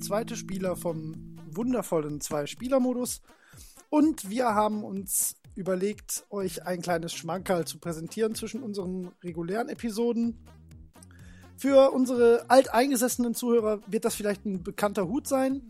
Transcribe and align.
zweite 0.00 0.36
Spieler 0.36 0.76
vom 0.76 1.36
wundervollen 1.50 2.20
Zwei-Spieler-Modus. 2.20 3.20
Und 3.90 4.28
wir 4.28 4.54
haben 4.54 4.84
uns 4.84 5.36
überlegt, 5.54 6.24
euch 6.30 6.66
ein 6.66 6.82
kleines 6.82 7.12
Schmankerl 7.12 7.66
zu 7.66 7.78
präsentieren 7.78 8.34
zwischen 8.34 8.62
unseren 8.62 9.10
regulären 9.24 9.68
Episoden. 9.68 10.38
Für 11.56 11.90
unsere 11.92 12.48
alteingesessenen 12.48 13.34
Zuhörer 13.34 13.80
wird 13.88 14.04
das 14.04 14.14
vielleicht 14.14 14.46
ein 14.46 14.62
bekannter 14.62 15.08
Hut 15.08 15.26
sein. 15.26 15.62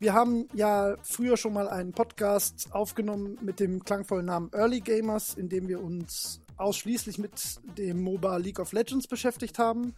Wir 0.00 0.12
haben 0.12 0.48
ja 0.54 0.96
früher 1.02 1.36
schon 1.36 1.52
mal 1.52 1.68
einen 1.68 1.92
Podcast 1.92 2.68
aufgenommen 2.72 3.38
mit 3.42 3.60
dem 3.60 3.84
klangvollen 3.84 4.26
Namen 4.26 4.50
Early 4.52 4.80
Gamers, 4.80 5.34
in 5.34 5.48
dem 5.48 5.68
wir 5.68 5.82
uns 5.82 6.40
ausschließlich 6.56 7.18
mit 7.18 7.60
dem 7.76 8.02
MOBA 8.02 8.36
League 8.38 8.58
of 8.58 8.72
Legends 8.72 9.06
beschäftigt 9.06 9.58
haben. 9.58 9.94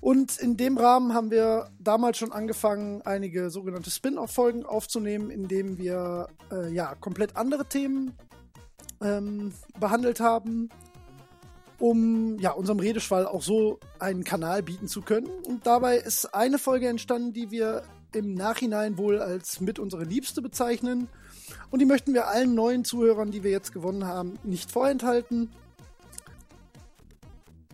Und 0.00 0.38
in 0.38 0.56
dem 0.56 0.78
Rahmen 0.78 1.14
haben 1.14 1.30
wir 1.30 1.70
damals 1.78 2.18
schon 2.18 2.32
angefangen, 2.32 3.02
einige 3.02 3.50
sogenannte 3.50 3.90
Spin-off-Folgen 3.90 4.66
aufzunehmen, 4.66 5.30
in 5.30 5.46
denen 5.46 5.78
wir 5.78 6.28
äh, 6.50 6.72
ja 6.72 6.94
komplett 6.96 7.36
andere 7.36 7.66
Themen 7.66 8.12
ähm, 9.00 9.52
behandelt 9.78 10.20
haben, 10.20 10.70
um 11.78 12.38
ja 12.38 12.50
unserem 12.52 12.80
Redeschwall 12.80 13.26
auch 13.26 13.42
so 13.42 13.78
einen 13.98 14.24
Kanal 14.24 14.62
bieten 14.62 14.88
zu 14.88 15.02
können. 15.02 15.28
Und 15.46 15.66
dabei 15.66 15.98
ist 15.98 16.34
eine 16.34 16.58
Folge 16.58 16.88
entstanden, 16.88 17.32
die 17.32 17.50
wir 17.50 17.82
im 18.14 18.34
Nachhinein 18.34 18.98
wohl 18.98 19.20
als 19.20 19.60
mit 19.60 19.78
unsere 19.78 20.04
Liebste 20.04 20.42
bezeichnen. 20.42 21.08
Und 21.70 21.78
die 21.78 21.86
möchten 21.86 22.14
wir 22.14 22.28
allen 22.28 22.54
neuen 22.54 22.84
Zuhörern, 22.84 23.30
die 23.30 23.42
wir 23.42 23.50
jetzt 23.50 23.72
gewonnen 23.72 24.06
haben, 24.06 24.38
nicht 24.42 24.70
vorenthalten. 24.70 25.50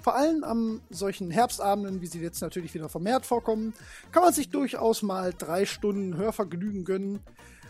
Vor 0.08 0.16
allem 0.16 0.42
an 0.42 0.80
solchen 0.88 1.30
Herbstabenden, 1.30 2.00
wie 2.00 2.06
sie 2.06 2.22
jetzt 2.22 2.40
natürlich 2.40 2.72
wieder 2.72 2.88
vermehrt 2.88 3.26
vorkommen, 3.26 3.74
kann 4.10 4.22
man 4.22 4.32
sich 4.32 4.48
durchaus 4.48 5.02
mal 5.02 5.34
drei 5.36 5.66
Stunden 5.66 6.16
Hörvergnügen 6.16 6.86
gönnen. 6.86 7.20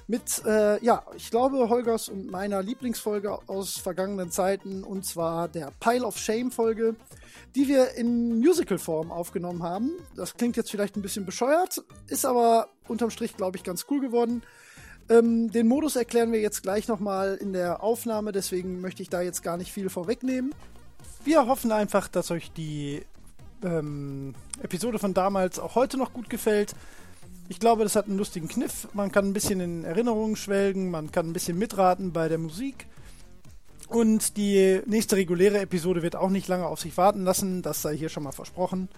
Mit, 0.07 0.45
äh, 0.47 0.81
ja, 0.85 1.03
ich 1.17 1.33
glaube, 1.33 1.69
Holgers 1.69 2.09
und 2.09 2.31
meiner 2.31 2.63
Lieblingsfolge 2.63 3.41
aus 3.49 3.77
vergangenen 3.79 4.31
Zeiten, 4.31 4.85
und 4.85 5.05
zwar 5.05 5.49
der 5.49 5.73
Pile 5.81 6.07
of 6.07 6.17
Shame 6.17 6.53
Folge, 6.53 6.95
die 7.57 7.67
wir 7.67 7.95
in 7.97 8.39
Musical-Form 8.39 9.11
aufgenommen 9.11 9.65
haben. 9.65 9.91
Das 10.15 10.35
klingt 10.37 10.57
jetzt 10.57 10.71
vielleicht 10.71 10.95
ein 10.95 11.03
bisschen 11.03 11.27
bescheuert, 11.27 11.83
ist 12.07 12.25
aber 12.25 12.69
unterm 12.87 13.11
Strich, 13.11 13.37
glaube 13.37 13.57
ich, 13.57 13.65
ganz 13.65 13.87
cool 13.91 13.99
geworden. 14.01 14.45
Ähm, 15.09 15.51
den 15.51 15.67
Modus 15.67 15.97
erklären 15.97 16.31
wir 16.31 16.41
jetzt 16.41 16.63
gleich 16.63 16.87
nochmal 16.87 17.35
in 17.35 17.53
der 17.53 17.83
Aufnahme, 17.83 18.31
deswegen 18.31 18.81
möchte 18.81 19.03
ich 19.03 19.11
da 19.11 19.23
jetzt 19.23 19.43
gar 19.43 19.57
nicht 19.57 19.73
viel 19.73 19.89
vorwegnehmen. 19.91 20.55
Wir 21.29 21.47
hoffen 21.47 21.73
einfach, 21.73 22.09
dass 22.09 22.31
euch 22.31 22.53
die 22.53 23.03
ähm, 23.63 24.35
Episode 24.63 24.99
von 24.99 25.13
damals 25.13 25.59
auch 25.59 25.75
heute 25.75 25.99
noch 25.99 26.15
gut 26.15 26.31
gefällt. 26.31 26.75
Ich 27.51 27.61
glaube, 27.61 27.83
das 27.83 27.97
hat 27.97 28.07
einen 28.07 28.17
lustigen 28.17 28.49
Kniff. 28.49 28.89
Man 28.95 29.13
kann 29.13 29.27
ein 29.27 29.33
bisschen 29.35 29.61
in 29.61 29.85
Erinnerungen 29.85 30.37
schwelgen, 30.37 30.91
man 30.91 31.13
kann 31.13 31.29
ein 31.29 31.35
bisschen 31.35 31.59
mitraten 31.59 32.15
bei 32.15 32.31
der 32.31 32.39
Musik. 32.39 32.87
Und 33.89 34.39
die 34.39 34.81
nächste 34.87 35.17
reguläre 35.17 35.59
Episode 35.59 36.03
wird 36.03 36.17
auch 36.17 36.31
nicht 36.31 36.49
lange 36.49 36.65
auf 36.65 36.81
sich 36.81 36.97
warten 36.97 37.25
lassen. 37.25 37.61
Das 37.61 37.83
sei 37.83 37.95
hier 37.95 38.09
schon 38.09 38.23
mal 38.23 38.33
versprochen. 38.33 38.89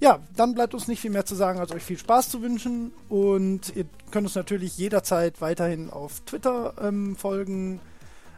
Ja, 0.00 0.18
dann 0.36 0.54
bleibt 0.54 0.74
uns 0.74 0.86
nicht 0.86 1.00
viel 1.00 1.10
mehr 1.10 1.24
zu 1.24 1.34
sagen, 1.34 1.60
als 1.60 1.72
euch 1.72 1.82
viel 1.82 1.96
Spaß 1.96 2.28
zu 2.28 2.42
wünschen. 2.42 2.92
Und 3.08 3.74
ihr 3.74 3.86
könnt 4.10 4.26
uns 4.26 4.34
natürlich 4.34 4.76
jederzeit 4.76 5.40
weiterhin 5.40 5.88
auf 5.88 6.20
Twitter 6.26 6.74
ähm, 6.78 7.16
folgen, 7.16 7.80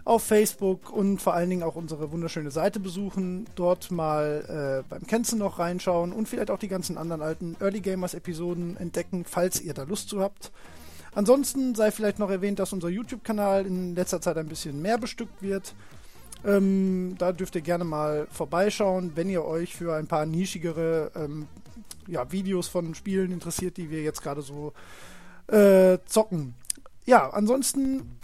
auf 0.04 0.22
Facebook 0.22 0.90
und 0.90 1.20
vor 1.20 1.34
allen 1.34 1.50
Dingen 1.50 1.62
auch 1.62 1.76
unsere 1.76 2.10
wunderschöne 2.12 2.50
Seite 2.50 2.80
besuchen. 2.80 3.46
Dort 3.54 3.90
mal 3.90 4.82
äh, 4.84 4.88
beim 4.88 5.06
Kenzen 5.06 5.38
noch 5.38 5.58
reinschauen 5.58 6.12
und 6.12 6.28
vielleicht 6.28 6.50
auch 6.50 6.58
die 6.58 6.68
ganzen 6.68 6.98
anderen 6.98 7.22
alten 7.22 7.56
Early 7.60 7.80
Gamers 7.80 8.14
Episoden 8.14 8.76
entdecken, 8.76 9.24
falls 9.24 9.60
ihr 9.60 9.74
da 9.74 9.82
Lust 9.84 10.08
zu 10.08 10.20
habt. 10.20 10.52
Ansonsten 11.14 11.74
sei 11.74 11.90
vielleicht 11.90 12.18
noch 12.18 12.30
erwähnt, 12.30 12.58
dass 12.58 12.72
unser 12.72 12.88
YouTube-Kanal 12.88 13.66
in 13.66 13.94
letzter 13.94 14.20
Zeit 14.20 14.36
ein 14.36 14.46
bisschen 14.46 14.80
mehr 14.80 14.96
bestückt 14.96 15.42
wird. 15.42 15.74
Ähm, 16.44 17.16
da 17.18 17.32
dürft 17.32 17.54
ihr 17.54 17.60
gerne 17.60 17.84
mal 17.84 18.26
vorbeischauen, 18.30 19.12
wenn 19.14 19.28
ihr 19.28 19.44
euch 19.44 19.74
für 19.74 19.94
ein 19.94 20.06
paar 20.06 20.24
nischigere 20.24 21.10
ähm, 21.14 21.48
ja, 22.06 22.30
Videos 22.32 22.68
von 22.68 22.94
Spielen 22.94 23.32
interessiert, 23.32 23.76
die 23.76 23.90
wir 23.90 24.02
jetzt 24.02 24.22
gerade 24.22 24.40
so 24.40 24.72
äh, 25.48 25.98
zocken. 26.06 26.54
Ja, 27.06 27.28
ansonsten 27.30 28.18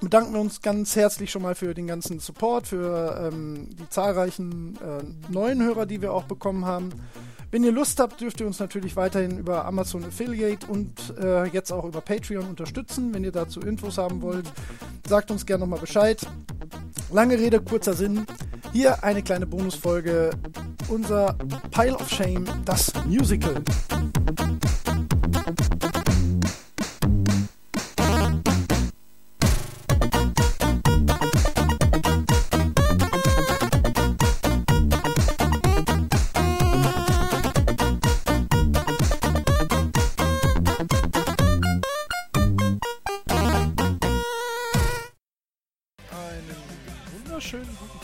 bedanken 0.00 0.34
wir 0.34 0.40
uns 0.40 0.60
ganz 0.60 0.96
herzlich 0.96 1.30
schon 1.30 1.42
mal 1.42 1.54
für 1.54 1.74
den 1.74 1.86
ganzen 1.86 2.18
Support, 2.18 2.68
für 2.68 3.30
ähm, 3.32 3.68
die 3.78 3.88
zahlreichen 3.88 4.76
äh, 4.76 5.32
neuen 5.32 5.62
Hörer, 5.62 5.86
die 5.86 6.02
wir 6.02 6.12
auch 6.12 6.24
bekommen 6.24 6.64
haben. 6.64 6.90
Wenn 7.50 7.62
ihr 7.64 7.72
Lust 7.72 8.00
habt, 8.00 8.20
dürft 8.20 8.40
ihr 8.40 8.46
uns 8.46 8.58
natürlich 8.58 8.96
weiterhin 8.96 9.38
über 9.38 9.64
Amazon 9.64 10.04
Affiliate 10.04 10.66
und 10.66 11.16
äh, 11.18 11.44
jetzt 11.46 11.72
auch 11.72 11.84
über 11.84 12.00
Patreon 12.00 12.46
unterstützen. 12.46 13.14
Wenn 13.14 13.24
ihr 13.24 13.32
dazu 13.32 13.60
Infos 13.60 13.98
haben 13.98 14.20
wollt, 14.20 14.46
sagt 15.08 15.30
uns 15.30 15.46
gerne 15.46 15.60
nochmal 15.60 15.78
Bescheid. 15.78 16.20
Lange 17.12 17.38
Rede, 17.38 17.60
kurzer 17.60 17.94
Sinn. 17.94 18.26
Hier 18.72 19.02
eine 19.04 19.22
kleine 19.22 19.46
Bonusfolge. 19.46 20.30
Unser 20.88 21.36
Pile 21.70 21.94
of 21.94 22.10
Shame, 22.10 22.44
das 22.64 22.92
Musical. 23.06 23.62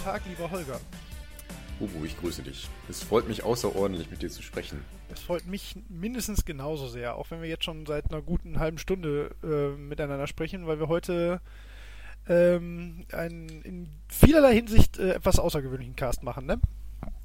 Holger. 0.05 0.81
Ubu, 1.81 2.05
ich 2.05 2.19
grüße 2.19 2.43
dich. 2.43 2.69
Es 2.89 3.03
freut 3.03 3.27
mich 3.29 3.43
außerordentlich, 3.43 4.11
mit 4.11 4.23
dir 4.23 4.31
zu 4.31 4.43
sprechen. 4.43 4.85
Es 5.13 5.21
freut 5.21 5.47
mich 5.47 5.75
mindestens 5.89 6.45
genauso 6.45 6.89
sehr, 6.89 7.17
auch 7.17 7.31
wenn 7.31 7.43
wir 7.43 7.49
jetzt 7.49 7.65
schon 7.65 7.87
seit 7.87 8.11
einer 8.11 8.23
guten 8.23 8.59
halben 8.59 8.79
Stunde 8.79 9.35
äh, 9.43 9.77
miteinander 9.77 10.27
sprechen, 10.27 10.67
weil 10.67 10.79
wir 10.79 10.89
heute 10.89 11.41
ähm, 12.29 13.05
einen 13.13 13.63
in 13.63 13.89
vielerlei 14.09 14.55
Hinsicht 14.55 14.99
äh, 14.99 15.15
etwas 15.15 15.39
außergewöhnlichen 15.39 15.97
Cast 15.97 16.23
machen, 16.23 16.47
ne? 16.47 16.61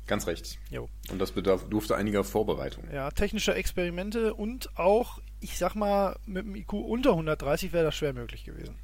Ganz 0.07 0.25
recht. 0.25 0.57
Jo. 0.71 0.89
Und 1.11 1.19
das 1.19 1.31
bedarf, 1.33 1.67
durfte 1.69 1.95
einiger 1.95 2.23
Vorbereitung. 2.23 2.85
Ja, 2.91 3.11
technische 3.11 3.53
Experimente 3.53 4.33
und 4.33 4.75
auch, 4.77 5.19
ich 5.41 5.57
sag 5.57 5.75
mal, 5.75 6.17
mit 6.25 6.45
einem 6.45 6.55
IQ 6.55 6.73
unter 6.73 7.11
130 7.11 7.73
wäre 7.73 7.83
das 7.83 7.95
schwer 7.95 8.13
möglich 8.13 8.45
gewesen. 8.45 8.75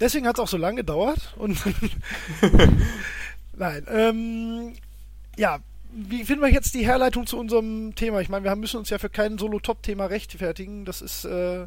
Deswegen 0.00 0.26
hat 0.26 0.36
es 0.36 0.40
auch 0.40 0.48
so 0.48 0.56
lange 0.56 0.78
gedauert. 0.78 1.34
Und 1.36 1.58
Nein, 3.56 3.86
ähm, 3.88 4.72
ja, 5.36 5.58
wie 5.92 6.24
finden 6.24 6.42
wir 6.42 6.50
jetzt 6.50 6.74
die 6.74 6.86
Herleitung 6.86 7.26
zu 7.26 7.38
unserem 7.38 7.94
Thema? 7.94 8.20
Ich 8.20 8.28
meine, 8.28 8.44
wir 8.44 8.56
müssen 8.56 8.78
uns 8.78 8.90
ja 8.90 8.98
für 8.98 9.10
kein 9.10 9.38
Solo-Top-Thema 9.38 10.06
rechtfertigen. 10.06 10.84
Das 10.84 11.02
ist 11.02 11.24
äh, 11.24 11.66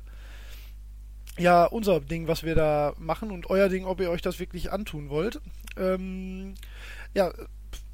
ja 1.38 1.66
unser 1.66 2.00
Ding, 2.00 2.28
was 2.28 2.44
wir 2.44 2.56
da 2.56 2.94
machen 2.98 3.32
und 3.32 3.50
euer 3.50 3.70
Ding, 3.70 3.86
ob 3.86 4.00
ihr 4.00 4.10
euch 4.10 4.22
das 4.22 4.40
wirklich 4.40 4.72
antun 4.72 5.10
wollt. 5.10 5.40
Ähm, 5.78 6.56
ja, 7.14 7.32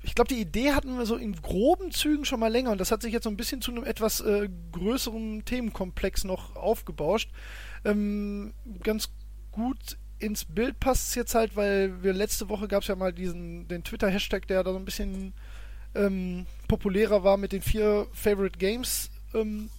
ich 0.01 0.15
glaube, 0.15 0.33
die 0.33 0.39
Idee 0.39 0.71
hatten 0.71 0.97
wir 0.97 1.05
so 1.05 1.15
in 1.15 1.33
groben 1.33 1.91
Zügen 1.91 2.23
schon 2.23 2.39
mal 2.39 2.51
länger 2.51 2.71
und 2.71 2.79
das 2.79 2.91
hat 2.91 3.01
sich 3.01 3.11
jetzt 3.11 3.23
so 3.23 3.29
ein 3.29 3.37
bisschen 3.37 3.61
zu 3.61 3.71
einem 3.71 3.83
etwas 3.83 4.21
äh, 4.21 4.47
größeren 4.71 5.43
Themenkomplex 5.43 6.23
noch 6.23 6.55
aufgebauscht. 6.55 7.31
Ähm, 7.83 8.53
ganz 8.81 9.09
gut 9.51 9.97
ins 10.19 10.45
Bild 10.45 10.79
passt 10.79 11.09
es 11.09 11.15
jetzt 11.15 11.35
halt, 11.35 11.55
weil 11.55 12.03
wir 12.03 12.13
letzte 12.13 12.49
Woche 12.49 12.67
gab 12.67 12.81
es 12.81 12.87
ja 12.87 12.95
mal 12.95 13.13
diesen 13.13 13.67
den 13.67 13.83
Twitter-Hashtag, 13.83 14.47
der 14.47 14.63
da 14.63 14.71
so 14.71 14.77
ein 14.77 14.85
bisschen 14.85 15.33
ähm, 15.95 16.45
populärer 16.67 17.23
war 17.23 17.37
mit 17.37 17.51
den 17.51 17.61
vier 17.61 18.07
Favorite 18.13 18.57
Games, 18.57 19.09
ähm, 19.33 19.69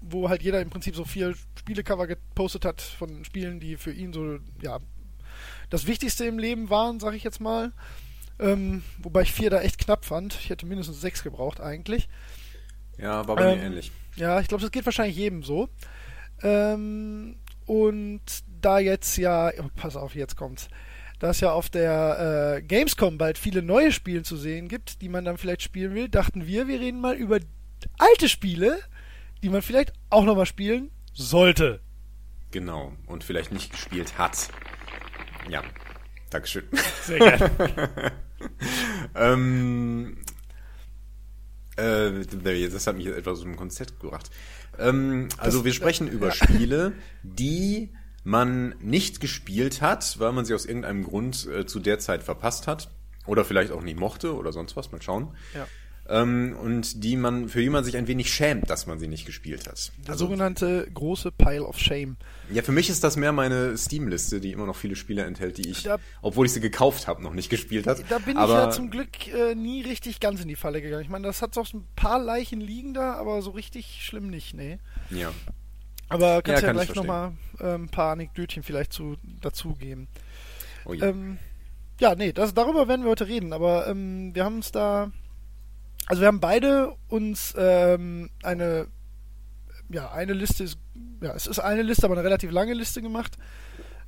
wo 0.00 0.28
halt 0.28 0.42
jeder 0.42 0.60
im 0.60 0.70
Prinzip 0.70 0.96
so 0.96 1.04
vier 1.04 1.34
Spielecover 1.58 2.06
gepostet 2.06 2.64
hat 2.64 2.80
von 2.80 3.24
Spielen, 3.24 3.60
die 3.60 3.76
für 3.76 3.92
ihn 3.92 4.12
so, 4.12 4.38
ja, 4.62 4.78
das 5.70 5.86
Wichtigste 5.86 6.24
im 6.24 6.38
Leben 6.38 6.70
waren, 6.70 6.98
sag 6.98 7.14
ich 7.14 7.24
jetzt 7.24 7.40
mal. 7.40 7.72
Ähm, 8.40 8.82
wobei 8.98 9.22
ich 9.22 9.32
vier 9.32 9.50
da 9.50 9.60
echt 9.60 9.78
knapp 9.78 10.04
fand. 10.04 10.34
Ich 10.34 10.48
hätte 10.50 10.64
mindestens 10.66 11.00
sechs 11.00 11.22
gebraucht 11.22 11.60
eigentlich. 11.60 12.08
Ja, 12.96 13.26
war 13.26 13.36
bei 13.36 13.56
mir 13.56 13.60
ähm, 13.60 13.72
ähnlich. 13.72 13.92
Ja, 14.16 14.40
ich 14.40 14.48
glaube, 14.48 14.62
das 14.62 14.70
geht 14.70 14.84
wahrscheinlich 14.86 15.16
jedem 15.16 15.42
so. 15.42 15.68
Ähm, 16.42 17.36
und 17.66 18.22
da 18.64 18.78
jetzt 18.78 19.16
ja, 19.18 19.50
pass 19.76 19.96
auf, 19.96 20.14
jetzt 20.14 20.36
kommt's, 20.36 20.68
dass 21.18 21.40
ja 21.40 21.52
auf 21.52 21.68
der 21.68 22.56
äh, 22.58 22.62
Gamescom 22.62 23.18
bald 23.18 23.38
viele 23.38 23.62
neue 23.62 23.90
Spiele 23.92 24.22
zu 24.22 24.36
sehen 24.36 24.68
gibt, 24.68 25.02
die 25.02 25.08
man 25.08 25.24
dann 25.24 25.36
vielleicht 25.38 25.62
spielen 25.62 25.94
will, 25.94 26.08
dachten 26.08 26.46
wir, 26.46 26.68
wir 26.68 26.78
reden 26.80 27.00
mal 27.00 27.16
über 27.16 27.40
alte 27.98 28.28
Spiele, 28.28 28.78
die 29.42 29.48
man 29.48 29.62
vielleicht 29.62 29.92
auch 30.10 30.24
nochmal 30.24 30.46
spielen 30.46 30.90
sollte. 31.12 31.80
Genau, 32.50 32.92
und 33.06 33.24
vielleicht 33.24 33.52
nicht 33.52 33.70
gespielt 33.72 34.16
hat. 34.18 34.48
Ja, 35.48 35.62
Dankeschön. 36.30 36.64
Sehr 37.02 37.18
gerne. 37.18 37.50
ähm, 39.14 40.18
Äh, 41.76 42.24
das 42.70 42.86
hat 42.86 42.96
mich 42.96 43.06
etwas 43.06 43.38
aus 43.38 43.42
dem 43.42 43.56
Konzept 43.56 44.00
gebracht. 44.00 44.30
Ähm, 44.78 45.28
also 45.38 45.58
Das- 45.58 45.64
wir 45.64 45.72
sprechen 45.72 46.08
über 46.08 46.32
Spiele, 46.32 46.92
die 47.22 47.90
man 48.28 48.74
nicht 48.80 49.20
gespielt 49.20 49.80
hat, 49.80 50.18
weil 50.20 50.32
man 50.32 50.44
sie 50.44 50.52
aus 50.54 50.66
irgendeinem 50.66 51.02
Grund 51.04 51.46
äh, 51.46 51.64
zu 51.66 51.80
der 51.80 51.98
Zeit 51.98 52.22
verpasst 52.22 52.66
hat. 52.66 52.90
Oder 53.26 53.44
vielleicht 53.44 53.72
auch 53.72 53.82
nicht 53.82 53.98
mochte 53.98 54.34
oder 54.36 54.52
sonst 54.52 54.76
was, 54.76 54.90
mal 54.92 55.02
schauen. 55.02 55.28
Ja. 55.54 55.66
Ähm, 56.10 56.56
und 56.62 57.04
die 57.04 57.16
man, 57.16 57.48
für 57.50 57.60
die 57.60 57.68
man 57.68 57.84
sich 57.84 57.96
ein 57.98 58.06
wenig 58.06 58.32
schämt, 58.32 58.70
dass 58.70 58.86
man 58.86 58.98
sie 58.98 59.08
nicht 59.08 59.26
gespielt 59.26 59.66
hat. 59.68 59.92
Der 60.06 60.12
Also, 60.12 60.24
sogenannte 60.26 60.88
große 60.94 61.30
Pile 61.32 61.62
of 61.64 61.78
Shame. 61.78 62.16
ja, 62.50 62.62
für 62.62 62.72
mich 62.72 62.88
ist 62.88 63.04
das 63.04 63.16
mehr 63.18 63.32
meine 63.32 63.76
Steam-Liste, 63.76 64.40
die 64.40 64.52
immer 64.52 64.64
noch 64.64 64.76
viele 64.76 64.96
Spiele 64.96 65.24
enthält, 65.24 65.58
die 65.58 65.68
ich, 65.68 65.82
Da- 65.82 65.98
obwohl 66.22 66.46
ich 66.46 66.52
sie 66.52 66.60
gekauft 66.60 67.06
habe, 67.08 67.22
noch 67.22 67.34
nicht 67.34 67.50
gespielt 67.50 67.86
habe. 67.86 68.02
Da 68.08 68.18
bin 68.18 68.38
aber, 68.38 68.52
ich 68.54 68.58
ja 68.58 68.70
zum 68.70 68.90
Glück 68.90 69.28
äh, 69.34 69.54
nie 69.54 69.82
richtig 69.82 70.20
ganz 70.20 70.40
in 70.40 70.48
die 70.48 70.56
Falle 70.56 70.80
gegangen. 70.80 71.02
Ich 71.02 71.10
meine, 71.10 71.26
das 71.26 71.42
hat 71.42 71.56
doch 71.58 71.70
ein 71.74 71.86
paar 71.96 72.18
Leichen 72.18 72.60
liegen 72.62 72.94
da, 72.94 73.12
aber 73.14 73.42
so 73.42 73.50
richtig 73.50 74.00
schlimm 74.02 74.28
nicht, 74.30 74.54
nee. 74.54 74.78
Ja. 75.10 75.30
Aber 76.08 76.42
kannst 76.42 76.62
ja, 76.62 76.68
kann 76.68 76.78
ich 76.78 76.84
gleich 76.84 76.96
nochmal 76.96 77.32
äh, 77.60 77.74
ein 77.74 77.88
paar 77.88 78.12
Anekdötchen 78.12 78.62
vielleicht 78.62 78.92
zu, 78.92 79.16
dazugeben. 79.40 80.08
Oh 80.84 80.94
je. 80.94 81.02
Ähm, 81.02 81.38
ja, 82.00 82.14
nee, 82.14 82.32
das, 82.32 82.54
darüber 82.54 82.88
werden 82.88 83.04
wir 83.04 83.10
heute 83.10 83.26
reden, 83.26 83.52
aber 83.52 83.86
ähm, 83.88 84.34
wir 84.34 84.44
haben 84.44 84.56
uns 84.56 84.72
da. 84.72 85.10
Also 86.06 86.22
wir 86.22 86.28
haben 86.28 86.40
beide 86.40 86.94
uns 87.08 87.54
ähm, 87.58 88.30
eine, 88.42 88.86
ja, 89.90 90.10
eine 90.10 90.32
Liste 90.32 90.64
ist, 90.64 90.78
ja, 91.20 91.34
es 91.34 91.46
ist 91.46 91.58
eine 91.58 91.82
Liste, 91.82 92.06
aber 92.06 92.14
eine 92.14 92.24
relativ 92.24 92.50
lange 92.50 92.72
Liste 92.72 93.02
gemacht, 93.02 93.36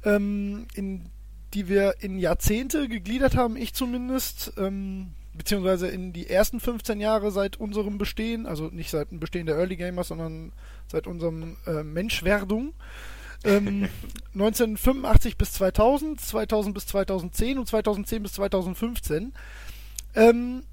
ähm, 0.05 0.67
in 0.75 1.11
die 1.53 1.69
wir 1.69 1.97
in 2.01 2.19
Jahrzehnte 2.19 2.89
gegliedert 2.89 3.37
haben, 3.37 3.57
ich 3.57 3.75
zumindest, 3.75 4.53
ähm, 4.57 5.13
beziehungsweise 5.41 5.89
in 5.89 6.13
die 6.13 6.29
ersten 6.29 6.61
15 6.61 7.01
Jahre 7.01 7.31
seit 7.31 7.57
unserem 7.57 7.97
Bestehen, 7.97 8.45
also 8.45 8.67
nicht 8.67 8.91
seit 8.91 9.11
dem 9.11 9.21
Bestehen 9.21 9.47
der 9.47 9.57
Early 9.57 9.77
Gamers, 9.77 10.09
sondern 10.09 10.53
seit 10.87 11.07
unserem 11.07 11.57
äh, 11.67 11.83
Menschwerdung. 11.83 12.75
Ähm, 13.43 13.89
1985 14.35 15.39
bis 15.39 15.55
2000, 15.55 16.21
2000 16.21 16.75
bis 16.75 16.87
2010 16.89 17.59
und 17.59 17.67
2010 17.67 18.23
bis 18.23 18.35
2015. 18.35 19.33
Ähm, 20.15 20.65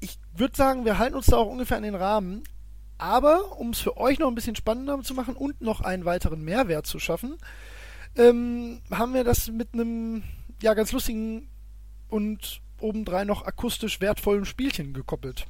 ich 0.00 0.18
würde 0.34 0.56
sagen, 0.56 0.86
wir 0.86 0.96
halten 0.96 1.16
uns 1.16 1.26
da 1.26 1.36
auch 1.36 1.50
ungefähr 1.50 1.76
an 1.76 1.82
den 1.82 1.94
Rahmen. 1.94 2.42
Aber 2.96 3.58
um 3.58 3.70
es 3.70 3.80
für 3.80 3.98
euch 3.98 4.18
noch 4.18 4.28
ein 4.28 4.34
bisschen 4.34 4.56
spannender 4.56 4.98
zu 5.02 5.12
machen 5.12 5.36
und 5.36 5.60
noch 5.60 5.82
einen 5.82 6.06
weiteren 6.06 6.42
Mehrwert 6.42 6.86
zu 6.86 6.98
schaffen, 6.98 7.36
ähm, 8.16 8.80
haben 8.90 9.12
wir 9.12 9.24
das 9.24 9.50
mit 9.50 9.74
einem 9.74 10.22
ja 10.62 10.72
ganz 10.72 10.90
lustigen 10.92 11.50
und 12.08 12.62
obendrein 12.84 13.26
noch 13.26 13.42
akustisch 13.42 14.00
wertvollen 14.00 14.44
Spielchen 14.44 14.92
gekoppelt. 14.92 15.46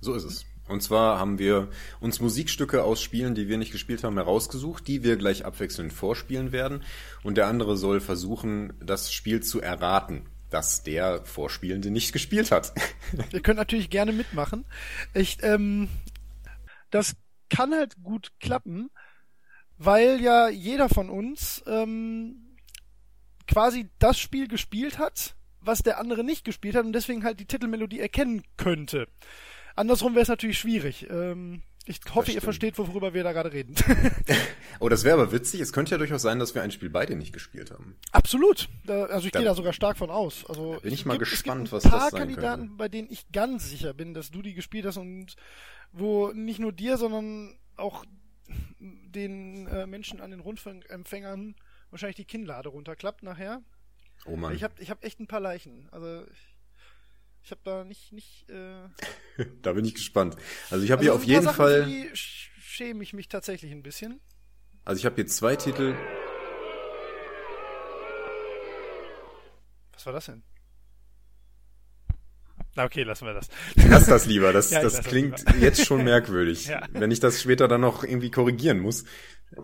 So 0.00 0.14
ist 0.14 0.24
es. 0.24 0.44
Und 0.68 0.82
zwar 0.82 1.18
haben 1.18 1.38
wir 1.38 1.68
uns 1.98 2.20
Musikstücke 2.20 2.84
aus 2.84 3.00
Spielen, 3.00 3.34
die 3.34 3.48
wir 3.48 3.56
nicht 3.56 3.72
gespielt 3.72 4.04
haben, 4.04 4.16
herausgesucht, 4.16 4.86
die 4.86 5.02
wir 5.02 5.16
gleich 5.16 5.46
abwechselnd 5.46 5.92
vorspielen 5.92 6.52
werden. 6.52 6.84
Und 7.22 7.38
der 7.38 7.46
andere 7.46 7.76
soll 7.76 8.00
versuchen, 8.00 8.74
das 8.78 9.12
Spiel 9.12 9.42
zu 9.42 9.60
erraten, 9.62 10.28
das 10.50 10.82
der 10.82 11.24
Vorspielende 11.24 11.90
nicht 11.90 12.12
gespielt 12.12 12.50
hat. 12.50 12.74
Ihr 13.32 13.40
könnt 13.40 13.56
natürlich 13.58 13.88
gerne 13.88 14.12
mitmachen. 14.12 14.66
Ich, 15.14 15.38
ähm, 15.42 15.88
das 16.90 17.16
kann 17.48 17.72
halt 17.72 18.02
gut 18.02 18.32
klappen, 18.38 18.90
weil 19.78 20.20
ja 20.20 20.50
jeder 20.50 20.90
von 20.90 21.08
uns 21.08 21.62
ähm, 21.66 22.56
quasi 23.46 23.88
das 23.98 24.18
Spiel 24.18 24.48
gespielt 24.48 24.98
hat, 24.98 25.34
was 25.68 25.82
der 25.82 26.00
andere 26.00 26.24
nicht 26.24 26.44
gespielt 26.44 26.74
hat 26.74 26.84
und 26.84 26.92
deswegen 26.92 27.22
halt 27.22 27.38
die 27.38 27.44
Titelmelodie 27.44 28.00
erkennen 28.00 28.42
könnte. 28.56 29.06
Andersrum 29.76 30.14
wäre 30.14 30.22
es 30.22 30.28
natürlich 30.28 30.58
schwierig. 30.58 31.06
Ähm, 31.08 31.62
ich 31.84 32.00
hoffe, 32.14 32.32
ihr 32.32 32.42
versteht, 32.42 32.76
worüber 32.78 33.14
wir 33.14 33.22
da 33.22 33.32
gerade 33.32 33.52
reden. 33.52 33.74
oh, 34.80 34.88
das 34.88 35.04
wäre 35.04 35.20
aber 35.20 35.30
witzig. 35.32 35.60
Es 35.60 35.72
könnte 35.72 35.92
ja 35.92 35.98
durchaus 35.98 36.22
sein, 36.22 36.38
dass 36.38 36.54
wir 36.54 36.62
ein 36.62 36.70
Spiel 36.70 36.90
beide 36.90 37.16
nicht 37.16 37.32
gespielt 37.32 37.70
haben. 37.70 37.96
Absolut. 38.12 38.68
Da, 38.84 39.04
also 39.04 39.26
ich 39.26 39.32
gehe 39.32 39.44
da 39.44 39.54
sogar 39.54 39.72
stark 39.72 39.96
von 39.98 40.10
aus. 40.10 40.44
Also 40.48 40.78
Bin 40.82 40.92
ich 40.92 41.00
es 41.00 41.06
mal 41.06 41.18
gibt, 41.18 41.30
gespannt, 41.30 41.68
es 41.68 41.72
was 41.72 41.82
gibt 41.84 41.94
ein 41.94 42.00
das 42.00 42.10
paar 42.10 42.10
sein 42.10 42.20
Kandidaten, 42.20 42.76
bei 42.76 42.88
denen 42.88 43.08
ich 43.10 43.30
ganz 43.30 43.70
sicher 43.70 43.94
bin, 43.94 44.14
dass 44.14 44.30
du 44.30 44.42
die 44.42 44.54
gespielt 44.54 44.86
hast 44.86 44.96
und 44.96 45.36
wo 45.92 46.32
nicht 46.32 46.58
nur 46.58 46.72
dir, 46.72 46.96
sondern 46.96 47.54
auch 47.76 48.04
den 48.78 49.66
äh, 49.66 49.86
Menschen 49.86 50.20
an 50.20 50.30
den 50.30 50.40
Rundfunkempfängern 50.40 51.54
wahrscheinlich 51.90 52.16
die 52.16 52.24
Kinnlade 52.24 52.68
runterklappt 52.68 53.22
nachher. 53.22 53.62
Oh 54.26 54.36
Mann. 54.36 54.54
Ich 54.54 54.62
habe 54.62 54.74
ich 54.78 54.90
hab 54.90 55.04
echt 55.04 55.20
ein 55.20 55.26
paar 55.26 55.40
Leichen. 55.40 55.88
Also 55.90 56.24
ich, 56.32 56.56
ich 57.44 57.50
habe 57.50 57.60
da 57.64 57.84
nicht 57.84 58.12
nicht. 58.12 58.48
Äh, 58.50 58.88
da 59.62 59.72
bin 59.72 59.84
ich 59.84 59.94
gespannt. 59.94 60.36
Also 60.70 60.84
ich 60.84 60.90
habe 60.90 61.00
also 61.00 61.02
hier 61.02 61.14
auf 61.14 61.24
jeden 61.24 61.44
Sachen, 61.44 61.56
Fall, 61.56 61.84
die 61.86 62.10
sch- 62.10 62.48
schäme 62.60 63.02
ich 63.02 63.12
mich 63.12 63.28
tatsächlich 63.28 63.72
ein 63.72 63.82
bisschen. 63.82 64.20
also 64.84 64.98
ich 64.98 65.06
habe 65.06 65.14
hier 65.16 65.26
zwei 65.26 65.56
Titel. 65.56 65.94
Was 69.92 70.06
war 70.06 70.12
das 70.12 70.26
denn? 70.26 70.42
Na 72.76 72.84
okay, 72.84 73.02
lassen 73.02 73.26
wir 73.26 73.34
das. 73.34 73.48
Lass 73.88 74.06
das 74.06 74.26
lieber. 74.26 74.52
Das, 74.52 74.70
Ja, 74.72 74.82
das 74.82 74.94
das 74.94 75.06
klingt 75.06 75.38
lieber. 75.40 75.56
jetzt 75.64 75.84
schon 75.84 76.04
merkwürdig. 76.04 76.66
Ja. 76.66 76.86
Wenn 76.92 77.10
ich 77.10 77.18
das 77.18 77.40
später 77.42 77.66
dann 77.66 77.80
noch 77.80 78.04
irgendwie 78.04 78.30
korrigieren 78.30 78.78
muss, 78.78 79.02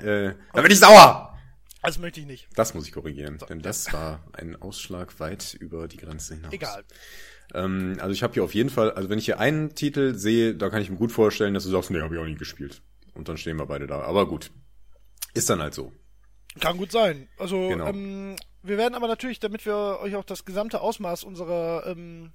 äh, 0.01 0.33
dann 0.53 0.63
bin 0.63 0.71
ich 0.73 0.81
sauer. 0.81 1.34
Das 1.85 1.99
möchte 1.99 2.21
ich 2.21 2.27
nicht. 2.27 2.49
Das 2.55 2.75
muss 2.75 2.87
ich 2.87 2.93
korrigieren, 2.93 3.39
denn 3.49 3.61
das 3.61 3.93
war 3.93 4.25
ein 4.33 4.57
Ausschlag 4.61 5.21
weit 5.21 5.55
über 5.61 5.87
die 5.89 5.99
Grenze 5.99 6.35
hinaus. 6.35 6.53
Egal. 6.53 6.85
Ähm, 7.53 7.97
also 8.01 8.13
ich 8.13 8.23
habe 8.23 8.33
hier 8.35 8.45
auf 8.45 8.55
jeden 8.55 8.71
Fall, 8.71 8.91
also 8.93 9.09
wenn 9.11 9.19
ich 9.19 9.27
hier 9.27 9.39
einen 9.39 9.75
Titel 9.75 10.15
sehe, 10.15 10.55
da 10.55 10.71
kann 10.71 10.81
ich 10.83 10.91
mir 10.91 10.97
gut 10.97 11.13
vorstellen, 11.13 11.55
dass 11.55 11.65
du 11.65 11.71
sagst, 11.71 11.91
nee, 11.91 12.01
habe 12.01 12.15
ich 12.15 12.21
auch 12.21 12.27
nie 12.27 12.35
gespielt. 12.37 12.83
Und 13.15 13.29
dann 13.29 13.37
stehen 13.37 13.59
wir 13.59 13.67
beide 13.67 13.87
da. 13.87 14.01
Aber 14.01 14.27
gut. 14.27 14.51
Ist 15.35 15.51
dann 15.51 15.61
halt 15.61 15.75
so. 15.75 15.93
Kann 16.61 16.77
gut 16.79 16.93
sein. 16.93 17.29
Also 17.39 17.69
Genau. 17.69 17.87
ähm, 17.89 18.37
wir 18.63 18.79
werden 18.79 18.95
aber 18.95 19.09
natürlich, 19.09 19.41
damit 19.41 19.67
wir 19.67 19.99
euch 20.01 20.17
auch 20.17 20.25
das 20.25 20.45
gesamte 20.45 20.81
Ausmaß 20.81 21.25
unserer 21.25 21.87
ähm, 21.87 22.33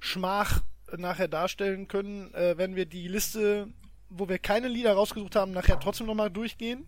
Schmach 0.00 0.62
nachher 0.96 1.28
darstellen 1.28 1.88
können, 1.88 2.34
äh, 2.34 2.58
werden 2.58 2.74
wir 2.76 2.86
die 2.86 3.06
Liste, 3.08 3.68
wo 4.08 4.28
wir 4.28 4.38
keine 4.38 4.68
Lieder 4.68 4.92
rausgesucht 4.94 5.36
haben, 5.36 5.52
nachher 5.52 5.78
trotzdem 5.78 6.06
nochmal 6.06 6.30
durchgehen, 6.30 6.86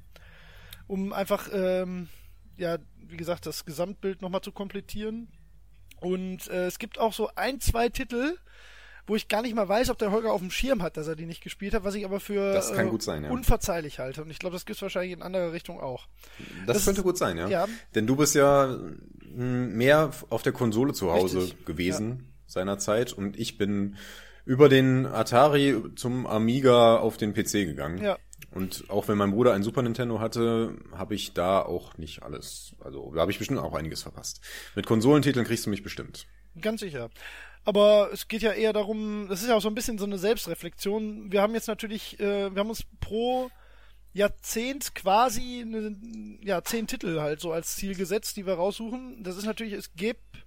um 0.86 1.12
einfach, 1.12 1.48
ähm, 1.52 2.08
ja, 2.56 2.78
wie 2.96 3.16
gesagt, 3.16 3.46
das 3.46 3.64
Gesamtbild 3.64 4.22
nochmal 4.22 4.40
zu 4.40 4.52
komplettieren. 4.52 5.28
Und 6.00 6.48
äh, 6.48 6.66
es 6.66 6.78
gibt 6.78 6.98
auch 6.98 7.12
so 7.12 7.30
ein, 7.36 7.60
zwei 7.60 7.88
Titel, 7.88 8.36
wo 9.06 9.16
ich 9.16 9.28
gar 9.28 9.42
nicht 9.42 9.54
mal 9.54 9.68
weiß, 9.68 9.90
ob 9.90 9.98
der 9.98 10.10
Holger 10.10 10.32
auf 10.32 10.40
dem 10.40 10.50
Schirm 10.50 10.82
hat, 10.82 10.96
dass 10.96 11.06
er 11.06 11.16
die 11.16 11.26
nicht 11.26 11.42
gespielt 11.42 11.74
hat, 11.74 11.84
was 11.84 11.94
ich 11.94 12.04
aber 12.04 12.20
für 12.20 12.54
äh, 12.56 12.62
sein, 13.00 13.24
ja. 13.24 13.30
unverzeihlich 13.30 13.98
halte. 13.98 14.22
Und 14.22 14.30
ich 14.30 14.38
glaube, 14.38 14.54
das 14.54 14.64
gibt 14.64 14.76
es 14.76 14.82
wahrscheinlich 14.82 15.12
in 15.12 15.22
anderer 15.22 15.52
Richtung 15.52 15.80
auch. 15.80 16.06
Das, 16.66 16.76
Das 16.76 16.84
könnte 16.86 17.00
ist- 17.00 17.04
gut 17.04 17.18
sein, 17.18 17.36
ja. 17.36 17.48
ja. 17.48 17.68
Denn 17.94 18.06
du 18.06 18.16
bist 18.16 18.34
ja 18.34 18.66
mh, 19.34 19.44
mehr 19.74 20.10
auf 20.30 20.42
der 20.42 20.52
Konsole 20.52 20.92
zu 20.94 21.12
Hause 21.12 21.42
Richtig, 21.42 21.66
gewesen 21.66 22.32
seinerzeit 22.46 23.12
und 23.12 23.38
ich 23.38 23.58
bin 23.58 23.96
über 24.46 24.68
den 24.68 25.06
Atari 25.06 25.82
zum 25.96 26.26
Amiga 26.26 26.96
auf 26.98 27.16
den 27.16 27.32
PC 27.32 27.64
gegangen. 27.64 28.02
Ja. 28.02 28.18
Und 28.54 28.88
auch 28.88 29.08
wenn 29.08 29.18
mein 29.18 29.32
Bruder 29.32 29.52
ein 29.52 29.64
Super 29.64 29.82
Nintendo 29.82 30.20
hatte, 30.20 30.76
habe 30.92 31.16
ich 31.16 31.34
da 31.34 31.60
auch 31.60 31.98
nicht 31.98 32.22
alles. 32.22 32.76
Also 32.78 33.12
da 33.12 33.22
habe 33.22 33.32
ich 33.32 33.38
bestimmt 33.38 33.58
auch 33.58 33.74
einiges 33.74 34.02
verpasst. 34.02 34.40
Mit 34.76 34.86
Konsolentiteln 34.86 35.44
kriegst 35.44 35.66
du 35.66 35.70
mich 35.70 35.82
bestimmt. 35.82 36.26
Ganz 36.60 36.80
sicher. 36.80 37.10
Aber 37.64 38.10
es 38.12 38.28
geht 38.28 38.42
ja 38.42 38.52
eher 38.52 38.72
darum, 38.72 39.26
das 39.28 39.42
ist 39.42 39.48
ja 39.48 39.56
auch 39.56 39.60
so 39.60 39.68
ein 39.68 39.74
bisschen 39.74 39.98
so 39.98 40.04
eine 40.04 40.18
Selbstreflexion. 40.18 41.32
Wir 41.32 41.42
haben 41.42 41.54
jetzt 41.54 41.66
natürlich, 41.66 42.20
äh, 42.20 42.54
wir 42.54 42.60
haben 42.60 42.68
uns 42.68 42.84
pro 43.00 43.50
Jahrzehnt 44.12 44.94
quasi 44.94 45.62
eine, 45.62 45.96
ja, 46.42 46.62
zehn 46.62 46.86
Titel 46.86 47.20
halt 47.20 47.40
so 47.40 47.50
als 47.50 47.74
Ziel 47.74 47.96
gesetzt, 47.96 48.36
die 48.36 48.46
wir 48.46 48.54
raussuchen. 48.54 49.24
Das 49.24 49.36
ist 49.36 49.46
natürlich, 49.46 49.72
es 49.72 49.94
gibt, 49.94 50.46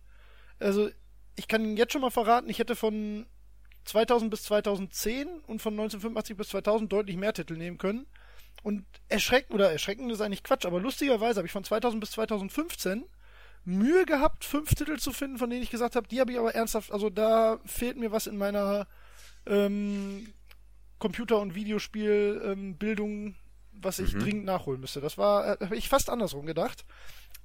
also 0.59 0.89
ich 1.35 1.49
kann 1.49 1.75
jetzt 1.75 1.91
schon 1.91 2.01
mal 2.01 2.09
verraten, 2.09 2.49
ich 2.49 2.59
hätte 2.59 2.77
von 2.77 3.25
2000 3.87 4.29
bis 4.29 4.43
2010 4.43 5.27
und 5.47 5.61
von 5.61 5.73
1985 5.73 6.37
bis 6.37 6.49
2000 6.49 6.91
deutlich 6.91 7.17
mehr 7.17 7.33
Titel 7.33 7.55
nehmen 7.55 7.77
können. 7.77 8.05
Und 8.63 8.85
erschreckend, 9.07 9.53
oder 9.53 9.71
erschreckend 9.71 10.11
ist 10.11 10.21
eigentlich 10.21 10.43
Quatsch, 10.43 10.65
aber 10.65 10.79
lustigerweise 10.81 11.39
habe 11.39 11.47
ich 11.47 11.53
von 11.53 11.63
2000 11.63 11.99
bis 12.01 12.11
2015 12.11 13.05
Mühe 13.65 14.05
gehabt, 14.05 14.45
fünf 14.45 14.73
Titel 14.75 14.97
zu 14.97 15.11
finden, 15.11 15.37
von 15.37 15.49
denen 15.49 15.61
ich 15.61 15.69
gesagt 15.69 15.95
habe, 15.95 16.07
die 16.07 16.19
habe 16.19 16.31
ich 16.31 16.39
aber 16.39 16.55
ernsthaft, 16.55 16.91
also 16.91 17.09
da 17.09 17.59
fehlt 17.65 17.97
mir 17.97 18.11
was 18.11 18.27
in 18.27 18.37
meiner 18.37 18.87
ähm, 19.45 20.33
Computer- 20.99 21.39
und 21.39 21.53
Videospielbildung, 21.53 23.09
ähm, 23.09 23.35
was 23.73 23.99
ich 23.99 24.13
dringend 24.13 24.45
nachholen 24.45 24.81
müsste. 24.81 25.01
Das 25.01 25.17
war, 25.17 25.61
äh, 25.61 25.65
habe 25.65 25.75
ich 25.75 25.89
fast 25.89 26.09
andersrum 26.09 26.45
gedacht. 26.45 26.85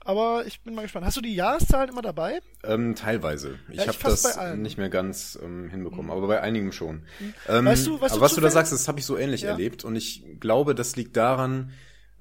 Aber 0.04 0.44
ich 0.47 0.61
bin 0.62 0.75
mal 0.75 0.82
gespannt. 0.82 1.06
Hast 1.06 1.16
du 1.16 1.21
die 1.21 1.35
Jahreszahlen 1.35 1.88
immer 1.90 2.02
dabei? 2.02 2.40
Ähm, 2.64 2.94
teilweise. 2.97 3.59
Ich 3.68 3.76
Ja, 3.76 3.87
habe 3.87 3.97
das 4.02 4.56
nicht 4.56 4.76
mehr 4.76 4.88
ganz 4.88 5.38
ähm, 5.40 5.68
hinbekommen, 5.71 6.11
aber 6.11 6.26
bei 6.26 6.40
einigen 6.40 6.73
schon. 6.73 7.06
Ähm, 7.49 7.66
Weißt 7.66 7.87
du- 7.87 8.00
weißt 8.00 8.12
aber 8.14 8.18
du 8.18 8.25
was 8.25 8.35
du 8.35 8.40
da 8.40 8.50
sagst, 8.50 8.73
das 8.73 8.88
habe 8.88 8.99
ich 8.99 9.06
so 9.06 9.16
ähnlich 9.16 9.42
Ja. 9.42 9.50
erlebt 9.50 9.85
und 9.85 9.94
ich 9.94 10.25
glaube, 10.40 10.75
das 10.75 10.97
liegt 10.97 11.16
daran, 11.16 11.73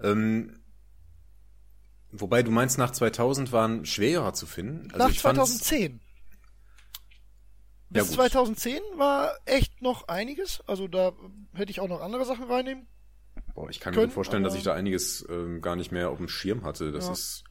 ähm, 0.01 0.59
wobei 2.11 2.43
du 2.43 2.51
meinst, 2.51 2.77
nach 2.77 2.91
2000 2.91 3.51
waren 3.51 3.83
schwerer 3.85 4.33
zu 4.33 4.45
finden. 4.45 4.91
Also 4.91 4.97
Nach 5.05 5.09
ich 5.09 5.19
fand's- 5.19 5.37
2010. 5.59 5.99
bis 7.89 8.07
gut. 8.07 8.15
2010 8.15 8.79
war 8.97 9.31
echt 9.45 9.81
noch 9.81 10.07
einiges. 10.07 10.61
Also 10.67 10.87
da 10.87 11.13
hätte 11.53 11.71
ich 11.71 11.79
auch 11.79 11.87
noch 11.89 12.01
andere 12.01 12.25
Sachen 12.25 12.43
reinnehmen. 12.45 12.85
Boah, 13.55 13.69
ich 13.69 13.79
kann 13.79 13.91
mir 13.91 13.95
Können, 13.95 14.07
gut 14.09 14.13
vorstellen, 14.13 14.43
dass 14.43 14.55
ich 14.55 14.63
da 14.63 14.73
einiges 14.73 15.25
ähm, 15.29 15.61
gar 15.61 15.75
nicht 15.75 15.91
mehr 15.91 16.09
auf 16.09 16.17
dem 16.19 16.27
Schirm 16.29 16.63
hatte. 16.63 16.91
Das 16.91 17.07
Ja. 17.07 17.13
ist. 17.13 17.43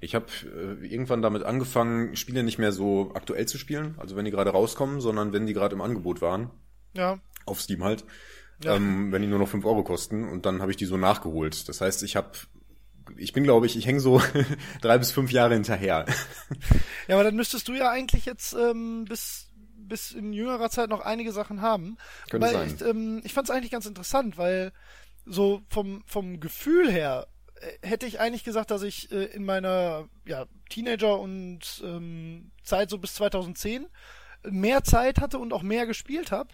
Ich 0.00 0.14
habe 0.14 0.26
äh, 0.44 0.86
irgendwann 0.86 1.22
damit 1.22 1.42
angefangen, 1.42 2.16
Spiele 2.16 2.42
nicht 2.42 2.58
mehr 2.58 2.72
so 2.72 3.12
aktuell 3.14 3.46
zu 3.46 3.58
spielen, 3.58 3.94
also 3.98 4.16
wenn 4.16 4.24
die 4.24 4.30
gerade 4.30 4.50
rauskommen, 4.50 5.00
sondern 5.00 5.32
wenn 5.32 5.46
die 5.46 5.54
gerade 5.54 5.74
im 5.74 5.80
Angebot 5.82 6.20
waren, 6.20 6.50
Ja, 6.94 7.18
auf 7.46 7.60
Steam 7.60 7.82
halt, 7.84 8.04
Ja. 8.62 8.76
ähm, 8.76 9.12
wenn 9.12 9.22
die 9.22 9.28
nur 9.28 9.38
noch 9.38 9.48
5 9.48 9.64
Euro 9.64 9.82
kosten 9.84 10.28
und 10.28 10.46
dann 10.46 10.60
habe 10.62 10.70
ich 10.70 10.76
die 10.76 10.86
so 10.86 10.96
nachgeholt. 10.96 11.68
Das 11.68 11.80
heißt, 11.80 12.02
ich 12.04 12.16
habe, 12.16 12.30
ich 13.16 13.32
bin 13.32 13.44
glaube 13.44 13.66
ich, 13.66 13.76
ich 13.76 13.86
hänge 13.86 14.00
so 14.00 14.20
drei 14.80 14.98
bis 14.98 15.10
fünf 15.10 15.30
Jahre 15.32 15.54
hinterher. 15.54 16.06
Ja, 17.08 17.16
aber 17.16 17.24
dann 17.24 17.36
müsstest 17.36 17.68
du 17.68 17.74
ja 17.74 17.90
eigentlich 17.90 18.24
jetzt 18.24 18.54
ähm, 18.54 19.04
bis, 19.06 19.50
bis 19.76 20.12
in 20.12 20.32
jüngerer 20.32 20.70
Zeit 20.70 20.88
noch 20.88 21.00
einige 21.02 21.32
Sachen 21.32 21.60
haben. 21.60 21.98
Könnte 22.30 22.46
weil 22.46 22.54
sein. 22.54 22.74
Ich, 22.76 22.82
ähm, 22.82 23.20
ich 23.24 23.34
fand 23.34 23.48
es 23.48 23.54
eigentlich 23.54 23.70
ganz 23.72 23.84
interessant, 23.84 24.38
weil 24.38 24.72
so 25.26 25.60
vom, 25.68 26.02
vom 26.06 26.40
Gefühl 26.40 26.90
her 26.90 27.26
hätte 27.82 28.06
ich 28.06 28.20
eigentlich 28.20 28.44
gesagt, 28.44 28.70
dass 28.70 28.82
ich 28.82 29.10
äh, 29.12 29.24
in 29.24 29.44
meiner 29.44 30.08
ja, 30.24 30.46
Teenager- 30.70 31.18
und 31.18 31.82
ähm, 31.84 32.50
Zeit 32.62 32.90
so 32.90 32.98
bis 32.98 33.14
2010 33.14 33.86
mehr 34.50 34.84
Zeit 34.84 35.20
hatte 35.20 35.38
und 35.38 35.52
auch 35.52 35.62
mehr 35.62 35.86
gespielt 35.86 36.30
habe. 36.30 36.50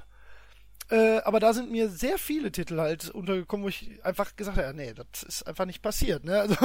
Äh, 0.90 1.19
aber 1.19 1.38
da 1.38 1.52
sind 1.52 1.71
mir 1.71 1.88
sehr 1.88 2.19
viele 2.19 2.50
Titel 2.50 2.78
halt 2.78 3.11
untergekommen, 3.11 3.64
wo 3.64 3.69
ich 3.69 4.04
einfach 4.04 4.35
gesagt 4.37 4.57
habe, 4.57 4.66
ja, 4.66 4.73
nee, 4.73 4.92
das 4.92 5.23
ist 5.23 5.42
einfach 5.45 5.64
nicht 5.64 5.83
passiert. 5.83 6.25
Ne? 6.25 6.40
Also, 6.40 6.57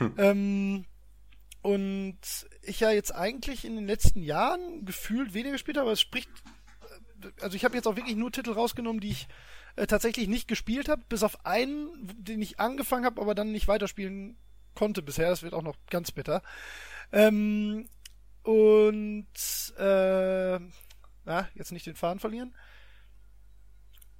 ähm, 0.18 0.86
und 1.62 2.18
ich 2.62 2.80
ja 2.80 2.92
jetzt 2.92 3.12
eigentlich 3.12 3.64
in 3.64 3.74
den 3.74 3.86
letzten 3.86 4.22
Jahren 4.22 4.84
gefühlt 4.84 5.34
weniger 5.34 5.52
gespielt 5.52 5.78
habe, 5.78 5.86
aber 5.86 5.92
es 5.92 6.00
spricht, 6.00 6.30
also 7.40 7.56
ich 7.56 7.64
habe 7.64 7.74
jetzt 7.74 7.88
auch 7.88 7.96
wirklich 7.96 8.14
nur 8.14 8.30
Titel 8.30 8.52
rausgenommen, 8.52 9.00
die 9.00 9.10
ich 9.10 9.26
äh, 9.76 9.86
tatsächlich 9.86 10.28
nicht 10.28 10.48
gespielt 10.48 10.88
habe, 10.88 11.02
bis 11.08 11.22
auf 11.22 11.44
einen, 11.44 11.90
den 12.18 12.42
ich 12.42 12.58
angefangen 12.58 13.04
habe, 13.04 13.20
aber 13.20 13.34
dann 13.34 13.52
nicht 13.52 13.68
weiterspielen 13.68 14.36
konnte 14.74 15.02
bisher. 15.02 15.30
Das 15.30 15.42
wird 15.42 15.54
auch 15.54 15.62
noch 15.62 15.76
ganz 15.90 16.10
bitter. 16.10 16.42
Ähm, 17.12 17.88
und 18.42 19.26
äh, 19.78 20.58
ja, 21.26 21.48
jetzt 21.54 21.72
nicht 21.72 21.86
den 21.86 21.96
Faden 21.96 22.20
verlieren. 22.20 22.54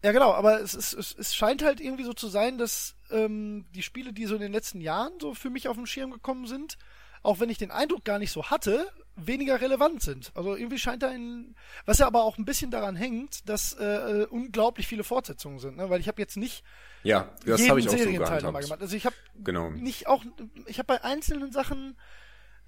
Ja, 0.05 0.13
genau, 0.13 0.33
aber 0.33 0.61
es, 0.61 0.75
ist, 0.75 0.93
es, 0.93 1.15
es 1.15 1.35
scheint 1.35 1.63
halt 1.63 1.81
irgendwie 1.81 2.05
so 2.05 2.13
zu 2.13 2.29
sein, 2.29 2.59
dass 2.59 2.97
ähm, 3.11 3.67
die 3.75 3.83
Spiele, 3.83 4.13
die 4.13 4.27
so 4.27 4.35
in 4.35 4.41
den 4.41 4.53
letzten 4.53 4.81
Jahren 4.81 5.19
so 5.21 5.35
für 5.35 5.51
mich 5.51 5.69
auf 5.69 5.77
den 5.77 5.87
Schirm 5.87 6.11
gekommen 6.11 6.47
sind, 6.47 6.77
auch 7.23 7.41
wenn 7.41 7.51
ich 7.51 7.59
den 7.59 7.71
Eindruck 7.71 8.05
gar 8.05 8.19
nicht 8.19 8.31
so 8.31 8.51
hatte, 8.51 8.93
weniger 9.17 9.61
relevant 9.61 10.03
sind. 10.03 10.31
Also 10.35 10.55
irgendwie 10.55 10.79
scheint 10.79 11.03
da 11.03 11.09
ein, 11.09 11.57
was 11.87 11.99
ja 11.99 12.07
aber 12.07 12.23
auch 12.23 12.39
ein 12.39 12.45
bisschen 12.45 12.71
daran 12.71 12.97
hängt, 12.97 13.49
dass 13.49 13.73
äh, 13.73 14.27
unglaublich 14.29 14.87
viele 14.87 15.05
Fortsetzungen 15.05 15.59
sind, 15.59 15.77
ne? 15.79 15.89
weil 15.89 16.01
ich 16.01 16.09
habe 16.09 16.21
jetzt 16.21 16.37
nicht 16.37 16.63
ja, 17.03 17.33
das 17.45 17.61
jeden 17.61 17.79
ich 17.79 17.89
auch 17.89 17.91
so 17.93 17.97
Serienteil 17.97 18.43
gemacht. 18.43 18.81
Also 18.81 18.97
ich 18.97 19.07
habe 19.07 19.17
Genau. 19.43 19.71
nicht 19.71 20.07
auch, 20.07 20.25
ich 20.67 20.79
habe 20.79 20.87
bei 20.87 21.05
einzelnen 21.05 21.51
Sachen, 21.51 21.97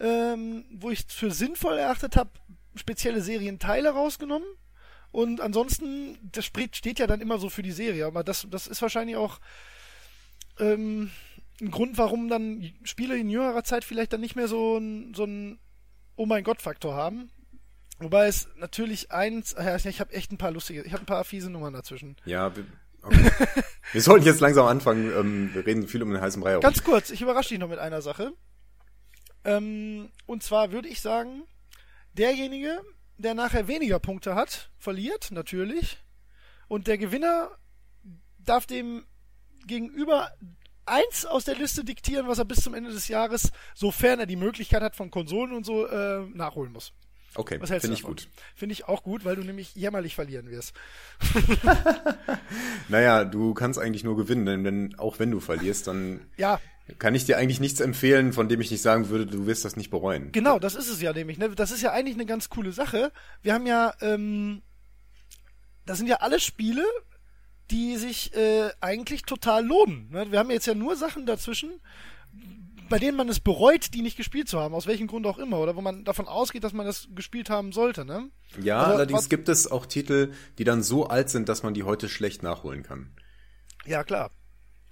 ähm, 0.00 0.64
wo 0.70 0.90
ich 0.90 1.00
es 1.06 1.14
für 1.14 1.30
sinnvoll 1.30 1.76
erachtet 1.76 2.16
habe, 2.16 2.30
spezielle 2.74 3.20
Serienteile 3.20 3.90
rausgenommen. 3.90 4.48
Und 5.10 5.40
ansonsten, 5.40 6.18
das 6.32 6.44
steht 6.44 6.98
ja 6.98 7.06
dann 7.06 7.20
immer 7.20 7.38
so 7.38 7.48
für 7.48 7.62
die 7.62 7.72
Serie, 7.72 8.06
aber 8.06 8.22
das, 8.22 8.46
das 8.50 8.66
ist 8.66 8.82
wahrscheinlich 8.82 9.16
auch 9.16 9.40
ähm, 10.58 11.10
ein 11.60 11.70
Grund, 11.70 11.98
warum 11.98 12.28
dann 12.28 12.72
Spiele 12.84 13.16
in 13.16 13.30
jüngerer 13.30 13.64
Zeit 13.64 13.84
vielleicht 13.84 14.12
dann 14.12 14.20
nicht 14.20 14.36
mehr 14.36 14.48
so 14.48 14.78
ein, 14.78 15.14
so 15.14 15.24
ein 15.24 15.58
Oh 16.18 16.26
mein 16.26 16.42
Gott-Faktor 16.42 16.96
haben. 16.96 17.30
Wobei 18.00 18.26
es 18.26 18.48
natürlich 18.56 19.12
eins, 19.12 19.54
ja, 19.56 19.76
ich 19.76 20.00
habe 20.00 20.12
echt 20.12 20.32
ein 20.32 20.36
paar 20.36 20.50
lustige, 20.50 20.82
ich 20.82 20.92
habe 20.92 21.04
ein 21.04 21.06
paar 21.06 21.22
fiese 21.22 21.48
Nummern 21.48 21.72
dazwischen. 21.72 22.16
Ja, 22.24 22.54
wir, 22.56 22.64
okay. 23.02 23.30
wir 23.92 24.02
sollten 24.02 24.26
jetzt 24.26 24.40
langsam 24.40 24.66
anfangen. 24.66 25.12
Ähm, 25.16 25.54
wir 25.54 25.64
reden 25.64 25.86
viel 25.86 26.02
um 26.02 26.10
den 26.10 26.20
heißen 26.20 26.42
Brei 26.42 26.50
herum. 26.50 26.62
Ganz 26.62 26.82
kurz, 26.82 27.10
ich 27.10 27.22
überrasche 27.22 27.50
dich 27.50 27.60
noch 27.60 27.68
mit 27.68 27.78
einer 27.78 28.02
Sache. 28.02 28.32
Ähm, 29.44 30.10
und 30.26 30.42
zwar 30.42 30.72
würde 30.72 30.88
ich 30.88 31.00
sagen, 31.00 31.44
derjenige, 32.14 32.80
der 33.16 33.34
nachher 33.34 33.68
weniger 33.68 34.00
Punkte 34.00 34.34
hat, 34.34 34.70
verliert 34.76 35.30
natürlich. 35.30 35.98
Und 36.66 36.88
der 36.88 36.98
Gewinner 36.98 37.52
darf 38.38 38.66
dem 38.66 39.06
gegenüber 39.68 40.32
eins 40.90 41.24
aus 41.26 41.44
der 41.44 41.54
Liste 41.54 41.84
diktieren, 41.84 42.28
was 42.28 42.38
er 42.38 42.44
bis 42.44 42.62
zum 42.62 42.74
Ende 42.74 42.90
des 42.90 43.08
Jahres, 43.08 43.50
sofern 43.74 44.20
er 44.20 44.26
die 44.26 44.36
Möglichkeit 44.36 44.82
hat 44.82 44.96
von 44.96 45.10
Konsolen 45.10 45.52
und 45.52 45.64
so, 45.64 45.86
äh, 45.86 46.26
nachholen 46.34 46.72
muss. 46.72 46.92
Okay, 47.34 47.58
finde 47.64 47.92
ich 47.92 48.02
gut. 48.02 48.28
Finde 48.54 48.72
ich 48.72 48.88
auch 48.88 49.02
gut, 49.02 49.24
weil 49.24 49.36
du 49.36 49.42
nämlich 49.42 49.74
jämmerlich 49.74 50.14
verlieren 50.14 50.50
wirst. 50.50 50.74
Naja, 52.88 53.24
du 53.24 53.52
kannst 53.52 53.78
eigentlich 53.78 54.02
nur 54.02 54.16
gewinnen, 54.16 54.46
denn 54.46 54.64
wenn, 54.64 54.98
auch 54.98 55.18
wenn 55.18 55.30
du 55.30 55.40
verlierst, 55.40 55.86
dann 55.88 56.26
Ja, 56.38 56.58
kann 56.98 57.14
ich 57.14 57.26
dir 57.26 57.36
eigentlich 57.36 57.60
nichts 57.60 57.80
empfehlen, 57.80 58.32
von 58.32 58.48
dem 58.48 58.60
ich 58.60 58.70
nicht 58.70 58.80
sagen 58.80 59.10
würde, 59.10 59.26
du 59.26 59.46
wirst 59.46 59.64
das 59.64 59.76
nicht 59.76 59.90
bereuen. 59.90 60.32
Genau, 60.32 60.58
das 60.58 60.74
ist 60.74 60.88
es 60.88 61.02
ja 61.02 61.12
nämlich. 61.12 61.38
Ne? 61.38 61.50
Das 61.50 61.70
ist 61.70 61.82
ja 61.82 61.92
eigentlich 61.92 62.14
eine 62.14 62.24
ganz 62.24 62.48
coole 62.48 62.72
Sache. 62.72 63.12
Wir 63.42 63.52
haben 63.52 63.66
ja, 63.66 63.92
ähm, 64.00 64.62
das 65.84 65.98
sind 65.98 66.06
ja 66.06 66.16
alle 66.16 66.40
Spiele, 66.40 66.84
die 67.70 67.96
sich 67.96 68.34
äh, 68.34 68.70
eigentlich 68.80 69.22
total 69.22 69.64
lohnen. 69.64 70.08
Ne? 70.10 70.30
Wir 70.32 70.38
haben 70.38 70.50
jetzt 70.50 70.66
ja 70.66 70.74
nur 70.74 70.96
Sachen 70.96 71.26
dazwischen, 71.26 71.80
bei 72.88 72.98
denen 72.98 73.16
man 73.16 73.28
es 73.28 73.40
bereut, 73.40 73.92
die 73.92 74.00
nicht 74.02 74.16
gespielt 74.16 74.48
zu 74.48 74.58
haben, 74.58 74.74
aus 74.74 74.86
welchem 74.86 75.06
Grund 75.06 75.26
auch 75.26 75.38
immer, 75.38 75.58
oder 75.58 75.76
wo 75.76 75.82
man 75.82 76.04
davon 76.04 76.26
ausgeht, 76.26 76.64
dass 76.64 76.72
man 76.72 76.86
das 76.86 77.08
gespielt 77.14 77.50
haben 77.50 77.72
sollte. 77.72 78.04
Ne? 78.06 78.30
Ja, 78.62 78.78
Also, 78.80 78.92
allerdings 78.94 79.18
was- 79.20 79.28
gibt 79.28 79.48
es 79.50 79.70
auch 79.70 79.84
Titel, 79.86 80.32
die 80.56 80.64
dann 80.64 80.82
so 80.82 81.06
alt 81.06 81.28
sind, 81.28 81.48
dass 81.50 81.62
man 81.62 81.74
die 81.74 81.82
heute 81.82 82.08
schlecht 82.08 82.42
nachholen 82.42 82.82
kann. 82.82 83.12
Ja, 83.84 84.04
klar. 84.04 84.30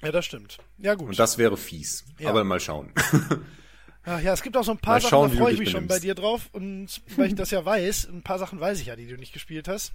Ja, 0.02 0.12
das 0.12 0.26
stimmt. 0.26 0.59
Ja, 0.76 0.95
gut. 0.95 1.09
Und 1.09 1.18
das 1.18 1.38
wäre 1.38 1.56
fies. 1.56 2.04
Ja. 2.18 2.28
Aber 2.28 2.45
mal 2.45 2.61
schauen. 2.61 2.92
Ach 4.09 4.21
ja, 4.21 4.35
es 4.35 4.42
gibt 4.42 4.56
auch 4.56 4.62
so 4.62 4.71
ein 4.73 4.78
paar 4.78 4.95
Mal 4.95 5.00
Sachen, 5.00 5.11
schauen, 5.11 5.30
da 5.33 5.37
freue 5.37 5.52
ich 5.54 5.59
mich 5.59 5.71
schon 5.71 5.88
bei 5.88 5.99
dir 5.99 6.14
drauf. 6.14 6.49
Und 6.52 6.88
weil 7.16 7.28
ich 7.28 7.35
das 7.35 7.50
ja 7.50 7.64
weiß, 7.64 8.09
ein 8.09 8.23
paar 8.23 8.38
Sachen 8.38 8.61
weiß 8.61 8.78
ich 8.80 8.87
ja, 8.87 8.95
die 8.97 9.06
du 9.09 9.16
nicht 9.16 9.33
gespielt 9.33 9.66
hast. 9.68 9.92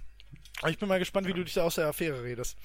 Ich 0.68 0.78
bin 0.78 0.88
mal 0.88 0.98
gespannt, 0.98 1.26
wie 1.26 1.32
du 1.32 1.42
dich 1.44 1.54
da 1.54 1.62
aus 1.62 1.74
der 1.76 1.86
Affäre 1.88 2.22
redest. 2.22 2.56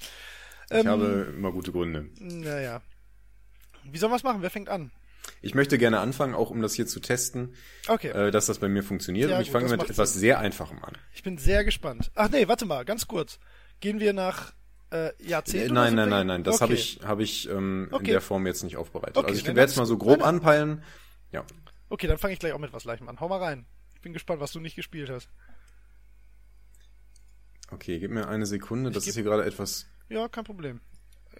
Ich 0.70 0.86
habe 0.86 1.32
immer 1.36 1.50
gute 1.52 1.72
Gründe. 1.72 2.08
Naja. 2.18 2.82
Wie 3.84 3.98
sollen 3.98 4.12
wir 4.12 4.16
es 4.16 4.22
machen? 4.22 4.42
Wer 4.42 4.50
fängt 4.50 4.68
an? 4.68 4.90
Ich 5.42 5.54
möchte 5.54 5.78
gerne 5.78 6.00
anfangen, 6.00 6.34
auch 6.34 6.50
um 6.50 6.62
das 6.62 6.74
hier 6.74 6.86
zu 6.86 7.00
testen, 7.00 7.54
Okay. 7.88 8.08
äh, 8.10 8.30
dass 8.30 8.46
das 8.46 8.58
bei 8.58 8.68
mir 8.68 8.82
funktioniert. 8.82 9.30
Ja, 9.30 9.36
Und 9.36 9.42
ich 9.42 9.48
gut, 9.52 9.60
fange 9.60 9.70
mit 9.76 9.88
etwas 9.88 10.12
Sinn. 10.12 10.20
sehr 10.20 10.38
Einfachem 10.38 10.82
an. 10.84 10.96
Ich 11.12 11.22
bin 11.22 11.38
sehr 11.38 11.64
gespannt. 11.64 12.10
Ach 12.14 12.28
nee, 12.30 12.48
warte 12.48 12.66
mal, 12.66 12.84
ganz 12.84 13.06
kurz. 13.06 13.38
Gehen 13.80 14.00
wir 14.00 14.12
nach 14.12 14.52
äh, 14.90 15.08
Äh, 15.08 15.12
Jahrzehnten? 15.22 15.74
nein, 15.74 15.92
oder 15.94 16.06
nein, 16.06 16.08
wir- 16.10 16.16
nein, 16.16 16.26
nein. 16.28 16.44
Das 16.44 16.56
okay. 16.56 16.64
habe 16.64 16.74
ich, 16.74 17.00
habe 17.04 17.22
ich 17.22 17.48
ähm, 17.50 17.88
Okay. 17.90 18.04
in 18.06 18.10
der 18.12 18.20
Form 18.22 18.46
jetzt 18.46 18.62
nicht 18.62 18.76
aufbereitet. 18.78 19.16
Okay, 19.18 19.26
also 19.28 19.38
ich 19.40 19.46
werde 19.46 19.60
jetzt 19.60 19.70
ganz- 19.72 19.76
mal 19.76 19.86
so 19.86 19.98
grob 19.98 20.12
nein, 20.12 20.20
nein. 20.20 20.28
anpeilen. 20.36 20.82
Ja. 21.32 21.44
Okay, 21.90 22.06
dann 22.06 22.16
fange 22.18 22.32
ich 22.32 22.38
gleich 22.40 22.52
auch 22.52 22.58
mit 22.58 22.72
was 22.72 22.84
Leichem 22.84 23.08
an. 23.08 23.20
Hau 23.20 23.28
mal 23.28 23.38
rein. 23.42 23.66
Ich 23.94 24.00
bin 24.00 24.12
gespannt, 24.14 24.40
was 24.40 24.52
du 24.52 24.60
nicht 24.60 24.76
gespielt 24.76 25.10
hast. 25.10 25.28
Okay, 27.70 27.98
gib 27.98 28.10
mir 28.10 28.28
eine 28.28 28.46
Sekunde. 28.46 28.90
Das 28.90 29.06
ist 29.06 29.14
hier 29.14 29.24
gerade 29.24 29.44
etwas. 29.44 29.86
Ja, 30.08 30.28
kein 30.28 30.44
Problem. 30.44 30.80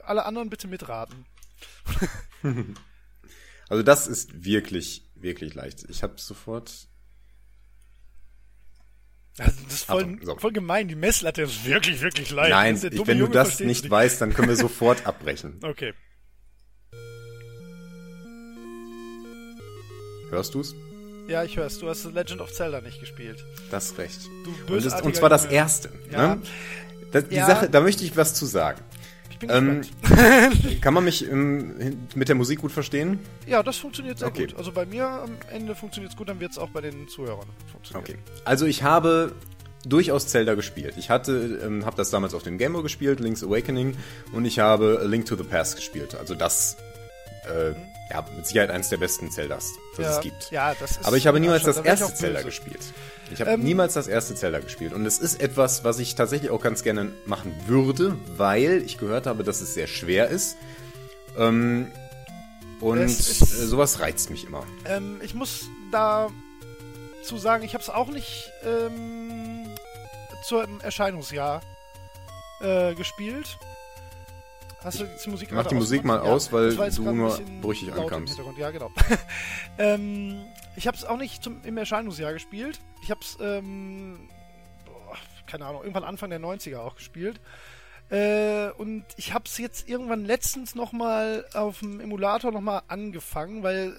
Alle 0.03 0.25
anderen 0.25 0.51
bitte 0.51 0.69
mitraten. 0.69 1.27
Also 3.69 3.83
das 3.83 4.07
ist 4.07 4.45
wirklich, 4.45 5.03
wirklich 5.15 5.55
leicht. 5.55 5.85
Ich 5.89 6.03
habe 6.03 6.15
sofort. 6.17 6.89
Also, 9.39 9.63
das 9.65 9.73
ist 9.73 9.85
voll, 9.85 10.19
so. 10.23 10.37
voll 10.37 10.53
gemein. 10.53 10.89
Die 10.89 10.95
Messlatte 10.97 11.43
ist 11.43 11.65
wirklich, 11.65 12.01
wirklich 12.01 12.31
leicht. 12.31 12.51
Nein, 12.51 12.75
Das 12.75 12.85
ich, 12.85 13.07
wenn 13.07 13.19
du 13.19 13.25
Junge, 13.25 13.35
das 13.35 13.49
versteht's 13.49 13.69
nicht 13.69 13.91
weißt, 13.91 14.21
dann 14.21 14.33
können 14.33 14.49
wir 14.49 14.57
sofort 14.57 15.07
abbrechen. 15.07 15.61
Okay. 15.63 15.93
Hörst 20.31 20.55
du's? 20.55 20.75
Ja, 21.29 21.45
ich 21.45 21.57
hör's. 21.57 21.79
Du 21.79 21.89
hast 21.89 22.03
The 22.03 22.11
Legend 22.11 22.41
of 22.41 22.53
Zelda 22.53 22.81
nicht 22.81 23.01
gespielt. 23.01 23.45
Das 23.71 23.97
recht. 23.99 24.19
Du 24.67 24.75
Und, 24.75 24.85
das, 24.85 25.01
und 25.03 25.15
zwar 25.15 25.29
das 25.29 25.45
erste. 25.45 25.91
Ja. 26.11 26.37
Ne? 26.37 26.43
Das, 27.13 27.29
die 27.29 27.37
Ja. 27.37 27.47
Sache, 27.47 27.69
da 27.69 27.81
möchte 27.81 28.05
ich 28.05 28.17
was 28.17 28.35
zu 28.35 28.47
sagen. 28.47 28.81
Ich 29.31 29.39
bin 29.39 29.51
Ähm, 29.51 29.81
gespannt. 29.83 30.81
kann 30.83 30.95
man 30.95 31.05
mich 31.05 31.31
ähm, 31.31 31.99
mit 32.15 32.29
der 32.29 32.35
Musik 32.35 32.61
gut 32.61 32.73
verstehen? 32.73 33.21
Ja, 33.47 33.63
das 33.63 33.77
funktioniert 33.77 34.19
sehr 34.19 34.29
Okay. 34.29 34.47
gut. 34.47 34.57
Also 34.57 34.73
bei 34.73 34.85
mir 34.87 35.07
am 35.07 35.37
Ende 35.53 35.75
funktioniert's 35.75 36.17
gut, 36.17 36.29
dann 36.29 36.41
wird's 36.41 36.59
auch 36.59 36.71
bei 36.71 36.81
den 36.81 37.07
Zuhörern 37.09 37.47
funktionieren. 37.71 38.05
Okay. 38.05 38.19
Also 38.45 38.67
ich 38.67 38.83
habe 38.83 39.33
durchaus 39.87 40.27
Zelda 40.27 40.55
gespielt. 40.55 40.95
Ich 40.99 41.09
hatte, 41.11 41.61
ähm, 41.63 41.85
habe 41.87 41.97
das 41.97 42.11
damals 42.11 42.35
auf 42.35 42.43
dem 42.43 42.59
Game 42.59 42.73
Boy 42.73 42.83
gespielt, 42.83 43.21
Link's 43.21 43.45
Awakening, 43.45 43.97
und 44.33 44.45
ich 44.45 44.59
habe 44.59 44.99
A 45.03 45.05
Link 45.07 45.27
to 45.27 45.37
the 45.37 45.45
Past 45.45 45.77
gespielt. 45.77 46.15
Also 46.17 46.35
das, 46.35 46.77
äh, 47.45 47.75
ja, 48.11 48.25
mit 48.37 48.47
Sicherheit 48.47 48.71
eines 48.71 48.89
der 48.89 48.97
besten 48.97 49.31
Zeldas, 49.31 49.73
das 49.97 50.05
ja, 50.07 50.13
es 50.17 50.21
gibt. 50.23 50.51
Ja, 50.51 50.75
das 50.75 50.93
ist 50.93 51.05
Aber 51.07 51.17
ich 51.17 51.27
habe 51.27 51.41
niemals 51.41 51.63
das 51.65 51.77
erste 51.79 52.15
Zelda 52.15 52.43
gespielt. 52.43 52.81
Ich 53.31 53.41
habe 53.43 53.51
Ähm, 53.51 53.63
niemals 53.63 53.93
das 53.95 54.09
erste 54.09 54.35
Zelda 54.35 54.61
gespielt. 54.61 54.95
Und 54.95 55.05
es 55.05 55.19
ist 55.19 55.43
etwas, 55.43 55.85
was 55.85 55.99
ich 55.99 56.15
tatsächlich 56.15 56.51
auch 56.51 56.63
ganz 56.63 56.83
gerne 56.83 57.13
machen 57.27 57.55
würde, 57.67 58.17
weil 58.39 58.83
ich 58.87 58.97
gehört 58.97 59.27
habe, 59.27 59.45
dass 59.45 59.61
es 59.61 59.75
sehr 59.75 59.87
schwer 59.87 60.29
ist. 60.29 60.57
Ähm, 61.37 61.93
und 62.81 62.99
ist- 62.99 63.43
äh, 63.43 63.67
sowas 63.67 64.01
reizt 64.01 64.31
mich 64.31 64.47
immer. 64.47 64.65
Ähm, 64.87 65.21
ich 65.23 65.35
muss 65.35 65.67
da 65.93 66.29
zu 67.23 67.37
sagen, 67.37 67.65
ich 67.65 67.75
habe 67.75 67.83
es 67.83 67.91
auch 67.91 68.09
nicht 68.09 68.51
ähm, 68.65 69.67
zum 70.47 70.81
Erscheinungsjahr 70.81 71.61
äh, 72.63 72.95
gespielt. 72.95 73.59
Hast 74.83 75.01
du 75.01 75.05
die 75.05 75.31
Musik 75.31 75.51
Mach 75.51 75.67
die 75.67 75.75
Musik 75.75 76.05
mal 76.05 76.17
ja, 76.17 76.23
aus, 76.23 76.53
weil 76.53 76.75
du 76.75 77.13
nur 77.13 77.41
brüchig 77.61 77.93
ankamst. 77.93 78.41
Ja, 78.57 78.71
genau. 78.71 78.93
ähm, 79.79 80.45
ich 80.77 80.87
habe 80.87 80.97
es 80.97 81.05
auch 81.05 81.17
nicht 81.17 81.43
zum, 81.43 81.61
im 81.65 81.77
Erscheinungsjahr 81.77 82.33
gespielt. 82.33 82.81
Ich 83.03 83.11
habe 83.11 83.21
es, 83.21 83.37
ähm, 83.41 84.29
keine 85.47 85.67
Ahnung, 85.67 85.83
irgendwann 85.83 86.05
Anfang 86.05 86.31
der 86.31 86.41
90er 86.41 86.79
auch 86.79 86.95
gespielt. 86.95 87.41
Äh, 88.11 88.71
und 88.79 89.05
ich 89.17 89.35
habe 89.35 89.45
es 89.47 89.59
jetzt 89.59 89.89
irgendwann 89.89 90.25
letztens 90.25 90.77
nochmal 90.77 91.45
auf 91.55 91.81
dem 91.81 92.01
Emulator 92.01 92.53
nochmal 92.53 92.83
angefangen, 92.87 93.65
weil 93.65 93.95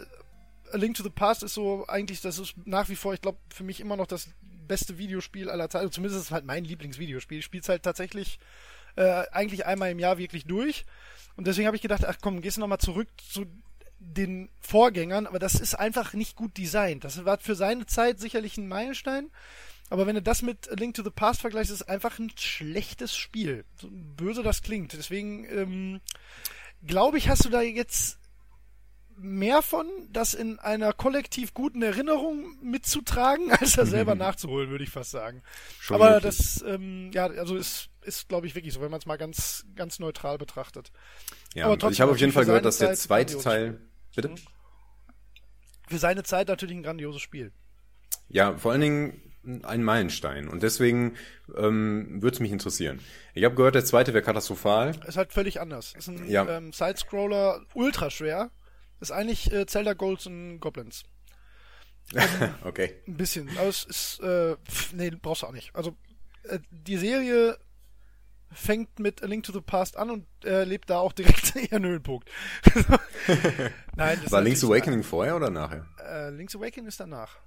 A 0.72 0.78
Link 0.78 0.96
to 0.96 1.04
the 1.04 1.10
Past 1.10 1.44
ist 1.44 1.56
so 1.56 1.86
eigentlich, 1.88 2.22
das 2.22 2.40
ist 2.40 2.56
nach 2.66 2.88
wie 2.88 2.96
vor, 2.96 3.14
ich 3.14 3.22
glaube, 3.22 3.38
für 3.54 3.64
mich 3.64 3.82
immer 3.82 3.98
noch 3.98 4.08
das 4.08 4.30
beste 4.68 4.98
Videospiel 4.98 5.50
aller 5.50 5.70
Zeiten. 5.70 5.84
Also 5.84 5.96
zumindest 5.96 6.22
ist 6.22 6.28
es 6.28 6.32
halt 6.32 6.46
mein 6.46 6.64
Lieblingsvideospiel. 6.64 7.40
Ich 7.40 7.46
spiele 7.46 7.62
es 7.62 7.70
halt 7.70 7.84
tatsächlich 7.84 8.40
äh, 9.00 9.26
eigentlich 9.32 9.66
einmal 9.66 9.92
im 9.92 10.00
Jahr 10.00 10.18
wirklich 10.18 10.46
durch. 10.46 10.86
Und 11.38 11.48
deswegen 11.48 11.68
habe 11.68 11.78
ich 11.78 11.82
gedacht, 11.82 12.06
ach 12.06 12.18
komm, 12.22 12.42
gehst 12.42 12.58
du 12.58 12.62
nochmal 12.62 12.80
zurück 12.80 13.08
zu 13.32 13.46
den 14.00 14.50
Vorgängern, 14.60 15.26
aber 15.26 15.40
das 15.40 15.56
ist 15.56 15.76
einfach 15.76 16.14
nicht 16.14 16.36
gut 16.36 16.58
designt. 16.58 17.06
Das 17.06 17.24
war 17.24 17.38
für 17.40 17.56
seine 17.56 17.86
Zeit 17.86 18.20
sicherlich 18.20 18.58
ein 18.58 18.68
Meilenstein. 18.68 19.30
Aber 19.90 20.06
wenn 20.06 20.16
du 20.16 20.22
das 20.22 20.42
mit 20.42 20.70
Link 20.78 20.96
to 20.96 21.04
the 21.04 21.10
Past 21.10 21.42
vergleichst, 21.42 21.72
ist 21.72 21.82
es 21.82 21.88
einfach 21.88 22.20
ein 22.20 22.32
schlechtes 22.36 23.16
Spiel. 23.16 23.66
So 23.78 23.88
böse 23.90 24.44
das 24.44 24.62
klingt. 24.62 24.94
Deswegen 24.94 25.46
ähm, 25.46 26.02
glaube 26.86 27.18
ich, 27.18 27.30
hast 27.30 27.46
du 27.46 27.50
da 27.50 27.62
jetzt 27.62 28.19
mehr 29.22 29.62
von, 29.62 29.88
das 30.12 30.34
in 30.34 30.60
einer 30.60 30.94
kollektiv 30.94 31.54
guten 31.54 31.82
Erinnerung 31.82 32.58
mitzutragen, 32.62 33.52
als 33.60 33.74
das 33.74 33.90
selber 33.90 34.16
nachzuholen, 34.16 34.70
würde 34.70 34.84
ich 34.84 34.90
fast 34.90 35.12
sagen. 35.12 35.42
Schon 35.80 35.96
Aber 35.96 36.22
wirklich. 36.22 36.38
das, 36.38 36.64
ähm, 36.68 37.12
ja, 37.14 37.28
also 37.28 37.56
ist, 37.56 37.90
ist 38.02 38.30
glaube 38.30 38.48
ich 38.48 38.56
wirklich 38.56 38.74
so, 38.74 38.82
wenn 38.82 38.92
man 38.92 39.00
es 39.00 39.06
mal 39.06 39.18
ganz, 39.18 39.66
ganz 39.76 40.00
neutral 40.00 40.38
betrachtet. 40.38 40.92
Ja, 41.54 41.66
Aber 41.66 41.78
trotzdem, 41.78 41.94
ich 41.94 42.02
habe 42.02 42.12
auf 42.12 42.20
jeden 42.20 42.32
Fall 42.32 42.46
gehört, 42.46 42.66
dass 42.66 42.78
der 42.78 42.94
zweite 42.96 43.38
Teil, 43.38 43.82
bitte? 44.16 44.36
Für 45.88 45.98
seine 45.98 46.24
Zeit 46.24 46.48
natürlich 46.48 46.76
ein 46.76 46.84
grandioses 46.84 47.22
Spiel. 47.22 47.52
Ja, 48.28 48.56
vor 48.58 48.72
allen 48.72 48.82
Dingen 48.82 49.30
ein 49.64 49.84
Meilenstein. 49.84 50.48
Und 50.48 50.64
deswegen 50.64 51.16
ähm, 51.58 52.22
würde 52.22 52.36
es 52.36 52.40
mich 52.40 52.52
interessieren. 52.52 53.00
Ich 53.34 53.44
habe 53.44 53.56
gehört, 53.56 53.76
der 53.76 53.86
zweite 53.86 54.14
wäre 54.14 54.24
katastrophal. 54.24 54.92
Ist 55.08 55.18
halt 55.18 55.34
völlig 55.34 55.62
anders. 55.62 55.94
Ist 55.98 56.08
ein 56.08 56.30
ja. 56.30 56.48
ähm, 56.48 56.74
Sidescroller, 56.74 57.62
ultra 57.74 58.10
schwer. 58.10 58.52
Ist 59.00 59.12
eigentlich 59.12 59.52
äh, 59.52 59.66
Zelda 59.66 59.94
Golds 59.94 60.26
und 60.26 60.60
Goblins. 60.60 61.04
Ähm, 62.16 62.56
okay. 62.64 62.96
Ein 63.08 63.18
bisschen. 63.18 63.50
Aber 63.56 63.68
es 63.68 63.84
ist, 63.84 64.20
äh, 64.22 64.56
pff, 64.68 64.94
nee, 64.94 65.12
brauchst 65.12 65.44
du 65.44 65.46
auch 65.46 65.52
nicht. 65.52 65.76
Also, 65.76 65.96
äh, 66.42 66.58
die 66.72 66.98
Serie 66.98 67.60
fängt 68.52 69.00
mit 69.00 69.22
A 69.22 69.28
Link 69.28 69.44
to 69.44 69.54
the 69.54 69.62
Past 69.62 69.98
an 69.98 70.10
und 70.10 70.26
äh, 70.44 70.64
lebt 70.64 70.90
da 70.90 71.00
auch 71.00 71.14
direkt 71.14 71.56
ihren 71.72 71.86
Höhenpunkt. 71.86 72.30
Nein, 73.96 74.20
das 74.24 74.32
War 74.32 74.42
Link's 74.42 74.64
Awakening 74.64 75.04
vorher 75.04 75.36
oder 75.36 75.50
nachher? 75.50 75.86
Äh, 76.04 76.32
Link's 76.32 76.56
Awakening 76.56 76.88
ist 76.88 77.00
danach. 77.00 77.38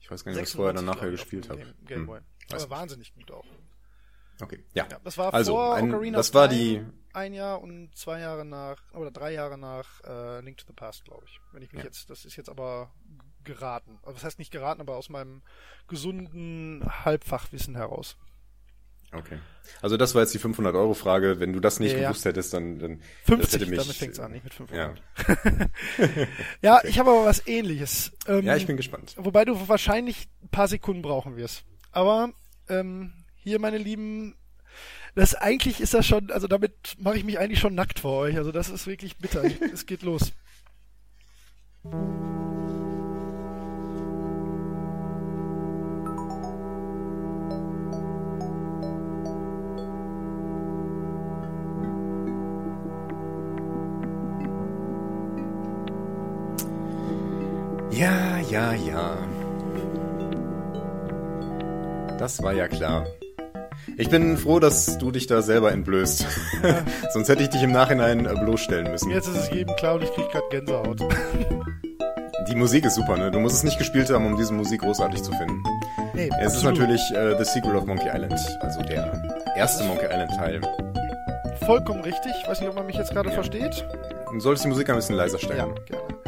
Ich 0.00 0.10
weiß 0.10 0.24
gar 0.24 0.32
nicht, 0.32 0.42
was 0.42 0.52
vorher 0.52 0.72
dann 0.72 0.84
nachher 0.84 1.10
gespielt 1.10 1.48
habe. 1.48 1.60
Game, 1.60 1.74
Game 1.84 2.06
Boy. 2.06 2.20
Hm. 2.20 2.26
Aber 2.52 2.70
wahnsinnig 2.70 3.12
gut 3.14 3.30
auch. 3.30 3.46
Okay, 4.40 4.64
ja. 4.72 4.86
ja 4.90 4.98
das 5.04 5.18
war 5.18 5.34
also, 5.34 5.52
vor 5.52 5.74
ein, 5.74 6.12
das 6.12 6.32
war 6.32 6.48
die 6.48 6.84
ein 7.12 7.34
Jahr 7.34 7.60
und 7.60 7.94
zwei 7.94 8.20
Jahre 8.20 8.44
nach 8.44 8.78
oder 8.92 9.10
drei 9.10 9.32
Jahre 9.32 9.58
nach 9.58 10.02
äh, 10.04 10.40
Link 10.40 10.58
to 10.58 10.64
the 10.66 10.72
Past, 10.72 11.04
glaube 11.04 11.24
ich. 11.26 11.40
Wenn 11.52 11.62
ich 11.62 11.72
mich 11.72 11.80
ja. 11.80 11.86
jetzt, 11.86 12.10
das 12.10 12.24
ist 12.24 12.36
jetzt 12.36 12.48
aber 12.48 12.90
geraten. 13.44 13.98
Also 14.02 14.14
das 14.14 14.24
heißt 14.24 14.38
nicht 14.38 14.52
geraten, 14.52 14.80
aber 14.80 14.96
aus 14.96 15.08
meinem 15.08 15.42
gesunden 15.88 16.84
Halbfachwissen 17.04 17.74
heraus. 17.74 18.16
Okay. 19.12 19.38
Also 19.82 19.96
das 19.96 20.14
war 20.14 20.22
jetzt 20.22 20.34
die 20.34 20.38
500 20.38 20.74
Euro 20.74 20.94
Frage. 20.94 21.40
Wenn 21.40 21.52
du 21.52 21.60
das 21.60 21.80
nicht 21.80 21.92
ja, 21.94 22.02
gewusst 22.02 22.24
hättest, 22.24 22.54
dann, 22.54 22.78
dann 22.78 23.02
50, 23.24 23.60
hätte 23.60 23.70
mich, 23.70 23.80
damit 23.80 23.96
fängt's 23.96 24.20
an, 24.20 24.30
nicht 24.30 24.44
mit 24.44 24.54
500. 24.54 25.02
Ja, 25.18 26.26
ja 26.62 26.80
ich 26.84 26.98
habe 26.98 27.10
aber 27.10 27.24
was 27.24 27.46
ähnliches. 27.46 28.12
Ähm, 28.28 28.44
ja, 28.44 28.56
ich 28.56 28.66
bin 28.66 28.76
gespannt. 28.76 29.14
Wobei 29.18 29.44
du 29.44 29.68
wahrscheinlich 29.68 30.28
ein 30.42 30.48
paar 30.50 30.68
Sekunden 30.68 31.02
brauchen 31.02 31.36
wirst. 31.36 31.64
Aber 31.90 32.32
ähm, 32.68 33.12
hier, 33.34 33.58
meine 33.58 33.78
Lieben, 33.78 34.36
das 35.14 35.34
eigentlich 35.34 35.80
ist 35.80 35.94
das 35.94 36.06
schon, 36.06 36.30
also 36.30 36.46
damit 36.46 36.96
mache 36.98 37.18
ich 37.18 37.24
mich 37.24 37.38
eigentlich 37.38 37.60
schon 37.60 37.74
nackt 37.74 38.00
vor 38.00 38.18
euch. 38.18 38.36
Also 38.36 38.52
das 38.52 38.68
ist 38.70 38.86
wirklich 38.86 39.16
bitter. 39.16 39.42
es 39.72 39.86
geht 39.86 40.02
los. 40.02 40.32
Ja, 57.90 58.38
ja, 58.38 58.72
ja. 58.72 59.18
Das 62.18 62.42
war 62.42 62.52
ja 62.54 62.68
klar. 62.68 63.06
Ich 64.00 64.08
bin 64.08 64.38
froh, 64.38 64.60
dass 64.60 64.96
du 64.96 65.10
dich 65.10 65.26
da 65.26 65.42
selber 65.42 65.72
entblößt. 65.72 66.26
Ja. 66.62 66.82
Sonst 67.10 67.28
hätte 67.28 67.42
ich 67.42 67.50
dich 67.50 67.62
im 67.62 67.72
Nachhinein 67.72 68.24
äh, 68.24 68.34
bloßstellen 68.34 68.90
müssen. 68.90 69.10
Jetzt 69.10 69.28
ist 69.28 69.36
es 69.36 69.50
jedem 69.50 69.76
klar 69.76 69.96
und 69.96 70.04
ich 70.04 70.12
krieg 70.12 70.30
grad 70.30 70.48
Gänsehaut. 70.50 71.00
Die 72.48 72.56
Musik 72.56 72.86
ist 72.86 72.94
super, 72.94 73.18
ne? 73.18 73.30
Du 73.30 73.38
musst 73.38 73.56
es 73.56 73.62
nicht 73.62 73.76
gespielt 73.76 74.08
haben, 74.08 74.24
um 74.26 74.36
diese 74.36 74.54
Musik 74.54 74.80
großartig 74.80 75.22
zu 75.22 75.30
finden. 75.32 75.62
Nee, 76.14 76.30
es 76.40 76.54
absolut. 76.54 76.56
ist 76.56 76.64
natürlich 76.64 77.00
äh, 77.14 77.38
The 77.38 77.44
Secret 77.44 77.74
of 77.74 77.84
Monkey 77.84 78.08
Island, 78.08 78.34
also 78.60 78.80
der 78.80 79.22
erste 79.54 79.84
Monkey 79.84 80.06
Island 80.06 80.30
Teil. 80.34 80.60
Vollkommen 81.66 82.00
richtig. 82.00 82.32
Ich 82.42 82.48
weiß 82.48 82.60
nicht, 82.60 82.70
ob 82.70 82.76
man 82.76 82.86
mich 82.86 82.96
jetzt 82.96 83.12
gerade 83.12 83.28
ja. 83.28 83.34
versteht. 83.34 83.86
Du 84.32 84.40
solltest 84.40 84.64
die 84.64 84.68
Musik 84.68 84.88
ein 84.88 84.96
bisschen 84.96 85.16
leiser 85.16 85.38
stellen. 85.38 85.58
Ja, 85.58 85.66
gerne. 85.84 86.20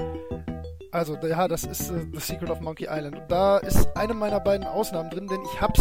Also, 0.92 1.16
ja, 1.26 1.48
das 1.48 1.64
ist 1.64 1.90
uh, 1.90 1.94
The 2.12 2.20
Secret 2.20 2.50
of 2.50 2.60
Monkey 2.60 2.86
Island. 2.88 3.16
Und 3.16 3.30
da 3.30 3.56
ist 3.58 3.88
eine 3.96 4.12
meiner 4.12 4.40
beiden 4.40 4.66
Ausnahmen 4.66 5.08
drin, 5.08 5.26
denn 5.26 5.40
ich 5.52 5.60
hab's. 5.60 5.80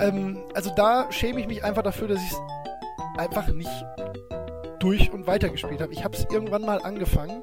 Ähm, 0.00 0.38
also 0.54 0.70
da 0.74 1.10
schäme 1.10 1.40
ich 1.40 1.46
mich 1.46 1.64
einfach 1.64 1.82
dafür, 1.82 2.08
dass 2.08 2.18
ich 2.18 2.30
es 2.30 2.38
einfach 3.18 3.48
nicht 3.48 3.70
durch 4.78 5.12
und 5.12 5.26
weitergespielt 5.26 5.80
habe. 5.80 5.92
Ich 5.92 6.04
hab's 6.04 6.26
irgendwann 6.30 6.62
mal 6.62 6.80
angefangen. 6.82 7.42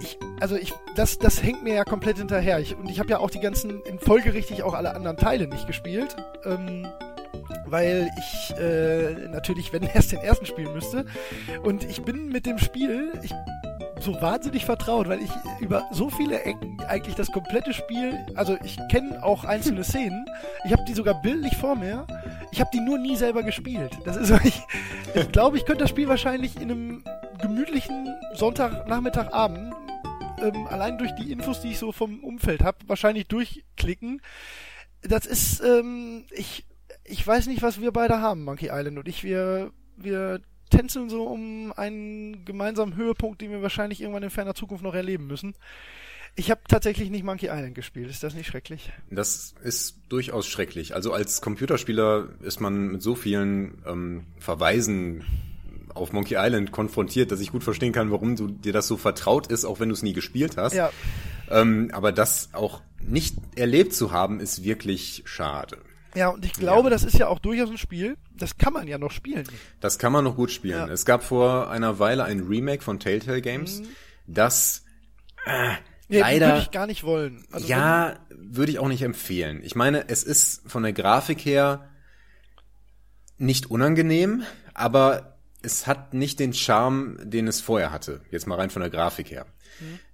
Ich, 0.00 0.18
also 0.38 0.54
ich, 0.54 0.72
das, 0.94 1.18
das 1.18 1.42
hängt 1.42 1.64
mir 1.64 1.74
ja 1.74 1.84
komplett 1.84 2.18
hinterher. 2.18 2.60
Ich, 2.60 2.76
und 2.76 2.88
ich 2.88 3.00
habe 3.00 3.08
ja 3.08 3.18
auch 3.18 3.30
die 3.30 3.40
ganzen, 3.40 3.82
in 3.82 3.98
folgerichtig 3.98 4.62
auch 4.62 4.74
alle 4.74 4.94
anderen 4.94 5.16
Teile 5.16 5.48
nicht 5.48 5.66
gespielt. 5.66 6.14
Ähm, 6.44 6.86
weil 7.66 8.08
ich 8.18 8.56
äh, 8.56 9.28
natürlich, 9.28 9.72
wenn 9.72 9.82
erst 9.94 10.12
den 10.12 10.20
ersten 10.20 10.46
spielen 10.46 10.72
müsste. 10.72 11.06
Und 11.62 11.84
ich 11.84 12.02
bin 12.02 12.28
mit 12.28 12.46
dem 12.46 12.58
Spiel, 12.58 13.12
ich 13.22 13.32
so 14.04 14.20
wahnsinnig 14.20 14.64
vertraut, 14.64 15.08
weil 15.08 15.20
ich 15.20 15.30
über 15.60 15.88
so 15.90 16.10
viele 16.10 16.42
Ecken 16.42 16.80
eigentlich 16.88 17.14
das 17.14 17.32
komplette 17.32 17.72
Spiel, 17.72 18.18
also 18.34 18.56
ich 18.62 18.78
kenne 18.90 19.22
auch 19.22 19.44
einzelne 19.44 19.82
Szenen, 19.84 20.26
ich 20.64 20.72
habe 20.72 20.84
die 20.84 20.94
sogar 20.94 21.20
bildlich 21.22 21.56
vor 21.56 21.74
mir, 21.74 22.06
ich 22.52 22.60
habe 22.60 22.70
die 22.72 22.80
nur 22.80 22.98
nie 22.98 23.16
selber 23.16 23.42
gespielt. 23.42 23.98
Das 24.04 24.16
ist, 24.16 24.30
ich, 24.44 24.62
ich 25.14 25.32
glaube, 25.32 25.56
ich 25.56 25.64
könnte 25.64 25.84
das 25.84 25.90
Spiel 25.90 26.08
wahrscheinlich 26.08 26.56
in 26.56 26.70
einem 26.70 27.04
gemütlichen 27.40 28.14
Sonntagnachmittagabend 28.34 29.74
ähm, 30.40 30.66
allein 30.68 30.98
durch 30.98 31.12
die 31.12 31.32
Infos, 31.32 31.60
die 31.60 31.70
ich 31.70 31.78
so 31.78 31.92
vom 31.92 32.22
Umfeld 32.22 32.62
habe, 32.62 32.78
wahrscheinlich 32.86 33.26
durchklicken. 33.28 34.20
Das 35.02 35.26
ist, 35.26 35.60
ähm, 35.60 36.24
ich, 36.30 36.66
ich 37.04 37.26
weiß 37.26 37.46
nicht, 37.46 37.62
was 37.62 37.80
wir 37.80 37.92
beide 37.92 38.20
haben, 38.20 38.44
Monkey 38.44 38.70
Island 38.72 38.98
und 38.98 39.08
ich. 39.08 39.24
Wir, 39.24 39.72
wir 39.96 40.40
tänzeln 40.76 41.08
so 41.08 41.24
um 41.24 41.72
einen 41.76 42.44
gemeinsamen 42.44 42.96
Höhepunkt, 42.96 43.40
den 43.40 43.50
wir 43.50 43.62
wahrscheinlich 43.62 44.00
irgendwann 44.00 44.22
in 44.22 44.30
ferner 44.30 44.54
Zukunft 44.54 44.82
noch 44.82 44.94
erleben 44.94 45.26
müssen. 45.26 45.54
Ich 46.36 46.50
habe 46.50 46.62
tatsächlich 46.68 47.10
nicht 47.10 47.24
Monkey 47.24 47.46
Island 47.46 47.74
gespielt. 47.76 48.10
Ist 48.10 48.24
das 48.24 48.34
nicht 48.34 48.48
schrecklich? 48.48 48.92
Das 49.10 49.54
ist 49.62 49.96
durchaus 50.08 50.48
schrecklich. 50.48 50.94
Also 50.94 51.12
als 51.12 51.40
Computerspieler 51.40 52.28
ist 52.42 52.60
man 52.60 52.88
mit 52.88 53.02
so 53.02 53.14
vielen 53.14 53.82
ähm, 53.86 54.26
Verweisen 54.38 55.24
auf 55.94 56.12
Monkey 56.12 56.34
Island 56.36 56.72
konfrontiert, 56.72 57.30
dass 57.30 57.40
ich 57.40 57.52
gut 57.52 57.62
verstehen 57.62 57.92
kann, 57.92 58.10
warum 58.10 58.34
du 58.34 58.48
dir 58.48 58.72
das 58.72 58.88
so 58.88 58.96
vertraut 58.96 59.46
ist, 59.46 59.64
auch 59.64 59.78
wenn 59.78 59.90
du 59.90 59.92
es 59.92 60.02
nie 60.02 60.12
gespielt 60.12 60.56
hast. 60.56 60.74
Ja. 60.74 60.90
Ähm, 61.50 61.90
aber 61.92 62.10
das 62.10 62.48
auch 62.52 62.80
nicht 63.00 63.36
erlebt 63.54 63.94
zu 63.94 64.10
haben, 64.10 64.40
ist 64.40 64.64
wirklich 64.64 65.22
schade. 65.26 65.78
Ja, 66.16 66.28
und 66.28 66.44
ich 66.44 66.52
glaube, 66.52 66.88
ja. 66.88 66.90
das 66.90 67.04
ist 67.04 67.18
ja 67.18 67.28
auch 67.28 67.38
durchaus 67.38 67.70
ein 67.70 67.78
Spiel, 67.78 68.16
das 68.34 68.58
kann 68.58 68.72
man 68.72 68.86
ja 68.86 68.98
noch 68.98 69.10
spielen. 69.10 69.46
Das 69.80 69.98
kann 69.98 70.12
man 70.12 70.24
noch 70.24 70.36
gut 70.36 70.50
spielen. 70.50 70.88
Ja. 70.88 70.92
Es 70.92 71.04
gab 71.04 71.22
vor 71.22 71.70
einer 71.70 71.98
Weile 71.98 72.24
ein 72.24 72.40
Remake 72.40 72.82
von 72.82 72.98
Telltale 72.98 73.40
Games, 73.40 73.80
mhm. 73.80 73.88
das 74.26 74.84
äh, 75.46 75.74
ja, 76.08 76.20
leider 76.20 76.48
würde 76.48 76.60
ich 76.60 76.70
gar 76.70 76.86
nicht 76.86 77.04
wollen. 77.04 77.46
Also 77.50 77.66
ja, 77.66 78.16
würde 78.30 78.72
ich 78.72 78.78
auch 78.78 78.88
nicht 78.88 79.02
empfehlen. 79.02 79.62
Ich 79.62 79.74
meine, 79.74 80.08
es 80.08 80.22
ist 80.22 80.62
von 80.66 80.82
der 80.82 80.92
Grafik 80.92 81.44
her 81.44 81.88
nicht 83.38 83.70
unangenehm, 83.70 84.42
aber 84.74 85.38
es 85.62 85.86
hat 85.86 86.12
nicht 86.14 86.40
den 86.40 86.52
Charme, 86.52 87.18
den 87.22 87.48
es 87.48 87.60
vorher 87.60 87.90
hatte. 87.90 88.20
Jetzt 88.30 88.46
mal 88.46 88.56
rein 88.56 88.70
von 88.70 88.80
der 88.80 88.90
Grafik 88.90 89.30
her. 89.30 89.46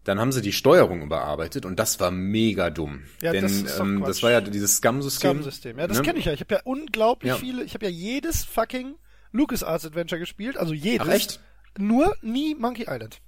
Dann 0.05 0.19
haben 0.19 0.33
sie 0.33 0.41
die 0.43 0.53
Steuerung 0.53 1.03
überarbeitet 1.03 1.67
und 1.67 1.79
das 1.79 2.01
war 2.01 2.11
mega 2.11 2.71
dumm. 2.71 3.05
Ja, 3.23 3.33
Denn 3.33 3.43
das 3.43 3.79
ähm, 3.79 4.03
das 4.05 4.23
war 4.23 4.31
ja 4.31 4.41
dieses 4.41 4.77
Scum-System. 4.77 5.33
Scum-System. 5.43 5.79
Ja, 5.79 5.87
das 5.87 5.99
ne? 5.99 6.03
kenne 6.05 6.19
ich 6.19 6.25
ja. 6.25 6.33
Ich 6.33 6.41
habe 6.41 6.55
ja 6.55 6.61
unglaublich 6.65 7.29
Ja. 7.31 7.37
viele, 7.37 7.63
ich 7.65 7.75
habe 7.75 7.85
ja 7.87 7.91
jedes 7.91 8.45
fucking 8.45 8.95
LucasArts 9.33 9.85
Adventure 9.87 10.19
gespielt, 10.19 10.57
also 10.57 10.73
jedes. 10.75 11.07
Ach, 11.07 11.13
echt? 11.13 11.41
Nur 11.79 12.17
nie 12.23 12.55
Monkey 12.55 12.83
Island. 12.89 13.21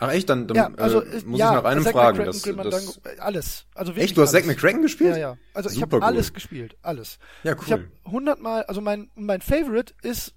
Ach 0.00 0.10
echt? 0.12 0.28
Dann, 0.30 0.46
dann 0.46 0.56
Ja, 0.56 0.70
also 0.76 1.02
äh, 1.02 1.18
äh, 1.18 1.22
muss 1.24 1.40
ja, 1.40 1.50
ich 1.50 1.56
nach 1.56 1.64
einem 1.64 1.82
Zack 1.82 1.92
fragen. 1.92 2.24
Das, 2.24 2.42
das, 2.42 3.00
äh, 3.04 3.18
alles. 3.18 3.66
Also 3.74 3.92
wirklich 3.92 4.04
echt? 4.06 4.16
Du 4.16 4.22
hast 4.22 4.30
Zack. 4.30 4.46
McCracken 4.46 4.82
gespielt? 4.82 5.10
Ja, 5.10 5.16
ja. 5.18 5.36
Also 5.54 5.68
ich 5.70 5.74
Super 5.76 5.86
habe 5.86 5.96
cool. 5.96 6.02
alles 6.04 6.32
gespielt, 6.32 6.76
alles. 6.82 7.18
Ja, 7.42 7.56
Ich 7.64 7.72
habe 7.72 7.88
cool. 8.04 8.12
hundertmal, 8.12 8.62
also 8.64 8.80
mein 8.80 9.10
mein 9.16 9.40
Favorite 9.40 9.94
ist, 10.02 10.34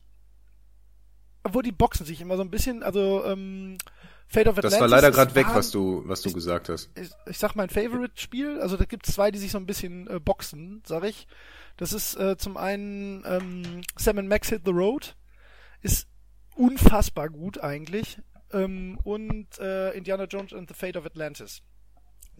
obwohl 1.43 1.63
die 1.63 1.71
boxen 1.71 2.05
sich 2.05 2.21
immer 2.21 2.37
so 2.37 2.43
ein 2.43 2.49
bisschen, 2.51 2.81
also 2.83 3.23
ähm, 3.25 3.77
Fate 4.31 4.47
of 4.47 4.57
Atlantis. 4.57 4.71
Das 4.71 4.79
war 4.79 4.87
leider 4.87 5.11
gerade 5.11 5.35
weg, 5.35 5.47
was 5.51 5.71
du, 5.71 6.03
was 6.05 6.21
du 6.21 6.31
gesagt 6.31 6.69
hast. 6.69 6.89
ich, 6.95 7.09
ich 7.25 7.37
sag 7.37 7.55
mein 7.55 7.69
Favorite-Spiel, 7.69 8.61
also 8.61 8.77
da 8.77 8.85
gibt 8.85 9.05
es 9.05 9.15
zwei, 9.15 9.29
die 9.29 9.39
sich 9.39 9.51
so 9.51 9.57
ein 9.57 9.65
bisschen 9.65 10.07
äh, 10.07 10.19
boxen, 10.19 10.81
sag 10.85 11.03
ich. 11.03 11.27
Das 11.75 11.91
ist 11.91 12.15
äh, 12.15 12.37
zum 12.37 12.55
einen 12.55 13.23
ähm, 13.25 13.81
Sam 13.97 14.25
Max 14.27 14.47
Hit 14.47 14.61
the 14.63 14.71
Road, 14.71 15.17
ist 15.81 16.07
unfassbar 16.55 17.29
gut 17.29 17.59
eigentlich. 17.61 18.19
Ähm, 18.53 18.97
und 19.03 19.59
äh, 19.59 19.91
Indiana 19.91 20.23
Jones 20.23 20.53
and 20.53 20.69
the 20.69 20.75
Fate 20.75 20.95
of 20.95 21.05
Atlantis. 21.05 21.61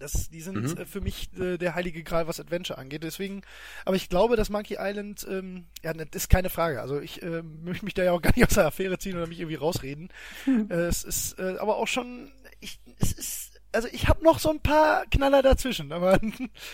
Das, 0.01 0.29
die 0.29 0.41
sind 0.41 0.55
Mhm. 0.57 0.77
äh, 0.77 0.85
für 0.85 0.99
mich 1.01 1.29
äh, 1.39 1.57
der 1.57 1.75
heilige 1.75 2.03
Gral, 2.03 2.27
was 2.27 2.39
Adventure 2.39 2.77
angeht. 2.79 3.03
Deswegen, 3.03 3.41
aber 3.85 3.95
ich 3.95 4.09
glaube, 4.09 4.35
dass 4.35 4.49
Monkey 4.49 4.77
Island, 4.79 5.25
ähm, 5.29 5.65
ja, 5.83 5.93
das 5.93 6.07
ist 6.13 6.29
keine 6.29 6.49
Frage. 6.49 6.81
Also 6.81 6.99
ich 6.99 7.21
äh, 7.21 7.41
möchte 7.43 7.85
mich 7.85 7.93
da 7.93 8.03
ja 8.03 8.11
auch 8.11 8.21
gar 8.21 8.33
nicht 8.35 8.45
aus 8.47 8.55
der 8.55 8.65
Affäre 8.65 8.97
ziehen 8.97 9.15
oder 9.15 9.27
mich 9.27 9.39
irgendwie 9.39 9.55
rausreden. 9.55 10.09
Äh, 10.47 10.73
es 10.73 11.03
ist 11.03 11.39
äh, 11.39 11.57
aber 11.59 11.77
auch 11.77 11.87
schon, 11.87 12.31
ich, 12.59 12.79
es 12.99 13.11
ist, 13.13 13.61
also 13.71 13.87
ich 13.91 14.07
habe 14.07 14.23
noch 14.23 14.39
so 14.39 14.49
ein 14.49 14.59
paar 14.59 15.05
Knaller 15.11 15.41
dazwischen, 15.41 15.91
aber 15.91 16.19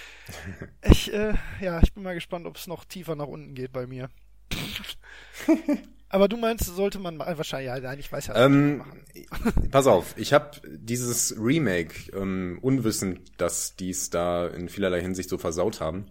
ich, 0.90 1.14
äh, 1.14 1.34
ja, 1.62 1.82
ich 1.84 1.94
bin 1.94 2.04
mal 2.04 2.16
gespannt, 2.16 2.46
ob 2.48 2.56
es 2.58 2.68
noch 2.68 2.86
tiefer 2.86 3.16
nach 3.16 3.28
unten 3.28 3.54
geht 3.54 3.72
bei 3.74 3.86
mir. 3.88 4.10
aber 6.10 6.28
du 6.28 6.38
meinst, 6.38 6.66
sollte 6.66 7.00
man 7.00 7.18
ma- 7.18 7.38
wahrscheinlich, 7.38 7.68
ja, 7.68 7.80
nein, 7.80 8.00
ich 8.00 8.12
weiß 8.12 8.28
ja, 8.28 8.46
Ähm, 8.46 8.78
machen. 8.78 9.04
pass 9.72 9.88
auf, 9.88 10.14
ich 10.18 10.34
habe 10.34 10.52
dieses 10.66 11.36
Remake, 11.40 12.12
ähm, 12.16 12.60
unwissend, 12.62 13.22
dass 13.38 13.76
die 13.76 13.90
es 13.90 14.10
da 14.10 14.48
in 14.48 14.70
vielerlei 14.70 15.02
Hinsicht 15.02 15.30
so 15.30 15.38
versaut 15.38 15.82
haben. 15.82 16.06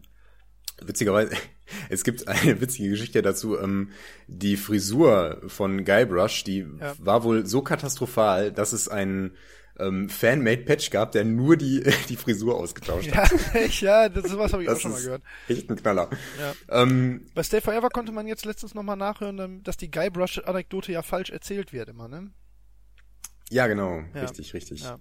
Witzigerweise, 0.82 1.32
es 1.88 2.04
gibt 2.04 2.28
eine 2.28 2.60
witzige 2.60 2.90
Geschichte 2.90 3.22
dazu. 3.22 3.58
Ähm, 3.58 3.90
die 4.26 4.56
Frisur 4.56 5.42
von 5.46 5.84
Guybrush, 5.84 6.44
die 6.44 6.66
Ja. 6.80 6.94
war 6.98 7.24
wohl 7.24 7.46
so 7.46 7.62
katastrophal, 7.62 8.52
dass 8.52 8.72
es 8.72 8.88
einen 8.88 9.32
ähm, 9.78 10.08
Fan-Made-Patch 10.08 10.90
gab, 10.90 11.12
der 11.12 11.24
nur 11.24 11.56
die, 11.56 11.82
die 12.08 12.16
Frisur 12.16 12.56
ausgetauscht 12.56 13.14
hat. 13.14 13.30
Ja, 13.30 13.60
echt, 13.60 13.80
ja, 13.82 14.08
das 14.08 14.24
ist 14.26 14.38
was 14.38 14.52
habe 14.52 14.62
ich 14.62 14.68
auch 14.68 14.72
Das 14.74 14.82
schon 14.82 14.92
mal 14.92 15.02
gehört. 15.02 15.22
echt 15.48 15.70
ein 15.70 15.76
Knaller. 15.76 16.10
Ja. 16.40 16.54
Ähm, 16.82 17.26
Bei 17.34 17.42
Stay 17.42 17.60
Forever 17.60 17.88
konnte 17.90 18.12
man 18.12 18.26
jetzt 18.26 18.44
letztens 18.44 18.74
nochmal 18.74 18.96
nachhören, 18.96 19.38
ähm, 19.38 19.62
dass 19.62 19.76
die 19.76 19.90
Guybrush-Anekdote 19.90 20.92
ja 20.92 21.02
falsch 21.02 21.30
erzählt 21.30 21.72
wird 21.72 21.88
immer, 21.88 22.08
ne? 22.08 22.30
ja, 23.50 23.66
genau, 23.68 24.02
Ja. 24.14 24.22
richtig, 24.22 24.54
richtig. 24.54 24.82
Ja. 24.82 24.98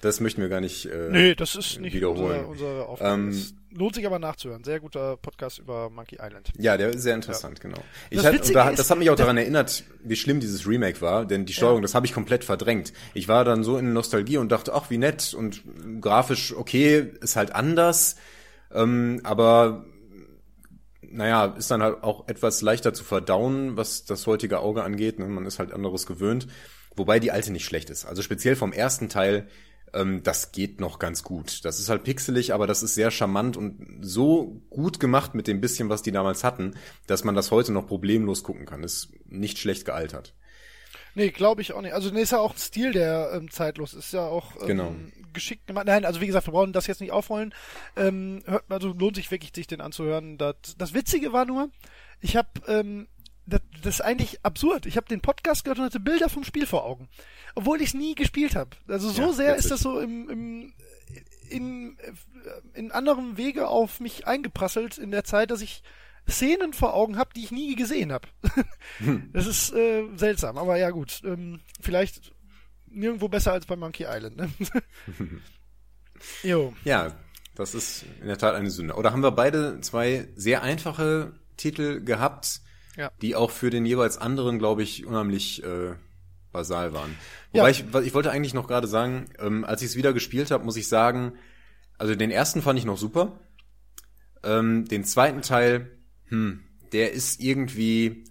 Das 0.00 0.20
möchten 0.20 0.40
wir 0.42 0.48
gar 0.48 0.60
nicht. 0.60 0.86
Äh, 0.86 1.08
Nee, 1.10 1.34
das 1.34 1.54
ist 1.54 1.80
nicht 1.80 1.94
wiederholen. 1.94 2.44
unsere, 2.44 2.46
unsere 2.46 2.86
Aufgabe. 2.86 3.22
Ähm, 3.22 3.42
lohnt 3.70 3.94
sich 3.94 4.06
aber 4.06 4.18
nachzuhören. 4.18 4.62
Sehr 4.64 4.78
guter 4.80 5.16
Podcast 5.16 5.58
über 5.58 5.88
Monkey 5.90 6.16
Island. 6.20 6.50
Ja, 6.58 6.76
der 6.76 6.90
ist 6.90 7.02
sehr 7.02 7.14
interessant, 7.14 7.60
genau. 7.60 7.78
Ich 8.10 8.18
Das 8.18 8.26
hat, 8.26 8.54
da, 8.54 8.68
ist, 8.70 8.78
das 8.78 8.90
hat 8.90 8.98
mich 8.98 9.08
auch 9.10 9.16
daran 9.16 9.36
erinnert, 9.38 9.84
wie 10.02 10.16
schlimm 10.16 10.40
dieses 10.40 10.66
Remake 10.66 11.00
war, 11.00 11.24
denn 11.24 11.46
die 11.46 11.52
Steuerung, 11.54 11.78
Ja. 11.78 11.82
das 11.82 11.94
habe 11.94 12.06
ich 12.06 12.12
komplett 12.12 12.44
verdrängt. 12.44 12.92
Ich 13.14 13.28
war 13.28 13.44
dann 13.44 13.64
so 13.64 13.78
in 13.78 13.92
Nostalgie 13.92 14.36
und 14.36 14.52
dachte, 14.52 14.74
ach, 14.74 14.90
wie 14.90 14.98
nett 14.98 15.32
und 15.34 15.62
grafisch 16.00 16.54
okay, 16.54 17.12
ist 17.22 17.36
halt 17.36 17.54
anders, 17.54 18.16
ähm, 18.72 19.20
aber 19.24 19.86
naja, 21.02 21.46
ist 21.56 21.70
dann 21.70 21.82
halt 21.82 22.02
auch 22.02 22.28
etwas 22.28 22.60
leichter 22.60 22.92
zu 22.92 23.04
verdauen, 23.04 23.76
was 23.76 24.04
das 24.04 24.26
heutige 24.26 24.58
Auge 24.58 24.82
angeht. 24.82 25.18
Ne? 25.18 25.26
Man 25.28 25.46
ist 25.46 25.58
halt 25.60 25.72
anderes 25.72 26.06
gewöhnt. 26.06 26.48
Wobei 26.96 27.18
die 27.20 27.30
alte 27.32 27.52
nicht 27.52 27.64
schlecht 27.64 27.90
ist. 27.90 28.04
Also 28.04 28.22
speziell 28.22 28.56
vom 28.56 28.72
ersten 28.72 29.08
Teil, 29.08 29.48
ähm, 29.94 30.22
das 30.22 30.52
geht 30.52 30.80
noch 30.80 30.98
ganz 30.98 31.22
gut. 31.22 31.64
Das 31.64 31.78
ist 31.78 31.88
halt 31.88 32.04
pixelig, 32.04 32.52
aber 32.52 32.66
das 32.66 32.82
ist 32.82 32.94
sehr 32.94 33.10
charmant 33.10 33.56
und 33.56 33.98
so 34.02 34.60
gut 34.70 35.00
gemacht 35.00 35.34
mit 35.34 35.46
dem 35.46 35.60
bisschen, 35.60 35.88
was 35.88 36.02
die 36.02 36.12
damals 36.12 36.44
hatten, 36.44 36.74
dass 37.06 37.24
man 37.24 37.34
das 37.34 37.50
heute 37.50 37.72
noch 37.72 37.86
problemlos 37.86 38.42
gucken 38.42 38.66
kann. 38.66 38.82
Ist 38.82 39.08
nicht 39.26 39.58
schlecht 39.58 39.84
gealtert. 39.84 40.34
Nee, 41.16 41.30
glaube 41.30 41.62
ich 41.62 41.72
auch 41.72 41.80
nicht. 41.80 41.94
Also, 41.94 42.10
nee, 42.10 42.22
ist 42.22 42.32
ja 42.32 42.40
auch 42.40 42.54
ein 42.54 42.58
Stil, 42.58 42.92
der 42.92 43.30
ähm, 43.34 43.48
zeitlos 43.50 43.94
ist. 43.94 44.12
ja 44.12 44.26
auch 44.26 44.60
ähm, 44.60 44.66
Genau. 44.66 44.94
geschickt 45.32 45.66
gemacht. 45.68 45.86
Nein, 45.86 46.04
also 46.04 46.20
wie 46.20 46.26
gesagt, 46.26 46.46
wir 46.48 46.52
brauchen 46.52 46.72
das 46.72 46.88
jetzt 46.88 47.00
nicht 47.00 47.12
aufrollen. 47.12 47.54
Ähm, 47.96 48.42
hört, 48.46 48.64
also 48.68 48.88
lohnt 48.92 49.14
sich 49.14 49.30
wirklich, 49.30 49.52
sich 49.54 49.68
den 49.68 49.80
anzuhören. 49.80 50.38
Das, 50.38 50.56
das 50.76 50.92
Witzige 50.92 51.32
war 51.32 51.44
nur, 51.44 51.70
ich 52.20 52.36
habe, 52.36 52.48
ähm, 52.66 53.06
das, 53.46 53.60
das 53.82 53.96
ist 53.96 54.00
eigentlich 54.00 54.44
absurd. 54.44 54.86
Ich 54.86 54.96
habe 54.96 55.08
den 55.08 55.20
Podcast 55.20 55.64
gehört 55.64 55.78
und 55.78 55.84
hatte 55.84 56.00
Bilder 56.00 56.28
vom 56.28 56.44
Spiel 56.44 56.66
vor 56.66 56.84
Augen. 56.84 57.08
Obwohl 57.54 57.80
ich 57.80 57.88
es 57.88 57.94
nie 57.94 58.14
gespielt 58.14 58.56
habe. 58.56 58.70
Also 58.88 59.10
so 59.10 59.22
Ja, 59.22 59.32
sehr 59.32 59.56
ist 59.56 59.70
das 59.70 59.80
so 59.80 60.00
im, 60.00 60.30
im 60.30 60.74
in, 61.48 61.96
in 62.74 62.90
anderem 62.90 63.36
Wege 63.36 63.68
auf 63.68 64.00
mich 64.00 64.26
eingeprasselt 64.26 64.98
in 64.98 65.10
der 65.10 65.24
Zeit, 65.24 65.50
dass 65.50 65.60
ich 65.60 65.82
Szenen 66.28 66.72
vor 66.72 66.94
Augen 66.94 67.18
habe, 67.18 67.30
die 67.34 67.44
ich 67.44 67.52
nie 67.52 67.76
gesehen 67.76 68.12
habe. 68.12 68.28
das 69.32 69.46
ist 69.46 69.74
äh, 69.74 70.04
seltsam, 70.16 70.56
aber 70.56 70.76
ja 70.76 70.90
gut. 70.90 71.20
Ähm, 71.24 71.60
vielleicht 71.80 72.32
nirgendwo 72.86 73.28
besser 73.28 73.52
als 73.52 73.66
bei 73.66 73.76
Monkey 73.76 74.06
Island. 74.08 74.36
Ne? 74.36 74.50
jo. 76.42 76.74
Ja, 76.84 77.14
das 77.54 77.74
ist 77.74 78.04
in 78.20 78.26
der 78.26 78.38
Tat 78.38 78.54
eine 78.54 78.70
Sünde. 78.70 78.94
Oder 78.94 79.12
haben 79.12 79.22
wir 79.22 79.32
beide 79.32 79.80
zwei 79.80 80.28
sehr 80.34 80.62
einfache 80.62 81.34
Titel 81.56 82.00
gehabt, 82.00 82.62
Ja. 82.96 83.10
die 83.22 83.34
auch 83.34 83.50
für 83.50 83.70
den 83.70 83.86
jeweils 83.86 84.18
anderen, 84.18 84.58
glaube 84.58 84.82
ich, 84.82 85.04
unheimlich 85.04 85.62
äh, 85.64 85.94
basal 86.52 86.92
waren. 86.92 87.16
Ja. 87.52 87.62
Wobei 87.62 87.70
ich, 87.70 87.84
ich 88.06 88.14
wollte 88.14 88.30
eigentlich 88.30 88.54
noch 88.54 88.68
gerade 88.68 88.86
sagen, 88.86 89.26
ähm, 89.38 89.64
als 89.64 89.82
ich 89.82 89.88
es 89.88 89.96
wieder 89.96 90.12
gespielt 90.12 90.50
habe, 90.50 90.64
muss 90.64 90.76
ich 90.76 90.88
sagen, 90.88 91.32
also 91.98 92.14
den 92.14 92.30
ersten 92.30 92.62
fand 92.62 92.78
ich 92.78 92.84
noch 92.84 92.96
super. 92.96 93.40
Ähm, 94.42 94.86
den 94.86 95.04
zweiten 95.04 95.42
Teil, 95.42 95.98
hm, 96.28 96.60
der 96.92 97.12
ist 97.12 97.40
irgendwie, 97.40 98.24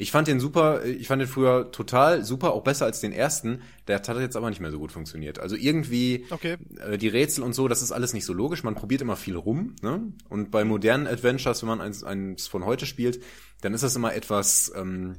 ich 0.00 0.12
fand 0.12 0.28
den 0.28 0.38
super, 0.38 0.84
ich 0.84 1.08
fand 1.08 1.20
den 1.20 1.28
früher 1.28 1.72
total 1.72 2.24
super, 2.24 2.52
auch 2.52 2.62
besser 2.62 2.84
als 2.86 3.00
den 3.00 3.12
ersten. 3.12 3.62
Der 3.88 3.96
hat 3.96 4.08
jetzt 4.08 4.36
aber 4.36 4.48
nicht 4.48 4.60
mehr 4.60 4.70
so 4.70 4.78
gut 4.78 4.92
funktioniert. 4.92 5.40
Also 5.40 5.56
irgendwie, 5.56 6.24
Okay. 6.30 6.56
äh, 6.78 6.96
die 6.96 7.08
Rätsel 7.08 7.42
und 7.42 7.52
so, 7.52 7.66
das 7.66 7.82
ist 7.82 7.90
alles 7.90 8.14
nicht 8.14 8.24
so 8.24 8.32
logisch. 8.32 8.62
Man 8.62 8.76
probiert 8.76 9.02
immer 9.02 9.16
viel 9.16 9.34
rum. 9.36 9.74
Ne? 9.82 10.12
Und 10.28 10.52
bei 10.52 10.64
modernen 10.64 11.08
Adventures, 11.08 11.62
wenn 11.62 11.68
man 11.68 11.80
eins, 11.80 12.04
eins 12.04 12.46
von 12.46 12.64
heute 12.64 12.86
spielt, 12.86 13.20
dann 13.60 13.74
ist 13.74 13.82
das 13.82 13.96
immer 13.96 14.14
etwas 14.14 14.72
ähm, 14.76 15.16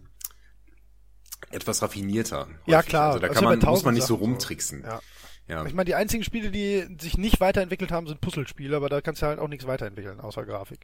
etwas 1.52 1.82
raffinierter. 1.82 2.48
Ja, 2.66 2.78
häufig. 2.78 2.90
klar. 2.90 3.08
Also 3.08 3.20
da 3.20 3.28
kann 3.28 3.44
ja 3.44 3.50
man, 3.50 3.60
muss 3.60 3.84
man 3.84 3.94
nicht 3.94 4.04
so 4.06 4.16
Sachen 4.16 4.20
so. 4.26 4.26
rumtricksen. 4.32 4.84
Ja. 4.84 5.02
Ja. 5.50 5.66
Ich 5.66 5.74
meine, 5.74 5.86
die 5.86 5.96
einzigen 5.96 6.24
Spiele, 6.24 6.52
die 6.52 6.88
sich 7.02 7.18
nicht 7.18 7.42
weiterentwickelt 7.42 7.92
haben, 7.92 8.06
sind 8.06 8.22
Puzzlespiele, 8.22 8.76
aber 8.78 8.88
da 8.88 9.02
kannst 9.02 9.24
du 9.24 9.26
halt 9.26 9.40
auch 9.40 9.48
nichts 9.48 9.66
weiterentwickeln, 9.66 10.20
außer 10.20 10.46
Grafik. 10.46 10.80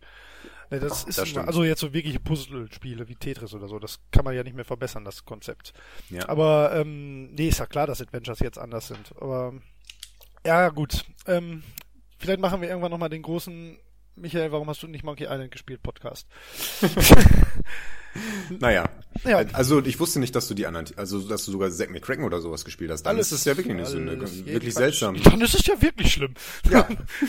Das 0.71 1.03
ist 1.03 1.19
Das 1.19 1.29
stimmt. 1.29 1.47
also 1.47 1.63
jetzt 1.63 1.81
so 1.81 1.93
wirkliche 1.93 2.19
Puzzlespiele 2.19 3.07
wie 3.07 3.15
Tetris 3.15 3.53
oder 3.53 3.67
so, 3.67 3.77
das 3.77 3.99
kann 4.11 4.25
man 4.25 4.33
ja 4.33 4.43
nicht 4.43 4.55
mehr 4.55 4.65
verbessern, 4.65 5.05
das 5.05 5.23
Konzept. 5.23 5.73
Ja. 6.09 6.27
Aber 6.27 6.71
ähm, 6.75 7.31
nee, 7.35 7.49
ist 7.49 7.59
ja 7.59 7.67
klar, 7.67 7.85
dass 7.85 8.01
Adventures 8.01 8.39
jetzt 8.39 8.57
anders 8.57 8.87
sind. 8.87 9.13
Aber 9.21 9.53
ja, 10.43 10.69
gut. 10.69 11.05
Ähm, 11.27 11.61
vielleicht 12.17 12.39
machen 12.39 12.61
wir 12.61 12.67
irgendwann 12.69 12.91
nochmal 12.91 13.09
den 13.09 13.21
großen 13.21 13.77
Michael, 14.15 14.51
warum 14.51 14.69
hast 14.69 14.81
du 14.83 14.87
nicht 14.87 15.03
Monkey 15.03 15.23
Island 15.25 15.51
gespielt, 15.51 15.81
Podcast? 15.83 16.27
Naja. 18.59 18.87
Ja. 19.25 19.39
Also 19.53 19.83
ich 19.83 19.99
wusste 19.99 20.19
nicht, 20.21 20.33
dass 20.35 20.47
du 20.47 20.53
die 20.53 20.65
anderen, 20.67 20.87
also 20.97 21.19
dass 21.27 21.43
du 21.45 21.51
sogar 21.51 21.69
Zack 21.69 21.89
McCracken 21.89 22.23
oder 22.23 22.39
sowas 22.39 22.63
gespielt 22.63 22.91
hast. 22.91 23.03
Dann 23.03 23.17
ist 23.17 23.31
es 23.33 23.43
ja 23.43 23.57
wirklich 23.57 23.73
eine 23.73 23.85
Sünde. 23.85 24.13
alles, 24.13 24.45
Wirklich 24.45 24.73
seltsam. 24.73 25.21
Dann 25.21 25.41
ist 25.41 25.53
es 25.55 25.65
ja 25.65 25.81
wirklich 25.81 26.13
schlimm. 26.13 26.33
Ja. 26.69 26.87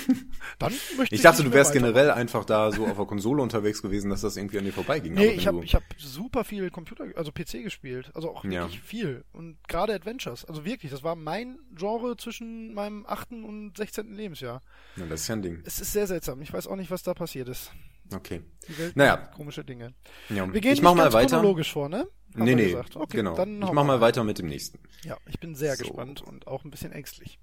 Dann 0.60 0.72
möchte 0.96 1.12
Ich 1.14 1.22
dachte, 1.22 1.42
nicht 1.42 1.52
du 1.52 1.56
wärst 1.56 1.72
generell 1.72 2.10
einfach 2.12 2.44
da 2.44 2.70
so 2.70 2.86
auf 2.86 2.96
der 2.96 3.06
Konsole 3.06 3.42
unterwegs 3.42 3.82
gewesen, 3.82 4.10
dass 4.10 4.20
das 4.20 4.36
irgendwie 4.36 4.58
an 4.58 4.64
dir 4.64 4.72
vorbeiging. 4.72 5.14
Nee, 5.14 5.30
ich 5.30 5.46
habe 5.48 5.64
ich 5.64 5.74
hab 5.74 5.82
super 5.98 6.44
viel 6.44 6.70
Computer, 6.70 7.06
also 7.16 7.32
PC 7.32 7.64
gespielt. 7.64 8.10
Also 8.14 8.30
auch 8.30 8.44
Ja. 8.44 8.62
wirklich 8.62 8.80
viel. 8.80 9.24
Und 9.32 9.56
gerade 9.68 9.92
Adventures. 9.92 10.44
Also 10.44 10.64
wirklich, 10.64 10.92
das 10.92 11.02
war 11.02 11.16
mein 11.16 11.58
Genre 11.74 12.16
zwischen 12.16 12.74
meinem 12.74 13.06
8. 13.08 13.32
und 13.44 13.76
16. 13.76 14.14
Lebensjahr. 14.14 14.62
Ja, 14.96 15.06
das 15.06 15.22
ist 15.22 15.28
ja 15.28 15.34
ein 15.36 15.42
Ding. 15.42 15.62
Es 15.64 15.80
ist 15.80 15.92
sehr 15.92 16.06
seltsam. 16.06 16.42
Ich 16.42 16.52
weiß 16.52 16.68
auch 16.68 16.75
nicht, 16.76 16.90
was 16.90 17.02
da 17.02 17.14
passiert 17.14 17.48
ist. 17.48 17.72
Okay. 18.14 18.42
Die 18.68 18.78
Welt 18.78 18.96
Naja. 18.96 19.16
komische 19.16 19.64
Dinge. 19.64 19.94
Ja. 20.28 20.52
Wir 20.52 20.60
gehen 20.60 20.72
ich 20.74 20.82
mach 20.82 20.94
mal 20.94 21.12
weiter. 21.12 21.36
chronologisch 21.36 21.72
vor, 21.72 21.88
ne? 21.88 22.06
Haben 22.34 22.44
Nee, 22.44 22.54
nee. 22.54 22.74
Okay, 22.76 23.16
genau. 23.16 23.34
Dann 23.34 23.62
ich 23.62 23.72
mach 23.72 23.84
mal 23.84 24.00
weiter 24.00 24.22
mit 24.22 24.38
dem 24.38 24.46
nächsten. 24.46 24.78
Ja, 25.02 25.16
ich 25.28 25.40
bin 25.40 25.54
sehr 25.54 25.74
So. 25.76 25.84
gespannt 25.84 26.22
und 26.22 26.46
auch 26.46 26.64
ein 26.64 26.70
bisschen 26.70 26.92
ängstlich. 26.92 27.40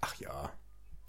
Ach 0.00 0.14
ja. 0.16 0.52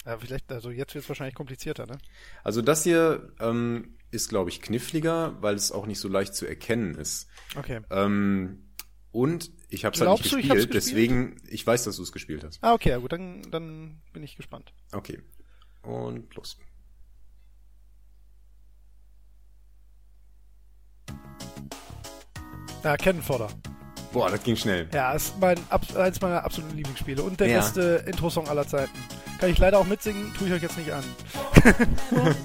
Ja, 0.05 0.17
vielleicht, 0.19 0.51
also 0.51 0.69
jetzt 0.69 0.93
wird 0.93 1.03
es 1.03 1.09
wahrscheinlich 1.09 1.35
komplizierter, 1.35 1.85
ne? 1.87 1.97
Also 2.43 2.61
das 2.61 2.83
hier 2.83 3.33
ähm, 3.39 3.97
ist, 4.11 4.29
glaube 4.29 4.49
ich, 4.49 4.61
kniffliger, 4.61 5.41
weil 5.41 5.55
es 5.55 5.71
auch 5.71 5.85
nicht 5.87 5.99
so 5.99 6.07
leicht 6.07 6.35
zu 6.35 6.45
erkennen 6.45 6.93
ist. 6.95 7.27
Okay. 7.55 7.81
Ähm, 7.89 8.69
und 9.11 9.49
Ich 9.69 9.85
habe 9.85 9.95
es 9.95 10.01
halt 10.01 10.11
nicht 10.11 10.23
gespielt, 10.23 10.43
gespielt? 10.51 10.73
deswegen, 10.73 11.37
ich 11.47 11.65
weiß, 11.65 11.85
dass 11.85 11.95
du 11.95 12.03
es 12.03 12.11
gespielt 12.11 12.43
hast. 12.43 12.59
Ah, 12.61 12.73
okay, 12.73 12.89
ja 12.89 12.97
gut, 12.97 13.13
dann, 13.13 13.41
dann 13.49 14.01
bin 14.13 14.23
ich 14.23 14.35
gespannt. 14.35 14.73
Okay. 14.91 15.21
Und 15.81 16.33
los. 16.35 16.57
Ja, 22.85 22.95
Kennenfodder. 22.97 23.47
Boah, 24.13 24.29
das 24.29 24.43
ging 24.43 24.55
schnell. 24.55 24.87
Ja, 24.93 25.11
ist 25.13 25.33
mein, 25.41 25.57
eins 25.97 26.21
meiner 26.21 26.43
absoluten 26.45 26.77
Lieblingsspiele 26.77 27.21
und 27.23 27.39
der 27.39 27.47
Ja. 27.47 27.57
beste 27.57 28.03
Intro-Song 28.05 28.47
aller 28.47 28.65
Zeiten. 28.67 28.91
Kann 29.39 29.49
ich 29.49 29.57
leider 29.57 29.79
auch 29.79 29.85
mitsingen, 29.85 30.31
tue 30.37 30.47
ich 30.47 30.53
euch 30.53 30.61
jetzt 30.61 30.77
nicht 30.77 30.91
an. 30.93 31.03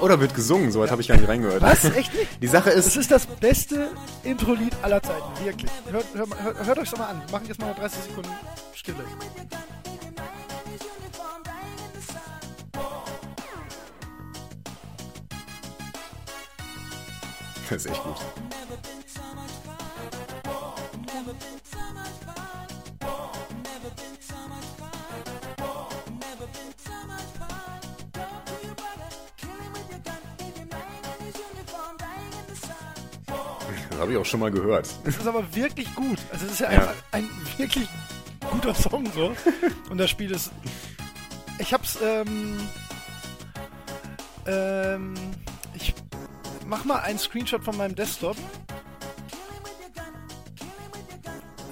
Oder 0.00 0.20
wird 0.20 0.34
gesungen, 0.34 0.70
soweit 0.70 0.90
habe 0.90 1.00
ich 1.00 1.08
gar 1.08 1.16
nicht 1.16 1.26
reingehört. 1.28 1.62
Was? 1.62 1.84
Echt 1.84 2.14
nicht? 2.14 2.42
Die 2.42 2.46
Sache 2.46 2.70
Es 2.70 2.86
ist, 2.86 2.96
ist 2.96 3.10
das 3.10 3.26
beste 3.26 3.88
Intro-Lied 4.22 4.76
aller 4.82 5.02
Zeiten, 5.02 5.44
wirklich. 5.44 5.70
Hört, 5.90 6.04
hört, 6.14 6.42
hört, 6.42 6.66
hört 6.66 6.78
euch's 6.78 6.90
doch 6.90 6.98
mal 6.98 7.08
an. 7.08 7.22
Wir 7.24 7.32
machen 7.32 7.46
jetzt 7.48 7.60
mal 7.60 7.68
noch 7.68 7.78
30 7.78 8.02
Sekunden 8.04 8.30
Stille. 8.74 8.98
Ist 17.76 17.86
echt 17.86 18.02
gut. 18.02 18.16
Das 33.90 33.98
habe 34.00 34.12
ich 34.12 34.18
auch 34.18 34.24
schon 34.24 34.40
mal 34.40 34.50
gehört. 34.50 34.88
Es 35.04 35.16
ist 35.16 35.26
aber 35.26 35.54
wirklich 35.54 35.92
gut. 35.94 36.18
Also 36.32 36.46
es 36.46 36.52
ist 36.52 36.60
ja, 36.60 36.72
Ja. 36.72 36.78
einfach 36.80 36.94
ein 37.12 37.28
wirklich 37.56 37.88
guter 38.50 38.74
Song 38.74 39.06
so. 39.14 39.34
Und 39.90 39.98
das 39.98 40.10
Spiel 40.10 40.30
ist. 40.30 40.50
Ich 41.58 41.72
hab's, 41.72 41.98
ähm. 42.02 42.60
Ähm. 44.46 45.14
Mach 46.66 46.84
mal 46.84 47.00
einen 47.00 47.18
Screenshot 47.18 47.62
von 47.62 47.76
meinem 47.76 47.94
Desktop. 47.94 48.36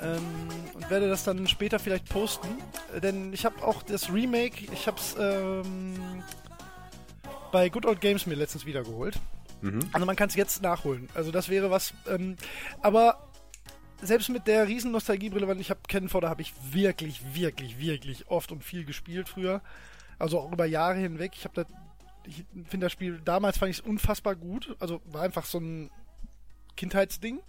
Ähm, 0.02 0.48
und 0.74 0.90
werde 0.90 1.09
das 1.09 1.24
dann 1.24 1.46
später 1.46 1.78
vielleicht 1.78 2.09
posten. 2.09 2.48
Äh, 2.94 3.00
Denn 3.00 3.33
ich 3.33 3.44
habe 3.44 3.64
auch 3.64 3.83
das 3.83 4.12
Remake, 4.12 4.64
ich 4.72 4.87
hab's 4.87 5.16
ähm, 5.18 6.22
bei 7.52 7.68
Good 7.68 7.87
Old 7.87 8.00
Games 8.00 8.26
mir 8.26 8.35
letztens 8.35 8.66
wiedergeholt. 8.66 9.18
Mhm. 9.61 9.81
Also 9.92 10.07
man 10.07 10.16
kann 10.16 10.28
es 10.28 10.35
jetzt 10.35 10.62
nachholen. 10.62 11.09
Also 11.14 11.31
das 11.31 11.48
wäre 11.48 11.70
was. 11.70 11.94
Ähm, 12.09 12.37
aber 12.81 13.28
selbst 14.02 14.28
mit 14.28 14.46
der 14.46 14.66
riesen 14.66 14.90
Nostalgiebrille, 14.90 15.46
weil 15.46 15.61
ich 15.61 15.70
habe 15.70 15.81
Kennenfodder 15.88 16.28
habe 16.28 16.42
ich 16.42 16.52
wirklich, 16.72 17.35
wirklich, 17.35 17.78
wirklich 17.78 18.28
oft 18.28 18.50
und 18.50 18.64
viel 18.64 18.85
gespielt 18.85 19.28
früher. 19.28 19.62
Also 20.18 20.40
auch 20.40 20.52
über 20.52 20.66
Jahre 20.66 20.98
hinweg. 20.98 21.33
Ich 21.35 21.44
habe 21.44 21.55
das, 21.55 21.66
ich 22.26 22.44
finde 22.68 22.87
das 22.87 22.92
Spiel 22.92 23.20
damals 23.24 23.58
fand 23.58 23.70
ich 23.70 23.78
es 23.78 23.85
unfassbar 23.85 24.37
gut. 24.37 24.76
Also 24.80 25.00
war 25.06 25.22
einfach 25.22 25.44
so 25.44 25.58
ein 25.58 25.90
Kindheitsding. 26.76 27.40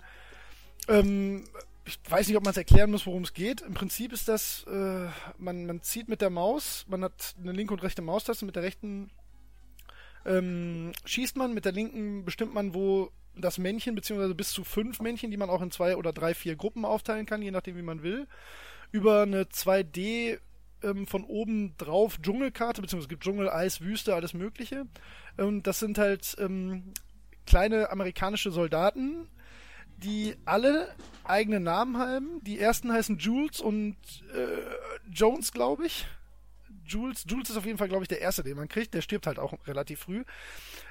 Ähm, 0.88 1.46
ich 1.86 2.00
weiß 2.08 2.28
nicht, 2.28 2.38
ob 2.38 2.44
man 2.44 2.52
es 2.52 2.58
erklären 2.58 2.92
muss, 2.92 3.06
worum 3.06 3.24
es 3.24 3.34
geht. 3.34 3.62
Im 3.62 3.74
Prinzip 3.74 4.14
ist 4.14 4.28
das, 4.28 4.66
äh, 4.68 5.08
man, 5.38 5.66
man 5.66 5.82
zieht 5.82 6.08
mit 6.08 6.22
der 6.22 6.30
Maus, 6.30 6.86
man 6.88 7.04
hat 7.04 7.36
eine 7.42 7.52
linke 7.52 7.74
und 7.74 7.84
rechte 7.84 8.02
Maustaste, 8.02 8.46
mit 8.46 8.56
der 8.56 8.64
rechten 8.64 9.12
ähm, 10.26 10.94
schießt 11.04 11.36
man, 11.36 11.54
mit 11.54 11.66
der 11.66 11.74
linken 11.74 12.24
bestimmt 12.24 12.54
man, 12.54 12.74
wo 12.74 13.12
das 13.36 13.58
Männchen, 13.58 13.96
beziehungsweise 13.96 14.36
bis 14.36 14.52
zu 14.52 14.64
fünf 14.64 15.02
Männchen, 15.02 15.32
die 15.32 15.38
man 15.38 15.50
auch 15.50 15.62
in 15.62 15.72
zwei 15.72 15.98
oder 15.98 16.14
drei, 16.14 16.34
vier 16.34 16.56
Gruppen 16.56 16.86
aufteilen 16.86 17.26
kann, 17.26 17.42
je 17.42 17.52
nachdem, 17.52 17.76
wie 17.76 17.82
man 17.82 18.04
will, 18.04 18.28
über 18.92 19.24
eine 19.24 19.44
2D 19.44 20.40
ähm, 20.84 21.08
von 21.08 21.24
oben 21.24 21.76
drauf 21.78 22.18
Dschungelkarte, 22.22 22.82
beziehungsweise 22.82 23.06
es 23.06 23.10
gibt 23.10 23.24
Dschungel, 23.24 23.50
Eis, 23.50 23.82
Wüste, 23.82 24.16
alles 24.16 24.34
Mögliche. 24.34 24.86
Und 25.38 25.68
das 25.68 25.80
sind 25.80 25.98
halt 25.98 26.36
ähm, 26.40 26.94
kleine 27.46 27.92
amerikanische 27.92 28.52
Soldaten, 28.52 29.28
die 29.98 30.36
alle 30.46 30.90
eigene 31.24 31.60
Namen 31.60 31.98
haben. 31.98 32.44
Die 32.44 32.60
ersten 32.60 32.92
heißen 32.92 33.18
Jules 33.18 33.62
und 33.62 33.96
äh, 34.36 35.12
Jones, 35.12 35.52
glaube 35.52 35.86
ich. 35.86 36.06
Jules, 36.86 37.26
Jules 37.28 37.50
ist 37.50 37.58
auf 37.58 37.66
jeden 37.66 37.78
Fall, 37.78 37.88
glaube 37.88 38.04
ich, 38.04 38.08
der 38.08 38.22
erste, 38.22 38.44
den 38.44 38.58
man 38.58 38.68
kriegt. 38.68 38.94
Der 38.94 39.02
stirbt 39.02 39.28
halt 39.28 39.40
auch 39.40 39.54
relativ 39.68 40.02
früh. 40.02 40.24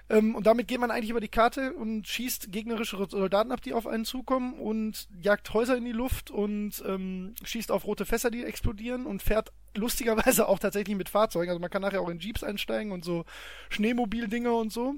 Ähm, 0.09 0.35
und 0.35 0.47
damit 0.47 0.69
geht 0.69 0.81
man 0.81 0.91
eigentlich 0.91 1.11
über 1.11 1.21
die 1.21 1.29
Karte 1.29 1.73
und 1.73 2.07
schießt 2.07 2.53
gegnerische 2.53 2.97
Soldaten 3.09 3.53
ab, 3.53 3.61
die 3.61 3.73
auf 3.73 3.87
einen 3.87 4.05
zukommen 4.05 4.55
und 4.55 5.09
jagt 5.21 5.53
Häuser 5.55 5.77
in 5.77 5.85
die 5.85 5.93
Luft 5.93 6.31
und 6.31 6.83
ähm, 6.87 7.35
schießt 7.43 7.71
auf 7.71 7.87
rote 7.87 8.07
Fässer, 8.07 8.31
die 8.31 8.45
explodieren 8.45 9.07
und 9.07 9.23
fährt 9.23 9.53
lustigerweise 9.75 10.49
auch 10.49 10.59
tatsächlich 10.59 10.97
mit 10.97 11.09
Fahrzeugen. 11.09 11.51
Also 11.51 11.61
man 11.61 11.71
kann 11.71 11.83
nachher 11.83 12.01
auch 12.01 12.09
in 12.09 12.19
Jeeps 12.19 12.43
einsteigen 12.43 12.93
und 12.93 13.05
so 13.05 13.25
Schneemobildinger 13.71 14.55
und 14.55 14.73
so, 14.73 14.95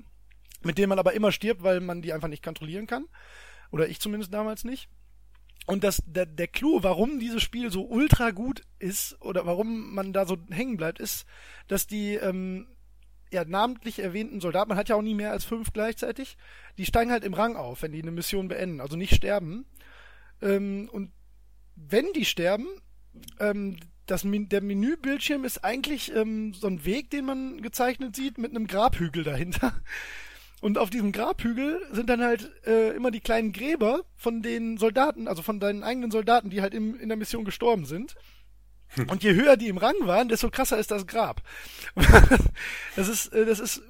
mit 0.62 0.78
denen 0.78 0.88
man 0.88 0.98
aber 0.98 1.12
immer 1.12 1.32
stirbt, 1.32 1.62
weil 1.62 1.80
man 1.80 2.02
die 2.02 2.12
einfach 2.12 2.28
nicht 2.28 2.42
kontrollieren 2.42 2.86
kann. 2.86 3.06
Oder 3.70 3.88
ich 3.88 4.00
zumindest 4.00 4.32
damals 4.32 4.64
nicht. 4.64 4.88
Und 5.66 5.82
das, 5.82 6.02
der, 6.06 6.26
der 6.26 6.48
Clou, 6.48 6.82
warum 6.82 7.18
dieses 7.18 7.42
Spiel 7.42 7.70
so 7.70 7.86
ultra 7.86 8.30
gut 8.30 8.62
ist 8.78 9.20
oder 9.22 9.46
warum 9.46 9.94
man 9.94 10.12
da 10.12 10.26
so 10.26 10.36
hängen 10.50 10.76
bleibt, 10.76 11.00
ist, 11.00 11.26
dass 11.68 11.86
die 11.86 12.14
ähm, 12.14 12.66
ja, 13.32 13.44
namentlich 13.44 13.98
erwähnten 13.98 14.40
Soldaten, 14.40 14.68
man 14.68 14.78
hat 14.78 14.88
ja 14.88 14.96
auch 14.96 15.02
nie 15.02 15.14
mehr 15.14 15.32
als 15.32 15.44
fünf 15.44 15.72
gleichzeitig, 15.72 16.36
die 16.78 16.86
steigen 16.86 17.10
halt 17.10 17.24
im 17.24 17.34
Rang 17.34 17.56
auf, 17.56 17.82
wenn 17.82 17.92
die 17.92 18.02
eine 18.02 18.10
Mission 18.10 18.48
beenden, 18.48 18.80
also 18.80 18.96
nicht 18.96 19.14
sterben. 19.14 19.66
Ähm, 20.42 20.88
und 20.92 21.12
wenn 21.76 22.12
die 22.12 22.24
sterben, 22.24 22.66
ähm, 23.40 23.76
das, 24.06 24.22
der 24.24 24.60
Menübildschirm 24.60 25.44
ist 25.44 25.64
eigentlich 25.64 26.14
ähm, 26.14 26.52
so 26.52 26.66
ein 26.66 26.84
Weg, 26.84 27.10
den 27.10 27.24
man 27.24 27.62
gezeichnet 27.62 28.14
sieht, 28.14 28.38
mit 28.38 28.50
einem 28.50 28.66
Grabhügel 28.66 29.24
dahinter. 29.24 29.74
Und 30.64 30.78
auf 30.78 30.88
diesem 30.88 31.12
Grabhügel 31.12 31.86
sind 31.92 32.08
dann 32.08 32.22
halt 32.22 32.50
äh, 32.66 32.96
immer 32.96 33.10
die 33.10 33.20
kleinen 33.20 33.52
Gräber 33.52 34.00
von 34.16 34.40
den 34.40 34.78
Soldaten, 34.78 35.28
also 35.28 35.42
von 35.42 35.60
deinen 35.60 35.82
eigenen 35.82 36.10
Soldaten, 36.10 36.48
die 36.48 36.62
halt 36.62 36.72
im, 36.72 36.98
in 36.98 37.10
der 37.10 37.18
Mission 37.18 37.44
gestorben 37.44 37.84
sind. 37.84 38.14
Und 39.08 39.22
je 39.22 39.34
höher 39.34 39.58
die 39.58 39.68
im 39.68 39.76
Rang 39.76 39.94
waren, 40.06 40.30
desto 40.30 40.48
krasser 40.48 40.78
ist 40.78 40.90
das 40.90 41.06
Grab. 41.06 41.42
das 42.96 43.08
ist, 43.08 43.26
äh, 43.34 43.44
das 43.44 43.60
ist 43.60 43.82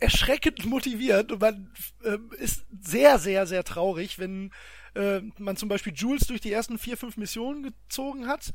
erschreckend 0.00 0.66
motiviert 0.66 1.30
und 1.30 1.40
man 1.40 1.70
äh, 2.02 2.18
ist 2.38 2.66
sehr, 2.80 3.20
sehr, 3.20 3.46
sehr 3.46 3.62
traurig, 3.62 4.18
wenn 4.18 4.50
äh, 4.96 5.20
man 5.38 5.56
zum 5.56 5.68
Beispiel 5.68 5.92
Jules 5.94 6.26
durch 6.26 6.40
die 6.40 6.50
ersten 6.50 6.78
vier, 6.78 6.96
fünf 6.96 7.16
Missionen 7.16 7.62
gezogen 7.62 8.26
hat, 8.26 8.52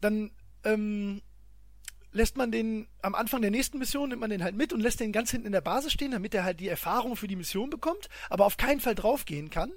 dann 0.00 0.30
ähm, 0.64 1.20
lässt 2.14 2.36
man 2.36 2.50
den 2.50 2.88
am 3.02 3.14
Anfang 3.14 3.42
der 3.42 3.50
nächsten 3.50 3.78
Mission, 3.78 4.08
nimmt 4.08 4.20
man 4.20 4.30
den 4.30 4.42
halt 4.42 4.54
mit 4.54 4.72
und 4.72 4.80
lässt 4.80 5.00
den 5.00 5.12
ganz 5.12 5.30
hinten 5.30 5.46
in 5.46 5.52
der 5.52 5.60
Basis 5.60 5.92
stehen, 5.92 6.12
damit 6.12 6.34
er 6.34 6.44
halt 6.44 6.60
die 6.60 6.68
Erfahrung 6.68 7.16
für 7.16 7.28
die 7.28 7.36
Mission 7.36 7.70
bekommt, 7.70 8.08
aber 8.30 8.46
auf 8.46 8.56
keinen 8.56 8.80
Fall 8.80 8.94
draufgehen 8.94 9.50
kann. 9.50 9.72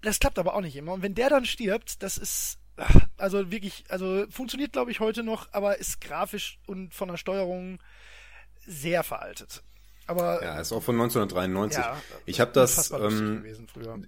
Das 0.00 0.20
klappt 0.20 0.38
aber 0.38 0.54
auch 0.54 0.60
nicht 0.60 0.76
immer. 0.76 0.92
Und 0.92 1.02
wenn 1.02 1.14
der 1.14 1.28
dann 1.28 1.44
stirbt, 1.44 2.02
das 2.02 2.18
ist 2.18 2.60
also 3.16 3.50
wirklich, 3.50 3.84
also 3.88 4.26
funktioniert 4.30 4.72
glaube 4.72 4.90
ich 4.90 5.00
heute 5.00 5.22
noch, 5.22 5.52
aber 5.52 5.78
ist 5.78 6.00
grafisch 6.00 6.58
und 6.66 6.94
von 6.94 7.08
der 7.08 7.16
Steuerung 7.16 7.82
sehr 8.66 9.02
veraltet. 9.02 9.62
Aber 10.06 10.42
Ja, 10.42 10.60
ist 10.60 10.72
auch 10.72 10.82
von 10.82 10.94
1993. 10.94 11.82
Ja, 11.82 11.96
ich 12.26 12.40
habe 12.40 12.52
das, 12.52 12.92
ähm, 12.92 13.44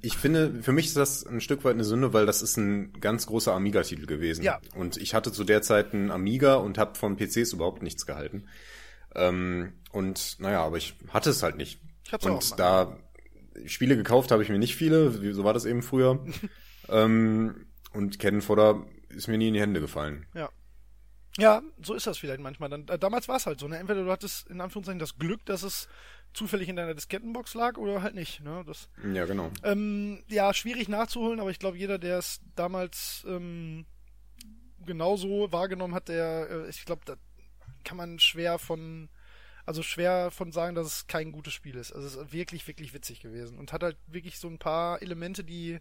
ich 0.01 0.17
finde, 0.17 0.63
für 0.63 0.73
mich 0.73 0.87
ist 0.87 0.97
das 0.97 1.27
ein 1.27 1.41
Stück 1.41 1.65
weit 1.65 1.75
eine 1.75 1.85
Sünde, 1.85 2.13
weil 2.13 2.25
das 2.25 2.43
ist 2.43 2.57
ein 2.57 2.93
ganz 3.01 3.27
großer 3.27 3.53
Amiga-Titel 3.53 4.07
gewesen. 4.07 4.45
Ja. 4.45 4.61
Und 4.77 4.97
ich 4.97 5.15
hatte 5.15 5.33
zu 5.33 5.45
der 5.45 5.63
Zeit 5.63 5.95
einen 5.95 6.11
Amiga 6.11 6.55
und 6.57 6.79
habe 6.79 6.95
von 6.95 7.17
PCs 7.17 7.53
überhaupt 7.53 7.83
nichts 7.83 8.07
gehalten. 8.07 8.47
Ähm, 9.15 9.73
und 9.91 10.37
naja, 10.39 10.65
aber 10.65 10.77
ich 10.77 10.95
hatte 11.09 11.31
es 11.31 11.43
halt 11.43 11.57
nicht. 11.57 11.81
Ich 12.05 12.13
hab's 12.13 12.27
auch 12.27 12.31
und 12.31 12.51
mal. 12.51 12.57
da 12.57 12.99
Spiele 13.67 13.97
gekauft 13.97 14.31
habe 14.31 14.43
ich 14.43 14.49
mir 14.49 14.59
nicht 14.59 14.77
viele, 14.77 15.11
so 15.35 15.45
war 15.45 15.55
das 15.55 15.65
eben 15.65 15.83
früher. 15.83 16.25
ähm, 16.89 17.67
und 17.93 18.19
Kennenfodder 18.19 18.87
ist 19.09 19.29
mir 19.29 19.39
nie 19.39 19.49
in 19.49 19.55
die 19.55 19.61
Hände 19.61 19.81
gefallen. 19.81 20.27
Ja. 20.35 20.51
Ja, 21.39 21.63
so 21.81 21.95
ist 21.95 22.07
das 22.07 22.19
vielleicht 22.19 22.41
manchmal. 22.41 22.69
Dann, 22.69 22.87
äh, 22.89 22.99
damals 22.99 23.29
war 23.29 23.37
es 23.37 23.47
halt 23.47 23.61
so. 23.61 23.69
Ne? 23.69 23.79
Entweder 23.79 24.05
du 24.05 24.11
hattest 24.11 24.49
in 24.49 24.61
Anführungszeichen 24.61 24.99
das 24.99 25.19
Glück, 25.19 25.45
dass 25.47 25.63
es 25.63 25.89
zufällig 26.35 26.69
in 26.69 26.77
deiner 26.77 26.95
Diskettenbox 26.95 27.55
lag 27.55 27.79
oder 27.79 28.03
halt 28.03 28.15
nicht. 28.15 28.41
Ne? 28.41 28.65
Das, 28.67 28.89
Ja, 29.13 29.25
genau. 29.25 29.51
ähm, 29.63 30.23
ja, 30.29 30.53
schwierig 30.53 30.89
nachzuholen, 30.89 31.41
aber 31.41 31.51
ich 31.51 31.59
glaube, 31.59 31.79
jeder, 31.79 31.99
der 31.99 32.19
es 32.19 32.41
damals 32.57 33.25
ähm, 33.29 33.87
genauso 34.85 35.51
wahrgenommen 35.53 35.95
hat, 35.95 36.09
der, 36.09 36.51
äh, 36.51 36.69
ich 36.69 36.85
glaube, 36.85 37.03
da 37.05 37.15
kann 37.85 37.97
man 37.97 38.19
schwer 38.19 38.59
von, 38.59 39.09
also 39.65 39.83
schwer 39.83 40.31
von 40.33 40.51
sagen, 40.51 40.75
dass 40.75 40.87
es 40.87 41.07
kein 41.07 41.31
gutes 41.31 41.55
Spiel 41.55 41.77
ist. 41.77 41.93
Also 41.93 42.07
es 42.07 42.17
ist 42.17 42.33
wirklich, 42.33 42.67
wirklich 42.67 42.95
witzig 42.95 43.21
gewesen 43.21 43.59
und 43.59 43.73
hat 43.73 43.83
halt 43.85 43.97
wirklich 44.09 44.39
so 44.39 44.49
ein 44.49 44.59
paar 44.59 45.01
Elemente, 45.03 45.45
die 45.45 45.79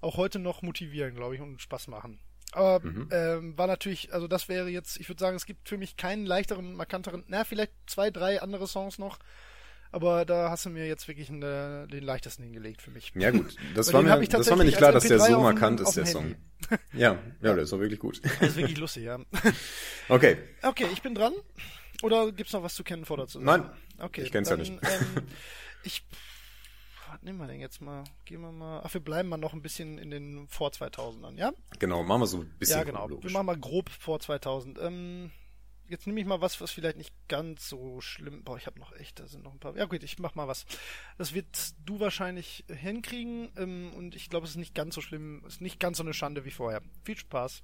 auch 0.00 0.16
heute 0.16 0.38
noch 0.38 0.62
motivieren, 0.62 1.14
glaube 1.14 1.34
ich, 1.34 1.40
und 1.40 1.60
Spaß 1.60 1.88
machen. 1.88 2.20
Aber 2.52 2.80
ähm, 2.84 3.56
war 3.56 3.66
natürlich, 3.66 4.12
also 4.12 4.26
das 4.26 4.48
wäre 4.48 4.68
jetzt, 4.68 4.98
ich 4.98 5.08
würde 5.08 5.20
sagen, 5.20 5.36
es 5.36 5.46
gibt 5.46 5.68
für 5.68 5.78
mich 5.78 5.96
keinen 5.96 6.26
leichteren, 6.26 6.74
markanteren, 6.74 7.24
na, 7.28 7.44
vielleicht 7.44 7.72
zwei, 7.86 8.10
drei 8.10 8.42
andere 8.42 8.66
Songs 8.66 8.98
noch. 8.98 9.18
aber 9.92 10.24
da 10.24 10.50
hast 10.50 10.66
du 10.66 10.70
mir 10.70 10.86
jetzt 10.86 11.08
wirklich 11.08 11.30
eine, 11.30 11.86
den 11.88 12.02
leichtesten 12.02 12.42
hingelegt 12.44 12.82
für 12.82 12.90
mich. 12.90 13.12
Ja 13.14 13.30
gut, 13.30 13.56
das, 13.74 13.92
war 13.92 14.02
mir, 14.02 14.20
das 14.26 14.50
war 14.50 14.56
mir 14.56 14.64
nicht 14.64 14.78
klar, 14.78 14.92
dass 14.92 15.04
der 15.04 15.20
so 15.20 15.40
markant 15.40 15.80
ist, 15.80 15.94
der 15.96 16.04
Handy. 16.04 16.12
Song. 16.12 16.34
Ja, 16.92 17.18
ja, 17.40 17.54
der 17.54 17.58
ist 17.58 17.72
auch 17.72 17.80
wirklich 17.80 17.98
gut. 17.98 18.20
Das 18.22 18.50
ist 18.50 18.56
wirklich 18.56 18.78
lustig, 18.78 19.04
ja. 19.04 19.18
Okay, 20.08 20.36
Okay, 20.62 20.86
ich 20.92 21.02
bin 21.02 21.14
dran. 21.14 21.32
Oder 22.02 22.32
gibt's 22.32 22.52
noch 22.52 22.62
was 22.62 22.74
zu 22.74 22.84
kennen 22.84 23.04
vor 23.04 23.16
dazu? 23.16 23.40
Nein, 23.40 23.68
okay, 23.98 24.22
ich 24.22 24.32
kenn's 24.32 24.48
ja 24.48 24.56
dann, 24.56 24.66
nicht. 24.66 24.82
Ähm, 24.82 25.22
ich, 25.82 26.02
was 27.20 27.24
nehmen 27.24 27.38
wir 27.38 27.46
denn 27.46 27.60
jetzt 27.60 27.82
mal? 27.82 28.04
Gehen 28.24 28.40
wir 28.40 28.50
mal, 28.50 28.80
ach, 28.82 28.94
wir 28.94 29.00
bleiben 29.02 29.28
mal 29.28 29.36
noch 29.36 29.52
ein 29.52 29.60
bisschen 29.60 29.98
in 29.98 30.10
den 30.10 30.48
vor 30.48 30.70
2000ern, 30.70 31.36
ja? 31.36 31.52
genau, 31.78 32.02
machen 32.02 32.22
wir 32.22 32.26
so 32.26 32.38
ein 32.38 32.48
bisschen 32.58 32.78
ja, 32.78 32.84
genau. 32.84 33.10
Wir 33.10 33.30
machen 33.30 33.46
mal 33.46 33.58
grob 33.58 33.90
vor 33.90 34.20
2000. 34.20 34.78
Ähm, 34.80 35.30
jetzt 35.86 36.06
nehme 36.06 36.18
ich 36.18 36.26
mal 36.26 36.40
was, 36.40 36.62
was 36.62 36.70
vielleicht 36.70 36.96
nicht 36.96 37.14
ganz 37.28 37.68
so 37.68 38.00
schlimm. 38.00 38.42
Boah, 38.42 38.56
ich 38.56 38.66
habe 38.66 38.80
noch 38.80 38.92
echt, 38.92 39.18
da 39.18 39.26
sind 39.26 39.44
noch 39.44 39.52
ein 39.52 39.58
paar. 39.58 39.76
Ja 39.76 39.84
gut, 39.84 40.02
ich 40.02 40.18
mach 40.18 40.34
mal 40.34 40.48
was. 40.48 40.64
Das 41.18 41.34
wird 41.34 41.74
du 41.84 42.00
wahrscheinlich 42.00 42.64
hinkriegen 42.68 43.50
ähm, 43.56 43.92
und 43.94 44.14
ich 44.14 44.30
glaube, 44.30 44.44
es 44.44 44.52
ist 44.52 44.56
nicht 44.56 44.74
ganz 44.74 44.94
so 44.94 45.02
schlimm, 45.02 45.42
es 45.46 45.54
ist 45.54 45.60
nicht 45.60 45.78
ganz 45.78 45.98
so 45.98 46.02
eine 46.02 46.14
Schande 46.14 46.46
wie 46.46 46.50
vorher. 46.50 46.80
Viel 47.04 47.18
Spaß. 47.18 47.62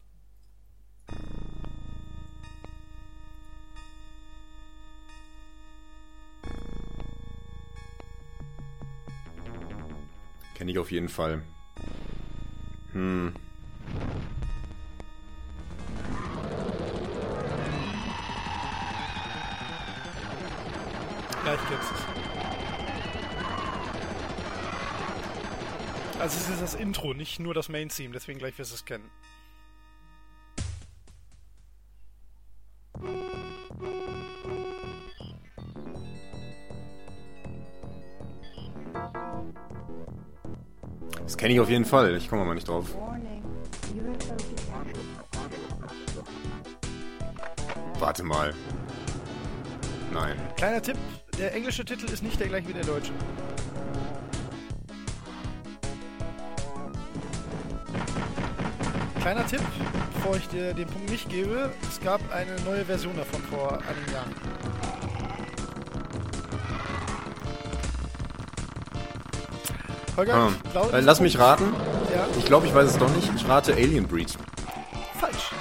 Kenne 10.56 10.70
ich 10.70 10.78
auf 10.78 10.90
jeden 10.90 11.10
Fall. 11.10 11.42
Hm. 12.92 13.34
Gleich 21.42 21.60
kennst 21.68 21.92
es. 21.92 22.00
Also 26.20 26.38
es 26.38 26.48
ist 26.48 26.62
das 26.62 26.74
Intro, 26.74 27.12
nicht 27.12 27.38
nur 27.38 27.52
das 27.52 27.68
Main-Theme, 27.68 28.14
deswegen 28.14 28.38
gleich 28.38 28.58
wirst 28.58 28.70
du 28.70 28.76
es 28.76 28.84
kennen. 28.86 29.10
Das 41.26 41.36
kenne 41.36 41.54
ich 41.54 41.60
auf 41.60 41.68
jeden 41.68 41.84
Fall. 41.84 42.14
Ich 42.14 42.30
komme 42.30 42.42
aber 42.42 42.54
nicht 42.54 42.68
drauf. 42.68 42.94
Warte 47.98 48.22
mal. 48.22 48.54
Nein. 50.12 50.36
Kleiner 50.56 50.80
Tipp, 50.80 50.96
der 51.36 51.52
englische 51.52 51.84
Titel 51.84 52.06
ist 52.06 52.22
nicht 52.22 52.38
der 52.38 52.46
gleiche 52.46 52.68
wie 52.68 52.74
der 52.74 52.84
deutsche. 52.84 53.12
Kleiner 59.20 59.44
Tipp, 59.48 59.62
bevor 60.14 60.36
ich 60.36 60.46
dir 60.48 60.74
den 60.74 60.86
Punkt 60.86 61.10
nicht 61.10 61.28
gebe, 61.28 61.72
es 61.88 62.00
gab 62.00 62.20
eine 62.32 62.54
neue 62.64 62.84
Version 62.84 63.16
davon 63.16 63.42
vor 63.42 63.72
einigen 63.72 64.12
Jahren. 64.12 64.32
Holger, 70.16 70.34
Ah. 70.34 70.96
Äh, 70.96 71.00
lass 71.00 71.20
mich 71.20 71.38
raten. 71.38 71.64
Ja, 72.14 72.26
Ich 72.38 72.44
glaube, 72.46 72.66
ich 72.66 72.74
weiß 72.74 72.88
es 72.90 72.98
doch 72.98 73.14
nicht. 73.14 73.30
Ich 73.36 73.48
rate 73.48 73.74
Alien 73.74 74.06
Breed. 74.06 74.28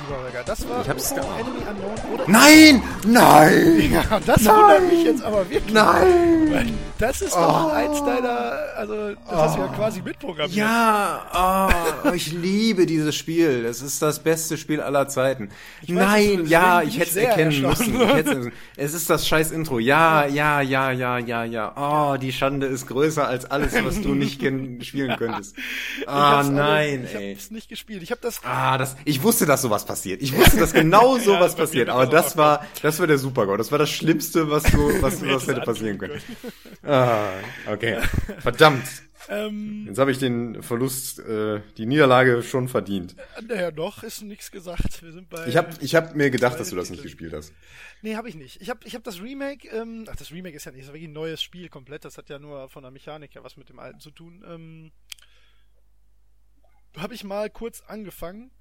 Holger. 0.09 0.43
Das 0.45 0.67
war 0.69 0.81
Ich 0.81 0.89
hab's 0.89 1.13
geahnt. 1.13 1.29
Enemy 1.39 1.59
Unknown 1.69 2.13
oder... 2.13 2.23
Nein! 2.27 2.83
Nein! 3.07 3.91
Ja, 3.91 4.19
das 4.25 4.45
wundert 4.45 4.91
mich 4.91 5.03
jetzt 5.03 5.23
aber 5.23 5.49
wirklich. 5.49 5.73
Nein! 5.73 6.77
Das 6.97 7.21
ist 7.21 7.33
doch 7.35 7.65
Oh. 7.65 7.71
eins 7.71 7.99
deiner, 8.05 8.53
also 8.77 9.09
das 9.09 9.35
hast 9.35 9.57
du 9.57 9.61
ja 9.61 9.67
quasi 9.67 10.01
mitprogrammiert. 10.01 10.55
Ja, 10.57 11.99
oh, 12.05 12.11
ich 12.13 12.31
liebe 12.31 12.85
dieses 12.85 13.15
Spiel. 13.15 13.65
Es 13.65 13.81
ist 13.81 14.01
das 14.01 14.19
beste 14.19 14.57
Spiel 14.57 14.79
aller 14.79 15.07
Zeiten. 15.09 15.49
weiß, 15.81 15.89
Nein, 15.89 16.21
deswegen 16.29 16.47
ja, 16.47 16.81
ich 16.81 16.87
ich 16.89 16.99
hätte 16.99 17.09
es 17.09 17.15
erkennen 17.17 17.61
müssen. 17.61 18.01
Ich 18.01 18.07
hätt's- 18.13 18.47
es 18.77 18.93
ist 18.93 19.09
das 19.09 19.27
scheiß 19.27 19.51
Intro. 19.51 19.79
Ja, 19.79 20.25
ja, 20.25 20.61
ja, 20.61 20.91
ja, 20.91 21.17
ja, 21.17 21.43
ja. 21.43 21.73
Oh, 22.13 22.15
die 22.17 22.31
Schande 22.31 22.67
ist 22.67 22.87
größer 22.87 23.27
als 23.27 23.43
alles, 23.51 23.73
was 23.83 24.01
du 24.01 24.13
nicht 24.15 24.35
spielen 24.85 25.15
könntest. 25.17 25.55
Ich 25.99 26.07
Ah, 26.07 26.43
nein, 26.43 27.03
ich 27.09 27.15
ey. 27.15 27.33
hab's 27.35 27.51
nicht 27.51 27.67
gespielt. 27.67 28.03
Ich 28.03 28.11
habe 28.11 28.21
das 28.21 28.39
Ah, 28.45 28.77
das, 28.77 28.95
ich 29.03 29.21
wusste, 29.21 29.45
dass 29.45 29.61
sowas 29.61 29.83
passiert. 29.83 29.94
Ich 30.03 30.35
wusste, 30.35 30.57
dass 30.57 30.73
genau 30.73 31.17
sowas 31.19 31.51
das 31.51 31.57
war 31.57 31.65
passiert. 31.65 31.89
Aber 31.89 32.05
das 32.07 32.35
war, 32.37 32.65
das 32.81 32.99
war 32.99 33.07
der 33.07 33.17
Supergau. 33.17 33.55
Das 33.57 33.71
war 33.71 33.77
das 33.79 33.89
Schlimmste, 33.89 34.49
was 34.49 34.63
du, 34.63 35.01
was, 35.01 35.21
was 35.25 35.47
hätte 35.47 35.61
passieren 35.61 35.97
können. 35.97 36.21
Ah, 36.83 37.29
okay. 37.71 37.99
Verdammt. 38.39 38.83
ähm, 39.29 39.85
Jetzt 39.87 39.97
habe 39.97 40.11
ich 40.11 40.19
den 40.19 40.61
Verlust, 40.61 41.19
äh, 41.19 41.61
die 41.77 41.85
Niederlage 41.85 42.43
schon 42.43 42.67
verdient. 42.67 43.15
naja, 43.47 43.71
noch 43.71 44.03
ist 44.03 44.21
nichts 44.21 44.51
gesagt. 44.51 45.01
Wir 45.01 45.11
sind 45.11 45.29
bei 45.29 45.47
Ich 45.47 45.57
habe 45.57 45.69
ich 45.79 45.95
hab 45.95 46.15
mir 46.15 46.29
gedacht, 46.29 46.59
dass 46.59 46.69
du 46.69 46.75
das 46.75 46.89
nicht 46.89 47.03
gespielt 47.03 47.33
hast. 47.33 47.53
Nee, 48.01 48.15
habe 48.15 48.29
ich 48.29 48.35
nicht. 48.35 48.61
Ich 48.61 48.69
habe 48.69 48.81
ich 48.83 48.93
hab 48.93 49.03
das 49.03 49.21
Remake, 49.21 49.67
ähm, 49.69 50.05
ach, 50.11 50.15
das 50.15 50.31
Remake 50.31 50.55
ist 50.55 50.65
ja 50.65 50.71
nicht 50.71 50.85
so 50.85 50.93
wirklich 50.93 51.09
ein 51.09 51.13
neues 51.13 51.41
Spiel 51.41 51.69
komplett, 51.69 52.05
das 52.05 52.17
hat 52.19 52.29
ja 52.29 52.37
nur 52.37 52.69
von 52.69 52.83
der 52.83 52.91
Mechanik 52.91 53.33
her 53.33 53.43
was 53.43 53.57
mit 53.57 53.69
dem 53.69 53.79
alten 53.79 53.99
zu 53.99 54.11
tun. 54.11 54.43
Ähm, 54.47 54.91
habe 56.97 57.13
ich 57.13 57.23
mal 57.23 57.49
kurz 57.49 57.81
angefangen, 57.81 58.51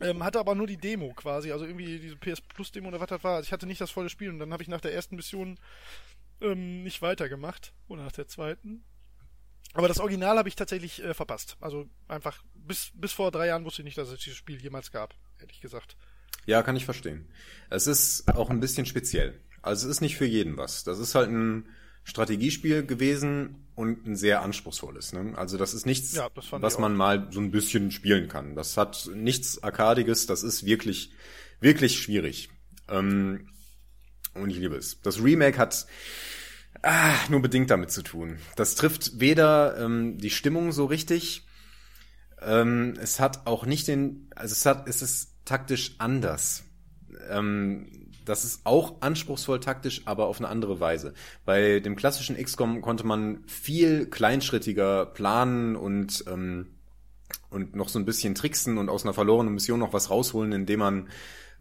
ähm, 0.00 0.22
hatte 0.22 0.38
aber 0.38 0.54
nur 0.54 0.66
die 0.66 0.76
Demo 0.76 1.12
quasi, 1.14 1.52
also 1.52 1.64
irgendwie 1.64 1.98
diese 1.98 2.16
PS 2.16 2.40
Plus 2.40 2.72
Demo 2.72 2.88
oder 2.88 3.00
was 3.00 3.08
das 3.08 3.24
war. 3.24 3.36
Also 3.36 3.46
ich 3.46 3.52
hatte 3.52 3.66
nicht 3.66 3.80
das 3.80 3.90
volle 3.90 4.08
Spiel 4.08 4.30
und 4.30 4.38
dann 4.38 4.52
habe 4.52 4.62
ich 4.62 4.68
nach 4.68 4.80
der 4.80 4.94
ersten 4.94 5.16
Mission 5.16 5.58
ähm, 6.40 6.82
nicht 6.82 7.02
weitergemacht 7.02 7.72
oder 7.88 8.04
nach 8.04 8.12
der 8.12 8.28
zweiten. 8.28 8.84
Aber 9.74 9.88
das 9.88 10.00
Original 10.00 10.38
habe 10.38 10.48
ich 10.48 10.56
tatsächlich 10.56 11.02
äh, 11.02 11.14
verpasst. 11.14 11.56
Also 11.60 11.88
einfach 12.06 12.42
bis 12.54 12.90
bis 12.94 13.12
vor 13.12 13.30
drei 13.30 13.48
Jahren 13.48 13.64
wusste 13.64 13.82
ich 13.82 13.86
nicht, 13.86 13.98
dass 13.98 14.08
es 14.08 14.20
dieses 14.20 14.38
Spiel 14.38 14.60
jemals 14.60 14.90
gab, 14.90 15.14
ehrlich 15.40 15.60
gesagt. 15.60 15.96
Ja, 16.46 16.62
kann 16.62 16.76
ich 16.76 16.84
verstehen. 16.84 17.28
Es 17.68 17.86
ist 17.86 18.28
auch 18.34 18.50
ein 18.50 18.60
bisschen 18.60 18.86
speziell. 18.86 19.40
Also 19.60 19.86
es 19.86 19.96
ist 19.96 20.00
nicht 20.00 20.16
für 20.16 20.24
jeden 20.24 20.56
was. 20.56 20.84
Das 20.84 20.98
ist 20.98 21.14
halt 21.14 21.28
ein 21.28 21.68
Strategiespiel 22.08 22.86
gewesen 22.86 23.66
und 23.74 24.06
ein 24.06 24.16
sehr 24.16 24.40
anspruchsvolles. 24.40 25.12
Ne? 25.12 25.34
Also 25.36 25.58
das 25.58 25.74
ist 25.74 25.84
nichts, 25.84 26.14
Ja, 26.14 26.30
das 26.34 26.50
was 26.52 26.78
man 26.78 26.96
mal 26.96 27.28
so 27.30 27.38
ein 27.38 27.50
bisschen 27.50 27.90
spielen 27.90 28.28
kann. 28.28 28.54
Das 28.54 28.78
hat 28.78 29.10
nichts 29.14 29.62
Arkadiges. 29.62 30.24
Das 30.24 30.42
ist 30.42 30.64
wirklich, 30.64 31.12
wirklich 31.60 32.00
schwierig. 32.00 32.48
Ähm, 32.88 33.50
und 34.32 34.48
ich 34.48 34.56
liebe 34.56 34.76
es. 34.76 35.02
Das 35.02 35.22
Remake 35.22 35.58
hat 35.58 35.86
ah, 36.82 37.14
nur 37.28 37.42
bedingt 37.42 37.70
damit 37.70 37.90
zu 37.90 38.02
tun. 38.02 38.38
Das 38.56 38.74
trifft 38.74 39.20
weder 39.20 39.76
ähm, 39.78 40.16
die 40.16 40.30
Stimmung 40.30 40.72
so 40.72 40.86
richtig, 40.86 41.46
ähm, 42.40 42.94
es 42.98 43.20
hat 43.20 43.46
auch 43.46 43.66
nicht 43.66 43.86
den, 43.86 44.30
also 44.34 44.52
es 44.52 44.64
hat, 44.64 44.88
es 44.88 45.02
ist 45.02 45.34
taktisch 45.44 45.94
anders. 45.98 46.64
Ähm, 47.28 48.07
das 48.28 48.44
ist 48.44 48.60
auch 48.64 49.00
anspruchsvoll 49.00 49.60
taktisch, 49.60 50.02
aber 50.04 50.26
auf 50.26 50.38
eine 50.38 50.48
andere 50.48 50.80
Weise. 50.80 51.14
Bei 51.44 51.80
dem 51.80 51.96
klassischen 51.96 52.36
XCOM 52.36 52.80
konnte 52.80 53.06
man 53.06 53.44
viel 53.46 54.06
kleinschrittiger 54.06 55.06
planen 55.06 55.76
und 55.76 56.24
ähm, 56.28 56.74
und 57.50 57.74
noch 57.74 57.88
so 57.88 57.98
ein 57.98 58.04
bisschen 58.04 58.34
tricksen 58.34 58.78
und 58.78 58.88
aus 58.88 59.04
einer 59.04 59.14
verlorenen 59.14 59.54
Mission 59.54 59.80
noch 59.80 59.92
was 59.92 60.10
rausholen, 60.10 60.52
indem 60.52 60.80
man 60.80 61.08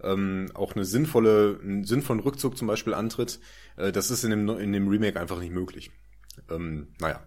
ähm, 0.01 0.51
auch 0.53 0.75
eine 0.75 0.85
sinnvolle, 0.85 1.59
einen 1.61 1.83
sinnvollen 1.83 2.21
Rückzug 2.21 2.57
zum 2.57 2.67
Beispiel 2.67 2.93
antritt. 2.93 3.39
Äh, 3.77 3.91
das 3.91 4.11
ist 4.11 4.23
in 4.23 4.31
dem, 4.31 4.49
in 4.59 4.73
dem 4.73 4.87
Remake 4.87 5.19
einfach 5.19 5.39
nicht 5.39 5.53
möglich. 5.53 5.91
Ähm, 6.49 6.89
naja. 6.99 7.21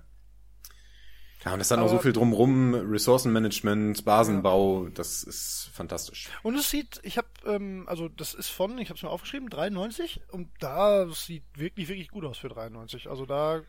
Ja, 1.45 1.55
und 1.55 1.61
es 1.61 1.71
hat 1.71 1.79
noch 1.79 1.89
so 1.89 1.99
viel 1.99 2.13
drumrum, 2.13 2.75
Ressourcenmanagement, 2.75 4.05
Basenbau, 4.05 4.89
das 4.89 5.23
ist 5.23 5.71
fantastisch. 5.73 6.29
Und 6.43 6.55
es 6.55 6.69
sieht, 6.69 7.01
ich 7.03 7.17
habe, 7.17 7.29
ähm, 7.47 7.85
also 7.87 8.09
das 8.09 8.35
ist 8.35 8.49
von, 8.49 8.77
ich 8.79 8.91
habe 8.91 8.97
es 8.97 9.03
mir 9.03 9.09
aufgeschrieben, 9.09 9.49
93 9.49 10.21
und 10.33 10.51
da 10.59 11.09
sieht 11.09 11.45
wirklich, 11.55 11.89
wirklich 11.89 12.09
gut 12.09 12.27
aus 12.27 12.37
für 12.37 12.51
93. 12.51 13.09
Also 13.09 13.25
da 13.25 13.63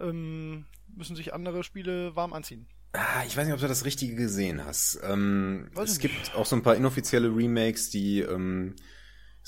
ähm, 0.00 0.66
müssen 0.96 1.14
sich 1.14 1.32
andere 1.32 1.62
Spiele 1.62 2.16
warm 2.16 2.32
anziehen. 2.32 2.66
Ah, 2.92 3.22
ich 3.26 3.36
weiß 3.36 3.44
nicht, 3.44 3.54
ob 3.54 3.60
du 3.60 3.68
das 3.68 3.84
Richtige 3.84 4.16
gesehen 4.16 4.64
hast. 4.64 4.98
Ähm, 5.04 5.70
es 5.76 5.94
ich 5.94 6.00
gibt 6.00 6.34
auch 6.34 6.46
so 6.46 6.56
ein 6.56 6.62
paar 6.62 6.74
inoffizielle 6.74 7.28
Remakes, 7.28 7.90
die 7.90 8.20
ähm, 8.20 8.74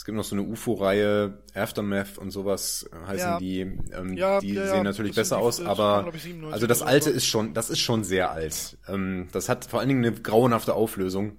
es 0.00 0.06
gibt 0.06 0.16
noch 0.16 0.24
so 0.24 0.34
eine 0.34 0.44
UFO-Reihe, 0.44 1.42
Aftermath 1.52 2.16
und 2.16 2.30
sowas 2.30 2.88
äh, 2.90 3.06
heißen 3.06 3.28
Ja. 3.32 3.38
die. 3.38 3.60
Ähm, 3.60 4.14
Ja, 4.16 4.40
die 4.40 4.54
ja, 4.54 4.66
sehen 4.68 4.84
natürlich 4.84 5.14
besser 5.14 5.36
die- 5.36 5.42
aus, 5.42 5.60
aber 5.60 6.06
waren, 6.06 6.14
ich, 6.14 6.22
97 6.22 6.54
also 6.54 6.66
das 6.66 6.80
alte 6.80 7.10
ist 7.10 7.26
schon, 7.26 7.52
das 7.52 7.68
ist 7.68 7.80
schon 7.80 8.02
sehr 8.02 8.30
alt. 8.30 8.78
Ähm, 8.88 9.28
das 9.32 9.50
hat 9.50 9.66
vor 9.66 9.78
allen 9.78 9.90
Dingen 9.90 10.02
eine 10.02 10.14
grauenhafte 10.18 10.72
Auflösung. 10.72 11.36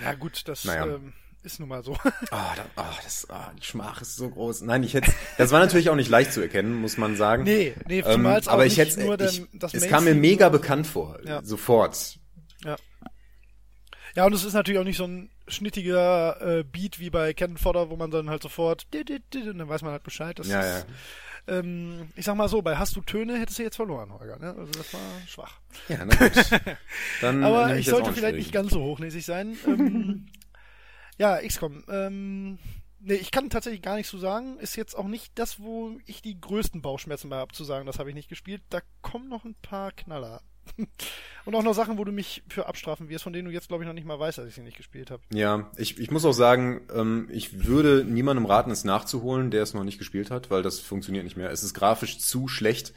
Ja 0.00 0.14
gut, 0.14 0.46
das 0.46 0.64
Naja. 0.64 0.86
ähm, 0.94 1.12
ist 1.42 1.58
nun 1.58 1.68
mal 1.68 1.82
so. 1.82 1.94
Ah, 2.30 2.54
da, 2.54 2.64
ah, 2.76 2.94
das, 3.02 3.28
ah, 3.30 3.50
die 3.60 3.64
Schmach 3.66 4.00
ist 4.00 4.14
so 4.14 4.30
groß. 4.30 4.60
Nein, 4.62 4.84
ich 4.84 4.94
hätte, 4.94 5.12
das 5.36 5.50
war 5.50 5.58
natürlich 5.58 5.90
auch 5.90 5.96
nicht 5.96 6.08
leicht 6.08 6.32
zu 6.32 6.40
erkennen, 6.40 6.72
muss 6.72 6.96
man 6.96 7.16
sagen. 7.16 7.42
nee, 7.42 7.74
nee, 7.88 7.98
Ähm, 8.06 8.24
aber 8.26 8.64
ich 8.64 8.76
nicht 8.78 8.96
hätte, 8.96 9.24
ich, 9.24 9.42
das 9.54 9.74
es 9.74 9.88
kam 9.88 10.04
mir 10.04 10.14
mega 10.14 10.50
bekannt 10.50 10.86
vor, 10.86 11.18
sofort. 11.42 12.20
Ja. 12.64 12.76
Ja, 14.14 14.24
und 14.26 14.32
es 14.34 14.44
ist 14.44 14.52
natürlich 14.52 14.78
auch 14.78 14.84
nicht 14.84 14.98
so 14.98 15.04
ein 15.08 15.30
schnittiger 15.48 16.40
äh, 16.40 16.64
Beat 16.64 16.98
wie 16.98 17.10
bei 17.10 17.34
Cannon 17.34 17.58
Fodder, 17.58 17.90
wo 17.90 17.96
man 17.96 18.10
dann 18.10 18.30
halt 18.30 18.42
sofort 18.42 18.86
und 18.94 19.58
dann 19.58 19.68
weiß 19.68 19.82
man 19.82 19.92
halt 19.92 20.02
Bescheid. 20.02 20.38
Das 20.38 20.48
Ja, 20.48 20.78
ist, 20.78 20.86
Ähm, 21.46 22.08
ich 22.16 22.24
sag 22.24 22.36
mal 22.36 22.48
so, 22.48 22.62
bei 22.62 22.76
Hast 22.76 22.96
du 22.96 23.02
Töne 23.02 23.38
hättest 23.38 23.58
du 23.58 23.64
jetzt 23.64 23.76
verloren, 23.76 24.12
Holger. 24.12 24.38
Ne? 24.38 24.54
Also 24.56 24.72
das 24.72 24.94
war 24.94 25.00
schwach. 25.26 25.60
Ja, 25.88 26.04
na 26.04 26.14
gut. 26.14 26.32
Dann 27.20 27.44
Aber 27.44 27.76
ich 27.76 27.92
auch 27.92 27.98
sollte 27.98 28.14
vielleicht 28.14 28.36
nicht 28.36 28.52
ganz 28.52 28.72
so 28.72 28.82
hochnäsig 28.82 29.26
sein. 29.26 29.56
ähm, 29.66 30.26
ja, 31.18 31.38
XCOM. 31.46 31.84
Ähm, 31.88 32.58
nee, 33.00 33.14
ich 33.14 33.30
kann 33.30 33.50
tatsächlich 33.50 33.82
gar 33.82 33.96
nichts 33.96 34.10
zu 34.10 34.18
sagen. 34.18 34.58
Ist 34.58 34.76
jetzt 34.76 34.96
auch 34.96 35.06
nicht 35.06 35.38
das, 35.38 35.60
wo 35.60 35.98
ich 36.06 36.22
die 36.22 36.40
größten 36.40 36.80
Bauchschmerzen 36.80 37.28
bei 37.28 37.36
habe, 37.36 37.52
zu 37.52 37.64
sagen, 37.64 37.84
das 37.84 37.98
habe 37.98 38.08
ich 38.08 38.14
nicht 38.14 38.30
gespielt. 38.30 38.62
Da 38.70 38.80
kommen 39.02 39.28
noch 39.28 39.44
ein 39.44 39.54
paar 39.60 39.92
Knaller. 39.92 40.40
Und 41.44 41.54
auch 41.54 41.62
noch 41.62 41.74
Sachen, 41.74 41.98
wo 41.98 42.04
du 42.04 42.12
mich 42.12 42.42
für 42.48 42.66
abstrafen 42.66 43.08
wirst, 43.10 43.24
von 43.24 43.32
denen 43.32 43.46
du 43.48 43.52
jetzt, 43.52 43.68
glaube 43.68 43.84
ich, 43.84 43.86
noch 43.86 43.94
nicht 43.94 44.06
mal 44.06 44.18
weißt, 44.18 44.38
dass 44.38 44.48
ich 44.48 44.54
sie 44.54 44.62
nicht 44.62 44.76
gespielt 44.78 45.10
habe. 45.10 45.22
Ja, 45.32 45.70
ich, 45.76 45.98
ich 45.98 46.10
muss 46.10 46.24
auch 46.24 46.32
sagen, 46.32 46.80
ähm, 46.94 47.28
ich 47.30 47.66
würde 47.66 48.04
niemandem 48.08 48.46
raten, 48.46 48.70
es 48.70 48.84
nachzuholen, 48.84 49.50
der 49.50 49.62
es 49.62 49.74
noch 49.74 49.84
nicht 49.84 49.98
gespielt 49.98 50.30
hat, 50.30 50.50
weil 50.50 50.62
das 50.62 50.80
funktioniert 50.80 51.24
nicht 51.24 51.36
mehr. 51.36 51.50
Es 51.50 51.62
ist 51.62 51.74
grafisch 51.74 52.18
zu 52.18 52.48
schlecht, 52.48 52.94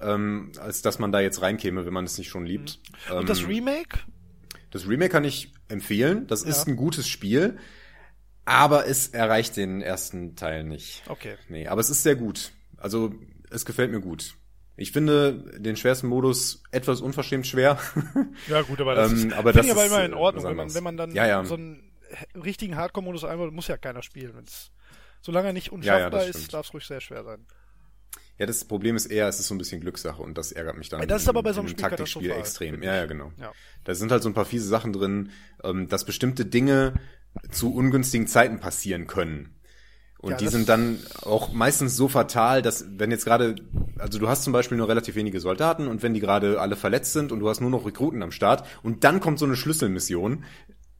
ähm, 0.00 0.52
als 0.60 0.82
dass 0.82 0.98
man 1.00 1.10
da 1.12 1.20
jetzt 1.20 1.42
reinkäme, 1.42 1.84
wenn 1.84 1.92
man 1.92 2.04
es 2.04 2.18
nicht 2.18 2.28
schon 2.28 2.46
liebt. 2.46 2.78
Mhm. 3.10 3.16
Und 3.16 3.28
das 3.28 3.40
Ähm, 3.40 3.46
Remake? 3.46 3.98
Das 4.70 4.86
Remake 4.88 5.10
kann 5.10 5.24
ich 5.24 5.52
empfehlen. 5.68 6.26
Das 6.28 6.42
ist 6.42 6.66
Ja. 6.66 6.72
ein 6.72 6.76
gutes 6.76 7.08
Spiel, 7.08 7.58
aber 8.44 8.86
es 8.86 9.08
erreicht 9.08 9.56
den 9.56 9.82
ersten 9.82 10.36
Teil 10.36 10.64
nicht. 10.64 11.02
Okay. 11.08 11.34
Nee, 11.48 11.66
aber 11.66 11.80
es 11.80 11.90
ist 11.90 12.02
sehr 12.04 12.16
gut. 12.16 12.52
Also, 12.76 13.12
es 13.50 13.64
gefällt 13.64 13.90
mir 13.90 14.00
gut. 14.00 14.34
Ich 14.76 14.92
finde 14.92 15.58
den 15.58 15.76
schwersten 15.76 16.06
Modus 16.08 16.62
etwas 16.70 17.00
unverschämt 17.00 17.46
schwer. 17.46 17.78
Ja, 18.48 18.62
gut, 18.62 18.80
aber 18.80 18.94
das 18.94 19.12
Ähm, 19.12 19.28
ist, 19.28 19.32
aber 19.34 19.52
das 19.52 19.66
ich 19.66 19.72
aber 19.72 19.84
ist, 19.84 19.92
immer 19.92 20.04
in 20.04 20.14
Ordnung, 20.14 20.44
wenn 20.44 20.56
man, 20.56 20.74
wenn 20.74 20.84
man 20.84 20.96
dann 20.96 21.14
Ja, 21.14 21.26
ja. 21.26 21.44
so 21.44 21.54
einen 21.54 21.92
richtigen 22.34 22.76
Hardcore-Modus 22.76 23.24
einbaut, 23.24 23.52
muss 23.52 23.68
ja 23.68 23.76
keiner 23.76 24.02
spielen. 24.02 24.34
Wenn's, 24.34 24.70
solange 25.20 25.48
er 25.48 25.52
nicht 25.52 25.66
Ja, 25.66 25.72
ja, 25.72 25.76
unschaffbar 25.76 26.10
das 26.10 26.28
ist, 26.30 26.52
darf 26.54 26.66
es 26.66 26.74
ruhig 26.74 26.86
sehr 26.86 27.00
schwer 27.00 27.22
sein. 27.24 27.46
Ja, 28.38 28.46
das 28.46 28.64
Problem 28.64 28.96
ist 28.96 29.06
eher, 29.06 29.28
es 29.28 29.38
ist 29.38 29.48
so 29.48 29.54
ein 29.54 29.58
bisschen 29.58 29.80
Glückssache 29.80 30.20
und 30.22 30.36
das 30.36 30.52
ärgert 30.52 30.76
mich 30.76 30.88
dann. 30.88 31.06
Das 31.06 31.22
ist 31.22 31.28
aber 31.28 31.42
bei 31.42 31.52
so 31.52 31.60
einem 31.60 31.68
Spiel 31.68 31.82
Taktikspiel 31.82 32.30
extrem. 32.30 32.82
Ja, 32.82 32.96
ja, 32.96 33.06
genau. 33.06 33.30
Ja. 33.38 33.52
Da 33.84 33.94
sind 33.94 34.10
halt 34.10 34.22
so 34.22 34.30
ein 34.30 34.34
paar 34.34 34.46
fiese 34.46 34.66
Sachen 34.66 34.92
drin, 34.92 35.30
ähm, 35.62 35.88
dass 35.88 36.04
bestimmte 36.04 36.46
Dinge 36.46 36.94
zu 37.50 37.74
ungünstigen 37.74 38.26
Zeiten 38.26 38.58
passieren 38.58 39.06
können. 39.06 39.60
Und 40.22 40.30
Ja, 40.30 40.36
die 40.38 40.48
sind 40.48 40.68
dann 40.68 40.98
auch 41.22 41.52
meistens 41.52 41.96
so 41.96 42.06
fatal, 42.08 42.62
dass 42.62 42.86
wenn 42.88 43.10
jetzt 43.10 43.24
gerade, 43.24 43.56
also 43.98 44.18
du 44.20 44.28
hast 44.28 44.44
zum 44.44 44.52
Beispiel 44.52 44.78
nur 44.78 44.88
relativ 44.88 45.16
wenige 45.16 45.40
Soldaten 45.40 45.88
und 45.88 46.02
wenn 46.02 46.14
die 46.14 46.20
gerade 46.20 46.60
alle 46.60 46.76
verletzt 46.76 47.12
sind 47.12 47.32
und 47.32 47.40
du 47.40 47.48
hast 47.48 47.60
nur 47.60 47.70
noch 47.70 47.84
Rekruten 47.84 48.22
am 48.22 48.30
Start 48.30 48.64
und 48.84 49.02
dann 49.04 49.18
kommt 49.20 49.38
so 49.40 49.46
eine 49.46 49.56
Schlüsselmission, 49.56 50.44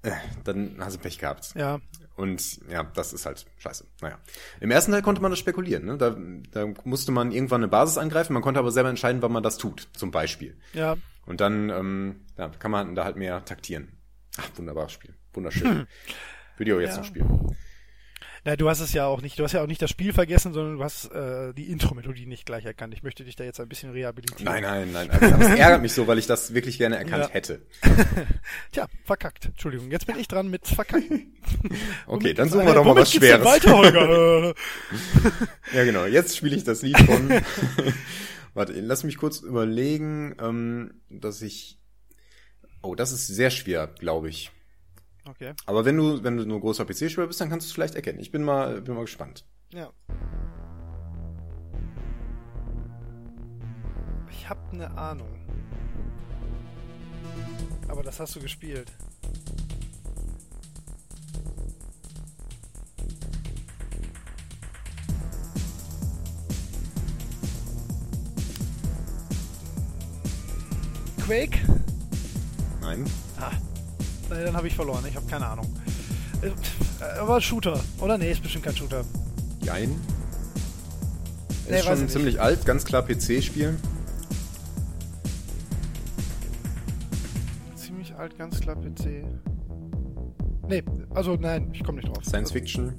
äh, 0.03 0.11
dann 0.43 0.77
hast 0.81 0.97
du 0.97 0.99
Pech 1.01 1.19
gehabt. 1.19 1.53
Ja, 1.55 1.79
Und 2.17 2.69
ja, 2.69 2.83
das 2.83 3.13
ist 3.13 3.25
halt 3.25 3.47
scheiße. 3.59 3.87
Naja. 4.01 4.19
Im 4.61 4.73
ersten 4.73 4.91
Teil 4.91 5.03
konnte 5.03 5.23
man 5.23 5.31
das 5.31 5.39
spekulieren. 5.39 5.85
Ne? 5.87 5.97
Da, 5.99 6.17
da 6.51 6.67
musste 6.83 7.13
man 7.13 7.31
irgendwann 7.31 7.61
eine 7.61 7.69
Basis 7.69 7.99
angreifen, 7.99 8.33
man 8.33 8.43
konnte 8.43 8.59
aber 8.59 8.73
selber 8.73 8.91
entscheiden, 8.91 9.23
wann 9.23 9.31
man 9.33 9.45
das 9.45 9.57
tut, 9.57 9.89
zum 9.95 10.11
Beispiel. 10.11 10.57
ja. 10.73 10.97
Und 11.25 11.41
dann 11.41 11.71
ähm, 11.71 12.23
ja, 12.37 12.49
kann 12.49 12.73
man 12.73 12.97
da 12.97 13.05
halt 13.05 13.15
mehr 13.15 13.45
taktieren. 13.45 13.93
Ach, 14.39 14.49
wunderbares 14.57 14.91
Spiel. 14.91 15.15
Wunderschön. 15.33 15.87
Ich 16.59 16.73
auch 16.73 16.81
jetzt 16.81 16.91
Ja. 16.93 16.97
noch 16.99 17.05
spielen. 17.05 17.57
Na, 18.45 18.57
du 18.57 18.69
hast 18.69 18.81
es 18.81 18.93
ja 18.93 19.07
auch 19.07 19.21
nicht, 19.23 19.39
du 19.39 19.45
hast 19.45 19.53
ja 19.53 19.63
auch 19.63 19.69
nicht 19.69 19.81
das 19.81 19.89
Spiel 19.91 20.13
vergessen, 20.13 20.53
sondern 20.53 20.77
du 20.79 20.83
hast 20.83 21.13
äh, 21.13 21.53
die 21.55 21.71
Intro-Melodie 21.71 22.27
nicht 22.27 22.45
gleich 22.45 22.65
erkannt. 22.65 22.93
Ich 22.93 23.05
möchte 23.05 23.23
dich 23.25 23.37
da 23.37 23.45
jetzt 23.45 23.61
ein 23.61 23.69
bisschen 23.69 23.93
rehabilitieren. 23.93 24.45
Nein, 24.45 24.63
nein, 24.65 24.91
nein. 24.93 25.11
Aber 25.11 25.45
es 25.45 25.59
ärgert 25.59 25.81
mich 25.81 25.93
so, 25.93 26.09
weil 26.09 26.19
ich 26.19 26.27
das 26.27 26.53
wirklich 26.53 26.77
gerne 26.77 26.97
erkannt 26.97 27.27
Ja. 27.27 27.31
hätte. 27.31 27.63
Tja, 28.73 28.89
verkackt. 29.05 29.45
Entschuldigung, 29.47 29.93
jetzt 29.93 30.07
bin 30.07 30.19
ich 30.19 30.27
dran 30.27 30.51
mit 30.51 30.67
verkacken. 30.67 31.33
Okay, 32.07 32.35
dann 32.35 32.49
suchen 32.49 32.67
wir 32.67 32.75
doch 32.75 32.85
mal 32.85 32.97
was 32.97 33.13
Schweres. 33.13 33.45
Weiter, 33.45 33.77
Holger. 33.77 34.55
Ja, 35.73 35.85
genau. 35.85 36.07
Jetzt 36.07 36.37
spiele 36.37 36.57
ich 36.57 36.65
das 36.65 36.83
Lied 36.83 36.99
von. 36.99 37.31
Warte, 38.55 38.73
lass 38.81 39.05
mich 39.05 39.17
kurz 39.17 39.41
überlegen, 39.41 40.35
ähm, 40.41 41.01
dass 41.11 41.43
ich. 41.43 41.79
Oh, 42.83 42.95
das 42.95 43.13
ist 43.13 43.29
sehr 43.29 43.51
schwer, 43.51 43.87
glaube 43.99 44.29
ich. 44.29 44.51
Okay, 45.29 45.55
Aber 45.67 45.85
wenn 45.85 45.97
du, 45.97 46.23
wenn 46.23 46.37
du 46.37 46.45
nur 46.47 46.61
großer 46.61 46.85
PC-Spieler 46.85 47.27
bist, 47.27 47.41
dann 47.41 47.51
kannst 47.51 47.67
du 47.67 47.69
es 47.69 47.73
vielleicht 47.73 47.95
erkennen. 47.95 48.19
Ich 48.21 48.31
bin 48.31 48.43
mal, 48.45 48.81
bin 48.83 48.95
mal 48.95 49.03
gespannt. 49.03 49.45
ja. 49.73 49.91
Ich 54.31 54.49
hab 54.49 54.73
eine 54.73 54.91
Ahnung. 54.99 55.29
Aber 57.89 58.03
das 58.03 58.19
hast 58.19 58.35
du 58.35 58.41
gespielt. 58.41 58.91
Quake? 71.19 71.59
Nein? 72.81 73.05
Ah, 73.39 73.53
nee, 74.35 74.45
dann 74.45 74.57
habe 74.57 74.67
ich 74.67 74.75
verloren. 74.75 75.05
Ich 75.09 75.17
habe 75.17 75.27
keine 75.27 75.47
Ahnung. 75.47 75.67
Äh, 76.43 76.51
Aber 77.21 77.41
Shooter, 77.41 77.81
oder? 78.01 78.19
Nee, 78.19 78.33
ist 78.33 78.43
bestimmt 78.43 78.65
kein 78.65 78.77
Shooter. 78.77 79.05
Jein. 79.63 79.95
Nee, 81.69 81.79
Ist 81.79 81.85
schon 81.85 82.01
nicht. 82.01 82.11
ziemlich 82.11 82.41
alt, 82.41 82.67
ganz 82.67 82.85
klar 82.85 83.03
PC-Spiel. 83.03 83.79
Ziemlich 87.77 88.15
alt, 88.17 88.37
ganz 88.37 88.59
klar 88.61 88.77
PC. 88.77 89.25
Nee, 90.69 90.83
also 91.11 91.37
nein, 91.37 91.71
ich 91.73 91.85
komme 91.85 91.99
nicht 92.01 92.09
drauf. 92.09 92.25
Science 92.25 92.51
also, 92.51 92.53
Fiction. 92.55 92.93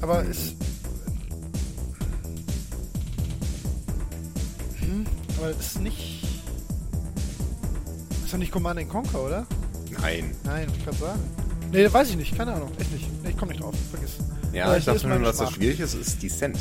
Aber 0.00 0.22
ist. 0.22 0.57
Aber 5.38 5.50
ist 5.50 5.80
nicht. 5.80 6.24
Ist 8.24 8.32
doch 8.32 8.38
nicht 8.38 8.52
Command 8.52 8.80
and 8.80 8.88
Conquer, 8.88 9.24
oder? 9.24 9.46
Nein. 10.00 10.34
Nein, 10.44 10.66
ich 10.76 10.84
gerade 10.84 10.96
sagen. 10.96 11.20
Nee, 11.70 11.92
weiß 11.92 12.10
ich 12.10 12.16
nicht, 12.16 12.36
keine 12.36 12.54
Ahnung, 12.54 12.70
echt 12.78 12.92
nicht. 12.92 13.22
Nee, 13.22 13.30
ich 13.30 13.36
komme 13.36 13.52
nicht 13.52 13.62
drauf, 13.62 13.74
vergiss. 13.90 14.12
Ja, 14.52 14.66
Vielleicht 14.66 14.88
ich 14.88 14.94
dachte 14.94 15.08
nur, 15.08 15.18
dass 15.20 15.38
das 15.38 15.52
schwierig 15.52 15.80
ist, 15.80 15.94
ist 15.94 16.22
Descent. 16.22 16.58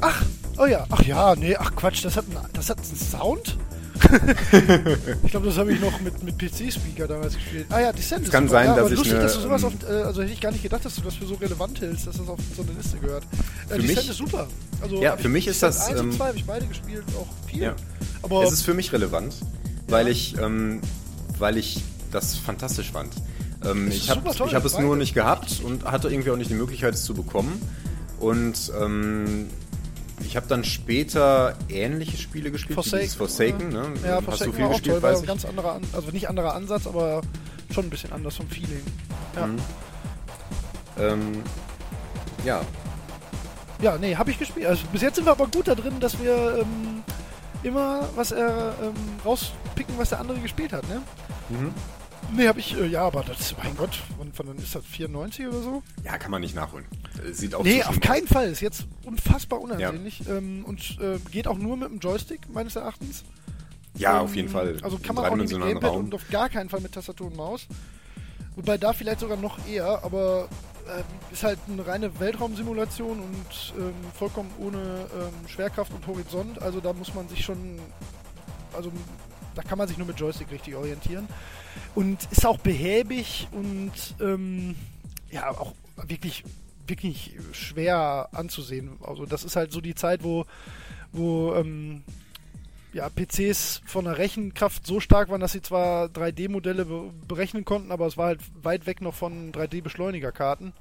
Ach, 0.00 0.24
oh 0.58 0.66
ja, 0.66 0.86
ach 0.90 1.02
ja, 1.02 1.36
nee, 1.36 1.54
ach 1.56 1.74
Quatsch, 1.76 2.04
das 2.04 2.16
hat, 2.16 2.24
ein, 2.30 2.38
das 2.54 2.70
hat 2.70 2.78
einen 2.78 2.96
Sound? 2.96 3.58
ich 5.22 5.30
glaube, 5.30 5.46
das 5.46 5.58
habe 5.58 5.72
ich 5.72 5.80
noch 5.80 6.00
mit, 6.00 6.22
mit 6.22 6.38
PC-Speaker 6.38 7.06
damals 7.08 7.34
gespielt. 7.34 7.66
Ah 7.70 7.80
ja, 7.80 7.92
Descent 7.92 8.24
ist 8.24 8.30
kann 8.32 8.44
super. 8.48 8.58
sein, 8.60 8.66
ja, 8.68 8.74
dass 8.74 8.80
aber 8.84 8.90
ich 8.92 8.96
lustig, 8.98 9.14
eine, 9.14 9.22
dass 9.24 9.34
du 9.34 9.40
sowas 9.40 9.62
ähm, 9.62 9.68
auf, 9.68 9.74
äh, 9.88 9.92
also 10.02 10.22
hätte 10.22 10.32
ich 10.32 10.40
gar 10.40 10.52
nicht 10.52 10.62
gedacht, 10.62 10.84
dass 10.84 10.94
du 10.94 11.00
das 11.02 11.14
für 11.14 11.26
so 11.26 11.34
relevant 11.34 11.80
hältst, 11.80 12.06
dass 12.06 12.16
das 12.16 12.28
auf 12.28 12.38
so 12.56 12.62
eine 12.62 12.72
Liste 12.72 12.98
gehört. 12.98 13.24
Äh, 13.24 13.74
Für 13.74 13.78
Descent 13.80 13.96
mich- 13.98 14.08
ist 14.10 14.16
super. 14.16 14.48
Also, 14.80 15.02
Ja, 15.02 15.16
für 15.16 15.22
ich- 15.22 15.28
mich 15.28 15.46
ist 15.46 15.62
Descent 15.62 15.74
das, 15.74 15.88
1 15.88 16.00
und 16.00 16.06
ähm, 16.12 16.16
2 16.16 16.26
habe 16.28 16.36
ich 16.38 16.44
beide 16.44 16.66
gespielt, 16.66 17.04
auch 17.18 17.48
viel. 17.48 17.62
Ja. 17.62 17.74
Aber 18.22 18.42
Es 18.44 18.52
ist 18.52 18.62
für 18.62 18.74
mich 18.74 18.92
relevant, 18.92 19.34
weil 19.88 20.06
Ja. 20.06 20.12
ich, 20.12 20.36
ähm, 20.38 20.80
weil 21.38 21.56
ich 21.56 21.82
das 22.10 22.36
fantastisch 22.36 22.90
fand. 22.92 23.12
Ähm, 23.64 23.86
Das 23.86 23.94
ich 23.96 24.10
habe 24.10 24.28
hab 24.30 24.64
es 24.64 24.78
nur 24.78 24.96
nicht 24.96 25.14
gehabt 25.14 25.60
und 25.64 25.84
hatte 25.84 26.08
irgendwie 26.08 26.30
auch 26.30 26.36
nicht 26.36 26.50
die 26.50 26.54
Möglichkeit, 26.54 26.94
es 26.94 27.04
zu 27.04 27.14
bekommen. 27.14 27.60
Und 28.18 28.72
ähm, 28.80 29.46
ich 30.24 30.36
habe 30.36 30.46
dann 30.46 30.64
später 30.64 31.56
ähnliche 31.68 32.16
Spiele 32.16 32.50
gespielt, 32.50 32.78
wie 32.78 32.90
dieses 32.98 33.14
Forsaken. 33.14 33.68
Ne? 33.70 33.92
ja, 34.04 34.16
Hast 34.16 34.24
Forsaken 34.24 34.50
du 34.52 34.56
viel 34.56 34.64
war 34.64 34.70
gespielt, 34.72 34.94
toll, 35.00 35.02
weiß 35.02 35.20
ich. 35.22 35.26
ganz 35.26 35.44
anderer, 35.44 35.72
An 35.74 35.82
also 35.92 36.10
nicht 36.10 36.28
anderer 36.28 36.54
Ansatz, 36.54 36.86
aber 36.86 37.22
schon 37.72 37.86
ein 37.86 37.90
bisschen 37.90 38.12
anders 38.12 38.36
vom 38.36 38.48
Feeling. 38.48 38.82
Ja, 39.36 39.46
Mhm. 39.46 39.58
Ähm, 40.98 41.42
ja, 42.44 42.60
ja 43.80 43.96
nee, 43.98 44.14
habe 44.16 44.30
ich 44.30 44.38
gespielt. 44.38 44.66
Also 44.66 44.84
bis 44.92 45.02
jetzt 45.02 45.16
sind 45.16 45.24
wir 45.24 45.32
aber 45.32 45.46
gut 45.46 45.68
da 45.68 45.74
drin, 45.74 45.98
dass 46.00 46.18
wir 46.20 46.58
ähm, 46.60 47.02
immer 47.62 48.08
was 48.16 48.32
er 48.32 48.74
ähm, 48.82 48.94
rauspicken, 49.24 49.96
was 49.96 50.10
der 50.10 50.20
andere 50.20 50.38
gespielt 50.40 50.72
hat, 50.72 50.86
ne? 50.88 51.00
mhm. 51.48 51.72
Nee, 52.32 52.46
habe 52.46 52.60
ich, 52.60 52.76
äh, 52.78 52.86
ja, 52.86 53.02
aber 53.02 53.22
das, 53.24 53.54
mein 53.62 53.76
Gott, 53.76 53.98
von, 54.16 54.32
von 54.32 54.46
dann 54.46 54.56
ist 54.58 54.74
das 54.74 54.84
94 54.86 55.48
oder 55.48 55.62
so? 55.62 55.82
ja, 56.04 56.16
kann 56.18 56.30
man 56.30 56.40
nicht 56.40 56.54
nachholen. 56.54 56.86
Äh, 57.26 57.32
Sieht 57.32 57.54
auch 57.54 57.64
Nee, 57.64 57.82
auf 57.82 57.98
keinen 58.00 58.24
aus. 58.24 58.32
Fall. 58.32 58.50
Ist 58.50 58.60
jetzt 58.60 58.86
unfassbar 59.04 59.60
unansehnlich 59.60 60.22
ähm, 60.28 60.64
und 60.64 60.98
äh, 61.00 61.18
geht 61.30 61.48
auch 61.48 61.58
nur 61.58 61.76
mit 61.76 61.88
dem 61.90 61.98
Joystick, 61.98 62.48
meines 62.52 62.76
Erachtens. 62.76 63.24
Ja, 63.94 64.18
Ähm, 64.18 64.24
auf 64.24 64.36
jeden 64.36 64.48
Fall. 64.48 64.76
Also 64.82 64.98
kann 64.98 65.16
man 65.16 65.24
auch 65.26 65.36
nicht 65.36 65.52
mit 65.52 65.60
Gamepad 65.62 65.90
Raum. 65.90 66.04
und 66.04 66.14
auf 66.14 66.28
gar 66.30 66.48
keinen 66.48 66.68
Fall 66.70 66.80
mit 66.80 66.92
Tastatur 66.92 67.26
und 67.26 67.36
Maus. 67.36 67.66
Wobei 68.54 68.78
da 68.78 68.92
vielleicht 68.92 69.20
sogar 69.20 69.36
noch 69.36 69.58
eher, 69.66 70.04
aber 70.04 70.48
ähm, 70.86 71.02
ist 71.32 71.42
halt 71.42 71.58
eine 71.68 71.84
reine 71.86 72.18
Weltraumsimulation 72.20 73.18
und 73.20 73.74
ähm, 73.78 73.92
vollkommen 74.16 74.50
ohne 74.60 74.78
ähm, 74.78 75.48
Schwerkraft 75.48 75.92
und 75.92 76.06
Horizont. 76.06 76.62
Also 76.62 76.80
da 76.80 76.92
muss 76.92 77.12
man 77.14 77.28
sich 77.28 77.44
schon, 77.44 77.80
also 78.72 78.92
da 79.56 79.62
kann 79.62 79.78
man 79.78 79.88
sich 79.88 79.98
nur 79.98 80.06
mit 80.06 80.18
Joystick 80.20 80.50
richtig 80.52 80.76
orientieren. 80.76 81.26
Und 81.94 82.28
ist 82.30 82.46
auch 82.46 82.58
behäbig 82.58 83.48
und 83.52 83.92
ähm, 84.20 84.76
ja, 85.30 85.50
auch 85.50 85.74
wirklich, 86.06 86.44
wirklich 86.86 87.34
schwer 87.52 88.28
anzusehen. 88.32 88.98
Also 89.02 89.26
das 89.26 89.44
ist 89.44 89.56
halt 89.56 89.72
so 89.72 89.80
die 89.80 89.94
Zeit, 89.94 90.22
wo, 90.22 90.46
wo 91.12 91.54
ähm, 91.54 92.02
ja, 92.92 93.08
PCs 93.08 93.82
von 93.86 94.04
der 94.04 94.18
Rechenkraft 94.18 94.86
so 94.86 95.00
stark 95.00 95.28
waren, 95.28 95.40
dass 95.40 95.52
sie 95.52 95.62
zwar 95.62 96.06
3D-Modelle 96.06 96.84
be 96.84 97.10
berechnen 97.28 97.64
konnten, 97.64 97.92
aber 97.92 98.06
es 98.06 98.16
war 98.16 98.26
halt 98.26 98.40
weit 98.62 98.86
weg 98.86 99.00
noch 99.00 99.14
von 99.14 99.52
3D-Beschleunigerkarten. 99.52 100.72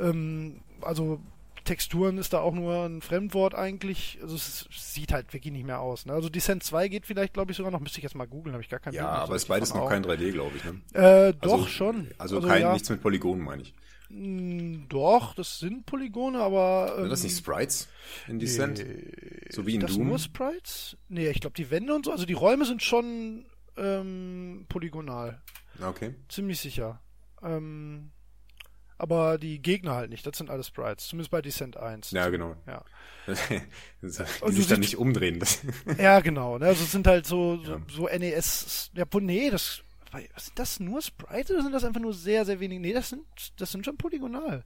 Ähm, 0.00 0.60
also 0.80 1.20
Texturen 1.64 2.18
ist 2.18 2.32
da 2.32 2.40
auch 2.40 2.54
nur 2.54 2.84
ein 2.84 3.02
Fremdwort 3.02 3.54
eigentlich. 3.54 4.18
Also 4.22 4.36
es 4.36 4.66
sieht 4.70 5.12
halt 5.12 5.32
wirklich 5.32 5.52
nicht 5.52 5.66
mehr 5.66 5.80
aus. 5.80 6.06
Ne? 6.06 6.12
Also 6.12 6.28
Descent 6.28 6.62
2 6.62 6.88
geht 6.88 7.06
vielleicht, 7.06 7.34
glaube 7.34 7.50
ich, 7.52 7.56
sogar 7.56 7.70
noch. 7.72 7.80
Müsste 7.80 7.98
ich 7.98 8.02
jetzt 8.04 8.14
mal 8.14 8.26
googeln, 8.26 8.52
habe 8.54 8.62
ich 8.62 8.68
gar 8.70 8.80
keinen 8.80 8.94
Ja, 8.94 9.02
Bild 9.02 9.10
mehr 9.12 9.18
so 9.20 9.24
aber 9.26 9.36
ist 9.36 9.48
beides 9.48 9.74
noch 9.74 9.88
kein 9.88 10.04
3D, 10.04 10.32
glaube 10.32 10.56
ich. 10.56 10.64
Ne? 10.64 10.80
Äh, 11.28 11.34
doch 11.40 11.52
Also- 11.52 11.66
schon. 11.66 12.08
Also, 12.18 12.40
kein, 12.40 12.62
ja, 12.62 12.72
nichts 12.72 12.88
mit 12.90 13.00
Polygonen, 13.02 13.44
meine 13.44 13.62
ich. 13.62 13.74
mh, 14.08 14.86
Doch, 14.88 15.34
das 15.34 15.58
sind 15.58 15.86
Polygone, 15.86 16.38
aber. 16.40 16.94
Sind 17.00 17.10
das 17.10 17.20
ähm, 17.20 17.26
nicht 17.26 17.38
Sprites 17.38 17.88
in 18.28 18.38
Descent? 18.38 18.78
Nee. 18.78 19.46
So 19.50 19.66
wie 19.66 19.74
in 19.76 19.80
das 19.80 19.94
Doom? 19.94 20.08
nur 20.08 20.18
Sprites? 20.18 20.96
Nee, 21.08 21.28
ich 21.28 21.40
glaube, 21.40 21.54
die 21.54 21.70
Wände 21.70 21.94
und 21.94 22.04
so, 22.04 22.12
also 22.12 22.26
die 22.26 22.32
Räume 22.32 22.64
sind 22.64 22.82
schon 22.82 23.44
ähm, 23.76 24.66
polygonal. 24.68 25.40
Okay. 25.82 26.14
Ziemlich 26.28 26.60
sicher. 26.60 27.00
Ähm, 27.42 28.10
aber 29.00 29.38
die 29.38 29.60
Gegner 29.60 29.94
halt 29.94 30.10
nicht. 30.10 30.26
Das 30.26 30.36
sind 30.38 30.50
alles 30.50 30.66
Sprites. 30.68 31.08
Zumindest 31.08 31.30
bei 31.30 31.42
Descent 31.42 31.76
1. 31.76 32.10
Ja, 32.12 32.28
genau. 32.28 32.56
Ja, 32.66 32.84
Und 34.00 34.12
du 34.42 34.52
sich 34.52 34.66
dann 34.66 34.80
nicht 34.80 34.96
umdrehen. 34.96 35.42
Ja 35.98 36.20
genau. 36.20 36.58
Ne? 36.58 36.66
Also 36.66 36.84
es 36.84 36.92
sind 36.92 37.06
halt 37.06 37.26
so, 37.26 37.56
so, 37.64 37.72
Ja. 37.72 37.82
so 37.88 38.08
NES. 38.08 38.90
Ja, 38.94 39.04
nee, 39.20 39.50
das. 39.50 39.82
Sind 40.36 40.58
das 40.58 40.80
nur 40.80 41.00
Sprites 41.02 41.50
oder 41.52 41.62
sind 41.62 41.72
das 41.72 41.84
einfach 41.84 42.00
nur 42.00 42.12
sehr, 42.14 42.44
sehr 42.44 42.58
wenig? 42.58 42.80
Nee, 42.80 42.92
das 42.92 43.10
sind, 43.10 43.22
das 43.58 43.70
sind 43.70 43.84
schon 43.84 43.96
polygonal. 43.96 44.64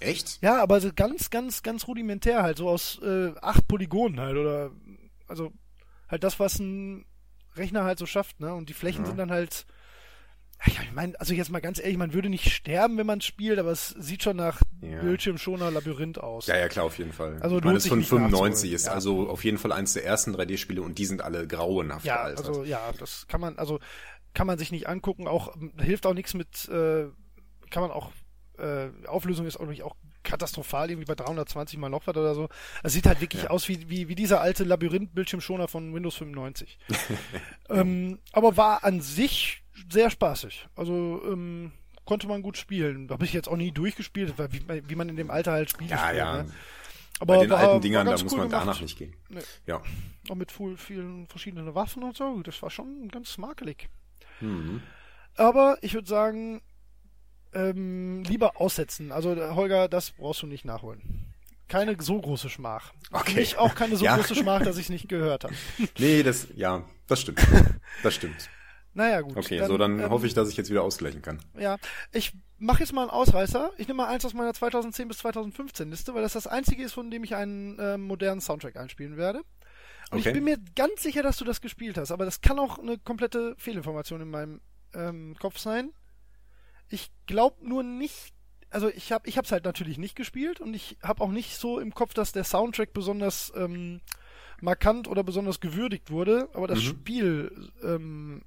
echt? 0.00 0.40
Ja, 0.40 0.62
aber 0.62 0.80
so 0.80 0.90
ganz, 0.94 1.30
ganz, 1.30 1.64
ganz 1.64 1.88
rudimentär 1.88 2.44
halt, 2.44 2.58
so 2.58 2.68
aus 2.68 3.00
äh, 3.02 3.32
acht 3.42 3.66
Polygonen 3.66 4.20
halt, 4.20 4.36
oder 4.36 4.70
also 5.26 5.52
halt 6.08 6.22
das, 6.22 6.38
was 6.38 6.60
ein 6.60 7.04
Rechner 7.56 7.82
halt 7.82 7.98
so 7.98 8.06
schafft, 8.06 8.38
ne? 8.38 8.54
Und 8.54 8.68
die 8.68 8.74
Flächen 8.74 9.00
Ja. 9.02 9.08
sind 9.08 9.16
dann 9.18 9.32
halt. 9.32 9.66
Ja, 10.66 10.82
ich 10.82 10.92
meine, 10.92 11.18
also 11.20 11.34
jetzt 11.34 11.50
mal 11.50 11.60
ganz 11.60 11.78
ehrlich, 11.78 11.96
man 11.96 12.12
würde 12.12 12.28
nicht 12.28 12.50
sterben, 12.52 12.98
wenn 12.98 13.06
man 13.06 13.20
spielt, 13.20 13.58
aber 13.60 13.70
es 13.70 13.90
sieht 13.90 14.24
schon 14.24 14.36
nach 14.36 14.60
Ja. 14.80 15.00
Bildschirmschoner 15.00 15.70
Labyrinth 15.70 16.18
aus. 16.18 16.46
Ja, 16.48 16.56
ja, 16.56 16.68
klar, 16.68 16.84
auf 16.86 16.98
jeden 16.98 17.12
Fall. 17.12 17.38
Also 17.40 17.58
ich 17.58 17.64
meine, 17.64 17.74
das 17.74 17.84
sich 17.84 17.90
von 17.90 17.98
nicht 18.00 18.08
95 18.08 18.40
nachzuholen, 18.50 18.74
ist 18.74 18.86
ja. 18.86 18.92
also 18.92 19.28
auf 19.28 19.44
jeden 19.44 19.58
Fall 19.58 19.72
eins 19.72 19.92
der 19.92 20.04
ersten 20.04 20.34
3D-Spiele 20.34 20.82
und 20.82 20.98
die 20.98 21.06
sind 21.06 21.22
alle 21.22 21.46
grauenhaft 21.46 22.04
Ja, 22.04 22.22
alt. 22.22 22.38
also 22.38 22.64
ja, 22.64 22.90
das 22.98 23.26
kann 23.28 23.40
man, 23.40 23.56
also 23.56 23.78
kann 24.34 24.46
man 24.48 24.58
sich 24.58 24.72
nicht 24.72 24.88
angucken, 24.88 25.28
auch 25.28 25.54
ähm, 25.56 25.72
hilft 25.80 26.06
auch 26.06 26.14
nichts 26.14 26.34
mit, 26.34 26.68
äh, 26.68 27.06
kann 27.70 27.82
man 27.82 27.90
auch, 27.92 28.10
äh, 28.58 28.88
Auflösung 29.06 29.46
ist 29.46 29.58
auch, 29.58 29.68
auch 29.82 29.94
katastrophal, 30.24 30.90
irgendwie 30.90 31.06
bei 31.06 31.14
320 31.14 31.78
mal 31.78 31.88
noch 31.88 32.06
was 32.08 32.16
oder 32.16 32.34
so. 32.34 32.48
Es 32.82 32.92
sieht 32.92 33.06
halt 33.06 33.20
wirklich 33.20 33.44
Ja. 33.44 33.50
aus 33.50 33.68
wie, 33.68 33.88
wie, 33.88 34.08
wie 34.08 34.14
dieser 34.16 34.40
alte 34.40 34.64
Labyrinth-Bildschirmschoner 34.64 35.68
von 35.68 35.94
Windows 35.94 36.16
95. 36.16 36.78
ähm, 37.70 38.18
aber 38.32 38.56
war 38.56 38.84
an 38.84 39.00
sich 39.00 39.62
sehr 39.90 40.10
spaßig. 40.10 40.68
Also 40.76 41.20
ähm, 41.26 41.72
konnte 42.04 42.26
man 42.26 42.42
gut 42.42 42.56
spielen. 42.56 43.08
Habe 43.10 43.24
ich 43.24 43.32
jetzt 43.32 43.48
auch 43.48 43.56
nie 43.56 43.72
durchgespielt, 43.72 44.34
weil 44.38 44.52
wie, 44.52 44.62
wie 44.88 44.94
man 44.94 45.08
in 45.08 45.16
dem 45.16 45.30
Alter 45.30 45.52
halt 45.52 45.70
Spiele 45.70 45.90
ja, 45.90 45.98
spielt. 45.98 46.16
ja. 46.18 46.42
Ne? 46.42 46.50
Aber 47.20 47.34
Bei 47.34 47.40
den 47.42 47.50
war, 47.50 47.58
alten 47.58 47.80
Dingern, 47.80 48.06
da 48.06 48.12
muss 48.12 48.22
cool 48.32 48.38
man 48.38 48.48
gemacht. 48.48 48.62
danach 48.66 48.80
nicht 48.80 48.96
gehen. 48.96 49.14
Nee. 49.28 49.40
Ja. 49.66 49.82
Auch 50.28 50.34
mit 50.36 50.52
viel, 50.52 50.76
vielen 50.76 51.26
verschiedenen 51.26 51.74
Waffen 51.74 52.02
und 52.04 52.16
so. 52.16 52.40
Das 52.42 52.62
war 52.62 52.70
schon 52.70 53.08
ganz 53.08 53.36
makelig. 53.38 53.88
Mhm. 54.40 54.80
Aber 55.34 55.78
ich 55.82 55.94
würde 55.94 56.08
sagen, 56.08 56.62
ähm, 57.52 58.22
lieber 58.24 58.60
aussetzen. 58.60 59.10
Also 59.10 59.34
Holger, 59.54 59.88
das 59.88 60.12
brauchst 60.12 60.42
du 60.42 60.46
nicht 60.46 60.64
nachholen. 60.64 61.24
Keine 61.66 61.96
so 62.00 62.20
große 62.20 62.48
Schmach. 62.48 62.92
Okay. 63.10 63.34
Mich 63.34 63.58
auch 63.58 63.74
keine 63.74 63.96
so 63.96 64.04
Ja. 64.04 64.16
große 64.16 64.34
Schmach, 64.36 64.62
dass 64.62 64.76
ich 64.78 64.84
es 64.84 64.90
nicht 64.90 65.08
gehört 65.08 65.44
habe. 65.44 65.54
Nee, 65.98 66.22
das, 66.22 66.46
ja, 66.54 66.84
das 67.08 67.20
stimmt. 67.22 67.40
Das 68.02 68.14
stimmt. 68.14 68.48
Naja, 68.98 69.20
gut. 69.20 69.36
Okay, 69.36 69.64
so 69.64 69.78
dann 69.78 70.00
ähm, 70.00 70.10
hoffe 70.10 70.26
ich, 70.26 70.34
dass 70.34 70.48
ich 70.50 70.56
jetzt 70.56 70.70
wieder 70.70 70.82
ausgleichen 70.82 71.22
kann. 71.22 71.38
Ja, 71.56 71.76
ich 72.10 72.32
mache 72.58 72.80
jetzt 72.80 72.92
mal 72.92 73.02
einen 73.02 73.10
Ausreißer. 73.12 73.70
Ich 73.78 73.86
nehme 73.86 73.98
mal 73.98 74.08
eins 74.08 74.24
aus 74.24 74.34
meiner 74.34 74.52
2010 74.52 75.06
bis 75.06 75.18
2015 75.18 75.88
Liste, 75.88 76.14
weil 76.14 76.22
das 76.22 76.32
das 76.32 76.48
einzige 76.48 76.82
ist, 76.82 76.94
von 76.94 77.08
dem 77.08 77.22
ich 77.22 77.36
einen 77.36 77.78
ähm, 77.80 78.02
modernen 78.08 78.40
Soundtrack 78.40 78.76
einspielen 78.76 79.16
werde. 79.16 79.38
Und 80.10 80.18
Okay. 80.18 80.30
ich 80.30 80.34
bin 80.34 80.42
mir 80.42 80.58
ganz 80.74 81.00
sicher, 81.04 81.22
dass 81.22 81.36
du 81.36 81.44
das 81.44 81.60
gespielt 81.60 81.96
hast, 81.96 82.10
aber 82.10 82.24
das 82.24 82.40
kann 82.40 82.58
auch 82.58 82.80
eine 82.80 82.98
komplette 82.98 83.54
Fehlinformation 83.56 84.20
in 84.20 84.30
meinem 84.30 84.60
ähm, 84.94 85.36
Kopf 85.38 85.58
sein. 85.58 85.92
Ich 86.88 87.12
glaube 87.26 87.56
nur 87.68 87.84
nicht, 87.84 88.34
also 88.70 88.88
ich 88.88 89.12
habe 89.12 89.28
ich 89.28 89.38
hab's 89.38 89.52
halt 89.52 89.64
natürlich 89.64 89.96
nicht 89.96 90.16
gespielt 90.16 90.60
und 90.60 90.74
ich 90.74 90.98
habe 91.04 91.22
auch 91.22 91.30
nicht 91.30 91.56
so 91.56 91.78
im 91.78 91.94
Kopf, 91.94 92.14
dass 92.14 92.32
der 92.32 92.42
Soundtrack 92.42 92.92
besonders 92.92 93.52
ähm, 93.54 94.00
markant 94.60 95.06
oder 95.06 95.22
besonders 95.22 95.60
gewürdigt 95.60 96.10
wurde, 96.10 96.48
aber 96.54 96.66
das 96.66 96.78
Mhm. 96.80 96.82
Spiel 96.82 97.70
ähm, 97.84 98.42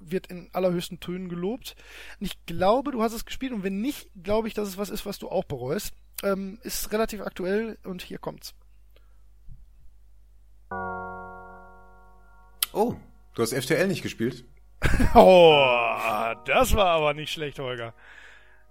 wird 0.00 0.26
in 0.28 0.48
allerhöchsten 0.52 0.98
Tönen 1.00 1.28
gelobt. 1.28 1.76
Und 2.18 2.26
ich 2.26 2.44
glaube, 2.46 2.90
du 2.90 3.02
hast 3.02 3.12
es 3.12 3.24
gespielt 3.24 3.52
und 3.52 3.62
wenn 3.62 3.80
nicht, 3.80 4.08
glaube 4.22 4.48
ich, 4.48 4.54
dass 4.54 4.66
es 4.68 4.78
was 4.78 4.90
ist, 4.90 5.06
was 5.06 5.18
du 5.18 5.28
auch 5.28 5.44
bereust. 5.44 5.92
Ähm, 6.22 6.58
ist 6.62 6.92
relativ 6.92 7.22
aktuell 7.22 7.78
und 7.84 8.02
hier 8.02 8.18
kommt's. 8.18 8.54
Oh, 12.72 12.94
du 13.34 13.42
hast 13.42 13.54
FTL 13.54 13.86
nicht 13.88 14.02
gespielt? 14.02 14.44
Oh, 15.14 15.66
das 16.46 16.74
war 16.74 16.86
aber 16.86 17.12
nicht 17.14 17.32
schlecht, 17.32 17.58
Holger. 17.58 17.92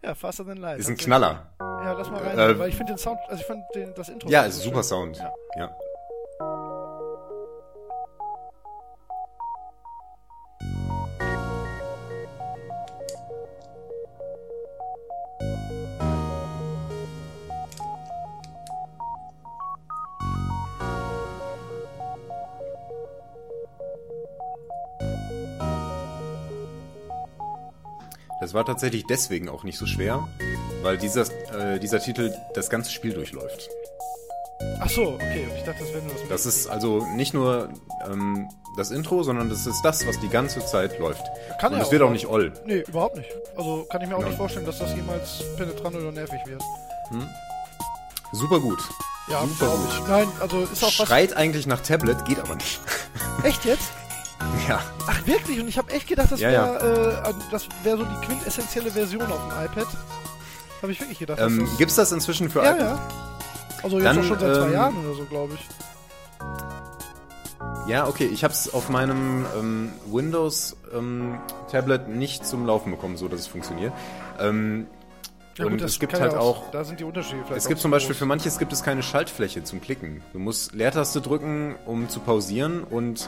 Ja, 0.03 0.15
faster 0.15 0.45
than 0.45 0.57
life. 0.57 0.79
Ist 0.79 0.89
ein 0.89 0.97
Knaller. 0.97 1.53
Ja, 1.59 1.91
lass 1.93 2.09
mal 2.09 2.23
rein, 2.23 2.39
Äh, 2.39 2.57
weil 2.57 2.69
ich 2.69 2.75
finde 2.75 2.93
den 2.93 2.97
Sound, 2.97 3.19
also 3.27 3.41
ich 3.41 3.45
fand 3.45 3.63
den, 3.75 3.93
das 3.95 4.09
Intro. 4.09 4.29
Ja, 4.29 4.43
ist 4.43 4.61
super 4.61 4.77
schön. 4.77 4.83
Sound. 4.83 5.17
Ja. 5.17 5.33
Ja. 5.57 5.75
Das 28.49 28.55
war 28.55 28.65
tatsächlich 28.65 29.05
deswegen 29.05 29.47
auch 29.47 29.63
nicht 29.63 29.77
so 29.77 29.85
schwer, 29.85 30.27
weil 30.81 30.97
dieser, 30.97 31.21
äh, 31.55 31.77
dieser 31.79 31.99
Titel 31.99 32.33
das 32.55 32.71
ganze 32.71 32.91
Spiel 32.91 33.13
durchläuft. 33.13 33.69
Ach 34.79 34.89
so, 34.89 35.03
okay. 35.09 35.45
Ich 35.55 35.61
dachte, 35.65 35.83
das 35.83 35.93
wäre 35.93 36.01
nur 36.03 36.13
das. 36.13 36.27
Das 36.29 36.45
ist 36.47 36.65
also 36.67 37.05
nicht 37.15 37.35
nur 37.35 37.69
ähm, 38.09 38.49
das 38.75 38.89
Intro, 38.89 39.21
sondern 39.21 39.51
das 39.51 39.67
ist 39.67 39.79
das, 39.83 40.07
was 40.07 40.19
die 40.19 40.29
ganze 40.29 40.65
Zeit 40.65 40.97
läuft. 40.97 41.21
Kann 41.61 41.75
Und 41.75 41.81
es 41.81 41.91
wird 41.91 42.01
auch. 42.01 42.09
nicht 42.09 42.25
oll. 42.25 42.51
Nee, 42.65 42.79
überhaupt 42.87 43.17
nicht. 43.17 43.29
Also 43.55 43.85
kann 43.87 44.01
ich 44.01 44.09
mir 44.09 44.15
auch 44.17 44.21
Ja. 44.21 44.29
nicht 44.29 44.37
vorstellen, 44.37 44.65
dass 44.65 44.79
das 44.79 44.95
jemals 44.95 45.43
penetrant 45.55 45.95
oder 45.97 46.11
nervig 46.11 46.39
wird. 46.47 46.63
Super 48.31 48.59
gut. 48.59 48.79
Ja, 49.27 49.41
Super 49.45 49.75
gut. 49.77 50.07
Nein, 50.09 50.27
also 50.39 50.63
ist 50.63 50.83
auch 50.83 50.89
Schreit 50.89 51.37
eigentlich 51.37 51.67
nach 51.67 51.81
Tablet, 51.81 52.25
geht 52.25 52.39
aber 52.39 52.55
nicht. 52.55 52.79
was. 53.37 53.45
Echt 53.45 53.63
jetzt? 53.65 53.91
ja. 54.67 54.81
Ach 55.05 55.18
wirklich? 55.27 55.59
Und 55.59 55.67
ich 55.67 55.77
habe 55.77 55.91
echt 55.91 56.07
gedacht, 56.07 56.31
das 56.31 56.39
Ja, 56.39 56.49
wäre 56.49 57.23
äh, 57.29 57.33
das 57.51 57.67
wäre 57.83 57.97
so 57.97 58.05
die 58.05 58.25
quintessentielle 58.25 58.91
Version 58.91 59.23
auf 59.23 59.39
dem 59.47 59.65
iPad. 59.65 59.87
Habe 60.81 60.91
ich 60.91 60.99
wirklich 60.99 61.19
gedacht. 61.19 61.39
Ähm, 61.41 61.59
das- 61.65 61.77
gibt's 61.77 61.95
das 61.95 62.11
inzwischen 62.11 62.49
für 62.49 62.63
ja, 62.63 62.71
iPad? 62.75 62.79
ja. 62.81 62.99
Also 63.83 63.97
jetzt 63.97 64.05
Dann, 64.07 64.19
auch 64.19 64.23
schon 64.23 64.39
seit 64.39 64.55
zwei 64.55 64.65
ähm, 64.67 64.73
Jahren 64.73 65.05
oder 65.05 65.15
so, 65.15 65.25
glaube 65.25 65.53
ich. 65.55 65.65
Ja, 67.87 68.07
okay. 68.07 68.29
Ich 68.31 68.43
habe 68.43 68.53
es 68.53 68.73
auf 68.73 68.89
meinem 68.89 69.45
ähm, 69.57 69.91
Windows-Tablet 70.11 72.07
nicht 72.07 72.45
zum 72.45 72.65
Laufen 72.65 72.91
bekommen, 72.91 73.17
so 73.17 73.27
dass 73.27 73.39
es 73.41 73.47
funktioniert. 73.47 73.93
Ähm, 74.39 74.85
Ja, 75.57 75.65
und 75.65 75.71
gut, 75.71 75.81
es 75.81 75.99
gibt 75.99 76.13
halt 76.19 76.33
ja 76.33 76.39
auch 76.39 76.69
Da 76.71 76.83
sind 76.83 76.99
die 76.99 77.03
Unterschiede 77.03 77.41
vielleicht. 77.45 77.57
Es 77.57 77.65
auch 77.65 77.69
gibt 77.69 77.81
zum 77.81 77.91
Beispiel 77.91 78.13
groß. 78.13 78.19
für 78.19 78.25
manches 78.25 78.59
gibt 78.59 78.71
es 78.73 78.83
keine 78.83 79.01
Schaltfläche 79.03 79.63
zum 79.63 79.81
Klicken. 79.81 80.21
Du 80.33 80.39
musst 80.39 80.73
Leertaste 80.73 81.19
drücken, 81.21 81.75
um 81.85 82.09
zu 82.09 82.19
pausieren 82.19 82.83
und 82.83 83.27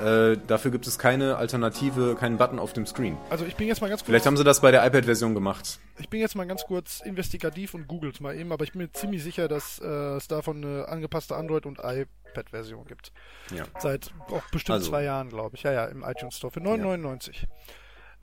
äh, 0.00 0.36
dafür 0.46 0.70
gibt 0.70 0.86
es 0.86 0.98
keine 0.98 1.36
Alternative, 1.36 2.16
keinen 2.18 2.36
Button 2.36 2.58
auf 2.58 2.72
dem 2.72 2.86
Screen. 2.86 3.16
Also 3.30 3.44
ich 3.44 3.56
bin 3.56 3.68
jetzt 3.68 3.80
mal 3.80 3.88
ganz 3.88 4.00
kurz. 4.00 4.06
Vielleicht 4.08 4.26
haben 4.26 4.36
sie 4.36 4.44
das 4.44 4.60
bei 4.60 4.70
der 4.70 4.84
iPad-Version 4.86 5.34
gemacht. 5.34 5.78
Ich 5.98 6.08
bin 6.08 6.20
jetzt 6.20 6.34
mal 6.34 6.46
ganz 6.46 6.64
kurz 6.64 7.00
investigativ 7.00 7.74
und 7.74 7.86
googles 7.86 8.20
mal 8.20 8.36
eben, 8.36 8.52
aber 8.52 8.64
ich 8.64 8.72
bin 8.72 8.82
mir 8.82 8.92
ziemlich 8.92 9.22
sicher, 9.22 9.46
dass 9.48 9.78
äh, 9.78 9.86
es 10.16 10.26
davon 10.28 10.64
eine 10.64 10.88
angepasste 10.88 11.36
Android- 11.36 11.66
und 11.66 11.78
iPad-Version 11.82 12.86
gibt. 12.86 13.12
Ja. 13.54 13.64
Seit 13.78 14.12
auch 14.28 14.42
bestimmt 14.50 14.74
Also. 14.76 14.90
zwei 14.90 15.04
Jahren, 15.04 15.28
glaube 15.28 15.56
ich. 15.56 15.62
Ja, 15.62 15.72
ja, 15.72 15.84
im 15.86 16.02
iTunes 16.02 16.36
Store 16.36 16.50
für 16.50 16.60
9,99. 16.60 17.44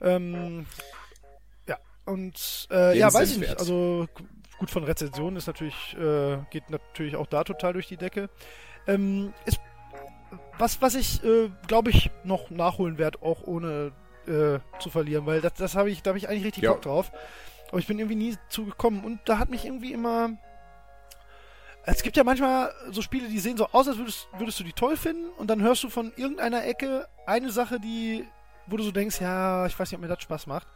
Ähm, 0.02 0.66
ja, 1.66 1.78
und 2.04 2.68
äh, 2.70 2.98
ja, 2.98 3.12
weiß 3.12 3.32
ich 3.32 3.38
nicht. 3.38 3.58
Also 3.58 4.08
gut 4.58 4.70
von 4.70 4.84
Rezensionen 4.84 5.36
ist 5.36 5.46
natürlich, 5.46 5.96
äh, 5.98 6.38
geht 6.50 6.70
natürlich 6.70 7.16
auch 7.16 7.26
da 7.26 7.44
total 7.44 7.72
durch 7.72 7.88
die 7.88 7.96
Decke. 7.96 8.28
Ähm, 8.86 9.32
ist 9.46 9.60
was, 10.58 10.80
was 10.82 10.94
ich, 10.94 11.22
äh, 11.24 11.50
glaube 11.66 11.90
ich, 11.90 12.10
noch 12.24 12.50
nachholen 12.50 12.98
werde, 12.98 13.20
auch 13.22 13.42
ohne 13.44 13.92
äh, 14.26 14.58
zu 14.80 14.90
verlieren, 14.90 15.26
weil 15.26 15.40
das, 15.40 15.54
das 15.54 15.74
habe 15.74 15.90
ich, 15.90 16.02
da 16.02 16.10
habe 16.10 16.18
ich 16.18 16.28
eigentlich 16.28 16.44
richtig 16.44 16.62
Ja. 16.64 16.72
Bock 16.72 16.82
drauf. 16.82 17.12
Aber 17.68 17.78
ich 17.78 17.86
bin 17.86 17.98
irgendwie 17.98 18.16
nie 18.16 18.36
zugekommen 18.48 19.02
und 19.04 19.20
da 19.24 19.38
hat 19.38 19.48
mich 19.50 19.64
irgendwie 19.64 19.92
immer 19.92 20.30
Es 21.84 22.02
gibt 22.02 22.16
ja 22.16 22.22
manchmal 22.22 22.72
so 22.90 23.02
Spiele, 23.02 23.28
die 23.28 23.38
sehen 23.40 23.56
so 23.56 23.66
aus, 23.68 23.88
als 23.88 23.98
würdest, 23.98 24.28
würdest 24.38 24.60
du 24.60 24.64
die 24.64 24.72
toll 24.72 24.96
finden 24.96 25.30
und 25.38 25.48
dann 25.48 25.62
hörst 25.62 25.82
du 25.82 25.88
von 25.88 26.12
irgendeiner 26.16 26.64
Ecke 26.64 27.08
eine 27.26 27.50
Sache, 27.50 27.80
die, 27.80 28.24
wo 28.68 28.76
du 28.76 28.84
so 28.84 28.92
denkst, 28.92 29.20
ja, 29.20 29.66
ich 29.66 29.76
weiß 29.78 29.90
nicht, 29.90 29.96
ob 29.96 30.02
mir 30.02 30.08
das 30.08 30.22
Spaß 30.22 30.46
macht. 30.46 30.68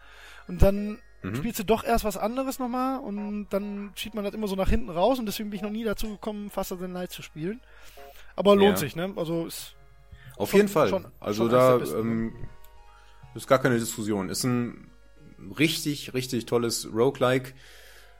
Und 0.48 0.62
dann 0.62 0.98
Mhm. 1.22 1.34
spielst 1.36 1.58
du 1.58 1.64
doch 1.64 1.82
erst 1.82 2.04
was 2.04 2.16
anderes 2.18 2.58
nochmal 2.58 3.00
und 3.00 3.48
dann 3.48 3.90
schiebt 3.94 4.14
man 4.14 4.22
das 4.24 4.34
immer 4.34 4.48
so 4.48 4.54
nach 4.54 4.68
hinten 4.68 4.90
raus 4.90 5.18
und 5.18 5.26
deswegen 5.26 5.48
bin 5.50 5.56
ich 5.56 5.62
noch 5.62 5.70
nie 5.70 5.82
dazu 5.82 6.08
gekommen, 6.10 6.50
Faster 6.50 6.78
Than 6.78 6.92
Light 6.92 7.10
zu 7.10 7.22
spielen. 7.22 7.60
Aber 8.36 8.54
lohnt 8.54 8.72
Ja. 8.72 8.76
sich, 8.76 8.94
ne? 8.96 9.12
Also 9.16 9.46
ist 9.46 9.74
Auf 10.36 10.50
Schon- 10.50 10.58
jeden 10.58 10.68
Fall. 10.68 10.88
schon- 10.90 11.06
also 11.18 11.44
schon 11.44 11.50
da 11.50 11.78
ähm, 11.98 12.32
ist 13.34 13.46
gar 13.48 13.58
keine 13.58 13.78
Diskussion. 13.78 14.28
Ist 14.28 14.44
ein 14.44 14.90
richtig, 15.58 16.12
richtig 16.14 16.44
tolles 16.46 16.88
Roguelike. 16.92 17.52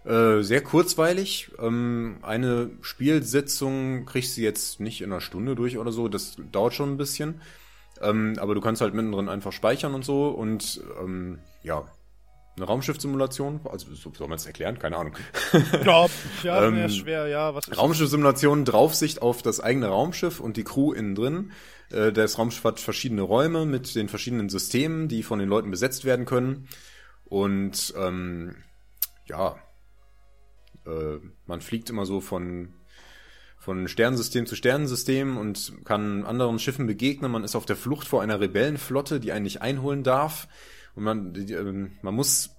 Äh, 0.04 0.42
sehr 0.42 0.62
kurzweilig. 0.62 1.50
Ähm, 1.58 2.18
eine 2.22 2.70
Spielsitzung 2.80 4.06
kriegst 4.06 4.36
du 4.36 4.40
jetzt 4.40 4.80
nicht 4.80 5.00
in 5.02 5.12
einer 5.12 5.20
Stunde 5.20 5.54
durch 5.56 5.78
oder 5.78 5.92
so. 5.92 6.08
Das 6.08 6.36
dauert 6.52 6.74
schon 6.74 6.92
ein 6.92 6.96
bisschen. 6.96 7.40
Ähm, 8.00 8.36
aber 8.38 8.54
du 8.54 8.60
kannst 8.60 8.80
halt 8.82 8.94
mittendrin 8.94 9.28
einfach 9.28 9.52
speichern 9.52 9.94
und 9.94 10.04
so. 10.04 10.28
Und 10.28 10.80
ähm, 11.02 11.38
ja, 11.62 11.84
eine 12.56 12.66
Raumschiffsimulation. 12.66 13.60
Also 13.64 13.94
so 13.94 14.12
soll 14.16 14.28
man 14.28 14.36
es 14.36 14.46
erklären? 14.46 14.78
Keine 14.78 14.96
Ahnung. 14.96 15.14
ja, 15.84 16.06
ja, 16.42 16.64
Ähm, 16.66 16.88
schwer, 16.88 17.26
ja, 17.28 17.54
was 17.54 17.76
Raumschiffsimulation, 17.76 18.64
Draufsicht 18.64 19.22
auf 19.22 19.42
das 19.42 19.60
eigene 19.60 19.88
Raumschiff 19.88 20.40
und 20.40 20.56
die 20.56 20.64
Crew 20.64 20.92
innen 20.92 21.14
drin. 21.14 21.52
Äh, 21.90 22.12
Das 22.12 22.38
Raumschiff 22.38 22.64
hat 22.64 22.80
verschiedene 22.80 23.22
Räume 23.22 23.66
mit 23.66 23.94
den 23.94 24.08
verschiedenen 24.08 24.48
Systemen, 24.48 25.08
die 25.08 25.22
von 25.22 25.38
den 25.38 25.48
Leuten 25.48 25.70
besetzt 25.70 26.04
werden 26.04 26.24
können. 26.24 26.68
Und 27.24 27.92
ähm, 27.96 28.56
ja, 29.26 29.56
äh, 30.86 31.18
man 31.46 31.60
fliegt 31.60 31.90
immer 31.90 32.06
so 32.06 32.20
von 32.20 32.72
von 33.58 33.88
Sternensystem 33.88 34.46
zu 34.46 34.54
Sternensystem 34.54 35.36
und 35.36 35.72
kann 35.84 36.24
anderen 36.24 36.60
Schiffen 36.60 36.86
begegnen. 36.86 37.32
Man 37.32 37.42
ist 37.42 37.56
auf 37.56 37.66
der 37.66 37.74
Flucht 37.74 38.06
vor 38.06 38.22
einer 38.22 38.38
Rebellenflotte, 38.38 39.18
die 39.18 39.32
einen 39.32 39.42
nicht 39.42 39.60
einholen 39.60 40.04
darf. 40.04 40.46
Und 40.96 41.04
man, 41.04 41.34
ähm, 41.48 41.92
man 42.02 42.14
muss 42.14 42.50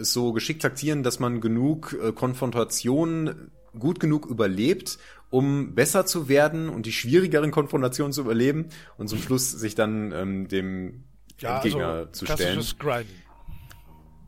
es 0.00 0.12
so 0.12 0.32
geschickt 0.32 0.62
taktieren, 0.62 1.02
dass 1.02 1.20
man 1.20 1.40
genug 1.40 1.96
äh, 2.02 2.12
Konfrontationen 2.12 3.50
gut 3.78 4.00
genug 4.00 4.26
überlebt, 4.26 4.98
um 5.30 5.74
besser 5.74 6.06
zu 6.06 6.28
werden 6.28 6.68
und 6.68 6.86
die 6.86 6.92
schwierigeren 6.92 7.50
Konfrontationen 7.50 8.12
zu 8.12 8.20
überleben 8.20 8.68
und 8.98 9.08
zum 9.08 9.18
Schluss 9.18 9.50
sich 9.50 9.74
dann 9.74 10.12
ähm, 10.12 10.48
dem 10.48 11.04
ja, 11.40 11.60
Gegner 11.60 11.88
also, 11.88 12.12
zu 12.12 12.26
stellen. 12.26 12.64
Grinden. 12.78 13.24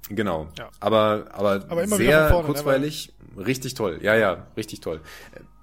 Genau. 0.08 0.48
Ja. 0.58 0.70
Aber, 0.80 1.26
aber, 1.32 1.64
Aber 1.68 1.86
sehr 1.86 2.28
vorne, 2.28 2.48
ne, 2.48 2.54
kurzweilig. 2.54 3.12
Richtig 3.36 3.74
toll. 3.74 3.98
Ja, 4.02 4.14
ja, 4.14 4.46
richtig 4.56 4.80
toll. 4.80 5.00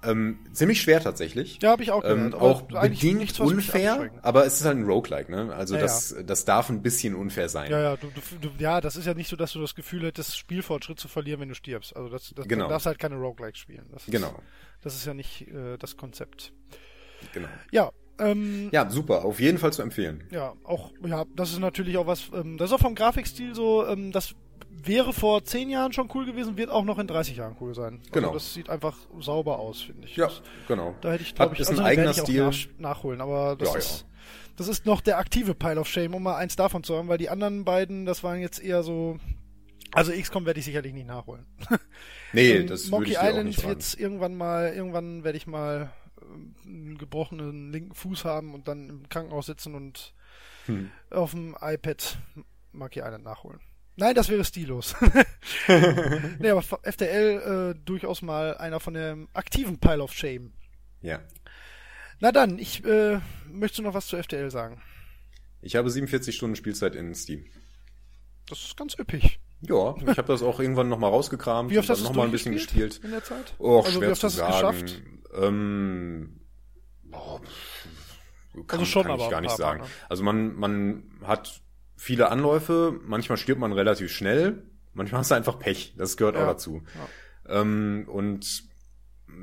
Ähm, 0.06 0.38
ziemlich 0.52 0.80
schwer 0.82 1.00
tatsächlich. 1.00 1.58
Ja, 1.62 1.70
habe 1.70 1.82
ich 1.82 1.90
auch 1.90 2.02
Ähm, 2.04 2.30
gehört. 2.30 2.34
auch 2.34 2.62
eigentlich 2.74 3.00
bedingt 3.00 3.20
nichts, 3.20 3.40
unfair, 3.40 4.10
aber 4.22 4.46
es 4.46 4.60
ist 4.60 4.66
halt 4.66 4.76
ein 4.78 4.84
Roguelike, 4.84 5.30
ne? 5.30 5.54
Also 5.54 5.74
Ja, 5.74 5.80
das, 5.82 6.14
das 6.26 6.44
darf 6.44 6.68
ein 6.70 6.82
bisschen 6.82 7.14
unfair 7.14 7.48
sein. 7.48 7.70
Ja, 7.70 7.80
ja, 7.80 7.96
du, 7.96 8.08
du, 8.40 8.50
ja, 8.58 8.80
das 8.80 8.96
ist 8.96 9.06
ja 9.06 9.14
nicht 9.14 9.28
so, 9.28 9.36
dass 9.36 9.52
du 9.52 9.60
das 9.60 9.74
Gefühl 9.74 10.02
hättest, 10.04 10.36
Spielfortschritt 10.38 10.98
zu 11.00 11.08
verlieren, 11.08 11.40
wenn 11.40 11.48
du 11.48 11.54
stirbst. 11.54 11.94
Also 11.96 12.08
das, 12.08 12.32
das 12.34 12.46
Genau. 12.48 12.64
du 12.64 12.70
darfst 12.70 12.86
halt 12.86 12.98
keine 12.98 13.16
Roguelikes 13.16 13.58
spielen. 13.60 13.86
Das 13.92 14.04
ist, 14.04 14.10
Genau, 14.10 14.34
Das 14.82 14.94
ist 14.94 15.06
ja 15.06 15.14
nicht 15.14 15.48
äh, 15.48 15.76
das 15.78 15.96
Konzept. 15.96 16.52
genau. 17.32 17.48
Ja, 17.70 17.90
ähm, 18.18 18.70
ja. 18.72 18.84
Ja, 18.84 18.90
super, 18.90 19.24
auf 19.24 19.40
jeden 19.40 19.58
Fall 19.58 19.72
zu 19.72 19.82
empfehlen. 19.82 20.22
auch, 20.64 20.92
ja, 21.04 21.24
das 21.34 21.50
ist 21.52 21.58
natürlich 21.58 21.96
auch 21.96 22.06
was, 22.06 22.30
ähm, 22.32 22.58
das 22.58 22.70
ist 22.70 22.74
auch 22.76 22.80
vom 22.80 22.94
Grafikstil 22.94 23.54
so, 23.54 23.86
ähm, 23.86 24.12
das 24.12 24.34
wäre 24.82 25.12
vor 25.12 25.44
10 25.44 25.70
Jahren 25.70 25.92
schon 25.92 26.10
cool 26.14 26.26
gewesen, 26.26 26.56
wird 26.56 26.70
auch 26.70 26.84
noch 26.84 26.98
in 26.98 27.06
30 27.06 27.36
Jahren 27.36 27.56
cool 27.60 27.74
sein. 27.74 27.98
Also 28.00 28.10
Genau. 28.12 28.32
das 28.32 28.54
sieht 28.54 28.68
einfach 28.70 28.96
sauber 29.20 29.58
aus, 29.58 29.82
finde 29.82 30.06
ich. 30.06 30.16
Ja, 30.16 30.26
Das, 30.26 30.42
genau. 30.68 30.94
da 31.00 31.12
hätte 31.12 31.22
ich, 31.22 31.34
glaube 31.34 31.54
ich, 31.54 31.60
ist 31.60 31.68
ein 31.70 31.76
den 31.76 31.84
eigener 31.84 32.10
ich 32.10 32.18
Stil. 32.18 32.42
auch 32.42 32.50
nach, 32.50 32.66
nachholen, 32.78 33.20
aber 33.20 33.56
das 33.56 33.72
Ja, 33.72 33.78
ist, 33.78 34.06
das 34.56 34.68
ist 34.68 34.86
noch 34.86 35.00
der 35.00 35.18
aktive 35.18 35.54
Pile 35.54 35.80
of 35.80 35.88
Shame, 35.88 36.14
um 36.14 36.22
mal 36.22 36.36
eins 36.36 36.56
davon 36.56 36.82
zu 36.84 36.96
haben, 36.96 37.08
weil 37.08 37.18
die 37.18 37.28
anderen 37.30 37.64
beiden, 37.64 38.06
das 38.06 38.22
waren 38.22 38.40
jetzt 38.40 38.62
eher 38.62 38.82
so, 38.82 39.18
also 39.92 40.12
XCOM 40.12 40.46
werde 40.46 40.58
ich 40.60 40.64
sicherlich 40.66 40.92
nicht 40.92 41.06
nachholen. 41.06 41.46
Nee, 42.32 42.50
Ähm, 42.58 42.66
das 42.66 42.84
würde 42.86 42.90
Monkey 42.92 43.10
ich 43.12 43.16
dir 43.16 43.22
auch 43.22 43.28
Island 43.28 43.46
nicht 43.46 43.58
raten. 43.60 43.68
wird's 43.68 43.94
irgendwann 43.94 44.34
mal, 44.36 44.72
irgendwann 44.74 45.24
werde 45.24 45.38
ich 45.38 45.46
mal 45.46 45.92
ähm, 46.22 46.54
einen 46.64 46.98
gebrochenen 46.98 47.70
linken 47.72 47.94
Fuß 47.94 48.24
haben 48.24 48.54
und 48.54 48.66
dann 48.68 48.88
im 48.88 49.08
Krankenhaus 49.08 49.46
sitzen 49.46 49.74
und 49.74 50.14
Hm. 50.66 50.90
auf 51.10 51.32
dem 51.32 51.54
iPad 51.60 52.16
Monkey 52.72 53.00
Island 53.00 53.22
nachholen. 53.22 53.60
Nein, 53.96 54.14
das 54.14 54.28
wäre 54.28 54.44
stillos. 54.44 54.96
nee, 56.38 56.50
aber 56.50 56.62
FTL 56.62 57.74
äh, 57.76 57.80
durchaus 57.84 58.22
mal 58.22 58.56
einer 58.56 58.80
von 58.80 58.94
dem 58.94 59.28
aktiven 59.32 59.78
Pile 59.78 60.02
of 60.02 60.12
Shame. 60.12 60.52
Ja. 61.00 61.20
Na 62.20 62.32
dann, 62.32 62.58
ich 62.58 62.84
äh, 62.84 63.20
möchte 63.50 63.82
noch 63.82 63.94
was 63.94 64.06
zu 64.06 64.20
FTL 64.20 64.50
sagen. 64.50 64.82
Ich 65.60 65.76
habe 65.76 65.88
47 65.90 66.34
Stunden 66.34 66.56
Spielzeit 66.56 66.94
in 66.94 67.14
Steam. 67.14 67.46
Das 68.48 68.60
ist 68.60 68.76
ganz 68.76 68.98
üppig. 68.98 69.40
Ja, 69.60 69.94
ich 69.96 70.18
habe 70.18 70.24
das 70.24 70.42
auch 70.42 70.60
irgendwann 70.60 70.88
nochmal 70.88 71.10
rausgekramt 71.10 71.70
Wie 71.70 71.78
oft 71.78 71.88
und 71.88 71.96
dann 71.96 72.04
du 72.04 72.10
nochmal 72.10 72.26
ein 72.26 72.32
bisschen 72.32 72.52
gespielt. 72.52 73.00
in 73.02 73.12
der 73.12 73.24
Zeit? 73.24 73.54
Oh, 73.58 73.78
also 73.78 73.98
schwer 73.98 74.08
wie 74.08 74.12
oft 74.12 74.20
zu 74.20 74.26
hast 74.26 74.38
du 74.38 74.42
es 74.42 74.48
sagen. 74.60 74.80
geschafft? 74.80 75.02
Ähm, 75.40 76.40
oh, 77.12 77.40
kann, 78.66 78.80
Also 78.80 78.84
schon, 78.84 79.02
kann 79.04 79.12
aber 79.12 79.24
ich 79.24 79.30
gar 79.30 79.40
nicht 79.40 79.56
sagen. 79.56 79.80
Ne? 79.80 79.86
Also 80.08 80.22
man, 80.22 80.54
man 80.54 81.04
hat 81.22 81.62
viele 81.96 82.30
Anläufe, 82.30 82.98
manchmal 83.04 83.38
stirbt 83.38 83.60
man 83.60 83.72
relativ 83.72 84.10
schnell, 84.12 84.62
manchmal 84.92 85.20
hast 85.20 85.30
du 85.30 85.34
einfach 85.34 85.58
Pech, 85.58 85.94
das 85.96 86.16
gehört 86.16 86.36
Ja, 86.36 86.42
auch 86.44 86.48
dazu. 86.48 86.82
Ähm, 87.48 88.04
und 88.08 88.64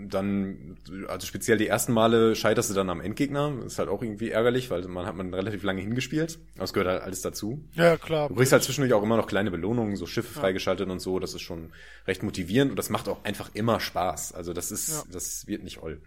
dann, 0.03 0.77
also 1.09 1.27
speziell 1.27 1.57
die 1.57 1.67
ersten 1.67 1.91
Male 1.91 2.35
scheiterst 2.35 2.69
du 2.69 2.73
dann 2.73 2.89
am 2.89 3.01
Endgegner, 3.01 3.53
ist 3.65 3.77
halt 3.77 3.89
auch 3.89 4.01
irgendwie 4.01 4.29
ärgerlich, 4.29 4.69
weil 4.69 4.87
man 4.87 5.05
hat 5.05 5.15
man 5.15 5.33
relativ 5.33 5.63
lange 5.63 5.81
hingespielt, 5.81 6.39
aber 6.55 6.63
es 6.63 6.71
gehört 6.71 6.87
halt 6.89 7.01
alles 7.01 7.21
dazu. 7.21 7.67
Ja, 7.73 7.97
klar. 7.97 8.29
Du 8.29 8.35
kriegst 8.35 8.53
halt 8.53 8.63
zwischendurch 8.63 8.93
auch 8.93 9.03
immer 9.03 9.17
noch 9.17 9.27
kleine 9.27 9.51
Belohnungen, 9.51 9.97
so 9.97 10.05
Schiffe 10.05 10.33
freigeschaltet 10.33 10.89
und 10.89 10.99
so. 10.99 11.19
Das 11.19 11.33
ist 11.33 11.41
schon 11.41 11.73
recht 12.07 12.23
motivierend 12.23 12.71
und 12.71 12.77
das 12.77 12.89
macht 12.89 13.09
auch 13.09 13.23
einfach 13.25 13.49
immer 13.53 13.79
Spaß. 13.81 14.33
Also 14.33 14.53
das 14.53 14.71
ist, 14.71 14.89
Ja. 14.89 15.03
das 15.11 15.47
wird 15.47 15.63
nicht 15.63 15.81
oll. 15.83 16.01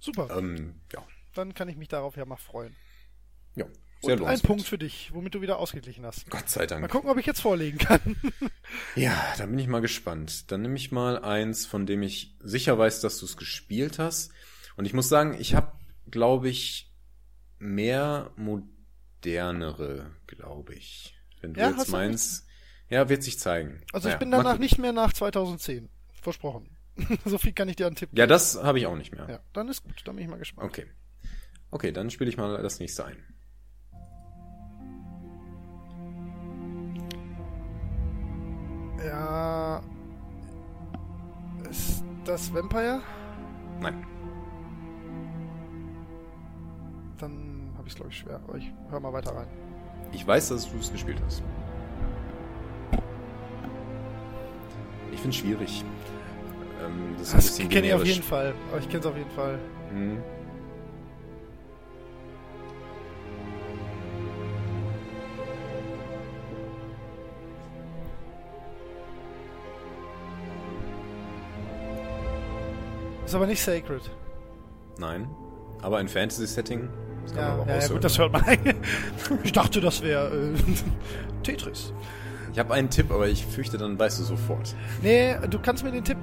Super. 0.00 0.28
Ähm, 0.36 0.80
ja, 0.92 1.04
Dann 1.34 1.54
kann 1.54 1.68
ich 1.68 1.76
mich 1.76 1.88
darauf 1.88 2.16
ja 2.16 2.24
mal 2.24 2.36
freuen. 2.36 2.74
ja, 3.54 3.66
sehr 4.02 4.20
Und 4.20 4.26
ein. 4.26 4.40
Punkt 4.40 4.64
für 4.66 4.78
dich, 4.78 5.10
womit 5.14 5.34
du 5.34 5.40
wieder 5.40 5.58
ausgeglichen 5.58 6.04
hast. 6.04 6.28
Gott 6.30 6.48
sei 6.48 6.60
Mal 6.62 6.66
Dank. 6.66 6.90
gucken, 6.90 7.10
ob 7.10 7.18
ich 7.18 7.26
jetzt 7.26 7.40
vorlegen 7.40 7.78
kann. 7.78 8.16
Ja, 8.96 9.34
da 9.36 9.44
bin 9.46 9.58
ich 9.58 9.66
mal 9.68 9.80
gespannt. 9.82 10.50
Dann 10.50 10.62
nehme 10.62 10.76
ich 10.76 10.92
mal 10.92 11.22
eins, 11.22 11.66
von 11.66 11.84
dem 11.84 12.02
ich 12.02 12.36
sicher 12.40 12.78
weiß, 12.78 13.00
dass 13.02 13.18
du 13.18 13.26
es 13.26 13.36
gespielt 13.36 13.98
hast. 13.98 14.32
Und 14.76 14.86
ich 14.86 14.94
muss 14.94 15.10
sagen, 15.10 15.36
ich 15.38 15.54
habe, 15.54 15.72
glaube 16.10 16.48
ich, 16.48 16.90
mehr 17.58 18.30
modernere, 18.36 20.10
glaube 20.26 20.74
ich. 20.74 21.14
Wenn 21.40 21.54
du 21.54 21.60
Ja, 21.60 21.70
jetzt 21.70 21.88
meinst, 21.90 22.46
ja, 22.88 23.08
wird 23.08 23.22
sich 23.22 23.38
zeigen. 23.38 23.82
Also 23.92 24.08
ich 24.08 24.12
Naja, 24.14 24.18
bin 24.18 24.30
mal 24.30 24.38
danach 24.38 24.58
nicht 24.58 24.78
mehr 24.78 24.92
nach 24.92 25.12
2010. 25.12 25.88
Versprochen. 26.12 26.76
so 27.24 27.36
viel 27.38 27.52
kann 27.52 27.68
ich 27.68 27.76
dir 27.76 27.86
an 27.86 27.94
Tipp 27.94 28.10
Ja, 28.12 28.26
das 28.26 28.62
habe 28.62 28.78
ich 28.78 28.86
auch 28.86 28.96
nicht 28.96 29.12
mehr. 29.12 29.26
Ja, 29.28 29.40
dann 29.52 29.68
ist 29.68 29.82
gut, 29.82 30.00
dann 30.04 30.16
bin 30.16 30.24
ich 30.24 30.30
mal 30.30 30.38
gespannt. 30.38 30.68
Okay. 30.70 30.86
Okay, 31.70 31.90
dann 31.92 32.10
spiele 32.10 32.28
ich 32.30 32.36
mal 32.36 32.62
das 32.62 32.78
nächste 32.80 33.04
ein. 33.06 33.16
Ja. 39.04 39.82
Ist 41.70 42.04
das 42.24 42.52
Vampire? 42.52 43.00
Nein. 43.80 44.06
Dann 47.18 47.70
habe 47.76 47.86
ich 47.86 47.92
es, 47.92 47.96
glaube 47.96 48.10
ich, 48.10 48.18
schwer. 48.18 48.40
Aber 48.46 48.58
ich 48.58 48.70
höre 48.90 49.00
mal 49.00 49.12
weiter 49.12 49.34
rein. 49.34 49.46
Ich 50.12 50.26
weiß, 50.26 50.50
dass 50.50 50.70
du 50.70 50.78
es 50.78 50.92
gespielt 50.92 51.20
hast. 51.24 51.42
Ich 55.10 55.20
finde 55.20 55.30
es 55.30 55.36
schwierig. 55.36 55.84
Ähm, 56.84 57.14
das 57.18 57.34
ist 57.34 57.60
Das 57.60 57.68
kenne 57.68 57.86
ich 57.86 57.94
auf 57.94 58.04
jeden 58.04 58.22
Fall. 58.22 58.54
Aber 58.70 58.80
ich 58.80 58.88
kenne 58.88 59.00
es 59.00 59.06
auf 59.06 59.16
jeden 59.16 59.30
Fall. 59.30 59.58
Mhm. 59.92 60.18
Ist 73.32 73.36
aber 73.36 73.46
nicht 73.46 73.62
Sacred. 73.62 74.02
Nein. 74.98 75.26
Aber 75.80 75.96
ein 75.96 76.06
Fantasy-Setting. 76.06 76.90
Das 77.22 77.32
kann 77.32 77.42
Ja, 77.42 77.48
man 77.52 77.60
aber 77.62 77.70
ja, 77.76 77.80
ja 77.80 77.88
gut, 77.88 78.04
das 78.04 78.18
hört 78.18 78.30
man. 78.30 78.44
ich 79.42 79.52
dachte, 79.52 79.80
das 79.80 80.02
wäre 80.02 80.28
äh, 80.28 80.54
Tetris. 81.42 81.94
Ich 82.52 82.58
habe 82.58 82.74
einen 82.74 82.90
Tipp, 82.90 83.10
aber 83.10 83.28
ich 83.28 83.46
fürchte, 83.46 83.78
dann 83.78 83.98
weißt 83.98 84.18
du 84.20 84.24
sofort. 84.24 84.74
Nee, 85.00 85.34
du 85.48 85.58
kannst 85.58 85.82
mir 85.82 85.90
den 85.92 86.04
Tipp. 86.04 86.18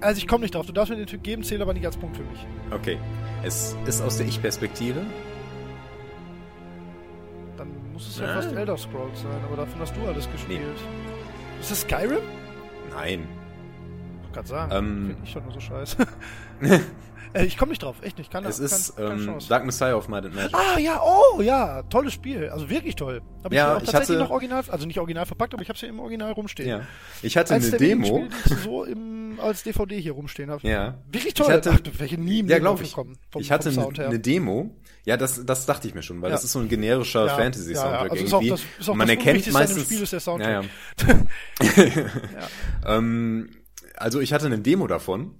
Also 0.00 0.18
ich 0.18 0.28
komme 0.28 0.42
nicht 0.42 0.54
drauf. 0.54 0.64
Du 0.66 0.72
darfst 0.72 0.90
mir 0.92 0.96
den 0.96 1.08
Tipp 1.08 1.24
geben, 1.24 1.42
zählt 1.42 1.60
aber 1.60 1.74
nicht 1.74 1.86
als 1.86 1.96
Punkt 1.96 2.16
für 2.16 2.22
mich. 2.22 2.46
Okay. 2.70 2.96
Es 3.42 3.76
ist 3.84 4.00
aus 4.00 4.18
der 4.18 4.26
Ich-Perspektive. 4.28 5.00
Dann 7.56 7.68
muss 7.92 8.06
es 8.06 8.18
ja 8.20 8.26
Ah. 8.26 8.34
fast 8.34 8.52
Elder 8.54 8.76
Scrolls 8.78 9.22
sein, 9.22 9.42
aber 9.44 9.56
davon 9.56 9.80
hast 9.80 9.96
du 9.96 10.06
alles 10.06 10.30
gespielt. 10.30 10.62
Ist 11.60 11.72
das 11.72 11.80
Skyrim? 11.80 12.22
Nein. 12.94 13.26
Gerade 14.32 14.48
sagen. 14.48 14.72
Ähm, 14.74 15.06
Finde 15.08 15.22
ich 15.24 15.34
doch 15.34 15.42
nur 15.44 15.52
so 15.52 15.60
scheiße. 15.60 15.96
äh, 17.34 17.44
ich 17.44 17.56
komme 17.56 17.70
nicht 17.70 17.82
drauf, 17.82 17.96
echt 18.02 18.18
nicht. 18.18 18.30
Kann, 18.30 18.44
Es 18.44 18.56
kann, 18.56 18.66
ist 18.66 18.96
keine 18.96 19.10
ähm, 19.14 19.24
Chance. 19.26 19.48
Dark 19.48 19.64
Messiah 19.64 19.94
of 19.94 20.08
Might 20.08 20.24
and 20.26 20.34
Magic. 20.34 20.54
Ah, 20.54 20.78
ja, 20.78 21.00
oh, 21.02 21.40
ja, 21.40 21.82
tolles 21.84 22.12
Spiel. 22.12 22.48
Also 22.50 22.68
wirklich 22.70 22.96
toll. 22.96 23.22
Habe 23.44 23.54
ich 23.54 23.58
Ja, 23.58 23.72
auch 23.76 23.78
ich 23.82 23.84
tatsächlich 23.90 24.16
hatte- 24.16 24.18
noch 24.24 24.30
original, 24.30 24.62
also 24.68 24.86
nicht 24.86 24.98
original 24.98 25.26
verpackt, 25.26 25.54
aber 25.54 25.62
ich 25.62 25.68
habe 25.68 25.74
es 25.76 25.80
hier 25.80 25.88
im 25.88 25.98
Original 26.00 26.32
rumstehen. 26.32 26.68
Ja. 26.68 26.80
Ich 27.22 27.36
hatte 27.36 27.54
Eins 27.54 27.68
eine 27.68 27.76
Demo. 27.78 28.26
Spiele, 28.44 28.58
so 28.62 28.84
im, 28.84 29.38
als 29.40 29.62
DVD 29.62 30.00
hier 30.00 30.12
rumstehen 30.12 30.50
habe. 30.50 30.66
Ja. 30.68 30.98
Wirklich 31.10 31.34
toll. 31.34 31.46
Ich 31.48 31.52
hatte- 31.54 31.70
Ach, 31.72 31.80
welche 31.98 32.18
nie 32.20 32.40
im 32.40 32.48
Ja, 32.48 32.58
Leben 32.58 32.78
ich. 32.82 32.92
vom- 32.92 33.16
ich 33.38 33.50
hatte 33.50 33.70
eine 33.70 33.74
Sound 33.80 33.98
her. 33.98 34.08
eine 34.08 34.18
Demo. 34.20 34.76
Ja, 35.04 35.16
das, 35.16 35.44
das 35.44 35.66
dachte 35.66 35.88
ich 35.88 35.94
mir 35.96 36.02
schon, 36.02 36.22
weil 36.22 36.30
Ja. 36.30 36.36
das 36.36 36.44
ist 36.44 36.52
so 36.52 36.60
ein 36.60 36.68
generischer 36.68 37.22
Ja, 37.26 37.32
ja, 37.32 37.34
Fantasy-Soundtrack 37.36 38.04
ja. 38.04 38.10
Also 38.12 38.24
ist 38.24 38.34
auch 38.34 38.40
irgendwie. 38.42 38.50
das- 38.50 38.80
ist 38.80 38.88
auch 38.90 38.94
man 38.94 39.08
das 39.08 39.16
erkennt 39.16 39.52
meistens. 39.52 39.82
Spiel 39.84 40.02
ist 40.02 40.12
der 40.12 40.20
Soundtrack. 40.20 40.64
Ja, 41.00 41.08
ja. 41.08 42.06
ähm, 42.98 43.50
also 44.02 44.20
ich 44.20 44.32
hatte 44.32 44.46
eine 44.46 44.58
Demo 44.58 44.86
davon 44.86 45.36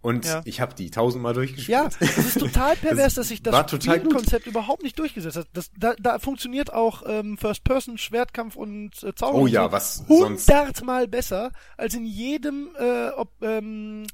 und 0.00 0.24
Ja. 0.24 0.42
ich 0.44 0.60
habe 0.60 0.74
die 0.74 0.90
tausendmal 0.90 1.34
durchgespielt. 1.34 1.68
Ja, 1.68 1.88
es 2.00 2.18
ist 2.18 2.38
total 2.38 2.76
pervers, 2.80 3.14
dass 3.14 3.28
sich 3.28 3.42
das. 3.42 3.54
Spielkonzept 3.70 4.46
überhaupt 4.46 4.82
nicht 4.82 4.98
durchgesetzt 4.98 5.36
hat. 5.36 5.48
Das, 5.52 5.70
da, 5.76 5.94
da 5.98 6.18
funktioniert 6.18 6.72
auch 6.72 7.02
ähm, 7.06 7.36
First-Person-Schwertkampf 7.38 8.56
und 8.56 9.02
äh, 9.02 9.14
Zauber 9.14 9.38
Oh 9.38 9.46
ja, 9.46 9.64
so 9.64 9.72
was 9.72 9.94
sonst- 10.08 10.48
hundertmal 10.48 11.08
besser 11.08 11.50
als 11.76 11.94
in 11.94 12.06
jedem, 12.06 12.70
äh, 12.78 13.08
ob, 13.10 13.30
ähm, 13.42 14.06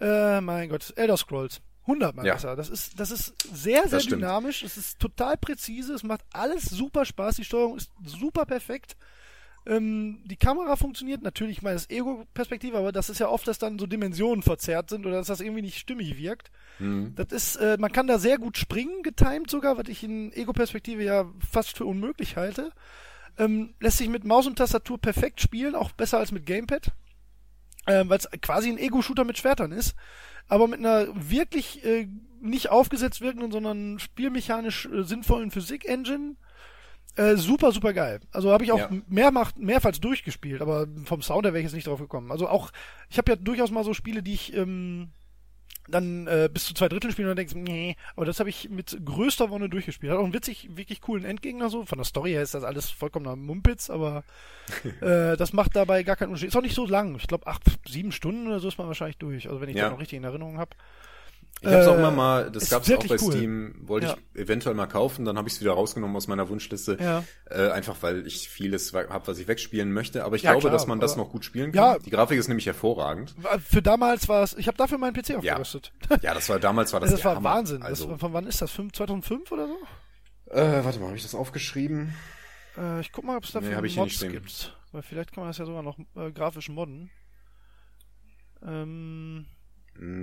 äh, 0.00 0.40
mein 0.40 0.68
Gott, 0.68 0.92
Elder 0.96 1.16
Scrolls. 1.16 1.60
Hundertmal 1.86 2.26
Ja. 2.26 2.34
besser. 2.34 2.56
Das 2.56 2.68
ist, 2.68 2.98
das 2.98 3.12
ist 3.12 3.34
sehr, 3.54 3.82
sehr 3.82 3.98
Das 4.00 4.06
dynamisch. 4.06 4.64
Es 4.64 4.76
ist 4.76 4.98
total 4.98 5.36
präzise. 5.36 5.94
Es 5.94 6.02
macht 6.02 6.22
alles 6.32 6.64
super 6.64 7.04
Spaß. 7.04 7.36
Die 7.36 7.44
Steuerung 7.44 7.76
ist 7.76 7.92
super 8.04 8.44
perfekt. 8.44 8.96
Ähm, 9.66 10.20
die 10.24 10.36
Kamera 10.36 10.76
funktioniert 10.76 11.22
natürlich, 11.22 11.58
ich 11.58 11.62
meine, 11.62 11.74
das 11.74 11.82
ist 11.82 11.90
Ego-Perspektive, 11.90 12.78
aber 12.78 12.92
das 12.92 13.10
ist 13.10 13.18
ja 13.18 13.28
oft, 13.28 13.48
dass 13.48 13.58
dann 13.58 13.78
so 13.78 13.86
Dimensionen 13.86 14.42
verzerrt 14.42 14.90
sind 14.90 15.04
oder 15.06 15.16
dass 15.16 15.26
das 15.26 15.40
irgendwie 15.40 15.62
nicht 15.62 15.78
stimmig 15.78 16.16
wirkt. 16.16 16.52
Mhm. 16.78 17.14
Das 17.16 17.32
ist, 17.32 17.56
äh, 17.56 17.76
man 17.78 17.90
kann 17.90 18.06
da 18.06 18.18
sehr 18.18 18.38
gut 18.38 18.56
springen, 18.58 19.02
getimed 19.02 19.50
sogar, 19.50 19.76
was 19.76 19.88
ich 19.88 20.04
in 20.04 20.32
Ego-Perspektive 20.32 21.02
ja 21.02 21.26
fast 21.50 21.76
für 21.76 21.84
unmöglich 21.84 22.36
halte. 22.36 22.70
Ähm, 23.38 23.74
lässt 23.80 23.98
sich 23.98 24.08
mit 24.08 24.24
Maus 24.24 24.46
und 24.46 24.56
Tastatur 24.56 24.98
perfekt 24.98 25.40
spielen, 25.40 25.74
auch 25.74 25.92
besser 25.92 26.18
als 26.18 26.32
mit 26.32 26.46
Gamepad. 26.46 26.92
Ähm, 27.88 28.08
weil 28.08 28.18
es 28.18 28.28
quasi 28.40 28.68
ein 28.68 28.78
Ego-Shooter 28.78 29.24
mit 29.24 29.38
Schwertern 29.38 29.72
ist. 29.72 29.94
Aber 30.48 30.68
mit 30.68 30.78
einer 30.78 31.08
wirklich 31.14 31.84
äh, 31.84 32.08
nicht 32.40 32.70
aufgesetzt 32.70 33.20
wirkenden, 33.20 33.50
sondern 33.50 33.98
spielmechanisch 33.98 34.86
äh, 34.86 35.02
sinnvollen 35.02 35.50
Physik-Engine. 35.50 36.36
Äh, 37.16 37.36
super, 37.36 37.72
super 37.72 37.92
geil. 37.92 38.20
Also 38.32 38.52
habe 38.52 38.64
ich 38.64 38.72
auch 38.72 38.78
Ja. 38.78 38.90
mehrmach, 39.08 39.52
mehrfals 39.56 40.00
durchgespielt, 40.00 40.60
aber 40.60 40.86
vom 41.04 41.22
Sound 41.22 41.44
her 41.46 41.52
wäre 41.54 41.60
ich 41.60 41.64
jetzt 41.64 41.74
nicht 41.74 41.86
drauf 41.86 41.98
gekommen. 42.00 42.30
Also 42.30 42.48
auch, 42.48 42.70
ich 43.08 43.18
habe 43.18 43.32
ja 43.32 43.36
durchaus 43.36 43.70
mal 43.70 43.84
so 43.84 43.94
Spiele, 43.94 44.22
die 44.22 44.34
ich 44.34 44.54
ähm, 44.54 45.08
dann 45.88 46.26
äh, 46.26 46.50
bis 46.52 46.64
zu 46.66 46.74
zwei 46.74 46.88
Dritteln 46.88 47.12
spielen 47.12 47.28
und 47.28 47.36
dann 47.36 47.46
denkst, 47.46 47.54
nee, 47.54 47.96
aber 48.16 48.26
das 48.26 48.40
habe 48.40 48.50
ich 48.50 48.68
mit 48.70 48.98
größter 49.04 49.50
Wonne 49.50 49.68
durchgespielt. 49.68 50.10
Hat 50.12 50.18
auch 50.18 50.24
einen 50.24 50.34
witzig, 50.34 50.68
wirklich 50.76 51.00
coolen 51.00 51.24
Endgegner 51.24 51.70
so. 51.70 51.84
Von 51.84 51.98
der 51.98 52.04
Story 52.04 52.32
her 52.32 52.42
ist 52.42 52.54
das 52.54 52.64
alles 52.64 52.90
vollkommener 52.90 53.36
Mumpitz, 53.36 53.88
aber 53.88 54.24
äh, 55.00 55.36
das 55.36 55.52
macht 55.52 55.76
dabei 55.76 56.02
gar 56.02 56.16
keinen 56.16 56.28
Unterschied. 56.30 56.48
Ist 56.48 56.56
auch 56.56 56.62
nicht 56.62 56.74
so 56.74 56.86
lang. 56.86 57.14
Ich 57.16 57.28
glaube, 57.28 57.46
acht, 57.46 57.62
sieben 57.88 58.10
Stunden 58.12 58.46
oder 58.48 58.58
so 58.60 58.68
ist 58.68 58.78
man 58.78 58.88
wahrscheinlich 58.88 59.18
durch. 59.18 59.48
Also 59.48 59.60
wenn 59.60 59.68
ich 59.68 59.76
Ja. 59.76 59.84
das 59.84 59.92
noch 59.92 60.00
richtig 60.00 60.16
in 60.18 60.24
Erinnerung 60.24 60.58
habe. 60.58 60.70
Ich 61.62 61.66
habe 61.68 61.76
es 61.78 61.88
auch 61.88 61.94
Äh, 61.94 61.98
immer 61.98 62.10
mal, 62.10 62.50
das 62.50 62.68
gab 62.68 62.82
es 62.82 62.92
auch 62.92 62.98
bei 63.06 63.16
cool. 63.20 63.32
Steam, 63.32 63.74
wollte 63.88 64.06
Ja. 64.08 64.16
ich 64.34 64.40
eventuell 64.42 64.74
mal 64.74 64.86
kaufen, 64.86 65.24
dann 65.24 65.38
habe 65.38 65.48
ich 65.48 65.54
es 65.54 65.60
wieder 65.62 65.72
rausgenommen 65.72 66.14
aus 66.14 66.28
meiner 66.28 66.48
Wunschliste, 66.50 66.98
Ja. 67.00 67.24
äh, 67.50 67.70
einfach 67.70 67.96
weil 68.02 68.26
ich 68.26 68.48
vieles 68.50 68.92
habe, 68.92 69.26
was 69.26 69.38
ich 69.38 69.48
wegspielen 69.48 69.90
möchte. 69.92 70.24
Aber 70.24 70.36
ich 70.36 70.42
Ja, 70.42 70.50
glaube, 70.50 70.60
klar, 70.62 70.72
dass 70.72 70.86
man 70.86 71.00
das 71.00 71.16
noch 71.16 71.30
gut 71.30 71.44
spielen 71.46 71.72
Ja. 71.72 71.94
kann. 71.94 72.02
Die 72.02 72.10
Grafik 72.10 72.38
ist 72.38 72.48
nämlich 72.48 72.66
hervorragend. 72.66 73.34
Für 73.66 73.80
damals 73.80 74.28
war 74.28 74.42
es, 74.42 74.52
ich 74.54 74.68
habe 74.68 74.76
dafür 74.76 74.98
meinen 74.98 75.14
PC 75.14 75.36
aufgerüstet. 75.36 75.92
Ja, 76.22 76.34
das 76.34 76.48
war 76.50 76.58
damals 76.60 76.92
war 76.92 77.00
das, 77.00 77.10
Das, 77.12 77.24
war 77.24 77.36
Hammer. 77.36 77.48
Wahnsinn. 77.50 77.82
Also, 77.82 78.06
das, 78.10 78.20
von 78.20 78.32
wann 78.34 78.46
ist 78.46 78.60
das? 78.60 78.70
Fünf- 78.70 78.92
2005 78.92 79.50
oder 79.50 79.66
so? 79.66 79.76
äh, 80.54 80.84
warte 80.84 80.98
mal, 81.00 81.06
habe 81.06 81.16
ich 81.16 81.22
das 81.22 81.34
aufgeschrieben? 81.34 82.14
Äh, 82.76 83.00
ich 83.00 83.10
guck 83.12 83.24
mal, 83.24 83.36
ob 83.38 83.44
es 83.44 83.52
dafür 83.52 83.80
Nee, 83.80 83.94
Mods 83.96 84.20
gibt. 84.20 84.76
Weil 84.92 85.02
vielleicht 85.02 85.32
kann 85.32 85.42
man 85.42 85.48
das 85.50 85.58
ja 85.58 85.64
sogar 85.64 85.82
noch 85.82 85.98
äh, 86.16 86.30
grafisch 86.32 86.68
modden. 86.68 87.10
Ähm, 88.62 89.46
Hm, 89.46 89.46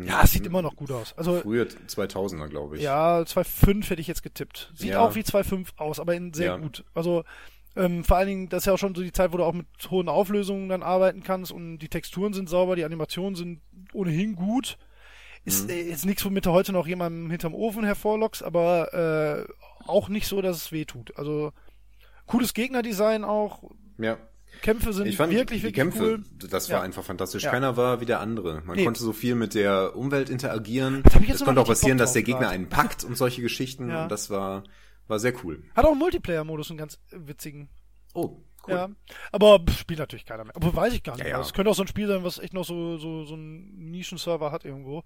ja, 0.06 0.22
es 0.24 0.32
sieht 0.32 0.46
immer 0.46 0.62
noch 0.62 0.76
gut 0.76 0.92
aus. 0.92 1.14
Also 1.18 1.40
Frühe 1.42 1.64
2000er, 1.88 2.48
glaube 2.48 2.78
ich. 2.78 2.84
Ja, 2.84 3.20
2.5 3.22 3.90
hätte 3.90 4.02
ich 4.02 4.08
jetzt 4.08 4.24
getippt. 4.24 4.72
Sieht 4.76 4.90
Ja. 4.92 5.00
auch 5.00 5.16
wie 5.16 5.22
2.5 5.24 5.70
aus, 5.78 6.00
aber 6.00 6.16
in 6.16 6.34
sehr 6.34 6.46
Ja. 6.48 6.58
gut. 6.58 6.84
Also 6.94 7.24
ähm, 7.76 8.04
vor 8.04 8.18
allen 8.18 8.28
Dingen, 8.28 8.50
das 8.50 8.64
ist 8.64 8.66
ja 8.68 8.74
auch 8.74 8.78
schon 8.78 8.94
so 8.94 9.02
die 9.02 9.12
Zeit, 9.12 9.34
wo 9.34 9.38
du 9.38 9.44
auch 9.44 9.54
mit 9.54 9.66
hohen 9.90 10.08
Auflösungen 10.08 10.70
dann 10.70 10.84
arbeiten 10.84 11.24
kannst 11.24 11.52
und 11.52 11.80
die 11.80 11.90
Texturen 11.90 12.34
sind 12.34 12.48
sauber, 12.48 12.76
die 12.76 12.86
Animationen 12.86 13.36
sind 13.36 13.62
ohnehin 13.94 14.36
gut. 14.36 14.78
Ist 15.44 15.64
Mhm. 15.66 15.70
äh, 15.72 15.82
jetzt 15.90 16.06
nichts, 16.06 16.24
womit 16.24 16.46
du 16.46 16.52
heute 16.52 16.72
noch 16.72 16.86
jemanden 16.88 17.30
hinterm 17.32 17.56
Ofen 17.56 17.84
hervorlockst, 17.84 18.44
aber 18.44 18.94
äh, 18.94 19.88
auch 19.88 20.08
nicht 20.08 20.28
so, 20.28 20.42
dass 20.42 20.58
es 20.58 20.72
weh 20.72 20.86
tut. 20.86 21.18
Also 21.18 21.52
cooles 22.28 22.54
Gegnerdesign 22.54 23.24
auch. 23.24 23.64
ja. 23.98 24.18
Kämpfe 24.62 24.94
sind 24.94 25.08
Ich 25.08 25.18
fand 25.18 25.34
wirklich, 25.34 25.62
die 25.62 25.68
wirklich 25.68 25.76
Kämpfe, 25.76 26.04
cool. 26.20 26.24
das 26.50 26.70
war 26.70 26.78
Ja. 26.80 26.84
einfach 26.84 27.04
fantastisch. 27.04 27.44
Ja. 27.44 27.52
Keiner 27.52 27.76
war 27.76 28.00
wie 28.02 28.06
der 28.06 28.20
andere. 28.22 28.62
Man 28.66 28.78
Nee. 28.78 28.86
konnte 28.86 29.02
so 29.02 29.12
viel 29.14 29.36
mit 29.36 29.54
der 29.56 29.96
Umwelt 29.96 30.30
interagieren. 30.30 31.04
Es 31.28 31.44
konnte 31.44 31.62
auch 31.62 31.68
passieren, 31.68 31.98
dass 31.98 32.14
der 32.14 32.24
Gegner 32.24 32.50
einen 32.50 32.70
packt 32.70 33.04
und 33.04 33.16
solche 33.18 33.42
Geschichten. 33.42 33.90
Ja. 33.94 34.04
Und 34.04 34.10
das 34.12 34.30
war, 34.30 34.64
war 35.08 35.20
sehr 35.20 35.34
cool. 35.44 35.64
Hat 35.76 35.86
auch 35.86 35.92
einen 35.92 36.00
Multiplayer-Modus, 36.00 36.70
einen 36.70 36.78
ganz 36.78 37.00
witzigen. 37.12 37.68
Oh, 38.14 38.38
cool. 38.68 38.74
Ja, 38.74 38.90
aber 39.32 39.60
spielt 39.78 40.00
natürlich 40.00 40.26
keiner 40.26 40.46
mehr. 40.46 40.56
Aber 40.56 40.74
weiß 40.76 40.94
ich 40.94 41.04
gar 41.04 41.14
nicht. 41.16 41.24
Ja, 41.26 41.30
ja. 41.32 41.38
mehr. 41.38 41.46
Es 41.46 41.54
könnte 41.54 41.70
auch 41.72 41.76
so 41.76 41.84
ein 41.84 41.88
Spiel 41.88 42.08
sein, 42.08 42.24
was 42.24 42.40
echt 42.40 42.54
noch 42.54 42.64
so, 42.64 42.98
so, 42.98 43.26
so 43.26 43.34
einen 43.34 43.92
Nischenserver 43.92 44.52
hat 44.52 44.64
irgendwo. 44.66 45.04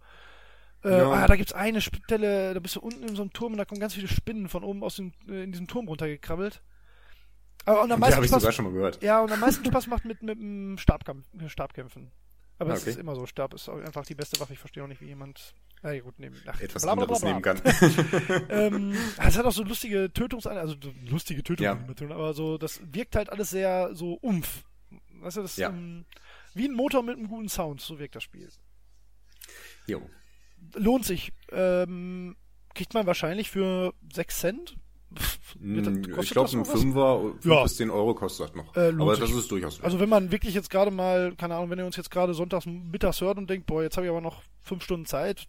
Äh, 0.84 0.92
Ja. 0.92 1.10
ah, 1.12 1.28
da 1.28 1.36
gibt's 1.36 1.54
eine 1.54 1.82
Stelle, 1.82 2.54
da 2.54 2.60
bist 2.60 2.76
du 2.76 2.80
unten 2.82 3.04
in 3.08 3.16
so 3.16 3.24
einem 3.24 3.34
Turm 3.34 3.54
und 3.54 3.58
da 3.58 3.66
kommen 3.66 3.82
ganz 3.82 3.96
viele 3.96 4.08
Spinnen 4.08 4.48
von 4.48 4.64
oben 4.64 4.84
aus 4.84 4.98
dem, 4.98 5.12
äh, 5.28 5.44
in 5.44 5.52
diesem 5.52 5.68
Turm 5.68 5.88
runtergekrabbelt. 5.88 6.62
Aber 7.68 7.82
und 7.84 7.92
am 7.92 7.98
Die 7.98 8.02
meisten 8.02 8.16
habe 8.16 8.26
ich 8.26 8.32
Spaß, 8.32 8.42
sogar 8.42 8.52
schon 8.54 8.66
mal 8.66 8.74
gehört. 8.74 9.04
ja, 9.04 9.20
und 9.22 9.32
am 9.32 9.40
meisten 9.40 9.64
Spaß 9.66 9.88
macht 9.88 10.06
mit, 10.06 10.24
mit 10.24 10.40
dem 10.40 10.78
Stabkampf, 10.78 11.26
äh, 11.40 11.50
Stabkämpfen. 11.50 12.12
Aber 12.60 12.72
Ah, 12.72 12.74
es 12.76 12.82
okay. 12.82 12.90
ist 12.92 13.00
immer 13.00 13.14
so, 13.14 13.26
Stab 13.28 13.54
ist 13.54 13.70
einfach 13.70 14.04
die 14.06 14.16
beste 14.16 14.40
Waffe. 14.40 14.54
Ich 14.54 14.60
verstehe 14.60 14.84
auch 14.84 14.88
nicht, 14.88 15.00
wie 15.02 15.06
jemand, 15.06 15.54
ja 15.84 15.92
ja, 15.92 16.02
gut, 16.02 16.18
nehmen. 16.18 16.42
Ach, 16.48 16.60
Etwas 16.60 16.86
anderes 16.88 17.22
nehmen 17.22 17.42
kann. 17.44 17.62
ähm, 18.50 18.94
es 19.24 19.38
hat 19.38 19.46
auch 19.46 19.52
so 19.52 19.64
lustige 19.64 20.12
Tötungs 20.12 20.48
also 20.48 20.76
so 20.82 20.92
lustige 21.08 21.40
Ja. 21.40 21.44
Tötungsanimationen, 21.44 22.16
aber 22.16 22.34
so, 22.34 22.58
das 22.58 22.82
wirkt 22.92 23.16
halt 23.16 23.30
alles 23.30 23.52
sehr 23.52 23.94
so 23.94 24.14
umf. 24.14 24.64
Weißt 25.20 25.38
du, 25.38 25.42
das 25.44 25.58
Ja. 25.58 25.70
ähm, 25.70 26.06
wie 26.56 26.68
ein 26.68 26.74
Motor 26.74 27.04
mit 27.04 27.18
einem 27.18 27.28
guten 27.28 27.50
Sound, 27.50 27.82
so 27.82 28.00
wirkt 28.00 28.16
das 28.16 28.24
Spiel. 28.24 28.50
jo. 29.86 30.02
Lohnt 30.74 31.06
sich. 31.06 31.34
Ähm, 31.52 32.36
kriegt 32.74 32.94
man 32.96 33.06
wahrscheinlich 33.06 33.52
für 33.52 33.94
6 34.12 34.40
Cent. 34.40 34.78
Pff, 35.16 35.56
wird 35.60 35.86
Hm, 35.88 36.04
Ich 36.22 36.32
glaube, 36.32 36.50
ein? 36.58 36.66
Fünfer, 36.66 37.22
fünf 37.22 37.46
Ja. 37.46 37.64
bis 37.64 37.78
zehn 37.78 37.90
Euro 37.90 38.14
kostet 38.14 38.50
das 38.50 38.56
noch. 38.56 38.76
Äh, 38.76 38.90
Aber 39.00 39.16
sich. 39.16 39.24
das 39.26 39.32
ist 39.34 39.50
durchaus 39.52 39.78
wert. 39.78 39.86
Also 39.86 40.00
wenn 40.00 40.10
man 40.10 40.32
wirklich 40.32 40.54
jetzt 40.54 40.70
gerade 40.70 40.92
mal, 40.92 41.34
keine 41.36 41.56
Ahnung, 41.56 41.70
wenn 41.70 41.80
ihr 41.80 41.86
uns 41.86 41.96
jetzt 41.96 42.12
gerade 42.12 42.34
sonntags 42.34 42.66
mittags 42.66 43.22
hört 43.22 43.38
und 43.38 43.50
denkt, 43.50 43.66
boah, 43.68 43.82
jetzt 43.84 43.96
habe 43.98 44.06
ich 44.06 44.12
aber 44.12 44.22
noch 44.22 44.42
fünf 44.62 44.84
Stunden 44.84 45.06
Zeit, 45.06 45.48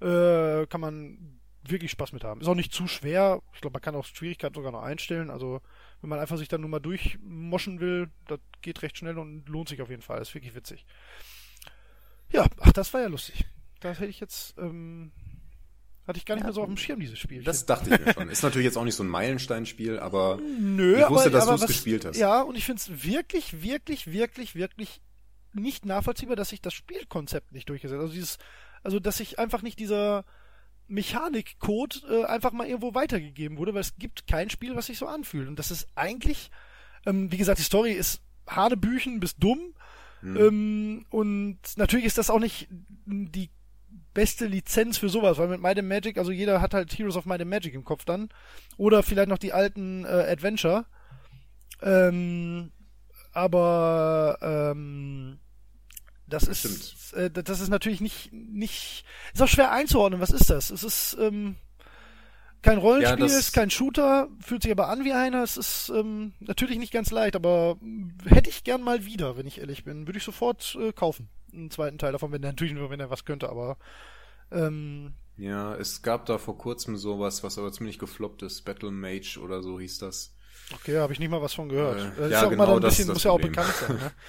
äh, 0.00 0.66
kann 0.66 0.80
man 0.80 1.40
wirklich 1.68 1.90
Spaß 1.90 2.12
mit 2.12 2.22
haben. 2.22 2.40
Ist 2.40 2.46
auch 2.48 2.54
nicht 2.54 2.72
zu 2.72 2.86
schwer. 2.86 3.42
Ich 3.54 3.60
glaube, 3.60 3.72
man 3.74 3.82
kann 3.82 3.96
auch 3.96 4.04
Schwierigkeit 4.04 4.54
sogar 4.54 4.70
noch 4.70 4.82
einstellen. 4.82 5.30
Also 5.30 5.60
wenn 6.00 6.10
man 6.10 6.18
einfach 6.20 6.36
sich 6.36 6.48
dann 6.48 6.60
nur 6.60 6.70
mal 6.70 6.78
durchmoschen 6.78 7.80
will, 7.80 8.10
das 8.28 8.38
geht 8.62 8.82
recht 8.82 8.98
schnell 8.98 9.18
und 9.18 9.48
lohnt 9.48 9.68
sich 9.68 9.80
auf 9.82 9.90
jeden 9.90 10.02
Fall. 10.02 10.20
Ist 10.22 10.34
wirklich 10.34 10.54
witzig. 10.54 10.84
Ja, 12.30 12.46
ach, 12.60 12.72
das 12.72 12.92
war 12.94 13.00
ja 13.00 13.08
lustig. 13.08 13.46
Das 13.80 13.98
hätte 13.98 14.10
ich 14.10 14.20
jetzt, 14.20 14.56
ähm, 14.58 15.12
hatte 16.06 16.18
ich 16.18 16.24
gar 16.24 16.36
nicht 16.36 16.44
mehr 16.44 16.52
so 16.52 16.62
auf 16.62 16.68
dem 16.68 16.76
Schirm, 16.76 17.00
dieses 17.00 17.18
Spiel. 17.18 17.42
das 17.42 17.66
dachte 17.66 17.90
ich 17.90 18.00
mir 18.04 18.12
schon. 18.12 18.28
Ist 18.28 18.42
natürlich 18.42 18.64
jetzt 18.64 18.76
auch 18.76 18.84
nicht 18.84 18.94
so 18.94 19.02
ein 19.02 19.08
Meilensteinspiel, 19.08 19.98
aber 19.98 20.38
Nö, 20.60 21.00
Ich 21.00 21.08
wusste, 21.08 21.28
aber, 21.28 21.38
dass 21.38 21.46
du 21.46 21.54
es 21.54 21.66
gespielt 21.66 22.04
hast. 22.04 22.16
Ja, 22.16 22.42
und 22.42 22.56
ich 22.56 22.64
finde 22.64 22.80
es 22.80 23.04
wirklich, 23.04 23.62
wirklich, 23.62 24.12
wirklich, 24.12 24.54
wirklich 24.54 25.00
nicht 25.52 25.84
nachvollziehbar, 25.84 26.36
dass 26.36 26.50
sich 26.50 26.60
das 26.60 26.74
Spielkonzept 26.74 27.52
nicht 27.52 27.68
durchgesetzt 27.68 27.96
hat. 27.96 28.02
Also 28.02 28.14
dieses, 28.14 28.38
also 28.82 29.00
dass 29.00 29.16
sich 29.16 29.38
einfach 29.38 29.62
nicht 29.62 29.78
dieser 29.78 30.24
Mechanikcode 30.88 32.04
äh, 32.08 32.24
einfach 32.24 32.52
mal 32.52 32.66
irgendwo 32.66 32.94
weitergegeben 32.94 33.58
wurde, 33.58 33.74
weil 33.74 33.80
es 33.80 33.96
gibt 33.96 34.26
kein 34.26 34.50
Spiel, 34.50 34.76
was 34.76 34.86
sich 34.86 34.98
so 34.98 35.06
anfühlt. 35.06 35.48
Und 35.48 35.58
das 35.58 35.70
ist 35.70 35.88
eigentlich, 35.94 36.50
ähm, 37.04 37.32
wie 37.32 37.36
gesagt, 37.36 37.58
die 37.58 37.64
Story 37.64 37.92
ist 37.92 38.20
Hanebüchen 38.46 39.18
bis 39.18 39.36
dumm. 39.36 39.74
Hm. 40.20 40.36
Ähm, 40.36 41.06
und 41.10 41.58
natürlich 41.76 42.06
ist 42.06 42.18
das 42.18 42.30
auch 42.30 42.38
nicht 42.38 42.68
die 43.06 43.50
beste 44.16 44.46
Lizenz 44.46 44.96
für 44.96 45.10
sowas, 45.10 45.36
weil 45.36 45.48
mit 45.48 45.60
Might 45.60 45.78
and 45.78 45.88
Magic, 45.88 46.16
also 46.16 46.32
jeder 46.32 46.62
hat 46.62 46.72
halt 46.72 46.90
Heroes 46.98 47.16
of 47.16 47.26
Might 47.26 47.42
and 47.42 47.50
Magic 47.50 47.74
im 47.74 47.84
Kopf 47.84 48.06
dann. 48.06 48.30
Oder 48.78 49.02
vielleicht 49.02 49.28
noch 49.28 49.38
die 49.38 49.52
alten 49.52 50.06
äh, 50.06 50.08
Adventure. 50.08 50.86
Ähm, 51.82 52.72
aber 53.32 54.38
ähm, 54.40 55.38
das 56.26 56.44
ist 56.44 57.12
äh, 57.12 57.30
das 57.30 57.60
ist 57.60 57.68
natürlich 57.68 58.00
nicht 58.00 58.32
nicht 58.32 59.04
ist 59.34 59.42
auch 59.42 59.48
schwer 59.48 59.70
einzuordnen. 59.70 60.22
Was 60.22 60.30
ist 60.30 60.48
das? 60.48 60.70
Es 60.70 60.82
ist 60.82 61.18
ähm, 61.20 61.56
kein 62.62 62.78
Rollenspiel, 62.78 63.28
Ja, 63.28 63.38
ist 63.38 63.52
kein 63.52 63.68
Shooter, 63.68 64.28
fühlt 64.40 64.62
sich 64.62 64.72
aber 64.72 64.88
an 64.88 65.04
wie 65.04 65.12
einer. 65.12 65.42
Es 65.42 65.58
ist 65.58 65.92
ähm, 65.94 66.32
natürlich 66.40 66.78
nicht 66.78 66.92
ganz 66.92 67.10
leicht, 67.10 67.36
aber 67.36 67.76
hätte 68.24 68.48
ich 68.48 68.64
gern 68.64 68.80
mal 68.80 69.04
wieder, 69.04 69.36
wenn 69.36 69.46
ich 69.46 69.60
ehrlich 69.60 69.84
bin, 69.84 70.06
würde 70.08 70.18
ich 70.18 70.24
sofort 70.24 70.76
äh, 70.80 70.92
kaufen. 70.92 71.28
Einen 71.56 71.70
zweiten 71.70 71.98
Teil 71.98 72.12
davon, 72.12 72.32
wenn 72.32 72.42
er 72.42 72.50
natürlich 72.50 72.74
nur, 72.74 72.90
wenn 72.90 73.00
er 73.00 73.10
was 73.10 73.24
könnte, 73.24 73.48
aber 73.48 73.76
ähm, 74.50 75.14
Ja, 75.36 75.74
es 75.76 76.02
gab 76.02 76.26
da 76.26 76.38
vor 76.38 76.56
kurzem 76.58 76.96
sowas, 76.96 77.42
was 77.42 77.58
aber 77.58 77.72
ziemlich 77.72 77.98
gefloppt 77.98 78.42
ist. 78.42 78.62
Battle 78.64 78.90
Mage 78.90 79.38
oder 79.42 79.62
so 79.62 79.78
hieß 79.80 79.98
das. 79.98 80.34
okay, 80.74 80.98
habe 80.98 81.12
ich 81.12 81.18
nicht 81.18 81.30
mal 81.30 81.42
was 81.42 81.54
von 81.54 81.68
gehört. 81.68 82.00
Äh, 82.00 82.20
das 82.20 82.30
ja, 82.30 82.38
ist 82.40 82.44
auch 82.46 82.50
genau 82.50 82.64
immer 82.64 82.66
dann 82.66 82.84
ein 82.84 82.88
ist 82.88 82.96
bisschen, 82.96 83.12
muss 83.12 83.24
ja 83.24 83.30
auch 83.32 83.40
bekannt 83.40 83.72
sein, 83.74 83.96
ne? 83.96 84.12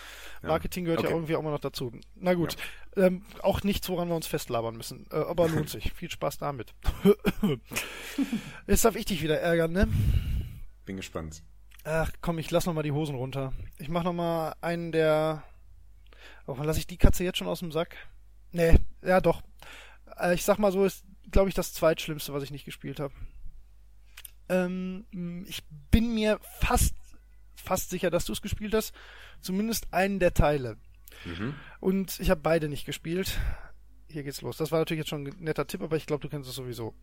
Ja. 0.43 0.49
Marketing 0.49 0.85
gehört 0.85 1.01
ja 1.01 1.09
Okay. 1.09 1.15
irgendwie 1.15 1.35
auch 1.35 1.39
immer 1.39 1.49
noch 1.49 1.59
dazu. 1.59 1.91
Na 2.13 2.35
gut, 2.35 2.57
ähm, 2.95 3.23
auch 3.41 3.63
nichts, 3.63 3.89
woran 3.89 4.07
wir 4.07 4.15
uns 4.15 4.27
festlabern 4.27 4.77
müssen, 4.77 5.07
äh, 5.11 5.15
aber 5.15 5.47
lohnt 5.49 5.67
sich. 5.67 5.91
Viel 5.93 6.11
Spaß 6.11 6.37
damit. 6.37 6.75
Jetzt 8.67 8.85
darf 8.85 8.95
ich 8.95 9.05
dich 9.05 9.23
wieder 9.23 9.39
ärgern, 9.39 9.71
ne? 9.71 9.87
Bin 10.85 10.95
gespannt. 10.97 11.41
Ach 11.83 12.11
komm, 12.21 12.37
ich 12.37 12.51
lass 12.51 12.67
noch 12.67 12.73
mal 12.75 12.83
die 12.83 12.91
Hosen 12.91 13.15
runter. 13.15 13.51
Ich 13.79 13.89
mach 13.89 14.03
noch 14.03 14.13
mal 14.13 14.53
einen 14.61 14.91
der. 14.91 15.43
Oh, 16.47 16.55
lass 16.63 16.77
ich 16.77 16.87
die 16.87 16.97
Katze 16.97 17.23
jetzt 17.23 17.37
schon 17.37 17.47
aus 17.47 17.59
dem 17.59 17.71
Sack? 17.71 17.95
Nee, 18.51 18.75
ja 19.03 19.21
doch. 19.21 19.43
Äh, 20.17 20.33
ich 20.33 20.43
sag 20.43 20.57
mal 20.57 20.71
so, 20.71 20.85
ist, 20.85 21.05
glaube 21.29 21.49
ich, 21.49 21.55
das 21.55 21.73
zweitschlimmste, 21.73 22.33
was 22.33 22.43
ich 22.43 22.51
nicht 22.51 22.65
gespielt 22.65 22.99
habe. 22.99 23.13
Ähm, 24.49 25.05
ich 25.45 25.63
bin 25.91 26.13
mir 26.13 26.39
fast, 26.59 26.95
fast 27.55 27.89
sicher, 27.89 28.09
dass 28.09 28.25
du 28.25 28.33
es 28.33 28.41
gespielt 28.41 28.73
hast. 28.73 28.95
Zumindest 29.41 29.93
einen 29.93 30.19
der 30.19 30.33
Teile. 30.33 30.77
Mhm. 31.25 31.53
Und 31.81 32.19
ich 32.21 32.29
habe 32.29 32.41
beide 32.41 32.69
nicht 32.69 32.85
gespielt. 32.85 33.37
Hier 34.07 34.23
geht's 34.23 34.41
los. 34.41 34.55
Das 34.55 34.71
war 34.71 34.79
natürlich 34.79 34.99
jetzt 34.99 35.09
schon 35.09 35.27
ein 35.27 35.35
netter 35.39 35.67
Tipp, 35.67 35.81
aber 35.81 35.97
ich 35.97 36.05
glaube, 36.05 36.21
du 36.21 36.29
kennst 36.29 36.49
es 36.49 36.55
sowieso. 36.55 36.95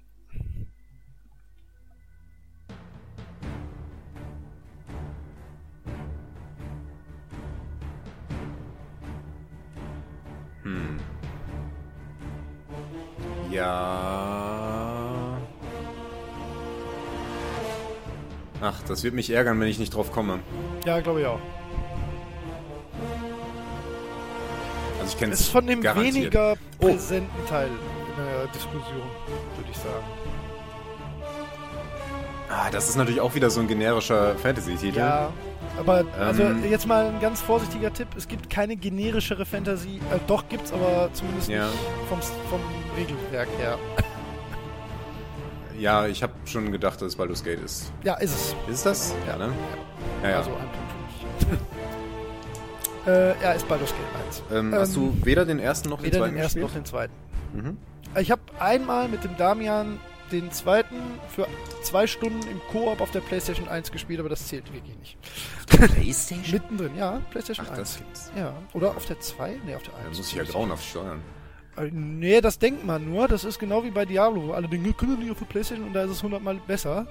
Hm. 10.64 10.98
Ja. 13.50 15.38
Ach, 18.60 18.82
das 18.88 19.02
wird 19.04 19.14
mich 19.14 19.30
ärgern, 19.30 19.60
wenn 19.60 19.68
ich 19.68 19.78
nicht 19.78 19.94
drauf 19.94 20.10
komme. 20.12 20.40
Ja, 20.86 21.00
glaube 21.00 21.20
ich 21.20 21.26
auch. 21.26 21.40
Also 25.00 25.12
ich 25.12 25.18
kenne 25.18 25.32
Es 25.34 25.40
ist 25.40 25.48
von 25.50 25.66
dem 25.66 25.82
garantiert. 25.82 26.14
weniger 26.14 26.54
Oh. 26.80 26.86
präsenten 26.86 27.46
Teil 27.46 27.68
in 27.68 28.24
der 28.24 28.46
Diskussion, 28.46 29.02
würde 29.56 29.70
ich 29.70 29.76
sagen. 29.76 30.04
Ah, 32.48 32.70
das 32.70 32.88
ist 32.88 32.96
natürlich 32.96 33.20
auch 33.20 33.34
wieder 33.34 33.50
so 33.50 33.60
ein 33.60 33.68
generischer 33.68 34.34
Fantasy-Titel. 34.36 34.98
Ja, 34.98 35.30
aber 35.79 36.05
also 36.18 36.43
Ähm. 36.45 36.64
jetzt 36.70 36.87
mal 36.87 37.07
ein 37.07 37.20
ganz 37.20 37.41
vorsichtiger 37.41 37.93
Tipp: 37.93 38.09
Es 38.16 38.29
gibt 38.29 38.49
keine 38.51 38.77
generischere 38.77 39.45
Fantasy, 39.47 39.97
äh, 40.11 40.18
doch 40.27 40.49
gibt's, 40.49 40.72
aber 40.72 41.09
zumindest 41.12 41.49
Ja. 41.49 41.66
nicht 41.66 41.79
vom, 42.09 42.20
vom 42.51 42.61
Regelwerk 42.97 43.49
her. 43.59 43.79
Ja, 45.79 46.07
ich 46.07 46.22
habe 46.22 46.33
schon 46.47 46.70
gedacht, 46.70 47.01
dass 47.01 47.09
es 47.09 47.16
Baldur's 47.16 47.43
Gate 47.43 47.61
ist. 47.61 47.93
Ja, 48.05 48.14
ist 48.14 48.31
es. 48.35 48.57
Ist 48.68 48.77
es 48.77 48.83
das? 48.85 49.14
Ja, 49.27 49.37
ne? 49.37 49.53
Ja, 50.22 50.31
ja. 50.31 50.37
Also 50.39 50.51
ein 50.51 50.57
Punkt 50.59 51.41
für 51.41 51.47
mich. 51.51 51.61
äh, 53.07 53.43
ja, 53.43 53.53
ist 53.53 53.66
Baldur's 53.68 53.91
Gate 53.91 54.27
1. 54.27 54.43
ähm, 54.53 54.75
hast 54.75 54.97
ähm, 54.97 55.20
du 55.20 55.27
weder 55.27 55.45
den 55.45 55.59
ersten 55.59 55.89
noch 55.89 55.99
den 55.99 56.07
Weder 56.07 56.18
zweiten 56.18 56.35
den 56.35 56.43
ersten 56.43 56.61
noch 56.61 56.66
gespielt? 56.68 56.87
den 56.87 56.89
zweiten. 56.91 57.12
Mhm. 57.55 57.77
Ich 58.20 58.31
habe 58.31 58.43
einmal 58.61 59.09
mit 59.09 59.25
dem 59.25 59.37
Damian 59.37 59.99
den 60.33 60.51
zweiten 60.53 60.97
für 61.29 61.47
zwei 61.83 62.07
Stunden 62.07 62.41
im 62.49 62.61
Koop 62.70 63.01
auf 63.01 63.11
der 63.11 63.20
PlayStation 63.20 63.68
1 63.68 63.93
gespielt, 63.93 64.20
aber 64.20 64.29
das 64.29 64.47
zählt 64.49 64.72
wirklich 64.72 64.97
nicht. 64.99 65.18
Playstation? 65.66 66.53
Mittendrin, 66.53 66.97
ja, 66.97 67.20
PlayStation 67.31 67.66
Ach, 67.68 67.77
1. 67.77 67.79
das 67.79 67.99
gibt's. 67.99 68.33
Ja, 68.37 68.55
oder 68.72 68.91
auf 68.97 69.05
der 69.07 69.20
2? 69.20 69.61
Nee, 69.66 69.75
auf 69.75 69.83
der 69.83 69.95
1. 69.95 70.03
Da 70.05 70.09
muss 70.16 70.29
ich 70.29 70.35
ja 70.35 70.45
grauenhaft 70.45 70.85
steuern. 70.85 71.20
Äh, 71.77 71.91
Nee, 71.91 72.41
das 72.41 72.59
denkt 72.59 72.85
man 72.85 73.05
nur. 73.05 73.29
Das 73.29 73.45
ist 73.45 73.59
genau 73.59 73.85
wie 73.85 73.91
bei 73.91 74.05
Diablo. 74.05 74.53
Alle 74.53 74.68
denken, 74.68 74.97
können 74.97 75.18
nicht 75.18 75.31
auf 75.31 75.39
der 75.39 75.47
Playstation 75.47 75.87
und 75.89 75.93
da 75.93 76.05
ist 76.05 76.11
es 76.11 76.22
hundertmal 76.22 76.57
besser. 76.66 77.07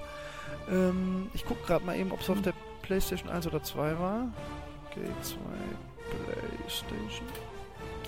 Ähm, 0.70 1.28
ich 1.34 1.44
guck 1.44 1.64
gerade 1.66 1.84
mal 1.84 1.96
eben, 1.96 2.12
ob 2.12 2.20
es 2.20 2.30
auf 2.30 2.40
der 2.42 2.54
Playstation 2.82 3.30
1 3.30 3.46
oder 3.46 3.62
2 3.62 3.98
war. 3.98 4.28
Gate 4.94 5.24
2 5.24 5.36
Playstation. 6.10 7.26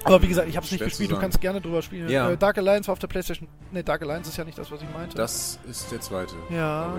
Aber 0.07 0.23
wie 0.23 0.29
gesagt, 0.29 0.49
ich 0.49 0.57
habe 0.57 0.65
es 0.65 0.73
nicht 0.73 0.85
gespielt. 0.85 1.11
Du 1.11 1.19
kannst 1.19 1.41
gerne 1.41 1.61
drüber 1.61 1.83
spielen. 1.83 2.09
Ja. 2.09 2.31
Äh, 2.31 2.37
Dark 2.37 2.59
Alliance 2.59 2.87
war 2.89 2.93
auf 2.93 2.99
der 2.99 3.09
Playstation. 3.09 3.49
Ne, 3.73 3.83
Dark 3.83 4.03
Alliance 4.03 4.31
ist 4.31 4.37
ja 4.37 4.45
nicht 4.45 4.57
das, 4.57 4.71
was 4.71 4.81
ich 4.81 4.89
meinte. 4.91 5.17
Das 5.17 5.59
ist 5.69 5.91
der 5.91 6.01
zweite. 6.01 6.35
ja. 6.51 6.97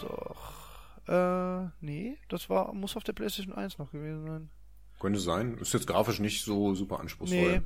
Doch. 0.00 0.44
Äh, 1.06 1.68
nee, 1.80 2.16
das 2.28 2.48
war, 2.48 2.72
muss 2.72 2.96
auf 2.96 3.04
der 3.04 3.12
Playstation 3.12 3.54
1 3.54 3.78
noch 3.78 3.90
gewesen 3.92 4.26
sein. 4.26 4.50
Könnte 4.98 5.20
sein. 5.20 5.58
Ist 5.58 5.74
jetzt 5.74 5.86
grafisch 5.86 6.18
nicht 6.18 6.44
so 6.44 6.74
super 6.74 7.00
anspruchsvoll. 7.00 7.58
Nee. 7.58 7.62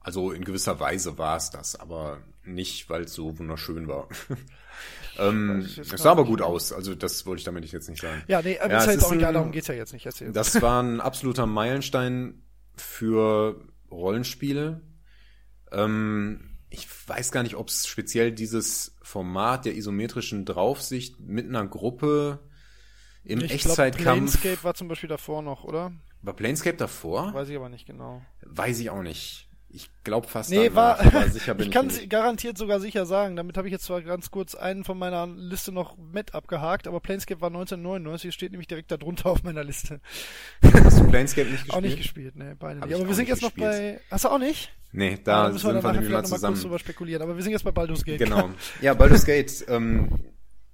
Also 0.00 0.30
in 0.30 0.44
gewisser 0.44 0.78
Weise 0.78 1.18
war 1.18 1.36
es 1.36 1.50
das, 1.50 1.74
aber 1.74 2.18
nicht, 2.44 2.88
weil 2.90 3.02
es 3.02 3.14
so 3.14 3.38
wunderschön 3.38 3.88
war. 3.88 4.08
ähm, 5.18 5.66
gar 5.76 5.98
sah 5.98 6.10
aber 6.10 6.24
gut 6.24 6.42
aus. 6.42 6.72
Also 6.72 6.94
das 6.94 7.26
wollte 7.26 7.40
ich 7.40 7.44
damit 7.44 7.64
jetzt 7.72 7.88
nicht 7.88 8.00
sagen. 8.00 8.22
Ja, 8.28 8.42
nee, 8.42 8.58
aber 8.58 8.72
Ja, 8.72 8.84
ist 8.84 8.96
ist 8.96 9.04
auch 9.04 9.12
egal, 9.12 9.32
darum 9.32 9.52
geht's 9.52 9.68
ja 9.68 9.74
jetzt 9.74 9.92
nicht. 9.92 10.06
Erzähl. 10.06 10.32
Das 10.32 10.60
war 10.60 10.82
ein 10.82 11.00
absoluter 11.00 11.46
Meilenstein 11.46 12.42
für 12.76 13.60
Rollenspiele. 13.90 14.82
Ähm, 15.72 16.58
ich 16.70 16.88
weiß 17.08 17.32
gar 17.32 17.42
nicht, 17.42 17.56
ob 17.56 17.68
es 17.68 17.86
speziell 17.86 18.32
dieses 18.32 18.96
Format 19.02 19.64
der 19.64 19.76
isometrischen 19.76 20.44
Draufsicht 20.44 21.20
mit 21.20 21.48
einer 21.48 21.66
Gruppe 21.66 22.40
im 23.24 23.40
ich 23.40 23.48
glaub, 23.48 23.54
Echtzeitkampf. 23.54 24.02
Planescape 24.02 24.64
war 24.64 24.74
zum 24.74 24.88
Beispiel 24.88 25.08
davor 25.08 25.42
noch, 25.42 25.64
oder? 25.64 25.92
war 26.22 26.34
Planescape 26.34 26.76
davor? 26.76 27.32
Weiß 27.32 27.48
ich 27.48 27.56
aber 27.56 27.68
nicht 27.68 27.86
genau. 27.86 28.22
Weiß 28.42 28.78
ich 28.80 28.90
auch 28.90 29.02
nicht. 29.02 29.45
Ich 29.76 29.90
glaube 30.04 30.26
fast 30.26 30.48
Nee, 30.50 30.70
danach, 30.70 30.74
war. 30.74 31.00
aber 31.00 31.28
sicher 31.28 31.52
bin 31.54 31.64
ich 31.64 31.68
ich, 31.68 31.74
kann 31.74 31.88
es 31.88 32.08
garantiert 32.08 32.56
sogar 32.56 32.80
sicher 32.80 33.04
sagen. 33.04 33.36
Damit 33.36 33.58
habe 33.58 33.68
ich 33.68 33.72
jetzt 33.72 33.84
zwar 33.84 34.00
ganz 34.00 34.30
kurz 34.30 34.54
einen 34.54 34.84
von 34.84 34.96
meiner 34.98 35.26
Liste 35.26 35.70
noch 35.70 35.98
mit 35.98 36.34
abgehakt, 36.34 36.88
aber 36.88 37.00
Planescape 37.00 37.40
war 37.42 37.48
1999, 37.48 38.28
es 38.30 38.34
steht 38.34 38.52
nämlich 38.52 38.68
direkt 38.68 38.90
da 38.90 38.96
drunter 38.96 39.26
auf 39.30 39.42
meiner 39.42 39.62
Liste. 39.64 40.00
Hast 40.62 40.98
du 41.00 41.08
Planescape 41.08 41.48
nicht 41.50 41.64
gespielt? 41.64 41.74
Auch 41.76 41.80
nicht 41.82 41.98
gespielt, 41.98 42.36
ne, 42.36 42.56
beide 42.58 42.80
Hab 42.80 42.86
nicht. 42.88 42.94
ich 42.96 43.00
Aber 43.02 43.08
wir 43.08 43.14
sind 43.14 43.28
jetzt 43.28 43.42
noch 43.42 43.54
gespielt. 43.54 43.70
bei. 43.70 44.00
Hast 44.10 44.24
du 44.24 44.28
auch 44.30 44.38
nicht? 44.38 44.72
Nee, 44.92 45.18
da 45.22 45.44
Ja, 45.48 45.52
müssen 45.52 45.66
wir 45.66 45.72
sind 45.74 45.84
wir 45.84 45.92
nämlich 45.92 46.10
mal 46.10 46.22
noch 46.22 46.22
mal 46.22 46.28
kurz 46.30 46.30
zusammen. 46.30 46.60
drüber 46.60 46.78
spekulieren. 46.78 47.22
Aber 47.22 47.36
wir 47.36 47.42
sind 47.42 47.52
jetzt 47.52 47.64
bei 47.64 47.70
Baldur's 47.72 48.02
Gate. 48.04 48.18
Genau. 48.18 48.48
Ja, 48.80 48.94
Baldur's 48.94 49.26
Gate 49.26 49.64
ähm, 49.68 50.08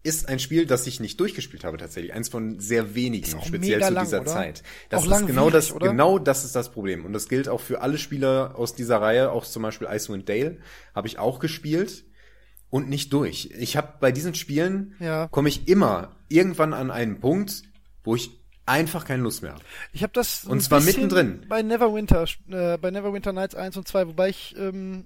ist 0.04 0.28
ein 0.28 0.38
Spiel, 0.38 0.66
das 0.66 0.86
ich 0.86 0.98
nicht 1.00 1.20
durchgespielt 1.20 1.64
habe 1.64 1.76
tatsächlich. 1.76 2.12
Eins 2.12 2.28
von 2.28 2.58
sehr 2.58 2.94
wenigen, 2.94 3.40
speziell 3.44 3.80
zu 3.82 3.92
lang, 3.92 4.04
dieser 4.04 4.20
oder? 4.22 4.30
Zeit. 4.32 4.62
Das 4.88 5.02
Auch 5.06 5.20
ist 5.20 5.26
genau 5.26 5.48
das, 5.50 5.72
oder? 5.72 5.88
genau 5.90 6.18
das 6.18 6.44
ist 6.44 6.56
das 6.56 6.70
Problem. 6.72 7.04
Und 7.04 7.12
das 7.12 7.28
gilt 7.28 7.48
auch 7.48 7.60
für 7.60 7.80
alle 7.82 7.98
Spieler 7.98 8.54
aus 8.56 8.74
dieser 8.74 9.00
Reihe, 9.00 9.30
auch 9.30 9.44
zum 9.44 9.62
Beispiel 9.62 9.86
Icewind 9.90 10.28
Dale, 10.28 10.58
habe 10.94 11.06
ich 11.06 11.18
auch 11.18 11.38
gespielt 11.38 12.04
und 12.70 12.88
nicht 12.88 13.12
durch. 13.12 13.50
Ich 13.58 13.76
habe 13.76 13.94
bei 14.00 14.10
diesen 14.12 14.34
Spielen 14.34 14.94
Ja. 14.98 15.28
komme 15.28 15.48
ich 15.48 15.68
immer 15.68 16.16
irgendwann 16.28 16.72
an 16.74 16.90
einen 16.90 17.20
Punkt, 17.20 17.62
wo 18.02 18.16
ich 18.16 18.30
einfach 18.66 19.04
keine 19.04 19.22
Lust 19.22 19.42
mehr 19.42 19.52
habe. 19.52 19.62
Ich 19.92 20.02
habe 20.02 20.12
das 20.14 20.44
Und 20.44 20.62
zwar 20.62 20.80
mittendrin. 20.80 21.44
bei 21.48 21.62
Neverwinter, 21.62 22.26
äh, 22.50 22.78
bei 22.78 22.90
Neverwinter 22.90 23.32
Nights 23.32 23.54
1 23.54 23.76
und 23.76 23.86
2, 23.86 24.06
wobei 24.08 24.30
ich, 24.30 24.54
ähm, 24.56 25.04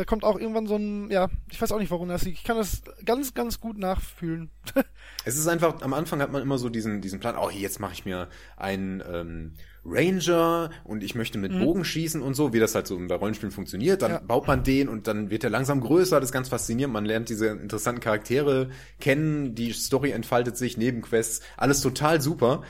da 0.00 0.04
kommt 0.06 0.24
auch 0.24 0.40
irgendwann 0.40 0.66
so 0.66 0.76
ein, 0.76 1.10
ja, 1.10 1.28
ich 1.50 1.60
weiß 1.60 1.72
auch 1.72 1.78
nicht, 1.78 1.90
warum 1.90 2.08
das 2.08 2.22
liegt. 2.22 2.38
Ich 2.38 2.44
kann 2.44 2.56
das 2.56 2.80
ganz, 3.04 3.34
ganz 3.34 3.60
gut 3.60 3.76
nachfühlen. 3.78 4.50
Es 5.26 5.36
ist 5.36 5.46
einfach, 5.48 5.82
am 5.82 5.92
Anfang 5.92 6.22
hat 6.22 6.32
man 6.32 6.40
immer 6.40 6.56
so 6.56 6.70
diesen, 6.70 7.02
diesen 7.02 7.20
Plan, 7.20 7.36
oh, 7.38 7.50
jetzt 7.50 7.78
mache 7.78 7.92
ich 7.92 8.06
mir 8.06 8.30
einen 8.56 9.02
ähm, 9.06 9.52
Ranger 9.84 10.70
und 10.84 11.04
ich 11.04 11.14
möchte 11.14 11.36
mit 11.36 11.52
Bogen 11.58 11.84
schießen 11.84 12.22
und 12.22 12.32
so, 12.32 12.54
wie 12.54 12.58
das 12.58 12.74
halt 12.74 12.86
so 12.86 12.98
bei 13.06 13.14
Rollenspielen 13.16 13.52
funktioniert. 13.52 14.00
Dann 14.00 14.12
Ja. 14.12 14.18
baut 14.20 14.46
man 14.46 14.64
den 14.64 14.88
und 14.88 15.06
dann 15.06 15.28
wird 15.28 15.44
er 15.44 15.50
langsam 15.50 15.82
größer, 15.82 16.20
das 16.20 16.30
ist 16.30 16.32
ganz 16.32 16.48
faszinierend. 16.48 16.94
Man 16.94 17.04
lernt 17.04 17.28
diese 17.28 17.48
interessanten 17.48 18.00
Charaktere 18.00 18.70
kennen, 18.98 19.54
die 19.54 19.74
Story 19.74 20.12
entfaltet 20.12 20.56
sich, 20.56 20.78
Nebenquests, 20.78 21.42
alles 21.58 21.82
total 21.82 22.22
super. 22.22 22.62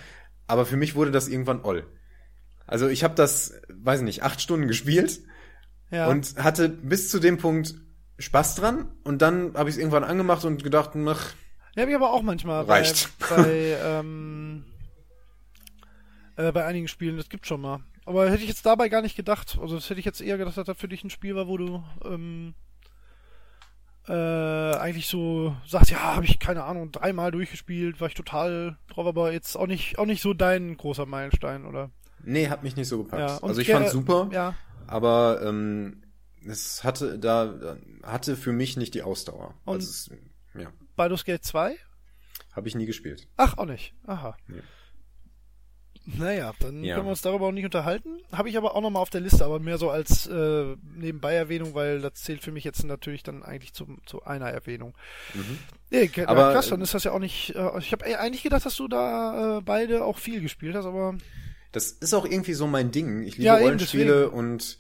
Aber 0.49 0.67
für 0.67 0.77
mich 0.77 0.97
wurde 0.97 1.13
das 1.13 1.29
irgendwann 1.29 1.61
oll. 1.63 1.87
Also 2.67 2.89
ich 2.89 3.05
habe 3.05 3.15
das, 3.15 3.55
weiß 3.69 4.01
ich 4.01 4.05
nicht, 4.05 4.23
acht 4.25 4.41
Stunden 4.41 4.67
gespielt 4.69 5.21
ja. 5.91 6.09
und 6.09 6.37
hatte 6.43 6.69
bis 6.69 7.11
zu 7.11 7.19
dem 7.19 7.39
Punkt 7.39 7.75
Spaß 8.19 8.57
dran 8.57 8.89
und 9.05 9.23
dann 9.23 9.55
habe 9.55 9.71
ich 9.71 9.77
es 9.77 9.79
irgendwann 9.79 10.05
angemacht 10.05 10.45
und 10.45 10.63
gedacht, 10.63 10.91
ach, 10.95 11.33
Ja, 11.75 11.83
hab 11.83 11.89
ich 11.89 11.95
aber 11.95 12.13
auch 12.13 12.23
manchmal 12.23 12.65
Reicht. 12.65 13.09
bei, 13.19 13.37
bei, 13.37 13.77
ähm, 13.83 14.65
äh, 16.37 16.53
bei 16.53 16.65
einigen 16.65 16.89
Spielen, 16.89 17.17
das 17.17 17.29
gibt 17.29 17.47
schon 17.47 17.61
mal. 17.61 17.81
Aber 18.05 18.31
hätte 18.31 18.43
ich 18.43 18.49
jetzt 18.49 18.67
dabei 18.67 18.89
gar 18.89 19.03
nicht 19.03 19.17
gedacht. 19.17 19.59
Also 19.61 19.77
das 19.77 19.89
hätte 19.89 20.01
ich 20.01 20.07
jetzt 20.07 20.21
eher 20.21 20.37
gedacht, 20.37 20.57
dass 20.57 20.67
das 20.67 20.77
für 20.77 20.89
dich 20.89 21.05
ein 21.05 21.11
Spiel 21.11 21.35
war, 21.37 21.49
wo 21.49 21.57
du 21.57 21.83
ähm, 22.05 22.55
äh, 24.09 24.13
eigentlich 24.13 25.07
so 25.07 25.55
sagst, 25.67 25.91
ja, 25.91 26.17
habe 26.17 26.25
ich 26.25 26.39
keine 26.39 26.65
Ahnung, 26.65 26.91
dreimal 26.91 27.31
durchgespielt, 27.31 28.01
war 28.01 28.09
ich 28.09 28.15
total 28.15 28.79
drauf, 28.89 29.07
aber 29.07 29.33
jetzt 29.33 29.57
auch 29.57 29.67
nicht, 29.67 29.99
auch 29.99 30.07
nicht 30.07 30.23
so 30.23 30.35
dein 30.35 30.77
großer 30.77 31.07
Meilenstein, 31.07 31.67
oder? 31.67 31.91
Nee, 32.23 32.49
hat 32.49 32.63
mich 32.63 32.77
nicht 32.77 32.89
so 32.89 33.05
gepackt. 33.05 33.21
Ja, 33.21 33.39
also 33.47 33.61
ich 33.61 33.71
fand's 33.71 33.93
super, 33.93 34.29
Ja, 34.33 34.55
aber 34.91 35.41
ähm, 35.43 36.03
es 36.47 36.85
hatte 36.85 37.19
da 37.19 37.77
hatte 38.03 38.37
für 38.37 38.53
mich 38.53 38.77
nicht 38.77 38.95
die 38.95 39.03
Ausdauer. 39.03 39.55
Und- 39.65 39.75
also 39.77 39.89
es, 39.89 40.11
ja, 40.61 40.71
Baldur's 40.97 41.25
Gate 41.25 41.45
2? 41.45 41.77
habe 42.53 42.67
ich 42.69 42.75
nie 42.75 42.87
gespielt. 42.87 43.29
Ach, 43.37 43.57
auch 43.59 43.65
nicht. 43.67 43.95
Aha. 44.07 44.37
Nee. 44.49 44.61
Naja, 46.07 46.53
dann 46.61 46.83
Ja. 46.83 46.95
können 46.95 47.07
wir 47.07 47.11
uns 47.11 47.21
darüber 47.23 47.47
auch 47.47 47.53
nicht 47.53 47.65
unterhalten. 47.67 48.19
Habe 48.33 48.49
ich 48.49 48.57
aber 48.57 48.75
auch 48.75 48.81
nochmal 48.81 49.03
auf 49.03 49.11
der 49.11 49.21
Liste, 49.21 49.45
aber 49.45 49.61
mehr 49.61 49.79
so 49.79 49.91
als 49.91 50.27
äh, 50.27 50.75
Nebenbei-Erwähnung, 50.97 51.75
weil 51.75 52.01
das 52.01 52.15
zählt 52.15 52.43
für 52.43 52.51
mich 52.51 52.65
jetzt 52.65 52.83
natürlich 52.85 53.23
dann 53.23 53.43
eigentlich 53.45 53.75
zu, 53.75 53.99
zu 54.07 54.25
einer 54.25 54.49
Erwähnung. 54.51 54.95
Nee, 55.91 56.09
ke- 56.09 56.27
Aber, 56.27 56.45
aber, 56.47 56.53
krass, 56.55 56.69
dann 56.71 56.81
ist 56.81 56.95
das 56.95 57.05
ja 57.05 57.13
auch 57.13 57.19
nicht. 57.21 57.55
Äh, 57.55 57.79
ich 57.79 57.93
habe 57.93 58.05
eigentlich 58.19 58.43
gedacht, 58.43 58.65
dass 58.67 58.77
du 58.77 58.89
da 58.89 59.59
äh, 59.59 59.61
beide 59.63 60.05
auch 60.05 60.19
viel 60.19 60.41
gespielt 60.41 60.75
hast, 60.75 60.87
aber 60.87 61.17
Das 61.73 61.91
ist 61.93 62.15
auch 62.15 62.25
irgendwie 62.27 62.55
so 62.55 62.67
mein 62.67 62.91
Ding. 62.91 63.23
Ich 63.23 63.35
liebe 63.37 63.45
Ja, 63.45 63.57
Rollenspiele 63.57 64.31
und 64.31 64.79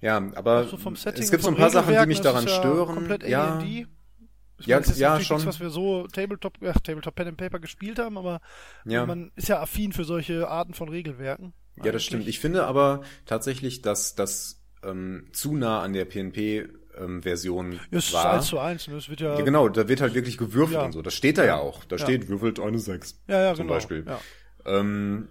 ja, 0.00 0.16
aber 0.34 0.64
so 0.64 0.76
vom 0.76 0.96
Setting 0.96 1.22
es 1.22 1.30
gibt 1.30 1.42
so 1.42 1.48
ein 1.50 1.56
paar 1.56 1.70
Sachen, 1.70 1.94
die 2.00 2.06
mich 2.06 2.20
das 2.20 2.32
daran 2.32 2.46
ja 2.46 2.50
stören. 2.58 2.94
Komplett 2.94 3.22
ja. 3.28 3.60
Ich 3.62 4.66
Ja, 4.66 4.76
meine, 4.76 4.86
das 4.86 4.90
ist 4.94 4.98
ja, 5.00 5.20
schon. 5.20 5.36
Nichts, 5.38 5.48
was 5.48 5.60
wir 5.60 5.70
so 5.70 6.06
Tabletop, 6.08 6.54
ja, 6.62 6.72
Tabletop 6.72 7.14
Pen 7.14 7.28
and 7.28 7.36
Paper 7.36 7.58
gespielt 7.58 7.98
haben, 7.98 8.16
aber 8.18 8.40
Ja. 8.84 9.06
man 9.06 9.30
ist 9.34 9.48
ja 9.48 9.60
affin 9.60 9.92
für 9.92 10.04
solche 10.04 10.48
Arten 10.48 10.74
von 10.74 10.88
Regelwerken. 10.88 11.52
ja, 11.76 11.84
das 11.84 11.92
eigentlich. 11.92 12.04
stimmt. 12.04 12.28
Ich 12.28 12.40
finde 12.40 12.64
aber 12.66 13.02
tatsächlich, 13.26 13.82
dass 13.82 14.14
das 14.14 14.60
ähm, 14.82 15.28
zu 15.32 15.56
nah 15.56 15.80
an 15.82 15.92
der 15.94 16.04
PNP-Version 16.06 17.72
Ja, 17.72 17.78
es 17.98 18.06
ist 18.06 18.12
war. 18.14 18.34
1 18.34 18.46
zu 18.46 18.58
1, 18.58 18.88
ne? 18.88 18.96
Es 18.96 19.08
wird 19.08 19.20
ja, 19.20 19.38
Ja, 19.38 19.44
genau, 19.44 19.68
da 19.68 19.88
wird 19.88 20.00
halt 20.00 20.14
wirklich 20.14 20.36
gewürfelt 20.38 20.78
Ja. 20.78 20.84
und 20.84 20.92
so. 20.92 21.02
Das 21.02 21.14
steht 21.14 21.38
da 21.38 21.44
ja, 21.44 21.56
auch. 21.58 21.84
Da 21.84 21.98
steht, 21.98 22.28
würfelt 22.28 22.60
eine 22.60 22.78
6. 22.78 23.20
ja, 23.28 23.42
ja, 23.42 23.54
zum 23.54 23.64
genau. 23.64 23.74
Beispiel. 23.74 24.04
Ja. 24.06 24.20
Ähm, 24.66 25.28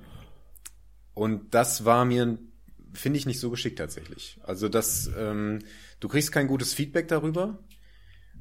und 1.20 1.54
das 1.54 1.84
war 1.86 2.06
mir, 2.06 2.38
finde 2.94 3.18
ich, 3.20 3.26
nicht 3.26 3.40
so 3.40 3.50
geschickt 3.50 3.78
tatsächlich. 3.80 4.40
Also 4.44 4.70
das, 4.70 5.10
ähm, 5.18 5.60
du 6.00 6.08
kriegst 6.08 6.32
kein 6.32 6.48
gutes 6.48 6.74
Feedback 6.74 7.08
darüber. 7.10 7.60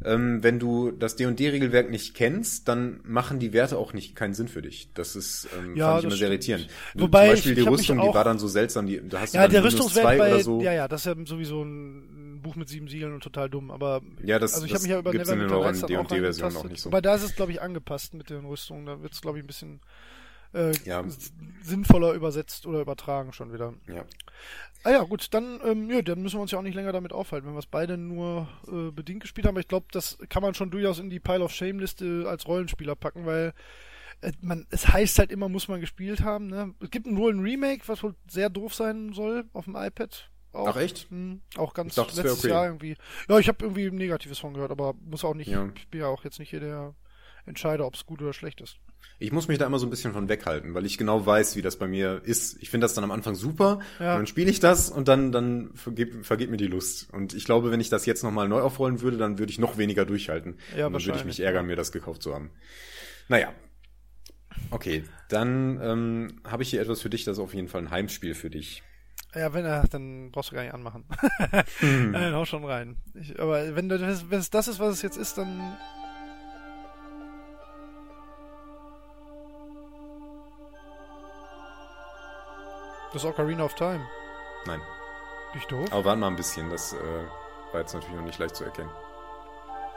Ähm, 0.05 0.45
wenn 0.45 0.61
du 0.61 0.93
das 0.93 1.17
D&D-Regelwerk 1.17 1.91
nicht 1.91 2.15
kennst, 2.15 2.69
dann 2.69 3.01
machen 3.03 3.41
die 3.41 3.53
Werte 3.53 3.77
auch 3.77 3.93
nicht 3.95 4.15
keinen 4.15 4.33
Sinn 4.33 4.47
für 4.47 4.63
dich. 4.63 4.93
Das 4.95 5.17
ist, 5.17 5.49
ähm, 5.59 5.75
Ja, 5.75 5.87
fand 5.89 5.99
ich 5.99 6.05
immer 6.07 6.17
sehr 6.17 6.29
irritierend. 6.29 6.69
Wobei 6.95 7.25
Zum 7.27 7.31
Beispiel 7.35 7.53
ich- 7.53 7.59
die 7.65 7.69
Rüstung, 7.69 7.97
die 7.97 8.03
auch- 8.05 8.15
war 8.15 8.23
dann 8.23 8.39
so 8.39 8.47
seltsam, 8.47 8.87
die, 8.87 9.01
da 9.09 9.21
hast 9.23 9.35
du 9.35 9.39
Ja, 9.39 9.43
dann 9.43 9.51
der 9.51 9.65
Rüstungswert 9.65 10.05
zwei 10.05 10.19
bei, 10.19 10.35
oder 10.35 10.45
so. 10.45 10.63
ja, 10.63 10.73
ja, 10.73 10.87
das 10.87 11.01
ist 11.01 11.07
ja 11.07 11.17
sowieso 11.27 11.65
ein 11.65 12.41
Buch 12.45 12.55
mit 12.55 12.69
sieben 12.69 12.87
Siegeln 12.87 13.13
und 13.13 13.25
total 13.25 13.51
dumm, 13.51 13.73
aber 13.73 14.01
Ja, 14.23 14.39
das- 14.39 14.55
also 14.55 14.67
ich 14.67 14.73
habe 14.73 14.83
mich 14.83 14.93
ja 14.93 15.01
über 15.01 15.13
Neverwinter 15.13 15.59
Nights 15.59 15.83
auch 15.83 15.91
auch 16.65 16.69
nicht 16.71 16.81
so. 16.81 16.91
Aber 16.91 17.03
da 17.03 17.17
ist 17.17 17.25
es, 17.25 17.35
glaube 17.35 17.51
ich, 17.51 17.61
angepasst 17.61 18.15
mit 18.15 18.31
den 18.31 18.45
Rüstungen, 18.45 18.87
da 18.87 19.03
wird 19.03 19.13
es, 19.15 19.21
glaube 19.21 19.39
ich, 19.39 19.45
ein 19.45 19.49
bisschen 19.49 19.81
äh, 20.55 20.73
Ja. 20.85 21.05
sinnvoller 21.63 22.13
übersetzt 22.13 22.67
oder 22.67 22.81
übertragen 22.81 23.33
schon 23.33 23.53
wieder. 23.53 23.75
Ja. 23.87 24.05
Ah 24.85 24.91
ja, 24.93 25.03
gut, 25.03 25.35
dann, 25.35 25.61
ähm, 25.65 25.91
ja, 25.91 26.03
dann 26.03 26.23
müssen 26.23 26.37
wir 26.37 26.43
uns 26.43 26.53
ja 26.53 26.59
auch 26.59 26.63
nicht 26.63 26.75
länger 26.77 26.93
damit 26.93 27.13
aufhalten, 27.13 27.47
wenn 27.49 27.55
wir 27.55 27.59
es 27.59 27.67
beide 27.67 27.99
nur 27.99 28.49
äh, 28.69 28.91
bedingt 28.93 29.21
gespielt 29.21 29.47
haben. 29.47 29.55
Aber 29.55 29.61
ich 29.61 29.69
glaube, 29.69 29.87
das 29.91 30.19
kann 30.29 30.43
man 30.43 30.55
schon 30.55 30.71
durchaus 30.71 30.99
in 31.01 31.11
die 31.11 31.21
Pile 31.21 31.43
of 31.43 31.53
Shame-Liste 31.53 32.27
als 32.29 32.47
Rollenspieler 32.47 32.95
packen, 32.95 33.27
weil 33.27 33.53
äh, 34.21 34.33
man, 34.41 34.67
es 34.71 34.89
heißt 34.89 35.19
halt 35.19 35.33
immer, 35.33 35.49
muss 35.49 35.69
man 35.69 35.81
gespielt 35.81 36.23
haben. 36.23 36.47
Ne? 36.47 36.75
Es 36.81 36.91
gibt 36.91 37.07
wohl 37.07 37.35
ein 37.35 37.41
Remake, 37.41 37.83
was 37.87 38.03
wohl 38.03 38.15
sehr 38.31 38.51
doof 38.51 38.75
sein 38.75 39.13
soll 39.13 39.45
auf 39.53 39.65
dem 39.65 39.75
iPad. 39.77 40.31
Auch. 40.53 40.69
Ach, 40.69 40.77
echt? 40.77 41.11
Hm, 41.11 41.43
auch 41.57 41.75
ganz 41.75 41.95
dachte, 41.97 42.17
letztes 42.23 42.39
okay. 42.45 42.49
Jahr 42.49 42.67
irgendwie. 42.67 42.97
Ja, 43.29 43.39
ich 43.39 43.49
habe 43.49 43.65
irgendwie 43.65 43.91
Negatives 43.91 44.39
von 44.39 44.55
gehört, 44.55 44.71
aber 44.71 44.95
muss 44.95 45.25
auch 45.25 45.35
nicht, 45.35 45.49
Ja. 45.49 45.69
ich 45.77 45.89
bin 45.89 46.01
ja 46.01 46.07
auch 46.07 46.25
jetzt 46.25 46.39
nicht 46.39 46.51
hier 46.51 46.61
der 46.61 46.95
Entscheider, 47.49 47.87
ob 47.87 47.95
es 47.95 48.07
gut 48.07 48.21
oder 48.23 48.33
schlecht 48.33 48.61
ist. 48.61 48.77
Ich 49.21 49.33
muss 49.33 49.49
mich 49.49 49.59
da 49.59 49.67
immer 49.67 49.79
so 49.81 49.87
ein 49.87 49.91
bisschen 49.91 50.13
von 50.13 50.29
weghalten, 50.29 50.75
weil 50.75 50.87
ich 50.87 50.97
genau 50.97 51.25
weiß, 51.27 51.57
wie 51.57 51.63
das 51.63 51.77
bei 51.77 51.89
mir 51.89 52.21
ist. 52.25 52.57
Ich 52.63 52.71
finde 52.71 52.85
das 52.85 52.95
dann 52.95 53.03
am 53.05 53.11
Anfang 53.11 53.35
super, 53.35 53.81
Ja. 53.99 54.13
und 54.13 54.19
dann 54.21 54.27
spiele 54.29 54.49
ich 54.51 54.61
das 54.61 54.91
und 54.91 55.09
dann, 55.09 55.33
dann 55.33 55.75
vergeht, 55.75 56.25
vergeht 56.25 56.51
mir 56.51 56.57
die 56.57 56.67
Lust. 56.69 57.13
Und 57.13 57.35
ich 57.35 57.45
glaube, 57.45 57.71
wenn 57.73 57.81
ich 57.81 57.89
das 57.89 58.07
jetzt 58.07 58.23
nochmal 58.23 58.49
neu 58.49 58.61
aufrollen 58.61 59.01
würde, 59.01 59.17
dann 59.17 59.39
würde 59.39 59.51
ich 59.51 59.59
noch 59.59 59.77
weniger 59.77 60.05
durchhalten. 60.05 60.59
Ja, 60.77 60.87
und 60.87 60.93
dann 60.93 61.05
würde 61.05 61.19
ich 61.19 61.25
mich 61.25 61.41
ärgern, 61.41 61.67
mir 61.67 61.75
das 61.77 61.91
gekauft 61.91 62.23
zu 62.23 62.33
haben. 62.35 62.51
Naja. 63.29 63.53
Okay, 64.71 65.05
dann 65.29 65.81
ähm, 65.83 66.41
habe 66.45 66.63
ich 66.63 66.71
hier 66.71 66.81
etwas 66.81 67.01
für 67.01 67.11
dich, 67.11 67.25
das 67.25 67.39
ist 67.39 67.43
auf 67.43 67.55
jeden 67.55 67.69
Fall 67.69 67.83
ein 67.83 67.91
Heimspiel 67.91 68.35
für 68.35 68.51
dich. 68.51 68.83
Ja, 69.35 69.53
wenn 69.53 69.65
er, 69.65 69.87
dann 69.89 70.31
brauchst 70.31 70.51
du 70.51 70.55
gar 70.55 70.63
nicht 70.63 70.75
anmachen. 70.75 71.05
Nein, 71.81 72.33
hau 72.35 72.45
schon 72.45 72.65
rein. 72.65 72.97
Ich, 73.15 73.39
aber 73.41 73.75
wenn, 73.77 73.89
das- 73.89 74.31
wenn 74.31 74.39
es 74.39 74.51
das 74.51 74.69
ist, 74.69 74.79
was 74.81 74.95
es 74.95 75.03
jetzt 75.03 75.17
ist, 75.17 75.39
dann. 75.39 75.77
Das 83.13 83.23
ist 83.23 83.25
Ocarina 83.25 83.65
of 83.65 83.75
Time. 83.75 84.07
Nein, 84.67 84.81
Bin 85.53 85.61
ich 85.61 85.67
doof? 85.67 85.91
aber 85.93 86.05
warte 86.05 86.21
mal 86.21 86.27
ein 86.29 86.37
bisschen, 86.37 86.69
das 86.71 86.93
äh, 86.93 86.97
war 87.73 87.81
jetzt 87.81 87.95
natürlich 87.95 88.17
noch 88.17 88.25
nicht 88.25 88.39
leicht 88.39 88.57
zu 88.57 88.65
erkennen. 88.65 88.91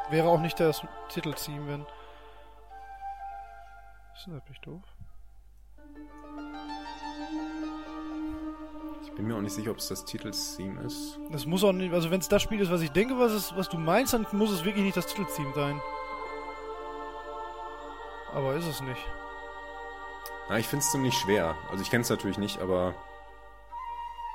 Wäre 0.09 0.27
auch 0.27 0.39
nicht 0.39 0.59
das 0.59 0.81
Titeltheme, 1.09 1.67
wenn. 1.67 1.85
Ist 4.15 4.27
denn 4.27 4.33
das 4.35 4.43
bin 4.43 4.53
ich 4.53 4.61
doof? 4.61 4.81
Ich 9.03 9.11
bin 9.13 9.27
mir 9.27 9.35
auch 9.35 9.41
nicht 9.41 9.53
sicher, 9.53 9.71
ob 9.71 9.77
es 9.77 9.87
das 9.89 10.05
Titeltheme 10.05 10.81
ist. 10.81 11.19
Das 11.31 11.45
muss 11.45 11.63
auch 11.63 11.73
nicht, 11.73 11.93
also 11.93 12.11
wenn 12.11 12.19
es 12.21 12.29
das 12.29 12.41
Spiel 12.41 12.61
ist, 12.61 12.71
was 12.71 12.81
ich 12.81 12.91
denke, 12.91 13.17
was, 13.19 13.31
es, 13.33 13.55
was 13.57 13.67
du 13.67 13.77
meinst, 13.77 14.13
dann 14.13 14.25
muss 14.31 14.51
es 14.51 14.63
wirklich 14.63 14.85
nicht 14.85 14.95
das 14.95 15.07
Titeltheme 15.07 15.53
sein. 15.53 15.81
Aber 18.33 18.53
ist 18.55 18.67
es 18.67 18.79
nicht. 18.81 19.01
Na, 20.51 20.59
ich 20.59 20.67
finde 20.67 20.83
es 20.83 20.91
ziemlich 20.91 21.13
schwer. 21.17 21.55
Also 21.69 21.81
ich 21.81 21.89
kenne 21.89 22.01
es 22.01 22.09
natürlich 22.09 22.37
nicht, 22.37 22.59
aber 22.59 22.93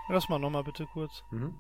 Lass 0.09 0.31
mal 0.31 0.39
nochmal 0.39 0.64
bitte 0.64 0.87
kurz. 0.87 1.23
mhm. 1.31 1.55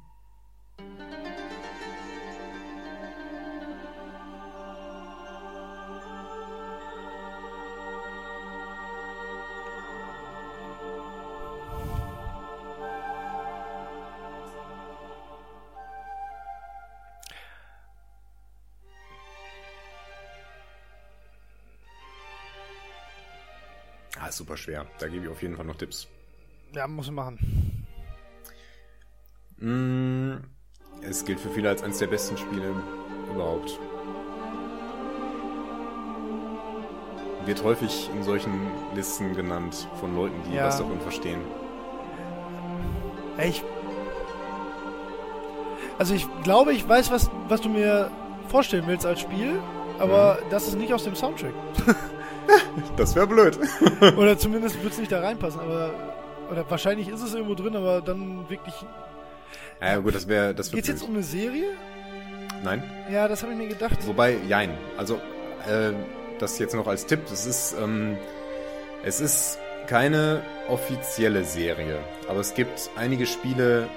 Ist 24.36 24.38
super 24.38 24.56
schwer. 24.56 24.86
Da 24.98 25.08
gebe 25.08 25.24
ich 25.24 25.30
auf 25.30 25.40
jeden 25.42 25.56
Fall 25.56 25.64
noch 25.64 25.76
Tipps. 25.76 26.06
Ja, 26.74 26.86
muss 26.86 27.06
ich 27.06 27.12
machen. 27.12 27.86
Mm, 29.58 30.34
es 31.02 31.24
gilt 31.24 31.40
für 31.40 31.48
viele 31.48 31.70
als 31.70 31.82
eines 31.82 31.98
der 31.98 32.08
besten 32.08 32.36
Spiele 32.36 32.74
überhaupt. 33.32 33.78
Wird 37.46 37.62
häufig 37.62 38.10
in 38.14 38.22
solchen 38.22 38.66
Listen 38.94 39.34
genannt 39.34 39.88
von 40.00 40.14
Leuten, 40.14 40.36
die 40.50 40.54
Ja. 40.56 40.66
was 40.66 40.78
davon 40.78 41.00
verstehen. 41.00 41.40
Ich. 43.42 43.62
Also 45.98 46.14
ich 46.14 46.26
glaube, 46.42 46.74
ich 46.74 46.86
weiß, 46.86 47.10
was, 47.10 47.30
was 47.48 47.62
du 47.62 47.70
mir 47.70 48.10
vorstellen 48.48 48.84
willst 48.86 49.06
als 49.06 49.20
Spiel, 49.20 49.60
aber 49.98 50.38
das 50.50 50.68
ist 50.68 50.76
nicht 50.76 50.92
aus 50.92 51.04
dem 51.04 51.14
Soundtrack. 51.14 51.54
Das 52.96 53.14
wäre 53.14 53.26
blöd. 53.26 53.58
Oder 54.16 54.38
zumindest 54.38 54.82
wird 54.82 54.92
es 54.92 54.98
nicht 54.98 55.12
da 55.12 55.20
reinpassen, 55.20 55.60
aber. 55.60 55.90
Oder 56.50 56.64
wahrscheinlich 56.70 57.08
ist 57.08 57.22
es 57.22 57.34
irgendwo 57.34 57.54
drin, 57.54 57.74
aber 57.76 58.00
dann 58.00 58.48
wirklich. 58.48 58.74
ja 59.80 59.96
gut, 59.98 60.14
das 60.14 60.28
wäre 60.28 60.54
das 60.54 60.70
wär 60.72 60.76
Geht's 60.76 60.88
jetzt 60.88 60.98
blöd. 61.00 61.08
um 61.10 61.16
eine 61.16 61.24
Serie? 61.24 61.64
Nein? 62.62 62.82
Ja, 63.10 63.28
das 63.28 63.42
habe 63.42 63.52
ich 63.52 63.58
mir 63.58 63.68
gedacht. 63.68 63.98
Wobei, 64.06 64.36
jein. 64.48 64.70
Also, 64.96 65.16
äh, 65.66 65.92
das 66.38 66.58
jetzt 66.58 66.74
noch 66.74 66.86
als 66.86 67.06
Tipp. 67.06 67.20
Das 67.28 67.46
ist, 67.46 67.74
ähm, 67.82 68.16
es 69.04 69.20
ist 69.20 69.58
keine 69.86 70.42
offizielle 70.68 71.44
Serie. 71.44 71.98
Aber 72.28 72.40
es 72.40 72.54
gibt 72.54 72.90
einige 72.96 73.26
Spiele, 73.26 73.88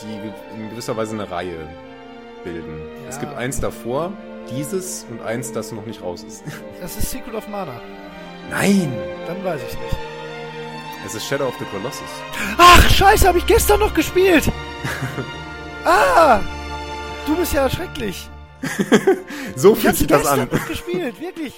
die 0.00 0.58
in 0.60 0.70
gewisser 0.70 0.96
Weise 0.96 1.14
eine 1.14 1.30
Reihe 1.30 1.68
bilden. 2.44 2.80
Ja. 3.02 3.08
Es 3.08 3.20
gibt 3.20 3.34
eins 3.36 3.60
davor, 3.60 4.12
dieses 4.50 5.06
und 5.10 5.22
eins, 5.22 5.52
das 5.52 5.72
noch 5.72 5.86
nicht 5.86 6.02
raus 6.02 6.22
ist. 6.24 6.42
Das 6.80 6.96
ist 6.96 7.10
Secret 7.10 7.34
of 7.34 7.46
Mana. 7.48 7.80
Nein! 8.50 8.92
Dann 9.26 9.42
weiß 9.44 9.60
ich 9.68 9.78
nicht. 9.78 9.96
Es 11.06 11.14
ist 11.14 11.26
Shadow 11.26 11.48
of 11.48 11.54
the 11.58 11.64
Colossus. 11.66 12.08
Ach, 12.58 12.90
scheiße, 12.90 13.26
habe 13.28 13.38
ich 13.38 13.46
gestern 13.46 13.80
noch 13.80 13.94
gespielt. 13.94 14.44
ah! 15.84 16.40
Du 17.26 17.36
bist 17.36 17.52
ja 17.52 17.68
schrecklich. 17.70 18.28
So 19.56 19.72
Ich 19.74 19.80
fühlt 19.80 19.88
habe 19.88 19.96
sich 19.96 20.06
das 20.06 20.22
gestern 20.22 20.40
an. 20.40 20.48
noch 20.52 20.66
gespielt, 20.68 21.20
wirklich. 21.20 21.54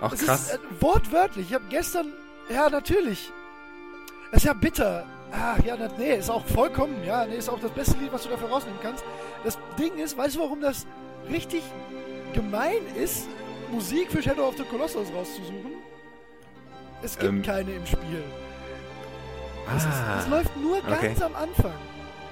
Ach 0.00 0.12
Es 0.12 0.24
krass. 0.24 0.42
ist 0.50 0.54
äh, 0.54 0.58
wortwörtlich. 0.80 1.48
Ich 1.48 1.54
habe 1.54 1.64
gestern, 1.70 2.12
ja 2.52 2.68
natürlich. 2.70 3.30
Das 4.30 4.42
ist 4.42 4.46
ja 4.46 4.52
bitter. 4.52 5.04
Ah, 5.32 5.56
ja, 5.66 5.76
das, 5.76 5.92
nee, 5.98 6.14
ist 6.16 6.30
auch 6.30 6.44
vollkommen, 6.46 7.04
ja, 7.04 7.26
nee, 7.26 7.36
ist 7.36 7.48
auch 7.50 7.60
das 7.60 7.70
beste 7.72 7.98
Lied, 7.98 8.12
was 8.12 8.22
du 8.22 8.30
dafür 8.30 8.48
rausnehmen 8.48 8.78
kannst. 8.82 9.04
Das 9.44 9.58
Ding 9.78 9.94
ist, 9.98 10.16
weißt 10.16 10.36
du, 10.36 10.40
warum 10.40 10.60
das 10.60 10.86
richtig 11.30 11.62
gemein 12.32 12.80
ist, 12.96 13.28
Musik 13.70 14.10
für 14.10 14.22
Shadow 14.22 14.48
of 14.48 14.56
the 14.56 14.64
Colossus 14.64 15.08
rauszusuchen? 15.14 15.72
Es 17.02 17.18
gibt 17.18 17.32
Ähm. 17.32 17.42
keine 17.42 17.72
im 17.72 17.86
Spiel. 17.86 18.24
Das, 19.72 19.84
ist, 19.84 19.90
Ah. 19.92 20.16
das 20.16 20.28
läuft 20.28 20.56
nur 20.56 20.80
ganz 20.82 21.02
okay. 21.02 21.22
am 21.22 21.34
Anfang. 21.36 21.72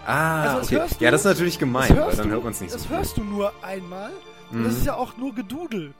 Ah, 0.06 0.42
Also 0.42 0.58
das 0.58 0.72
okay. 0.88 0.96
du- 0.98 1.04
ja, 1.04 1.10
das 1.10 1.20
ist 1.22 1.26
natürlich 1.26 1.58
gemein, 1.58 1.96
weil 1.96 2.16
dann 2.16 2.30
hört 2.30 2.44
man 2.44 2.52
es 2.52 2.60
nicht 2.60 2.70
so 2.70 2.76
Das 2.78 2.86
viel. 2.86 2.96
hörst 2.96 3.16
du 3.16 3.24
nur 3.24 3.52
einmal. 3.62 4.10
Und 4.50 4.64
das 4.64 4.72
Mhm. 4.74 4.78
ist 4.78 4.86
ja 4.86 4.94
auch 4.94 5.16
nur 5.16 5.34
Gedudel. 5.34 5.92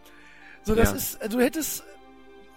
So, 0.63 0.75
das 0.75 0.91
Ja. 0.91 0.97
ist, 0.97 1.33
du 1.33 1.41
hättest, 1.41 1.85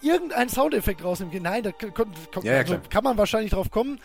irgendeinen 0.01 0.49
Soundeffekt 0.49 1.03
rausnehmen. 1.03 1.43
Nein, 1.43 1.63
da 1.63 1.71
kann, 1.73 1.93
kann, 1.93 2.13
Ja, 2.43 2.53
ja, 2.53 2.57
also 2.59 2.77
kann 2.89 3.03
man 3.03 3.17
wahrscheinlich 3.17 3.51
drauf 3.51 3.69
kommen. 3.69 3.99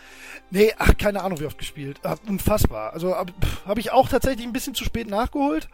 Nee, 0.49 0.73
ach, 0.77 0.91
keine 0.97 1.23
Ahnung, 1.23 1.39
wie 1.39 1.45
oft 1.45 1.57
gespielt. 1.57 1.99
Ah, 2.03 2.15
unfassbar. 2.27 2.91
Also 2.91 3.15
habe 3.15 3.31
hab 3.65 3.77
ich 3.77 3.91
auch 3.93 4.09
tatsächlich 4.09 4.45
ein 4.45 4.51
bisschen 4.51 4.75
zu 4.75 4.83
spät 4.83 5.07
nachgeholt. 5.09 5.69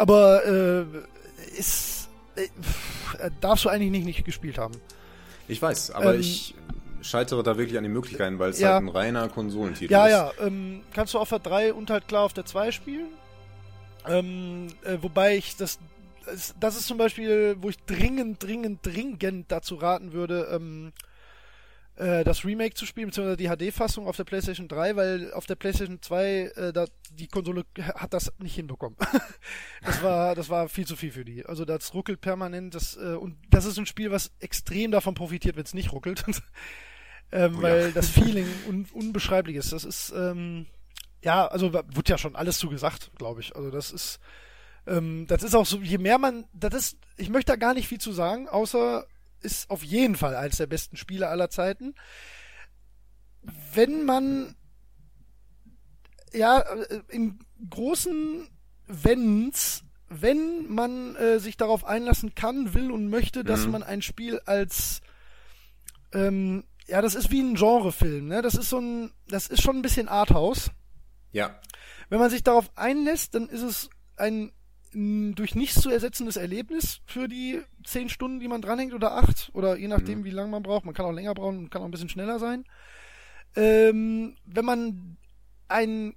Aber 0.00 0.46
äh, 0.46 0.84
ist 1.58 2.08
äh, 2.36 2.48
darfst 3.42 3.66
du 3.66 3.68
eigentlich 3.68 3.90
nicht, 3.90 4.06
nicht 4.06 4.24
gespielt 4.24 4.56
haben. 4.56 4.74
Ich 5.46 5.60
weiß, 5.60 5.90
aber 5.90 6.14
Ähm, 6.14 6.20
ich 6.20 6.54
scheitere 7.02 7.42
da 7.42 7.58
wirklich 7.58 7.76
an 7.76 7.82
den 7.84 7.92
Möglichkeiten, 7.92 8.38
weil 8.38 8.48
es 8.50 8.60
Ja. 8.60 8.74
halt 8.74 8.84
ein 8.84 8.88
reiner 8.88 9.28
Konsolentitel 9.28 9.92
Ja, 9.92 10.06
ist. 10.06 10.12
ja, 10.12 10.32
ähm, 10.40 10.82
kannst 10.94 11.12
du 11.12 11.18
auf 11.18 11.28
der 11.28 11.40
3 11.40 11.74
und 11.74 11.90
halt 11.90 12.08
klar 12.08 12.22
auf 12.22 12.32
der 12.32 12.46
2 12.46 12.70
spielen. 12.72 13.08
Ähm, 14.08 14.68
äh, 14.84 14.96
wobei 15.02 15.36
ich 15.36 15.56
das, 15.56 15.78
das, 16.24 16.54
das 16.58 16.76
ist 16.76 16.86
zum 16.86 16.96
Beispiel, 16.96 17.56
wo 17.60 17.68
ich 17.68 17.76
dringend, 17.84 18.42
dringend, 18.42 18.78
dringend 18.86 19.52
dazu 19.52 19.74
raten 19.74 20.12
würde, 20.14 20.48
ähm, 20.50 20.92
äh, 21.96 22.24
das 22.24 22.44
Remake 22.44 22.74
zu 22.74 22.86
spielen, 22.86 23.08
beziehungsweise 23.08 23.36
die 23.36 23.48
HD-Fassung 23.48 24.06
auf 24.06 24.16
der 24.16 24.24
PlayStation 24.24 24.68
3, 24.68 24.96
weil 24.96 25.32
auf 25.32 25.46
der 25.46 25.56
PlayStation 25.56 26.00
2 26.00 26.26
äh, 26.26 26.72
da, 26.72 26.86
die 27.12 27.28
Konsole 27.28 27.64
hat 27.78 28.14
das 28.14 28.32
nicht 28.38 28.54
hinbekommen. 28.54 28.96
das 29.82 30.02
war, 30.02 30.34
das 30.34 30.48
war 30.48 30.68
viel 30.68 30.86
zu 30.86 30.96
viel 30.96 31.12
für 31.12 31.24
die. 31.24 31.44
Also 31.44 31.64
das 31.64 31.92
ruckelt 31.94 32.20
permanent, 32.20 32.74
das 32.74 32.96
äh, 32.96 33.14
und 33.14 33.36
das 33.50 33.64
ist 33.64 33.78
ein 33.78 33.86
Spiel, 33.86 34.10
was 34.10 34.32
extrem 34.40 34.90
davon 34.90 35.14
profitiert, 35.14 35.56
wenn 35.56 35.64
es 35.64 35.74
nicht 35.74 35.92
ruckelt. 35.92 36.24
ähm, 37.32 37.56
Oh 37.58 37.58
ja. 37.58 37.62
weil 37.62 37.92
das 37.92 38.08
Feeling 38.10 38.46
un 38.68 38.86
unbeschreiblich 38.92 39.56
ist. 39.56 39.72
Das 39.72 39.84
ist 39.84 40.12
ähm, 40.16 40.66
ja, 41.22 41.46
also 41.46 41.72
wurde 41.72 41.88
ja 42.06 42.18
schon 42.18 42.34
alles 42.34 42.58
zu 42.58 42.70
gesagt, 42.70 43.10
glaube 43.18 43.40
ich. 43.40 43.54
Also 43.54 43.70
das 43.70 43.92
ist 43.92 44.20
ähm, 44.86 45.26
das 45.26 45.42
ist 45.42 45.54
auch 45.54 45.66
so, 45.66 45.78
je 45.78 45.98
mehr 45.98 46.18
man, 46.18 46.46
das 46.52 46.74
ist, 46.74 46.98
ich 47.16 47.28
möchte 47.28 47.52
da 47.52 47.56
gar 47.56 47.74
nicht 47.74 47.88
viel 47.88 48.00
zu 48.00 48.12
sagen, 48.12 48.48
außer 48.48 49.06
ist 49.42 49.70
auf 49.70 49.82
jeden 49.82 50.16
Fall 50.16 50.36
eines 50.36 50.56
der 50.58 50.66
besten 50.66 50.96
Spiele 50.96 51.28
aller 51.28 51.50
Zeiten. 51.50 51.94
Wenn 53.74 54.04
man 54.04 54.54
ja 56.32 56.60
äh, 56.60 57.00
in 57.08 57.38
großen 57.68 58.48
Wenns, 58.86 59.84
wenn 60.08 60.66
man 60.68 61.16
äh, 61.16 61.38
sich 61.38 61.56
darauf 61.56 61.84
einlassen 61.84 62.34
kann, 62.34 62.74
will 62.74 62.90
und 62.90 63.08
möchte, 63.08 63.44
dass 63.44 63.64
Mhm. 63.66 63.72
man 63.72 63.82
ein 63.82 64.02
Spiel 64.02 64.40
als 64.46 65.00
ähm, 66.12 66.64
ja, 66.88 67.00
das 67.00 67.14
ist 67.14 67.30
wie 67.30 67.40
ein 67.40 67.54
Genrefilm, 67.54 68.26
ne? 68.26 68.42
Das 68.42 68.56
ist 68.56 68.68
so 68.68 68.80
ein, 68.80 69.12
das 69.28 69.46
ist 69.46 69.62
schon 69.62 69.76
ein 69.76 69.82
bisschen 69.82 70.08
Arthouse. 70.08 70.70
Ja, 71.30 71.60
Wenn 72.08 72.18
man 72.18 72.30
sich 72.30 72.42
darauf 72.42 72.76
einlässt, 72.76 73.36
dann 73.36 73.48
ist 73.48 73.62
es 73.62 73.90
ein 74.16 74.50
durch 74.92 75.54
nichts 75.54 75.80
zu 75.80 75.90
ersetzendes 75.90 76.36
Erlebnis 76.36 77.00
für 77.06 77.28
die 77.28 77.62
zehn 77.84 78.08
Stunden, 78.08 78.40
die 78.40 78.48
man 78.48 78.60
dranhängt 78.62 78.92
oder 78.92 79.12
acht 79.16 79.50
oder 79.52 79.76
je 79.76 79.86
nachdem, 79.88 80.24
wie 80.24 80.30
lange 80.30 80.50
man 80.50 80.62
braucht. 80.64 80.84
Man 80.84 80.94
kann 80.94 81.06
auch 81.06 81.12
länger 81.12 81.34
brauchen 81.34 81.70
kann 81.70 81.82
auch 81.82 81.84
ein 81.86 81.90
bisschen 81.92 82.08
schneller 82.08 82.38
sein. 82.40 82.64
Ähm, 83.54 84.36
wenn 84.44 84.64
man 84.64 85.16
ein 85.68 86.14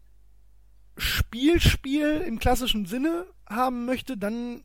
Spielspiel 0.98 2.24
im 2.28 2.40
klassischen 2.40 2.86
Sinne 2.86 3.26
haben 3.48 3.86
möchte, 3.86 4.18
dann 4.18 4.64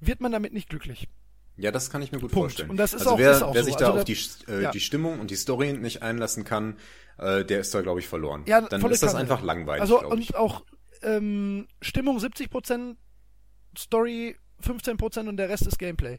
wird 0.00 0.20
man 0.20 0.32
damit 0.32 0.52
nicht 0.52 0.68
glücklich. 0.68 1.08
Ja, 1.56 1.72
das 1.72 1.90
kann 1.90 2.02
ich 2.02 2.12
mir 2.12 2.18
gut 2.20 2.30
Punkt. 2.30 2.52
vorstellen. 2.52 2.70
Und 2.70 2.76
das 2.76 2.92
ist 2.94 3.00
also 3.00 3.10
auch- 3.14 3.18
wer, 3.18 3.32
ist 3.32 3.42
auch 3.42 3.54
wer 3.54 3.62
so. 3.62 3.66
sich 3.66 3.76
da 3.76 3.86
Also 3.86 3.98
auf 3.98 4.04
die, 4.04 4.16
äh, 4.48 4.62
ja. 4.62 4.70
die 4.70 4.80
Stimmung 4.80 5.18
und 5.18 5.30
die 5.30 5.36
Story 5.36 5.72
nicht 5.72 6.02
einlassen 6.02 6.44
kann, 6.44 6.76
äh, 7.18 7.44
der 7.44 7.60
ist 7.60 7.74
da, 7.74 7.80
glaube 7.82 7.98
ich, 8.00 8.06
verloren. 8.06 8.44
Ja, 8.46 8.60
Dann 8.60 8.80
ist 8.90 9.02
das 9.02 9.10
Kanne. 9.12 9.22
einfach 9.22 9.42
langweilig, 9.42 9.80
Also 9.80 10.00
und 10.06 10.34
auch 10.36 10.64
ähm, 11.02 11.66
Stimmung 11.82 12.18
70%, 12.18 12.96
Story 13.78 14.36
15% 14.62 15.28
und 15.28 15.36
der 15.36 15.48
Rest 15.48 15.66
ist 15.66 15.78
Gameplay. 15.78 16.18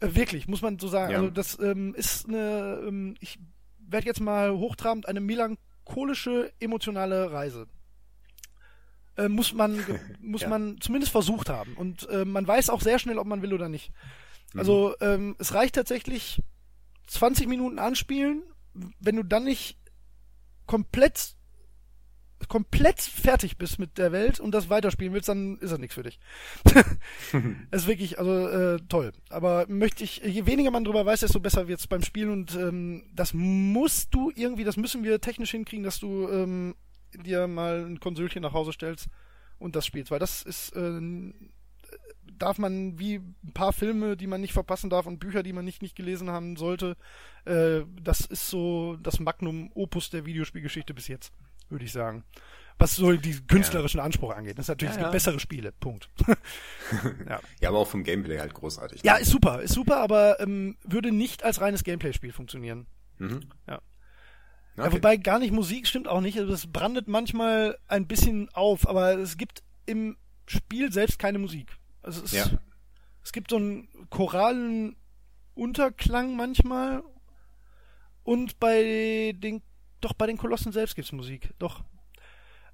Äh, 0.00 0.14
wirklich, 0.14 0.48
muss 0.48 0.62
man 0.62 0.78
so 0.78 0.88
sagen. 0.88 1.12
Ja. 1.12 1.18
Also 1.18 1.30
das 1.30 1.58
ähm, 1.60 1.94
ist 1.94 2.26
eine, 2.28 2.82
ähm, 2.86 3.14
ich 3.20 3.38
werde 3.78 4.06
jetzt 4.06 4.20
mal 4.20 4.52
hochtrabend, 4.52 5.08
eine 5.08 5.20
melancholische, 5.20 6.52
emotionale 6.60 7.32
Reise. 7.32 7.66
Äh, 9.16 9.28
muss 9.28 9.52
man, 9.52 9.84
muss 10.20 10.42
Ja. 10.42 10.48
man 10.48 10.80
zumindest 10.80 11.12
versucht 11.12 11.48
haben. 11.48 11.74
Und 11.74 12.08
äh, 12.08 12.24
man 12.24 12.46
weiß 12.46 12.70
auch 12.70 12.80
sehr 12.80 12.98
schnell, 12.98 13.18
ob 13.18 13.26
man 13.26 13.42
will 13.42 13.54
oder 13.54 13.68
nicht. 13.68 13.92
Mhm. 14.52 14.60
Also 14.60 14.94
ähm, 15.00 15.36
es 15.38 15.54
reicht 15.54 15.74
tatsächlich 15.74 16.42
20 17.06 17.48
Minuten 17.48 17.78
anspielen, 17.78 18.42
wenn 19.00 19.16
du 19.16 19.22
dann 19.22 19.44
nicht 19.44 19.78
komplett 20.66 21.34
komplett 22.46 23.00
fertig 23.00 23.58
bist 23.58 23.78
mit 23.78 23.98
der 23.98 24.12
Welt 24.12 24.38
und 24.38 24.52
das 24.52 24.70
weiterspielen 24.70 25.12
willst, 25.12 25.28
dann 25.28 25.58
ist 25.58 25.72
das 25.72 25.78
nichts 25.78 25.94
für 25.94 26.02
dich. 26.02 26.20
Es 27.70 27.82
ist 27.82 27.88
wirklich, 27.88 28.18
also 28.18 28.48
äh, 28.48 28.78
toll. 28.88 29.12
Aber 29.28 29.66
möchte 29.68 30.04
ich, 30.04 30.18
je 30.24 30.46
weniger 30.46 30.70
man 30.70 30.84
drüber 30.84 31.04
weiß, 31.04 31.20
desto 31.20 31.40
besser 31.40 31.68
wird's 31.68 31.86
beim 31.86 32.02
Spielen 32.02 32.30
und 32.30 32.54
ähm, 32.54 33.04
das 33.14 33.34
musst 33.34 34.14
du 34.14 34.30
irgendwie, 34.34 34.64
das 34.64 34.76
müssen 34.76 35.02
wir 35.02 35.20
technisch 35.20 35.50
hinkriegen, 35.50 35.84
dass 35.84 35.98
du 35.98 36.28
ähm, 36.28 36.74
dir 37.12 37.46
mal 37.46 37.84
ein 37.84 38.00
Konsolchen 38.00 38.42
nach 38.42 38.52
Hause 38.52 38.72
stellst 38.72 39.08
und 39.58 39.76
das 39.76 39.86
spielst, 39.86 40.10
weil 40.10 40.18
das 40.18 40.42
ist 40.42 40.74
äh, 40.76 41.00
darf 42.38 42.58
man 42.58 42.98
wie 42.98 43.16
ein 43.16 43.52
paar 43.52 43.72
Filme, 43.72 44.16
die 44.16 44.26
man 44.26 44.40
nicht 44.40 44.52
verpassen 44.52 44.90
darf 44.90 45.06
und 45.06 45.18
Bücher, 45.18 45.42
die 45.42 45.52
man 45.52 45.64
nicht 45.64 45.82
nicht 45.82 45.96
gelesen 45.96 46.30
haben 46.30 46.56
sollte, 46.56 46.96
äh, 47.44 47.80
das 48.00 48.20
ist 48.20 48.48
so 48.48 48.96
das 48.96 49.20
Magnum 49.20 49.70
Opus 49.74 50.10
der 50.10 50.26
Videospielgeschichte 50.26 50.94
bis 50.94 51.08
jetzt, 51.08 51.32
würde 51.70 51.84
ich 51.84 51.92
sagen. 51.92 52.24
Was 52.80 52.94
so 52.94 53.10
die 53.12 53.40
künstlerischen 53.46 53.98
Anspruch 53.98 54.32
angeht. 54.32 54.56
Das 54.56 54.66
ist 54.66 54.68
natürlich, 54.68 54.90
Ja, 54.90 54.94
es 54.94 54.98
gibt 54.98 55.06
ja. 55.08 55.10
bessere 55.12 55.40
Spiele. 55.40 55.72
Punkt. 55.72 56.08
ja. 57.28 57.40
Ja, 57.60 57.68
aber 57.70 57.78
auch 57.78 57.88
vom 57.88 58.04
Gameplay 58.04 58.38
halt 58.38 58.54
großartig. 58.54 59.02
ja, 59.02 59.16
ist 59.16 59.30
super, 59.30 59.62
ist 59.62 59.74
super, 59.74 59.96
aber 60.00 60.38
ähm, 60.38 60.76
würde 60.84 61.10
nicht 61.10 61.42
als 61.42 61.60
reines 61.60 61.82
Gameplay-Spiel 61.82 62.32
funktionieren. 62.32 62.86
Mhm. 63.18 63.40
Ja. 63.66 63.80
Okay. 64.76 64.86
Ja, 64.86 64.92
wobei 64.92 65.16
gar 65.16 65.40
nicht 65.40 65.52
Musik 65.52 65.88
stimmt 65.88 66.06
auch 66.06 66.20
nicht. 66.20 66.38
Also 66.38 66.52
es 66.52 66.70
brandet 66.70 67.08
manchmal 67.08 67.76
ein 67.88 68.06
bisschen 68.06 68.48
auf, 68.54 68.88
aber 68.88 69.18
es 69.18 69.36
gibt 69.36 69.64
im 69.86 70.16
Spiel 70.46 70.92
selbst 70.92 71.18
keine 71.18 71.40
Musik. 71.40 71.76
Also 72.00 72.22
es, 72.22 72.30
Ja. 72.30 72.46
es 73.24 73.32
gibt 73.32 73.50
so 73.50 73.56
einen 73.56 73.88
choralen 74.08 74.94
Unterklang 75.54 76.36
manchmal 76.36 77.02
und 78.22 78.60
bei 78.60 79.34
den 79.36 79.62
doch 80.00 80.12
bei 80.12 80.26
den 80.26 80.36
Kolossen 80.36 80.72
selbst 80.72 80.94
gibt's 80.96 81.12
Musik. 81.12 81.50
Doch. 81.58 81.82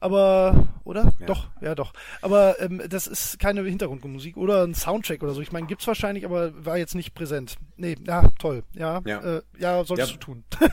Aber, 0.01 0.68
oder? 0.85 1.14
Ja. 1.18 1.27
Doch, 1.27 1.49
ja 1.62 1.75
doch. 1.75 1.95
Aber 2.20 2.61
ähm, 2.61 2.83
das 2.91 3.07
ist 3.07 3.39
keine 3.39 3.62
Hintergrundmusik 3.62 4.37
oder 4.37 4.62
ein 4.64 4.75
Soundtrack 4.75 5.22
oder 5.22 5.33
so. 5.33 5.41
Ich 5.41 5.51
meine, 5.51 5.66
gibt's 5.66 5.87
wahrscheinlich, 5.87 6.27
aber 6.27 6.53
war 6.64 6.77
jetzt 6.77 6.95
nicht 6.95 7.14
präsent. 7.14 7.57
Nee, 7.77 7.97
ja, 8.07 8.29
toll. 8.39 8.64
Ja, 8.75 9.01
Ja. 9.07 9.20
Äh, 9.20 9.43
ja 9.59 9.83
solltest 9.85 10.11
Ja. 10.12 10.16
du 10.18 10.25
tun. 10.25 10.45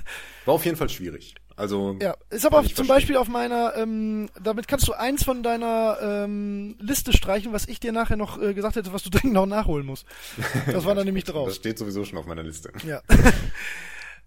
War 0.45 0.55
auf 0.55 0.65
jeden 0.65 0.75
Fall 0.75 0.89
schwierig. 0.89 1.35
Also, 1.55 1.95
Ja, 2.01 2.15
ist 2.29 2.45
aber 2.45 2.57
zum 2.57 2.65
verstehen. 2.69 2.87
Beispiel 2.87 3.17
auf 3.17 3.27
meiner, 3.29 3.75
ähm, 3.77 4.29
damit 4.41 4.67
kannst 4.67 4.87
du 4.87 4.93
eins 4.93 5.23
von 5.23 5.43
deiner 5.43 5.97
ähm, 6.01 6.75
Liste 6.79 7.13
streichen, 7.13 7.53
was 7.53 7.67
ich 7.67 7.79
dir 7.79 7.91
nachher 7.93 8.17
noch 8.17 8.41
äh, 8.41 8.53
gesagt 8.53 8.75
hätte, 8.75 8.91
was 8.91 9.03
du 9.03 9.09
dringend 9.11 9.33
noch 9.35 9.45
nachholen 9.45 9.85
musst. 9.85 10.05
Das 10.65 10.83
war 10.85 10.95
dann 10.95 11.05
nämlich 11.05 11.23
das 11.25 11.33
drauf. 11.35 11.53
steht 11.53 11.77
sowieso 11.77 12.03
schon 12.03 12.17
auf 12.17 12.25
meiner 12.25 12.43
Liste. 12.43 12.71
Ja. 12.85 13.01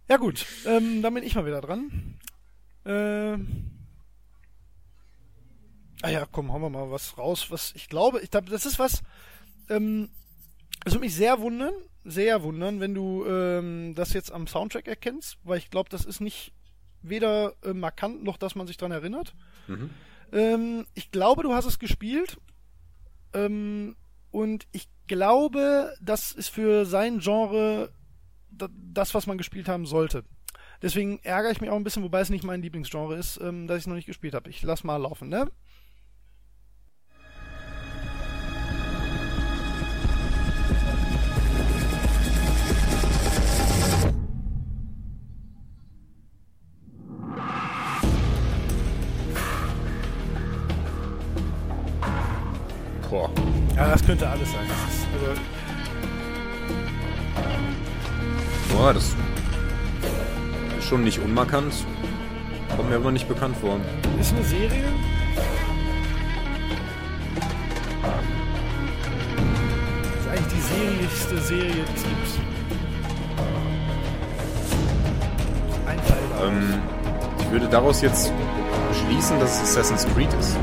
Ja 0.09 0.17
gut, 0.17 0.47
ähm, 0.67 1.03
dann 1.03 1.15
bin 1.15 1.25
ich 1.25 1.35
mal 1.35 1.47
wieder 1.47 1.61
dran. 1.61 2.19
Ähm. 2.85 3.71
Ah 6.03 6.11
ja, 6.11 6.27
komm, 6.31 6.53
hauen 6.53 6.63
wir 6.63 6.71
mal 6.71 6.91
was 6.91 7.17
raus, 7.17 7.47
was 7.51 7.73
ich 7.75 7.89
glaube, 7.89 8.21
ich 8.21 8.31
glaube, 8.31 8.51
das 8.51 8.67
ist 8.67 8.79
was, 8.79 9.03
ähm, 9.71 10.11
es 10.85 10.93
würde 10.93 11.07
mich 11.07 11.15
sehr 11.15 11.41
wundern, 11.41 11.73
sehr 12.05 12.43
wundern, 12.43 12.81
wenn 12.81 12.95
du 12.95 13.25
ähm, 13.27 13.95
das 13.95 14.13
jetzt 14.13 14.31
am 14.31 14.47
Soundtrack 14.47 14.87
erkennst, 14.87 15.39
weil 15.45 15.59
ich 15.59 15.71
glaube, 15.71 15.89
das 15.89 16.05
ist 16.05 16.21
nicht 16.21 16.53
weder 17.01 17.55
äh, 17.63 17.73
markant 17.73 18.23
noch, 18.23 18.37
dass 18.37 18.55
man 18.55 18.67
sich 18.67 18.77
dran 18.77 18.93
erinnert. 18.93 19.35
Mhm. 19.67 19.91
Ähm, 20.33 20.87
ich 20.95 21.11
glaube, 21.11 21.43
du 21.43 21.53
hast 21.55 21.67
es 21.67 21.79
gespielt. 21.79 22.39
Ähm, 23.33 23.97
und 24.31 24.67
ich 24.73 24.89
glaube, 25.07 25.95
das 26.01 26.33
ist 26.33 26.49
für 26.49 26.87
sein 26.87 27.21
Genre 27.21 27.93
das, 28.59 29.15
was 29.15 29.27
man 29.27 29.39
gespielt 29.39 29.69
haben 29.69 29.87
sollte. 29.87 30.25
Deswegen 30.83 31.19
ärgere 31.23 31.53
ich 31.53 31.61
mich 31.61 31.71
auch 31.71 31.77
ein 31.77 31.85
bisschen, 31.85 32.03
wobei 32.03 32.21
es 32.21 32.31
nicht 32.31 32.45
mein 32.45 32.63
Lieblingsgenre 32.63 33.17
ist, 33.17 33.41
ähm, 33.41 33.67
dass 33.67 33.79
ich 33.79 33.83
es 33.85 33.87
noch 33.87 33.95
nicht 33.95 34.07
gespielt 34.07 34.35
habe. 34.35 34.51
Ich 34.51 34.63
lass 34.63 34.85
mal 34.85 34.97
laufen, 34.97 35.29
ne? 35.29 35.51
Boah. 53.15 53.31
Ja, 53.77 53.93
das 53.93 54.05
könnte 54.05 54.29
alles 54.29 54.51
sein. 54.51 54.67
Das 54.67 54.93
ist, 54.93 55.07
also, 55.13 55.41
Boah, 58.77 58.93
das 58.93 59.15
ist 60.79 60.89
schon 60.89 61.05
nicht 61.05 61.21
unmarkant. 61.21 61.73
Kommt 62.77 62.91
mir 62.91 62.97
aber 62.97 63.13
nicht 63.13 63.29
bekannt 63.29 63.57
vor. 63.57 63.79
Ist 64.21 64.35
eine 64.35 64.43
Serie? 64.43 64.85
Das 70.03 70.21
ist 70.21 70.29
eigentlich 70.29 70.53
die 70.53 70.61
seriösste 70.61 71.39
Serie, 71.39 71.73
die 71.73 71.95
es 71.95 72.03
gibt. 72.03 72.41
Ein 75.87 75.99
Teil 75.99 76.49
ähm, 76.49 76.83
ich 77.41 77.51
würde 77.53 77.69
daraus 77.69 78.03
jetzt 78.03 78.33
schließen, 79.07 79.39
dass 79.39 79.63
es 79.63 79.77
Assassin's 79.77 80.05
Creed 80.15 80.33
ist. 80.41 80.57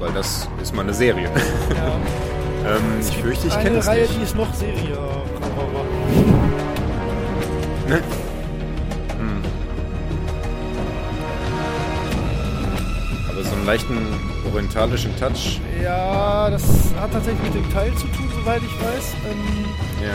Weil 0.00 0.12
das 0.12 0.48
ist 0.60 0.74
mal 0.74 0.82
eine 0.82 0.94
Serie. 0.94 1.30
Ja. 1.70 1.96
ähm, 2.66 3.00
ich 3.00 3.16
fürchte, 3.18 3.46
ich 3.48 3.58
kenne 3.60 3.78
es 3.78 3.86
Reihe, 3.86 4.02
nicht. 4.02 4.18
die 4.18 4.22
ist 4.22 4.36
noch 4.36 4.52
Serie. 4.54 4.98
Ne? 7.88 7.96
Hm. 9.18 9.42
Aber 13.30 13.42
so 13.42 13.54
einen 13.54 13.66
leichten 13.66 13.98
orientalischen 14.52 15.14
Touch. 15.16 15.60
Ja, 15.82 16.48
das 16.50 16.62
hat 17.00 17.12
tatsächlich 17.12 17.42
mit 17.42 17.54
dem 17.54 17.72
Teil 17.72 17.92
zu 17.94 18.06
tun, 18.08 18.28
soweit 18.34 18.62
ich 18.62 18.74
weiß. 18.80 19.14
Ähm, 19.30 19.64
Ja. 20.02 20.12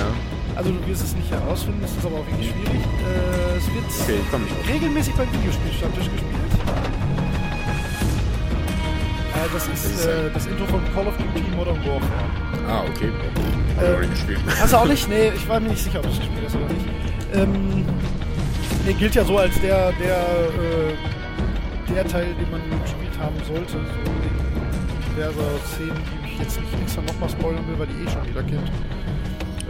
also 0.55 0.71
du 0.71 0.87
wirst 0.87 1.03
es 1.03 1.15
nicht 1.15 1.29
herausfinden, 1.31 1.79
das 1.81 1.91
ist 1.91 2.05
aber 2.05 2.15
auch 2.17 2.27
wirklich 2.27 2.49
schwierig. 2.49 2.81
Äh, 3.05 3.57
es 3.57 3.65
wird 3.73 3.85
Okay, 4.03 4.73
regelmäßig 4.73 5.13
beim 5.15 5.31
Videospielstammtisch 5.33 6.05
gespielt. 6.05 6.48
Das 9.53 9.67
ist, 9.67 9.85
ist 9.85 10.05
äh, 10.05 10.29
das 10.33 10.45
Intro 10.45 10.65
von 10.65 10.81
Call 10.93 11.07
of 11.07 11.17
Duty 11.17 11.55
Modern 11.55 11.77
Warfare. 11.79 12.09
Ah, 12.67 12.83
okay. 12.89 13.11
Hab 13.77 13.83
ich 13.83 13.91
noch 13.91 13.99
nicht 13.99 14.11
gespielt. 14.11 14.39
Hast 14.59 14.73
du 14.73 14.77
auch 14.77 14.85
nicht? 14.85 15.09
Nee, 15.09 15.31
ich 15.35 15.47
war 15.49 15.59
mir 15.59 15.69
nicht 15.69 15.83
sicher, 15.83 15.99
ob 15.99 16.05
du 16.05 16.11
es 16.11 16.19
gespielt 16.19 16.41
hast 16.45 16.55
oder 16.55 16.67
nicht. 16.67 16.85
Ähm, 17.33 17.85
nee, 18.85 18.93
gilt 18.93 19.15
ja 19.15 19.23
so 19.23 19.37
als 19.37 19.59
der, 19.61 19.91
der, 19.93 20.17
äh, 20.17 21.93
der 21.93 22.07
Teil, 22.07 22.33
den 22.35 22.51
man 22.51 22.61
gespielt 22.81 23.17
haben 23.19 23.35
sollte. 23.47 23.71
So 23.71 23.79
wegen 23.79 24.49
diverser 25.09 25.59
Szenen, 25.65 26.01
die 26.23 26.29
ich 26.31 26.39
jetzt 26.39 26.59
nicht 26.59 26.81
extra 26.81 27.01
nochmal 27.01 27.29
spoilern 27.29 27.67
will, 27.67 27.79
weil 27.79 27.87
die 27.87 28.03
eh 28.03 28.09
schon 28.09 28.25
jeder 28.25 28.43
kennt. 28.43 28.71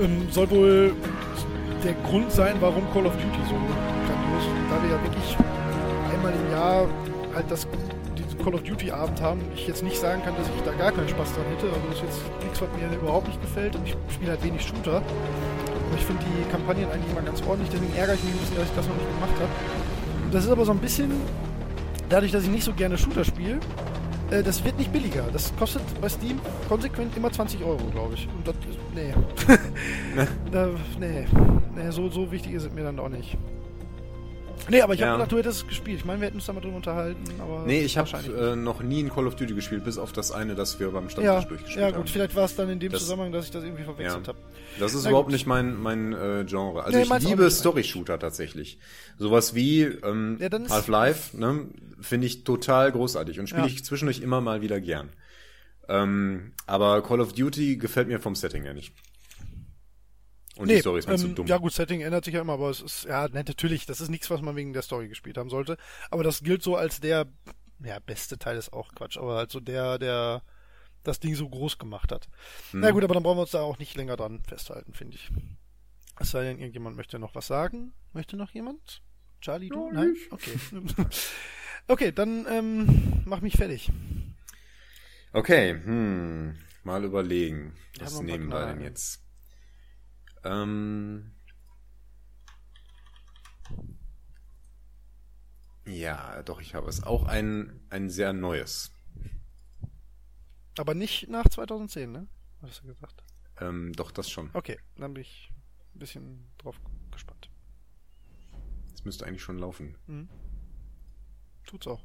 Ähm, 0.01 0.27
soll 0.31 0.49
wohl 0.49 0.93
der 1.83 1.93
Grund 2.07 2.31
sein, 2.31 2.55
warum 2.59 2.83
Call 2.93 3.05
of 3.05 3.13
Duty 3.13 3.41
so 3.47 3.55
grandios 3.55 4.43
ist. 4.43 4.69
Da 4.69 4.83
wir 4.83 4.89
ja 4.89 5.03
wirklich 5.03 5.37
einmal 6.13 6.33
im 6.33 6.51
Jahr 6.51 6.87
halt 7.33 7.49
das 7.49 7.65
Call 8.49 8.55
of 8.55 8.63
Duty 8.63 8.89
Abend 8.89 9.21
haben, 9.21 9.41
ich 9.53 9.67
jetzt 9.67 9.83
nicht 9.83 9.97
sagen 9.99 10.23
kann, 10.23 10.35
dass 10.35 10.47
ich 10.47 10.63
da 10.63 10.71
gar 10.71 10.91
keinen 10.91 11.07
Spaß 11.07 11.35
dran 11.35 11.45
hätte. 11.53 11.67
Also 11.67 11.81
das 11.87 11.97
ist 11.97 12.03
jetzt 12.03 12.19
nichts, 12.41 12.61
was 12.61 12.69
mir 12.73 12.97
überhaupt 12.97 13.27
nicht 13.27 13.39
gefällt. 13.41 13.75
Und 13.75 13.87
ich 13.87 13.95
spiele 14.11 14.31
halt 14.31 14.43
wenig 14.43 14.65
Shooter. 14.65 14.97
Aber 14.97 15.95
ich 15.95 16.03
finde 16.03 16.25
die 16.25 16.49
Kampagnen 16.49 16.89
eigentlich 16.89 17.11
immer 17.11 17.21
ganz 17.21 17.43
ordentlich, 17.43 17.69
deswegen 17.69 17.95
ärgere 17.95 18.15
ich 18.15 18.23
mich 18.23 18.33
ein 18.33 18.39
bisschen, 18.39 18.57
dass 18.57 18.69
ich 18.69 18.75
das 18.75 18.87
noch 18.87 18.95
nicht 18.95 19.13
gemacht 19.13 19.35
habe. 19.35 20.31
Das 20.31 20.45
ist 20.45 20.51
aber 20.51 20.65
so 20.65 20.71
ein 20.71 20.79
bisschen, 20.79 21.11
dadurch, 22.09 22.31
dass 22.31 22.43
ich 22.43 22.49
nicht 22.49 22.63
so 22.63 22.73
gerne 22.73 22.97
Shooter 22.97 23.23
spiele, 23.23 23.59
äh, 24.31 24.41
das 24.41 24.63
wird 24.63 24.79
nicht 24.79 24.91
billiger. 24.91 25.25
Das 25.31 25.55
kostet 25.55 25.83
bei 26.01 26.09
Steam 26.09 26.39
konsequent 26.67 27.15
immer 27.15 27.31
20 27.31 27.63
Euro, 27.63 27.83
glaube 27.91 28.15
ich. 28.15 28.27
Und 28.35 28.47
das 28.47 28.55
ist, 28.67 28.79
nee. 28.95 29.13
da, 30.51 30.69
nee. 30.99 31.27
Nee, 31.75 31.91
so, 31.91 32.09
so 32.09 32.31
wichtig 32.31 32.53
ist 32.53 32.65
es 32.65 32.73
mir 32.73 32.83
dann 32.83 32.97
doch 32.97 33.09
nicht. 33.09 33.37
Nee, 34.69 34.81
aber 34.81 34.93
ich 34.93 34.99
Ja. 34.99 35.07
habe 35.07 35.17
gedacht, 35.17 35.31
du 35.31 35.37
hättest 35.37 35.61
es 35.63 35.67
gespielt. 35.67 35.99
Ich 35.99 36.05
meine, 36.05 36.19
wir 36.21 36.27
hätten 36.27 36.37
uns 36.37 36.45
da 36.45 36.53
mal 36.53 36.61
drüber 36.61 36.75
unterhalten, 36.77 37.23
aber. 37.39 37.63
Nee, 37.65 37.81
ich 37.81 37.97
habe 37.97 38.09
äh, 38.17 38.55
noch 38.55 38.81
nie 38.81 39.03
ein 39.03 39.09
Call 39.09 39.27
of 39.27 39.35
Duty 39.35 39.53
gespielt, 39.53 39.83
bis 39.83 39.97
auf 39.97 40.11
das 40.11 40.31
eine, 40.31 40.55
das 40.55 40.79
wir 40.79 40.89
beim 40.91 41.09
Stammtisch 41.09 41.25
ja, 41.25 41.41
durchgespielt 41.41 41.79
ja, 41.79 41.87
haben. 41.87 41.95
gut, 41.97 42.09
vielleicht 42.09 42.35
war 42.35 42.45
es 42.45 42.55
dann 42.55 42.69
in 42.69 42.79
dem 42.79 42.91
Das- 42.91 43.01
Zusammenhang, 43.01 43.31
dass 43.31 43.45
ich 43.45 43.51
das 43.51 43.63
irgendwie 43.63 43.83
verwechselt 43.83 44.27
Ja. 44.27 44.33
habe. 44.33 44.39
Das 44.79 44.93
ist 44.93 45.03
Na 45.03 45.09
überhaupt 45.09 45.27
gut. 45.27 45.33
nicht 45.33 45.45
mein, 45.47 45.75
mein 45.81 46.13
äh, 46.13 46.45
Genre. 46.47 46.83
Also 46.83 46.97
Nee, 46.97 47.03
ich 47.17 47.23
liebe. 47.27 47.49
Story-Shooter 47.49 48.19
tatsächlich. 48.19 48.79
Sowas 49.17 49.55
wie 49.55 49.81
ähm, 49.83 50.37
Ja, 50.39 50.49
Half-Life, 50.69 51.37
ne, 51.37 51.67
finde 51.99 52.27
ich 52.27 52.43
total 52.43 52.91
großartig 52.91 53.39
und 53.39 53.47
spiele 53.47 53.63
Ja. 53.67 53.67
ich 53.73 53.83
zwischendurch 53.83 54.21
immer 54.21 54.41
mal 54.41 54.61
wieder 54.61 54.79
gern. 54.79 55.09
Ähm, 55.87 56.51
aber 56.67 57.01
Call 57.01 57.19
of 57.19 57.33
Duty 57.33 57.77
gefällt 57.77 58.07
mir 58.07 58.19
vom 58.19 58.35
Setting 58.35 58.63
her 58.63 58.73
nicht. 58.73 58.93
Und 60.59 60.69
die 60.69 60.79
Story 60.79 60.99
ist 60.99 61.07
mir 61.07 61.15
zu 61.15 61.27
ähm, 61.27 61.35
dumm. 61.35 61.47
Ja 61.47 61.57
gut, 61.57 61.71
Setting 61.71 62.01
ändert 62.01 62.25
sich 62.25 62.33
ja 62.33 62.41
immer, 62.41 62.53
aber 62.53 62.69
es 62.69 62.81
ist, 62.81 63.05
ja, 63.05 63.29
ne, 63.29 63.45
natürlich, 63.47 63.85
das 63.85 64.01
ist 64.01 64.09
nichts, 64.09 64.29
was 64.29 64.41
man 64.41 64.57
wegen 64.57 64.73
der 64.73 64.81
Story 64.81 65.07
gespielt 65.07 65.37
haben 65.37 65.49
sollte. 65.49 65.77
Aber 66.11 66.21
das 66.21 66.43
gilt 66.43 66.61
so 66.63 66.75
als 66.75 66.99
der, 66.99 67.27
ja, 67.81 67.97
beste 67.99 68.37
Teil 68.37 68.57
ist 68.57 68.73
auch 68.73 68.93
Quatsch, 68.93 69.17
aber 69.17 69.35
halt 69.37 69.51
so 69.51 69.61
der, 69.61 69.97
der 69.97 70.41
das 71.03 71.21
Ding 71.21 71.33
so 71.33 71.47
groß 71.47 71.77
gemacht 71.77 72.11
hat. 72.11 72.27
Hm. 72.71 72.81
Na 72.81 72.91
gut, 72.91 73.05
aber 73.05 73.13
dann 73.13 73.23
brauchen 73.23 73.37
wir 73.37 73.43
uns 73.43 73.51
da 73.51 73.61
auch 73.61 73.79
nicht 73.79 73.95
länger 73.95 74.17
dran 74.17 74.41
festhalten, 74.43 74.93
finde 74.93 75.15
ich. 75.15 75.31
Es 76.19 76.31
sei 76.31 76.43
denn, 76.43 76.59
irgendjemand 76.59 76.97
möchte 76.97 77.19
noch 77.19 77.35
was 77.35 77.47
sagen. 77.47 77.93
Möchte 78.11 78.35
noch 78.35 78.51
jemand? 78.51 79.01
Charlie, 79.39 79.69
du? 79.69 79.89
Nein? 79.93 80.13
Okay. 80.29 80.59
okay, 81.87 82.11
dann 82.11 82.45
ähm, 82.49 83.23
mach 83.23 83.39
mich 83.39 83.55
fertig. 83.55 83.89
Okay, 85.31 85.71
hm, 85.71 86.57
mal 86.83 87.05
überlegen. 87.05 87.75
Was 87.97 88.19
nehmen 88.19 88.49
wir 88.49 88.65
denn 88.65 88.81
jetzt? 88.81 89.23
Ähm, 90.43 91.31
ja, 95.85 96.41
doch, 96.43 96.61
ich 96.61 96.75
habe 96.75 96.89
es. 96.89 97.03
Auch 97.03 97.25
ein, 97.25 97.81
ein 97.89 98.09
sehr 98.09 98.33
neues. 98.33 98.91
Aber 100.77 100.93
nicht 100.93 101.27
nach 101.29 101.47
2010, 101.49 102.11
ne? 102.11 102.27
Hast 102.61 102.83
du 102.83 102.87
gesagt? 102.87 103.23
Ähm, 103.59 103.93
doch, 103.93 104.11
das 104.11 104.29
schon. 104.29 104.49
Okay, 104.53 104.79
dann 104.95 105.13
bin 105.13 105.21
ich 105.21 105.51
ein 105.93 105.99
bisschen 105.99 106.47
drauf 106.57 106.79
gespannt. 107.11 107.49
Das 108.91 109.03
müsste 109.03 109.25
eigentlich 109.25 109.41
schon 109.41 109.59
laufen. 109.59 109.97
Tut's 111.65 111.87
auch. 111.87 112.03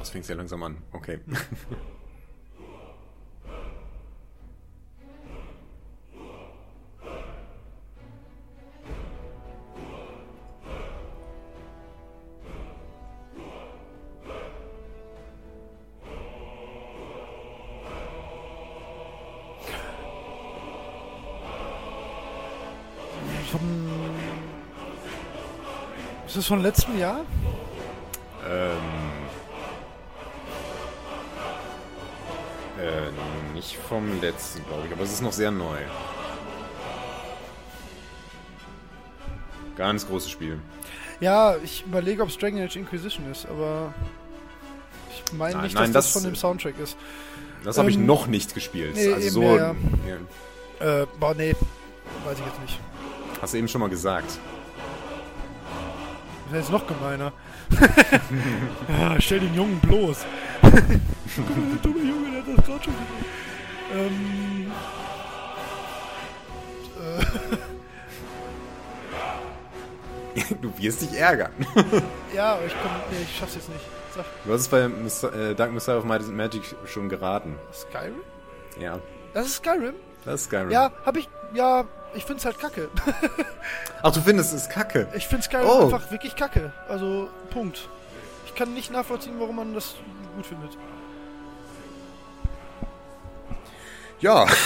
Es 0.00 0.10
fängt 0.10 0.24
sehr 0.24 0.36
langsam 0.36 0.62
an. 0.62 0.78
Okay. 0.92 1.20
Ist 26.32 26.38
das 26.38 26.46
von 26.46 26.62
letztem 26.62 26.98
Jahr? 26.98 27.26
Nicht 33.62 33.76
vom 33.88 34.20
letzten, 34.20 34.64
glaube 34.66 34.86
ich, 34.86 34.92
aber 34.92 35.04
es 35.04 35.12
ist 35.12 35.22
noch 35.22 35.32
sehr 35.32 35.50
neu. 35.50 35.78
Ganz 39.76 40.06
großes 40.06 40.30
Spiel. 40.30 40.58
Ja, 41.20 41.56
ich 41.62 41.84
überlege, 41.86 42.22
ob 42.22 42.28
es 42.28 42.36
Dragon 42.38 42.60
Age 42.60 42.76
Inquisition 42.76 43.30
ist, 43.30 43.46
aber 43.46 43.94
ich 45.10 45.32
meine 45.32 45.62
nicht, 45.62 45.74
nein, 45.74 45.92
dass 45.92 46.04
das, 46.06 46.12
das- 46.12 46.12
von 46.12 46.24
dem 46.24 46.34
Soundtrack 46.36 46.78
ist. 46.78 46.96
Das 47.64 47.78
habe 47.78 47.90
ich 47.90 47.96
Ähm, 47.96 48.06
noch 48.06 48.26
nicht 48.26 48.54
gespielt. 48.54 48.96
nee, 48.96 49.12
also 49.12 49.28
so, 49.30 49.42
ja, 49.56 49.74
ja. 50.80 51.02
Äh, 51.02 51.06
boah, 51.20 51.32
nee, 51.34 51.54
weiß 52.24 52.38
ich 52.40 52.44
jetzt 52.44 52.60
nicht. 52.60 52.80
Hast 53.40 53.54
du 53.54 53.58
eben 53.58 53.68
schon 53.68 53.80
mal 53.80 53.88
gesagt. 53.90 54.38
Das 56.50 56.64
ist 56.64 56.70
noch 56.72 56.86
gemeiner. 56.86 57.32
ja, 59.00 59.18
stell 59.20 59.40
den 59.40 59.54
Jungen 59.54 59.78
bloß. 59.78 60.26
Guck 60.60 60.72
mal, 60.72 60.80
der 60.80 61.82
dumme 61.82 62.00
Junge, 62.04 62.30
der 62.32 62.40
hat 62.42 62.58
das 62.58 62.66
gerade 62.66 62.84
schon 62.84 62.92
gesagt. 62.92 63.08
Ähm, 63.92 64.72
Du 70.62 70.72
wirst 70.78 71.02
dich 71.02 71.12
ärgern. 71.18 71.52
ja, 72.34 72.54
aber 72.54 72.64
ich 72.66 72.72
komm, 72.82 72.90
nee, 73.10 73.18
ich 73.22 73.36
schaff's 73.38 73.54
jetzt 73.54 73.68
nicht. 73.68 73.84
Sag, 74.14 74.24
Du 74.44 74.52
hast 74.52 74.60
es 74.62 74.68
bei 74.68 74.88
Miss- 74.88 75.22
äh, 75.22 75.54
Dark 75.54 75.72
Messiah 75.72 75.98
of 75.98 76.04
Might 76.04 76.20
and 76.22 76.34
Magic 76.36 76.62
schon 76.86 77.08
geraten. 77.08 77.58
Skyrim? 77.72 78.20
Ja, 78.80 78.98
Das 79.34 79.46
ist 79.46 79.56
Skyrim? 79.56 79.94
das 80.24 80.40
ist 80.42 80.44
Skyrim. 80.46 80.70
Ja, 80.70 80.90
hab 81.04 81.16
ich, 81.16 81.28
ja, 81.54 81.84
ich 82.14 82.24
find's 82.24 82.44
halt 82.46 82.58
kacke. 82.58 82.88
Ach, 84.02 84.12
du 84.12 84.20
findest 84.20 84.54
es 84.54 84.68
kacke. 84.68 85.08
Ich 85.14 85.26
finde 85.26 85.44
Skyrim 85.44 85.66
Oh. 85.66 85.84
einfach 85.84 86.10
wirklich 86.10 86.34
kacke. 86.36 86.72
Also, 86.88 87.28
Punkt. 87.50 87.88
Ich 88.46 88.54
kann 88.54 88.72
nicht 88.74 88.90
nachvollziehen, 88.90 89.34
warum 89.38 89.56
man 89.56 89.74
das 89.74 89.96
gut 90.36 90.46
findet. 90.46 90.76
Ja. 94.22 94.46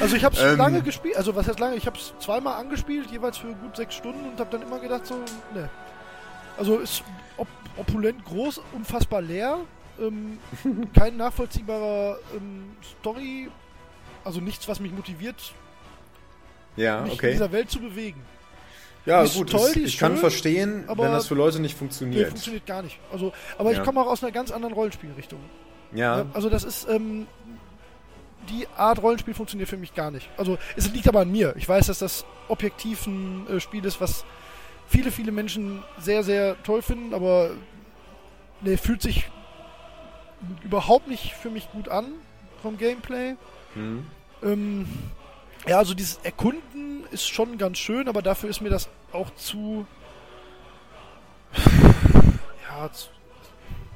Also 0.00 0.14
ich 0.16 0.24
habe 0.24 0.36
es 0.36 0.42
Ähm. 0.42 0.58
lange 0.58 0.82
gespielt, 0.82 1.16
also 1.16 1.34
was 1.34 1.48
heißt 1.48 1.58
lange? 1.58 1.76
Ich 1.76 1.86
habe 1.86 1.96
es 1.96 2.12
zweimal 2.18 2.56
angespielt, 2.60 3.10
jeweils 3.10 3.38
für 3.38 3.46
gut 3.54 3.74
sechs 3.76 3.94
Stunden 3.94 4.28
und 4.28 4.38
habe 4.38 4.50
dann 4.50 4.60
immer 4.62 4.78
gedacht 4.78 5.06
so, 5.06 5.14
ne. 5.54 5.70
Also 6.58 6.76
ist 6.78 7.02
op 7.38 7.46
opulent 7.76 8.22
groß, 8.26 8.60
unfassbar 8.74 9.22
leer, 9.22 9.58
ähm, 10.00 10.38
kein 10.94 11.16
nachvollziehbarer 11.16 12.18
ähm, 12.36 12.72
Story, 13.00 13.48
also 14.24 14.40
nichts, 14.40 14.68
was 14.68 14.80
mich 14.80 14.92
motiviert, 14.92 15.54
Ja, 16.76 17.00
mich 17.02 17.12
in 17.12 17.18
okay. 17.18 17.30
dieser 17.32 17.50
Welt 17.52 17.70
zu 17.70 17.80
bewegen. 17.80 18.20
Ja, 19.06 19.22
ist 19.22 19.36
gut, 19.36 19.50
toll, 19.50 19.60
ist 19.70 19.76
ich 19.76 19.98
kann 19.98 20.12
schön, 20.12 20.20
verstehen, 20.20 20.84
aber- 20.88 21.04
wenn 21.04 21.12
das 21.12 21.26
für 21.28 21.34
Leute 21.36 21.60
nicht 21.60 21.72
Nee, 21.74 21.78
funktioniert. 21.78 22.28
funktioniert 22.28 22.66
gar 22.66 22.82
nicht. 22.82 22.98
Also, 23.12 23.32
aber 23.56 23.70
ich 23.70 23.78
Ja. 23.78 23.84
komme 23.84 24.00
auch 24.02 24.08
aus 24.08 24.22
einer 24.22 24.32
ganz 24.32 24.50
anderen 24.50 24.74
Rollenspielrichtung. 24.74 25.40
Ja. 25.94 26.26
Also 26.34 26.50
das 26.50 26.64
ist, 26.64 26.86
ähm, 26.90 27.26
die 28.50 28.66
Art 28.76 29.02
Rollenspiel 29.02 29.34
funktioniert 29.34 29.68
für 29.68 29.76
mich 29.76 29.94
gar 29.94 30.10
nicht. 30.10 30.28
Also 30.36 30.58
es 30.76 30.90
liegt 30.92 31.08
aber 31.08 31.20
an 31.20 31.30
mir. 31.30 31.54
Ich 31.56 31.68
weiß, 31.68 31.86
dass 31.86 31.98
das 31.98 32.24
objektiv 32.48 33.06
ein 33.06 33.46
äh, 33.48 33.60
Spiel 33.60 33.84
ist, 33.84 34.00
was 34.00 34.24
viele, 34.88 35.10
viele 35.10 35.32
Menschen 35.32 35.82
sehr, 35.98 36.22
sehr 36.22 36.60
toll 36.62 36.82
finden, 36.82 37.14
aber 37.14 37.50
ne, 38.60 38.76
fühlt 38.78 39.02
sich 39.02 39.30
überhaupt 40.62 41.08
nicht 41.08 41.34
für 41.34 41.50
mich 41.50 41.70
gut 41.70 41.88
an 41.88 42.06
vom 42.62 42.78
Gameplay. 42.78 43.36
Hm. 43.74 44.06
Ähm, 44.42 44.88
ja, 45.66 45.78
also 45.78 45.94
dieses 45.94 46.18
Erkunden 46.22 47.04
ist 47.10 47.28
schon 47.28 47.58
ganz 47.58 47.78
schön, 47.78 48.08
aber 48.08 48.22
dafür 48.22 48.48
ist 48.48 48.60
mir 48.60 48.70
das 48.70 48.88
auch 49.12 49.30
zu. 49.34 49.86
Ja, 52.70 52.92
zu, 52.92 53.08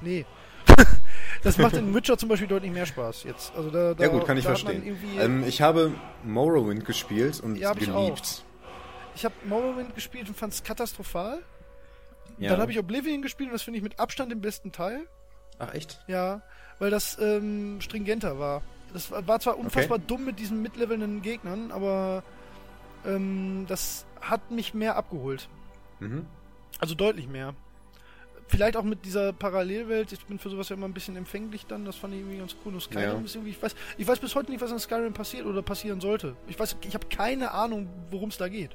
nee. 0.00 0.24
das 1.42 1.58
macht 1.58 1.76
in 1.76 1.94
Witcher 1.94 2.16
zum 2.18 2.28
Beispiel 2.28 2.48
deutlich 2.48 2.72
mehr 2.72 2.86
Spaß 2.86 3.24
jetzt. 3.24 3.54
Also 3.54 3.70
da, 3.70 3.94
da, 3.94 4.04
Ja 4.04 4.10
gut, 4.10 4.26
kann 4.26 4.36
ich 4.36 4.44
verstehen. 4.44 4.96
Ähm, 5.18 5.44
ich 5.46 5.62
habe 5.62 5.92
Morrowind 6.24 6.84
gespielt 6.84 7.40
und 7.40 7.56
Ja, 7.56 7.70
hab 7.70 7.80
ich 7.80 7.86
geliebt. 7.92 8.44
Ich 9.14 9.24
habe 9.24 9.34
Morrowind 9.44 9.94
gespielt 9.94 10.28
und 10.28 10.36
fand 10.36 10.52
es 10.52 10.62
katastrophal. 10.62 11.42
Ja. 12.38 12.50
Dann 12.50 12.60
habe 12.60 12.72
ich 12.72 12.78
Oblivion 12.78 13.22
gespielt 13.22 13.50
und 13.50 13.52
das 13.52 13.62
finde 13.62 13.78
ich 13.78 13.82
mit 13.82 13.98
Abstand 13.98 14.32
den 14.32 14.40
besten 14.40 14.72
Teil. 14.72 15.06
Ach 15.58 15.74
echt? 15.74 16.02
Ja, 16.06 16.42
weil 16.78 16.90
das 16.90 17.18
ähm, 17.20 17.80
stringenter 17.80 18.38
war. 18.38 18.62
Das 18.92 19.10
war 19.10 19.26
war 19.26 19.40
zwar 19.40 19.58
unfassbar 19.58 19.98
dumm 19.98 20.24
mit 20.24 20.38
diesen 20.38 20.62
mitlevelnden 20.62 21.22
Gegnern, 21.22 21.70
aber 21.70 22.22
ähm, 23.06 23.64
das 23.68 24.06
hat 24.20 24.50
mich 24.50 24.74
mehr 24.74 24.96
abgeholt. 24.96 25.48
Mhm. 26.00 26.26
Also 26.78 26.94
deutlich 26.94 27.28
mehr. 27.28 27.54
Vielleicht 28.48 28.76
auch 28.76 28.82
mit 28.82 29.04
dieser 29.04 29.32
Parallelwelt. 29.32 30.12
Ich 30.12 30.24
bin 30.26 30.38
für 30.38 30.50
sowas 30.50 30.68
ja 30.68 30.76
immer 30.76 30.86
ein 30.86 30.92
bisschen 30.92 31.16
empfänglich 31.16 31.64
dann. 31.66 31.84
Das 31.84 31.96
fand 31.96 32.12
ich 32.14 32.20
irgendwie 32.20 32.38
ganz 32.38 32.54
cool. 32.64 32.74
Und 32.74 32.80
Skyrim 32.82 33.02
Ja. 33.02 33.20
ist 33.24 33.34
irgendwie, 33.34 33.50
ich 33.52 33.62
weiß, 33.62 33.74
ich 33.96 34.06
weiß 34.06 34.18
bis 34.18 34.34
heute 34.34 34.50
nicht, 34.50 34.60
was 34.60 34.70
in 34.70 34.78
Skyrim 34.78 35.12
passiert 35.14 35.46
oder 35.46 35.62
passieren 35.62 36.00
sollte. 36.00 36.36
Ich 36.48 36.58
weiß, 36.58 36.76
ich 36.86 36.94
habe 36.94 37.06
keine 37.08 37.52
Ahnung, 37.52 37.88
worum 38.10 38.28
es 38.28 38.36
da 38.36 38.48
geht. 38.48 38.70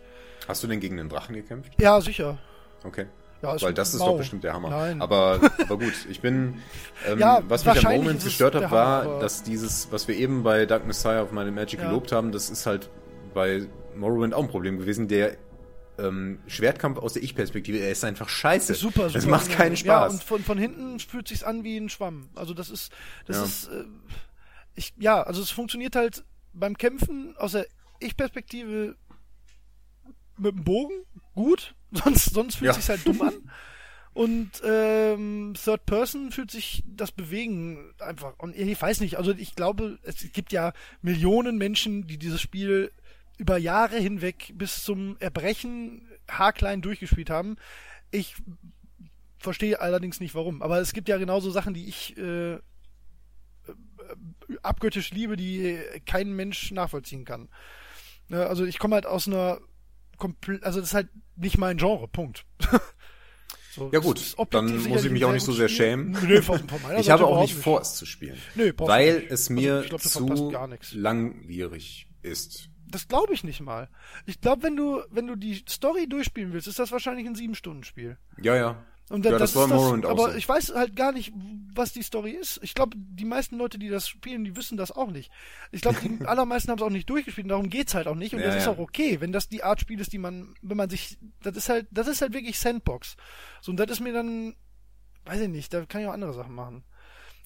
Hast 0.48 0.64
du 0.64 0.68
denn 0.68 0.80
gegen 0.80 0.98
den 0.98 1.10
Drachen 1.10 1.36
gekämpft? 1.36 1.74
Ja, 1.80 2.02
sicher. 2.02 2.38
Okay. 2.84 3.06
Ja, 3.44 3.62
Weil 3.62 3.74
das 3.76 3.94
ist 3.94 4.00
mau. 4.00 4.12
doch 4.14 4.18
bestimmt 4.18 4.44
der 4.44 4.54
Hammer. 4.54 4.72
Nein. 4.72 5.00
Aber, 5.00 5.40
aber 5.60 5.78
gut, 5.78 5.94
ich 6.10 6.22
bin. 6.22 6.56
Ähm, 7.06 7.20
Ja, 7.20 7.44
was 7.48 7.64
mich 7.66 7.86
am 7.86 7.96
Moment 7.98 8.24
gestört 8.24 8.56
hat, 8.56 8.72
war, 8.72 9.20
dass 9.20 9.44
dieses, 9.44 9.92
was 9.92 10.08
wir 10.08 10.16
eben 10.16 10.42
bei 10.42 10.66
Dark 10.66 10.88
Messiah 10.88 11.22
auf 11.22 11.32
meine 11.32 11.52
Magic 11.52 11.80
Ja. 11.80 11.88
gelobt 11.88 12.12
haben, 12.12 12.32
das 12.32 12.50
ist 12.50 12.66
halt 12.66 12.90
bei 13.36 13.68
Morrowind 13.96 14.34
auch 14.34 14.42
ein 14.42 14.50
Problem 14.50 14.80
gewesen. 14.80 15.08
Der 15.08 15.38
ähm, 15.98 16.40
Schwertkampf 16.48 16.98
aus 17.00 17.14
der 17.14 17.24
Ich-Perspektive, 17.24 17.78
er 17.80 17.92
ist 17.92 18.04
einfach 18.04 18.30
scheiße. 18.30 18.74
Super, 18.76 19.10
super. 19.10 19.14
Das 19.14 19.26
macht 19.26 19.50
keinen 19.52 19.72
Ja, 19.76 19.78
Spaß. 19.78 20.14
und 20.14 20.24
von, 20.24 20.44
von 20.44 20.58
hinten 20.58 21.00
fühlt 21.00 21.28
sich's 21.28 21.44
an 21.44 21.64
wie 21.64 21.78
ein 21.78 21.90
Schwamm. 21.90 22.30
Also 22.36 22.54
das 22.54 22.70
ist, 22.70 22.92
das 23.26 23.38
Ja. 23.38 23.44
ist, 23.44 23.68
äh, 23.70 23.86
ich, 24.76 24.94
ja, 24.98 25.24
also 25.24 25.42
es 25.42 25.50
funktioniert 25.50 25.96
halt 25.96 26.24
beim 26.54 26.78
Kämpfen 26.78 27.36
aus 27.38 27.54
der 27.54 27.68
Ich-Perspektive 28.00 28.96
mit 30.38 30.56
dem 30.56 30.64
Bogen 30.64 30.94
gut, 31.34 31.76
sonst, 31.92 32.26
sonst 32.34 32.56
fühlt 32.56 32.68
Ja. 32.68 32.74
sich's 32.74 32.90
halt 32.90 33.06
dumm 33.06 33.22
an. 33.22 33.34
Und 34.14 34.50
ähm, 34.66 35.54
Third 35.64 35.86
Person 35.86 36.32
fühlt 36.32 36.50
sich 36.50 36.84
das 36.88 37.12
Bewegen 37.12 37.94
einfach. 38.00 38.34
Und 38.40 38.56
ich 38.56 38.82
weiß 38.82 39.00
nicht, 39.02 39.18
also 39.18 39.32
ich 39.32 39.54
glaube, 39.56 40.00
es 40.02 40.32
gibt 40.34 40.52
ja 40.52 40.74
Millionen 41.04 41.58
Menschen, 41.60 42.08
die 42.08 42.18
dieses 42.18 42.42
Spiel 42.42 42.92
über 43.38 43.58
Jahre 43.58 43.98
hinweg 43.98 44.52
bis 44.56 44.84
zum 44.84 45.18
Erbrechen 45.20 46.08
haarklein 46.30 46.82
durchgespielt 46.82 47.30
haben. 47.30 47.56
Ich 48.12 48.36
verstehe 49.38 49.80
allerdings 49.82 50.20
nicht 50.20 50.36
warum. 50.36 50.62
Aber 50.62 50.80
es 50.80 50.94
gibt 50.94 51.08
ja 51.10 51.18
genauso 51.18 51.52
Sachen, 51.52 51.74
die 51.74 51.88
ich 51.88 52.18
äh, 52.18 52.54
äh, 52.56 52.60
abgöttisch 54.64 55.12
liebe, 55.12 55.36
die 55.36 55.78
kein 56.06 56.34
Mensch 56.36 56.72
nachvollziehen 56.72 57.26
kann. 57.26 57.50
Ne, 58.30 58.46
also 58.46 58.66
ich 58.66 58.80
komme 58.80 58.96
halt 58.96 59.06
aus 59.06 59.28
einer 59.28 59.60
komple- 60.18 60.62
also 60.64 60.80
das 60.80 60.90
ist 60.90 60.96
halt 60.96 61.10
nicht 61.36 61.58
mein 61.58 61.78
Genre, 61.78 62.08
Punkt. 62.08 62.46
So, 63.78 63.92
Ja 63.94 64.00
gut, 64.00 64.36
dann 64.50 64.88
muss 64.88 65.06
ich 65.06 65.12
mich 65.12 65.24
auch 65.24 65.32
nicht 65.32 65.46
so 65.46 65.52
sehr 65.54 65.70
schämen. 65.70 66.18
Nö, 66.26 66.42
von, 66.42 66.68
von 66.68 66.80
Ich 66.98 67.12
habe 67.12 67.28
auch 67.28 67.40
nicht 67.42 67.54
vor, 67.54 67.80
es 67.80 67.94
zu 67.94 68.08
spielen. 68.08 68.36
Nö, 68.56 68.74
weil 68.78 69.20
nicht. 69.20 69.32
es 69.32 69.52
mir 69.52 69.76
Also, 69.76 70.26
glaub, 70.26 70.82
zu 70.82 70.98
langwierig 70.98 72.08
ist. 72.24 72.70
Das 72.90 73.08
glaube 73.08 73.34
ich 73.34 73.44
nicht 73.44 73.60
mal. 73.60 73.90
Ich 74.26 74.40
glaube, 74.40 74.64
wenn 74.64 74.76
du, 74.76 75.02
wenn 75.10 75.28
du 75.28 75.36
die 75.36 75.64
Story 75.68 76.08
durchspielen 76.08 76.54
willst, 76.54 76.68
ist 76.68 76.80
das 76.80 76.92
wahrscheinlich 76.92 77.28
ein 77.28 77.36
Sieben-Stunden-Spiel. 77.36 78.18
Ja, 78.42 78.56
ja. 78.56 78.86
Und 79.10 79.24
Ja, 79.24 79.32
da- 79.32 79.38
das 79.38 79.56
war 79.56 79.66
ist 79.66 79.70
Morrowind 79.70 80.06
auch 80.06 80.12
Aber 80.12 80.32
so. 80.32 80.38
ich 80.38 80.48
weiß 80.50 80.74
halt 80.76 80.96
gar 80.98 81.14
nicht, 81.14 81.32
was 81.74 81.94
die 81.94 82.02
Story 82.02 82.32
ist. 82.32 82.60
Ich 82.62 82.74
glaube, 82.76 82.98
die 82.98 83.24
meisten 83.24 83.58
Leute, 83.58 83.80
die 83.80 83.88
das 83.88 84.08
spielen, 84.10 84.44
die 84.44 84.56
wissen 84.58 84.76
das 84.78 84.92
auch 84.92 85.12
nicht. 85.12 85.32
Ich 85.72 85.82
glaube, 85.82 85.98
die 86.02 86.10
allermeisten 86.26 86.72
haben 86.72 86.78
es 86.80 86.84
auch 86.84 86.90
nicht 86.90 87.10
durchgespielt 87.10 87.46
und 87.46 87.50
darum 87.50 87.70
geht's 87.70 87.94
halt 87.94 88.08
auch 88.08 88.16
nicht. 88.16 88.34
Und 88.34 88.42
Ja, 88.42 88.48
das 88.48 88.58
ist 88.58 88.66
ja. 88.66 88.72
auch 88.74 88.80
okay, 88.80 89.22
wenn 89.22 89.32
das 89.32 89.48
die 89.48 89.64
Art 89.64 89.80
Spiel 89.80 90.00
ist, 90.02 90.12
die 90.12 90.18
man, 90.18 90.56
wenn 90.62 90.76
man 90.78 90.90
sich, 90.90 91.18
das 91.42 91.56
ist 91.56 91.70
halt, 91.70 91.88
das 91.92 92.08
ist 92.08 92.22
halt 92.22 92.34
wirklich 92.34 92.60
Sandbox. 92.60 93.16
So, 93.62 93.72
und 93.72 93.78
das 93.78 93.90
ist 93.92 94.00
mir 94.02 94.12
dann, 94.14 94.56
weiß 95.26 95.40
ich 95.42 95.50
nicht, 95.50 95.74
da 95.74 95.86
kann 95.86 96.02
ich 96.02 96.08
auch 96.08 96.14
andere 96.14 96.34
Sachen 96.34 96.54
machen. 96.56 96.84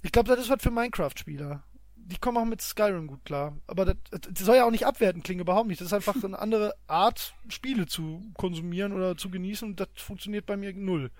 Ich 0.02 0.12
glaube, 0.12 0.30
das 0.30 0.40
ist 0.40 0.50
was 0.50 0.62
für 0.64 0.72
Minecraft-Spieler. 0.72 1.64
Die 2.06 2.18
kommen 2.18 2.38
auch 2.38 2.46
mit 2.46 2.62
Skyrim 2.62 3.08
gut 3.08 3.24
klar. 3.26 3.58
Aber 3.68 3.86
das, 3.86 3.96
das 4.12 4.46
soll 4.46 4.58
ja 4.58 4.66
auch 4.66 4.72
nicht 4.72 4.86
abwerten 4.86 5.24
klingen, 5.24 5.42
überhaupt 5.42 5.68
nicht. 5.68 5.80
Das 5.82 5.88
ist 5.88 5.94
einfach 5.94 6.22
eine 6.24 6.38
andere 6.40 6.74
Art, 6.88 7.34
Spiele 7.48 7.86
zu 7.86 8.22
konsumieren 8.36 8.92
oder 8.94 9.16
zu 9.18 9.30
genießen 9.30 9.68
und 9.70 9.80
das 9.80 9.88
funktioniert 9.96 10.46
bei 10.46 10.58
mir 10.58 10.74
null. 10.74 11.12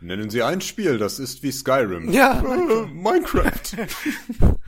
Nennen 0.00 0.28
Sie 0.28 0.42
ein 0.42 0.60
Spiel, 0.60 0.98
das 0.98 1.18
ist 1.18 1.42
wie 1.42 1.52
Skyrim. 1.52 2.10
Ja, 2.12 2.40
Äh, 2.40 2.86
Minecraft. 2.86 3.52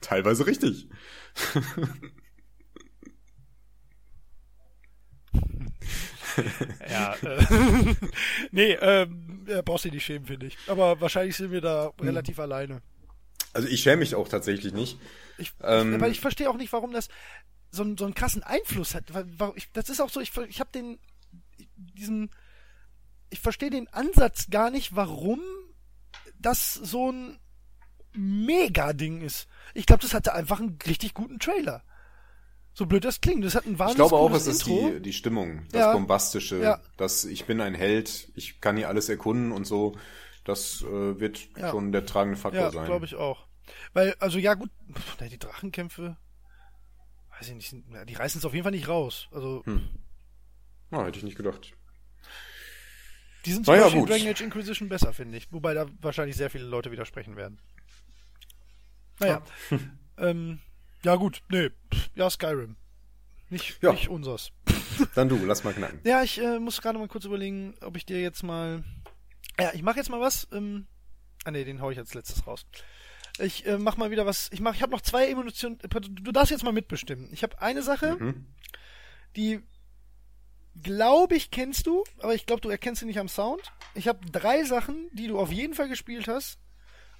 Teilweise 0.00 0.46
richtig. 0.46 0.88
Ja, 6.88 7.14
äh, 7.22 7.44
nee, 8.52 8.72
ähm, 8.80 9.44
ja, 9.48 9.62
brauchst 9.62 9.84
du 9.84 9.88
nicht 9.90 10.04
schämen, 10.04 10.26
finde 10.26 10.46
ich. 10.46 10.56
Aber 10.66 11.00
wahrscheinlich 11.00 11.36
sind 11.36 11.50
wir 11.50 11.60
da 11.60 11.92
Hm. 11.98 12.06
relativ 12.06 12.38
alleine. 12.38 12.82
Also 13.52 13.68
ich 13.68 13.80
schäme 13.82 13.98
mich 13.98 14.14
auch 14.14 14.28
tatsächlich 14.28 14.72
nicht. 14.72 14.98
Ich, 15.38 15.52
Ähm. 15.62 15.90
ich, 15.90 15.94
aber 15.96 16.08
ich 16.08 16.20
verstehe 16.20 16.48
auch 16.50 16.56
nicht, 16.56 16.72
warum 16.72 16.92
das 16.92 17.08
so, 17.70 17.82
einen- 17.82 17.96
so 17.96 18.04
einen 18.04 18.14
krassen 18.14 18.42
Einfluss 18.42 18.94
hat. 18.94 19.04
Ich, 19.56 19.70
das 19.72 19.88
ist 19.88 20.00
auch 20.00 20.10
so, 20.10 20.20
ich, 20.20 20.36
ich 20.48 20.60
habe 20.60 20.70
den, 20.72 20.98
diesen, 21.76 22.30
ich 23.30 23.40
verstehe 23.40 23.70
den 23.70 23.88
Ansatz 23.88 24.48
gar 24.50 24.70
nicht, 24.70 24.94
warum 24.96 25.40
das 26.38 26.74
so 26.74 27.10
ein 27.12 27.38
Mega-Ding 28.12 29.20
ist. 29.22 29.46
Ich 29.74 29.86
glaube, 29.86 30.02
das 30.02 30.14
hatte 30.14 30.34
einfach 30.34 30.60
einen 30.60 30.78
richtig 30.86 31.14
guten 31.14 31.38
Trailer. 31.38 31.84
So 32.72 32.86
blöd 32.86 33.04
das 33.04 33.20
klingt, 33.20 33.44
das 33.44 33.54
hat 33.54 33.66
ein 33.66 33.72
Ich 33.74 33.78
wahnsinnig 33.78 33.96
glaube 34.08 34.16
auch, 34.16 34.32
es 34.32 34.46
ist 34.46 34.66
die, 34.66 35.00
die 35.00 35.12
Stimmung, 35.12 35.66
das 35.72 35.80
Ja. 35.80 35.92
Bombastische, 35.92 36.60
Ja. 36.60 36.80
dass 36.96 37.24
ich 37.24 37.44
bin 37.44 37.60
ein 37.60 37.74
Held, 37.74 38.28
ich 38.34 38.60
kann 38.60 38.76
hier 38.76 38.88
alles 38.88 39.08
erkunden 39.08 39.52
und 39.52 39.64
so. 39.66 39.96
Das 40.44 40.82
äh, 40.82 41.20
wird 41.20 41.48
Ja. 41.56 41.70
schon 41.70 41.92
der 41.92 42.06
tragende 42.06 42.38
Faktor 42.38 42.60
Ja, 42.62 42.70
sein. 42.70 42.86
glaube 42.86 43.04
ich 43.06 43.14
auch. 43.14 43.46
Weil, 43.92 44.14
also 44.18 44.38
ja 44.38 44.54
gut, 44.54 44.70
na, 45.20 45.28
die 45.28 45.38
Drachenkämpfe, 45.38 46.16
weiß 47.38 47.48
ich 47.48 47.54
nicht, 47.54 47.74
na, 47.88 48.04
die 48.04 48.14
reißen 48.14 48.38
es 48.38 48.44
auf 48.44 48.52
jeden 48.54 48.64
Fall 48.64 48.72
nicht 48.72 48.88
raus. 48.88 49.28
Also, 49.32 49.62
Hm. 49.66 49.88
Ja, 50.90 51.04
hätte 51.04 51.18
ich 51.18 51.24
nicht 51.24 51.36
gedacht. 51.36 51.72
die 53.46 53.52
sind 53.52 53.64
zum 53.64 53.74
Na 53.74 53.78
ja, 53.78 53.84
Beispiel 53.84 54.00
gut. 54.00 54.10
Dragon 54.10 54.28
Age 54.28 54.40
Inquisition 54.40 54.88
besser, 54.88 55.12
finde 55.12 55.38
ich. 55.38 55.52
Wobei 55.52 55.72
da 55.74 55.86
wahrscheinlich 56.00 56.36
sehr 56.36 56.50
viele 56.50 56.64
Leute 56.64 56.90
widersprechen 56.90 57.36
werden. 57.36 57.60
Naja. 59.20 59.42
ähm, 60.18 60.58
ja 61.04 61.14
gut, 61.16 61.42
nee, 61.48 61.70
ja, 62.14 62.28
Skyrim. 62.28 62.76
Nicht, 63.50 63.82
Ja. 63.82 63.92
nicht 63.92 64.08
unsers. 64.08 64.52
Dann 65.14 65.28
du, 65.28 65.36
lass 65.44 65.64
mal 65.64 65.72
knacken. 65.72 66.00
Ja, 66.04 66.22
ich 66.22 66.38
äh, 66.40 66.58
muss 66.58 66.80
gerade 66.82 66.98
mal 66.98 67.08
kurz 67.08 67.24
überlegen, 67.24 67.74
ob 67.80 67.96
ich 67.96 68.04
dir 68.06 68.20
jetzt 68.20 68.42
mal. 68.42 68.84
Ja, 69.62 69.72
ich 69.74 69.82
mache 69.82 69.96
jetzt 69.98 70.10
mal 70.10 70.20
was. 70.20 70.48
Ähm, 70.52 70.86
ah 71.44 71.50
nee, 71.50 71.64
den 71.64 71.80
hau 71.80 71.90
ich 71.90 71.98
als 71.98 72.14
letztes 72.14 72.46
raus. 72.46 72.66
Ich 73.38 73.66
äh, 73.66 73.78
mach 73.78 73.96
mal 73.96 74.10
wieder 74.10 74.26
was. 74.26 74.48
Ich 74.52 74.60
mach, 74.60 74.74
ich 74.74 74.82
habe 74.82 74.92
noch 74.92 75.00
zwei 75.00 75.28
Emotionen. 75.28 75.78
Du 75.78 76.32
darfst 76.32 76.50
jetzt 76.50 76.64
mal 76.64 76.72
mitbestimmen. 76.72 77.28
Ich 77.32 77.42
habe 77.42 77.60
eine 77.60 77.82
Sache, 77.82 78.16
Mhm. 78.18 78.46
die 79.36 79.60
glaube 80.82 81.34
ich 81.34 81.50
kennst 81.50 81.86
du, 81.86 82.04
aber 82.20 82.34
ich 82.34 82.46
glaube 82.46 82.60
du 82.62 82.68
erkennst 82.68 83.00
sie 83.00 83.06
nicht 83.06 83.18
am 83.18 83.28
Sound. 83.28 83.60
Ich 83.94 84.08
habe 84.08 84.24
drei 84.30 84.64
Sachen, 84.64 85.08
die 85.12 85.26
du 85.26 85.38
auf 85.38 85.50
jeden 85.52 85.74
Fall 85.74 85.88
gespielt 85.88 86.28
hast 86.28 86.58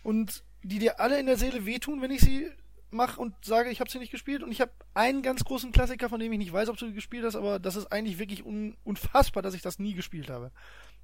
und 0.02 0.44
die 0.62 0.78
dir 0.78 1.00
alle 1.00 1.18
in 1.18 1.26
der 1.26 1.36
Seele 1.36 1.66
wehtun, 1.66 2.00
wenn 2.00 2.10
ich 2.10 2.20
sie 2.20 2.48
mache 2.90 3.20
und 3.20 3.34
sage, 3.44 3.70
ich 3.70 3.80
habe 3.80 3.90
sie 3.90 3.98
nicht 3.98 4.10
gespielt. 4.10 4.42
Und 4.42 4.50
ich 4.52 4.60
habe 4.60 4.72
einen 4.94 5.22
ganz 5.22 5.44
großen 5.44 5.72
Klassiker, 5.72 6.08
von 6.08 6.20
dem 6.20 6.32
ich 6.32 6.38
nicht 6.38 6.52
weiß, 6.52 6.68
ob 6.68 6.76
du 6.76 6.92
gespielt 6.92 7.24
hast, 7.24 7.36
aber 7.36 7.58
das 7.58 7.76
ist 7.76 7.86
eigentlich 7.92 8.18
wirklich 8.18 8.44
un 8.44 8.76
unfassbar, 8.84 9.42
dass 9.42 9.54
ich 9.54 9.62
das 9.62 9.78
nie 9.78 9.94
gespielt 9.94 10.28
habe. 10.28 10.50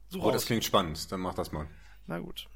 So 0.09 0.21
Oh, 0.21 0.25
raus. 0.25 0.33
das 0.35 0.47
klingt 0.47 0.65
spannend, 0.65 1.11
dann 1.11 1.21
mach 1.21 1.35
das 1.35 1.53
mal. 1.53 1.67
Na 2.07 2.19
gut. 2.19 2.49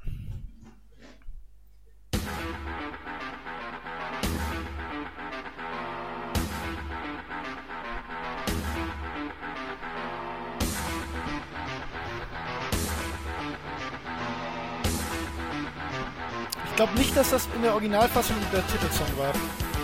glaube 16.80 16.98
nicht, 16.98 17.14
dass 17.14 17.28
das 17.28 17.46
in 17.54 17.60
der 17.60 17.74
Originalfassung 17.74 18.36
der 18.50 18.66
Titelsong 18.66 19.18
war. 19.18 19.34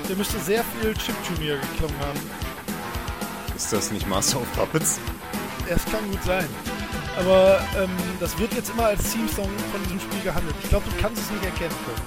Der 0.09 0.17
müsste 0.17 0.39
sehr 0.39 0.65
viel 0.65 0.95
Chiptune 0.95 1.39
hier 1.41 1.59
geklungen 1.59 1.99
haben. 2.01 2.19
Ist 3.55 3.71
das 3.71 3.91
nicht 3.91 4.09
Master 4.09 4.41
of 4.41 4.51
Puppets? 4.55 4.99
Es 5.69 5.85
kann 5.85 6.11
gut 6.11 6.23
sein. 6.23 6.49
Aber 7.19 7.61
ähm, 7.79 7.91
das 8.21 8.39
wird 8.39 8.53
jetzt 8.55 8.71
immer 8.71 8.87
als 8.87 9.13
Theme-Song 9.13 9.49
von 9.73 9.83
diesem 9.85 10.01
Spiel 10.01 10.21
gehandelt. 10.23 10.55
Ich 10.63 10.69
glaube, 10.69 10.85
du 10.91 11.03
kannst 11.03 11.23
es 11.23 11.31
nicht 11.31 11.45
erkennen 11.45 11.75
können. 11.87 12.03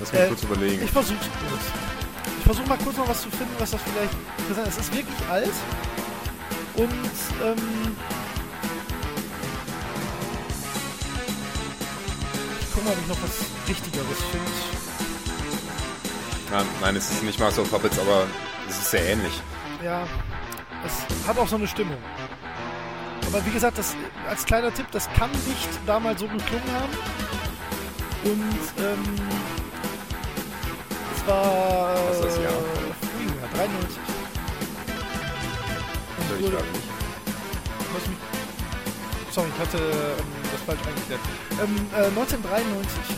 Lass 0.00 0.12
mich 0.12 0.20
Äh, 0.22 0.28
kurz 0.28 0.42
überlegen. 0.44 0.84
Ich 0.84 0.90
versuch's 0.90 1.28
kurz. 1.48 1.62
Ich 2.38 2.44
versuche 2.44 2.66
mal 2.68 2.78
kurz 2.78 2.96
noch 2.96 3.08
was 3.08 3.22
zu 3.22 3.30
finden, 3.30 3.54
was 3.58 3.70
das 3.72 3.80
vielleicht 3.82 4.12
interessant 4.38 4.68
ist. 4.68 4.78
Es 4.78 4.86
ist 4.86 4.94
wirklich 4.94 5.28
alt. 5.30 5.50
Und 6.76 6.90
ähm, 7.44 7.96
ich 12.60 12.66
guck 12.74 12.84
mal, 12.84 12.92
ob 12.92 12.98
ich 13.00 13.06
noch 13.08 13.22
was 13.22 13.68
Richtigeres 13.68 14.18
finde. 14.30 14.50
Nein, 16.50 16.66
nein, 16.80 16.96
es 16.96 17.10
ist 17.10 17.22
nicht 17.22 17.40
Master 17.40 17.62
of 17.62 17.70
Puppets, 17.70 17.98
aber 17.98 18.26
es 18.68 18.76
ist 18.78 18.90
sehr 18.90 19.04
ähnlich. 19.06 19.32
Ja, 19.84 20.06
es 20.86 21.26
hat 21.26 21.38
auch 21.38 21.48
so 21.48 21.56
eine 21.56 21.66
Stimmung. 21.66 21.98
Aber 23.26 23.44
wie 23.44 23.50
gesagt, 23.50 23.78
das 23.78 23.94
als 24.28 24.44
kleiner 24.44 24.72
Tipp, 24.72 24.86
das 24.92 25.08
kann 25.14 25.30
nicht 25.30 25.68
damals 25.86 26.20
so 26.20 26.28
geklungen 26.28 26.70
haben. 26.72 26.92
Und 28.24 28.84
ähm, 28.84 29.02
es 31.16 31.26
war 31.26 31.94
Was 32.08 32.16
ist 32.18 32.24
das 32.24 32.36
Jahr? 32.38 32.52
äh, 32.52 32.94
früher, 33.00 33.48
93. 33.54 33.96
Und 36.18 36.38
ich 36.40 36.44
wurde-. 36.46 36.64
Was 37.92 38.06
mich, 38.08 38.18
sorry, 39.32 39.48
ich 39.54 39.60
hatte 39.60 39.78
ähm, 39.78 40.26
das 40.52 40.62
falsch 40.62 40.80
eingestellt. 40.88 41.20
Ähm, 41.62 41.76
äh, 41.92 42.06
1993 42.06 43.16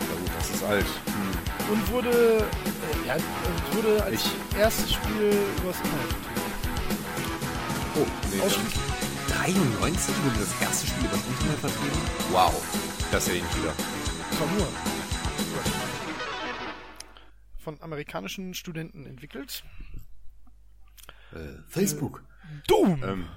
Ja 0.00 0.16
gut, 0.18 0.30
das 0.38 0.50
ist 0.50 0.64
alt. 0.64 0.86
Hm. 1.06 1.72
und 1.72 1.92
wurde, 1.92 2.10
äh, 2.10 3.08
ja, 3.08 3.16
wurde 3.72 4.02
als 4.04 4.14
Ich- 4.14 4.58
erstes 4.58 4.92
Spiel 4.92 5.36
übers 5.62 5.76
Internet 5.76 6.12
vertrieben. 6.12 6.37
Oh, 8.00 8.06
nee, 8.32 8.40
Ausschließlich 8.40 8.74
93 9.28 10.14
wurde 10.24 10.38
das 10.38 10.60
erste 10.62 10.86
Spiel 10.86 11.04
über 11.04 11.16
das 11.16 11.26
Internet 11.26 11.58
vertrieben? 11.58 11.98
Wow, 12.30 13.08
das 13.10 13.24
sehe 13.24 13.34
ich 13.36 13.42
nicht 13.42 13.58
wieder. 13.58 13.74
Nur. 14.56 14.68
Von 17.58 17.80
amerikanischen 17.82 18.54
Studenten 18.54 19.04
entwickelt. 19.06 19.64
Äh, 21.32 21.60
Facebook. 21.66 22.24
Doom! 22.68 23.02
Ähm, 23.02 23.28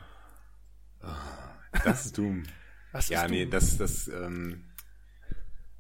ah, 1.02 1.56
das 1.84 2.06
ist 2.06 2.18
Doom. 2.18 2.44
Was 2.92 3.10
ja, 3.10 3.24
ist 3.24 3.32
nee, 3.32 3.44
Doom? 3.46 3.52
das, 3.52 3.78
das, 3.78 4.08
ähm, 4.10 4.66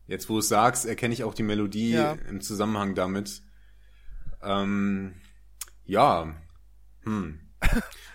jetzt 0.07 0.27
wo 0.27 0.33
du 0.33 0.39
es 0.39 0.47
sagst, 0.47 0.85
erkenne 0.87 1.13
ich 1.13 1.23
auch 1.23 1.35
die 1.35 1.43
Melodie 1.43 1.91
Ja. 1.91 2.13
im 2.13 2.41
Zusammenhang 2.41 2.95
damit. 2.95 3.43
Ähm, 4.41 5.21
ja, 5.85 6.35
hm. 7.03 7.40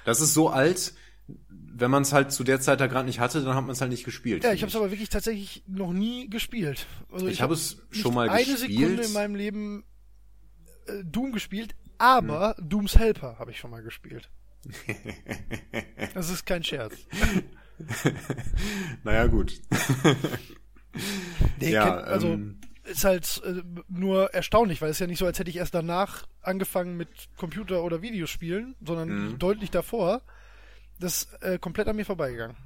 Das 0.05 0.21
ist 0.21 0.35
so 0.35 0.49
alt, 0.51 0.95
wenn 1.49 1.91
man 1.91 2.03
es 2.03 2.13
halt 2.13 2.31
zu 2.33 2.45
der 2.45 2.61
Zeit 2.61 2.81
da 2.81 2.87
gerade 2.87 3.07
nicht 3.07 3.19
hatte, 3.21 3.43
dann 3.43 3.55
hat 3.55 3.63
man 3.63 3.73
es 3.73 3.81
halt 3.81 3.91
nicht 3.91 4.05
gespielt. 4.05 4.45
Ja, 4.45 4.53
ich 4.53 4.63
habe 4.63 4.71
es 4.71 4.77
aber 4.77 4.91
wirklich 4.91 5.09
tatsächlich 5.09 5.63
noch 5.67 5.93
nie 5.93 6.29
gespielt. 6.31 6.87
Also 7.13 7.27
Ich 7.27 7.43
habe 7.43 7.55
hab 7.55 7.59
es 7.61 7.83
schon 7.91 8.15
mal 8.15 8.29
eine 8.31 8.45
gespielt. 8.45 8.71
Sekunde 8.79 9.03
in 9.03 9.13
meinem 9.13 9.35
Leben 9.35 9.85
äh, 10.87 11.03
Doom 11.05 11.33
gespielt, 11.33 11.75
aber 11.99 12.55
Hm. 12.59 12.69
Dooms 12.69 12.97
Helper 12.99 13.37
habe 13.39 13.51
ich 13.51 13.59
schon 13.59 13.71
mal 13.71 13.83
gespielt. 13.83 14.31
Das 16.15 16.31
ist 16.31 16.47
kein 16.47 16.63
Scherz. 16.65 16.95
naja, 19.05 19.27
gut. 19.27 19.61
Nee, 21.61 21.73
Ja, 21.73 21.97
kennt, 21.97 22.09
also 22.09 22.29
ähm, 22.29 22.61
ist 22.87 23.05
halt 23.05 23.43
äh, 23.45 23.63
nur 23.89 24.33
erstaunlich, 24.35 24.81
weil 24.81 24.91
es 24.91 24.97
ist 24.97 25.01
ja 25.01 25.07
nicht 25.07 25.19
so, 25.19 25.27
als 25.27 25.39
hätte 25.39 25.51
ich 25.51 25.57
erst 25.57 25.75
danach 25.75 26.27
angefangen 26.43 26.97
mit 26.97 27.09
Computer- 27.37 27.83
oder 27.83 28.03
Videospielen, 28.03 28.75
sondern 28.85 29.09
Mhm. 29.33 29.39
deutlich 29.39 29.71
davor. 29.71 30.23
Das 30.99 31.25
ist 31.25 31.43
äh, 31.43 31.59
komplett 31.59 31.89
an 31.89 31.97
mir 31.97 32.05
vorbeigegangen. 32.07 32.57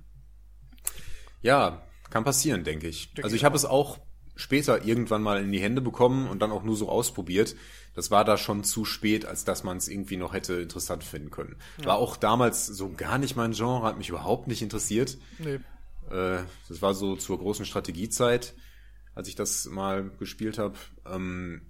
Ja, 1.42 1.82
kann 2.10 2.24
passieren, 2.24 2.64
denke 2.64 2.88
ich. 2.88 3.08
Denke 3.08 3.24
also 3.24 3.36
ich 3.36 3.44
habe 3.44 3.56
es 3.56 3.64
auch 3.64 3.98
später 4.36 4.84
irgendwann 4.84 5.22
mal 5.22 5.42
in 5.42 5.52
die 5.52 5.60
Hände 5.60 5.80
bekommen 5.80 6.28
und 6.28 6.40
dann 6.40 6.50
auch 6.52 6.62
nur 6.62 6.76
so 6.76 6.88
ausprobiert. 6.88 7.56
Das 7.94 8.10
war 8.10 8.24
da 8.24 8.36
schon 8.38 8.62
zu 8.64 8.84
spät, 8.84 9.24
als 9.26 9.44
dass 9.44 9.64
man 9.64 9.76
es 9.76 9.88
irgendwie 9.88 10.16
noch 10.16 10.32
hätte 10.32 10.54
interessant 10.54 11.02
finden 11.04 11.30
können. 11.30 11.56
War 11.82 11.96
auch 11.96 12.16
damals 12.16 12.66
so 12.66 12.90
gar 12.90 13.18
nicht 13.18 13.36
mein 13.36 13.52
Genre, 13.52 13.82
hat 13.86 13.98
mich 13.98 14.08
überhaupt 14.08 14.46
nicht 14.48 14.62
interessiert. 14.62 15.18
Nee. 15.38 15.58
Äh, 16.10 16.42
das 16.68 16.80
war 16.82 16.94
so 16.94 17.16
zur 17.16 17.38
großen 17.38 17.64
Strategiezeit, 17.66 18.54
als 19.20 19.28
ich 19.28 19.34
das 19.34 19.66
mal 19.66 20.08
gespielt 20.18 20.56
habe. 20.58 20.78
Ähm, 21.04 21.60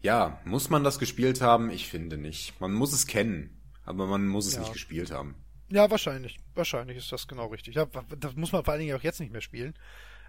ja, 0.00 0.40
muss 0.44 0.70
man 0.70 0.84
das 0.84 1.00
gespielt 1.00 1.40
haben? 1.40 1.68
Ich 1.70 1.88
finde 1.88 2.16
nicht. 2.16 2.60
Man 2.60 2.72
muss 2.72 2.92
es 2.92 3.08
kennen, 3.08 3.60
aber 3.84 4.06
man 4.06 4.28
muss 4.28 4.46
es 4.46 4.54
Ja. 4.54 4.60
nicht 4.60 4.72
gespielt 4.72 5.10
haben. 5.10 5.34
Ja, 5.68 5.90
wahrscheinlich. 5.90 6.38
Wahrscheinlich 6.54 6.96
ist 6.98 7.10
das 7.10 7.26
genau 7.26 7.46
richtig. 7.48 7.74
Ja, 7.74 7.86
das 8.20 8.36
muss 8.36 8.52
man 8.52 8.62
vor 8.64 8.72
allen 8.72 8.82
Dingen 8.82 8.96
auch 8.96 9.02
jetzt 9.02 9.18
nicht 9.18 9.32
mehr 9.32 9.40
spielen. 9.40 9.74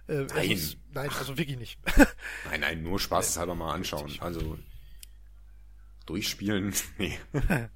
Äh, 0.07 0.23
Nein. 0.34 0.49
Ist, 0.52 0.77
nein, 0.91 1.10
also 1.19 1.38
wirklich 1.38 1.57
nicht. 1.57 1.80
Nein, 2.49 2.60
nein, 2.61 2.81
nur 2.84 2.99
spaßeshalber 2.99 3.53
mal 3.53 3.73
anschauen. 3.73 4.11
Also 4.19 4.57
durchspielen, 6.07 6.73
nee. 6.97 7.18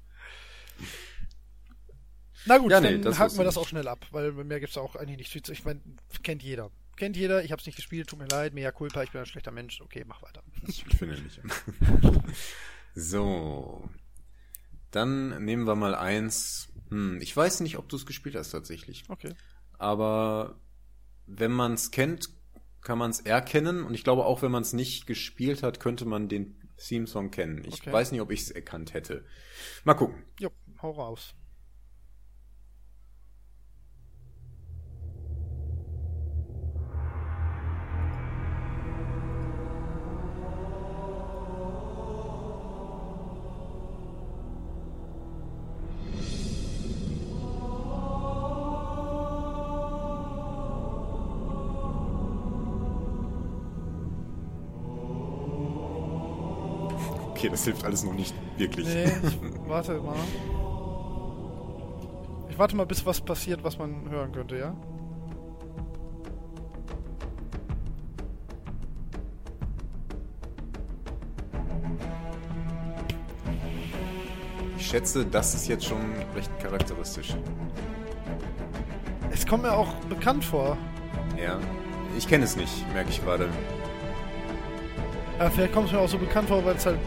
Na 2.46 2.56
gut, 2.58 2.70
Ja, 2.72 2.80
nee, 2.80 2.98
dann 2.98 3.16
haken 3.18 3.34
wir 3.36 3.40
ich 3.42 3.44
das 3.46 3.54
nicht. 3.56 3.62
auch 3.64 3.68
schnell 3.68 3.86
ab, 3.88 4.06
weil 4.12 4.32
mehr 4.32 4.58
gibt's 4.60 4.78
auch 4.78 4.96
eigentlich 4.96 5.34
nicht. 5.34 5.48
Ich 5.50 5.64
meine, 5.64 5.80
kennt 6.22 6.42
jeder. 6.42 6.70
Kennt 7.00 7.16
jeder, 7.16 7.42
ich 7.42 7.50
hab's 7.50 7.64
nicht 7.64 7.76
gespielt, 7.76 8.10
tut 8.10 8.18
mir 8.18 8.26
leid, 8.28 8.52
mea 8.52 8.70
culpa, 8.72 9.02
ich 9.02 9.10
bin 9.10 9.22
ein 9.22 9.26
schlechter 9.26 9.50
Mensch. 9.52 9.80
Okay, 9.80 10.04
mach 10.06 10.20
weiter. 10.20 10.42
Ich 10.66 10.84
finde 10.84 11.18
nicht. 11.18 11.40
so. 12.94 13.88
Dann 14.90 15.42
nehmen 15.42 15.66
wir 15.66 15.76
mal 15.76 15.94
eins. 15.94 16.68
Hm, 16.90 17.18
ich 17.22 17.34
weiß 17.34 17.60
nicht, 17.60 17.78
ob 17.78 17.88
du 17.88 17.96
es 17.96 18.04
gespielt 18.04 18.34
hast 18.36 18.50
tatsächlich. 18.50 19.04
Okay. 19.08 19.32
Aber 19.78 20.60
wenn 21.26 21.52
man 21.52 21.72
es 21.72 21.90
kennt, 21.90 22.28
kann 22.82 22.98
man 22.98 23.10
es 23.10 23.20
erkennen. 23.20 23.82
Und 23.82 23.94
ich 23.94 24.04
glaube, 24.04 24.26
auch 24.26 24.42
wenn 24.42 24.50
man 24.52 24.60
es 24.62 24.74
nicht 24.74 25.06
gespielt 25.06 25.62
hat, 25.62 25.80
könnte 25.80 26.04
man 26.04 26.28
den 26.28 26.70
Theme-Song 26.76 27.30
kennen. 27.30 27.64
Ich 27.64 27.80
Okay. 27.80 27.92
weiß 27.94 28.12
nicht, 28.12 28.20
ob 28.20 28.30
ich 28.30 28.42
es 28.42 28.50
erkannt 28.50 28.92
hätte. 28.92 29.24
Mal 29.84 29.94
gucken. 29.94 30.22
Jo, 30.38 30.50
hau 30.82 30.90
raus. 30.90 31.34
Das 57.50 57.64
hilft 57.64 57.84
alles 57.84 58.04
noch 58.04 58.14
nicht 58.14 58.34
wirklich. 58.56 58.86
Nee, 58.86 59.04
ich 59.04 59.38
warte 59.66 60.00
mal. 60.00 60.14
Ich 62.48 62.58
warte 62.58 62.76
mal, 62.76 62.86
bis 62.86 63.04
was 63.06 63.20
passiert, 63.20 63.64
was 63.64 63.78
man 63.78 64.08
hören 64.10 64.32
könnte, 64.32 64.56
ja? 64.56 64.74
Ich 74.76 74.86
schätze, 74.86 75.24
das 75.24 75.54
ist 75.54 75.68
jetzt 75.68 75.84
schon 75.84 76.00
recht 76.34 76.50
charakteristisch. 76.58 77.36
Es 79.30 79.46
kommt 79.46 79.62
mir 79.62 79.72
auch 79.72 79.94
bekannt 80.08 80.44
vor. 80.44 80.76
Ja. 81.40 81.58
Ich 82.18 82.26
kenne 82.26 82.44
es 82.44 82.56
nicht, 82.56 82.84
merke 82.92 83.10
ich 83.10 83.22
gerade. 83.24 83.48
Aber 85.38 85.50
vielleicht 85.50 85.72
kommt 85.72 85.86
es 85.86 85.92
mir 85.92 86.00
auch 86.00 86.08
so 86.08 86.18
bekannt 86.18 86.48
vor, 86.48 86.64
weil 86.64 86.76
es 86.76 86.84
halt 86.84 86.98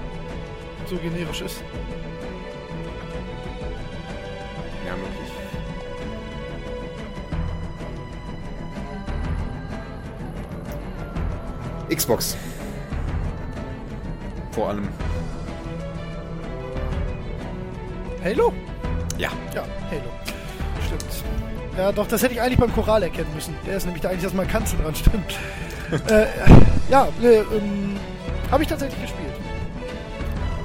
so 0.88 0.97
generisch 0.97 1.41
ist. 1.41 1.64
Ja, 4.85 4.95
möglich. 4.95 5.31
Xbox. 11.95 12.38
Vor 14.51 14.69
allem. 14.69 14.88
Halo? 18.23 18.53
Ja. 19.18 19.30
Ja, 19.53 19.64
Halo. 19.89 20.10
Stimmt. 20.85 21.23
Ja, 21.77 21.91
doch, 21.91 22.07
das 22.07 22.22
hätte 22.23 22.34
ich 22.34 22.41
eigentlich 22.41 22.60
beim 22.60 22.73
Choral 22.73 23.03
erkennen 23.03 23.34
müssen. 23.34 23.55
Der 23.65 23.77
ist 23.77 23.85
nämlich 23.85 24.01
da 24.01 24.10
eigentlich 24.10 24.23
das 24.23 24.34
Markantste 24.34 24.77
dran, 24.77 24.95
stimmt. 24.95 25.39
äh, 26.11 26.26
ja, 26.89 27.07
äh, 27.22 27.39
ähm, 27.39 27.95
habe 28.51 28.64
ich 28.64 28.69
tatsächlich 28.69 29.01
gespielt. 29.01 29.34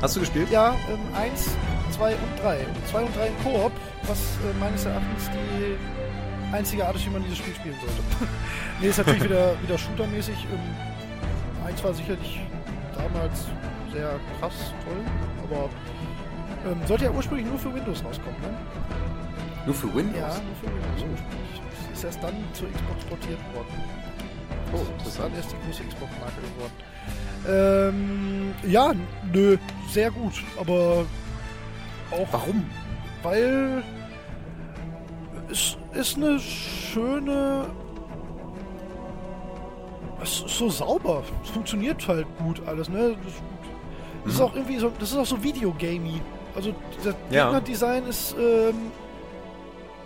Hast 0.00 0.14
du 0.14 0.20
gespielt? 0.20 0.48
Ja, 0.50 0.76
ähm, 0.88 1.00
eins, 1.14 1.50
zwei 1.90 2.12
und 2.12 2.42
drei. 2.42 2.64
Zwei 2.88 3.02
und 3.02 3.16
drei 3.16 3.26
in 3.28 3.38
Koop, 3.42 3.72
was 4.06 4.18
äh, 4.18 4.56
meines 4.60 4.84
Erachtens 4.84 5.28
die 5.30 6.54
einzige 6.54 6.86
Art 6.86 6.94
ist, 6.96 7.06
wie 7.06 7.10
man 7.10 7.22
dieses 7.24 7.38
Spiel 7.38 7.54
spielen 7.54 7.76
sollte. 7.80 8.02
nee, 8.80 8.88
ist 8.88 8.98
natürlich 8.98 9.24
wieder, 9.24 9.60
wieder 9.60 9.76
shootermäßig. 9.76 10.36
Ähm, 10.52 11.66
eins 11.66 11.82
war 11.82 11.92
sicherlich 11.92 12.40
damals 12.96 13.46
sehr 13.92 14.20
krass, 14.38 14.72
toll, 14.84 15.02
aber 15.44 15.68
ähm, 16.70 16.78
sollte 16.86 17.04
ja 17.06 17.10
ursprünglich 17.10 17.48
nur 17.48 17.58
für 17.58 17.74
Windows 17.74 18.04
rauskommen, 18.04 18.40
ne? 18.40 18.56
Nur 19.66 19.74
für 19.74 19.92
Windows? 19.94 20.16
Ja, 20.16 20.28
nur 20.28 20.54
für 20.62 20.66
Windows 20.66 21.10
ursprünglich. 21.10 21.62
Ist 21.92 22.04
erst 22.04 22.22
dann 22.22 22.34
zur 22.52 22.70
Xbox 22.70 23.04
portiert 23.04 23.40
worden. 23.52 23.82
Oh, 24.72 24.78
Das 24.98 25.08
ist 25.08 25.18
dann 25.18 25.34
erst 25.34 25.50
die 25.52 25.56
große 25.66 25.82
Xbox-Marke 25.82 26.40
geworden. 26.54 26.72
Ähm, 27.48 28.54
ja, 28.66 28.92
nö, 29.32 29.56
sehr 29.90 30.10
gut, 30.10 30.34
aber 30.58 31.06
auch 32.10 32.26
Warum? 32.30 32.64
weil 33.22 33.82
es 35.50 35.76
ist 35.94 36.16
eine 36.16 36.38
schöne. 36.38 37.66
Es 40.22 40.42
ist 40.42 40.58
so 40.58 40.68
sauber. 40.68 41.22
Es 41.44 41.50
funktioniert 41.50 42.06
halt 42.06 42.26
gut 42.38 42.60
alles, 42.66 42.88
ne? 42.88 43.16
Das, 44.24 44.32
ist 44.32 44.38
Mhm. 44.40 44.44
auch 44.44 44.54
irgendwie 44.54 44.78
so. 44.78 44.92
Das 44.98 45.10
ist 45.12 45.16
auch 45.16 45.26
so 45.26 45.42
Videogamey. 45.42 46.20
Also 46.54 46.74
das 47.02 47.14
Ja. 47.30 47.44
Gegnerdesign 47.44 48.04
ist. 48.06 48.34
Ähm, 48.38 48.90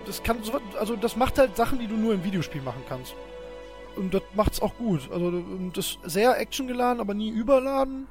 das 0.06 0.22
kann 0.22 0.42
so, 0.42 0.52
also 0.78 0.96
das 0.96 1.16
macht 1.16 1.38
halt 1.38 1.56
Sachen, 1.56 1.78
die 1.78 1.86
du 1.86 1.96
nur 1.96 2.12
im 2.14 2.22
Videospiel 2.24 2.60
machen 2.62 2.82
kannst. 2.88 3.14
Und 3.96 4.14
das 4.14 4.22
macht's 4.34 4.60
auch 4.62 4.76
gut. 4.76 5.08
Also 5.12 5.28
ähm, 5.28 5.70
das 5.74 5.86
ist 5.86 5.98
sehr 6.04 6.38
actiongeladen, 6.40 7.00
aber 7.00 7.14
nie 7.14 7.28
überladen. 7.30 8.06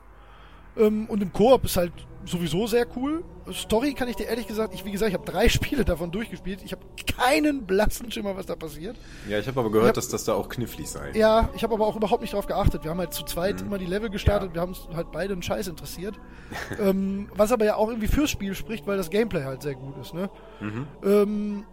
Ähm, 0.78 1.06
und 1.10 1.22
im 1.22 1.34
Koop 1.34 1.66
ist 1.66 1.76
halt 1.78 1.92
sowieso 2.26 2.66
sehr 2.68 2.86
cool. 2.96 3.24
Story 3.52 3.94
kann 3.94 4.08
ich 4.08 4.16
dir 4.16 4.28
ehrlich 4.28 4.48
gesagt, 4.48 4.74
ich 4.74 4.86
wie 4.86 4.92
gesagt, 4.92 5.10
ich 5.10 5.16
habe 5.18 5.30
drei 5.30 5.50
Spiele 5.50 5.84
davon 5.84 6.12
durchgespielt. 6.12 6.62
Ich 6.64 6.72
habe 6.72 6.84
keinen 7.18 7.66
blassen 7.66 8.10
Schimmer, 8.12 8.38
was 8.38 8.46
da 8.46 8.56
passiert. 8.56 8.96
Ja, 9.28 9.40
ich 9.40 9.48
habe 9.48 9.60
aber 9.60 9.70
gehört, 9.72 9.88
Ja. 9.88 9.94
dass 9.94 10.08
das 10.08 10.24
da 10.24 10.34
auch 10.34 10.48
knifflig 10.48 10.88
sei. 10.90 11.12
Ja, 11.14 11.50
ich 11.56 11.64
habe 11.64 11.74
aber 11.74 11.86
auch 11.88 11.96
überhaupt 11.98 12.22
nicht 12.22 12.34
drauf 12.34 12.46
geachtet. 12.46 12.84
Wir 12.84 12.92
haben 12.92 13.00
halt 13.00 13.14
zu 13.14 13.24
zweit 13.26 13.60
Mhm. 13.60 13.68
immer 13.68 13.78
die 13.80 13.86
Level 13.88 14.10
gestartet. 14.10 14.50
Ja. 14.50 14.54
Wir 14.56 14.62
haben 14.62 14.70
uns 14.70 14.88
halt 14.96 15.12
beide 15.12 15.34
einen 15.34 15.44
Scheiß 15.44 15.68
interessiert. 15.68 16.18
ähm, 16.80 17.30
was 17.36 17.52
aber 17.52 17.66
ja 17.66 17.76
auch 17.76 17.90
irgendwie 17.90 18.08
fürs 18.08 18.30
Spiel 18.30 18.56
spricht, 18.56 18.88
weil 18.88 18.96
das 18.98 19.10
Gameplay 19.10 19.44
halt 19.44 19.62
sehr 19.64 19.76
gut 19.76 19.98
ist. 19.98 20.14
Ne? 20.14 20.30
Mhm. 20.62 20.88
Ähm, 21.04 21.66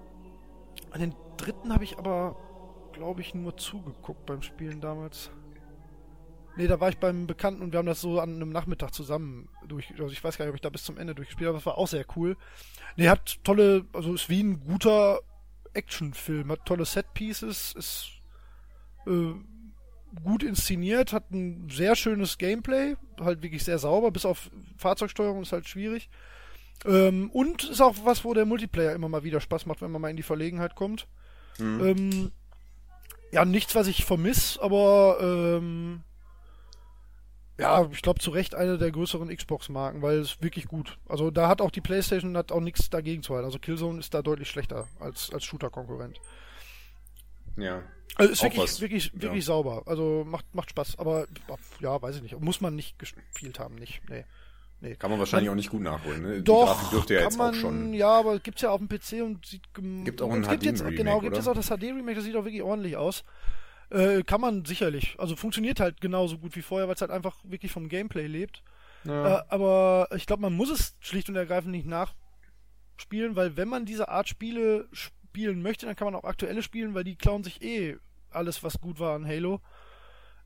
an 0.91 1.01
den 1.01 1.15
dritten 1.37 1.73
habe 1.73 1.85
ich 1.85 1.99
aber, 1.99 2.35
glaube 2.99 3.21
ich, 3.21 3.35
nur 3.35 3.57
zugeguckt 3.57 4.27
beim 4.27 4.43
Spielen 4.43 4.81
damals. 4.81 5.31
Nee, 6.57 6.67
da 6.67 6.81
war 6.81 6.89
ich 6.89 6.99
beim 6.99 7.29
Bekannten 7.29 7.63
und 7.63 7.73
wir 7.73 7.79
haben 7.79 7.87
das 7.87 8.01
so 8.01 8.19
an 8.19 8.35
einem 8.35 8.51
Nachmittag 8.51 8.93
zusammen 8.93 9.49
durch. 9.69 9.93
Also 9.93 10.09
ich 10.09 10.23
weiß 10.23 10.37
gar 10.37 10.45
nicht, 10.45 10.51
ob 10.51 10.57
ich 10.57 10.61
da 10.61 10.71
bis 10.71 10.83
zum 10.83 10.99
Ende 10.99 11.15
durchgespielt 11.15 11.47
habe, 11.47 11.57
aber 11.57 11.59
das 11.59 11.67
war 11.67 11.79
auch 11.79 11.87
sehr 11.87 12.05
cool. 12.17 12.37
Nee, 12.97 13.09
hat 13.09 13.39
tolle, 13.45 13.87
also 13.93 14.13
ist 14.13 14.29
wie 14.29 14.43
ein 14.43 14.61
guter 14.65 15.21
Actionfilm, 15.73 16.51
hat 16.51 16.67
tolle 16.67 16.85
Setpieces, 16.85 17.75
ist 17.75 18.11
äh, 19.07 19.35
gut 20.25 20.43
inszeniert, 20.43 21.13
hat 21.13 21.31
ein 21.31 21.69
sehr 21.71 21.95
schönes 21.95 22.39
Gameplay, 22.39 22.97
halt 23.21 23.43
wirklich 23.43 23.63
sehr 23.63 23.79
sauber, 23.79 24.11
bis 24.11 24.27
auf 24.27 24.51
Fahrzeugsteuerung 24.77 25.43
ist 25.43 25.53
halt 25.53 25.69
schwierig. 25.69 26.11
Ähm, 26.85 27.31
und 27.31 27.71
ist 27.71 27.81
auch 27.81 27.95
was, 28.03 28.25
wo 28.25 28.35
der 28.35 28.47
Multiplayer 28.47 28.95
immer 28.95 29.09
mal 29.09 29.23
wieder 29.23 29.41
Spaß 29.41 29.67
macht, 29.67 29.81
wenn 29.81 29.93
man 29.93 30.03
mal 30.03 30.11
in 30.11 30.17
die 30.17 30.23
Verlegenheit 30.25 30.75
kommt. 30.75 31.07
Mhm. 31.59 31.87
Ähm, 31.87 32.33
ja, 33.33 33.45
nichts, 33.45 33.75
was 33.75 33.87
ich 33.87 34.05
vermisse, 34.05 34.63
aber 34.63 35.19
ähm, 35.21 36.03
ja, 37.59 37.89
ich 37.91 38.03
glaube 38.03 38.21
zu 38.21 38.31
Recht 38.31 38.55
eine 38.55 38.79
der 38.79 38.93
größeren 38.93 39.35
Xbox-Marken, 39.35 40.01
weil 40.01 40.19
es 40.19 40.41
wirklich 40.41 40.69
gut. 40.69 40.99
Also 41.09 41.31
da 41.31 41.49
hat 41.49 41.61
auch 41.61 41.73
die 41.73 41.81
PlayStation 41.81 42.37
hat 42.37 42.53
auch 42.53 42.61
nichts 42.61 42.89
dagegen 42.89 43.23
zu 43.23 43.35
halten. 43.35 43.47
Also 43.47 43.59
Killzone 43.59 43.99
ist 43.99 44.15
da 44.15 44.23
deutlich 44.23 44.49
schlechter 44.49 44.87
als 45.01 45.33
als 45.33 45.45
Shooter-Konkurrent. 45.45 46.21
Ja. 47.57 47.83
Also 48.15 48.33
ist 48.33 48.43
wirklich 48.43 48.63
was, 48.63 48.81
wirklich 48.81 49.07
ja. 49.13 49.23
wirklich 49.23 49.45
sauber. 49.45 49.83
Also 49.87 50.25
macht 50.25 50.55
macht 50.55 50.71
Spaß. 50.71 50.99
Aber 51.01 51.27
ja, 51.81 52.01
weiß 52.01 52.17
ich 52.17 52.23
nicht. 52.23 52.39
Muss 52.41 52.61
man 52.61 52.77
nicht 52.77 52.97
gespielt 52.99 53.59
haben, 53.59 53.75
nicht. 53.75 54.03
Nee. 54.09 54.25
Nee. 54.81 54.95
Kann 54.95 55.11
man 55.11 55.19
wahrscheinlich 55.19 55.51
auch 55.51 55.57
nicht 55.57 55.71
gut 55.71 55.83
nachholen. 55.83 56.23
Ne? 56.23 56.37
Die 56.37 56.45
Doch, 56.45 56.67
Grafik 56.67 56.91
dürfte 56.91 57.15
ja 57.15 57.21
kann 57.21 57.31
jetzt 57.31 57.39
man, 57.39 57.51
auch 57.51 57.59
schon. 57.59 57.95
Ja, 57.95 58.11
aber 58.11 58.39
gibt's 58.39 58.63
ja 58.63 58.71
auf 58.71 58.79
dem 58.79 58.89
PC 58.89 59.25
und 59.25 59.45
sieht... 59.45 59.63
Gibt 59.75 60.23
auch 60.23 60.33
ein 60.33 60.43
es 60.43 60.49
gibt 60.49 60.63
jetzt, 60.63 60.79
HD-Remake, 60.79 60.97
Genau, 60.97 61.21
gibt 61.21 61.37
jetzt 61.37 61.49
auch 61.49 61.55
das 61.55 61.69
HD-Remake, 61.69 62.15
das 62.15 62.25
sieht 62.25 62.37
auch 62.37 62.45
wirklich 62.45 62.63
ordentlich 62.63 62.97
aus. 62.97 63.25
Äh, 63.91 64.23
kann 64.23 64.41
man 64.41 64.65
sicherlich. 64.65 65.17
Also 65.19 65.35
funktioniert 65.35 65.81
halt 65.81 66.01
genauso 66.01 66.39
gut 66.39 66.55
wie 66.55 66.63
vorher, 66.63 66.87
weil 66.87 66.95
es 66.95 67.01
halt 67.01 67.11
einfach 67.11 67.37
wirklich 67.43 67.73
vom 67.73 67.89
Gameplay 67.89 68.27
lebt. 68.27 68.63
Ja. 69.05 69.39
Äh, 69.39 69.43
aber 69.49 70.09
ich 70.15 70.27
glaube, 70.27 70.43
man 70.43 70.53
muss 70.53 70.71
es 70.71 70.97
schlicht 71.01 71.29
und 71.29 71.37
ergreifend 71.37 71.73
nicht 71.73 71.87
nachspielen, 71.87 73.35
weil 73.35 73.57
wenn 73.57 73.69
man 73.69 73.85
diese 73.85 74.09
Art 74.09 74.29
Spiele 74.29 74.89
spielen 74.93 75.63
möchte, 75.63 75.87
dann 75.87 75.97
kann 75.97 76.07
man 76.07 76.15
auch 76.15 76.25
aktuelle 76.25 76.63
spielen, 76.63 76.95
weil 76.95 77.05
die 77.05 77.17
klauen 77.17 77.43
sich 77.43 77.63
eh 77.63 77.97
alles, 78.31 78.63
was 78.63 78.81
gut 78.81 79.01
war 79.01 79.15
an 79.15 79.27
Halo. 79.27 79.61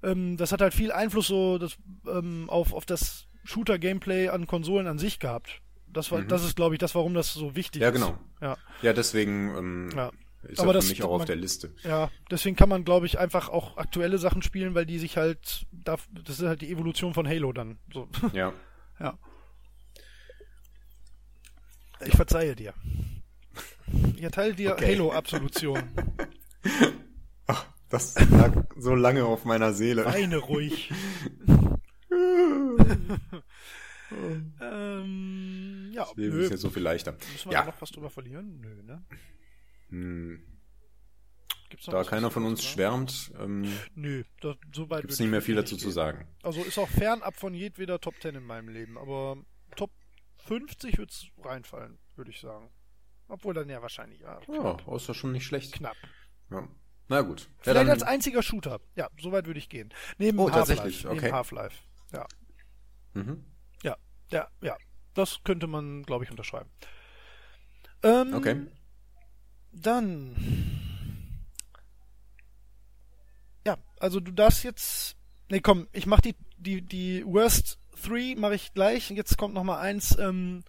Ähm, 0.03 0.37
das 0.37 0.53
hat 0.53 0.61
halt 0.61 0.75
viel 0.75 0.93
Einfluss 0.93 1.27
so 1.27 1.59
das, 1.59 1.77
ähm, 2.07 2.49
auf, 2.49 2.73
auf 2.73 2.87
das 2.87 3.27
Shooter-Gameplay 3.45 4.29
an 4.29 4.47
Konsolen 4.47 4.87
an 4.87 4.99
sich 4.99 5.19
gehabt. 5.19 5.61
Das 5.87 6.11
war, 6.11 6.21
Mhm. 6.21 6.29
das 6.29 6.45
ist, 6.45 6.57
glaube 6.57 6.75
ich, 6.75 6.79
das, 6.79 6.95
warum 6.95 7.13
das 7.15 7.33
so 7.35 7.55
wichtig 7.57 7.83
Ja, 7.83 7.89
ist. 7.89 7.95
genau. 7.95 8.19
Ja, 8.41 8.57
Ja, 8.83 8.93
deswegen 8.93 9.55
ähm, 9.57 9.91
ja. 9.95 10.11
ist 10.45 10.61
Aber 10.61 10.71
er 10.71 10.75
das- 10.75 10.87
für 10.87 10.91
mich 10.93 11.03
auch 11.03 11.11
auf 11.11 11.19
man- 11.19 11.27
der 11.27 11.37
Liste. 11.37 11.75
Ja, 11.85 12.11
deswegen 12.31 12.57
kann 12.57 12.69
man, 12.69 12.85
glaube 12.85 13.07
ich, 13.07 13.19
einfach 13.19 13.49
auch 13.49 13.77
aktuelle 13.77 14.19
Sachen 14.19 14.43
spielen, 14.43 14.75
weil 14.75 14.87
die 14.87 14.99
sich 14.99 15.17
halt, 15.17 15.67
das 15.71 16.01
ist 16.29 16.43
halt 16.43 16.63
die 16.63 16.71
Evolution 16.71 17.13
von 17.15 17.29
Halo 17.29 17.53
dann. 17.53 17.79
So. 17.93 18.09
Ja. 18.33 18.53
Ja. 19.01 19.19
Ich 22.05 22.17
verzeihe 22.17 22.57
dir. 22.57 22.75
Ich 24.17 24.23
erteile 24.23 24.55
dir 24.55 24.73
Okay. 24.73 24.95
Halo-Absolution. 24.95 25.83
Das 27.89 28.15
lag 28.31 28.55
so 28.79 28.95
lange 28.95 29.27
auf 29.27 29.45
meiner 29.45 29.75
Seele. 29.75 30.07
Weine 30.07 30.39
ruhig. 30.39 30.91
ähm, 34.61 35.91
ja, 35.93 36.05
Das 36.05 36.15
Leben 36.17 36.37
nö. 36.37 36.43
ist 36.45 36.51
jetzt 36.51 36.61
so 36.61 36.71
viel 36.71 36.83
leichter. 36.83 37.13
Müssen 37.33 37.51
wir 37.51 37.53
Ja. 37.55 37.61
da 37.61 37.67
noch 37.71 37.81
was 37.81 37.91
drüber 37.91 38.11
verlieren? 38.11 38.61
Nö, 38.61 38.83
ne? 38.83 39.05
Hm, 39.91 40.43
da 41.87 42.05
keiner 42.05 42.31
von 42.31 42.45
uns 42.45 42.63
schwärmt, 42.65 43.33
ähm, 43.41 43.65
Nö, 43.95 44.25
da, 44.41 44.55
so 44.75 44.91
weit 44.91 45.03
gibt's 45.03 45.19
nicht 45.21 45.31
mehr 45.31 45.41
viel 45.43 45.55
dazu 45.55 45.75
nicht 45.75 45.83
zu 45.83 45.89
gehen. 45.89 45.95
sagen. 45.95 46.29
Also 46.43 46.63
ist 46.63 46.79
auch 46.79 46.89
fernab 46.89 47.37
von 47.37 47.55
jedweder 47.55 47.99
Top 48.01 48.15
10 48.21 48.35
in 48.35 48.45
meinem 48.45 48.69
Leben, 48.69 48.99
aber 48.99 49.37
Top 49.77 49.91
50 50.47 50.99
wird's 50.99 51.27
reinfallen, 51.43 51.99
würde 52.17 52.31
ich 52.31 52.41
sagen. 52.41 52.69
Obwohl 53.29 53.55
dann 53.55 53.69
ja 53.71 53.81
wahrscheinlich 53.81 54.21
ja, 54.21 54.39
Ja, 54.49 54.77
oh, 54.87 54.97
ist 54.97 55.09
doch 55.09 55.15
schon 55.15 55.33
nicht 55.33 55.47
schlecht. 55.47 55.73
knapp. 55.73 55.97
Ja. 56.51 56.69
Na 57.09 57.23
gut. 57.23 57.41
Ja, 57.41 57.47
Vielleicht 57.61 57.77
dann, 57.81 57.89
als 57.91 58.03
einziger 58.03 58.43
Shooter. 58.43 58.81
Ja, 58.95 59.09
so 59.19 59.33
weit 59.33 59.47
würde 59.47 59.59
ich 59.59 59.69
gehen. 59.71 59.93
Neben 60.19 60.39
Oh, 60.39 60.51
Half-Life. 60.51 60.75
tatsächlich, 60.75 61.07
okay. 61.07 61.21
Neben 61.23 61.35
Half-Life. 61.35 61.77
Ja. 62.13 62.27
mhm. 63.15 63.45
Ja, 63.83 63.97
ja, 64.31 64.49
ja. 64.61 64.77
Das 65.15 65.41
könnte 65.45 65.67
man, 65.67 66.03
glaube 66.05 66.25
ich, 66.25 66.31
unterschreiben. 66.31 66.71
Ähm, 68.03 68.35
Okay. 68.35 68.67
Dann. 69.73 70.37
Ja, 73.67 73.79
also 73.99 74.21
du 74.21 74.33
darfst 74.33 74.65
jetzt. 74.65 75.17
Nee, 75.51 75.61
komm, 75.61 75.89
ich 75.93 76.07
mach 76.07 76.21
die, 76.21 76.35
die, 76.57 76.83
die 76.83 77.25
Worst 77.27 77.79
3 78.03 78.35
mache 78.37 78.55
ich 78.55 78.75
gleich. 78.75 79.11
Jetzt 79.11 79.39
kommt 79.39 79.55
noch 79.55 79.65
mal 79.65 79.81
eins, 79.81 80.17
ähm, 80.19 80.63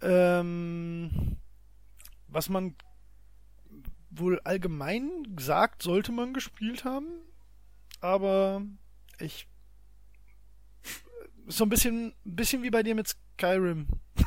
ähm, 0.00 1.36
was 2.28 2.48
man 2.48 2.76
wohl 4.10 4.40
allgemein 4.40 5.36
sagt, 5.38 5.82
sollte 5.82 6.12
man 6.12 6.32
gespielt 6.32 6.84
haben. 6.84 7.06
Aber 8.00 8.62
ich. 9.18 9.48
So 11.50 11.64
ein 11.64 11.68
bisschen, 11.70 12.14
bisschen 12.24 12.62
wie 12.62 12.70
bei 12.70 12.82
dir 12.82 12.94
mit 12.94 13.08
Skyrim. 13.08 13.88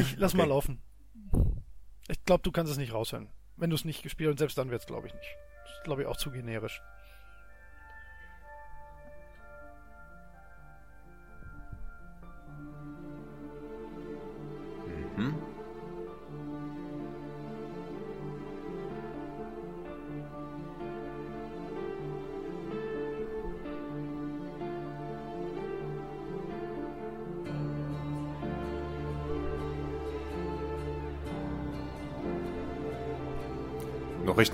Ich 0.00 0.16
lass 0.16 0.32
mal 0.34 0.44
Okay. 0.44 0.48
laufen. 0.50 0.82
Ich 2.08 2.24
glaube, 2.24 2.42
du 2.42 2.50
kannst 2.52 2.72
es 2.72 2.78
nicht 2.78 2.92
raushören. 2.94 3.28
Wenn 3.56 3.70
du 3.70 3.76
es 3.76 3.84
nicht 3.84 4.02
gespielt 4.02 4.28
hast, 4.28 4.32
und 4.32 4.38
selbst 4.38 4.56
dann 4.58 4.70
wird 4.70 4.80
es, 4.80 4.86
glaube 4.86 5.06
ich, 5.06 5.14
nicht. 5.14 5.36
Das 5.64 5.72
ist, 5.76 5.84
glaube 5.84 6.02
ich, 6.02 6.08
auch 6.08 6.16
zu 6.16 6.30
generisch. 6.30 6.80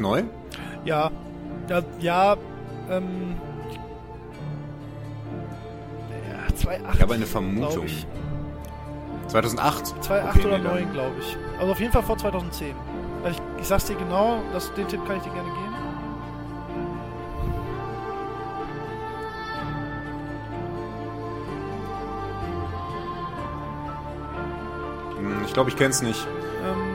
Recht 0.00 0.08
neu? 0.08 0.22
Ja, 0.84 1.10
ja, 1.68 1.82
ja, 2.00 2.36
ähm. 2.90 3.36
Ja, 6.10 6.54
2.8. 6.56 6.94
Ich 6.94 7.02
habe 7.02 7.14
eine 7.14 7.26
Vermutung. 7.26 7.84
ich. 7.84 8.06
2008? 9.28 9.86
2.8 10.02 10.30
Okay, 10.30 10.46
oder 10.46 10.58
nee, 10.58 10.64
dann- 10.64 10.74
9, 10.74 10.92
glaube 10.92 11.14
ich. 11.20 11.36
Also 11.58 11.72
auf 11.72 11.80
jeden 11.80 11.92
Fall 11.92 12.02
vor 12.02 12.16
2010. 12.16 12.74
Weil 13.22 13.32
ich, 13.32 13.38
ich 13.60 13.66
sag's 13.66 13.84
dir 13.84 13.94
genau, 13.96 14.38
das, 14.54 14.72
den 14.74 14.88
Tipp 14.88 15.04
kann 15.06 15.18
ich 15.18 15.22
dir 15.22 15.30
gerne 15.32 15.48
geben. 15.50 15.74
Hm, 25.18 25.44
Ich 25.46 25.52
glaube, 25.52 25.70
ich 25.70 25.76
kenn's 25.76 26.02
nicht. 26.02 26.26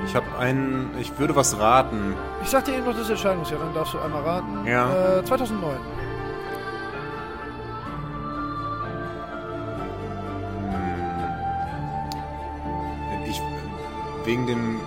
Ich 0.06 0.15
habe 0.15 0.26
einen, 0.38 0.95
ich 0.99 1.18
würde 1.19 1.36
was 1.36 1.57
raten. 1.60 2.15
ich 2.44 2.49
sag 2.49 2.64
dir 2.65 2.76
eben 2.76 2.86
noch 2.86 2.95
das 2.95 3.10
Erscheinungsjahr, 3.10 3.60
dann 3.60 3.73
darfst 3.73 3.94
du 3.94 3.99
einmal 3.99 4.22
raten. 4.23 4.65
Ja. 4.65 5.19
Äh, 5.19 5.26
2009. 5.26 5.76
Ich, 13.27 13.41
wegen 14.23 14.48
dem 14.48 14.80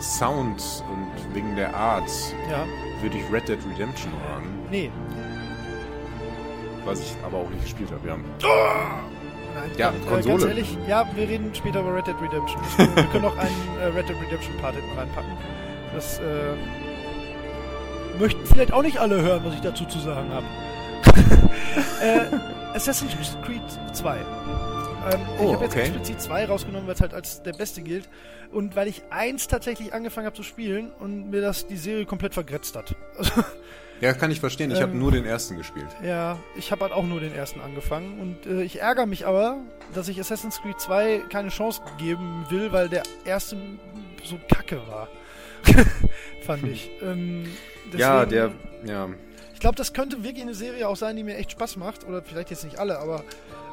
Sound 0.00 0.84
und 0.90 1.34
wegen 1.34 1.54
der 1.56 1.74
Art 1.76 2.08
Ja. 2.50 2.64
würde 3.02 3.18
ich 3.18 3.32
Red 3.32 3.48
Dead 3.48 3.58
Redemption 3.72 4.12
raten, 4.28 4.48
Nee. 4.70 4.90
was 6.84 7.00
ich 7.00 7.16
aber 7.24 7.38
auch 7.38 7.50
nicht 7.50 7.62
gespielt 7.62 7.90
habe. 7.92 8.08
Ja. 8.08 8.16
Nein, 9.54 9.70
Ja, 9.76 9.90
äh, 9.90 10.08
Konsole. 10.08 10.38
Ganz 10.38 10.44
ehrlich, 10.44 10.78
ja, 10.88 11.06
wir 11.14 11.28
reden 11.28 11.54
später 11.54 11.80
über 11.80 11.94
Red 11.94 12.06
Dead 12.06 12.16
Redemption. 12.20 12.62
wir 12.76 13.04
können 13.04 13.24
auch 13.24 13.36
einen 13.36 13.78
äh, 13.80 13.86
Red 13.86 14.08
Dead 14.08 14.16
Redemption 14.20 14.56
Part 14.58 14.74
hinten 14.74 14.98
reinpacken. 14.98 15.32
Das 15.94 16.18
äh, 16.20 16.54
möchten 18.18 18.46
vielleicht 18.46 18.72
auch 18.72 18.82
nicht 18.82 18.98
alle 18.98 19.20
hören, 19.20 19.42
was 19.44 19.54
ich 19.54 19.60
dazu 19.60 19.84
zu 19.84 19.98
sagen 19.98 20.30
habe. 20.32 20.46
äh, 22.02 22.76
Assassin's 22.76 23.14
Creed 23.44 23.62
2. 23.92 24.16
Ähm, 25.10 25.20
Oh, 25.38 25.46
ich 25.48 25.52
habe 25.54 25.64
jetzt 25.64 25.72
okay. 25.74 25.80
explizit 25.86 26.20
2 26.20 26.44
rausgenommen, 26.46 26.86
weil 26.86 26.94
es 26.94 27.00
halt 27.00 27.14
als 27.14 27.42
der 27.42 27.52
beste 27.52 27.82
gilt. 27.82 28.08
Und 28.52 28.76
weil 28.76 28.86
ich 28.88 29.02
eins 29.10 29.48
tatsächlich 29.48 29.94
angefangen 29.94 30.26
habe 30.26 30.36
zu 30.36 30.42
spielen 30.42 30.92
und 31.00 31.30
mir 31.30 31.40
das 31.40 31.66
die 31.66 31.76
Serie 31.76 32.04
komplett 32.04 32.34
vergrätzt 32.34 32.76
hat. 32.76 32.94
ja, 34.00 34.12
kann 34.12 34.30
ich 34.30 34.40
verstehen. 34.40 34.70
Ich 34.70 34.80
habe 34.82 34.92
Ähm, 34.92 34.98
nur 34.98 35.10
den 35.10 35.24
ersten 35.24 35.56
gespielt. 35.56 35.86
Ja, 36.04 36.38
ich 36.56 36.70
habe 36.70 36.82
halt 36.82 36.92
auch 36.92 37.04
nur 37.04 37.20
den 37.20 37.34
ersten 37.34 37.60
angefangen 37.60 38.20
und 38.20 38.46
äh, 38.46 38.62
ich 38.62 38.80
ärgere 38.80 39.06
mich 39.06 39.26
aber, 39.26 39.56
dass 39.94 40.08
ich 40.08 40.20
Assassin's 40.20 40.60
Creed 40.60 40.78
2 40.80 41.22
keine 41.30 41.48
Chance 41.48 41.80
geben 41.98 42.44
will, 42.50 42.72
weil 42.72 42.88
der 42.90 43.02
erste 43.24 43.56
so 44.22 44.38
kacke 44.52 44.80
war. 44.86 45.08
Fand 46.42 46.64
ich. 46.66 46.90
Ähm, 47.02 47.44
Ja, 47.96 48.24
deswegen- 48.26 48.54
der, 48.84 48.94
ja. 48.94 49.08
Ich 49.54 49.60
glaube, 49.60 49.76
das 49.76 49.92
könnte 49.92 50.24
wirklich 50.24 50.42
eine 50.42 50.54
Serie 50.54 50.88
auch 50.88 50.96
sein, 50.96 51.14
die 51.16 51.22
mir 51.22 51.36
echt 51.36 51.52
Spaß 51.52 51.76
macht. 51.76 52.04
Oder 52.04 52.20
vielleicht 52.22 52.50
jetzt 52.50 52.64
nicht 52.64 52.80
alle, 52.80 52.98
aber 52.98 53.22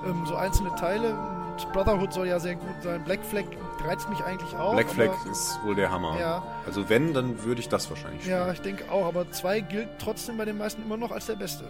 ähm, 0.06 0.26
so 0.26 0.36
einzelne 0.36 0.74
Teile. 0.76 1.18
Und 1.18 1.72
Brotherhood 1.74 2.14
soll 2.14 2.28
ja 2.28 2.40
sehr 2.40 2.56
gut 2.56 2.82
sein. 2.82 3.04
Black 3.04 3.24
Flag 3.26 3.44
reizt 3.86 4.10
mich 4.10 4.24
eigentlich 4.24 4.54
auch. 4.56 4.74
Black 4.74 4.90
Flag 4.90 5.12
ist 5.30 5.60
wohl 5.64 5.76
der 5.76 5.92
Hammer. 5.92 6.18
Ja. 6.20 6.44
Also 6.66 6.88
wenn, 6.90 7.14
dann 7.14 7.44
würde 7.44 7.60
ich 7.62 7.70
das 7.70 7.90
wahrscheinlich 7.90 8.22
spielen. 8.22 8.38
Ja, 8.38 8.52
ich 8.52 8.62
denke 8.62 8.90
auch, 8.92 9.06
aber 9.06 9.30
2 9.32 9.62
gilt 9.62 9.90
trotzdem 10.00 10.38
bei 10.38 10.46
den 10.46 10.58
meisten 10.58 10.82
immer 10.84 10.98
noch 10.98 11.12
als 11.12 11.26
der 11.26 11.36
beste. 11.36 11.66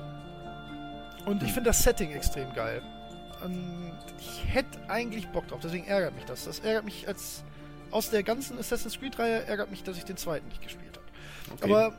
Und 1.25 1.41
Hm. 1.41 1.47
ich 1.47 1.53
finde 1.53 1.69
das 1.69 1.83
Setting 1.83 2.11
extrem 2.11 2.53
geil. 2.53 2.81
Und 3.43 3.93
ich 4.19 4.43
hätte 4.47 4.77
eigentlich 4.89 5.27
Bock 5.29 5.47
drauf, 5.47 5.59
deswegen 5.63 5.85
ärgert 5.87 6.13
mich 6.15 6.25
das. 6.25 6.45
Das 6.45 6.59
ärgert 6.59 6.85
mich 6.85 7.07
als. 7.07 7.43
Aus 7.91 8.11
der 8.11 8.21
ganzen 8.21 8.59
Assassin's 8.59 8.99
Creed-Reihe 8.99 9.45
ärgert 9.47 9.71
mich, 9.71 9.81
dass 9.83 9.97
ich 9.97 10.05
den 10.05 10.15
zweiten 10.17 10.47
nicht 10.49 10.61
gespielt 10.61 10.95
habe. 10.95 11.55
Okay. 11.55 11.73
Aber 11.73 11.93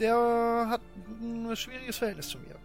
der 0.00 0.66
hat 0.68 0.80
ein 1.20 1.56
schwieriges 1.56 1.96
Verhältnis 1.98 2.28
zu 2.28 2.38
mir. 2.38 2.56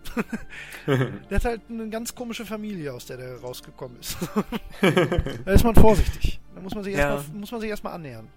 der 1.30 1.36
hat 1.38 1.46
halt 1.46 1.62
eine 1.70 1.90
ganz 1.90 2.14
komische 2.14 2.46
Familie, 2.46 2.94
aus 2.94 3.06
der 3.06 3.18
der 3.18 3.40
rausgekommen 3.40 4.00
ist. 4.00 4.18
da 5.46 5.52
ist 5.52 5.64
man 5.64 5.76
vorsichtig. 5.76 6.40
Da 6.56 6.62
muss 6.62 6.76
man 6.76 6.84
sich 6.84 6.94
Ja. 6.96 7.16
erstmal 7.16 7.64
erstmal 7.66 7.94
annähern. 7.94 8.28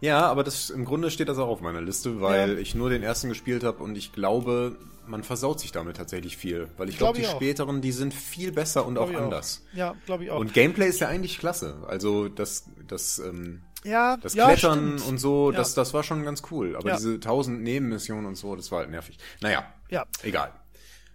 Ja, 0.00 0.26
aber 0.26 0.44
das 0.44 0.70
im 0.70 0.84
Grunde 0.86 1.10
steht 1.10 1.28
das 1.28 1.38
auch 1.38 1.48
auf 1.48 1.60
meiner 1.60 1.82
Liste, 1.82 2.20
weil 2.20 2.54
Ja. 2.54 2.58
ich 2.58 2.74
nur 2.74 2.88
den 2.90 3.02
ersten 3.02 3.28
gespielt 3.28 3.64
habe 3.64 3.82
und 3.82 3.96
ich 3.96 4.12
glaube, 4.12 4.76
man 5.06 5.22
versaut 5.22 5.60
sich 5.60 5.72
damit 5.72 5.96
tatsächlich 5.96 6.36
viel. 6.36 6.68
Weil 6.78 6.88
ich 6.88 6.96
glaube, 6.96 7.18
Glaub 7.18 7.28
die 7.30 7.34
auch. 7.34 7.36
späteren, 7.36 7.80
die 7.82 7.92
sind 7.92 8.14
viel 8.14 8.52
besser 8.52 8.86
und 8.86 8.94
Glaub 8.94 9.10
auch 9.10 9.14
anders. 9.14 9.62
Ja, 9.74 9.94
glaube 10.06 10.24
ich 10.24 10.30
auch. 10.30 10.38
Und 10.40 10.54
Gameplay 10.54 10.88
ist 10.88 11.00
ja 11.00 11.08
eigentlich 11.08 11.38
klasse. 11.38 11.82
Also 11.86 12.28
das, 12.28 12.64
das, 12.86 13.18
ähm, 13.18 13.62
ja, 13.84 14.16
das 14.18 14.34
ja, 14.34 14.46
Klettern 14.48 14.98
stimmt. 14.98 15.08
und 15.08 15.18
so, 15.18 15.50
Ja. 15.52 15.58
das, 15.58 15.74
das 15.74 15.94
war 15.94 16.02
schon 16.02 16.22
ganz 16.24 16.42
cool. 16.50 16.76
Aber 16.76 16.88
Ja. 16.90 16.96
diese 16.96 17.18
tausend 17.20 17.62
Nebenmissionen 17.62 18.26
und 18.26 18.34
so, 18.36 18.54
das 18.56 18.70
war 18.70 18.80
halt 18.80 18.90
nervig. 18.90 19.18
Naja, 19.40 19.72
Ja. 19.88 20.06
egal. 20.22 20.52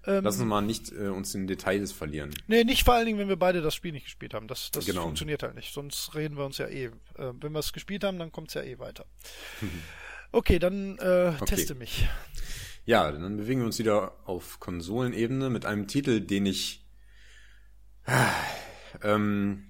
Ähm, 0.07 0.23
Lass 0.23 0.37
uns 0.37 0.45
mal 0.45 0.61
nicht 0.61 0.91
äh, 0.91 1.07
uns 1.07 1.33
in 1.33 1.47
Details 1.47 1.91
verlieren. 1.91 2.29
nee, 2.45 2.63
nicht 2.63 2.83
vor 2.85 2.93
allen 2.93 3.07
Dingen, 3.07 3.17
wenn 3.17 3.27
wir 3.27 3.37
beide 3.37 3.61
das 3.63 3.73
Spiel 3.73 3.91
nicht 3.91 4.03
gespielt 4.05 4.35
haben. 4.35 4.47
Das, 4.47 4.69
das 4.69 4.85
Genau. 4.85 5.01
funktioniert 5.01 5.41
halt 5.41 5.55
nicht. 5.55 5.73
Sonst 5.73 6.13
reden 6.13 6.37
wir 6.37 6.45
uns 6.45 6.59
ja 6.59 6.67
eh. 6.67 6.85
Äh, 6.85 6.91
wenn 7.41 7.51
wir 7.53 7.59
es 7.59 7.73
gespielt 7.73 8.03
haben, 8.03 8.19
dann 8.19 8.31
kommt 8.31 8.49
es 8.49 8.53
ja 8.53 8.61
eh 8.61 8.77
weiter. 8.79 9.05
Okay, 10.31 10.59
dann 10.59 10.97
äh, 10.97 11.33
teste 11.45 11.75
mich. 11.75 12.09
Ja, 12.83 13.09
dann 13.11 13.37
bewegen 13.37 13.61
wir 13.61 13.65
uns 13.67 13.79
wieder 13.79 14.15
auf 14.25 14.59
Konsolenebene 14.59 15.49
mit 15.49 15.65
einem 15.65 15.87
Titel, 15.87 16.19
den 16.19 16.45
ich 16.45 16.85
ähm, 19.03 19.63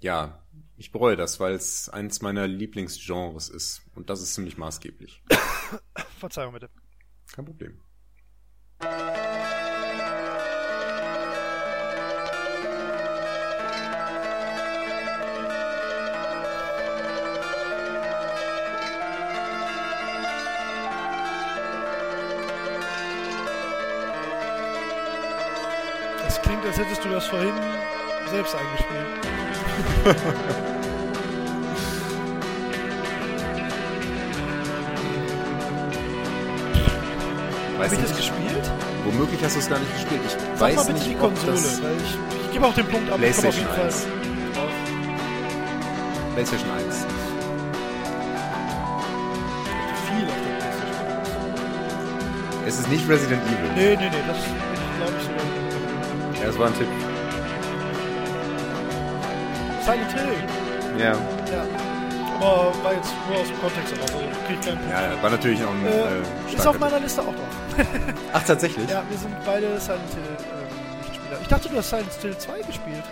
ja, 0.00 0.41
ich 0.82 0.90
bereue 0.90 1.14
das, 1.14 1.38
weil 1.38 1.54
es 1.54 1.88
eins 1.88 2.22
meiner 2.22 2.48
Lieblingsgenres 2.48 3.48
ist 3.48 3.82
und 3.94 4.10
das 4.10 4.20
ist 4.20 4.34
ziemlich 4.34 4.58
maßgeblich. 4.58 5.22
Verzeihung 6.18 6.54
bitte. 6.54 6.70
Kein 7.32 7.44
Problem. 7.44 7.80
Es 26.26 26.42
klingt, 26.42 26.64
als 26.64 26.76
hättest 26.76 27.04
du 27.04 27.08
das 27.08 27.28
vorhin 27.28 27.54
selbst 28.32 28.56
eingespielt. 28.56 29.06
Habe 37.84 37.94
ich 37.94 38.00
das 38.00 38.10
nicht, 38.10 38.16
gespielt? 38.16 38.70
womöglich 39.04 39.42
hast 39.44 39.54
du 39.56 39.60
es 39.60 39.68
gar 39.68 39.78
nicht 39.78 39.92
gespielt. 39.94 40.20
Ich 40.26 40.32
Sag 40.32 40.60
weiß 40.60 40.76
mal 40.76 40.84
bitte 40.86 40.98
nicht, 40.98 41.10
die 41.10 41.14
ob 41.16 41.20
Konsole, 41.20 41.52
das 41.52 41.78
ich, 41.78 42.44
ich 42.46 42.52
gebe 42.52 42.66
auch 42.66 42.74
den 42.74 42.86
Punkt 42.88 43.10
ab. 43.10 43.18
ich 43.20 43.34
komme 43.36 43.48
auf 43.48 43.54
jeden 43.54 43.66
Fall 43.68 43.74
PlayStation 43.76 44.12
drauf. 44.54 44.72
PlayStation 46.34 46.70
1. 46.70 47.06
Viel 50.06 50.24
auf 50.24 50.38
der 50.44 50.54
Playstation. 50.62 51.44
Es 52.66 52.78
ist 52.78 52.88
nicht 52.88 53.08
Resident 53.08 53.42
Evil. 53.46 53.70
Nee, 53.74 53.96
nee, 53.96 54.08
nee, 54.10 54.22
das 54.28 54.36
glaube 54.96 55.12
ich 55.18 55.24
sogar. 55.24 56.42
Ja, 56.42 56.48
es 56.50 56.58
war 56.58 56.66
ein 56.68 56.74
Tipp. 56.74 56.88
Silent 59.84 60.12
Hill. 60.12 60.34
Ja. 60.98 61.12
Ja. 61.52 61.66
Aber 62.42 62.72
war 62.82 62.94
jetzt 62.94 63.12
nur 63.28 63.38
aus 63.38 63.46
dem 63.48 63.60
Kontext 63.60 63.94
heraus. 63.94 64.10
Also 64.12 64.26
krieg 64.46 64.56
ich 64.60 64.66
keinen 64.66 64.78
Punkt. 64.78 64.90
Ja, 64.90 65.22
war 65.22 65.30
natürlich 65.30 65.64
auch 65.64 65.70
ein 65.70 65.86
Äh, 65.86 65.90
äh, 65.90 66.54
ist 66.56 66.66
auf 66.66 66.78
meiner 66.78 67.00
Liste 67.00 67.22
auch 67.22 67.26
drauf. 67.26 67.86
Ach, 68.32 68.42
tatsächlich? 68.44 68.90
Ja, 68.90 69.02
wir 69.08 69.18
sind 69.18 69.34
beide 69.44 69.80
Silent 69.80 70.02
Hill 70.14 70.36
ähm, 70.38 71.00
Nichtspieler. 71.02 71.38
Ich 71.40 71.48
dachte, 71.48 71.68
du 71.68 71.76
hast 71.76 71.90
Silent 71.90 72.12
Hill 72.20 72.36
2 72.36 72.58
gespielt. 72.62 73.04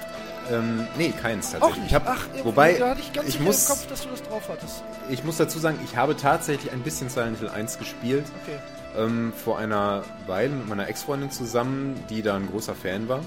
Ähm, 0.51 0.87
nee, 0.99 1.11
keins 1.13 1.49
Auch 1.49 1.61
tatsächlich. 1.61 1.77
nicht. 1.83 1.87
Ich 1.91 1.95
hab, 1.95 2.09
Ach, 2.09 2.27
irgendwie, 2.27 2.45
wobei, 2.45 2.73
da 2.75 2.91
hatte 2.91 3.01
ich 3.01 3.13
ganz 3.13 3.29
ich 3.29 3.39
muss, 3.41 3.63
im 3.69 3.77
Kopf, 3.77 3.87
dass 3.87 4.03
du 4.03 4.09
das 4.09 4.23
drauf 4.25 4.43
hattest. 4.49 4.83
ich 5.09 5.23
muss 5.23 5.37
dazu 5.37 5.59
sagen, 5.61 5.79
ich 5.85 5.97
habe 5.97 6.17
tatsächlich 6.17 6.73
ein 6.73 6.81
bisschen 6.81 7.09
Silent 7.09 7.39
Hill 7.39 7.51
1 7.51 7.79
gespielt. 7.79 8.25
Okay. 8.43 8.59
Ähm, 8.97 9.33
vor 9.45 9.59
einer 9.59 10.03
Weile 10.27 10.51
mit 10.53 10.69
meiner 10.69 10.89
Ex-Freundin 10.89 11.31
zusammen, 11.31 12.03
die 12.11 12.23
da 12.23 12.35
ein 12.35 12.49
großer 12.51 12.75
Fan 12.75 13.09
war. 13.09 13.21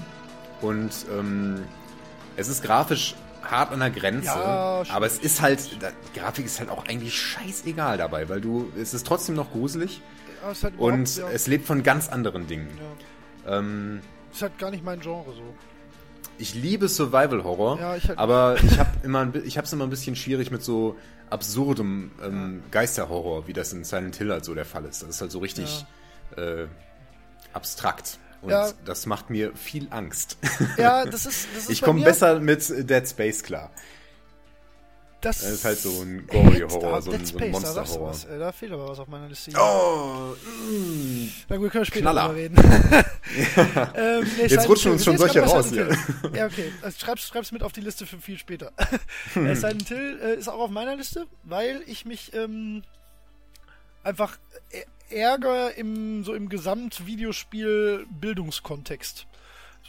Und 0.60 0.92
ähm, 1.10 1.64
es 2.36 2.48
ist 2.48 2.62
grafisch 2.62 3.14
hart 3.50 3.72
an 3.72 3.80
der 3.80 3.90
Grenze, 3.90 4.26
Ja, 4.26 4.82
aber 4.90 5.06
es 5.06 5.18
ist 5.18 5.40
halt, 5.40 5.60
die 5.72 6.18
Grafik 6.18 6.46
ist 6.46 6.58
halt 6.60 6.68
auch 6.70 6.86
eigentlich 6.86 7.18
scheißegal 7.18 7.98
dabei, 7.98 8.28
weil 8.28 8.40
du, 8.40 8.70
es 8.80 8.94
ist 8.94 9.06
trotzdem 9.06 9.34
noch 9.34 9.52
gruselig 9.52 10.00
Ja, 10.42 10.50
ist 10.52 10.64
halt 10.64 10.78
und 10.78 11.16
ja, 11.16 11.28
es 11.30 11.46
lebt 11.46 11.66
von 11.66 11.82
ganz 11.82 12.08
anderen 12.08 12.46
Dingen. 12.46 12.68
Ähm, 13.46 14.00
Ist 14.32 14.42
halt 14.42 14.58
gar 14.58 14.70
nicht 14.70 14.84
mein 14.84 15.00
Genre 15.00 15.32
so. 15.34 15.42
ich 16.38 16.54
liebe 16.54 16.88
Survival 16.88 17.44
Horror, 17.44 17.96
ich 17.96 18.08
halt- 18.08 18.18
aber 18.18 18.56
ich 18.62 18.78
habe 18.78 18.90
immer, 19.02 19.34
ich 19.44 19.56
habe 19.56 19.66
es 19.66 19.72
immer 19.72 19.84
ein 19.84 19.90
bisschen 19.90 20.16
schwierig 20.16 20.50
mit 20.50 20.62
so 20.64 20.96
absurdem 21.30 22.10
ähm, 22.22 22.62
Geisterhorror, 22.70 23.46
wie 23.46 23.52
das 23.52 23.72
in 23.72 23.84
Silent 23.84 24.16
Hill 24.16 24.30
halt 24.30 24.44
so 24.44 24.54
der 24.54 24.64
Fall 24.64 24.84
ist. 24.86 25.02
Das 25.02 25.08
ist 25.10 25.20
halt 25.20 25.30
so 25.30 25.38
richtig 25.40 25.84
äh, 26.36 26.66
abstrakt 27.52 28.18
und 28.44 28.50
Ja. 28.50 28.70
das 28.84 29.06
macht 29.06 29.30
mir 29.30 29.54
viel 29.56 29.88
Angst. 29.90 30.38
Ja, 30.76 31.04
das 31.04 31.26
ist. 31.26 31.48
Das 31.54 31.64
ist 31.64 31.70
ich 31.70 31.82
komme 31.82 32.02
besser 32.04 32.38
mit 32.40 32.68
Dead 32.88 33.08
Space 33.08 33.42
klar. 33.42 33.70
Das, 35.20 35.38
Das 35.40 35.50
ist 35.52 35.64
halt 35.64 35.78
so 35.78 36.02
ein 36.02 36.26
gory 36.26 36.56
Hit- 36.56 36.70
Horror, 36.70 36.94
ah, 36.98 37.00
so 37.00 37.10
ein, 37.12 37.24
so 37.24 37.38
ein 37.38 37.44
da 37.46 37.58
Monster-Horror. 37.58 38.10
was, 38.10 38.24
ey, 38.26 38.38
Da 38.38 38.52
fehlt 38.52 38.72
aber 38.72 38.88
was 38.90 38.98
auf 38.98 39.08
meiner 39.08 39.26
Liste. 39.26 39.52
hier. 39.52 39.58
Oh, 39.58 40.34
mm. 40.70 41.30
Na 41.48 41.56
gut, 41.56 41.70
können 41.72 41.80
wir 41.80 41.86
später 41.86 42.02
Knaller. 42.02 42.24
drüber 42.28 42.34
reden. 42.36 42.56
ähm, 43.96 44.26
nee, 44.36 44.46
Jetzt 44.48 44.68
rutschen 44.68 44.92
uns 44.92 45.02
schon 45.02 45.16
solche 45.16 45.40
raus 45.40 45.70
Hill. 45.70 45.96
Ja, 46.34 46.44
okay. 46.44 46.70
Also 46.82 46.98
schreib's, 46.98 47.26
schreib's 47.26 47.52
mit 47.52 47.62
auf 47.62 47.72
die 47.72 47.80
Liste 47.80 48.04
für 48.04 48.18
viel 48.18 48.36
später. 48.36 48.72
äh, 49.34 49.54
Silent 49.54 49.88
Hill 49.88 50.20
äh, 50.22 50.34
ist 50.34 50.48
auch 50.48 50.58
auf 50.60 50.70
meiner 50.70 50.94
Liste, 50.94 51.26
weil 51.44 51.82
ich 51.86 52.04
mich 52.04 52.34
ähm, 52.34 52.82
einfach 54.02 54.36
ä- 54.74 54.84
ärger 55.10 55.74
im, 55.76 56.24
so 56.24 56.34
im 56.34 56.48
Gesamt-Videospiel-Bildungskontext. 56.48 59.26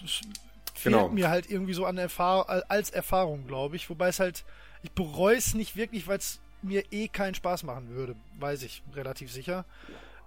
Das 0.01 0.11
fehlt 0.73 0.95
Genau. 0.95 1.09
mir 1.09 1.29
halt 1.29 1.49
irgendwie 1.49 1.73
so 1.73 1.85
an 1.85 1.97
Erfahr 1.97 2.65
als 2.69 2.89
Erfahrung, 2.89 3.47
glaube 3.47 3.75
ich. 3.75 3.89
Wobei 3.89 4.09
es 4.09 4.19
halt, 4.19 4.43
ich 4.83 4.91
bereue 4.91 5.37
es 5.37 5.53
nicht 5.53 5.75
wirklich, 5.75 6.07
weil 6.07 6.17
es 6.17 6.39
mir 6.61 6.83
eh 6.91 7.07
keinen 7.07 7.35
Spaß 7.35 7.63
machen 7.63 7.89
würde. 7.89 8.15
Weiß 8.39 8.63
ich, 8.63 8.83
relativ 8.93 9.31
sicher. 9.31 9.65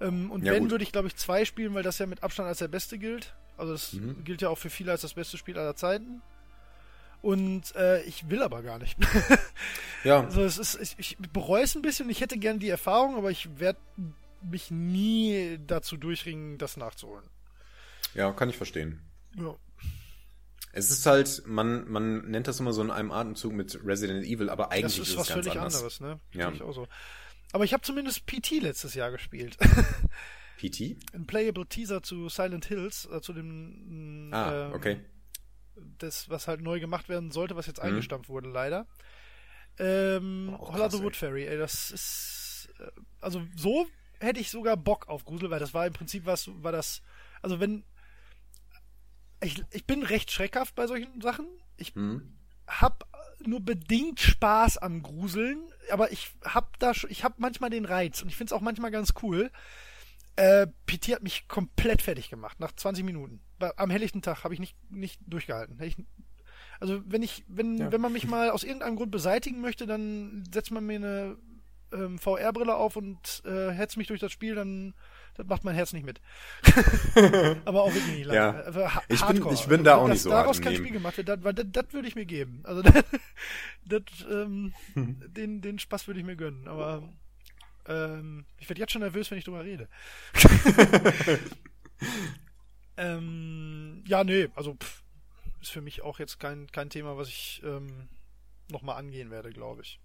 Ähm, 0.01 0.31
und 0.31 0.44
Ja, 0.44 0.52
wenn, 0.52 0.65
gut. 0.65 0.70
würde 0.73 0.85
ich, 0.85 0.93
glaube 0.93 1.09
ich, 1.09 1.16
zwei 1.16 1.44
spielen, 1.44 1.74
weil 1.74 1.82
das 1.82 1.98
ja 1.98 2.06
mit 2.06 2.23
Abstand 2.23 2.48
als 2.48 2.59
der 2.59 2.69
beste 2.69 2.98
gilt. 2.98 3.35
Also 3.56 3.73
das 3.73 3.93
Mhm. 3.94 4.24
gilt 4.24 4.43
ja 4.43 4.48
auch 4.48 4.59
für 4.59 4.70
viele 4.70 4.93
als 4.93 5.02
das 5.02 5.15
beste 5.15 5.36
Spiel 5.36 5.59
aller 5.59 5.74
Zeiten. 5.77 6.23
Und 7.20 7.74
äh, 7.74 8.02
ich 8.05 8.31
will 8.31 8.43
aber 8.43 8.62
gar 8.62 8.78
nicht. 8.78 8.97
Ja, 10.05 10.20
Also 10.23 10.43
es 10.43 10.59
ist, 10.59 10.78
ich, 10.81 10.97
ich 11.19 11.32
bereue 11.32 11.65
es 11.65 11.74
ein 11.74 11.82
bisschen 11.82 12.06
und 12.06 12.12
ich 12.12 12.20
hätte 12.20 12.39
gern 12.39 12.60
die 12.60 12.69
Erfahrung, 12.69 13.16
aber 13.16 13.32
ich 13.32 13.59
werde 13.59 13.81
mich 14.43 14.70
nie 14.70 15.59
dazu 15.66 15.97
durchringen, 15.97 16.59
das 16.59 16.77
nachzuholen. 16.77 17.28
ja, 18.15 18.32
kann 18.32 18.48
ich 18.51 18.56
verstehen. 18.56 19.01
Ja. 19.36 19.55
Es 20.73 20.90
ist 20.90 21.06
halt, 21.06 21.43
man, 21.47 21.90
man 21.90 22.31
nennt 22.31 22.47
das 22.47 22.60
immer 22.60 22.73
so 22.73 22.82
in 22.82 22.90
einem 22.90 23.10
Atemzug 23.10 23.52
mit 23.52 23.78
Resident 23.85 24.24
Evil, 24.24 24.51
aber 24.51 24.65
Das 24.65 24.73
eigentlich 24.73 24.98
ist 24.98 25.09
ist, 25.09 25.16
was 25.16 25.28
es 25.28 25.35
ganz 25.35 25.47
völlig 25.47 25.59
anders. 25.59 25.74
anderes, 25.77 26.01
ne? 26.01 26.20
Ja. 26.32 26.51
Ich 26.52 26.62
auch 26.62 26.73
so. 26.73 26.86
Aber 27.52 27.65
ich 27.65 27.73
habe 27.73 27.82
zumindest 27.82 28.27
PT 28.27 28.60
letztes 28.60 28.94
Jahr 28.94 29.10
gespielt. 29.10 29.56
PT? 30.59 30.97
Ein 31.15 31.27
Playable 31.27 31.66
Teaser 31.66 32.02
zu 32.02 32.28
Silent 32.28 32.66
Hills, 32.66 33.06
äh, 33.10 33.20
zu 33.23 33.32
dem 33.32 34.31
Ah, 34.32 34.66
ähm, 34.69 34.73
okay. 34.74 35.01
das, 35.98 36.28
was 36.28 36.48
halt 36.48 36.60
neu 36.60 36.81
gemacht 36.81 37.09
werden 37.09 37.31
sollte, 37.31 37.56
was 37.56 37.66
jetzt 37.66 37.78
Mhm. 37.82 37.89
eingestampft 37.90 38.28
wurde, 38.28 38.51
leider. 38.51 38.86
Ähm, 39.78 40.56
Holla 40.59 40.77
krass, 40.78 40.93
the 40.93 40.98
ey. 40.98 41.05
Wood 41.05 41.16
Fairy, 41.16 41.47
ey, 41.47 41.56
das 41.56 41.90
ist. 41.90 42.69
Äh, 42.81 42.90
also 43.20 43.43
so 43.56 43.86
hätte 44.20 44.40
ich 44.40 44.51
sogar 44.51 44.77
Bock 44.77 45.09
auf 45.09 45.24
Grusel, 45.24 45.51
weil 45.51 45.61
das 45.61 45.74
war 45.74 45.86
im 45.86 45.93
Prinzip 45.93 46.27
was, 46.27 46.51
war 46.62 46.73
das. 46.73 47.03
Also 47.43 47.61
wenn. 47.61 47.85
Ich, 49.43 49.62
ich 49.70 49.86
bin 49.86 50.03
recht 50.03 50.31
schreckhaft 50.32 50.74
bei 50.74 50.86
solchen 50.86 51.20
Sachen. 51.20 51.47
Ich 51.77 51.95
Hm. 51.95 52.32
hab 52.66 53.05
nur 53.47 53.61
bedingt 53.61 54.19
Spaß 54.19 54.78
am 54.78 55.01
Gruseln, 55.03 55.70
aber 55.93 56.11
ich 56.11 56.32
hab 56.45 56.77
da 56.81 56.93
schon, 56.93 57.09
ich 57.11 57.23
hab 57.23 57.39
manchmal 57.39 57.70
den 57.70 57.85
Reiz 57.85 58.20
und 58.20 58.28
ich 58.28 58.36
find's 58.36 58.53
auch 58.53 58.61
manchmal 58.61 58.90
ganz 58.90 59.15
cool. 59.23 59.51
Äh, 60.35 60.66
PT 60.86 61.15
hat 61.15 61.23
mich 61.23 61.47
komplett 61.47 62.03
fertig 62.03 62.31
gemacht, 62.31 62.59
nach 62.59 62.73
20 62.73 63.05
Minuten. 63.05 63.40
Am 63.77 63.90
helllichten 63.90 64.23
Tag 64.23 64.43
habe 64.45 64.55
ich 64.55 64.61
nicht, 64.61 64.77
nicht 64.90 65.20
durchgehalten. 65.27 65.81
Ich, 65.82 65.97
also 66.81 67.01
wenn 67.07 67.23
ich, 67.23 67.45
wenn, 67.49 67.78
Ja. 67.78 67.93
wenn 67.93 68.01
man 68.01 68.12
mich 68.12 68.27
mal 68.27 68.51
aus 68.51 68.65
irgendeinem 68.65 68.97
Grund 68.97 69.12
beseitigen 69.12 69.61
möchte, 69.61 69.86
dann 69.86 70.45
setzt 70.53 70.70
man 70.73 70.85
mir 70.85 70.97
eine 70.97 71.36
ähm, 71.93 72.19
VR-Brille 72.19 72.74
auf 72.77 72.97
und 72.97 73.43
äh, 73.44 73.70
hetzt 73.70 73.97
mich 73.97 74.09
durch 74.09 74.20
das 74.20 74.32
Spiel, 74.32 74.55
dann 74.55 74.94
das 75.36 75.47
macht 75.47 75.62
mein 75.62 75.77
Herz 75.77 75.93
nicht 75.93 76.05
mit. 76.05 76.20
Aber 77.65 77.82
auch 77.85 77.94
wirklich 77.94 78.12
nicht 78.16 78.27
lange. 78.27 78.39
Ja. 78.39 78.51
Also 78.62 78.81
Ich 79.09 79.23
bin- 79.24 79.52
ich 79.52 79.66
bin 79.66 79.85
da 79.85 79.93
Also, 79.93 80.05
auch 80.05 80.09
nicht 80.09 80.23
so 80.23 80.31
Daraus 80.31 80.60
kein. 80.60 80.74
Spiel 80.74 80.90
gemacht 80.90 81.16
wird, 81.16 81.28
das, 81.28 81.44
weil 81.44 81.55
das, 81.55 81.66
das 81.70 81.93
würde 81.93 82.09
ich 82.09 82.16
mir 82.16 82.27
geben. 82.27 82.60
Also 82.65 82.82
das, 83.85 84.02
ähm, 84.31 84.74
den, 84.97 85.60
den 85.60 85.78
Spaß 85.78 86.09
würde 86.09 86.19
ich 86.19 86.27
mir 86.27 86.35
gönnen. 86.35 86.66
Aber 86.66 87.09
ähm, 87.86 88.47
ich 88.59 88.69
werde 88.69 88.81
jetzt 88.81 88.93
schon 88.93 89.02
nervös, 89.02 89.31
wenn 89.31 89.39
ich 89.39 89.44
drüber 89.44 89.62
rede. 89.65 89.89
ähm, 92.97 94.02
ja, 94.06 94.24
nee, 94.24 94.48
also 94.55 94.74
pff, 94.74 95.02
ist 95.60 95.70
für 95.70 95.81
mich 95.81 96.02
auch 96.02 96.19
jetzt 96.19 96.40
kein, 96.40 96.66
kein 96.73 96.90
Thema, 96.90 97.16
was 97.16 97.28
ich 97.28 97.62
ähm, 97.65 98.09
nochmal 98.70 98.97
angehen 98.97 99.31
werde, 99.31 99.51
glaube 99.51 99.82
ich. 99.82 100.01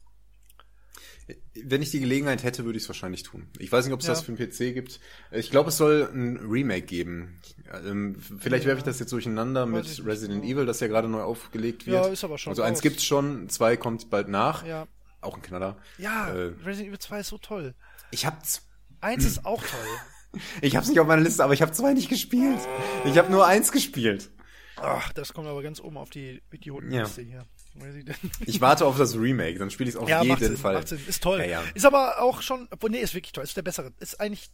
Wenn 1.55 1.81
ich 1.81 1.91
die 1.91 1.99
Gelegenheit 1.99 2.43
hätte, 2.43 2.65
würde 2.65 2.77
ich 2.77 2.83
es 2.83 2.89
wahrscheinlich 2.89 3.23
tun. 3.23 3.47
Ich 3.59 3.71
weiß 3.71 3.85
nicht, 3.85 3.93
ob 3.93 4.01
es 4.01 4.07
Ja. 4.07 4.13
das 4.13 4.21
für 4.23 4.33
den 4.33 4.37
PC 4.49 4.73
gibt. 4.73 4.99
Ich 5.31 5.49
glaube, 5.51 5.69
es 5.69 5.77
soll 5.77 6.09
ein 6.13 6.37
Remake 6.37 6.85
geben. 6.85 7.39
Ähm, 7.85 8.17
vielleicht 8.39 8.63
Ja. 8.63 8.69
werfe 8.69 8.79
ich 8.79 8.83
das 8.83 8.99
jetzt 8.99 9.11
durcheinander 9.11 9.71
Weiß 9.71 9.97
mit 9.99 10.07
Resident 10.07 10.41
genau. 10.43 10.53
Evil, 10.53 10.65
das 10.65 10.79
ja 10.81 10.87
gerade 10.87 11.07
neu 11.07 11.21
aufgelegt 11.21 11.85
wird. 11.87 12.05
Ja, 12.05 12.11
ist 12.11 12.23
aber 12.23 12.37
schon 12.37 12.51
Also 12.51 12.61
eins 12.63 12.79
raus. 12.79 12.81
gibt's 12.83 13.03
schon, 13.05 13.47
zwei 13.49 13.77
kommt 13.77 14.09
bald 14.09 14.27
nach. 14.27 14.65
Ja, 14.65 14.87
Auch 15.21 15.35
ein 15.37 15.41
Knaller. 15.41 15.77
ja 15.97 16.27
Äh. 16.33 16.53
Resident 16.65 16.89
Evil 16.89 16.99
2 16.99 17.19
ist 17.21 17.29
so 17.29 17.37
toll. 17.37 17.75
Ich 18.11 18.25
hab's. 18.25 18.61
Eins 18.99 19.23
ist 19.25 19.45
auch 19.45 19.61
toll. 19.63 19.79
Ich 20.63 20.75
hab's 20.75 20.89
nicht 20.89 20.99
auf 20.99 21.05
meiner 21.05 21.21
Liste, 21.21 21.43
aber 21.43 21.53
ich 21.53 21.61
habe 21.61 21.71
zwei 21.73 21.93
nicht 21.93 22.09
gespielt. 22.09 22.59
Ich 23.05 23.19
habe 23.19 23.31
nur 23.31 23.45
eins 23.45 23.71
gespielt. 23.71 24.31
Ach, 24.77 25.13
das 25.13 25.31
kommt 25.31 25.47
aber 25.47 25.61
ganz 25.61 25.79
oben 25.79 25.95
auf 25.95 26.09
die 26.09 26.41
Idiotenliste 26.51 27.21
hier. 27.21 27.45
Resident 27.81 28.17
Ich 28.45 28.61
warte 28.61 28.85
auf 28.85 28.97
das 28.97 29.15
Remake, 29.15 29.57
dann 29.59 29.69
spiele 29.71 29.89
ich 29.89 29.95
es 29.95 30.01
auf 30.01 30.07
Ja, 30.07 30.21
jeden 30.21 30.37
Sinn, 30.37 30.57
Fall. 30.57 30.85
Sinn. 30.85 30.99
Ist 31.07 31.23
toll. 31.23 31.39
Ja, 31.39 31.45
ja. 31.45 31.63
Ist 31.73 31.85
aber 31.85 32.21
auch 32.21 32.41
schon, 32.41 32.67
obwohl, 32.71 32.89
nee, 32.91 32.99
ist 32.99 33.13
wirklich 33.15 33.31
toll. 33.33 33.43
Ist 33.43 33.57
der 33.57 33.61
bessere. 33.63 33.91
Ist 33.99 34.19
eigentlich, 34.19 34.49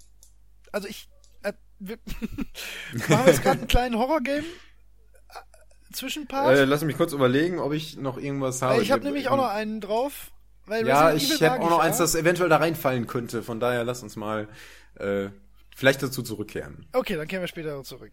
also 0.72 0.88
ich, 0.88 1.10
äh, 1.44 1.54
wir, 1.80 1.98
wir 2.94 3.18
haben 3.18 3.28
jetzt 3.28 3.44
gerade 3.44 3.60
einen 3.60 3.68
kleinen 3.68 3.98
Horror-Game 3.98 4.44
äh, 4.44 5.94
Zwischenpart. 5.94 6.56
Äh, 6.58 6.66
lass 6.66 6.84
mich 6.84 6.98
kurz 6.98 7.14
überlegen, 7.14 7.60
ob 7.60 7.74
ich 7.74 7.98
noch 7.98 8.18
irgendwas 8.18 8.62
habe. 8.62 8.82
ich 8.82 8.92
habe 8.92 9.04
nämlich 9.04 9.28
auch 9.28 9.38
noch 9.38 9.50
einen 9.50 9.82
drauf. 9.82 10.32
Weil 10.66 10.88
Ja, 10.88 11.14
ich 11.14 11.42
habe 11.42 11.62
auch 11.64 11.70
noch 11.72 11.80
ja. 11.80 11.86
eins, 11.86 11.98
das 11.98 12.14
eventuell 12.14 12.48
da 12.50 12.58
reinfallen 12.58 13.08
könnte. 13.08 13.42
Von 13.42 13.60
daher 13.60 13.84
lass 13.84 14.04
uns 14.04 14.16
mal 14.16 14.48
äh, 14.96 15.30
vielleicht 15.76 16.04
dazu 16.04 16.22
zurückkehren. 16.22 16.86
Okay, 16.94 17.16
dann 17.16 17.28
kehren 17.28 17.42
wir 17.42 17.48
später 17.48 17.84
zurück. 17.84 18.12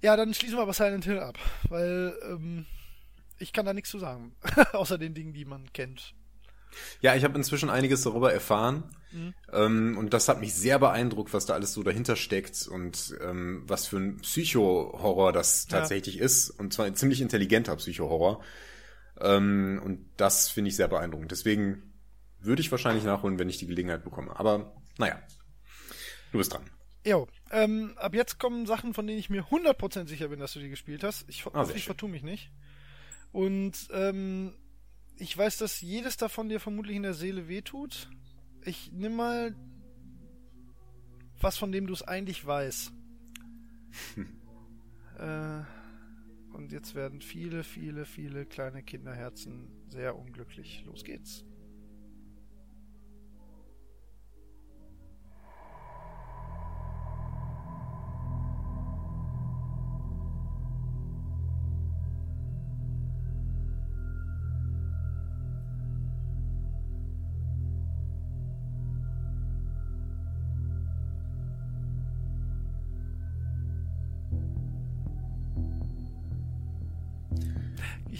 Ja, 0.00 0.16
dann 0.16 0.32
schließen 0.32 0.56
wir 0.56 0.62
aber 0.62 0.72
Silent 0.72 1.04
Hill 1.04 1.18
ab, 1.18 1.38
weil 1.68 2.14
ähm, 2.28 2.66
ich 3.42 3.52
kann 3.52 3.66
da 3.66 3.74
nichts 3.74 3.90
zu 3.90 3.98
sagen, 3.98 4.34
außer 4.72 4.98
den 4.98 5.14
Dingen, 5.14 5.32
die 5.32 5.44
man 5.44 5.72
kennt. 5.72 6.14
Ja, 7.02 7.14
ich 7.14 7.24
habe 7.24 7.36
inzwischen 7.36 7.68
einiges 7.68 8.02
darüber 8.02 8.32
erfahren. 8.32 8.84
Mhm. 9.10 9.34
Ähm, 9.52 9.98
und 9.98 10.14
das 10.14 10.28
hat 10.28 10.40
mich 10.40 10.54
sehr 10.54 10.78
beeindruckt, 10.78 11.34
was 11.34 11.44
da 11.44 11.52
alles 11.52 11.74
so 11.74 11.82
dahinter 11.82 12.16
steckt 12.16 12.66
und 12.66 13.14
ähm, 13.20 13.64
was 13.66 13.86
für 13.86 13.98
ein 13.98 14.16
Psycho-Horror 14.18 15.32
das 15.32 15.66
Ja. 15.70 15.78
tatsächlich 15.80 16.18
ist. 16.18 16.48
Und 16.48 16.72
zwar 16.72 16.86
ein 16.86 16.96
ziemlich 16.96 17.20
intelligenter 17.20 17.76
Psycho-Horror. 17.76 18.42
Ähm, 19.20 19.82
und 19.84 20.08
das 20.16 20.48
finde 20.48 20.68
ich 20.70 20.76
sehr 20.76 20.88
beeindruckend. 20.88 21.30
Deswegen 21.30 21.92
würde 22.40 22.62
ich 22.62 22.70
wahrscheinlich 22.70 23.04
nachholen, 23.04 23.38
wenn 23.38 23.50
ich 23.50 23.58
die 23.58 23.66
Gelegenheit 23.66 24.02
bekomme. 24.02 24.34
Aber 24.34 24.74
naja, 24.96 25.20
du 26.32 26.38
bist 26.38 26.54
dran. 26.54 26.64
Jo, 27.04 27.28
ähm, 27.50 27.92
ab 27.96 28.14
jetzt 28.14 28.38
kommen 28.38 28.64
Sachen, 28.64 28.94
von 28.94 29.06
denen 29.06 29.18
ich 29.18 29.28
mir 29.28 29.44
100% 29.50 30.06
sicher 30.08 30.28
bin, 30.28 30.40
dass 30.40 30.52
du 30.54 30.60
die 30.60 30.70
gespielt 30.70 31.04
hast. 31.04 31.24
Ich, 31.28 31.44
ho 31.44 31.50
Ah, 31.52 31.66
ich 31.74 31.84
vertue 31.84 32.08
mich 32.08 32.22
nicht. 32.22 32.50
Und 33.32 33.88
ähm, 33.92 34.54
ich 35.16 35.36
weiß, 35.36 35.58
dass 35.58 35.80
jedes 35.80 36.16
davon 36.16 36.48
dir 36.48 36.60
vermutlich 36.60 36.96
in 36.96 37.02
der 37.02 37.14
Seele 37.14 37.48
wehtut. 37.48 38.10
Ich 38.64 38.92
nimm 38.92 39.16
mal 39.16 39.56
was, 41.40 41.58
von 41.58 41.72
dem 41.72 41.86
du 41.86 41.92
es 41.92 42.02
eigentlich 42.02 42.46
weißt. 42.46 42.92
äh, 45.18 45.62
und 46.52 46.70
jetzt 46.70 46.94
werden 46.94 47.20
viele, 47.20 47.64
viele, 47.64 48.04
viele 48.04 48.46
kleine 48.46 48.82
Kinderherzen 48.82 49.68
sehr 49.88 50.16
unglücklich. 50.16 50.84
Los 50.86 51.02
geht's. 51.02 51.44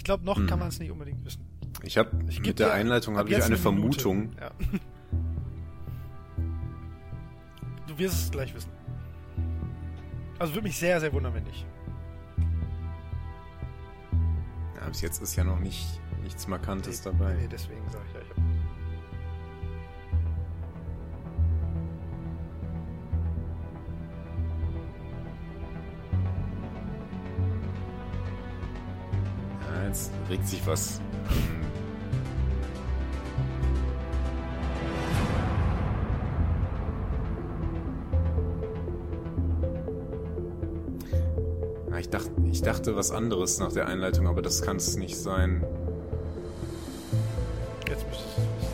Ich 0.03 0.05
glaube, 0.05 0.25
noch 0.25 0.35
Hm. 0.35 0.47
kann 0.47 0.59
man 0.59 0.67
es 0.67 0.79
nicht 0.79 0.91
unbedingt 0.91 1.23
wissen. 1.23 1.45
Ich 1.81 1.97
habe 1.97 2.13
mit 2.41 2.59
der 2.59 2.73
Einleitung 2.73 3.13
ab 3.15 3.19
habe 3.21 3.29
ich 3.29 3.35
eine 3.37 3.45
Minute. 3.45 3.61
Vermutung. 3.61 4.31
Ja. 4.37 4.51
Du 7.87 7.97
wirst 7.97 8.25
es 8.25 8.29
gleich 8.29 8.53
wissen. 8.53 8.69
Also 10.39 10.55
würde 10.55 10.67
mich 10.67 10.77
sehr, 10.77 10.99
sehr 10.99 11.13
wundern, 11.13 11.33
wenn 11.35 11.45
nicht. 11.45 11.65
Ja, 14.75 14.89
bis 14.89 14.99
jetzt 14.99 15.21
ist 15.21 15.37
ja 15.37 15.45
noch 15.45 15.59
nicht 15.59 16.01
nichts 16.21 16.47
Markantes 16.49 17.05
Nee, 17.05 17.11
dabei. 17.11 17.33
Nee, 17.35 17.47
deswegen 17.49 17.89
sage 17.89 18.03
ich 18.09 18.13
ja, 18.15 18.19
regt 30.33 30.47
sich 30.47 30.65
was. 30.65 30.99
Ich, 41.99 42.09
dacht, 42.09 42.31
ich 42.51 42.61
dachte 42.61 42.95
was 42.95 43.11
anderes 43.11 43.59
nach 43.59 43.71
der 43.71 43.87
Einleitung, 43.87 44.27
aber 44.27 44.41
das 44.41 44.61
kann 44.61 44.77
es 44.77 44.97
nicht 44.97 45.15
sein. 45.15 45.63
Jetzt 47.87 48.05
müsstest 48.07 48.37
du 48.37 48.41
es 48.41 48.57
wissen. 48.57 48.73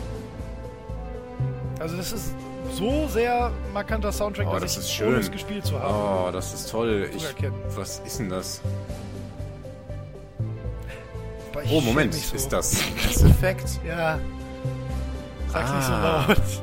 Also 1.80 1.96
das 1.96 2.12
ist 2.12 2.34
so 2.72 3.06
sehr 3.08 3.52
markanter 3.72 4.12
Soundtrack, 4.12 4.48
oh, 4.48 4.52
dass 4.54 4.62
das 4.62 4.72
ich 4.72 4.78
ist 4.80 4.92
schön. 4.92 5.30
gespielt 5.30 5.64
zu 5.64 5.78
haben. 5.78 6.28
Oh, 6.28 6.32
das 6.32 6.52
ist 6.52 6.70
toll. 6.70 7.08
Ich, 7.14 7.24
was 7.76 8.00
ist 8.04 8.18
denn 8.18 8.30
das? 8.30 8.60
Oh, 11.70 11.80
Moment, 11.80 12.14
so. 12.14 12.34
ist 12.34 12.52
das 12.52 12.74
Mass 13.04 13.22
Effect? 13.24 13.80
Ja. 13.86 14.18
Sag's 15.52 15.70
Ah. 15.70 15.76
nicht 15.76 15.86
so 15.86 15.92
laut. 15.92 16.62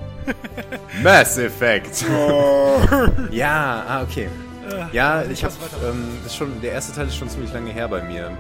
Mass 1.04 1.38
Effect! 1.38 2.06
ja, 3.32 3.84
ah, 3.88 4.02
okay. 4.04 4.30
Äh, 4.70 4.86
Ja, 4.96 5.24
ich 5.24 5.44
weiter. 5.44 5.56
ähm, 5.90 6.10
ist 6.26 6.36
schon, 6.36 6.60
der 6.62 6.74
erste 6.74 6.94
Teil 6.94 7.08
ist 7.08 7.16
schon 7.16 7.30
ziemlich 7.30 7.54
lange 7.54 7.72
her 7.72 7.88
bei 7.88 8.02
mir. 8.04 8.32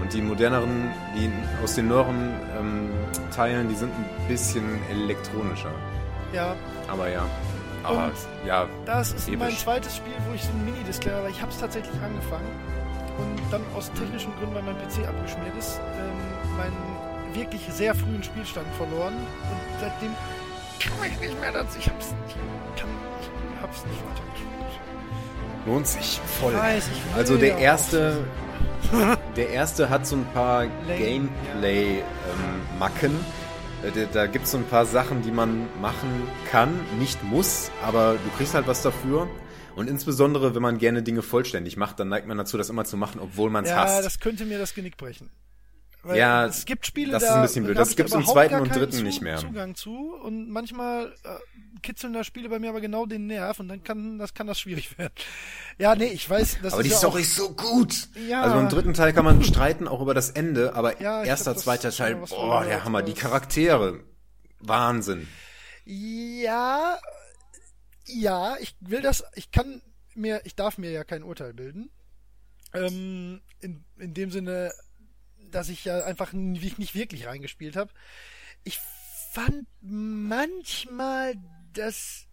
Und 0.00 0.12
die 0.12 0.22
moderneren, 0.22 0.90
die 1.14 1.30
aus 1.62 1.74
den 1.74 1.88
neueren 1.88 2.32
ähm, 2.58 2.90
Teilen, 3.34 3.68
die 3.68 3.74
sind 3.76 3.92
ein 3.92 4.28
bisschen 4.28 4.64
elektronischer. 4.90 5.70
Ja, 6.32 6.56
Aber 6.88 7.08
ja. 7.08 7.26
Aber 7.84 8.06
Und- 8.06 8.12
ja, 8.46 8.66
das 8.86 9.12
ist 9.12 9.28
Episch. 9.28 9.38
mein 9.38 9.56
zweites 9.56 9.96
Spiel, 9.96 10.14
wo 10.28 10.34
ich 10.34 10.42
so 10.42 10.48
ein 10.50 10.64
Mini-Disclaimer, 10.64 11.18
aber 11.18 11.28
ich 11.28 11.40
habe 11.40 11.52
es 11.52 11.58
tatsächlich 11.60 11.94
angefangen 12.02 12.48
und 13.18 13.40
dann 13.50 13.62
aus 13.76 13.90
technischen 13.92 14.32
Gründen, 14.38 14.54
weil 14.54 14.62
mein 14.62 14.76
PC 14.76 15.06
abgeschmiert 15.08 15.56
ist, 15.58 15.80
ähm, 15.98 16.56
meinen 16.56 16.76
wirklich 17.34 17.62
sehr 17.70 17.94
frühen 17.94 18.22
Spielstand 18.22 18.66
verloren 18.76 19.14
und 19.14 19.80
seitdem 19.80 20.10
komme 20.90 21.06
ich 21.08 21.18
nicht 21.20 21.38
mehr 21.40 21.52
dazu. 21.52 21.78
Ich 21.78 21.88
hab's 21.88 22.12
nicht, 22.26 22.36
kann, 22.76 22.88
ich 23.20 23.28
hab's 23.62 23.84
nicht 23.86 24.02
weitergespielt. 24.04 24.80
lohnt 25.66 25.86
sich 25.86 26.20
voll. 26.40 26.52
Ich 26.52 26.58
weiß, 26.58 26.88
ich 26.88 27.00
Also 27.16 27.36
der 27.36 27.58
erste, 27.58 28.24
der 29.36 29.50
erste 29.50 29.88
hat 29.90 30.06
so 30.06 30.16
ein 30.16 30.26
paar 30.32 30.66
Gameplay-Macken. 30.86 33.14
da 33.82 33.90
da 34.12 34.26
gibt 34.26 34.44
es 34.46 34.52
so 34.52 34.58
ein 34.58 34.66
paar 34.66 34.86
Sachen, 34.86 35.22
die 35.22 35.32
man 35.32 35.66
machen 35.80 36.28
kann, 36.50 36.80
nicht 36.98 37.22
muss, 37.24 37.70
aber 37.84 38.12
du 38.12 38.30
kriegst 38.36 38.54
halt 38.54 38.66
was 38.66 38.82
dafür. 38.82 39.28
Und 39.76 39.88
insbesondere, 39.88 40.54
wenn 40.54 40.62
man 40.62 40.78
gerne 40.78 41.02
Dinge 41.02 41.22
vollständig 41.22 41.76
macht, 41.76 41.98
dann 42.00 42.08
neigt 42.08 42.26
man 42.26 42.38
dazu, 42.38 42.56
das 42.56 42.70
immer 42.70 42.84
zu 42.84 42.96
machen, 42.96 43.20
obwohl 43.20 43.50
man 43.50 43.64
es 43.64 43.70
Ja, 43.70 43.76
hasst. 43.84 44.04
das 44.04 44.20
könnte 44.20 44.44
mir 44.44 44.58
das 44.58 44.74
Genick 44.74 44.96
brechen. 44.96 45.30
Weil 46.02 46.18
Ja, 46.18 46.44
es 46.46 46.66
gibt 46.66 46.84
Spiele, 46.86 47.12
das 47.12 47.22
ist 47.22 47.28
da 47.30 47.36
ein 47.36 47.42
bisschen 47.42 47.64
blöd. 47.64 47.76
da 47.76 47.80
Das 47.80 47.90
ich 47.90 47.96
gibt's 47.96 48.12
im 48.12 48.24
zweiten 48.26 48.56
und 48.60 48.74
dritten 48.76 48.92
Zu- 48.98 49.02
nicht 49.02 49.22
mehr. 49.22 49.38
Zugang 49.38 49.74
zu 49.74 50.14
und 50.22 50.50
manchmal 50.50 51.06
äh, 51.24 51.80
kitzeln 51.80 52.12
da 52.12 52.22
Spiele 52.24 52.50
bei 52.50 52.58
mir 52.58 52.68
aber 52.68 52.82
genau 52.82 53.06
den 53.06 53.26
Nerv 53.26 53.58
und 53.58 53.68
dann 53.68 53.82
kann 53.82 54.18
das 54.18 54.34
kann 54.34 54.46
das 54.46 54.60
schwierig 54.60 54.98
werden. 54.98 55.14
Ja, 55.78 55.94
nee, 55.94 56.08
ich 56.08 56.28
weiß, 56.28 56.58
das 56.62 56.74
aber 56.74 56.82
ist 56.82 56.88
die 56.88 56.92
ja 56.92 56.98
Story 56.98 57.22
ist 57.22 57.34
so 57.36 57.50
gut. 57.54 58.08
Ja. 58.28 58.42
Also 58.42 58.58
im 58.58 58.68
dritten 58.68 58.92
Teil 58.92 59.14
kann 59.14 59.24
man 59.24 59.42
streiten, 59.42 59.88
auch 59.88 60.02
über 60.02 60.12
das 60.12 60.28
Ende, 60.30 60.74
aber 60.74 61.00
Ja, 61.00 61.24
erster, 61.24 61.52
glaub, 61.52 61.64
zweiter 61.64 61.90
Teil, 61.90 62.16
boah, 62.16 62.64
der 62.64 62.84
Hammer, 62.84 63.00
die. 63.02 63.14
Charaktere. 63.14 64.00
Wahnsinn. 64.60 65.26
Ja, 65.86 66.98
ja, 68.06 68.56
ich 68.60 68.74
will 68.80 69.00
das, 69.02 69.24
ich 69.34 69.50
kann 69.50 69.82
mir, 70.14 70.42
ich 70.44 70.54
darf 70.54 70.78
mir 70.78 70.90
ja 70.90 71.04
kein 71.04 71.22
Urteil 71.22 71.54
bilden. 71.54 71.90
Ähm, 72.72 73.40
in, 73.60 73.84
in 73.98 74.14
dem 74.14 74.30
Sinne, 74.30 74.72
dass 75.50 75.68
ich 75.68 75.84
ja 75.84 76.04
einfach 76.04 76.32
nicht 76.32 76.94
wirklich 76.94 77.26
reingespielt 77.26 77.76
habe. 77.76 77.92
Ich 78.64 78.78
fand 79.32 79.66
manchmal 79.80 81.34
das 81.72 82.26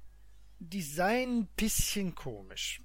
Design 0.60 1.40
ein 1.40 1.48
bisschen 1.56 2.16
komisch. 2.16 2.82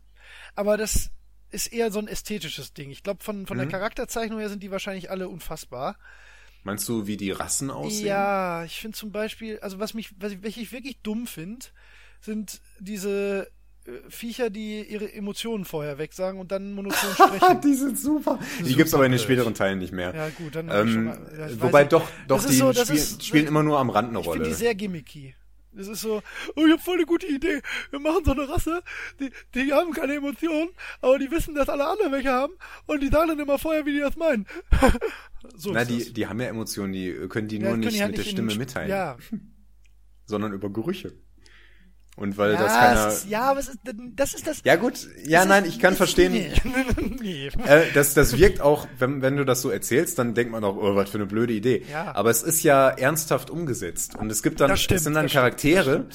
Aber 0.55 0.77
das 0.77 1.11
ist 1.51 1.69
eher 1.69 1.91
so 1.91 1.99
ein 1.99 2.09
ästhetisches 2.09 2.75
Ding. 2.75 2.91
Ich 2.91 3.03
glaube, 3.03 3.23
von, 3.23 3.47
von 3.47 3.57
der 3.57 3.67
Mhm. 3.67 3.71
Charakterzeichnung 3.71 4.39
her 4.41 4.49
sind 4.49 4.63
die 4.63 4.71
wahrscheinlich 4.71 5.11
alle 5.11 5.29
unfassbar. 5.29 5.99
Meinst 6.65 6.89
du, 6.89 7.07
wie 7.07 7.17
die 7.17 7.31
Rassen 7.31 7.71
aussehen? 7.71 8.07
Ja, 8.07 8.65
ich 8.65 8.81
finde 8.81 8.99
zum 8.99 9.13
Beispiel, 9.13 9.61
also 9.61 9.79
was 9.79 9.95
mich, 9.95 10.11
was 10.21 10.33
ich, 10.33 10.43
welche 10.43 10.61
ich 10.61 10.73
wirklich 10.73 10.99
dumm 11.03 11.27
finde, 11.27 11.67
sind 12.21 12.61
diese 12.81 13.49
äh, 13.87 13.91
Viecher, 14.11 14.51
die 14.51 14.83
ihre 14.83 15.13
Emotionen 15.13 15.65
vorher 15.65 15.99
wegsagen 15.99 16.41
und 16.41 16.51
dann 16.53 16.73
monoton 16.75 17.15
sprechen. 17.15 17.61
die 17.65 17.75
sind 17.75 17.99
super. 17.99 18.39
Die 18.59 18.65
Super 18.65 18.77
gibt's 18.77 18.95
aber 18.95 19.07
in 19.07 19.13
den 19.13 19.21
späteren 19.21 19.55
Teilen 19.55 19.79
nicht 19.79 19.93
mehr. 19.93 20.15
ja 20.15 20.29
gut, 20.31 20.55
dann 20.57 20.67
ich 20.69 20.75
Ähm, 20.75 21.05
mal, 21.05 21.49
ich 21.51 21.61
wobei 21.61 21.83
weiß 21.85 21.89
doch, 21.91 22.09
doch, 22.29 22.45
die 22.45 22.55
so, 22.55 22.73
das 22.73 22.83
spielen, 22.89 22.99
ist- 22.99 23.25
spielen 23.25 23.47
immer 23.47 23.63
nur 23.63 23.79
am 23.79 23.91
Rand 23.91 24.09
eine 24.09 24.19
nicht. 24.19 24.27
Ich 24.27 24.33
finde 24.33 24.45
Rolle. 24.45 24.55
die 24.57 24.61
sehr 24.61 24.75
gimmicky. 24.75 25.35
Das 25.73 25.89
ist 25.89 26.01
so, 26.01 26.23
oh, 26.55 26.65
ich 26.65 26.73
habe 26.73 26.81
voll 26.81 26.95
eine 26.97 27.05
gute 27.05 27.27
Idee. 27.27 27.61
Wir 27.91 27.99
machen 28.01 28.25
so 28.25 28.33
eine 28.33 28.49
Rasse, 28.49 28.81
die, 29.21 29.31
die 29.55 29.71
haben 29.75 29.93
keine 29.93 30.15
Emotionen, 30.15 30.71
aber 31.03 31.19
die 31.19 31.31
wissen, 31.31 31.55
dass 31.55 31.69
alle 31.69 31.87
anderen 31.87 32.13
welche 32.13 32.31
haben 32.31 32.55
und 32.87 33.03
die 33.03 33.09
sagen 33.09 33.29
dann 33.29 33.39
immer 33.41 33.59
vorher, 33.59 33.85
wie 33.85 33.93
die 33.93 34.01
das 34.01 34.17
meinen. 34.17 34.47
so 35.55 35.73
Na, 35.73 35.85
die, 35.85 35.99
das. 35.99 36.15
die 36.15 36.27
haben 36.27 36.41
ja 36.41 36.47
Emotionen, 36.47 36.95
die 36.95 37.13
können 37.29 37.49
die 37.49 37.57
Ja, 37.57 37.63
nur 37.65 37.71
können 37.73 37.81
nicht 37.83 37.97
die 37.97 38.01
halt 38.01 38.13
mit 38.13 38.19
der 38.21 38.25
in 38.25 38.31
Stimme 38.31 38.55
mitteilen, 38.55 38.89
Ja, 38.89 39.19
sondern 40.25 40.55
über 40.55 40.71
Gerüche. 40.73 41.13
Und 42.17 42.39
weil 42.39 42.55
ja, 42.55 42.63
das 42.63 42.73
keiner. 42.73 43.09
ist, 43.09 43.29
ja, 43.29 43.43
aber 43.43 43.61
ist, 43.61 43.79
das 44.15 44.33
ist 44.33 44.47
das. 44.47 44.63
Ja 44.65 44.77
gut, 44.77 45.07
ja 45.27 45.45
nein, 45.45 45.67
ich 45.67 45.79
kann 45.79 45.95
verstehen. 45.95 46.53
Nee. 47.21 47.49
Äh, 47.67 47.93
das, 47.93 48.15
das 48.15 48.39
wirkt 48.39 48.61
auch, 48.61 48.87
wenn, 48.99 49.21
wenn 49.21 49.37
du 49.37 49.45
das 49.45 49.61
so 49.61 49.71
erzählst, 49.71 50.19
dann 50.19 50.35
denkt 50.35 50.53
man 50.53 50.63
auch, 50.63 50.77
oh, 50.77 50.95
was 50.95 51.11
für 51.11 51.19
eine 51.19 51.27
blöde 51.27 51.53
Idee. 51.53 51.85
Ja. 51.91 52.15
Aber 52.15 52.31
es 52.31 52.43
ist 52.43 52.63
ja 52.63 52.89
ernsthaft 52.89 53.51
umgesetzt. 53.51 54.17
Und 54.17 54.31
es 54.31 54.43
gibt 54.43 54.61
dann, 54.61 54.77
stimmt, 54.77 54.99
es 54.99 55.05
sind 55.05 55.15
dann 55.15 55.27
Charaktere, 55.27 56.07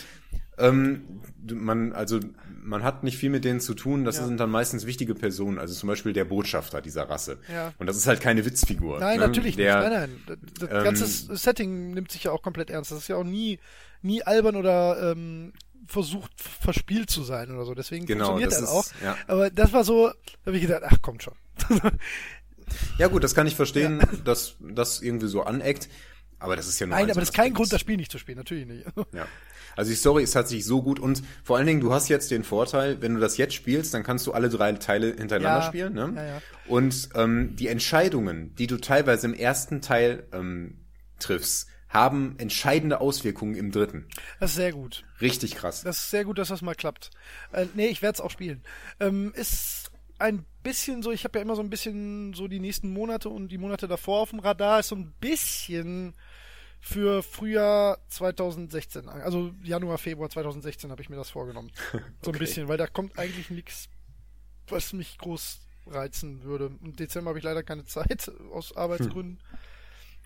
ähm, 0.57 1.22
man, 1.52 1.91
also 1.94 2.19
man 2.64 2.84
hat 2.84 3.03
nicht 3.03 3.18
viel 3.18 3.30
mit 3.30 3.44
denen 3.44 3.60
zu 3.60 3.73
tun, 3.73 4.06
das 4.06 4.18
Ja. 4.18 4.26
sind 4.26 4.40
dann 4.40 4.49
meistens 4.52 4.86
wichtige 4.86 5.15
Personen, 5.15 5.57
also 5.57 5.73
zum 5.73 5.88
Beispiel 5.88 6.14
der 6.14 6.26
Botschafter 6.26 6.82
dieser 6.82 7.10
Rasse. 7.10 7.40
Ja. 7.52 7.73
Und 7.80 7.88
das 7.88 7.98
ist 7.98 8.07
halt 8.07 8.22
keine 8.22 8.45
Witzfigur. 8.45 8.99
Nein, 8.99 9.19
ne? 9.19 9.28
natürlich 9.28 9.56
der, 9.56 9.80
nicht. 9.80 9.90
Nein, 9.91 10.10
nein. 10.28 10.40
Das, 10.60 10.69
das 10.69 10.78
ähm, 10.78 10.84
ganze 10.84 11.36
Setting 11.36 11.94
nimmt 11.94 12.11
sich 12.11 12.23
ja 12.26 12.32
auch 12.32 12.41
komplett 12.41 12.69
ernst. 12.69 12.91
Das 12.91 12.99
ist 12.99 13.07
ja 13.07 13.15
auch 13.18 13.23
nie, 13.23 13.60
nie 14.02 14.23
albern 14.23 14.56
oder 14.56 15.11
ähm, 15.11 15.53
versucht 15.92 16.32
verspielt 16.40 17.10
zu 17.10 17.24
sein 17.24 17.52
oder 17.52 17.66
so. 17.66 17.74
Deswegen 17.76 18.06
Genau, 18.06 18.26
funktioniert 18.38 18.52
das 18.52 18.62
das, 18.62 18.70
ist- 18.88 18.96
auch. 18.98 19.04
ja. 19.04 19.18
Aber 19.28 19.50
das 19.50 19.74
war 19.74 19.84
so, 19.84 20.08
da 20.08 20.14
habe 20.48 20.56
ich 20.58 20.64
gedacht, 20.64 20.84
ach 20.86 21.02
kommt 21.02 21.24
schon. 21.24 21.34
Ja 22.98 23.08
gut, 23.08 23.22
das 23.24 23.36
kann 23.36 23.48
ich 23.48 23.56
verstehen, 23.56 24.02
dass 24.24 24.56
das 24.62 25.02
irgendwie 25.02 25.28
so 25.28 25.44
aneckt. 25.44 25.90
Aber 26.40 26.56
das 26.56 26.68
ist 26.68 26.80
ja 26.80 26.88
nur 26.88 26.96
Nein, 26.96 27.06
ein 27.06 27.12
aber 27.12 27.20
das 27.20 27.30
ist 27.30 27.36
kein. 27.36 27.54
Grund, 27.54 27.72
das 27.72 27.82
Spiel 27.82 27.98
nicht 27.98 28.12
zu 28.12 28.18
spielen. 28.18 28.38
Natürlich 28.38 28.66
nicht. 28.66 28.86
Ja. 29.14 29.28
Also 29.76 29.90
die 29.92 29.96
Story 29.96 30.24
ist 30.24 30.32
tatsächlich 30.32 30.66
so 30.66 30.82
gut 30.82 31.00
und 31.00 31.22
vor 31.46 31.56
allen 31.58 31.66
Dingen, 31.68 31.80
du 31.80 31.94
hast 31.94 32.10
jetzt 32.10 32.30
den 32.32 32.44
Vorteil, 32.44 33.02
wenn 33.02 33.14
du 33.14 33.22
das 33.22 33.38
jetzt 33.38 33.54
spielst, 33.54 33.94
dann 33.94 34.04
kannst 34.04 34.28
du 34.28 34.34
alle 34.34 34.50
drei 34.50 34.72
Teile 34.74 35.08
hintereinander 35.18 35.60
Ja. 35.60 35.68
spielen. 35.68 35.94
Ne? 35.94 36.12
Ja, 36.16 36.26
ja. 36.26 36.42
Und 36.68 37.10
ähm, 37.16 37.56
die 37.56 37.68
Entscheidungen, 37.70 38.54
die 38.56 38.68
du 38.68 38.78
teilweise 38.78 39.28
im 39.28 39.34
ersten 39.34 39.82
Teil 39.82 40.28
ähm, 40.34 40.82
triffst, 41.20 41.68
haben 41.92 42.36
entscheidende 42.40 43.00
Auswirkungen 43.02 43.56
im 43.56 43.72
dritten. 43.72 44.08
Das 44.40 44.52
ist 44.52 44.56
sehr 44.56 44.72
gut. 44.72 45.06
Richtig 45.22 45.56
krass. 45.56 45.84
Das 45.84 45.98
ist 46.00 46.10
sehr 46.10 46.26
gut, 46.26 46.38
dass 46.38 46.48
das 46.48 46.62
mal 46.62 46.76
klappt. 46.76 47.12
Äh, 47.52 47.68
nee, 47.76 47.88
ich 47.88 48.02
werde 48.02 48.16
es 48.16 48.22
auch 48.22 48.32
spielen. 48.32 48.64
Ähm, 49.00 49.34
ist 49.36 49.92
ein 50.20 50.46
bisschen 50.64 51.04
so, 51.04 51.12
ich 51.12 51.24
habe 51.24 51.38
ja 51.40 51.44
immer 51.44 51.56
so 51.56 51.62
ein 51.62 51.70
bisschen 51.70 52.34
so 52.34 52.48
die 52.48 52.60
nächsten 52.60 52.92
Monate 52.94 53.30
und 53.30 53.50
die 53.50 53.58
Monate 53.58 53.88
davor 53.88 54.22
auf 54.22 54.30
dem 54.30 54.40
Radar, 54.40 54.80
ist 54.80 54.90
so 54.90 54.96
ein 54.96 55.14
bisschen 55.20 56.14
für 56.80 57.22
Frühjahr 57.24 57.98
2016, 58.08 59.08
also 59.08 59.52
Januar, 59.64 59.98
Februar 60.00 60.30
2016 60.30 60.90
habe 60.92 61.02
ich 61.02 61.10
mir 61.10 61.16
das 61.16 61.30
vorgenommen. 61.30 61.72
So 61.92 61.98
ein 61.98 62.04
Okay. 62.36 62.38
bisschen, 62.40 62.68
weil 62.68 62.78
da 62.78 62.88
kommt 62.88 63.18
eigentlich 63.20 63.50
nichts, 63.50 63.90
was 64.68 64.94
mich 64.94 65.18
groß 65.18 65.60
reizen 65.88 66.44
würde. 66.44 66.72
Im 66.84 66.96
Dezember 66.96 67.30
habe 67.30 67.40
ich 67.40 67.46
leider 67.46 67.64
keine 67.64 67.86
Zeit 67.86 68.32
aus 68.54 68.76
Arbeitsgründen. 68.76 69.40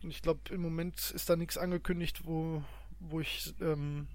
Und 0.05 0.11
ich 0.11 0.21
glaube, 0.21 0.53
im 0.53 0.61
Moment 0.61 1.09
ist 1.15 1.31
da 1.31 1.35
nichts 1.35 1.57
angekündigt, 1.57 2.25
wo, 2.25 2.63
wo 2.99 3.21
ich 3.21 3.55
ähm, 3.59 4.07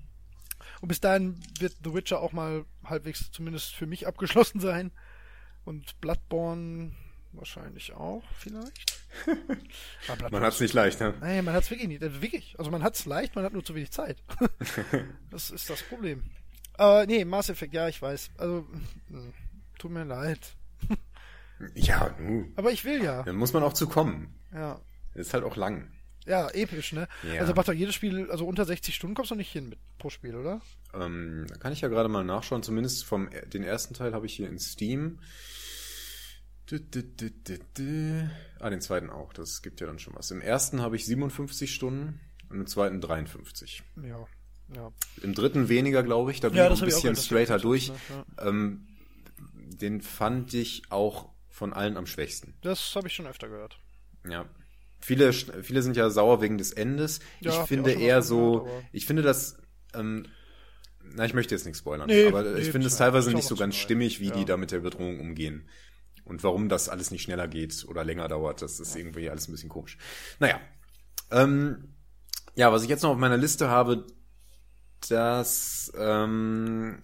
und 0.80 0.86
bis 0.86 1.00
dahin 1.00 1.34
wird 1.58 1.74
The 1.82 1.92
Witcher 1.92 2.20
auch 2.20 2.30
mal 2.30 2.64
halbwegs 2.84 3.32
zumindest 3.32 3.74
für 3.74 3.86
mich 3.86 4.06
abgeschlossen 4.06 4.60
sein. 4.60 4.92
Und 5.64 6.00
Bloodborne 6.00 6.92
wahrscheinlich 7.32 7.92
auch, 7.92 8.22
vielleicht. 8.38 9.02
Aber 9.26 10.16
Bloodborne 10.16 10.30
Man 10.30 10.42
hat's 10.44 10.60
nicht 10.60 10.74
leicht, 10.74 11.00
ne? 11.00 11.12
Nein, 11.18 11.44
man 11.44 11.54
hat's 11.54 11.70
wirklich 11.70 11.88
nicht. 11.88 12.02
äh, 12.02 12.22
Wirklich. 12.22 12.54
Also 12.56 12.70
man 12.70 12.84
hat's 12.84 13.04
leicht, 13.04 13.34
man 13.34 13.44
hat 13.44 13.52
nur 13.52 13.64
zu 13.64 13.74
wenig 13.74 13.90
Zeit. 13.90 14.22
das 15.32 15.50
ist 15.50 15.68
das 15.70 15.82
Problem. 15.82 16.22
Aber 16.74 17.04
nee, 17.04 17.24
Mass 17.24 17.48
Effect, 17.50 17.74
ja, 17.74 17.88
ich 17.88 18.00
weiß. 18.00 18.30
Also, 18.38 18.64
mh, 19.08 19.22
tut 19.76 19.90
mir 19.90 20.04
leid. 20.04 20.54
Ja, 21.74 22.14
nu. 22.20 22.52
Aber 22.54 22.70
ich 22.70 22.84
will 22.84 23.02
ja. 23.02 23.24
Dann 23.24 23.34
muss 23.34 23.52
man 23.52 23.64
auch 23.64 23.72
zu 23.72 23.88
kommen. 23.88 24.32
Ja. 24.54 24.80
Ist 25.14 25.34
halt 25.34 25.44
auch 25.44 25.56
lang. 25.56 25.90
Ja, 26.26 26.48
episch, 26.50 26.92
ne? 26.92 27.08
Ja. 27.22 27.40
Also 27.40 27.54
macht 27.54 27.68
doch 27.68 27.72
jedes 27.72 27.94
Spiel, 27.94 28.30
also 28.30 28.46
unter 28.46 28.64
60 28.64 28.94
Stunden 28.94 29.14
kommst 29.14 29.30
du 29.30 29.34
nicht 29.34 29.50
hin 29.50 29.68
mit 29.70 29.78
pro 29.98 30.10
Spiel, 30.10 30.36
oder? 30.36 30.60
Ähm, 30.92 31.46
da 31.48 31.56
kann 31.56 31.72
ich 31.72 31.80
ja 31.80 31.88
gerade 31.88 32.08
mal 32.08 32.24
nachschauen. 32.24 32.62
Zumindest 32.62 33.04
vom 33.04 33.30
den 33.52 33.64
ersten 33.64 33.94
Teil 33.94 34.12
habe 34.12 34.26
ich 34.26 34.34
hier 34.34 34.48
in 34.48 34.58
Steam. 34.58 35.18
Du, 36.66 36.78
du, 36.78 37.02
du. 37.02 38.30
Ah, 38.60 38.70
den 38.70 38.80
zweiten 38.80 39.10
auch. 39.10 39.32
Das 39.32 39.62
gibt 39.62 39.80
ja 39.80 39.86
dann 39.86 39.98
schon 39.98 40.14
was. 40.14 40.30
Im 40.30 40.40
ersten 40.40 40.82
habe 40.82 40.94
ich 40.94 41.04
57 41.06 41.74
Stunden 41.74 42.20
und 42.48 42.60
im 42.60 42.66
zweiten 42.66 43.00
53. 43.00 43.82
Ja. 44.06 44.26
Ja. 44.76 44.92
Im 45.22 45.34
dritten 45.34 45.68
weniger, 45.68 46.04
glaube 46.04 46.30
ich. 46.30 46.38
Da 46.38 46.48
bin 46.50 46.58
Ja, 46.58 46.66
ich 46.66 46.80
ein 46.80 46.88
ich 46.88 46.94
bisschen 46.94 47.14
dass 47.14 47.24
straighter 47.24 47.58
durch. 47.58 47.88
ne? 47.88 47.96
Ähm, 48.38 48.86
den 49.56 50.00
fand 50.00 50.54
ich 50.54 50.82
auch 50.90 51.30
von 51.48 51.72
allen 51.72 51.96
am 51.96 52.06
schwächsten. 52.06 52.54
Das 52.62 52.94
habe 52.94 53.08
ich 53.08 53.14
schon 53.14 53.26
öfter 53.26 53.48
gehört. 53.48 53.80
Ja. 54.28 54.44
Viele, 55.00 55.32
viele 55.32 55.82
sind 55.82 55.96
ja 55.96 56.10
sauer 56.10 56.40
wegen 56.42 56.58
des 56.58 56.72
Endes. 56.72 57.20
Ja, 57.40 57.50
ich 57.50 57.68
finde 57.68 57.92
eher 57.92 58.22
so, 58.22 58.64
gehört, 58.64 58.84
ich 58.92 59.06
finde 59.06 59.22
das, 59.22 59.58
ähm, 59.94 60.26
na, 61.02 61.24
ich 61.24 61.34
möchte 61.34 61.54
jetzt 61.54 61.64
nichts 61.64 61.78
spoilern, 61.80 62.06
Nee, 62.08 62.26
aber 62.26 62.42
nee, 62.42 62.60
ich 62.60 62.70
finde 62.70 62.86
es 62.86 62.96
teilweise 62.96 63.32
nicht 63.32 63.46
so 63.48 63.56
ganz 63.56 63.76
stimmig, 63.76 64.20
wie 64.20 64.28
Ja. 64.28 64.34
die 64.34 64.44
da 64.44 64.56
mit 64.56 64.70
der 64.70 64.80
Bedrohung 64.80 65.18
umgehen. 65.20 65.68
Und 66.24 66.44
warum 66.44 66.68
das 66.68 66.88
alles 66.88 67.10
nicht 67.10 67.22
schneller 67.22 67.48
geht 67.48 67.84
oder 67.88 68.04
länger 68.04 68.28
dauert, 68.28 68.62
das 68.62 68.78
ist 68.78 68.94
irgendwie 68.94 69.28
alles 69.30 69.48
ein 69.48 69.52
bisschen 69.52 69.68
komisch. 69.70 69.96
Naja. 70.38 70.60
Ähm, 71.32 71.94
ja, 72.54 72.70
was 72.72 72.82
ich 72.84 72.88
jetzt 72.88 73.02
noch 73.02 73.10
auf 73.10 73.16
meiner 73.18 73.36
Liste 73.36 73.68
habe, 73.68 74.06
das 75.08 75.90
ähm, 75.96 76.98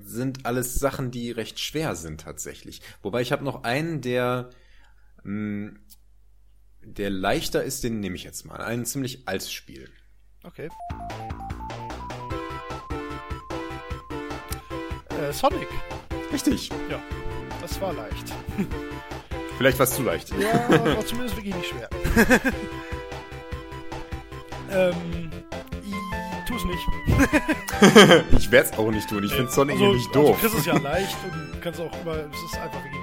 sind 0.00 0.44
alles 0.44 0.74
Sachen, 0.74 1.10
die 1.10 1.30
recht 1.30 1.60
schwer 1.60 1.94
sind 1.94 2.20
tatsächlich. 2.22 2.82
Wobei 3.02 3.20
ich 3.22 3.32
habe 3.32 3.44
noch 3.44 3.62
einen, 3.62 4.00
der 4.00 4.50
mh, 5.22 5.72
der 6.94 7.10
leichter 7.10 7.62
ist, 7.62 7.84
den 7.84 8.00
nehme 8.00 8.16
ich 8.16 8.24
jetzt 8.24 8.44
mal. 8.44 8.56
Ein 8.60 8.84
ziemlich 8.86 9.26
altes 9.28 9.52
Spiel. 9.52 9.88
Okay. 10.44 10.68
Äh, 15.20 15.32
Sonic. 15.32 15.68
Richtig. 16.32 16.70
Ja, 16.90 17.00
das 17.60 17.80
war 17.80 17.92
leicht. 17.92 18.32
Vielleicht 19.56 19.78
war 19.78 19.84
es 19.84 19.94
zu 19.94 20.02
leicht. 20.02 20.30
Ja, 20.38 20.68
war 20.96 21.04
zumindest 21.06 21.36
wirklich 21.36 21.54
nicht 21.54 21.66
schwer. 21.68 21.88
ähm, 24.92 25.30
ich 25.82 26.48
tu's 26.48 26.64
nicht. 26.64 26.86
Ich 28.38 28.50
werde 28.50 28.70
es 28.70 28.78
auch 28.78 28.90
nicht 28.90 29.08
tun. 29.08 29.22
Ich 29.24 29.32
finde 29.32 29.50
Sonic 29.52 29.76
also, 29.76 29.92
nicht 29.92 30.08
Also, 30.08 30.20
doof. 30.20 30.36
du 30.40 30.48
kriegst 30.48 30.58
es 30.58 30.66
ja 30.66 30.76
leicht 30.82 31.16
und 31.24 31.60
kannst 31.62 31.80
auch 31.80 31.92
immer, 32.02 32.16
es 32.16 32.42
ist 32.42 32.58
einfach 32.58 32.82
wirklich. 32.82 32.97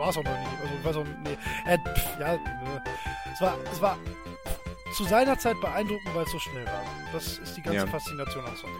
War 0.00 0.08
es 0.08 0.16
auch 0.16 0.24
noch 0.24 0.38
nicht. 0.38 0.50
Also, 0.62 0.74
ich 0.78 0.84
weiß 0.84 0.96
auch, 0.96 1.04
nee. 1.04 1.36
Äh, 1.66 1.78
pff, 1.78 2.18
ja, 2.18 2.34
äh, 2.34 2.38
es 3.34 3.40
war, 3.40 3.54
es 3.70 3.80
war 3.82 3.98
zu 4.96 5.04
seiner 5.04 5.38
Zeit 5.38 5.60
beeindruckend, 5.60 6.14
weil 6.14 6.24
es 6.24 6.32
so 6.32 6.38
schnell 6.38 6.64
war. 6.64 6.82
Das 7.12 7.38
ist 7.38 7.54
die 7.56 7.62
ganze 7.62 7.80
Ja. 7.80 7.86
Faszination 7.86 8.44
an 8.44 8.56
Sonic. 8.56 8.76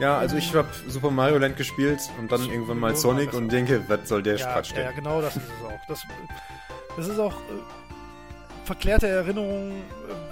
Ja, 0.00 0.18
also 0.18 0.36
ich 0.36 0.52
habe 0.54 0.68
Super 0.88 1.10
Mario 1.10 1.38
Land 1.38 1.56
gespielt 1.56 2.00
und 2.18 2.32
dann 2.32 2.42
irgendwann 2.50 2.78
mal 2.80 2.96
Sonic 2.96 3.32
und 3.34 3.50
denke, 3.50 3.84
was 3.88 4.08
soll 4.08 4.22
der 4.22 4.36
Ja, 4.36 4.56
ja, 4.56 4.62
denn? 4.62 4.84
ja, 4.84 4.90
genau 4.90 5.20
das 5.22 5.36
ist 5.36 5.44
es 5.44 5.64
auch. 5.66 5.80
Das, 5.86 6.02
das 6.96 7.06
ist 7.08 7.18
auch 7.20 7.34
äh, 7.34 8.64
verklärte 8.64 9.06
Erinnerungen, 9.06 9.82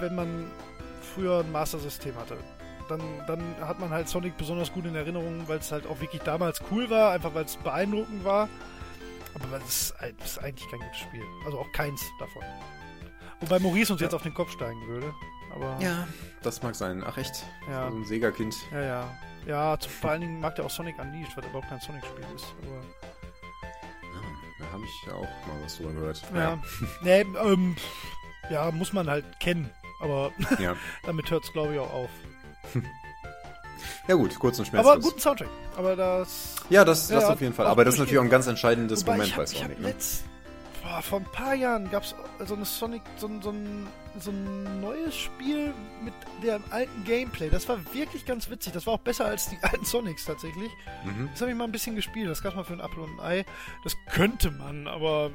wenn 0.01 0.13
man 0.15 0.51
früher 1.15 1.39
ein 1.39 1.51
Master-System 1.51 2.15
hatte. 2.17 2.35
Dann, 2.89 3.01
dann 3.27 3.41
hat 3.61 3.79
man 3.79 3.91
halt 3.91 4.09
Sonic 4.09 4.35
besonders 4.37 4.73
gut 4.73 4.85
in 4.85 4.95
Erinnerung, 4.95 5.43
weil 5.47 5.59
es 5.59 5.71
halt 5.71 5.87
auch 5.87 5.99
wirklich 6.01 6.21
damals 6.23 6.59
cool 6.69 6.89
war, 6.89 7.11
einfach 7.13 7.33
weil 7.33 7.45
es 7.45 7.55
beeindruckend 7.55 8.25
war. 8.25 8.49
Aber 9.35 9.57
es 9.57 9.93
ist, 10.23 10.37
eigentlich 10.39 10.69
kein 10.69 10.79
gutes 10.79 10.97
Spiel. 10.97 11.23
Also 11.45 11.59
auch 11.59 11.71
keins 11.71 12.01
davon. 12.19 12.43
Wobei 13.39 13.59
Maurice 13.59 13.91
uns 13.93 14.01
jetzt 14.01 14.13
auf 14.13 14.23
den 14.23 14.33
Kopf 14.33 14.51
steigen 14.51 14.85
würde. 14.87 15.13
Aber 15.53 15.77
Ja, 15.81 16.07
das 16.43 16.61
mag 16.61 16.75
sein. 16.75 17.03
Ach 17.05 17.17
echt? 17.17 17.43
Ja. 17.69 17.89
So 17.89 17.97
ein 17.97 18.05
Sega-Kind. 18.05 18.55
ja. 18.71 18.81
ja. 18.81 19.17
Ja, 19.47 19.75
zu, 19.79 19.89
vor 19.89 20.11
allen 20.11 20.21
Dingen 20.21 20.39
mag 20.39 20.55
der 20.55 20.65
auch 20.65 20.69
Sonic 20.69 20.99
Unleashed, 20.99 21.35
weil 21.35 21.43
überhaupt 21.45 21.67
kein 21.67 21.79
Sonic-Spiel 21.79 22.23
ist. 22.35 22.45
Aber 22.61 22.75
Ja, 24.13 24.21
da 24.59 24.71
habe 24.71 24.83
ich 24.83 25.07
ja 25.07 25.13
auch 25.13 25.47
mal 25.47 25.63
was 25.63 25.77
drüber 25.77 25.93
gehört. 25.93 26.21
Ja. 26.35 26.61
nee, 27.01 27.21
ähm, 27.21 27.75
ja, 28.51 28.69
muss 28.69 28.93
man 28.93 29.09
halt 29.09 29.25
kennen. 29.39 29.71
Aber 29.99 30.31
Ja. 30.59 30.75
damit 31.05 31.31
hört 31.31 31.43
es, 31.43 31.51
glaube 31.53 31.73
ich, 31.73 31.79
auch 31.79 31.91
auf. 31.91 32.09
ja 34.07 34.15
gut, 34.15 34.37
kurz 34.39 34.59
und 34.59 34.65
schmerzlos. 34.65 34.91
Aber 34.93 35.01
guten 35.01 35.19
Soundtrack. 35.19 35.49
Aber 35.77 35.95
das. 35.95 36.55
Ja, 36.69 36.83
das, 36.85 37.07
das 37.07 37.23
Ja, 37.23 37.29
auf 37.33 37.41
jeden 37.41 37.53
Fall. 37.53 37.67
Aber 37.67 37.83
das 37.85 37.95
ist 37.95 37.99
natürlich 37.99 38.19
auch 38.19 38.23
ein 38.23 38.29
ganz 38.29 38.47
entscheidendes 38.47 39.01
Wobei 39.05 39.13
Moment 39.17 39.35
bei 39.35 39.45
Sonic. 39.45 39.79
Ne? 39.79 39.87
letzt, 39.89 40.23
boah, 40.83 41.01
vor 41.01 41.19
ein 41.19 41.25
paar 41.25 41.53
Jahren 41.55 41.89
gab 41.91 42.03
es 42.03 42.15
so 42.45 42.55
eine 42.55 42.65
Sonic, 42.65 43.01
so, 43.17 43.27
ein- 43.27 43.41
so, 43.41 43.49
ein, 43.51 43.87
so 44.19 44.31
ein 44.31 44.81
neues 44.81 45.15
Spiel 45.15 45.73
mit 46.03 46.13
dem 46.43 46.63
alten 46.71 47.03
Gameplay. 47.05 47.49
Das 47.49 47.67
war 47.69 47.77
wirklich 47.93 48.25
ganz 48.25 48.49
witzig. 48.49 48.73
Das 48.73 48.85
war 48.87 48.95
auch 48.95 48.99
besser 48.99 49.25
als 49.25 49.49
die 49.49 49.57
alten 49.61 49.85
Sonics 49.85 50.25
tatsächlich. 50.25 50.71
Mhm. 51.05 51.29
Das 51.31 51.41
habe 51.41 51.51
ich 51.51 51.57
mal 51.57 51.65
ein 51.65 51.71
bisschen 51.71 51.95
gespielt. 51.95 52.29
Das 52.29 52.41
gab 52.41 52.55
mal 52.55 52.63
für 52.63 52.73
ein 52.73 52.81
Apfel 52.81 52.99
und 53.03 53.19
ein 53.19 53.25
Ei. 53.25 53.45
Das 53.83 53.95
könnte 54.11 54.51
man, 54.51 54.87
aber 54.87 55.31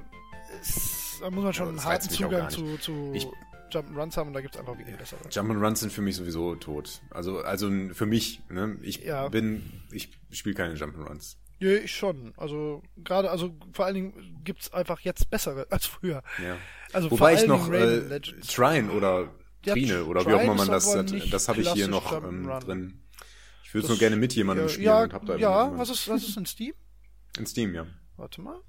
es, 0.60 1.18
da 1.20 1.30
muss 1.30 1.44
man 1.44 1.52
schon 1.54 1.68
Aber 1.68 1.78
einen 1.78 1.84
harten 1.84 2.10
Zugang 2.10 2.50
zu, 2.50 2.76
zu 2.78 3.12
Ich- 3.14 3.28
Jump'n'Runs 3.76 4.16
haben 4.16 4.28
und 4.28 4.34
da 4.34 4.40
gibt 4.40 4.54
es 4.54 4.60
einfach 4.60 4.76
wirklich 4.78 4.96
bessere. 4.96 5.20
Jump'n'Runs 5.28 5.76
sind 5.76 5.92
für 5.92 6.02
mich 6.02 6.16
sowieso 6.16 6.54
tot. 6.56 7.00
Also, 7.10 7.40
also 7.40 7.70
für 7.92 8.06
mich, 8.06 8.40
ne? 8.48 8.76
Ich 8.82 9.02
Ja. 9.04 9.28
bin, 9.28 9.62
ich 9.90 10.10
spiele 10.30 10.54
keine 10.54 10.74
Jump'n'Runs. 10.74 11.36
Ja, 11.58 11.70
ich 11.70 11.94
schon. 11.94 12.34
Also 12.36 12.82
gerade, 12.96 13.30
also 13.30 13.56
vor 13.72 13.86
allen 13.86 13.94
Dingen 13.94 14.40
gibt's 14.44 14.72
einfach 14.72 15.00
jetzt 15.00 15.30
bessere 15.30 15.66
als 15.70 15.86
früher. 15.86 16.22
Ja. 16.42 16.56
Also 16.92 17.08
vor 17.08 17.20
Wobei 17.20 17.34
ich 17.34 17.46
noch 17.46 17.70
äh. 17.72 18.20
Trine 18.20 18.90
oder 18.92 19.32
Ja, 19.64 19.72
Trine 19.72 20.04
oder 20.04 20.20
wie 20.20 20.24
Trine 20.24 20.36
auch 20.36 20.42
immer 20.42 20.54
man 20.54 20.68
das 20.68 20.94
hat, 20.94 21.12
das 21.32 21.48
habe 21.48 21.60
ich 21.62 21.70
hier 21.72 21.88
noch 21.88 22.12
ähm, 22.22 22.46
drin. 22.60 23.02
Ich 23.64 23.74
würde 23.74 23.84
es 23.86 23.88
nur 23.88 23.98
gerne 23.98 24.16
mit 24.16 24.34
jemandem 24.34 24.66
ja, 24.66 24.72
spielen 24.72 24.84
ja, 24.86 25.02
und 25.02 25.12
hab 25.12 25.26
da 25.26 25.36
ja 25.36 25.66
immer- 25.68 25.78
was 25.78 25.90
ist, 25.90 26.08
was 26.08 26.22
ist 26.22 26.36
in 26.36 26.46
Steam? 26.46 26.74
in 27.38 27.46
Steam, 27.46 27.74
ja. 27.74 27.86
Warte 28.16 28.40
mal. 28.40 28.60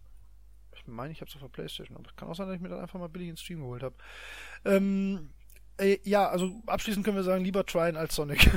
Ich 0.75 0.87
meine, 0.87 1.11
ich 1.11 1.19
habe 1.21 1.29
es 1.29 1.35
auf 1.35 1.41
der 1.41 1.49
Playstation, 1.49 1.97
aber 1.97 2.09
es 2.09 2.15
kann 2.15 2.29
auch 2.29 2.35
sein, 2.35 2.47
dass 2.47 2.55
ich 2.55 2.61
mir 2.61 2.69
dann 2.69 2.79
einfach 2.79 2.97
mal 2.99 3.09
billig 3.09 3.27
in 3.29 3.35
Stream 3.37 3.59
geholt 3.59 3.83
habe. 3.83 3.95
Ähm, 4.65 5.29
äh, 5.77 5.97
ja, 6.03 6.27
also 6.27 6.51
abschließend 6.65 7.05
können 7.05 7.17
wir 7.17 7.23
sagen, 7.23 7.43
lieber 7.43 7.65
Trine 7.65 7.97
als 7.97 8.15
Sonic. 8.15 8.49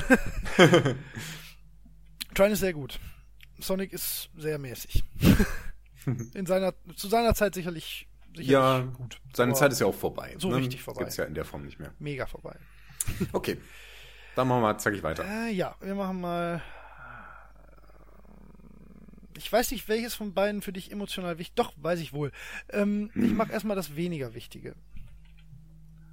Trine 2.33 2.53
ist 2.53 2.59
sehr 2.59 2.73
gut. 2.73 2.99
Sonic 3.59 3.93
ist 3.93 4.29
sehr 4.37 4.57
mäßig. 4.57 5.03
in 6.33 6.45
seiner, 6.45 6.73
zu 6.95 7.07
seiner 7.07 7.35
Zeit 7.35 7.53
sicherlich, 7.53 8.07
sicherlich 8.29 8.49
Ja, 8.49 8.79
gut. 8.81 9.19
Seine 9.35 9.51
Aber 9.51 9.59
Zeit 9.59 9.71
ist 9.71 9.79
ja 9.81 9.87
auch 9.87 9.95
vorbei. 9.95 10.35
so 10.39 10.49
ne? 10.49 10.57
richtig 10.57 10.81
vorbei. 10.81 11.01
Gibt's 11.01 11.17
ja 11.17 11.25
in 11.25 11.33
der 11.35 11.45
Form 11.45 11.63
nicht 11.63 11.79
mehr. 11.79 11.93
mega 11.99 12.25
vorbei. 12.25 12.55
Okay. 13.33 13.57
Dann 14.35 14.47
machen 14.47 14.61
wir, 14.61 14.77
zack 14.77 14.93
ich 14.93 15.03
weiter. 15.03 15.25
Äh, 15.25 15.51
ja, 15.51 15.75
wir 15.81 15.93
machen 15.95 16.21
mal. 16.21 16.61
Ich 19.37 19.51
weiß 19.51 19.71
nicht, 19.71 19.89
welches 19.89 20.13
von 20.13 20.33
beiden 20.33 20.61
für 20.61 20.71
dich 20.71 20.91
emotional 20.91 21.37
wichtig. 21.37 21.55
Doch, 21.55 21.73
weiß 21.77 21.99
ich 21.99 22.13
wohl. 22.13 22.31
Ähm, 22.69 23.09
Ich 23.15 23.31
mache 23.33 23.51
erstmal 23.51 23.75
das 23.75 23.95
weniger 23.95 24.33
Wichtige. 24.33 24.75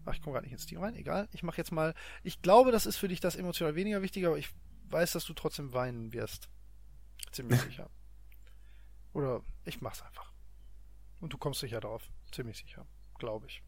Ach, 0.09 0.15
ich 0.15 0.23
komme 0.23 0.35
gerade 0.35 0.47
nicht 0.47 0.53
ins 0.53 0.67
Team 0.67 0.81
rein. 0.81 0.95
Egal. 0.95 1.29
Ich 1.33 1.43
mache 1.43 1.59
jetzt 1.59 1.73
mal. 1.73 1.95
Ich 2.23 2.41
glaube, 2.41 2.73
das 2.73 2.87
ist 2.87 2.97
für 2.97 3.09
dich 3.09 3.21
das 3.21 3.37
emotional 3.37 3.75
weniger 3.75 4.03
Wichtige, 4.03 4.29
aber 4.29 4.39
ich 4.39 4.49
weiß, 4.91 5.13
dass 5.13 5.25
du 5.25 5.35
trotzdem 5.35 5.73
weinen 5.73 6.13
wirst. 6.13 6.49
Ziemlich 7.33 7.61
sicher. 7.61 7.91
Oder 9.13 9.43
ich 9.65 9.81
mach's 9.81 10.03
einfach. 10.03 10.33
Und 11.21 11.33
du 11.33 11.39
kommst 11.39 11.61
sicher 11.61 11.81
drauf. 11.81 12.11
Ziemlich 12.33 12.57
sicher. 12.57 12.87
Glaube 13.19 13.47
ich. 13.47 13.63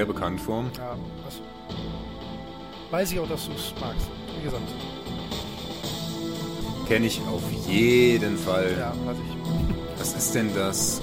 Sehr 0.00 0.06
bekannt 0.06 0.40
vor. 0.40 0.64
Ja, 0.78 0.96
das 1.26 1.42
weiß 2.90 3.12
ich 3.12 3.18
auch, 3.20 3.28
dass 3.28 3.44
du 3.44 3.52
es 3.52 3.74
magst. 3.78 4.08
Wie 4.34 4.44
gesagt. 4.44 4.62
Kenne 6.88 7.06
ich 7.06 7.20
auf 7.30 7.42
jeden 7.68 8.38
Fall. 8.38 8.74
Ja, 8.78 8.94
weiß 9.04 9.18
ich. 9.18 9.98
Was 9.98 10.14
ist 10.14 10.34
denn 10.34 10.54
das? 10.54 11.02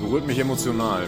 Berührt 0.00 0.26
mich 0.26 0.38
emotional. 0.38 1.06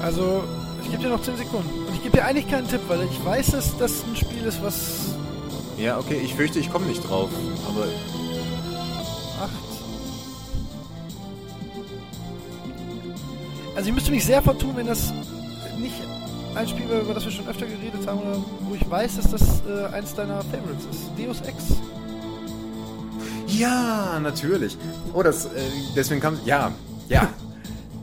Also, 0.00 0.44
ich 0.90 0.96
gebe 0.96 1.08
dir 1.08 1.16
noch 1.16 1.22
10 1.22 1.36
Sekunden. 1.36 1.86
Und 1.86 1.94
ich 1.94 2.02
gebe 2.02 2.16
dir 2.16 2.24
eigentlich 2.24 2.48
keinen 2.48 2.66
Tipp, 2.66 2.80
weil 2.88 3.02
ich 3.04 3.24
weiß, 3.24 3.52
dass 3.52 3.78
das 3.78 4.02
ein 4.02 4.16
Spiel 4.16 4.44
ist, 4.44 4.60
was 4.60 5.14
Ja, 5.78 5.98
okay, 5.98 6.20
ich 6.20 6.34
fürchte, 6.34 6.58
ich 6.58 6.70
komme 6.70 6.86
nicht 6.86 7.08
drauf. 7.08 7.30
Aber 7.68 7.84
8. 7.84 9.50
Also 13.76 13.88
ich 13.88 13.94
müsste 13.94 14.10
mich 14.10 14.24
sehr 14.24 14.42
vertun, 14.42 14.72
wenn 14.74 14.88
das 14.88 15.12
nicht 15.78 15.94
ein 16.56 16.66
Spiel 16.66 16.88
wäre, 16.88 17.02
über 17.02 17.14
das 17.14 17.24
wir 17.24 17.30
schon 17.30 17.46
öfter 17.46 17.66
geredet 17.66 18.04
haben, 18.08 18.18
oder 18.18 18.36
wo 18.62 18.74
ich 18.74 18.90
weiß, 18.90 19.16
dass 19.16 19.30
das 19.30 19.62
äh, 19.68 19.94
eins 19.94 20.12
deiner 20.14 20.42
Favorites 20.42 20.86
ist. 20.90 21.10
Deus 21.16 21.40
Ex. 21.42 21.64
ja, 23.46 24.18
natürlich. 24.18 24.76
Oh, 25.14 25.22
das, 25.22 25.46
äh, 25.46 25.48
deswegen 25.94 26.20
kam, 26.20 26.36
ja, 26.44 26.72
ja. 27.08 27.32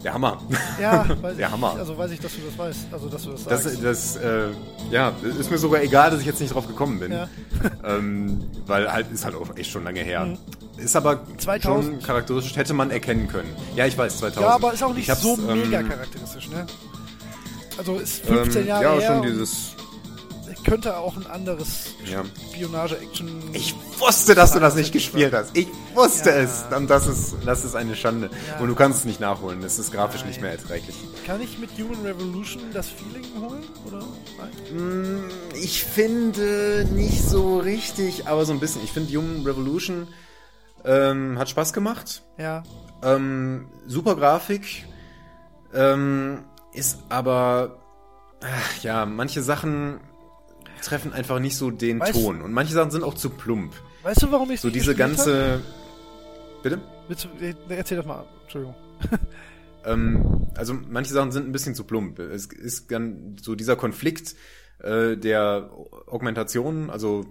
Der 0.03 0.13
Hammer. 0.13 0.41
Ja, 0.79 1.03
Der 1.23 1.47
ich, 1.47 1.51
Hammer. 1.51 1.75
Also 1.77 1.97
weiß 1.97 2.11
ich, 2.11 2.19
dass 2.19 2.33
du 2.33 2.41
das 2.47 2.57
weißt. 2.57 2.79
Also, 2.91 3.09
dass 3.09 3.23
du 3.23 3.31
das 3.31 3.43
Das, 3.45 3.63
sagst. 3.63 3.83
das, 3.83 4.15
äh, 4.17 4.47
ja, 4.91 5.11
ist 5.39 5.49
mir 5.49 5.57
sogar 5.57 5.81
egal, 5.81 6.11
dass 6.11 6.19
ich 6.21 6.25
jetzt 6.25 6.39
nicht 6.39 6.53
drauf 6.53 6.67
gekommen 6.67 6.99
bin. 6.99 7.11
Ja. 7.11 7.27
Ähm, 7.83 8.43
weil 8.67 8.91
halt, 8.91 9.11
ist 9.11 9.25
halt 9.25 9.33
auch 9.33 9.55
echt 9.57 9.71
schon 9.71 9.83
lange 9.83 10.01
her. 10.01 10.37
Ist 10.77 10.95
aber 10.95 11.21
2000. 11.37 11.85
schon 11.95 12.03
charakteristisch, 12.03 12.55
hätte 12.55 12.73
man 12.73 12.91
erkennen 12.91 13.27
können. 13.27 13.49
Ja, 13.75 13.85
ich 13.87 13.97
weiß, 13.97 14.19
2000. 14.19 14.41
ja, 14.45 14.53
aber 14.55 14.73
ist 14.73 14.83
auch 14.83 14.93
nicht 14.93 15.11
so 15.15 15.37
ähm, 15.49 15.61
mega 15.61 15.81
charakteristisch, 15.81 16.49
ne? 16.49 16.67
Also 17.77 17.95
ist 17.97 18.25
15 18.25 18.61
ähm, 18.61 18.67
Jahre 18.67 18.83
Ja, 18.83 18.93
her 18.93 19.07
schon 19.07 19.15
und 19.17 19.25
dieses, 19.25 19.75
könnte 20.67 20.97
auch 20.97 21.15
ein 21.15 21.25
anderes 21.27 21.95
ja. 22.05 22.23
Spionage-Action... 22.51 23.49
Ich 23.53 23.73
wusste, 23.99 24.35
dass 24.35 24.51
du 24.51 24.59
das 24.59 24.75
nicht 24.75 24.91
gespielt 24.91 25.33
hast. 25.33 25.55
Ich 25.55 25.67
wusste 25.95 26.29
Ja. 26.31 26.35
es. 26.37 26.65
Und 26.75 26.89
das 26.89 27.07
ist, 27.07 27.35
das 27.45 27.63
ist 27.63 27.73
eine 27.75 27.95
Schande. 27.95 28.29
Ja. 28.49 28.59
Und 28.59 28.67
du 28.67 28.75
kannst 28.75 28.99
es 28.99 29.05
nicht 29.05 29.19
nachholen. 29.21 29.63
Es 29.63 29.79
ist 29.79 29.91
grafisch 29.93 30.21
Nein. 30.21 30.29
nicht 30.29 30.41
mehr 30.41 30.51
erträglich. 30.51 30.95
Kann 31.25 31.41
ich 31.41 31.57
mit 31.57 31.69
Human 31.79 32.05
Revolution 32.05 32.63
das 32.73 32.87
Feeling 32.89 33.25
holen? 33.39 33.63
Oder? 33.87 34.03
Nein? 34.37 35.21
Mm, 35.23 35.29
Ich 35.55 35.83
finde 35.85 36.85
nicht 36.91 37.23
so 37.23 37.59
richtig, 37.59 38.27
aber 38.27 38.43
so 38.45 38.51
ein 38.53 38.59
bisschen. 38.59 38.83
Ich 38.83 38.91
finde 38.91 39.15
Human 39.17 39.45
Revolution 39.45 40.07
ähm, 40.83 41.39
hat 41.39 41.49
Spaß 41.49 41.71
gemacht. 41.73 42.23
Ja. 42.37 42.63
Ähm, 43.03 43.67
super 43.87 44.15
Grafik. 44.15 44.85
Ähm, 45.73 46.43
ist 46.73 46.99
aber, 47.09 47.79
ach, 48.41 48.83
ja, 48.83 49.05
manche 49.05 49.41
Sachen 49.41 49.99
treffen 50.81 51.13
einfach 51.13 51.39
nicht 51.39 51.55
so 51.57 51.71
den 51.71 52.01
Weißt- 52.01 52.13
Ton. 52.13 52.41
Und 52.41 52.51
manche 52.53 52.73
Sachen 52.73 52.91
sind 52.91 53.03
auch 53.03 53.13
zu 53.15 53.29
plump. 53.29 53.73
Weißt 54.03 54.23
du, 54.23 54.31
warum 54.31 54.49
ich 54.51 54.61
So 54.61 54.69
diese 54.69 54.95
ganze. 54.95 55.61
Bitte? 56.63 56.79
Willst 57.07 57.25
du, 57.25 57.43
äh, 57.45 57.53
erzähl 57.69 57.97
das 57.97 58.05
mal. 58.05 58.25
Entschuldigung. 58.43 58.75
Ähm, 59.85 60.47
also 60.55 60.73
manche 60.73 61.13
Sachen 61.13 61.31
sind 61.31 61.47
ein 61.47 61.51
bisschen 61.51 61.75
zu 61.75 61.83
plump. 61.85 62.19
Es 62.19 62.47
ist 62.47 62.91
dann 62.91 63.37
so 63.41 63.55
dieser 63.55 63.75
Konflikt 63.77 64.35
äh, 64.79 65.15
der 65.15 65.69
Augmentation, 66.07 66.89
also 66.89 67.25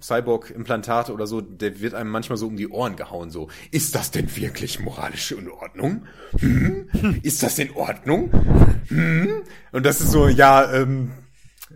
Cyborg-Implantate 0.00 1.12
oder 1.12 1.26
so, 1.26 1.40
der 1.40 1.80
wird 1.80 1.94
einem 1.94 2.10
manchmal 2.10 2.36
so 2.36 2.46
um 2.46 2.56
die 2.56 2.68
Ohren 2.68 2.94
gehauen. 2.94 3.30
So, 3.30 3.48
ist 3.72 3.94
das 3.96 4.10
denn 4.12 4.34
wirklich 4.36 4.78
moralisch 4.78 5.32
in 5.32 5.48
Ordnung? 5.50 6.04
Hm? 6.38 6.88
Ist 7.22 7.42
das 7.42 7.58
in 7.58 7.72
Ordnung? 7.74 8.30
Hm? 8.88 9.42
Und 9.72 9.84
das 9.84 10.00
ist 10.00 10.12
so, 10.12 10.28
ja, 10.28 10.72
ähm, 10.72 11.10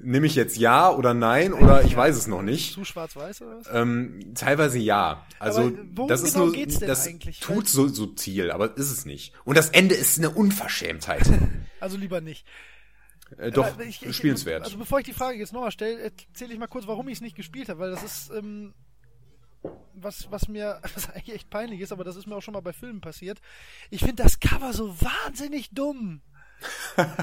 nehme 0.02 0.26
ich 0.26 0.34
jetzt 0.34 0.56
ja 0.56 0.90
oder 0.90 1.14
nein 1.14 1.52
oder 1.52 1.82
ich 1.84 1.96
weiß 1.96 2.16
es 2.16 2.26
noch 2.26 2.42
nicht. 2.42 2.74
Zu 2.74 2.84
schwarz-weiß 2.84 3.42
oder 3.42 3.58
was? 3.58 3.66
Ähm, 3.72 4.32
teilweise 4.34 4.78
ja. 4.78 5.24
Also 5.38 5.72
worum 5.94 6.08
das 6.08 6.22
ist 6.22 6.34
genau 6.34 6.46
nur, 6.46 6.54
geht's 6.54 6.78
denn 6.78 6.88
das 6.88 7.06
eigentlich? 7.06 7.40
tut 7.40 7.68
so 7.68 7.88
subtil, 7.88 8.50
aber 8.50 8.76
ist 8.76 8.90
es 8.90 9.04
nicht. 9.06 9.32
Und 9.44 9.56
das 9.56 9.70
Ende 9.70 9.94
ist 9.94 10.18
eine 10.18 10.30
Unverschämtheit. 10.30 11.22
Also 11.80 11.96
lieber 11.96 12.20
nicht. 12.20 12.46
äh, 13.38 13.50
doch 13.50 13.76
ich- 13.80 14.04
ich- 14.06 14.16
spielenswert. 14.16 14.62
Also 14.62 14.78
bevor 14.78 15.00
ich 15.00 15.04
die 15.04 15.12
Frage 15.12 15.36
jetzt 15.38 15.52
nochmal 15.52 15.72
stelle, 15.72 15.98
erzähle 15.98 16.52
ich 16.52 16.58
mal 16.60 16.68
kurz, 16.68 16.86
warum 16.86 17.08
ich 17.08 17.14
es 17.14 17.20
nicht 17.20 17.34
gespielt 17.34 17.68
habe, 17.68 17.80
weil 17.80 17.90
das 17.90 18.04
ist 18.04 18.30
ähm, 18.30 18.72
was, 19.94 20.30
was 20.30 20.46
mir 20.48 20.80
was 20.94 21.10
eigentlich 21.10 21.34
echt 21.34 21.50
peinlich 21.50 21.80
ist, 21.80 21.90
aber 21.92 22.04
das 22.04 22.14
ist 22.16 22.26
mir 22.26 22.36
auch 22.36 22.40
schon 22.42 22.54
mal 22.54 22.60
bei 22.60 22.72
Filmen 22.72 23.00
passiert. 23.00 23.40
Ich 23.90 24.00
finde 24.00 24.22
das 24.22 24.38
Cover 24.38 24.72
so 24.72 24.94
wahnsinnig 25.00 25.70
dumm. 25.70 26.20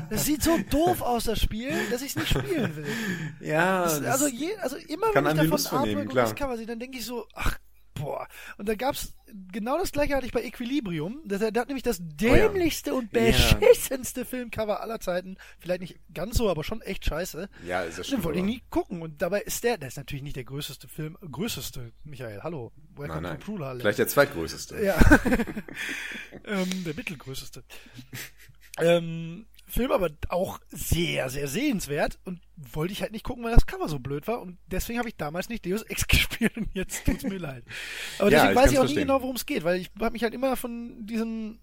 Das 0.09 0.25
sieht 0.25 0.43
so 0.43 0.57
doof 0.69 1.01
aus, 1.01 1.25
das 1.25 1.39
Spiel, 1.41 1.71
dass 1.91 2.01
ich 2.01 2.09
es 2.09 2.15
nicht 2.15 2.29
spielen 2.29 2.75
will. 2.75 2.87
ja, 3.41 3.83
Das, 3.83 4.01
das- 4.01 4.21
also, 4.21 4.27
je, 4.27 4.55
also 4.57 4.75
immer 4.77 5.07
wenn 5.13 5.25
ich 5.37 5.43
Lust 5.49 5.67
davon 5.67 5.79
Artwork 5.89 6.09
und 6.09 6.15
das 6.15 6.35
Cover 6.35 6.57
sehe, 6.57 6.65
dann 6.65 6.79
denke 6.79 6.97
ich 6.97 7.05
so, 7.05 7.27
ach, 7.33 7.57
boah. 7.93 8.27
Und 8.57 8.69
da 8.69 8.75
gab's 8.75 9.13
genau 9.51 9.77
das 9.77 9.91
gleiche 9.91 10.15
hatte 10.15 10.25
ich 10.25 10.31
bei 10.31 10.41
Equilibrium. 10.41 11.21
Der, 11.25 11.51
der 11.51 11.61
hat 11.61 11.67
nämlich 11.67 11.83
das 11.83 11.97
dämlichste 12.01 12.93
und 12.95 13.13
Ja. 13.13 13.25
beschissenste 13.25 14.23
Filmcover 14.25 14.81
aller 14.81 14.99
Zeiten. 15.01 15.35
Vielleicht 15.59 15.81
nicht 15.81 15.99
ganz 16.13 16.37
so, 16.37 16.49
aber 16.49 16.63
schon 16.63 16.81
echt 16.81 17.05
scheiße. 17.05 17.49
ja, 17.67 17.81
ist 17.83 17.97
ja 17.97 18.03
Den 18.03 18.09
schon. 18.09 18.23
wollte 18.23 18.39
ich 18.39 18.45
nie 18.45 18.63
gucken. 18.69 19.01
Und 19.01 19.21
dabei 19.21 19.41
ist 19.41 19.63
der, 19.65 19.77
der 19.77 19.89
ist 19.89 19.97
natürlich 19.97 20.23
nicht 20.23 20.37
der 20.37 20.45
größte 20.45 20.87
Film, 20.87 21.17
größte, 21.29 21.91
Michael, 22.05 22.39
hallo. 22.41 22.71
Welcome 22.95 23.21
Nein, 23.21 23.23
nein. 23.33 23.39
to 23.41 23.45
Prulhalle. 23.45 23.79
Vielleicht 23.81 23.99
der 23.99 24.07
zweitgrößte. 24.07 24.81
Ja. 24.83 24.97
ähm, 26.45 26.83
der 26.85 26.93
mittelgrößeste. 26.95 27.63
Ähm, 28.81 29.45
Film 29.67 29.91
aber 29.91 30.09
auch 30.29 30.59
sehr, 30.69 31.29
sehr 31.29 31.47
sehenswert 31.47 32.19
und 32.25 32.41
wollte 32.55 32.91
ich 32.91 33.01
halt 33.01 33.11
nicht 33.11 33.23
gucken, 33.23 33.43
weil 33.43 33.53
das 33.53 33.67
Cover 33.67 33.87
so 33.87 33.99
blöd 33.99 34.27
war 34.27 34.41
und 34.41 34.57
deswegen 34.67 34.97
habe 34.99 35.09
ich 35.09 35.15
damals 35.15 35.47
nicht 35.49 35.65
Deus 35.65 35.83
Ex 35.83 36.07
gespielt 36.07 36.57
und 36.57 36.69
jetzt 36.73 37.05
tut's 37.05 37.23
mir 37.23 37.37
leid. 37.37 37.63
Aber 38.17 38.31
Ja, 38.31 38.47
deswegen 38.47 38.55
ich 38.55 38.55
weiß 38.55 38.71
ich 38.71 38.79
auch 38.79 38.83
nie 38.85 38.95
verstehen. 38.95 39.07
genau, 39.07 39.21
worum 39.21 39.35
es 39.35 39.45
geht, 39.45 39.63
weil 39.63 39.79
ich 39.79 39.91
habe 39.99 40.11
mich 40.13 40.23
halt 40.23 40.33
immer 40.33 40.55
von 40.55 41.05
diesem 41.05 41.59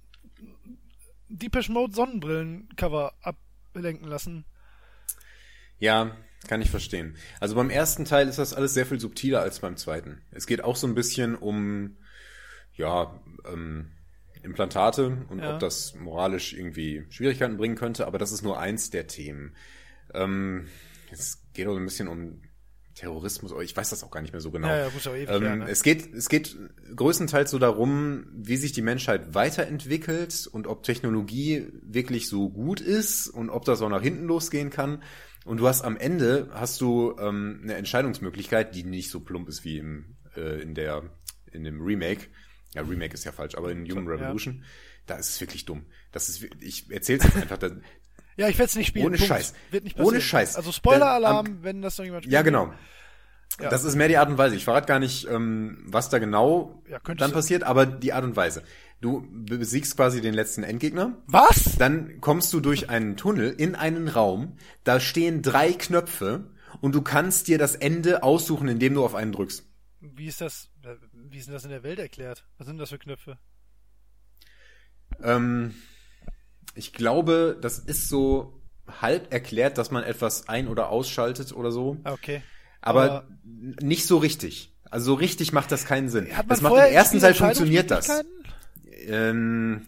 Deepesh 1.28 1.68
Mode 1.68 1.94
Sonnenbrillen-Cover 1.94 3.14
ablenken 3.20 4.06
lassen. 4.08 4.44
Ja, 5.78 6.16
kann 6.46 6.62
ich 6.62 6.70
verstehen. 6.70 7.16
Also 7.40 7.56
beim 7.56 7.70
ersten 7.70 8.04
Teil 8.04 8.28
ist 8.28 8.38
das 8.38 8.54
alles 8.54 8.74
sehr 8.74 8.86
viel 8.86 9.00
subtiler 9.00 9.40
als 9.40 9.58
beim 9.60 9.76
zweiten. 9.76 10.22
Es 10.30 10.46
geht 10.46 10.62
auch 10.62 10.76
so 10.76 10.86
ein 10.86 10.94
bisschen 10.94 11.34
um, 11.34 11.96
ja, 12.74 13.20
ähm, 13.52 13.90
Implantate 14.46 15.26
und 15.28 15.40
Ja. 15.40 15.54
ob 15.54 15.60
das 15.60 15.94
moralisch 15.94 16.54
irgendwie 16.54 17.04
Schwierigkeiten 17.10 17.56
bringen 17.56 17.74
könnte, 17.76 18.06
aber 18.06 18.18
das 18.18 18.32
ist 18.32 18.42
nur 18.42 18.58
eins 18.58 18.90
der 18.90 19.06
Themen. 19.06 19.54
Ähm, 20.14 20.66
es 21.10 21.42
geht 21.52 21.66
auch 21.66 21.76
ein 21.76 21.84
bisschen 21.84 22.08
um 22.08 22.40
Terrorismus, 22.94 23.52
ich 23.62 23.76
weiß 23.76 23.90
das 23.90 24.02
auch 24.04 24.10
gar 24.10 24.22
nicht 24.22 24.32
mehr 24.32 24.40
so 24.40 24.50
genau. 24.50 24.68
Ja, 24.68 24.78
ja, 24.78 24.88
gut, 24.88 25.06
aber 25.06 25.16
ewig 25.16 25.28
Ähm, 25.28 25.42
her, 25.42 25.56
ne? 25.56 25.68
Es 25.68 25.82
geht, 25.82 26.14
es 26.14 26.30
geht 26.30 26.56
größtenteils 26.94 27.50
so 27.50 27.58
darum, 27.58 28.26
wie 28.32 28.56
sich 28.56 28.72
die 28.72 28.80
Menschheit 28.80 29.34
weiterentwickelt 29.34 30.46
und 30.50 30.66
ob 30.66 30.82
Technologie 30.82 31.66
wirklich 31.82 32.26
so 32.28 32.48
gut 32.48 32.80
ist 32.80 33.28
und 33.28 33.50
ob 33.50 33.66
das 33.66 33.82
auch 33.82 33.90
nach 33.90 34.00
hinten 34.00 34.24
losgehen 34.24 34.70
kann. 34.70 35.02
Und 35.44 35.58
du 35.58 35.68
hast 35.68 35.82
am 35.82 35.98
Ende 35.98 36.48
hast 36.54 36.80
du 36.80 37.14
ähm, 37.20 37.60
eine 37.62 37.74
Entscheidungsmöglichkeit, 37.74 38.74
die 38.74 38.82
nicht 38.84 39.10
so 39.10 39.20
plump 39.20 39.48
ist 39.48 39.62
wie 39.64 39.76
im, 39.78 40.16
äh, 40.34 40.62
in 40.62 40.74
der 40.74 41.02
in 41.52 41.64
dem 41.64 41.82
Remake. 41.82 42.28
Ja, 42.76 42.82
Remake 42.82 43.14
ist 43.14 43.24
ja 43.24 43.32
falsch, 43.32 43.54
aber 43.56 43.72
in 43.72 43.90
Human 43.90 44.06
Ja. 44.06 44.12
Revolution, 44.12 44.62
da 45.06 45.16
ist 45.16 45.30
es 45.30 45.40
wirklich 45.40 45.64
dumm. 45.64 45.86
Das 46.12 46.28
ist, 46.28 46.42
ich 46.60 46.90
erzähl's 46.90 47.24
jetzt 47.24 47.36
einfach. 47.36 47.58
Da, 47.58 47.70
Ja, 48.38 48.48
ich 48.48 48.58
werde 48.58 48.68
es 48.68 48.76
nicht 48.76 48.88
spielen. 48.88 49.06
Ohne 49.06 49.16
Punkt. 49.16 49.28
Scheiß. 49.28 49.54
Wird 49.70 49.84
nicht 49.84 49.96
Ohne 49.96 50.04
passieren. 50.04 50.22
Scheiß. 50.22 50.56
Also 50.56 50.70
Spoiler-Alarm, 50.70 51.62
wenn 51.62 51.80
das 51.80 51.96
noch 51.96 52.04
jemand 52.04 52.24
spielt. 52.24 52.34
ja, 52.34 52.42
genau. 52.42 52.72
Ja. 53.58 53.70
Das 53.70 53.84
ist 53.84 53.94
mehr 53.96 54.08
die 54.08 54.18
Art 54.18 54.28
und 54.28 54.36
Weise. 54.36 54.54
Ich 54.56 54.64
verrate 54.64 54.86
gar 54.86 54.98
nicht, 54.98 55.26
ähm, 55.30 55.78
was 55.86 56.10
da 56.10 56.18
genau 56.18 56.82
Ja, 56.90 56.98
dann 57.14 57.32
passiert, 57.32 57.62
aber 57.62 57.86
die 57.86 58.12
Art 58.12 58.24
und 58.24 58.36
Weise. 58.36 58.62
Du 59.00 59.26
besiegst 59.30 59.96
quasi 59.96 60.20
den 60.20 60.34
letzten 60.34 60.62
Endgegner. 60.62 61.16
Was? 61.26 61.76
Dann 61.78 62.20
kommst 62.20 62.52
du 62.52 62.60
durch 62.60 62.90
einen 62.90 63.16
Tunnel 63.16 63.50
in 63.56 63.74
einen 63.74 64.08
Raum. 64.08 64.58
Da 64.84 65.00
stehen 65.00 65.40
drei 65.40 65.72
Knöpfe 65.72 66.50
und 66.82 66.94
du 66.94 67.00
kannst 67.00 67.48
dir 67.48 67.56
das 67.56 67.74
Ende 67.74 68.22
aussuchen, 68.22 68.68
indem 68.68 68.92
du 68.94 69.02
auf 69.04 69.14
einen 69.14 69.32
drückst. 69.32 69.64
Wie 70.00 70.26
ist 70.26 70.42
das, 70.42 70.68
äh, 70.84 70.94
wie 71.36 71.40
ist 71.40 71.48
denn 71.48 71.52
das 71.52 71.64
in 71.64 71.70
der 71.70 71.82
Welt 71.82 71.98
erklärt? 71.98 72.46
Was 72.56 72.66
sind 72.66 72.78
das 72.78 72.88
für 72.88 72.96
Knöpfe? 72.96 73.36
Ähm, 75.22 75.74
ich 76.74 76.94
glaube, 76.94 77.58
das 77.60 77.78
ist 77.78 78.08
so 78.08 78.62
halb 79.02 79.30
erklärt, 79.34 79.76
dass 79.76 79.90
man 79.90 80.02
etwas 80.02 80.48
ein- 80.48 80.66
oder 80.66 80.88
ausschaltet 80.88 81.52
oder 81.52 81.70
so. 81.72 81.98
Ah, 82.04 82.12
okay. 82.14 82.42
Aber, 82.80 83.02
Aber- 83.02 83.28
nicht 83.44 84.06
so 84.06 84.16
richtig. 84.16 84.74
Also 84.90 85.12
so 85.12 85.14
richtig 85.14 85.52
macht 85.52 85.70
das 85.72 85.84
keinen 85.84 86.08
Sinn. 86.08 86.26
Das 86.48 86.62
macht 86.62 86.72
im 86.72 86.94
ersten 86.94 87.20
Teil 87.20 87.34
funktioniert 87.34 87.90
das. 87.90 88.08
Ähm, 89.06 89.86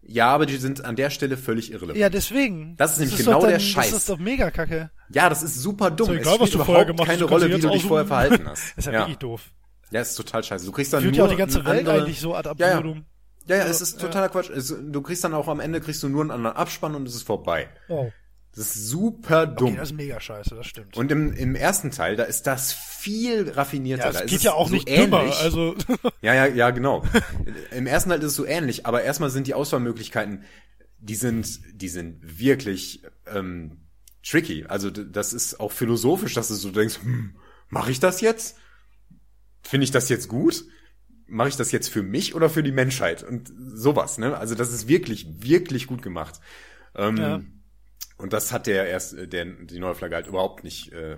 ja, 0.00 0.28
aber 0.28 0.46
die 0.46 0.58
sind 0.58 0.84
an 0.84 0.94
der 0.94 1.10
Stelle 1.10 1.36
völlig 1.36 1.72
irrelevant. 1.72 1.98
Ja, 1.98 2.08
deswegen. 2.08 2.76
Das 2.76 2.92
ist 2.92 2.98
nämlich 3.00 3.18
doch 3.18 3.24
genau 3.24 3.40
dann, 3.40 3.50
der 3.50 3.58
Scheiß. 3.58 3.90
Das 3.90 3.98
ist 3.98 4.08
doch 4.08 4.18
mega 4.20 4.52
kacke. 4.52 4.92
Ja, 5.10 5.28
das 5.28 5.42
ist 5.42 5.56
super 5.56 5.90
dumm. 5.90 6.10
Ist 6.12 6.18
doch 6.18 6.20
egal, 6.20 6.34
es 6.34 6.40
was 6.40 6.48
spielt 6.50 6.60
du 6.60 6.64
vorher 6.66 6.84
überhaupt 6.84 6.96
gemacht 6.98 7.08
hast, 7.08 7.18
keine 7.18 7.28
Rolle, 7.28 7.56
wie 7.56 7.60
du 7.60 7.70
dich 7.70 7.82
vorher 7.84 8.06
verhalten 8.06 8.46
hast. 8.46 8.62
Das 8.76 8.78
ist 8.78 8.86
ja, 8.86 8.92
ja. 8.92 8.98
wirklich 9.00 9.18
doof. 9.18 9.50
Ja, 9.94 10.00
ist 10.02 10.16
total 10.16 10.42
scheiße. 10.42 10.66
Du 10.66 10.72
kriegst 10.72 10.92
dann 10.92 11.02
Führt 11.02 11.14
ja 11.16 11.22
nur 11.22 11.28
auch 11.28 11.32
die 11.32 11.38
ganze 11.38 11.64
Welt 11.64 11.78
andere, 11.80 12.02
eigentlich 12.02 12.20
so 12.20 12.34
ad 12.34 12.50
Ja, 12.58 12.66
ja. 12.66 12.72
absurdum. 12.78 13.04
Ja, 13.46 13.56
ja, 13.56 13.62
es 13.62 13.68
Also, 13.80 13.84
ist 13.84 14.00
totaler 14.00 14.28
Quatsch. 14.28 14.50
Es, 14.50 14.74
du 14.80 15.02
kriegst 15.02 15.22
dann 15.22 15.34
auch 15.34 15.48
am 15.48 15.60
Ende 15.60 15.80
kriegst 15.80 16.02
du 16.02 16.08
nur 16.08 16.22
einen 16.22 16.30
anderen 16.30 16.56
Abspann 16.56 16.94
und 16.94 17.06
es 17.06 17.14
ist 17.14 17.22
vorbei. 17.22 17.68
Oh. 17.88 18.10
Das 18.56 18.74
ist 18.76 18.88
super 18.88 19.46
dumm. 19.46 19.68
Okay, 19.70 19.76
das 19.78 19.90
ist 19.90 19.96
mega 19.96 20.20
scheiße, 20.20 20.54
das 20.54 20.66
stimmt. 20.66 20.96
und 20.96 21.10
im, 21.10 21.32
im 21.32 21.54
ersten 21.56 21.90
Teil, 21.90 22.14
da 22.16 22.22
ist 22.22 22.46
das 22.46 22.72
viel 22.72 23.50
raffinierter. 23.50 24.06
ja, 24.06 24.12
da 24.12 24.18
es 24.20 24.24
ist 24.26 24.30
geht 24.30 24.42
ja 24.42 24.52
auch 24.54 24.68
so 24.68 24.74
nicht 24.74 24.88
ähnlich. 24.88 25.04
dümmer, 25.10 25.36
also. 25.40 25.74
Ja, 26.22 26.34
ja, 26.34 26.46
ja, 26.46 26.70
genau. 26.70 27.02
Im 27.72 27.86
ersten 27.86 28.10
Teil 28.10 28.20
ist 28.20 28.26
es 28.26 28.36
so 28.36 28.46
ähnlich, 28.46 28.86
aber 28.86 29.02
erstmal 29.02 29.30
sind 29.30 29.46
die 29.48 29.54
Auswahlmöglichkeiten, 29.54 30.44
die 31.00 31.16
sind, 31.16 31.60
die 31.74 31.88
sind 31.88 32.38
wirklich 32.38 33.02
ähm, 33.26 33.78
tricky. 34.26 34.64
Also 34.68 34.88
das 34.90 35.32
ist 35.32 35.60
auch 35.60 35.72
philosophisch, 35.72 36.34
dass 36.34 36.48
du 36.48 36.54
so 36.54 36.70
denkst, 36.70 37.00
hm, 37.02 37.36
mache 37.68 37.90
ich 37.90 38.00
das 38.00 38.20
jetzt? 38.20 38.56
Finde 39.64 39.84
ich 39.84 39.90
das 39.90 40.08
jetzt 40.08 40.28
gut? 40.28 40.64
Mache 41.26 41.48
ich 41.48 41.56
das 41.56 41.72
jetzt 41.72 41.88
für 41.88 42.02
mich 42.02 42.34
oder 42.34 42.50
für 42.50 42.62
die 42.62 42.72
Menschheit? 42.72 43.22
Und 43.22 43.50
sowas, 43.56 44.18
ne? 44.18 44.36
Also 44.36 44.54
das 44.54 44.72
ist 44.72 44.88
wirklich, 44.88 45.26
wirklich 45.42 45.86
gut 45.86 46.02
gemacht. 46.02 46.40
Ähm, 46.94 47.16
Ja. 47.16 47.42
Und 48.16 48.32
das 48.32 48.52
hat 48.52 48.66
der 48.66 48.86
erst, 48.88 49.14
äh, 49.14 49.26
der, 49.28 49.44
die 49.46 49.78
neue 49.80 49.94
Flagge 49.94 50.14
halt 50.16 50.26
überhaupt 50.28 50.64
nicht 50.64 50.92
äh, 50.92 51.16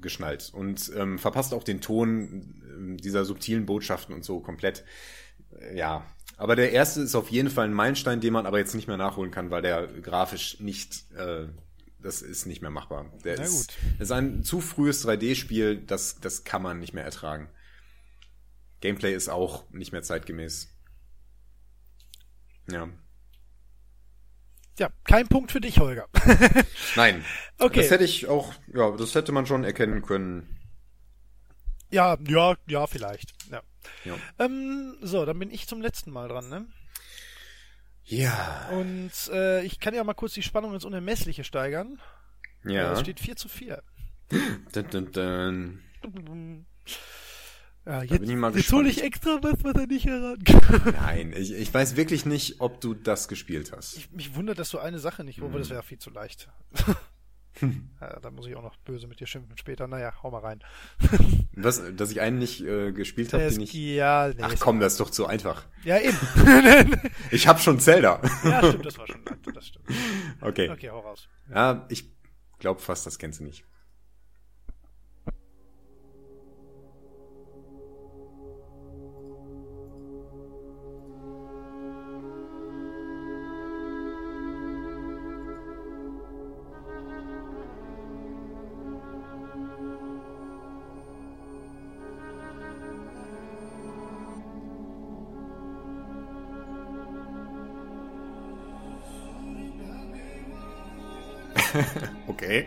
geschnallt. 0.00 0.50
Und 0.52 0.90
ähm, 0.96 1.18
verpasst 1.18 1.52
auch 1.54 1.64
den 1.64 1.80
Ton 1.80 2.62
ähm, 2.74 2.96
dieser 2.98 3.24
subtilen 3.24 3.66
Botschaften 3.66 4.14
und 4.14 4.24
so 4.24 4.40
komplett. 4.40 4.84
Äh, 5.58 5.76
ja, 5.78 6.06
Aber 6.36 6.56
der 6.56 6.72
erste 6.72 7.02
ist 7.02 7.14
auf 7.14 7.30
jeden 7.30 7.50
Fall 7.50 7.66
ein 7.66 7.74
Meilenstein, 7.74 8.20
den 8.20 8.32
man 8.32 8.46
aber 8.46 8.58
jetzt 8.58 8.74
nicht 8.74 8.88
mehr 8.88 8.96
nachholen 8.96 9.30
kann, 9.30 9.50
weil 9.50 9.62
der 9.62 9.86
grafisch 9.86 10.60
nicht, 10.60 11.10
äh, 11.12 11.46
das 11.98 12.22
ist 12.22 12.46
nicht 12.46 12.62
mehr 12.62 12.70
machbar. 12.70 13.12
Der 13.24 13.36
Na 13.38 13.44
ist, 13.44 13.68
gut. 13.68 13.78
ist 13.98 14.12
ein 14.12 14.42
zu 14.44 14.60
frühes 14.60 15.06
3D-Spiel, 15.06 15.78
das, 15.86 16.20
das 16.20 16.44
kann 16.44 16.62
man 16.62 16.78
nicht 16.80 16.94
mehr 16.94 17.04
ertragen. 17.04 17.48
Gameplay 18.84 19.14
ist 19.14 19.30
auch 19.30 19.64
nicht 19.70 19.92
mehr 19.92 20.02
zeitgemäß. 20.02 20.68
Ja. 22.70 22.86
Ja, 24.78 24.90
kein 25.04 25.26
Punkt 25.26 25.52
für 25.52 25.62
dich, 25.62 25.78
Holger. 25.78 26.06
Nein. 26.94 27.24
Okay. 27.58 27.80
Das 27.80 27.90
hätte 27.90 28.04
ich 28.04 28.26
auch, 28.26 28.52
ja, 28.74 28.94
das 28.94 29.14
hätte 29.14 29.32
man 29.32 29.46
schon 29.46 29.64
erkennen 29.64 30.02
können. 30.02 30.60
ja, 31.90 32.18
ja, 32.28 32.56
ja, 32.66 32.86
vielleicht. 32.86 33.32
Ja. 33.50 33.62
Ja. 34.04 34.16
Ähm, 34.38 34.98
so, 35.00 35.24
dann 35.24 35.38
bin 35.38 35.50
ich 35.50 35.66
zum 35.66 35.80
letzten 35.80 36.10
Mal 36.10 36.28
dran, 36.28 36.50
ne? 36.50 36.66
Ja. 38.04 38.68
Und 38.70 39.12
äh, 39.32 39.62
ich 39.64 39.80
kann 39.80 39.94
ja 39.94 40.04
mal 40.04 40.12
kurz 40.12 40.34
die 40.34 40.42
Spannung 40.42 40.74
ins 40.74 40.84
Unermessliche 40.84 41.44
steigern. 41.44 42.02
Ja. 42.64 42.92
Es 42.92 43.00
steht 43.00 43.18
4 43.18 43.36
zu 43.36 43.48
4. 43.48 43.82
Dun, 44.72 44.90
dun, 44.90 45.12
dun. 45.12 46.66
Ja, 47.86 48.00
bin 48.00 48.08
jetzt, 48.08 48.30
ich 48.30 48.36
mal 48.36 48.56
jetzt 48.56 48.72
hole 48.72 48.88
ich 48.88 49.02
extra 49.02 49.38
was, 49.42 49.62
was 49.62 49.74
er 49.74 49.86
nicht 49.86 50.06
erraten 50.06 50.44
kann. 50.44 50.94
Nein, 51.00 51.34
ich, 51.36 51.52
ich 51.52 51.72
weiß 51.74 51.96
wirklich 51.96 52.24
nicht, 52.24 52.60
ob 52.60 52.80
du 52.80 52.94
das 52.94 53.28
gespielt 53.28 53.72
hast. 53.76 53.96
Ich, 53.98 54.10
mich 54.10 54.34
wundert, 54.34 54.58
dass 54.58 54.70
du 54.70 54.78
eine 54.78 54.98
Sache 54.98 55.22
nicht, 55.22 55.40
wobei 55.42 55.56
Mhm. 55.56 55.58
das 55.60 55.70
wäre 55.70 55.82
viel 55.82 55.98
zu 55.98 56.08
leicht. 56.10 56.48
ja, 58.00 58.20
da 58.20 58.30
muss 58.30 58.46
ich 58.46 58.56
auch 58.56 58.62
noch 58.62 58.76
böse 58.78 59.06
mit 59.06 59.20
dir 59.20 59.26
schimpfen 59.26 59.56
später. 59.58 59.86
Naja, 59.86 60.12
hau 60.22 60.30
mal 60.30 60.38
rein. 60.40 60.64
Was, 61.52 61.82
dass 61.94 62.10
ich 62.10 62.20
einen 62.20 62.38
nicht 62.38 62.62
äh, 62.62 62.92
gespielt 62.92 63.32
habe, 63.32 63.48
den 63.48 63.60
ich. 63.60 63.72
ja, 63.74 64.28
nee, 64.28 64.34
Ach 64.40 64.54
komm, 64.58 64.80
das 64.80 64.94
ist 64.94 65.00
doch 65.00 65.10
zu 65.10 65.26
einfach. 65.26 65.64
Ja, 65.84 65.98
eben. 66.00 66.16
Ich 67.30 67.46
hab 67.46 67.60
schon 67.60 67.78
Zelda. 67.80 68.20
ja, 68.44 68.58
stimmt, 68.66 68.86
das 68.86 68.98
war 68.98 69.06
schon. 69.06 69.20
Das 69.54 69.66
stimmt. 69.66 69.84
Okay. 70.40 70.68
Okay, 70.70 70.90
hau 70.90 71.00
raus. 71.00 71.28
Ja, 71.54 71.86
ich 71.90 72.10
glaube 72.58 72.80
fast, 72.80 73.06
das 73.06 73.18
kennst 73.18 73.40
du 73.40 73.44
nicht. 73.44 73.64
Okay. 102.28 102.66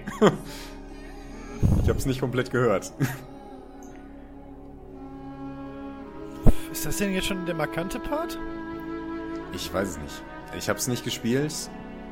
Ich 1.84 1.90
habe 1.90 1.98
es 1.98 2.06
nicht 2.06 2.20
komplett 2.20 2.52
gehört. 2.52 2.92
Ist 6.72 6.86
das 6.86 6.98
denn 6.98 7.14
jetzt 7.14 7.28
schon 7.28 7.46
der 7.46 7.56
markante 7.56 8.00
Part? 8.00 8.38
Ich 9.54 9.74
weiß 9.74 9.90
es 9.90 9.98
nicht. 10.00 10.24
Ich 10.58 10.70
habe 10.70 10.78
es 10.80 10.88
nicht 10.88 11.04
gespielt. 11.04 11.54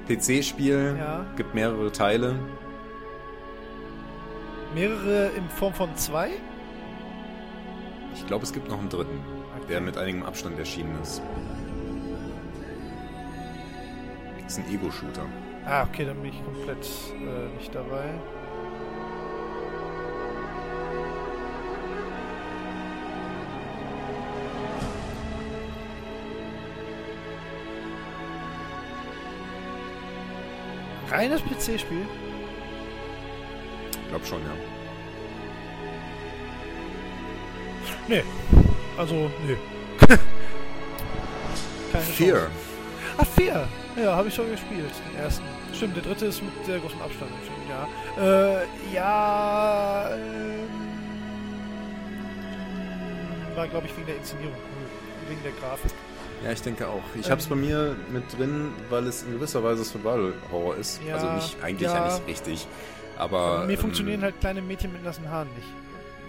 PC-Spiel, 0.07 0.95
Ja. 0.97 1.25
gibt 1.35 1.53
mehrere 1.55 1.91
Teile. 1.91 2.35
Mehrere 4.73 5.29
in 5.37 5.47
Form 5.49 5.73
von 5.73 5.95
zwei? 5.95 6.29
Ich 8.13 8.25
glaube, 8.27 8.43
es 8.43 8.53
gibt 8.53 8.69
noch 8.69 8.79
einen 8.79 8.89
dritten, 8.89 9.19
der 9.69 9.81
mit 9.81 9.97
einigem 9.97 10.23
Abstand 10.23 10.57
erschienen 10.59 10.97
ist. 11.01 11.21
Das 14.43 14.57
ist 14.57 14.65
ein 14.65 14.73
Ego-Shooter. 14.73 15.25
Ah, 15.67 15.83
okay, 15.83 16.05
dann 16.05 16.21
bin 16.21 16.31
ich 16.31 16.43
komplett 16.43 16.85
äh, 17.11 17.57
nicht 17.57 17.73
dabei. 17.73 18.13
Reines 31.09 31.41
PC-Spiel? 31.41 32.05
Ich 33.91 34.09
glaube 34.09 34.25
schon, 34.25 34.41
ja. 34.41 34.51
Nee. 38.07 38.23
Also, 38.97 39.31
nee. 39.45 39.57
Keine 41.91 42.03
Fear. 42.03 42.37
Chance. 42.37 42.51
Ah, 43.17 43.25
Fear. 43.25 43.67
Ja, 43.95 44.15
habe 44.15 44.27
ich 44.27 44.35
schon 44.35 44.51
gespielt, 44.51 44.91
den 45.09 45.23
ersten. 45.23 45.54
Stimmt, 45.75 45.95
der 45.95 46.03
dritte 46.03 46.25
ist 46.27 46.41
mit 46.41 46.53
sehr 46.65 46.79
großem 46.79 47.01
Abstand 47.01 47.31
ja. 47.69 47.87
Äh, 48.23 48.65
ja, 48.93 50.09
ähm, 50.15 50.69
war, 53.55 53.67
glaube 53.67 53.87
ich, 53.87 53.95
wegen 53.97 54.07
der 54.07 54.17
Inszenierung 54.17 54.53
cool. 54.53 55.29
Wegen 55.29 55.43
der 55.43 55.51
Grafik. 55.53 55.91
Ja, 56.43 56.51
ich 56.51 56.61
denke 56.61 56.87
auch. 56.87 57.01
Ich 57.15 57.25
Ähm. 57.25 57.31
habe 57.31 57.41
es 57.41 57.47
bei 57.47 57.55
mir 57.55 57.95
mit 58.11 58.23
drin, 58.37 58.71
weil 58.89 59.07
es 59.07 59.23
in 59.23 59.33
gewisser 59.33 59.63
Weise 59.63 59.83
Survival 59.83 60.33
Horror 60.51 60.75
ist. 60.75 61.01
Ja, 61.05 61.15
also 61.15 61.31
nicht 61.31 61.57
eigentlich 61.63 61.89
ja. 61.89 62.07
ja. 62.07 62.13
nicht 62.13 62.27
richtig. 62.27 62.67
Aber 63.17 63.65
Mir 63.65 63.73
ähm, 63.73 63.79
funktionieren 63.79 64.21
halt 64.21 64.39
kleine 64.39 64.61
Mädchen 64.61 64.91
mit 64.91 65.03
nassen 65.03 65.29
Haaren 65.29 65.47
nicht. 65.55 65.67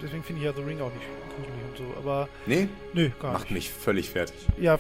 Deswegen 0.03 0.23
finde 0.23 0.41
ich 0.43 0.47
ja 0.47 0.53
The 0.53 0.63
Ring 0.63 0.81
auch 0.81 0.93
nicht 0.93 1.07
gruselig 1.37 1.65
und 1.71 1.77
so. 1.79 1.99
Aber, 1.99 2.29
Nee, 2.47 2.69
nö, 2.93 3.11
gar 3.21 3.33
macht 3.33 3.45
nicht. 3.45 3.53
mich 3.53 3.71
völlig 3.71 4.11
fertig. 4.11 4.37
Ja, 4.61 4.79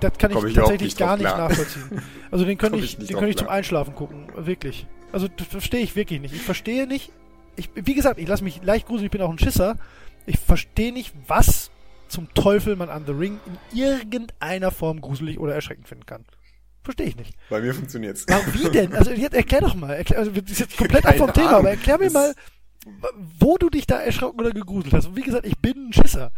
das 0.00 0.18
kann 0.18 0.30
ich 0.30 0.44
ich 0.44 0.54
tatsächlich 0.54 0.80
nicht 0.82 0.98
gar 0.98 1.16
nicht 1.16 1.26
klar. 1.26 1.48
nachvollziehen. 1.48 2.02
Also 2.30 2.44
den 2.44 2.58
könnte 2.58 2.78
ich, 2.78 2.98
ich 2.98 3.06
den 3.08 3.16
könnte 3.16 3.30
ich 3.30 3.36
zum. 3.36 3.48
Einschlafen 3.48 3.94
gucken, 3.94 4.26
wirklich. 4.36 4.86
Also 5.12 5.28
das 5.28 5.46
verstehe 5.46 5.80
ich 5.80 5.96
wirklich 5.96 6.20
nicht. 6.20 6.34
Ich 6.34 6.42
verstehe 6.42 6.86
nicht. 6.86 7.10
Ich, 7.56 7.70
wie 7.74 7.94
gesagt, 7.94 8.20
ich 8.20 8.28
lasse 8.28 8.44
mich 8.44 8.62
leicht 8.62 8.86
gruseln, 8.86 9.06
ich 9.06 9.10
bin 9.10 9.20
auch 9.22 9.30
ein 9.30 9.38
Schisser. 9.38 9.76
Ich 10.26 10.38
verstehe 10.38 10.92
nicht, 10.92 11.12
was 11.26 11.70
zum 12.08 12.32
Teufel 12.34 12.76
man 12.76 12.88
an 12.88 13.04
The 13.06 13.12
Ring 13.12 13.40
in 13.72 13.78
irgendeiner 13.78 14.70
Form 14.70 15.00
gruselig 15.00 15.38
oder 15.38 15.54
erschreckend 15.54 15.88
finden 15.88 16.06
kann. 16.06 16.24
Verstehe 16.84 17.06
ich 17.06 17.16
nicht. 17.16 17.34
Bei 17.50 17.60
mir 17.60 17.74
funktioniert's. 17.74 18.24
Warum, 18.28 18.46
wie 18.54 18.70
denn? 18.70 18.94
Also 18.94 19.10
jetzt 19.10 19.34
erklär 19.34 19.60
doch 19.60 19.74
mal. 19.74 19.92
Erklär, 19.94 20.20
also, 20.20 20.30
das 20.30 20.50
ist 20.52 20.60
jetzt 20.60 20.76
komplett 20.78 21.04
ab 21.04 21.16
vom 21.16 21.32
Thema, 21.32 21.56
aber 21.58 21.70
erklär 21.70 21.98
mir 21.98 22.10
mal, 22.10 22.34
wo 23.38 23.56
du 23.58 23.70
dich 23.70 23.86
da 23.86 24.00
erschrocken 24.00 24.40
oder 24.40 24.52
gegruselt 24.52 24.92
hast. 24.94 25.06
Und 25.06 25.16
wie 25.16 25.22
gesagt, 25.22 25.46
ich 25.46 25.58
bin 25.58 25.88
ein 25.88 25.92
Schisser. 25.92 26.32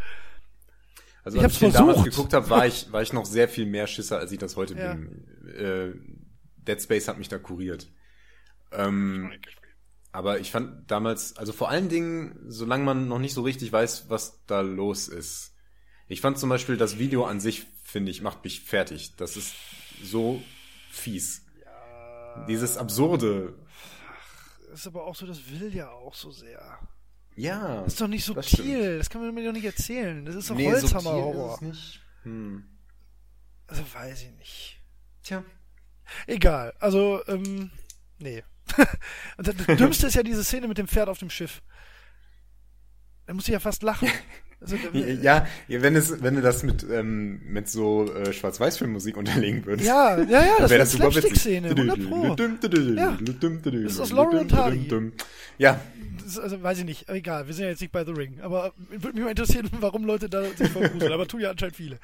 Also 1.24 1.39
Ich 1.39 1.44
als 1.44 1.52
ich 1.55 1.59
den 1.60 1.72
damals 1.72 1.98
versucht. 1.98 2.10
geguckt 2.16 2.32
habe, 2.32 2.48
war 2.51 2.66
ich, 2.66 2.90
war 2.93 3.02
ich 3.02 3.12
noch 3.12 3.27
sehr 3.27 3.48
viel 3.48 3.66
mehr 3.66 3.86
Schisser, 3.86 4.18
als 4.18 4.32
ich 4.32 4.39
das 4.39 4.56
heute 4.56 4.74
Ja. 4.74 4.94
bin. 4.94 5.24
Äh, 5.55 5.93
Dead 6.66 6.81
Space 6.81 7.09
hat 7.09 7.18
mich 7.18 7.28
da 7.28 7.39
kuriert. 7.39 7.89
Ähm, 8.72 9.31
aber 10.12 10.40
ich 10.40 10.51
fand 10.51 10.90
damals, 10.90 11.36
also 11.36 11.52
vor 11.52 11.68
allen 11.68 11.89
Dingen, 11.89 12.39
solange 12.48 12.85
man 12.85 13.09
noch 13.09 13.18
nicht 13.18 13.35
so 13.35 13.43
richtig 13.43 13.72
weiß, 13.72 14.09
was 14.09 14.44
da 14.47 14.60
los 14.60 15.09
ist. 15.09 15.55
Ich 16.09 16.20
fand 16.20 16.39
zum 16.39 16.48
Beispiel 16.48 16.77
das 16.77 16.98
Video 16.98 17.24
an 17.24 17.39
sich, 17.40 17.66
finde 17.85 18.10
ich, 18.10 18.22
macht 18.22 18.43
mich 18.44 18.60
fertig. 18.62 19.14
Das 19.16 19.36
ist 19.36 19.55
so 20.02 20.43
fies. 20.90 21.47
Dieses 22.48 22.77
absurde. 22.77 23.55
Das 24.70 24.80
ist 24.80 24.86
aber 24.86 25.05
auch 25.05 25.16
so, 25.16 25.26
das 25.26 25.51
will 25.51 25.74
ja 25.74 25.90
auch 25.90 26.14
so 26.14 26.30
sehr. 26.30 26.78
Ja. 27.34 27.82
Das 27.82 27.94
ist 27.94 28.01
doch 28.01 28.06
nicht 28.06 28.28
Das 28.28 28.48
subtil. 28.48 28.98
Das, 28.98 29.10
kann 29.10 29.20
man 29.20 29.34
mir 29.34 29.44
doch 29.44 29.52
nicht 29.52 29.64
erzählen. 29.64 30.24
Das 30.24 30.36
ist 30.36 30.48
doch 30.48 30.55
Nee, 30.55 30.70
Holzhammer-Horror. 30.70 31.59
Hm. 32.22 32.64
Also 33.66 33.82
weiß 33.92 34.22
ich 34.22 34.30
nicht. 34.32 34.80
Tja. 35.22 35.44
Egal. 36.26 36.72
Also, 36.78 37.20
ähm, 37.26 37.70
nee. 38.18 38.44
Und 39.36 39.48
das, 39.48 39.56
das 39.56 39.76
Dümmste 39.76 40.06
ist 40.06 40.14
ja 40.14 40.22
diese 40.22 40.44
Szene 40.44 40.68
mit 40.68 40.78
dem 40.78 40.86
Pferd 40.86 41.09
auf 41.09 41.18
dem 41.18 41.30
Schiff. 41.30 41.62
Da 43.26 43.34
muss 43.34 43.48
ich 43.48 43.52
ja 43.52 43.60
fast 43.60 43.82
lachen. 43.82 44.09
Also, 44.61 44.77
Ja, 45.23 45.47
ja, 45.69 45.82
wenn 45.82 45.97
es, 45.97 46.23
wenn 46.23 46.35
du 46.35 46.43
das 46.43 46.62
mit, 46.62 46.85
ähm, 46.91 47.41
mit 47.47 47.69
so 47.69 48.12
äh, 48.12 48.32
Schwarz-Weiß-Filmmusik 48.32 49.16
unterlegen 49.16 49.65
würdest. 49.65 49.89
ja, 49.89 50.19
ja, 50.20 50.43
ja, 50.43 50.47
das 50.59 50.70
wäre 50.70 50.81
das 50.81 50.93
super 50.93 51.07
witzig. 51.09 51.23
Slapstick-Szene. 51.41 51.69
100 51.70 52.09
Pro. 52.09 52.24
Ja. 52.99 53.19
Das 53.85 53.93
ist 53.95 54.01
aus 54.01 54.11
Laurel 54.12 54.41
und 54.41 54.53
Hardy. 54.53 54.77
Ja, 55.59 55.81
Das 56.24 56.39
also, 56.39 56.62
weiß 56.62 56.78
ich 56.81 56.85
nicht. 56.85 57.09
Egal, 57.09 57.47
wir 57.47 57.55
sind 57.55 57.65
ja 57.65 57.70
jetzt 57.70 57.81
nicht 57.81 57.93
bei 57.93 58.05
The 58.05 58.12
Ring. 58.12 58.39
Aber 58.43 58.73
würde 58.91 59.15
mich 59.15 59.24
mal 59.24 59.31
interessieren, 59.31 59.69
warum 59.81 60.05
Leute 60.05 60.28
da 60.28 60.43
sich 60.45 60.69
vergruseln. 60.69 61.12
Aber 61.12 61.27
tun 61.27 61.41
ja 61.41 61.51
anscheinend 61.51 61.77
viele. 61.77 61.99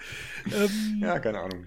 Ähm, 0.46 1.00
ja, 1.00 1.18
keine 1.18 1.40
Ahnung. 1.40 1.66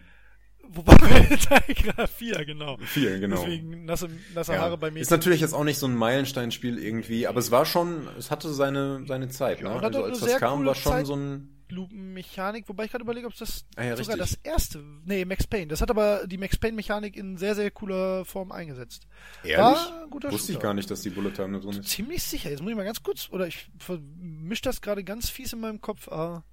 Wobei 0.71 0.93
gerade 1.73 2.07
vier, 2.07 2.45
genau. 2.45 2.77
Vier, 2.77 3.19
genau. 3.19 3.37
Deswegen 3.37 3.85
nasse, 3.85 4.07
nasse 4.35 4.53
Ja. 4.53 4.59
Haare 4.61 4.77
bei 4.77 4.91
mir. 4.91 4.99
Ist 4.99 5.09
natürlich 5.09 5.41
jetzt 5.41 5.53
auch 5.53 5.63
nicht 5.63 5.79
so 5.79 5.87
ein 5.87 5.95
Meilensteinspiel 5.95 6.77
irgendwie, 6.77 7.25
aber 7.27 7.39
es 7.39 7.49
war 7.49 7.65
schon, 7.65 8.07
es 8.19 8.29
hatte 8.29 8.53
seine, 8.53 9.03
seine 9.07 9.29
Zeit, 9.29 9.61
Ja, 9.61 9.69
ne? 9.69 9.75
und 9.75 9.81
hat 9.81 9.95
Also 9.95 10.03
als 10.03 10.19
das 10.19 10.37
kam, 10.37 10.63
war 10.65 10.75
schon 10.75 10.91
Zeit. 10.91 11.05
so 11.07 11.15
ein, 11.15 11.55
Lupenmechanik, 11.71 12.67
wobei 12.67 12.85
ich 12.85 12.91
gerade 12.91 13.03
überlege, 13.03 13.27
ob 13.27 13.33
es 13.33 13.39
das 13.39 13.65
Ah 13.75 13.83
ja, 13.83 13.95
sogar 13.95 14.17
richtig. 14.19 14.41
das 14.43 14.51
erste, 14.53 14.83
nee, 15.05 15.23
Max 15.23 15.45
Payne. 15.45 15.67
Das 15.67 15.81
hat 15.81 15.91
aber 15.91 16.25
die 16.25 16.39
Max 16.39 16.57
Payne 16.57 16.75
Mechanik 16.75 17.15
in 17.15 17.37
sehr, 17.37 17.53
sehr 17.53 17.69
cooler 17.69 18.25
Form 18.25 18.51
eingesetzt. 18.51 19.05
ehrlich? 19.43 19.57
War 19.59 20.03
ein 20.03 20.09
guter 20.09 20.31
Wusste 20.31 20.51
ich 20.51 20.55
Shooter. 20.55 20.67
gar 20.67 20.73
nicht, 20.73 20.89
dass 20.89 21.01
die 21.01 21.11
Bullet 21.11 21.29
Time 21.31 21.59
da 21.59 21.63
drin 21.63 21.79
ist. 21.79 21.87
Ziemlich 21.89 22.23
sicher. 22.23 22.49
Jetzt 22.49 22.61
muss 22.63 22.71
ich 22.71 22.75
mal 22.75 22.85
ganz 22.85 23.03
kurz, 23.03 23.29
oder 23.31 23.45
ich 23.45 23.67
vermische 23.77 24.63
das 24.63 24.81
gerade 24.81 25.03
ganz 25.03 25.29
fies 25.29 25.53
in 25.53 25.59
meinem 25.59 25.79
Kopf. 25.79 26.07
Ah. 26.07 26.43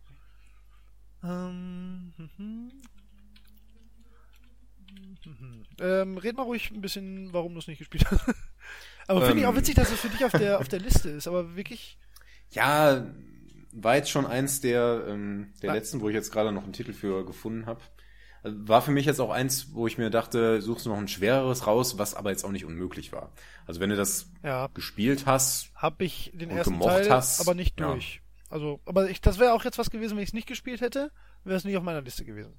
Ähm, 1.24 2.12
mhm. 5.26 5.62
Ähm, 5.80 6.18
red 6.18 6.36
mal 6.36 6.44
ruhig 6.44 6.70
ein 6.70 6.80
bisschen, 6.80 7.32
warum 7.32 7.52
du 7.52 7.58
es 7.58 7.66
nicht 7.68 7.78
gespielt 7.78 8.06
hast. 8.10 8.24
aber 9.06 9.22
finde 9.26 9.40
ich 9.40 9.46
auch 9.46 9.50
Ähm. 9.50 9.58
witzig, 9.58 9.74
dass 9.74 9.90
es 9.92 10.00
für 10.00 10.08
dich 10.08 10.24
auf 10.24 10.32
der, 10.32 10.60
auf 10.60 10.68
der 10.68 10.80
Liste 10.80 11.10
ist, 11.10 11.28
aber 11.28 11.56
wirklich. 11.56 11.98
Ja, 12.50 13.06
war 13.72 13.96
jetzt 13.96 14.10
schon 14.10 14.24
eins 14.26 14.60
der, 14.60 15.04
ähm, 15.08 15.52
der 15.62 15.70
Ah. 15.70 15.74
letzten, 15.74 16.00
wo 16.00 16.08
ich 16.08 16.14
jetzt 16.14 16.32
gerade 16.32 16.52
noch 16.52 16.64
einen 16.64 16.72
Titel 16.72 16.92
für 16.92 17.26
gefunden 17.26 17.66
habe. 17.66 17.80
War 18.42 18.80
für 18.80 18.92
mich 18.92 19.06
jetzt 19.06 19.20
auch 19.20 19.30
eins, 19.30 19.74
wo 19.74 19.88
ich 19.88 19.98
mir 19.98 20.08
dachte, 20.08 20.62
suchst 20.62 20.86
du 20.86 20.90
noch 20.90 20.98
ein 20.98 21.08
schwereres 21.08 21.66
raus, 21.66 21.98
was 21.98 22.14
aber 22.14 22.30
jetzt 22.30 22.44
auch 22.44 22.52
nicht 22.52 22.64
unmöglich 22.64 23.10
war. 23.12 23.32
Also 23.66 23.80
wenn 23.80 23.90
du 23.90 23.96
das 23.96 24.30
Ja, 24.44 24.68
gespielt 24.72 25.26
hast, 25.26 25.72
hab 25.74 26.00
ich 26.00 26.30
den 26.32 26.50
ersten 26.50 26.78
Teil, 26.80 27.10
hast, 27.10 27.40
aber 27.40 27.54
nicht 27.54 27.78
ja. 27.80 27.90
durch. 27.90 28.22
Also, 28.48 28.80
aber 28.86 29.10
ich, 29.10 29.20
das 29.20 29.40
wäre 29.40 29.52
auch 29.52 29.64
jetzt 29.64 29.78
was 29.78 29.90
gewesen, 29.90 30.16
wenn 30.16 30.22
ich 30.22 30.28
es 30.28 30.32
nicht 30.32 30.46
gespielt 30.46 30.80
hätte, 30.80 31.10
wäre 31.42 31.56
es 31.56 31.64
nicht 31.64 31.76
auf 31.76 31.82
meiner 31.82 32.02
Liste 32.02 32.24
gewesen. 32.24 32.54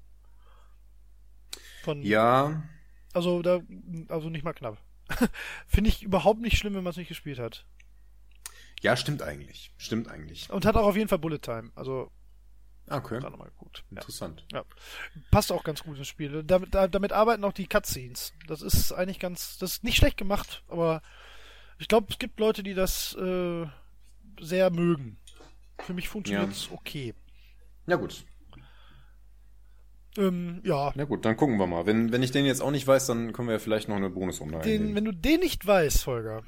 Von, 1.88 2.02
ja, 2.02 2.62
Also 3.14 3.40
da, 3.40 3.60
also 4.08 4.28
nicht 4.28 4.44
mal 4.44 4.52
knapp. 4.52 4.76
Finde 5.66 5.88
ich 5.88 6.02
überhaupt 6.02 6.40
nicht 6.40 6.58
schlimm, 6.58 6.74
wenn 6.74 6.84
man 6.84 6.90
es 6.90 6.98
nicht 6.98 7.08
gespielt 7.08 7.38
hat. 7.38 7.64
ja, 8.82 8.94
stimmt 8.94 9.22
eigentlich. 9.22 9.72
Stimmt 9.78 10.08
eigentlich. 10.08 10.50
Und 10.50 10.66
hat 10.66 10.76
auch 10.76 10.86
auf 10.86 10.96
jeden 10.96 11.08
Fall 11.08 11.18
Bullet 11.18 11.38
Time. 11.38 11.70
Also 11.74 12.10
Ah, 12.90 12.98
Okay, 12.98 13.20
da 13.20 13.30
nochmal 13.30 13.48
geguckt. 13.48 13.84
Ja. 13.90 13.96
interessant. 13.98 14.44
Ja. 14.52 14.64
Passt 15.30 15.50
auch 15.50 15.64
ganz 15.64 15.82
gut 15.82 15.96
ins 15.96 16.08
Spiel. 16.08 16.42
Damit, 16.42 16.74
da, 16.74 16.88
damit 16.88 17.12
arbeiten 17.12 17.44
auch 17.44 17.52
die 17.54 17.66
Cutscenes. 17.66 18.34
Das 18.46 18.60
ist 18.60 18.92
eigentlich 18.92 19.18
ganz, 19.18 19.56
das 19.56 19.72
ist 19.72 19.84
nicht 19.84 19.96
schlecht 19.96 20.16
gemacht, 20.18 20.62
aber 20.68 21.00
ich 21.78 21.88
glaube, 21.88 22.08
es 22.10 22.18
gibt 22.18 22.38
Leute, 22.38 22.62
die 22.62 22.74
das 22.74 23.14
äh, 23.14 23.66
sehr 24.40 24.70
mögen. 24.70 25.18
Für 25.78 25.94
mich 25.94 26.08
funktioniert 26.08 26.50
es 26.52 26.70
okay. 26.70 27.14
Ja 27.86 27.96
gut, 27.96 28.24
Ähm, 30.16 30.60
ja, 30.64 30.92
na 30.94 31.04
gut, 31.04 31.24
dann 31.24 31.36
gucken 31.36 31.58
wir 31.58 31.66
mal. 31.66 31.86
Wenn, 31.86 32.12
wenn 32.12 32.22
ich 32.22 32.30
den 32.30 32.46
jetzt 32.46 32.60
auch 32.60 32.70
nicht 32.70 32.86
weiß, 32.86 33.06
dann 33.06 33.32
können 33.32 33.48
wir 33.48 33.54
ja 33.54 33.58
vielleicht 33.58 33.88
noch 33.88 33.96
eine 33.96 34.10
Bonusrunde 34.10 34.58
den, 34.60 34.94
wenn 34.94 35.04
du 35.04 35.12
den 35.12 35.40
nicht 35.40 35.66
weißt, 35.66 36.06
Holger. 36.06 36.42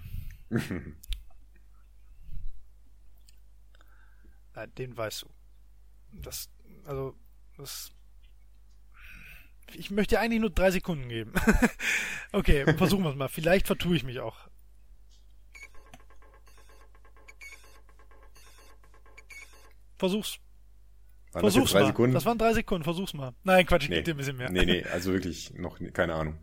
Nein, 4.55 4.75
den 4.77 4.97
weißt 4.97 5.23
du. 5.23 5.29
Das, 6.13 6.51
also, 6.85 7.15
das. 7.57 7.93
Ich 9.75 9.91
möchte 9.93 10.17
dir 10.17 10.21
eigentlich 10.21 10.41
nur 10.41 10.51
drei 10.51 10.73
Sekunden 10.73 11.09
geben. 11.09 11.33
okay, 12.33 12.65
versuchen 12.77 13.05
wir 13.05 13.11
es 13.11 13.17
mal. 13.17 13.29
Vielleicht 13.29 13.69
vertue 13.69 13.95
ich 13.97 14.03
mich 14.03 14.19
auch. 14.19 14.37
Versuch's. 19.99 20.41
Waren 21.33 21.45
das 21.45 21.55
Versuch's 21.55 21.73
drei 21.73 21.81
mal. 21.81 21.87
Sekunden? 21.87 22.15
Das 22.15 22.25
waren 22.25 22.39
drei 22.39 22.53
Sekunden. 22.55 22.85
Versuch's 22.85 23.15
mal. 23.15 23.33
Nein, 23.45 23.65
Quatsch, 23.65 23.85
ich 23.85 23.91
nee. 23.91 23.97
gebe 23.97 24.05
dir 24.07 24.15
ein 24.15 24.17
bisschen 24.17 24.37
mehr. 24.37 24.51
nee, 24.51 24.65
nee, 24.65 24.85
also 24.93 25.13
wirklich 25.13 25.53
noch 25.55 25.79
keine 25.93 26.15
Ahnung. 26.15 26.39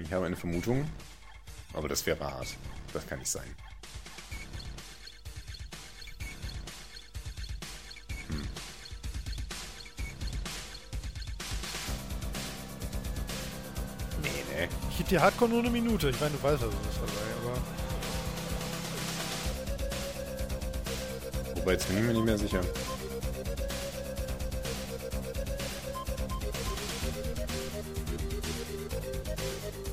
Ich 0.00 0.12
habe 0.12 0.26
eine 0.26 0.36
Vermutung, 0.36 0.84
aber 1.74 1.88
das 1.88 2.04
wäre 2.04 2.18
hart. 2.18 2.56
Das 2.92 3.06
kann 3.06 3.20
nicht 3.20 3.30
sein. 3.30 3.48
Ich 14.90 14.96
gebe 14.98 15.08
dir 15.08 15.22
Hardcore 15.22 15.50
nur 15.50 15.60
eine 15.60 15.70
Minute. 15.70 16.10
Ich 16.10 16.20
meine, 16.20 16.32
du 16.32 16.42
weißt 16.42 16.62
also 16.62 16.76
was 16.86 16.94
dabei, 16.94 17.12
aber. 17.42 17.56
Wobei, 21.60 21.72
jetzt 21.72 21.88
bin 21.88 21.98
ich 21.98 22.04
mir 22.04 22.12
nicht 22.12 22.24
mehr 22.24 22.38
sicher. 22.38 22.60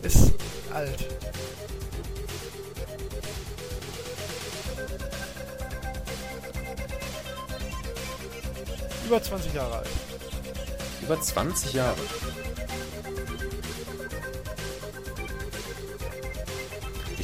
Ist 0.02 0.34
alt. 0.74 1.06
Über 9.06 9.22
20 9.22 9.54
Jahre 9.54 9.78
alt. 9.78 9.90
Über 11.02 11.20
20 11.20 11.74
Jahre. 11.74 11.98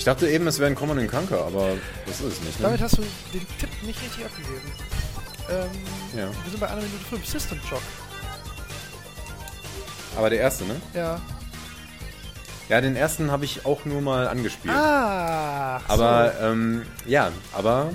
Ich 0.05 0.11
dachte 0.11 0.29
eben, 0.29 0.45
es 0.45 0.59
wäre 0.59 0.69
ein 0.69 0.75
Common 0.75 1.07
Conquer, 1.07 1.47
aber 1.47 1.69
das 2.05 2.21
ist 2.21 2.33
es 2.33 2.41
nicht. 2.41 2.61
Damit 2.63 2.79
Ne? 2.79 2.85
hast 2.85 2.99
du 2.99 3.01
den 3.33 3.41
Tipp 3.57 3.69
nicht 3.81 3.99
richtig 4.03 4.23
abgegeben. 4.23 4.71
Ähm, 5.49 5.69
Ja. 6.15 6.27
Wir 6.27 6.51
sind 6.51 6.59
bei 6.59 6.67
einer 6.67 6.75
Minute 6.83 7.03
5. 7.09 7.25
System 7.25 7.59
Shock. 7.67 7.81
Aber 10.15 10.29
der 10.29 10.41
erste, 10.41 10.65
ne? 10.65 10.75
Ja. 10.93 11.19
Ja, 12.69 12.81
den 12.81 12.95
ersten 12.95 13.31
habe 13.31 13.45
ich 13.45 13.65
auch 13.65 13.83
nur 13.85 13.99
mal 14.01 14.27
angespielt. 14.27 14.75
Ah! 14.75 15.81
aber 15.87 16.35
ähm, 16.39 16.85
ja, 17.07 17.31
aber 17.51 17.89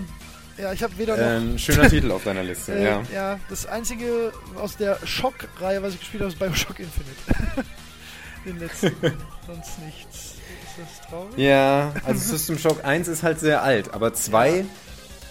So. 0.57 0.63
Ja, 0.65 0.73
ich 0.73 0.83
habe 0.83 0.99
weder 0.99 1.17
äh, 1.17 1.39
noch. 1.39 1.53
ein 1.53 1.59
schöner 1.61 1.89
Titel 1.91 2.11
auf 2.11 2.25
deiner 2.25 2.43
Liste. 2.43 2.73
Äh, 2.75 2.87
ja. 2.87 3.03
ja. 3.15 3.41
das 3.49 3.67
einzige 3.67 4.33
aus 4.57 4.77
der 4.77 4.99
Schock-Reihe, 5.07 5.81
was 5.81 5.95
ich 5.95 6.01
gespielt 6.01 6.25
habe, 6.25 6.33
ist 6.33 6.41
Bioshock 6.41 6.81
Infinite. 6.81 7.65
den 8.45 8.59
letzten. 8.59 8.97
Sonst 9.47 9.79
nichts. 9.79 10.40
Ist 10.79 11.01
das 11.01 11.09
traurig? 11.09 11.37
Ja, 11.39 11.93
also 12.05 12.21
System 12.21 12.59
Shock 12.59 12.85
1 12.85 13.09
ist 13.09 13.23
halt 13.23 13.41
sehr 13.41 13.63
alt, 13.63 13.93
aber 13.95 14.13
2, 14.15 14.65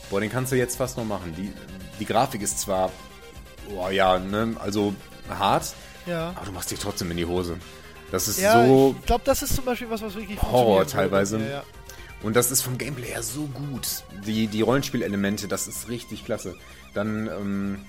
boah, 0.10 0.20
den 0.22 0.30
kannst 0.32 0.52
du 0.52 0.56
jetzt 0.56 0.76
fast 0.78 0.98
noch 0.98 1.06
machen. 1.06 1.34
Die, 1.38 1.52
die 1.99 2.06
Grafik 2.06 2.41
ist 2.41 2.60
zwar, 2.60 2.91
boah, 3.70 3.91
ja, 3.91 4.20
ne, 4.20 4.56
also 4.60 4.94
hart, 5.30 5.74
Ja. 6.06 6.30
aber 6.36 6.45
du 6.45 6.52
machst 6.52 6.72
dich 6.72 6.80
trotzdem 6.80 7.11
in 7.11 7.18
die 7.18 7.26
Hose. 7.26 7.57
Das 8.11 8.28
ist 8.28 8.40
Ja, 8.40 8.66
so, 8.66 8.95
ich 8.99 9.06
glaube, 9.06 9.24
das 9.26 9.41
ist 9.44 9.56
zum 9.56 9.66
Beispiel 9.66 9.90
was, 9.90 10.02
was 10.02 10.16
wirklich 10.16 10.41
Horror 10.41 10.88
teilweise. 10.88 11.38
Ja, 11.40 11.45
ja. 11.49 11.64
und 12.24 12.36
das 12.36 12.49
ist 12.52 12.61
vom 12.64 12.78
Gameplay 12.78 13.07
her 13.10 13.22
so 13.24 13.45
gut. 13.45 13.88
Die, 14.26 14.48
die 14.48 14.61
Rollenspielelemente, 14.61 15.48
das 15.48 15.68
ist 15.68 15.90
richtig 15.90 16.26
klasse. 16.26 16.56
Dann 16.95 17.28
ähm, 17.28 17.86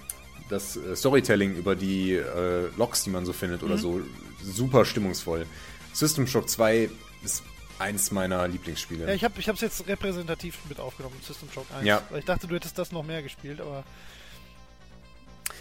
das 0.50 0.76
äh, 0.76 0.94
Storytelling 0.94 1.54
über 1.54 1.74
die 1.74 2.12
äh, 2.16 2.68
Logs, 2.76 3.02
die 3.04 3.10
man 3.10 3.24
so 3.24 3.32
findet 3.32 3.62
Mhm. 3.62 3.68
oder 3.68 3.78
so, 3.78 4.00
super 4.44 4.84
stimmungsvoll. 4.84 5.46
System 5.94 6.26
Shock 6.26 6.48
2 6.50 6.90
ist 7.22 7.42
eins 7.78 8.10
meiner 8.10 8.46
Lieblingsspiele. 8.46 9.06
Ja, 9.08 9.14
ich 9.14 9.24
habe 9.24 9.34
es 9.40 9.60
jetzt 9.60 9.86
repräsentativ 9.86 10.58
mit 10.68 10.78
aufgenommen, 10.80 11.16
System 11.22 11.50
Shock 11.50 11.66
1. 11.74 11.86
Ja. 11.86 12.02
Weil 12.10 12.20
ich 12.20 12.24
dachte, 12.26 12.46
du 12.46 12.54
hättest 12.54 12.76
das 12.78 12.92
noch 12.92 13.02
mehr 13.02 13.22
gespielt, 13.22 13.60
aber 13.60 13.84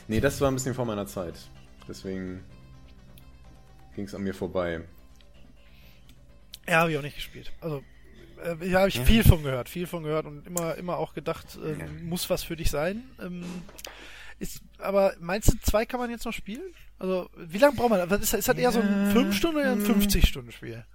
Nee, 0.07 0.19
das 0.19 0.41
war 0.41 0.49
ein 0.49 0.55
bisschen 0.55 0.73
vor 0.73 0.85
meiner 0.85 1.05
Zeit. 1.07 1.35
Deswegen 1.87 2.43
ging 3.95 4.05
es 4.05 4.15
an 4.15 4.21
mir 4.23 4.33
vorbei. 4.33 4.81
ja, 6.67 6.79
habe 6.81 6.91
ich 6.91 6.97
auch 6.97 7.01
nicht 7.01 7.15
gespielt. 7.15 7.51
Also, 7.61 7.83
äh, 8.43 8.67
ja, 8.69 8.79
habe 8.79 8.89
ich 8.89 8.99
viel 8.99 9.23
von 9.23 9.43
gehört, 9.43 9.69
viel 9.69 9.87
von 9.87 10.03
gehört 10.03 10.25
und 10.25 10.45
immer, 10.47 10.75
immer 10.75 10.97
auch 10.97 11.13
gedacht, 11.13 11.57
ähm, 11.63 11.79
Ja. 11.79 11.85
muss 12.03 12.29
was 12.29 12.43
für 12.43 12.55
dich 12.55 12.69
sein. 12.69 13.03
Ähm, 13.21 13.43
ist, 14.39 14.61
aber 14.79 15.13
meinst 15.19 15.51
du, 15.51 15.57
zwei 15.59 15.85
kann 15.85 15.99
man 15.99 16.09
jetzt 16.09 16.25
noch 16.25 16.33
spielen? 16.33 16.73
Also, 16.97 17.29
wie 17.35 17.57
lange 17.57 17.75
braucht 17.75 17.89
man? 17.89 18.09
Ist, 18.21 18.33
ist 18.33 18.47
das 18.47 18.57
eher 18.57 18.71
so 18.71 18.79
ein 18.81 19.11
5-Stunden- 19.13 19.57
oder 19.57 19.71
ein 19.71 19.81
50-Stunden-Spiel? 19.85 20.85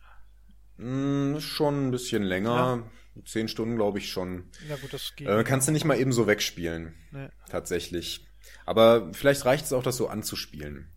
Hm, 0.78 1.40
schon 1.40 1.88
ein 1.88 1.90
bisschen 1.90 2.22
länger. 2.22 2.82
Zehn 3.26 3.46
Stunden, 3.48 3.76
glaube 3.76 3.98
ich 3.98 4.10
schon. 4.10 4.44
Na 4.68 4.76
gut, 4.76 4.92
das 4.92 5.14
geht. 5.14 5.28
Äh, 5.28 5.44
kannst 5.44 5.68
du 5.68 5.72
nicht 5.72 5.84
mal 5.84 5.98
eben 5.98 6.12
so 6.12 6.26
wegspielen. 6.26 6.94
Nee. 7.12 7.28
Tatsächlich. 7.48 8.26
Aber 8.66 9.12
vielleicht 9.12 9.44
reicht 9.44 9.66
es 9.66 9.72
auch, 9.72 9.82
das 9.82 9.96
so 9.96 10.08
anzuspielen. 10.08 10.88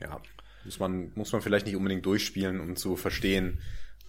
Ja. 0.00 0.20
Muss 0.64 0.78
man, 0.78 1.12
muss 1.14 1.32
man 1.32 1.42
vielleicht 1.42 1.66
nicht 1.66 1.76
unbedingt 1.76 2.06
durchspielen, 2.06 2.60
um 2.60 2.76
zu 2.76 2.96
verstehen, 2.96 3.60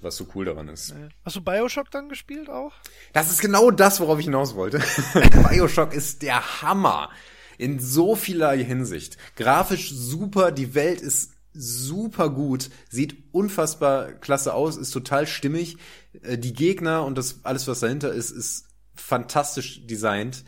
was 0.02 0.16
so 0.16 0.28
cool 0.36 0.46
daran 0.46 0.70
ist. 0.70 0.96
Nee. 0.96 1.10
Hast 1.26 1.36
du 1.36 1.42
Bioshock 1.42 1.92
dann 1.92 2.08
gespielt 2.08 2.50
auch? 2.50 2.74
Das 3.14 3.30
ist 3.30 3.42
genau 3.42 3.72
das, 3.72 4.00
worauf 4.00 4.20
ich 4.20 4.26
hinaus 4.26 4.56
wollte. 4.56 4.82
Bioshock 5.50 5.94
ist 5.94 6.22
der 6.22 6.62
Hammer. 6.62 7.10
In 7.58 7.80
so 7.80 8.16
vielerlei 8.16 8.64
Hinsicht. 8.64 9.18
Grafisch 9.36 9.92
super, 9.92 10.52
die 10.54 10.76
Welt 10.76 11.02
ist 11.02 11.34
super 11.54 12.30
gut, 12.30 12.70
sieht 12.90 13.34
unfassbar 13.34 14.14
klasse 14.14 14.54
aus, 14.54 14.78
ist 14.78 14.92
total 14.92 15.28
stimmig. 15.28 15.78
Äh, 16.22 16.38
Die 16.38 16.54
Gegner 16.54 17.06
und 17.06 17.18
das 17.18 17.44
alles, 17.44 17.68
was 17.68 17.80
dahinter 17.80 18.14
ist, 18.14 18.32
ist 18.32 18.68
fantastisch 18.96 19.86
designt. 19.88 20.44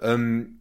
Ähm, 0.00 0.60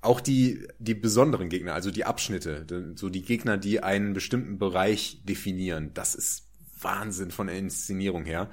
auch 0.00 0.20
die, 0.20 0.66
die 0.80 0.94
besonderen 0.94 1.48
Gegner, 1.48 1.74
also 1.74 1.92
die 1.92 2.04
Abschnitte, 2.04 2.94
so 2.96 3.08
die 3.08 3.22
Gegner, 3.22 3.56
die 3.56 3.82
einen 3.82 4.14
bestimmten 4.14 4.58
Bereich 4.58 5.22
definieren, 5.24 5.94
das 5.94 6.16
ist 6.16 6.48
Wahnsinn 6.80 7.30
von 7.30 7.46
der 7.46 7.56
Inszenierung 7.56 8.24
her. 8.24 8.50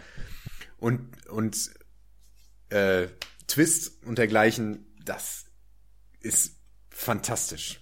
Und, 0.77 1.27
und 1.27 1.71
äh, 2.69 3.07
Twist 3.47 4.03
und 4.05 4.19
dergleichen, 4.19 4.85
das 5.03 5.45
ist 6.21 6.55
fantastisch. 6.91 7.81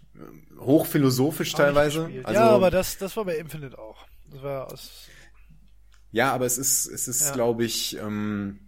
Hochphilosophisch 0.60 1.54
teilweise. 1.54 2.06
Also, 2.24 2.40
ja, 2.40 2.50
aber 2.50 2.72
das, 2.72 2.98
das 2.98 3.16
war 3.18 3.26
bei 3.26 3.38
Infinite 3.38 3.78
auch. 3.78 4.06
Das 4.32 4.42
war 4.44 4.72
aus. 4.72 5.08
Ja, 6.12 6.34
aber 6.34 6.46
es 6.46 6.58
ist, 6.58 6.88
es 6.88 7.08
ist, 7.08 7.22
Ja. 7.22 7.34
glaube 7.34 7.66
ich, 7.66 7.98
ähm, 7.98 8.60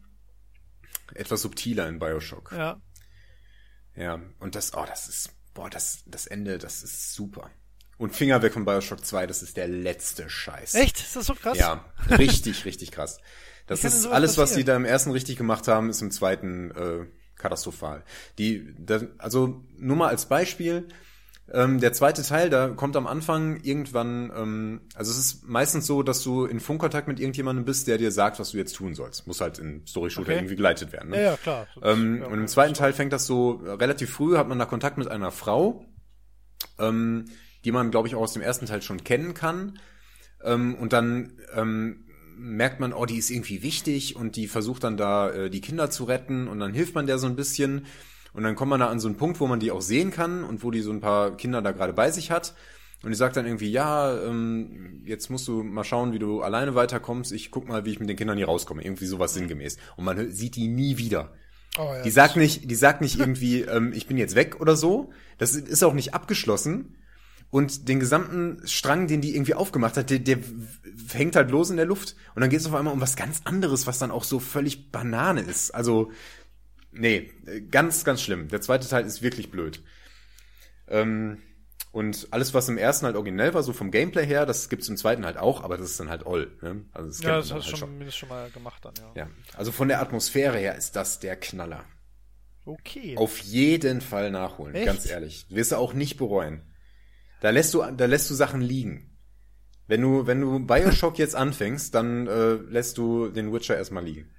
etwas 1.13 1.41
subtiler 1.41 1.88
in 1.88 1.99
Bioshock. 1.99 2.51
Ja. 2.51 2.81
Ja, 3.95 4.21
und 4.39 4.55
das, 4.55 4.73
oh, 4.76 4.85
das 4.88 5.09
ist, 5.09 5.31
boah, 5.53 5.69
das, 5.69 6.03
das 6.05 6.27
Ende, 6.27 6.57
das 6.57 6.84
ist 6.84 7.13
super. 7.13 7.49
Und 7.97 8.15
Finger 8.15 8.41
weg 8.41 8.53
von 8.53 8.63
Bioshock 8.63 9.05
2, 9.05 9.27
das 9.27 9.43
ist 9.43 9.57
der 9.57 9.67
letzte 9.67 10.30
Scheiß. 10.30 10.76
Echt? 10.76 10.99
Ist 10.99 11.15
das 11.17 11.26
so 11.26 11.35
krass? 11.35 11.57
Ja, 11.57 11.84
richtig, 12.09 12.65
richtig 12.65 12.91
krass. 12.91 13.17
Das 13.67 13.84
ist 13.84 14.07
alles, 14.07 14.39
was 14.39 14.55
die 14.55 14.63
da 14.63 14.76
im 14.76 14.84
ersten 14.84 15.11
richtig 15.11 15.38
gemacht 15.38 15.67
haben, 15.67 15.91
ist 15.91 16.01
im 16.01 16.09
zweiten 16.09 16.71
äh, 16.71 17.05
katastrophal. 17.35 18.03
Die, 18.39 18.73
da, 18.80 19.01
also 19.19 19.63
nur 19.77 19.95
mal 19.95 20.07
als 20.07 20.26
Beispiel, 20.26 20.88
ähm, 21.51 21.80
der 21.80 21.93
zweite 21.93 22.21
Teil, 22.21 22.49
da 22.49 22.69
kommt 22.69 22.95
am 22.95 23.07
Anfang 23.07 23.59
irgendwann, 23.63 24.31
ähm, 24.35 24.81
also 24.93 25.11
es 25.11 25.17
ist 25.17 25.47
meistens 25.47 25.88
so, 25.88 26.03
dass 26.03 26.21
du 26.21 26.45
in 26.45 26.59
Funkkontakt 26.59 27.07
mit 27.07 27.19
irgendjemandem 27.19 27.65
bist, 27.65 27.88
der 27.88 27.97
dir 27.97 28.11
sagt, 28.11 28.39
was 28.39 28.51
du 28.51 28.57
jetzt 28.57 28.76
tun 28.76 28.93
sollst. 28.93 29.26
Muss 29.26 29.41
halt 29.41 29.57
in 29.57 29.85
Story-Shooter 29.88 30.30
Okay. 30.30 30.38
irgendwie 30.39 30.55
geleitet 30.55 30.91
werden. 30.91 31.09
Ne? 31.09 31.17
Ja, 31.17 31.31
ja, 31.31 31.38
klar. 31.38 31.67
Ähm, 31.81 32.19
ja, 32.21 32.27
und 32.27 32.39
im 32.39 32.47
zweiten 32.47 32.73
Teil 32.73 32.93
fängt 32.93 33.13
das 33.13 33.26
so 33.26 33.63
äh, 33.65 33.71
relativ 33.71 34.11
früh, 34.11 34.38
hat 34.38 34.47
man 34.47 34.59
da 34.59 34.65
Kontakt 34.65 34.97
mit 34.97 35.07
einer 35.07 35.31
Frau, 35.31 35.85
ähm, 36.77 37.26
die 37.65 37.71
man, 37.71 37.89
glaube 37.89 38.07
ich, 38.07 38.15
auch 38.15 38.21
aus 38.21 38.34
dem 38.34 38.41
ersten 38.41 38.65
Teil 38.65 38.81
schon 38.81 39.03
kennen 39.03 39.34
kann. 39.34 39.80
Ähm, 40.43 40.76
und 40.76 40.93
dann 40.93 41.34
ähm, 41.55 42.05
merkt 42.38 42.80
man, 42.80 42.93
oh, 42.93 43.05
die 43.05 43.17
ist 43.17 43.31
irgendwie 43.31 43.63
wichtig 43.63 44.15
und 44.15 44.35
die 44.35 44.47
versucht 44.47 44.84
dann 44.84 44.97
da 44.97 45.30
äh, 45.31 45.49
die 45.49 45.61
Kinder 45.61 45.89
zu 45.89 46.03
retten 46.03 46.47
und 46.47 46.59
dann 46.59 46.73
hilft 46.73 46.95
man 46.95 47.07
der 47.07 47.17
so 47.17 47.27
ein 47.27 47.35
bisschen. 47.35 47.85
Und 48.34 48.43
dann 48.43 48.56
kommt 48.56 48.69
man 48.69 48.80
da 48.80 48.88
an 48.88 48.99
so 48.99 49.07
einen 49.07 49.18
Punkt, 49.18 49.39
wo 49.39 49.47
man 49.47 49.60
die 49.60 49.72
auch 49.72 49.81
sehen 49.81 50.11
kann 50.11 50.43
und 50.43 50.64
wo 50.64 50.72
die 50.72 50.81
so 50.81 50.91
ein 50.91 51.01
paar 51.01 51.35
Kinder 51.38 51.61
da 51.61 51.72
gerade 51.72 51.93
bei 51.93 52.11
sich 52.11 52.31
hat. 52.31 52.53
Und 53.01 53.11
die 53.11 53.15
sagt 53.15 53.38
dann 53.38 53.45
irgendwie, 53.45 53.72
ja, 53.72 54.22
ähm, 54.23 55.01
jetzt 55.06 55.30
musst 55.30 55.47
du 55.47 55.64
mal 55.64 55.85
schauen, 55.85 56.11
wie 56.11 56.19
du 56.19 56.41
alleine 56.41 56.76
weiterkommst. 56.76 57.31
Ich 57.31 57.49
guck 57.49 57.68
mal, 57.68 57.85
wie 57.85 57.91
ich 57.91 57.99
mit 57.99 58.10
den 58.10 58.18
Kindern 58.18 58.38
hier 58.38 58.47
rauskomme. 58.47 58.84
Irgendwie 58.84 59.06
sowas 59.06 59.34
sinngemäß. 59.34 59.77
Und 59.95 60.03
man 60.03 60.31
sieht 60.31 60.56
die 60.56 60.68
nie 60.68 60.97
wieder. 60.97 61.34
Oh, 61.77 61.84
ja. 61.84 62.01
Die 62.01 62.10
sagt 62.10 62.35
nicht, 62.35 62.69
die 62.69 62.76
sagt 62.76 62.99
nicht 63.01 63.18
irgendwie, 63.18 63.61
ähm, 63.64 63.93
ich 63.93 64.07
bin 64.07 64.18
jetzt 64.18 64.35
weg 64.35 64.60
oder 64.60 64.76
so. 64.76 65.11
Das 65.38 65.56
ist 65.56 65.84
auch 65.84 65.93
nicht 65.93 66.14
abgeschlossen. 66.14 66.97
Und 67.51 67.88
den 67.88 67.99
gesamten 67.99 68.61
Strang, 68.68 69.07
den 69.07 69.22
die 69.22 69.34
irgendwie 69.34 69.56
aufgemacht 69.56 69.97
hat, 69.97 70.11
der, 70.11 70.19
der 70.19 70.38
hängt 71.14 71.35
halt 71.35 71.49
los 71.49 71.72
in 71.72 71.77
der 71.77 71.85
Luft. 71.85 72.15
Und 72.35 72.41
dann 72.41 72.49
geht 72.49 72.60
es 72.60 72.68
auf 72.68 72.76
einmal 72.76 72.93
um 72.93 73.01
was 73.01 73.15
ganz 73.15 73.41
anderes, 73.45 73.88
was 73.88 73.97
dann 73.97 74.11
auch 74.11 74.23
so 74.23 74.39
völlig 74.39 74.91
Banane 74.91 75.41
ist. 75.41 75.73
Also, 75.73 76.11
nee, 76.99 77.31
ganz, 77.71 78.03
ganz 78.05 78.21
schlimm. 78.21 78.47
Der 78.49 78.61
zweite 78.61 78.88
Teil 78.88 79.05
ist 79.05 79.21
wirklich 79.21 79.51
blöd. 79.51 79.81
Ähm, 80.88 81.41
und 81.91 82.27
alles, 82.31 82.53
was 82.53 82.69
im 82.69 82.77
ersten 82.77 83.07
halt 83.07 83.15
originell 83.15 83.53
war, 83.53 83.63
so 83.63 83.73
vom 83.73 83.89
Gameplay 83.89 84.26
her, 84.26 84.45
das 84.45 84.69
gibt's 84.69 84.89
im 84.89 84.97
zweiten 84.97 85.26
halt 85.26 85.38
auch, 85.38 85.63
aber 85.63 85.77
das 85.77 85.89
ist 85.91 85.99
dann 85.99 86.09
halt 86.09 86.26
all. 86.26 86.51
Ne? 86.61 86.85
Also 86.93 87.09
das 87.09 87.21
ja, 87.21 87.38
das 87.38 87.51
hast 87.51 87.67
du 87.67 87.71
halt 87.71 87.77
schon, 87.80 87.97
mindestens 87.97 88.15
schon 88.15 88.30
mal 88.30 88.49
gemacht 88.51 88.85
dann, 88.85 88.93
ja. 88.95 89.23
Ja, 89.23 89.30
also 89.55 89.71
von 89.71 89.88
der 89.88 89.99
Atmosphäre 89.99 90.57
her 90.57 90.76
ist 90.76 90.95
das 90.95 91.19
der 91.19 91.35
Knaller. 91.35 91.84
Okay. 92.65 93.17
Auf 93.17 93.39
jeden 93.39 94.01
Fall 94.01 94.30
nachholen, 94.30 94.76
Echt? 94.76 94.85
ganz 94.85 95.09
ehrlich. 95.09 95.47
Wirst 95.49 95.71
du 95.71 95.77
auch 95.77 95.93
nicht 95.93 96.17
bereuen. 96.17 96.61
Da 97.41 97.49
lässt 97.49 97.73
du, 97.73 97.81
da 97.81 98.05
lässt 98.05 98.30
du 98.30 98.35
Sachen 98.35 98.61
liegen. 98.61 99.17
Wenn 99.88 100.01
du, 100.01 100.27
wenn 100.27 100.41
du 100.41 100.59
Bioshock 100.59 101.17
jetzt 101.17 101.35
anfängst, 101.35 101.95
dann 101.95 102.27
äh, 102.27 102.53
lässt 102.53 102.99
du 102.99 103.30
den 103.30 103.51
Witcher 103.51 103.76
erstmal 103.76 104.05
liegen. 104.05 104.30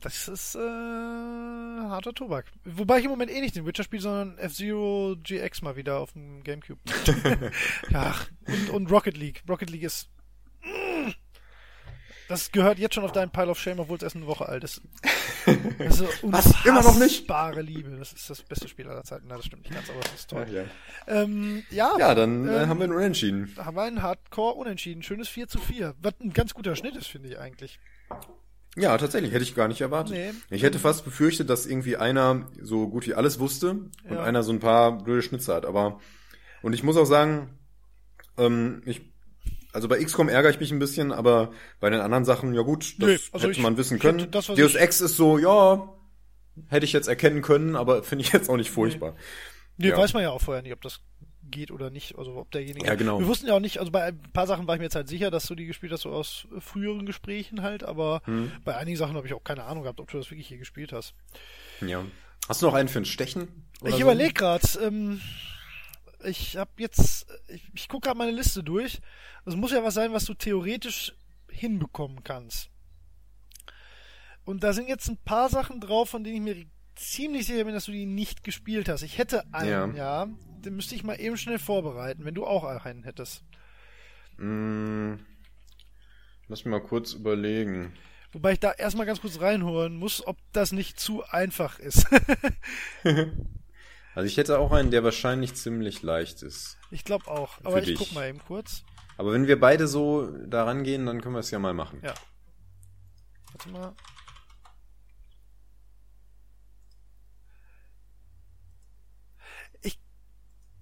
Das 0.00 0.28
ist 0.28 0.54
äh, 0.54 0.58
harter 0.60 2.14
Tobak. 2.14 2.46
Wobei 2.64 2.98
ich 2.98 3.04
im 3.04 3.10
Moment 3.10 3.30
eh 3.32 3.40
nicht 3.40 3.56
den 3.56 3.66
Witcher 3.66 3.82
spiele, 3.82 4.02
sondern 4.02 4.38
F-Zero 4.38 5.16
GX 5.22 5.62
mal 5.62 5.74
wieder 5.76 5.98
auf 5.98 6.12
dem 6.12 6.42
Gamecube. 6.44 6.80
ja, 7.90 8.14
und, 8.46 8.70
und 8.70 8.90
Rocket 8.92 9.16
League. 9.16 9.42
Rocket 9.48 9.70
League 9.70 9.82
ist. 9.82 10.08
Mm. 10.62 11.10
Das 12.28 12.52
gehört 12.52 12.78
jetzt 12.78 12.94
schon 12.94 13.04
auf 13.04 13.12
deinen 13.12 13.30
Pile 13.30 13.48
of 13.48 13.58
Shame, 13.58 13.80
obwohl 13.80 13.96
es 13.96 14.02
erst 14.02 14.14
eine 14.16 14.26
Woche 14.26 14.46
alt 14.46 14.62
ist. 14.62 14.82
Das 15.78 16.00
ist 16.00 16.18
Was? 16.22 16.64
Immer 16.66 16.82
noch 16.82 16.98
nicht? 16.98 17.22
unfassbare 17.22 17.62
Liebe. 17.62 17.90
Das 17.96 18.12
ist 18.12 18.28
das 18.28 18.42
beste 18.42 18.68
Spiel 18.68 18.86
aller 18.86 19.02
Zeiten. 19.02 19.26
Na, 19.28 19.36
das 19.36 19.46
stimmt 19.46 19.62
nicht 19.64 19.74
ganz, 19.74 19.88
aber 19.90 20.00
das 20.00 20.12
ist 20.12 20.30
toll. 20.30 20.46
ja. 20.52 20.64
Ähm, 21.06 21.64
ja, 21.70 21.90
ja, 21.98 22.14
dann 22.14 22.46
äh, 22.46 22.62
Ähm, 22.64 22.68
haben 22.68 22.78
wir 22.78 22.84
einen 22.84 22.92
Unentschieden. 22.92 23.52
haben 23.56 23.74
wir 23.76 23.82
einen 23.82 24.02
Hardcore 24.02 24.54
unentschieden. 24.54 25.02
Schönes 25.02 25.28
4 25.28 25.48
zu 25.48 25.58
4. 25.58 25.94
Was 26.02 26.14
ein 26.20 26.32
ganz 26.34 26.52
guter 26.54 26.76
Schnitt 26.76 26.94
ist, 26.96 27.06
finde 27.08 27.30
ich 27.30 27.38
eigentlich. 27.38 27.80
Ja, 28.78 28.96
tatsächlich, 28.98 29.32
hätte 29.32 29.42
ich 29.42 29.54
gar 29.54 29.68
nicht 29.68 29.80
erwartet. 29.80 30.14
Nee. 30.14 30.30
Ich 30.56 30.62
hätte 30.62 30.78
fast 30.78 31.04
befürchtet, 31.04 31.50
dass 31.50 31.66
irgendwie 31.66 31.96
einer 31.96 32.46
so 32.62 32.88
gut 32.88 33.06
wie 33.06 33.14
alles 33.14 33.38
wusste 33.38 33.70
und 33.70 33.90
Ja. 34.10 34.22
einer 34.22 34.42
so 34.42 34.52
ein 34.52 34.60
paar 34.60 35.02
blöde 35.02 35.22
Schnitzer 35.22 35.54
hat. 35.54 35.66
Aber 35.66 36.00
und 36.62 36.72
ich 36.72 36.82
muss 36.82 36.96
auch 36.96 37.04
sagen, 37.06 37.58
ähm, 38.36 38.82
ich 38.86 39.02
also 39.72 39.86
bei 39.88 40.02
XCOM 40.02 40.28
ärgere 40.28 40.50
ich 40.50 40.60
mich 40.60 40.72
ein 40.72 40.78
bisschen, 40.78 41.12
aber 41.12 41.52
bei 41.78 41.90
den 41.90 42.00
anderen 42.00 42.24
Sachen, 42.24 42.54
ja 42.54 42.62
gut, 42.62 42.94
das 42.98 43.06
Nee, 43.08 43.18
also 43.32 43.48
hätte 43.48 43.50
ich- 43.58 43.62
man 43.62 43.76
wissen 43.76 43.98
können. 43.98 44.18
hätte 44.20 44.30
das, 44.30 44.46
Deus 44.46 44.74
Ex 44.74 45.00
ist 45.00 45.16
so, 45.16 45.38
ja, 45.38 45.92
hätte 46.68 46.86
ich 46.86 46.92
jetzt 46.92 47.06
erkennen 47.08 47.42
können, 47.42 47.76
aber 47.76 48.02
finde 48.02 48.24
ich 48.24 48.32
jetzt 48.32 48.48
auch 48.48 48.56
nicht 48.56 48.70
furchtbar. 48.70 49.14
Nee, 49.76 49.90
Ja. 49.90 49.96
weiß 49.98 50.14
man 50.14 50.22
ja 50.22 50.30
auch 50.30 50.40
vorher 50.40 50.62
nicht, 50.62 50.72
ob 50.72 50.80
das 50.80 51.00
geht 51.50 51.70
oder 51.70 51.90
nicht. 51.90 52.16
Also 52.18 52.36
ob 52.36 52.50
derjenige. 52.50 52.86
Ja, 52.86 52.94
genau. 52.94 53.18
Wir 53.20 53.26
wussten 53.26 53.46
ja 53.46 53.54
auch 53.54 53.60
nicht, 53.60 53.78
also 53.78 53.90
bei 53.90 54.04
ein 54.04 54.20
paar 54.32 54.46
Sachen 54.46 54.66
war 54.66 54.74
ich 54.74 54.78
mir 54.78 54.84
jetzt 54.86 54.94
halt 54.94 55.08
sicher, 55.08 55.30
dass 55.30 55.46
du 55.46 55.54
die 55.54 55.66
gespielt 55.66 55.92
hast, 55.92 56.02
so 56.02 56.10
aus 56.10 56.46
früheren 56.60 57.06
Gesprächen 57.06 57.62
halt, 57.62 57.82
aber 57.82 58.22
Hm. 58.24 58.52
bei 58.64 58.76
einigen 58.76 58.96
Sachen 58.96 59.16
habe 59.16 59.26
ich 59.26 59.34
auch 59.34 59.44
keine 59.44 59.64
Ahnung 59.64 59.82
gehabt, 59.84 60.00
ob 60.00 60.10
du 60.10 60.18
das 60.18 60.30
wirklich 60.30 60.48
hier 60.48 60.58
gespielt 60.58 60.92
hast. 60.92 61.14
Ja. 61.80 62.04
Hast 62.48 62.62
du 62.62 62.66
noch 62.66 62.74
einen 62.74 62.88
für 62.88 62.98
ein 63.00 63.04
Stechen? 63.04 63.66
ich 63.84 63.94
so? 63.94 64.00
überlege 64.00 64.32
gerade, 64.32 64.66
ähm, 64.82 65.20
ich 66.24 66.56
habe 66.56 66.70
jetzt, 66.78 67.26
ich, 67.48 67.62
ich 67.74 67.88
gucke 67.88 68.06
gerade 68.06 68.18
meine 68.18 68.32
Liste 68.32 68.62
durch. 68.62 69.00
Das 69.44 69.54
muss 69.56 69.72
ja 69.72 69.84
was 69.84 69.94
sein, 69.94 70.12
was 70.12 70.24
du 70.24 70.34
theoretisch 70.34 71.14
hinbekommen 71.50 72.24
kannst. 72.24 72.70
Und 74.44 74.62
da 74.64 74.72
sind 74.72 74.88
jetzt 74.88 75.08
ein 75.08 75.18
paar 75.18 75.48
Sachen 75.50 75.80
drauf, 75.80 76.08
von 76.10 76.24
denen 76.24 76.36
ich 76.46 76.54
mir 76.56 76.64
ziemlich 76.94 77.46
sicher 77.46 77.64
bin, 77.64 77.74
dass 77.74 77.84
du 77.84 77.92
die 77.92 78.06
nicht 78.06 78.42
gespielt 78.44 78.88
hast. 78.88 79.02
Ich 79.02 79.18
hätte 79.18 79.44
einen, 79.52 79.94
ja. 79.94 80.26
Den 80.64 80.76
müsste 80.76 80.94
ich 80.94 81.04
mal 81.04 81.20
eben 81.20 81.36
schnell 81.36 81.58
vorbereiten, 81.58 82.24
wenn 82.24 82.34
du 82.34 82.46
auch 82.46 82.64
einen 82.64 83.04
hättest. 83.04 83.42
Mm, 84.36 85.14
lass 86.48 86.64
mich 86.64 86.70
mal 86.70 86.82
kurz 86.82 87.12
überlegen. 87.12 87.92
Wobei 88.32 88.52
ich 88.52 88.60
da 88.60 88.72
erstmal 88.72 89.06
ganz 89.06 89.20
kurz 89.20 89.40
reinholen 89.40 89.96
muss, 89.96 90.26
ob 90.26 90.36
das 90.52 90.72
nicht 90.72 91.00
zu 91.00 91.24
einfach 91.24 91.78
ist. 91.78 92.06
Also 94.18 94.26
ich 94.26 94.36
hätte 94.36 94.58
auch 94.58 94.72
einen, 94.72 94.90
der 94.90 95.04
wahrscheinlich 95.04 95.54
ziemlich 95.54 96.02
leicht 96.02 96.42
ist. 96.42 96.76
ich 96.90 97.04
glaube 97.04 97.28
auch. 97.28 97.58
Aber 97.62 97.78
ich 97.78 97.84
dich. 97.84 97.98
guck 97.98 98.12
mal 98.14 98.28
eben 98.28 98.40
kurz. 98.40 98.82
Aber 99.16 99.32
wenn 99.32 99.46
wir 99.46 99.60
beide 99.60 99.86
so 99.86 100.26
da 100.44 100.64
rangehen, 100.64 101.06
dann 101.06 101.20
können 101.20 101.36
wir 101.36 101.38
es 101.38 101.52
ja 101.52 101.60
mal 101.60 101.72
machen. 101.72 102.00
Ja. 102.02 102.14
Warte 103.52 103.68
mal. 103.68 103.94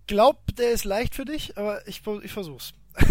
Glaube, 0.06 0.40
der 0.58 0.70
ist 0.70 0.84
leicht 0.84 1.14
für 1.14 1.24
dich, 1.24 1.56
aber 1.58 1.86
ich, 1.86 2.02
ich 2.22 2.32
versuch's. 2.32 2.74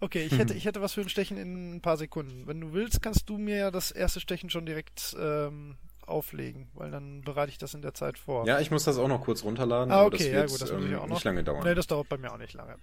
okay, 0.00 0.24
ich 0.24 0.38
hätte, 0.38 0.54
ich 0.54 0.64
hätte 0.64 0.80
was 0.80 0.92
für 0.92 1.00
ein 1.00 1.08
Stechen 1.08 1.36
in 1.36 1.76
ein 1.76 1.80
paar 1.80 1.96
Sekunden. 1.96 2.46
Wenn 2.46 2.60
du 2.60 2.72
willst, 2.72 3.02
kannst 3.02 3.28
du 3.28 3.38
mir 3.38 3.56
ja 3.56 3.70
das 3.70 3.90
erste 3.90 4.20
Stechen 4.20 4.50
schon 4.50 4.66
direkt 4.66 5.16
ähm, 5.18 5.76
auflegen, 6.06 6.68
weil 6.74 6.90
dann 6.90 7.22
bereite 7.22 7.50
ich 7.50 7.58
das 7.58 7.74
in 7.74 7.82
der 7.82 7.94
Zeit 7.94 8.18
vor. 8.18 8.46
Ja, 8.46 8.60
ich 8.60 8.70
muss 8.70 8.84
das 8.84 8.98
auch 8.98 9.08
noch 9.08 9.22
kurz 9.22 9.42
runterladen. 9.42 9.92
ah, 9.92 10.00
aber 10.00 10.06
okay, 10.06 10.18
das 10.18 10.26
ja 10.26 10.46
gut, 10.46 10.62
das 10.62 10.72
muss 10.72 10.84
ich 10.84 10.90
ähm, 10.92 10.98
auch 10.98 11.06
noch. 11.06 11.16
nicht 11.16 11.24
lange 11.24 11.44
dauern. 11.44 11.64
Nee, 11.64 11.74
das 11.74 11.86
dauert 11.86 12.08
bei 12.08 12.18
mir 12.18 12.32
auch 12.32 12.38
nicht 12.38 12.54
lange. 12.54 12.76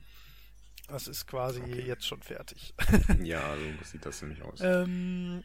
Das 0.87 1.07
ist 1.07 1.27
quasi 1.27 1.61
jetzt 1.61 2.05
schon 2.05 2.21
fertig. 2.21 2.73
Ja, 3.23 3.41
so 3.55 3.85
sieht 3.85 4.05
das 4.05 4.21
nämlich 4.21 4.41
aus. 4.41 4.59
Ähm, 4.61 5.43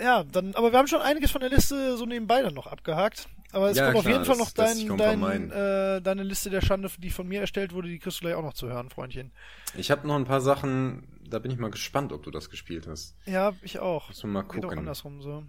ja, 0.00 0.24
dann, 0.24 0.54
aber 0.54 0.72
wir 0.72 0.78
haben 0.78 0.88
schon 0.88 1.02
einiges 1.02 1.30
von 1.30 1.42
der 1.42 1.50
Liste 1.50 1.96
so 1.96 2.06
nebenbei 2.06 2.42
dann 2.42 2.54
noch 2.54 2.66
abgehakt. 2.66 3.28
Aber 3.52 3.70
es 3.70 3.76
Ja, 3.76 3.86
kommt 3.86 3.96
auf 3.98 4.02
klar, 4.04 4.14
jeden 4.14 4.24
Fall 4.24 4.36
noch 4.36 4.50
dein, 4.52 4.96
dein, 4.96 5.50
äh, 5.50 6.00
deine 6.00 6.22
Liste 6.22 6.50
der 6.50 6.60
Schande, 6.60 6.88
die 6.98 7.10
von 7.10 7.26
mir 7.26 7.40
erstellt 7.40 7.72
wurde, 7.72 7.88
die 7.88 7.98
kriegst 7.98 8.18
du 8.20 8.22
gleich 8.22 8.34
auch 8.34 8.42
noch 8.44 8.54
zu 8.54 8.68
hören, 8.68 8.90
Freundchen. 8.90 9.32
Ich 9.76 9.90
habe 9.90 10.06
noch 10.06 10.14
ein 10.16 10.24
paar 10.24 10.40
Sachen, 10.40 11.08
da 11.28 11.38
bin 11.40 11.50
ich 11.50 11.58
mal 11.58 11.70
gespannt, 11.70 12.12
ob 12.12 12.22
du 12.22 12.30
das 12.30 12.48
gespielt 12.50 12.86
hast. 12.86 13.16
Ja, 13.26 13.54
ich 13.62 13.78
auch. 13.80 14.10
Wir 14.10 14.28
mal 14.30 14.42
Geht 14.42 14.50
auch 14.64 14.68
gucken. 14.68 14.78
andersrum 14.78 15.20
so. 15.20 15.44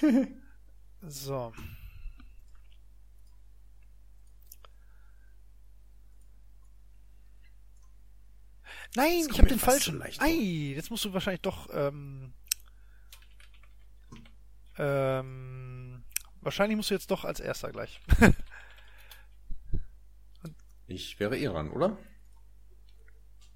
so. 1.02 1.52
Nein, 8.96 9.26
ich 9.30 9.38
habe 9.38 9.48
den 9.48 9.58
falschen. 9.58 10.02
so. 10.10 10.22
Ei, 10.22 10.72
jetzt 10.74 10.90
musst 10.90 11.04
du 11.04 11.12
wahrscheinlich 11.12 11.42
doch. 11.42 11.68
Ähm, 11.72 12.32
ähm, 14.78 15.57
wahrscheinlich 16.42 16.76
musst 16.76 16.90
du 16.90 16.94
jetzt 16.94 17.10
doch 17.10 17.24
als 17.24 17.40
erster 17.40 17.70
gleich. 17.72 18.00
Ich 20.90 21.20
wäre 21.20 21.36
eh 21.36 21.46
ran, 21.48 21.70
oder? 21.70 21.98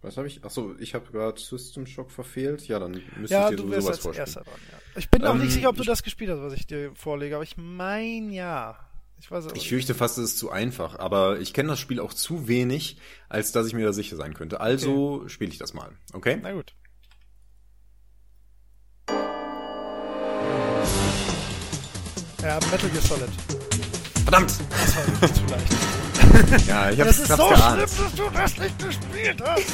Was 0.02 0.16
habe 0.16 0.26
ich? 0.26 0.44
Achso, 0.44 0.74
ich 0.78 0.94
habe 0.94 1.10
gerade 1.10 1.40
System 1.40 1.86
Shock 1.86 2.10
verfehlt. 2.10 2.66
Ja, 2.68 2.78
dann 2.78 3.00
müsste 3.16 3.34
ja, 3.34 3.48
ich 3.50 3.56
dir 3.56 3.62
sowas 3.62 3.86
als 3.86 3.98
vorstellen. 4.00 4.26
erster 4.26 4.40
dran. 4.42 4.60
Ja. 4.70 4.78
Ich 4.98 5.08
bin 5.10 5.24
auch 5.24 5.34
Ähm, 5.34 5.40
nicht 5.40 5.52
sicher, 5.52 5.68
ob 5.68 5.76
du 5.76 5.82
ich- 5.82 5.88
das 5.88 6.02
gespielt 6.02 6.30
hast, 6.30 6.40
was 6.40 6.52
ich 6.52 6.66
dir 6.66 6.94
vorlege, 6.94 7.36
aber 7.36 7.44
ich 7.44 7.56
mein 7.56 8.30
ja. 8.30 8.78
Ich 9.18 9.30
weiß 9.30 9.46
Ich 9.54 9.68
fürchte 9.68 9.94
fast, 9.94 10.18
es 10.18 10.32
ist 10.32 10.38
zu 10.38 10.50
einfach, 10.50 10.98
aber 10.98 11.38
ich 11.38 11.54
kenne 11.54 11.68
das 11.70 11.78
Spiel 11.78 12.00
auch 12.00 12.12
zu 12.12 12.48
wenig, 12.48 12.98
als 13.28 13.52
dass 13.52 13.68
ich 13.68 13.72
mir 13.72 13.86
da 13.86 13.92
sicher 13.92 14.16
sein 14.16 14.34
könnte. 14.34 14.60
Also 14.60 15.26
spiele 15.28 15.52
ich 15.52 15.58
das 15.58 15.72
mal, 15.72 15.96
okay? 16.12 16.38
Na 16.42 16.52
gut. 16.52 16.74
Ja, 22.42 22.58
Metal 22.70 22.90
Gear 22.90 23.02
Solid. 23.02 23.28
Verdammt! 24.24 24.50
Das 24.70 24.96
war 24.96 25.06
wirklich 25.06 25.32
zu 25.34 25.44
leicht. 25.46 25.72
Ja, 26.66 26.88
ich 26.90 26.96
Das 26.98 27.08
hab's, 27.08 27.18
ist 27.18 27.30
hab's 27.30 27.42
so 27.42 27.48
geahnt. 27.48 27.90
schlimm, 27.90 28.04
dass 28.06 28.14
du 28.14 28.30
das 28.32 28.56
nicht 28.58 28.78
gespielt 28.78 29.42
hast. 29.44 29.64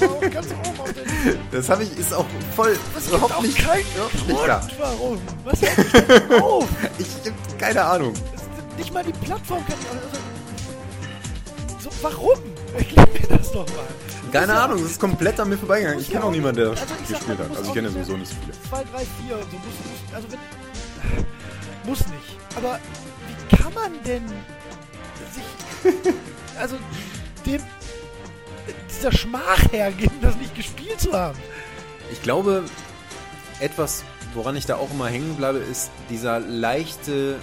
Das 0.00 0.30
ganz 0.32 0.46
oben 0.66 0.80
auf 0.80 0.92
der. 0.92 1.04
Das 1.52 1.68
habe 1.68 1.82
ich, 1.84 1.96
ist 1.96 2.12
auch 2.12 2.24
voll, 2.56 2.70
Es 2.72 3.04
gibt 3.04 3.08
überhaupt 3.08 3.34
auch 3.36 3.42
nicht, 3.42 3.56
keinen 3.58 3.84
überhaupt 3.94 4.14
nicht 4.14 4.26
Grund, 4.28 4.44
klar. 4.44 4.68
warum. 4.78 5.18
Was 5.44 5.60
dich 5.60 5.68
denn 5.92 6.42
auf? 6.42 6.66
Ich 6.98 7.06
hab 7.30 7.58
keine 7.58 7.84
Ahnung. 7.84 8.14
Das 8.32 8.42
ist 8.42 8.48
Nicht 8.78 8.92
mal 8.92 9.04
die 9.04 9.12
Plattform 9.12 9.64
kann 9.66 9.76
also, 9.92 10.08
so, 11.78 11.90
Warum? 12.02 12.38
Erklär 12.76 13.06
mir 13.12 13.36
das 13.38 13.52
doch 13.52 13.66
mal. 13.66 13.86
Keine 14.32 14.52
Ja. 14.54 14.64
Ahnung, 14.64 14.82
das 14.82 14.90
ist 14.92 15.00
komplett 15.00 15.38
an 15.38 15.48
mir 15.50 15.58
vorbeigegangen. 15.58 16.00
Ich 16.00 16.10
kenne 16.10 16.24
auch 16.24 16.30
niemanden, 16.32 16.56
der 16.62 16.70
also 16.70 16.82
ich 16.82 16.88
sag 17.08 17.18
gespielt 17.18 17.38
mal, 17.38 17.44
hat. 17.44 17.50
Also 17.50 17.62
ich 17.62 17.68
auch 17.70 17.74
kenne 17.74 17.88
nicht 17.90 17.94
sowieso 18.06 18.16
nicht 18.16 18.30
so 18.30 18.36
viele. 18.42 18.52
2, 18.68 18.76
3, 18.76 18.84
4 19.28 19.36
und 19.36 19.42
so 19.50 20.16
also 20.16 20.26
wenn, 20.32 21.26
muss 21.84 22.00
nicht. 22.08 22.36
Aber 22.56 22.78
wie 23.50 23.56
kann 23.56 23.72
man 23.74 23.92
denn 24.04 24.26
sich 25.32 25.92
also 26.58 26.76
dem 27.46 27.62
dieser 28.88 29.12
Schmach 29.12 29.72
hergeben, 29.72 30.16
das 30.20 30.36
nicht 30.36 30.54
gespielt 30.54 31.00
zu 31.00 31.12
haben? 31.12 31.38
Ich 32.12 32.22
glaube, 32.22 32.64
etwas, 33.60 34.04
woran 34.34 34.56
ich 34.56 34.66
da 34.66 34.76
auch 34.76 34.90
immer 34.90 35.08
hängen 35.08 35.36
bleibe, 35.36 35.58
ist 35.58 35.90
dieser 36.10 36.40
leichte 36.40 37.36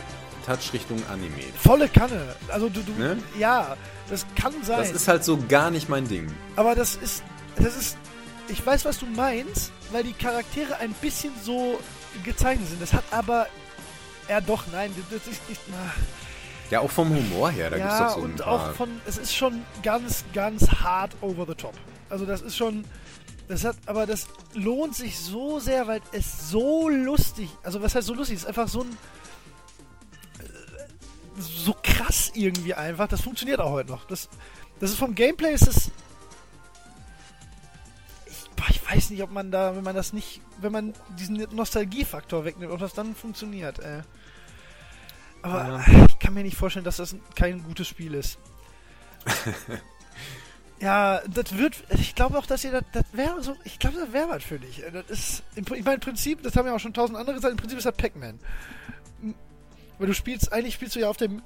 Touch 0.46 0.74
Richtung 0.74 1.02
Anime. 1.12 1.42
Volle 1.64 1.88
Kanne. 1.90 2.36
Also 2.50 2.70
du, 2.70 2.82
du 2.82 2.92
Ne? 2.94 3.18
ja, 3.40 3.76
das 4.10 4.26
kann 4.36 4.54
sein. 4.64 4.78
Das 4.80 4.92
ist 4.92 5.08
halt 5.08 5.24
so 5.24 5.40
gar 5.50 5.72
nicht 5.72 5.90
mein 5.90 6.08
Ding. 6.08 6.28
Aber 6.56 6.76
das 6.76 6.96
ist, 6.96 7.24
das 7.58 7.76
ist, 7.76 7.98
ich 8.48 8.64
weiß, 8.64 8.86
was 8.86 9.00
du 9.00 9.08
meinst, 9.08 9.72
weil 9.92 10.04
die 10.04 10.14
Charaktere 10.14 10.78
ein 10.78 10.94
bisschen 10.94 11.32
so 11.42 11.80
gezeichnet 12.24 12.70
sind. 12.70 12.82
Das 12.82 12.94
hat 12.94 13.04
aber, 13.12 13.48
ja 14.30 14.42
doch, 14.42 14.66
nein, 14.72 14.94
das 15.10 15.28
ist, 15.28 15.42
ich, 15.50 15.60
na, 15.68 15.94
Ja, 16.72 16.80
auch 16.80 16.92
vom 16.92 17.10
Humor 17.10 17.52
her, 17.52 17.70
da 17.70 17.78
ja, 17.78 17.84
gibt's 17.86 18.00
doch 18.00 18.10
so 18.20 18.26
ein 18.26 18.32
und 18.32 18.38
paar... 18.38 18.72
auch 18.72 18.74
von, 18.74 18.90
es 19.06 19.18
ist 19.18 19.36
schon 19.36 19.62
ganz, 19.84 20.26
ganz 20.34 20.68
hart 20.68 21.16
over 21.22 21.46
the 21.48 21.56
top. 21.56 21.76
Also 22.10 22.26
das 22.26 22.42
ist 22.42 22.56
schon, 22.58 22.86
das 23.48 23.64
hat, 23.64 23.76
aber 23.86 24.06
das 24.06 24.28
lohnt 24.54 24.96
sich 24.96 25.20
so 25.20 25.60
sehr, 25.60 25.88
weil 25.88 26.02
es 26.12 26.50
so 26.50 26.90
lustig, 26.90 27.50
also 27.64 27.82
was 27.82 27.94
heißt 27.96 28.08
so 28.08 28.14
lustig, 28.14 28.38
es 28.38 28.44
ist 28.44 28.48
einfach 28.48 28.68
so 28.68 28.82
ein, 28.82 28.98
äh, 30.40 31.42
so 31.42 31.76
krass 31.84 32.32
irgendwie 32.34 32.74
einfach, 32.74 33.08
das 33.08 33.22
funktioniert 33.22 33.60
auch 33.60 33.72
heute 33.72 33.92
noch. 33.92 34.06
Das, 34.06 34.30
das 34.80 34.92
ist 34.92 34.98
vom 34.98 35.14
Gameplay 35.14 35.54
ist 35.54 35.68
es, 35.68 35.92
boah, 38.56 38.66
ich 38.70 38.82
weiß 38.90 39.10
nicht, 39.10 39.22
ob 39.24 39.32
man 39.32 39.52
da, 39.52 39.76
wenn 39.76 39.84
man 39.84 39.96
das 39.96 40.14
nicht, 40.14 40.42
wenn 40.60 40.72
man 40.72 40.94
diesen 41.20 41.36
Nostalgiefaktor 41.56 42.46
wegnimmt, 42.46 42.72
ob 42.72 42.80
das 42.80 42.94
dann 42.94 43.16
funktioniert, 43.16 43.80
ey. 43.80 44.02
Aber 45.42 45.84
ich 46.08 46.18
kann 46.20 46.34
mir 46.34 46.44
nicht 46.44 46.58
vorstellen, 46.58 46.86
dass 46.86 46.98
das 46.98 47.16
kein 47.36 47.64
gutes 47.64 47.88
Spiel 47.88 48.16
ist. 48.16 48.40
ja, 50.80 51.22
das 51.28 51.56
wird. 51.58 51.84
Ich 51.90 52.16
glaube 52.16 52.38
auch, 52.38 52.46
dass 52.46 52.64
ihr 52.64 52.72
das, 52.72 52.84
das 52.94 53.04
wäre 53.14 53.42
so. 53.44 53.56
Ich 53.64 53.78
glaube, 53.80 53.98
das 54.00 54.12
wäre 54.12 54.30
was 54.30 54.44
für 54.44 54.60
dich. 54.60 54.84
Das 54.92 55.06
ist. 55.10 55.44
Ich 55.56 55.70
meine, 55.70 55.96
im 55.96 56.00
Prinzip, 56.02 56.42
das 56.44 56.56
haben 56.56 56.66
ja 56.68 56.74
auch 56.76 56.80
schon 56.80 56.94
tausend 56.94 57.18
andere 57.18 57.36
gesagt, 57.36 57.52
im 57.52 57.58
Prinzip 57.58 57.78
ist 57.78 57.86
das 57.86 57.96
Pac-Man. 57.96 58.40
M- 59.22 59.36
Weil 60.00 60.08
du 60.08 60.14
spielst, 60.14 60.52
eigentlich 60.52 60.74
spielst 60.74 60.96
du 60.96 61.00
ja 61.00 61.10
auf 61.10 61.18
dem. 61.18 61.42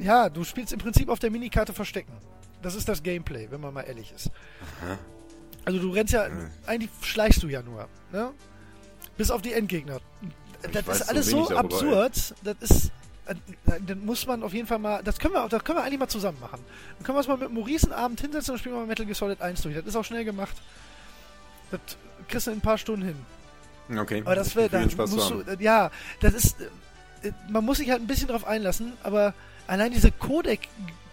Ja, 0.00 0.28
du 0.28 0.44
spielst 0.44 0.72
im 0.72 0.78
Prinzip 0.78 1.08
auf 1.08 1.18
der 1.18 1.30
Minikarte 1.30 1.72
Verstecken. 1.72 2.12
Das 2.62 2.74
ist 2.74 2.88
das 2.88 3.02
Gameplay, 3.02 3.48
wenn 3.50 3.60
man 3.60 3.72
mal 3.74 3.82
ehrlich 3.82 4.12
ist. 4.14 4.30
Also 5.64 5.78
du 5.78 5.90
rennst 5.90 6.12
ja, 6.12 6.26
eigentlich 6.66 6.90
schleichst 7.02 7.42
du 7.42 7.48
ja 7.48 7.62
nur, 7.62 7.88
ne? 8.12 8.30
Bis 9.16 9.30
auf 9.30 9.42
die 9.42 9.52
Endgegner. 9.52 10.00
Das 10.72 10.86
weiß 10.86 11.00
ist 11.00 11.08
alles 11.08 11.26
so 11.26 11.44
darüber, 11.44 11.60
absurd. 11.60 12.34
Das 12.42 12.56
ist, 12.60 12.90
äh, 13.26 13.34
dann 13.86 14.04
muss 14.04 14.26
man 14.26 14.42
auf 14.42 14.52
jeden 14.52 14.66
Fall 14.66 14.78
mal, 14.78 15.02
das 15.02 15.18
können 15.18 15.34
wir, 15.34 15.48
das 15.48 15.62
können 15.64 15.78
wir 15.78 15.84
eigentlich 15.84 15.98
mal 15.98 16.08
zusammen 16.08 16.38
machen. 16.40 16.60
Dann 16.96 17.04
können 17.04 17.16
wir 17.16 17.18
uns 17.20 17.28
mal 17.28 17.36
mit 17.36 17.52
Maurice 17.52 17.86
einen 17.86 17.92
Abend 17.92 18.20
hinsetzen 18.20 18.52
und 18.52 18.58
spielen 18.58 18.74
mal 18.74 18.86
Metal 18.86 19.04
Gear 19.06 19.14
Solid 19.14 19.40
1 19.40 19.62
durch. 19.62 19.74
Das 19.76 19.86
ist 19.86 19.96
auch 19.96 20.04
schnell 20.04 20.24
gemacht. 20.24 20.56
Das 21.70 21.80
kriegst 22.28 22.46
du 22.46 22.50
in 22.50 22.58
ein 22.58 22.62
paar 22.62 22.78
Stunden 22.78 23.06
hin. 23.06 23.16
Okay, 23.98 24.22
Aber 24.24 24.34
das 24.34 24.54
wäre, 24.54 24.68
Viel 24.68 24.82
da 24.84 24.90
Spaß 24.90 25.10
zu 25.10 25.16
musst 25.16 25.30
du, 25.30 25.40
äh, 25.40 25.56
ja, 25.60 25.90
das 26.20 26.34
ist, 26.34 26.60
äh, 27.22 27.32
man 27.48 27.64
muss 27.64 27.78
sich 27.78 27.90
halt 27.90 28.00
ein 28.00 28.06
bisschen 28.06 28.28
drauf 28.28 28.46
einlassen, 28.46 28.92
aber 29.02 29.34
allein 29.66 29.92
diese 29.92 30.12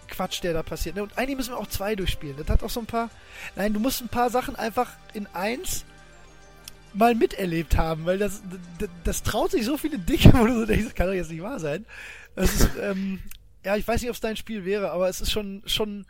Codec-Quatsch, 0.08 0.42
der 0.42 0.54
da 0.54 0.62
passiert, 0.62 0.96
ne? 0.96 1.02
und 1.02 1.16
eigentlich 1.16 1.36
müssen 1.36 1.52
wir 1.52 1.58
auch 1.58 1.66
zwei 1.66 1.94
durchspielen. 1.94 2.36
Das 2.36 2.48
hat 2.48 2.62
auch 2.62 2.70
so 2.70 2.80
ein 2.80 2.86
paar, 2.86 3.10
nein, 3.56 3.72
du 3.72 3.80
musst 3.80 4.00
ein 4.00 4.08
paar 4.08 4.30
Sachen 4.30 4.56
einfach 4.56 4.92
in 5.14 5.26
eins 5.28 5.84
mal 6.94 7.14
miterlebt 7.14 7.76
haben, 7.76 8.06
weil 8.06 8.18
das, 8.18 8.42
das, 8.78 8.88
das 9.04 9.22
traut 9.22 9.50
sich 9.50 9.64
so 9.64 9.76
viele 9.76 9.98
Dinge, 9.98 10.32
wo 10.34 10.46
du 10.46 10.60
so 10.60 10.66
denkst, 10.66 10.86
das 10.86 10.94
kann 10.94 11.06
doch 11.06 11.14
jetzt 11.14 11.30
nicht 11.30 11.42
wahr 11.42 11.60
sein. 11.60 11.86
Das 12.34 12.54
ist, 12.54 12.70
ähm, 12.80 13.20
ja, 13.64 13.76
ich 13.76 13.86
weiß 13.86 14.00
nicht, 14.00 14.10
ob 14.10 14.14
es 14.14 14.20
dein 14.20 14.36
Spiel 14.36 14.64
wäre, 14.64 14.90
aber 14.90 15.08
es 15.08 15.20
ist 15.20 15.30
schon, 15.30 15.62
schon 15.66 16.06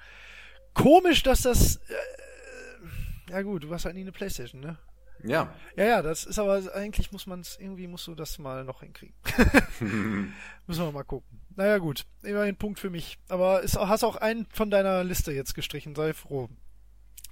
komisch, 0.74 1.22
dass 1.22 1.42
das, 1.42 1.76
äh, 1.76 3.30
ja 3.30 3.42
gut, 3.42 3.64
du 3.64 3.74
hast 3.74 3.84
halt 3.84 3.94
nie 3.94 4.02
eine 4.02 4.12
Playstation, 4.12 4.60
ne? 4.60 4.78
Ja, 5.24 5.52
Ja, 5.76 5.84
ja, 5.84 6.02
das 6.02 6.24
ist 6.24 6.38
aber 6.38 6.62
eigentlich 6.74 7.12
muss 7.12 7.26
man 7.26 7.40
es 7.40 7.56
irgendwie 7.58 7.86
musst 7.86 8.06
du 8.06 8.14
das 8.14 8.38
mal 8.38 8.64
noch 8.64 8.80
hinkriegen. 8.80 9.14
Müssen 10.66 10.84
wir 10.84 10.92
mal 10.92 11.02
gucken. 11.04 11.40
Naja, 11.56 11.78
gut. 11.78 12.06
Immerhin 12.22 12.56
Punkt 12.56 12.78
für 12.78 12.90
mich. 12.90 13.18
Aber 13.28 13.62
ist, 13.62 13.76
hast 13.76 14.04
auch 14.04 14.16
einen 14.16 14.46
von 14.52 14.70
deiner 14.70 15.02
Liste 15.04 15.32
jetzt 15.32 15.54
gestrichen. 15.54 15.94
Sei 15.94 16.12
froh. 16.14 16.48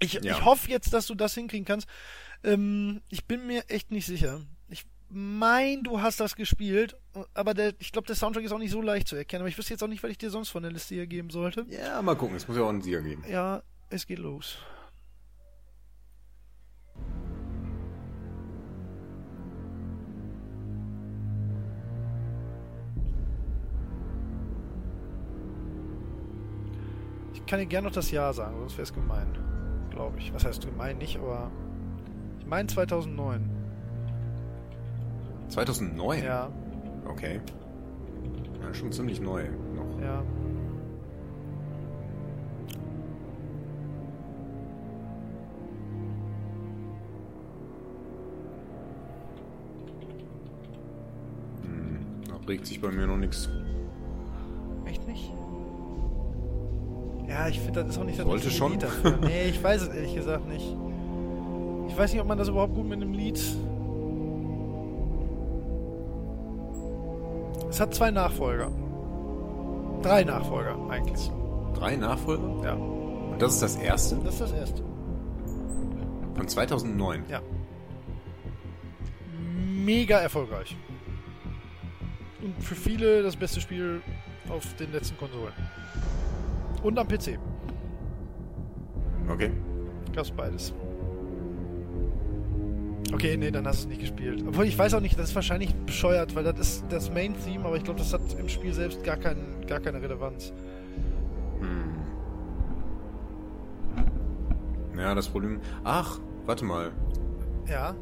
Ich, 0.01 0.15
Ja. 0.15 0.21
ich 0.37 0.45
hoffe 0.45 0.71
jetzt, 0.71 0.93
dass 0.93 1.07
du 1.07 1.15
das 1.15 1.35
hinkriegen 1.35 1.65
kannst. 1.65 1.89
Ähm, 2.45 3.03
ich 3.09 3.27
bin 3.27 3.47
mir 3.47 3.65
echt 3.69 3.91
nicht 3.91 4.07
sicher. 4.07 4.41
Ich 4.69 4.85
mein, 5.09 5.83
du 5.85 6.01
hast 6.01 6.19
das 6.21 6.35
gespielt, 6.35 6.97
aber 7.35 7.55
der, 7.55 7.75
ich 7.79 7.93
glaube, 7.93 8.07
der 8.07 8.17
Soundtrack 8.17 8.45
ist 8.45 8.53
auch 8.53 8.59
nicht 8.59 8.73
so 8.73 8.83
leicht 8.83 9.09
zu 9.09 9.17
erkennen. 9.17 9.43
Aber 9.43 9.49
ich 9.49 9.57
wüsste 9.59 9.73
jetzt 9.75 9.83
auch 9.83 9.89
nicht, 9.89 10.03
was 10.03 10.11
ich 10.11 10.19
dir 10.19 10.31
sonst 10.31 10.51
von 10.51 10.63
der 10.63 10.73
Liste 10.73 10.95
hier 10.95 11.07
geben 11.07 11.31
sollte. 11.31 11.65
ja, 11.69 12.03
mal 12.03 12.17
gucken, 12.17 12.37
es 12.37 12.49
muss 12.49 12.57
ja 12.57 12.65
auch 12.65 12.69
einen 12.69 12.83
Sieger 12.83 13.01
geben. 13.03 13.25
Ja, 13.29 13.63
es 13.91 14.07
geht 14.07 14.19
los. 14.19 14.59
Kann 27.47 27.59
dir 27.61 27.67
gerne 27.67 27.87
noch 27.89 27.95
das 27.95 28.11
Jahr 28.11 28.33
sagen, 28.33 28.57
sonst 28.59 28.73
wäre 28.75 28.83
es 28.83 28.93
gemein. 28.93 29.27
Glaube 29.91 30.19
ich. 30.19 30.33
Was 30.35 30.45
heißt 30.45 30.65
gemein 30.67 30.99
nicht, 30.99 31.19
aber. 31.19 31.51
Ich 32.41 32.47
meine 32.47 32.69
2009. 32.69 33.51
2009? 35.49 36.25
Ja, 36.25 36.51
Okay. 37.09 37.41
Ja, 38.61 38.75
schon 38.75 38.91
ziemlich 38.93 39.21
neu 39.21 39.45
noch. 39.75 40.01
ja. 40.01 40.23
Da 52.29 52.37
regt 52.49 52.67
sich 52.67 52.81
bei 52.81 52.91
mir 52.91 53.07
noch 53.07 53.17
nichts. 53.17 53.49
Ja, 57.37 57.49
ich 57.49 57.61
finde, 57.61 57.83
das 57.85 57.91
ist 57.93 57.99
auch 57.99 58.05
nicht 58.05 58.19
das 58.19 58.25
Sollte 58.27 58.51
schon. 58.51 58.73
Lied 58.73 58.83
dafür. 58.83 59.19
Nee, 59.21 59.45
ich 59.51 59.63
weiß 59.63 59.83
es 59.83 59.89
ehrlich 59.89 60.15
gesagt 60.15 60.49
nicht. 60.49 60.65
Ich 61.89 61.97
weiß 61.99 62.13
nicht, 62.13 62.21
ob 62.23 62.27
man 62.29 62.39
das 62.39 62.49
überhaupt 62.49 62.75
gut 62.75 62.87
mit 62.87 63.01
einem 63.01 63.13
Lied. 63.13 63.39
Es 67.69 67.79
hat 67.81 67.95
zwei 67.95 68.11
Nachfolger. 68.11 68.71
Drei 70.03 70.25
Nachfolger, 70.25 70.77
eigentlich. 70.89 71.31
Drei 71.75 71.97
Nachfolger? 71.97 72.65
Ja, 72.65 72.73
Und 72.75 73.37
das 73.41 73.55
ist 73.55 73.63
das 73.63 73.77
erste 73.77 74.17
das 74.25 74.35
ist 74.35 74.41
das 74.41 74.53
erste. 74.53 74.83
von 76.35 76.49
2009. 76.49 77.25
Ja. 77.29 77.41
Mega 79.85 80.19
erfolgreich. 80.19 80.75
Und 82.43 82.63
für 82.63 82.75
viele 82.75 83.23
das 83.23 83.37
beste 83.37 83.61
Spiel 83.61 84.01
auf 84.49 84.65
den 84.77 84.93
letzten 84.93 85.17
Konsolen. 85.19 85.53
Und 86.87 86.99
am 87.01 87.09
PC. 87.09 87.37
Okay. 89.29 89.51
Gab's 90.15 90.31
beides. 90.31 90.73
Okay, 93.13 93.37
nee, 93.37 93.51
dann 93.51 93.67
hast 93.67 93.79
du 93.79 93.83
es 93.83 93.89
nicht 93.89 94.01
gespielt. 94.01 94.45
Obwohl 94.47 94.67
ich 94.67 94.79
weiß 94.79 94.95
auch 94.95 95.01
nicht, 95.01 95.19
das 95.19 95.31
ist 95.31 95.35
wahrscheinlich 95.35 95.75
bescheuert, 95.75 96.37
weil 96.37 96.45
das 96.45 96.59
ist 96.61 96.85
das 96.89 97.13
Main-Theme, 97.13 97.65
aber 97.65 97.77
ich 97.77 97.83
glaube, 97.83 97.99
das 97.99 98.13
hat 98.13 98.21
im 98.39 98.49
Spiel 98.49 98.73
selbst 98.73 99.03
gar, 99.03 99.17
kein, 99.17 99.67
gar 99.67 99.81
keine 99.81 100.01
Relevanz. 100.01 100.53
Hm. 101.59 101.97
Ja, 104.97 105.15
das 105.15 105.29
Problem. 105.29 105.61
Ach, 105.83 106.21
warte 106.47 106.65
mal. 106.65 106.93
Ja, 107.69 107.97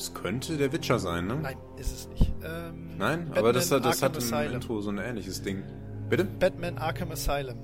Es 0.00 0.14
könnte 0.14 0.56
der 0.56 0.72
Witcher 0.72 0.98
sein, 0.98 1.26
ne? 1.26 1.36
nein, 1.42 1.58
ist 1.76 1.92
es 1.92 2.08
nicht. 2.08 2.32
Ähm, 2.42 2.89
Nein? 3.00 3.18
Batman 3.26 3.38
aber 3.38 3.52
das, 3.52 3.70
hat- 3.70 3.84
das 3.84 4.02
hat 4.02 4.12
im 4.16 4.22
Asylum. 4.22 4.54
Intro 4.54 4.80
so 4.80 4.90
ein 4.90 4.98
ähnliches 4.98 5.42
Ding. 5.42 5.62
Bitte? 6.08 6.24
Batman 6.24 6.78
Arkham 6.78 7.10
Asylum. 7.12 7.58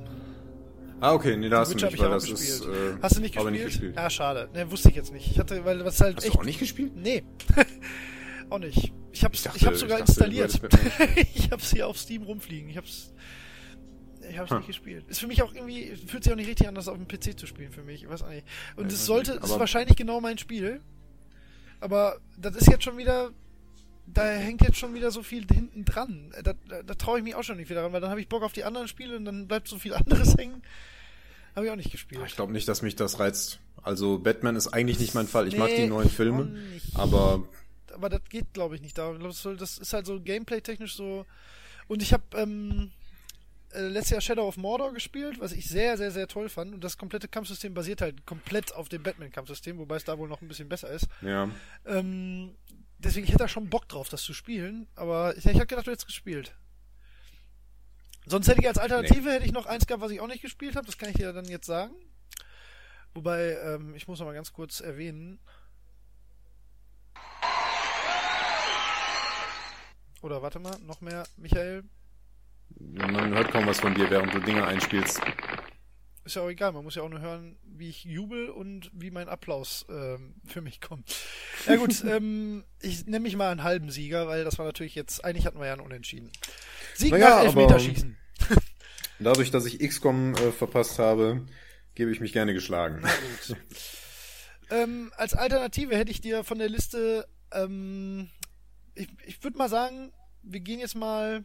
Ah, 1.01 1.13
okay, 1.13 1.37
nee, 1.37 1.49
da 1.51 1.59
hast 1.61 1.73
du 1.73 1.75
nicht, 1.75 1.85
weil 1.85 1.93
ich 1.93 2.01
das 2.01 2.25
ist. 2.25 2.63
gespielt. 2.63 2.75
Äh, 2.75 3.03
Hast 3.03 3.17
du 3.17 3.21
nicht 3.21 3.35
gespielt? 3.35 3.53
nicht 3.53 3.65
gespielt. 3.67 3.97
Ja, 3.97 4.09
schade. 4.09 4.49
Ne, 4.55 4.71
wusste 4.71 4.89
ich 4.89 4.97
jetzt 4.97 5.13
nicht. 5.13 5.31
Ich 5.31 5.39
hatte, 5.39 5.63
weil 5.65 5.85
was 5.85 6.01
halt 6.01 6.17
Hast 6.17 6.25
echt. 6.25 6.35
du 6.35 6.39
auch 6.39 6.45
nicht 6.45 6.59
gespielt? 6.59 6.93
Nee. 6.97 7.23
auch 8.51 8.59
nicht. 8.59 8.93
Ich 9.13 9.23
hab's, 9.25 9.39
ich 9.39 9.45
dachte- 9.45 9.67
hab's 9.67 9.81
sogar 9.81 9.99
ich 10.01 10.05
dachte, 10.07 10.25
installiert. 10.25 10.59
ich 11.35 11.51
hab's 11.51 11.71
hier 11.71 11.87
auf 11.87 11.99
Steam 11.99 12.23
rumfliegen. 12.23 12.71
Ich 12.71 12.77
hab's. 12.79 13.13
Ich 14.31 14.39
hab's 14.39 14.51
Hm. 14.51 14.57
nicht 14.59 14.67
gespielt. 14.69 15.05
Ist 15.09 15.21
für 15.21 15.27
mich 15.27 15.43
auch 15.43 15.55
irgendwie, 15.55 15.95
fühlt 15.97 16.25
sich 16.25 16.33
auch 16.33 16.37
nicht 16.37 16.49
richtig 16.49 16.67
an, 16.67 16.75
das 16.75 16.89
auf 16.89 16.97
dem 16.97 17.07
PC 17.07 17.39
zu 17.39 17.47
spielen 17.47 17.71
für 17.73 17.83
mich. 17.83 18.03
Ich 18.05 18.09
weiß 18.09 18.23
auch 18.23 18.31
nicht. 18.31 18.47
Und 18.77 18.91
es 18.91 19.05
sollte, 19.05 19.33
es 19.43 19.51
ist 19.51 19.59
wahrscheinlich 19.59 19.97
genau 19.97 20.21
mein 20.23 20.39
Spiel. 20.39 20.81
Aber 21.81 22.17
das 22.39 22.57
ist 22.57 22.69
jetzt 22.69 22.85
schon 22.85 22.97
wieder, 22.97 23.31
da 24.07 24.25
hängt 24.25 24.63
jetzt 24.63 24.79
schon 24.79 24.95
wieder 24.95 25.11
so 25.11 25.23
viel 25.23 25.47
hinten 25.53 25.85
dran. 25.85 26.33
Da, 26.43 26.55
da, 26.69 26.83
da 26.83 26.95
traue 26.95 27.19
ich 27.19 27.25
mich 27.25 27.35
auch 27.35 27.43
schon 27.43 27.57
nicht 27.57 27.71
wieder 27.71 27.83
ran, 27.85 27.93
weil 27.93 28.01
dann 28.01 28.11
habe 28.11 28.21
ich 28.21 28.29
Bock 28.29 28.43
auf 28.43 28.53
die 28.53 28.65
anderen 28.65 28.89
Spiele 28.89 29.17
und 29.17 29.25
dann 29.25 29.49
bleibt 29.49 29.69
so 29.69 29.79
viel 29.79 29.95
anderes 29.95 30.37
hängen. 30.37 30.63
Habe 31.55 31.67
ich 31.67 31.73
auch 31.73 31.77
nicht 31.77 31.91
gespielt. 31.91 32.23
Ich 32.27 32.37
glaube 32.37 32.53
nicht, 32.53 32.69
dass 32.69 32.83
mich 32.83 32.97
das 32.97 33.19
reizt. 33.19 33.61
Also 33.83 34.19
Batman 34.19 34.57
ist 34.57 34.69
eigentlich 34.69 34.99
nicht 34.99 35.15
mein 35.15 35.27
Fall. 35.27 35.49
Ich 35.49 35.57
mag 35.57 35.71
Nee, 35.71 35.85
die 35.85 35.87
neuen 35.87 36.11
Filme, 36.11 36.57
aber 36.95 37.45
aber 37.95 38.11
das 38.11 38.21
geht, 38.29 38.53
glaube 38.53 38.75
ich, 38.75 38.83
nicht 38.83 38.99
Das 38.99 39.79
ist 39.79 39.93
halt 39.93 40.07
so 40.07 40.21
gameplay-technisch 40.21 40.95
so. 40.95 41.25
Und 41.89 42.03
ich 42.03 42.13
habe 42.13 42.25
ähm, 42.35 42.91
äh, 43.73 43.81
letztes 43.81 44.11
Jahr 44.11 44.21
Shadow 44.21 44.47
of 44.47 44.57
Mordor 44.57 44.93
gespielt, 44.93 45.41
was 45.41 45.53
ich 45.53 45.69
sehr, 45.69 45.97
sehr, 45.97 46.11
sehr 46.11 46.29
toll 46.29 46.49
fand. 46.49 46.75
Und 46.75 46.85
das 46.85 46.99
komplette 46.99 47.29
Kampfsystem 47.29 47.75
basiert 47.75 48.01
halt 48.03 48.27
komplett 48.27 48.75
auf 48.75 48.89
dem 48.89 49.03
Batman-Kampfsystem, 49.03 49.79
wobei 49.79 49.97
es 49.97 50.05
da 50.05 50.19
wohl 50.19 50.29
noch 50.29 50.43
ein 50.43 50.49
bisschen 50.49 50.69
besser 50.69 50.91
ist. 50.91 51.09
ja. 51.23 51.49
Ähm, 51.87 52.55
deswegen, 52.99 53.25
ich 53.25 53.31
hätte 53.31 53.45
da 53.45 53.49
schon 53.49 53.71
Bock 53.71 53.89
drauf, 53.89 54.09
das 54.09 54.23
zu 54.23 54.35
spielen. 54.35 54.87
Aber 54.95 55.37
ich, 55.37 55.47
ich 55.47 55.55
habe 55.55 55.67
gedacht, 55.67 55.87
du 55.87 55.91
hättest 55.91 56.07
gespielt. 56.07 56.55
Sonst 58.27 58.49
hätte 58.49 58.61
ich 58.61 58.69
als 58.69 58.79
Alternative 58.79 59.31
hätte 59.31 59.45
ich 59.45 59.53
noch 59.53 59.67
eins 59.67 59.87
gehabt, 59.87 60.03
was 60.03 60.11
ich 60.11 60.21
auch 60.21 60.27
nicht 60.27 60.43
gespielt 60.43 60.75
habe. 60.75 60.87
Das 60.87 60.99
kann 60.99 61.11
ich 61.11 61.17
dir 61.17 61.33
dann 61.33 61.45
jetzt 61.45 61.67
sagen. 61.67 61.95
Wobei, 63.15 63.57
ähm, 63.65 63.95
ich 63.95 64.09
muss 64.09 64.19
noch 64.19 64.27
mal 64.27 64.35
ganz 64.35 64.53
kurz 64.53 64.81
erwähnen. 64.81 65.39
Oder 70.23 70.43
warte 70.43 70.59
mal, 70.59 70.77
noch 70.81 71.01
mehr, 71.01 71.25
Michael. 71.37 71.85
Man 72.81 73.35
hört 73.35 73.53
kaum 73.53 73.67
was 73.67 73.81
von 73.81 73.95
dir, 73.95 74.11
während 74.11 74.35
du 74.35 74.41
Dinge 74.41 74.67
einspielst. 74.67 75.21
Ist 76.27 76.35
ja 76.35 76.43
auch 76.43 76.49
egal, 76.49 76.73
man 76.73 76.83
muss 76.83 76.97
ja 76.97 77.03
auch 77.03 77.09
nur 77.09 77.21
hören, 77.21 77.57
wie 77.65 77.89
ich 77.89 78.03
jubel 78.05 78.51
und 78.51 78.91
wie 78.93 79.13
mein 79.13 79.29
Applaus 79.29 79.87
ähm, 79.89 80.35
für 80.45 80.61
mich 80.61 80.81
kommt. 80.81 81.15
Ja 81.67 81.77
gut, 81.77 82.03
ähm, 82.09 82.65
ich 82.81 83.07
nenne 83.07 83.21
mich 83.21 83.37
mal 83.37 83.51
einen 83.53 83.63
halben 83.63 83.91
Sieger, 83.93 84.27
weil 84.27 84.43
das 84.45 84.59
war 84.59 84.67
natürlich 84.67 84.97
jetzt, 84.97 85.25
eigentlich 85.25 85.47
hatten 85.47 85.61
wir 85.61 85.67
ja 85.67 85.75
einen 85.75 85.83
Unentschieden. 85.83 86.33
Sieg 86.95 87.13
Naja, 87.13 87.29
nach 87.29 87.37
aber- 87.37 87.45
Elfmeterschießen. 87.63 88.17
Dadurch, 89.21 89.53
dass 89.53 89.67
ich 89.67 89.79
XCOM 89.79 90.35
äh, 90.35 90.51
verpasst 90.51 90.99
habe, 90.99 91.47
gebe 91.95 92.11
ich 92.11 92.19
mich 92.21 92.33
gerne 92.33 92.53
geschlagen. 92.55 93.03
Ähm, 94.69 95.13
als 95.17 95.35
Alternative 95.35 95.97
hätte 95.97 96.11
ich 96.11 96.21
dir 96.21 96.43
von 96.43 96.59
der 96.59 96.69
Liste, 96.69 97.27
ähm, 97.53 98.29
ich, 98.95 99.09
ich 99.25 99.45
würde 99.45 99.57
mal 99.59 99.69
sagen, 99.69 100.13
wir 100.43 100.61
gehen 100.61 100.81
jetzt 100.81 100.97
mal. 100.97 101.45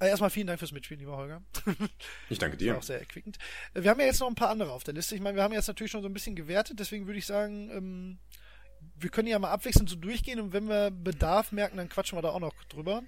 Äh, 0.00 0.08
erstmal 0.08 0.30
vielen 0.30 0.46
Dank 0.46 0.58
fürs 0.58 0.72
Mitspielen, 0.72 1.00
lieber 1.00 1.16
Holger. 1.16 1.42
Ich 2.30 2.38
danke 2.38 2.54
War 2.56 2.58
dir. 2.58 2.78
auch 2.78 2.82
sehr 2.82 2.98
erquickend. 3.00 3.38
Äh, 3.74 3.82
Wir 3.82 3.90
haben 3.90 4.00
ja 4.00 4.06
jetzt 4.06 4.20
noch 4.20 4.28
ein 4.28 4.34
paar 4.34 4.50
andere 4.50 4.72
auf 4.72 4.84
der 4.84 4.94
Liste. 4.94 5.14
Ich 5.14 5.20
meine, 5.20 5.36
wir 5.36 5.42
haben 5.42 5.52
jetzt 5.54 5.66
natürlich 5.68 5.90
schon 5.90 6.02
so 6.02 6.08
ein 6.08 6.12
bisschen 6.14 6.36
gewertet, 6.36 6.78
deswegen 6.78 7.06
würde 7.06 7.18
ich 7.18 7.26
sagen, 7.26 7.70
ähm, 7.72 8.18
wir 8.96 9.10
können 9.10 9.28
ja 9.28 9.38
mal 9.38 9.50
abwechselnd 9.50 9.88
so 9.90 9.96
durchgehen 9.96 10.38
und 10.40 10.52
wenn 10.52 10.68
wir 10.68 10.90
Bedarf 10.90 11.50
merken, 11.52 11.76
dann 11.78 11.88
quatschen 11.88 12.16
wir 12.16 12.22
da 12.22 12.30
auch 12.30 12.40
noch 12.40 12.54
drüber. 12.68 13.02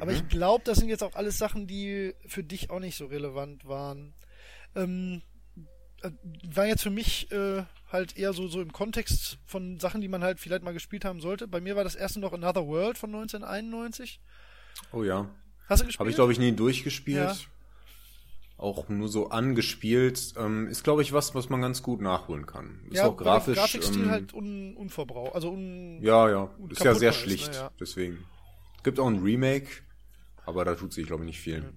Aber 0.00 0.10
Mhm. 0.10 0.16
ich 0.16 0.28
glaube, 0.28 0.64
das 0.64 0.78
sind 0.78 0.88
jetzt 0.88 1.02
auch 1.02 1.14
alles 1.16 1.36
Sachen, 1.36 1.66
die 1.66 2.14
für 2.26 2.42
dich 2.42 2.70
auch 2.70 2.80
nicht 2.80 2.96
so 2.96 3.06
relevant 3.06 3.66
waren. 3.68 4.14
Ähm, 4.74 5.20
äh, 6.02 6.10
war 6.54 6.66
jetzt 6.66 6.82
für 6.82 6.88
mich 6.90 7.30
äh, 7.30 7.64
halt 7.90 8.16
eher 8.16 8.32
so, 8.32 8.48
so 8.48 8.62
im 8.62 8.72
Kontext 8.72 9.38
von 9.44 9.78
Sachen, 9.80 10.00
die 10.00 10.08
man 10.08 10.22
halt 10.24 10.40
vielleicht 10.40 10.62
mal 10.62 10.72
gespielt 10.72 11.04
haben 11.04 11.20
sollte. 11.20 11.46
Bei 11.46 11.60
mir 11.60 11.76
war 11.76 11.84
das 11.84 11.94
erste 11.94 12.20
noch 12.20 12.32
Another 12.32 12.66
World 12.66 12.96
von 12.96 13.10
1991. 13.14 14.18
Oh 14.92 15.02
ja. 15.04 15.28
Hast 15.72 15.82
du 15.82 15.86
gespielt? 15.86 16.00
Habe 16.00 16.10
ich, 16.10 16.16
glaube 16.16 16.32
ich, 16.32 16.38
nie 16.38 16.52
durchgespielt. 16.52 17.18
Ja. 17.18 17.36
Auch 18.58 18.88
nur 18.88 19.08
so 19.08 19.30
angespielt. 19.30 20.34
Ähm, 20.36 20.68
ist, 20.68 20.84
glaube 20.84 21.02
ich, 21.02 21.12
was, 21.12 21.34
was 21.34 21.48
man 21.48 21.60
ganz 21.60 21.82
gut 21.82 22.00
nachholen 22.00 22.46
kann. 22.46 22.80
Ist 22.90 22.98
ja, 22.98 23.06
auch 23.06 23.16
grafisch. 23.16 23.58
Grafikstil 23.58 24.04
ähm, 24.04 24.10
halt 24.10 24.32
un, 24.34 24.76
unverbraucht. 24.76 25.34
Also 25.34 25.50
un, 25.50 25.98
ja, 26.00 26.30
ja. 26.30 26.50
Ist 26.68 26.84
ja 26.84 26.94
sehr 26.94 27.10
ist, 27.10 27.16
schlicht. 27.16 27.50
ne, 27.50 27.56
ja. 27.56 27.70
Deswegen. 27.80 28.24
Gibt 28.84 28.98
auch 29.00 29.06
ein 29.06 29.22
Remake, 29.22 29.68
aber 30.46 30.64
da 30.64 30.74
tut 30.74 30.92
sich, 30.92 31.06
glaube 31.06 31.22
ich, 31.24 31.26
nicht 31.26 31.40
viel. 31.40 31.72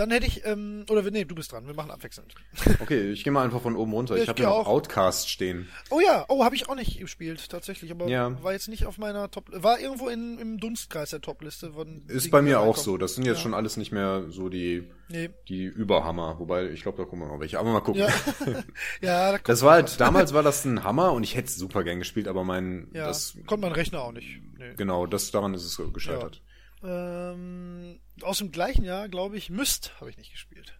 Dann 0.00 0.10
hätte 0.12 0.26
ich, 0.26 0.46
ähm, 0.46 0.86
oder 0.88 1.02
nee, 1.10 1.26
du 1.26 1.34
bist 1.34 1.52
dran, 1.52 1.66
wir 1.66 1.74
machen 1.74 1.90
abwechselnd. 1.90 2.34
Okay, 2.80 3.10
ich 3.10 3.22
gehe 3.22 3.30
mal 3.30 3.44
einfach 3.44 3.60
von 3.60 3.76
oben 3.76 3.92
runter. 3.92 4.16
Ich 4.16 4.22
ich 4.22 4.28
habe 4.30 4.40
ja 4.40 4.48
auch. 4.48 4.66
Outcast 4.66 5.28
stehen. 5.28 5.68
Oh 5.90 6.00
ja, 6.00 6.24
oh, 6.30 6.42
habe 6.42 6.54
ich 6.54 6.70
auch 6.70 6.74
nicht 6.74 6.98
gespielt, 6.98 7.50
tatsächlich, 7.50 7.90
aber 7.90 8.08
Ja. 8.08 8.42
war 8.42 8.52
jetzt 8.54 8.68
nicht 8.68 8.86
auf 8.86 8.96
meiner 8.96 9.30
Top, 9.30 9.50
war 9.52 9.78
irgendwo 9.78 10.08
in, 10.08 10.38
im 10.38 10.58
Dunstkreis 10.58 11.10
der 11.10 11.20
Topliste. 11.20 11.70
Ist 12.06 12.30
bei 12.30 12.40
mir 12.40 12.60
auch 12.60 12.78
so. 12.78 12.96
Das 12.96 13.14
sind 13.14 13.26
jetzt 13.26 13.36
Ja. 13.36 13.42
schon 13.42 13.52
alles 13.52 13.76
nicht 13.76 13.92
mehr 13.92 14.24
so 14.30 14.48
die, 14.48 14.90
Nee. 15.10 15.28
die 15.50 15.64
Überhammer. 15.64 16.36
Wobei, 16.38 16.70
ich 16.70 16.80
glaube, 16.80 16.96
da 16.96 17.04
kommen 17.04 17.28
noch 17.28 17.38
welche. 17.38 17.58
Aber 17.58 17.70
mal 17.70 17.80
gucken. 17.80 18.00
Ja. 18.00 18.08
ja, 19.02 19.32
da 19.32 19.36
kommt 19.36 19.50
Das 19.50 19.60
war 19.60 19.72
halt, 19.72 20.00
damals 20.00 20.32
war 20.32 20.42
das 20.42 20.64
ein 20.64 20.82
Hammer 20.82 21.12
und 21.12 21.24
ich 21.24 21.34
hätte 21.36 21.48
es 21.48 21.56
super 21.56 21.84
gern 21.84 21.98
gespielt, 21.98 22.26
aber 22.26 22.42
mein, 22.42 22.88
Ja, 22.94 23.06
das, 23.08 23.36
konnte 23.46 23.66
mein 23.66 23.72
Rechner 23.72 24.00
auch 24.00 24.12
nicht. 24.12 24.40
Nee. 24.56 24.72
genau, 24.78 25.04
das, 25.04 25.30
daran 25.30 25.52
ist 25.52 25.64
es 25.66 25.78
gescheitert. 25.92 26.40
Ähm, 26.82 28.00
aus 28.22 28.38
dem 28.38 28.52
gleichen 28.52 28.84
Jahr, 28.84 29.08
glaube 29.08 29.36
ich, 29.36 29.50
Myst 29.50 29.92
habe 30.00 30.10
ich 30.10 30.16
nicht 30.16 30.32
gespielt. 30.32 30.74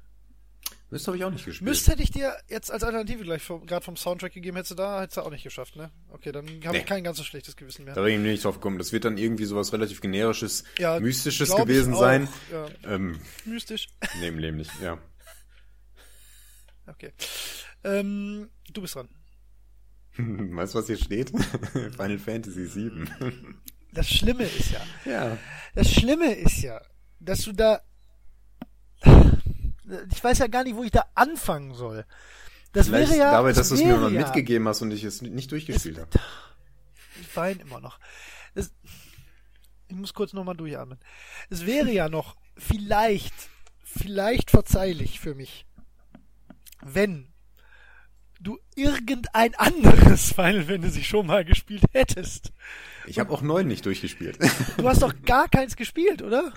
Myst 0.91 1.07
habe 1.07 1.17
ich 1.17 1.25
auch 1.25 1.31
nicht 1.31 1.45
gespielt. 1.45 1.69
Myst 1.69 1.87
hätte 1.89 2.03
ich 2.03 2.11
dir 2.11 2.35
jetzt 2.49 2.71
als 2.71 2.83
Alternative 2.83 3.23
gleich 3.23 3.47
gerade 3.47 3.85
vom 3.85 3.97
Soundtrack 3.97 4.33
gegeben, 4.33 4.57
hättest 4.57 4.73
du 4.73 4.75
da, 4.77 5.01
hättest 5.03 5.19
du 5.19 5.21
auch 5.23 5.31
nicht 5.31 5.45
geschafft, 5.45 5.77
ne? 5.77 5.91
Okay, 6.09 6.33
dann 6.33 6.47
habe 6.65 6.73
Nee. 6.73 6.79
ich 6.79 6.87
kein 6.87 7.05
ganz 7.05 7.19
so 7.19 7.23
schlechtes 7.25 7.55
Gewissen 7.55 7.85
mehr. 7.85 7.95
Da 7.95 8.03
bin 8.03 8.15
ich 8.15 8.21
nicht 8.21 8.45
drauf 8.45 8.57
gekommen. 8.57 8.79
Das 8.79 8.93
wird 8.93 9.05
dann 9.05 9.17
irgendwie 9.19 9.45
sowas 9.45 9.73
relativ 9.73 10.01
generisches, 10.01 10.65
Ja, 10.79 10.99
mystisches 10.99 11.55
gewesen 11.55 11.95
sein. 11.95 12.29
Ja, 12.51 12.67
Ähm, 12.85 13.21
mystisch. 13.45 13.89
nee, 14.19 14.29
im 14.29 14.39
Leben 14.39 14.57
nicht, 14.57 14.73
ja. 14.83 14.99
Okay. 16.87 17.13
Ähm, 17.85 18.49
du 18.73 18.83
bist 18.83 18.97
dran. 18.97 19.09
weißt 20.19 20.75
du, 20.75 20.79
was 20.79 20.87
hier 20.87 20.97
steht? 20.97 21.31
Final 21.97 22.19
Fantasy 22.19 22.67
7. 22.67 23.61
Das 23.93 24.09
Schlimme 24.09 24.45
ist 24.45 24.71
ja, 24.71 24.81
ja. 25.05 25.39
das 25.75 25.91
Schlimme 25.91 26.33
ist 26.33 26.63
ja, 26.63 26.81
dass 27.19 27.43
du 27.43 27.53
da, 27.53 27.81
ich 29.05 30.23
weiß 30.23 30.39
ja 30.39 30.47
gar 30.47 30.65
nicht, 30.65 30.77
wo 30.77 30.85
ich 30.85 30.93
da 30.93 31.05
anfangen 31.15 31.75
soll. 31.75 32.05
Das 32.73 32.87
Vielleicht 32.87 33.11
wäre 33.11 33.21
ja, 33.21 33.33
dabei, 33.33 33.53
dass 33.53 33.69
du 33.69 33.75
es 33.75 33.83
mir 33.83 33.97
mal 33.97 34.13
ja, 34.13 34.21
mitgegeben 34.21 34.69
hast 34.69 34.83
und 34.83 34.93
ich 34.93 35.03
es 35.03 35.23
nicht 35.23 35.51
durchgespielt 35.51 35.99
habe. 35.99 36.11
Ich 37.21 37.37
weine 37.37 37.61
immer 37.63 37.81
noch. 37.81 37.99
Das, 38.55 38.73
ich 39.89 39.97
muss 39.97 40.15
kurz 40.15 40.33
nochmal 40.33 40.57
durchatmen. 40.57 40.99
Es 41.49 41.67
wäre 41.67 41.91
ja 41.91 42.09
noch 42.09 42.37
vielleicht, 42.57 43.35
vielleicht 43.83 44.51
verzeihlich 44.51 45.19
für 45.19 45.35
mich, 45.35 45.67
wenn 46.81 47.30
du 48.41 48.59
irgendein 48.75 49.55
anderes 49.55 50.33
Final 50.35 50.65
Fantasy 50.65 51.05
schon 51.05 51.27
mal 51.27 51.45
gespielt 51.45 51.83
hättest. 51.93 52.53
Ich 53.07 53.19
habe 53.19 53.33
auch 53.33 53.43
neun 53.43 53.67
nicht 53.69 53.87
durchgespielt. 53.87 54.39
Du 54.77 54.89
hast 54.89 55.03
doch 55.03 55.15
gar 55.25 55.49
keins 55.49 55.77
gespielt, 55.77 56.23
oder? 56.23 56.53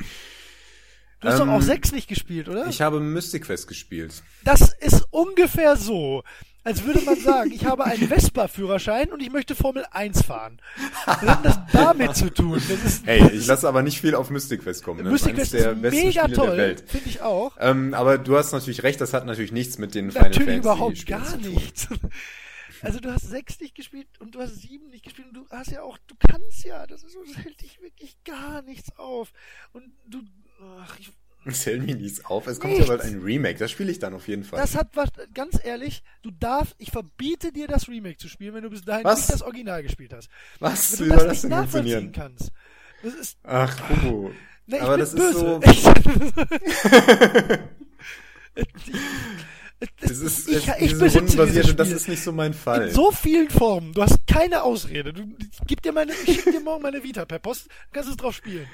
Du 1.19 1.27
hast 1.27 1.39
Ähm, 1.39 1.47
doch 1.47 1.53
auch 1.53 1.61
sechs 1.61 1.91
nicht 1.91 2.07
gespielt, 2.07 2.49
oder? 2.49 2.67
Ich 2.67 2.81
habe 2.81 2.99
Mystic 2.99 3.45
Quest 3.45 3.67
gespielt. 3.67 4.23
Das 4.43 4.73
ist 4.79 5.05
ungefähr 5.11 5.77
so, 5.77 6.23
als 6.63 6.83
würde 6.83 7.01
man 7.01 7.19
sagen, 7.19 7.51
ich 7.51 7.65
habe 7.65 7.83
einen 7.85 8.07
Vespa-Führerschein 8.07 9.11
und 9.11 9.21
ich 9.21 9.31
möchte 9.31 9.55
Formel 9.55 9.85
1 9.91 10.23
fahren. 10.23 10.61
Was 11.05 11.21
hat 11.21 11.45
das 11.45 11.59
damit 11.71 12.15
zu 12.15 12.29
tun? 12.33 12.61
Das 12.69 12.83
ist, 12.83 13.05
Hey, 13.05 13.29
ich 13.31 13.45
lasse 13.47 13.67
aber 13.67 13.83
nicht 13.83 13.99
viel 13.99 14.15
auf 14.15 14.29
Mystic 14.29 14.61
Quest 14.63 14.83
kommen. 14.83 15.03
Ne? 15.03 15.11
Mystic 15.11 15.35
Quest 15.35 15.53
der 15.53 15.71
ist 15.73 15.81
mega 15.81 16.23
Spiele 16.23 16.35
toll, 16.35 16.75
finde 16.85 17.09
ich 17.09 17.21
auch. 17.21 17.55
Ähm, 17.59 17.93
aber 17.93 18.17
du 18.17 18.37
hast 18.37 18.53
natürlich 18.53 18.83
recht, 18.83 19.01
das 19.01 19.13
hat 19.13 19.25
natürlich 19.25 19.51
nichts 19.51 19.77
mit 19.77 19.93
den 19.95 20.11
Final 20.11 20.29
Natürlich 20.29 20.47
Fantasy 20.47 20.59
überhaupt 20.59 20.97
Spielen 20.97 21.21
gar 21.23 21.37
nichts. 21.37 21.87
Also 22.81 22.99
du 22.99 23.13
hast 23.13 23.29
sechs 23.29 23.61
nicht 23.61 23.75
gespielt 23.75 24.07
und 24.19 24.35
du 24.35 24.41
hast 24.41 24.61
sieben 24.61 24.89
nicht 24.89 25.05
gespielt 25.05 25.29
und 25.29 25.33
du 25.35 25.45
hast 25.49 25.71
ja 25.71 25.83
auch, 25.83 25.97
du 26.07 26.15
kannst 26.19 26.65
ja, 26.65 26.85
das 26.85 27.03
ist 27.03 27.13
so, 27.13 27.23
das 27.23 27.43
hält 27.43 27.61
dich 27.61 27.81
wirklich 27.81 28.17
gar 28.25 28.61
nichts 28.61 28.97
auf. 28.97 29.31
Und 29.71 29.85
du, 30.05 30.21
ach, 30.81 30.99
ich, 30.99 31.09
Zähl 31.51 31.79
mir 31.81 31.95
nichts 31.95 32.23
auf. 32.25 32.47
Es 32.47 32.59
kommt 32.59 32.73
Nichts. 32.73 32.87
ja 32.87 32.95
bald 32.95 33.05
ein 33.07 33.21
Remake. 33.21 33.59
Das 33.59 33.71
spiele 33.71 33.91
ich 33.91 33.99
dann 33.99 34.13
auf 34.13 34.27
jeden 34.27 34.43
Fall. 34.43 34.59
das 34.59 34.75
hat 34.75 34.89
was, 34.95 35.09
ganz 35.33 35.59
ehrlich, 35.63 36.03
du 36.21 36.31
darfst, 36.31 36.75
ich 36.77 36.91
verbiete 36.91 37.51
dir 37.51 37.67
das 37.67 37.87
Remake 37.87 38.17
zu 38.17 38.27
spielen, 38.29 38.53
wenn 38.53 38.63
du 38.63 38.69
bis 38.69 38.83
dahin 38.83 39.03
Was? 39.03 39.19
nicht 39.19 39.33
das 39.33 39.41
Original 39.41 39.83
gespielt 39.83 40.13
hast. 40.13 40.29
Was? 40.59 40.99
Wenn 40.99 41.05
Wie 41.07 41.09
du 41.11 41.17
soll 41.17 41.27
das 41.27 41.27
das 41.27 41.33
nicht 41.33 41.43
denn 41.43 41.49
nachvollziehen 41.49 42.01
funktionieren? 42.01 42.11
kannst. 42.37 42.51
Das 43.03 43.13
ist, 43.15 43.37
Ach, 43.43 43.87
Kubu. 43.87 44.29
ne, 44.67 44.75
ich 44.77 44.81
Aber 44.81 44.91
bin 44.91 44.99
das 45.01 45.13
ist 45.13 45.19
böse. 45.19 45.39
so- 45.39 45.59
Ich, 48.55 50.01
Es 50.11 50.19
ist, 50.19 50.47
ich, 50.47 50.55
es, 50.55 50.67
ich 50.67 50.77
diese 50.77 50.95
besitze 50.99 51.19
rundenbasierte, 51.19 51.61
dieses 51.61 51.75
das 51.75 51.87
Spiel. 51.87 51.97
ist 51.97 52.07
nicht 52.07 52.23
so 52.23 52.31
mein 52.31 52.53
Fall. 52.53 52.87
In 52.87 52.93
so 52.93 53.11
vielen 53.11 53.49
Formen. 53.49 53.91
Du 53.93 54.01
hast 54.01 54.25
keine 54.27 54.63
Ausrede. 54.63 55.11
Du, 55.11 55.23
ich 55.39 55.57
gib 55.67 55.81
dir 55.81 55.91
meine, 55.91 56.13
ich 56.25 56.35
schick 56.41 56.45
dir 56.53 56.61
morgen 56.61 56.83
meine 56.83 57.03
Vita 57.03 57.25
per 57.25 57.39
Post, 57.39 57.67
kannst 57.91 58.09
es 58.09 58.15
drauf 58.15 58.33
spielen. 58.35 58.65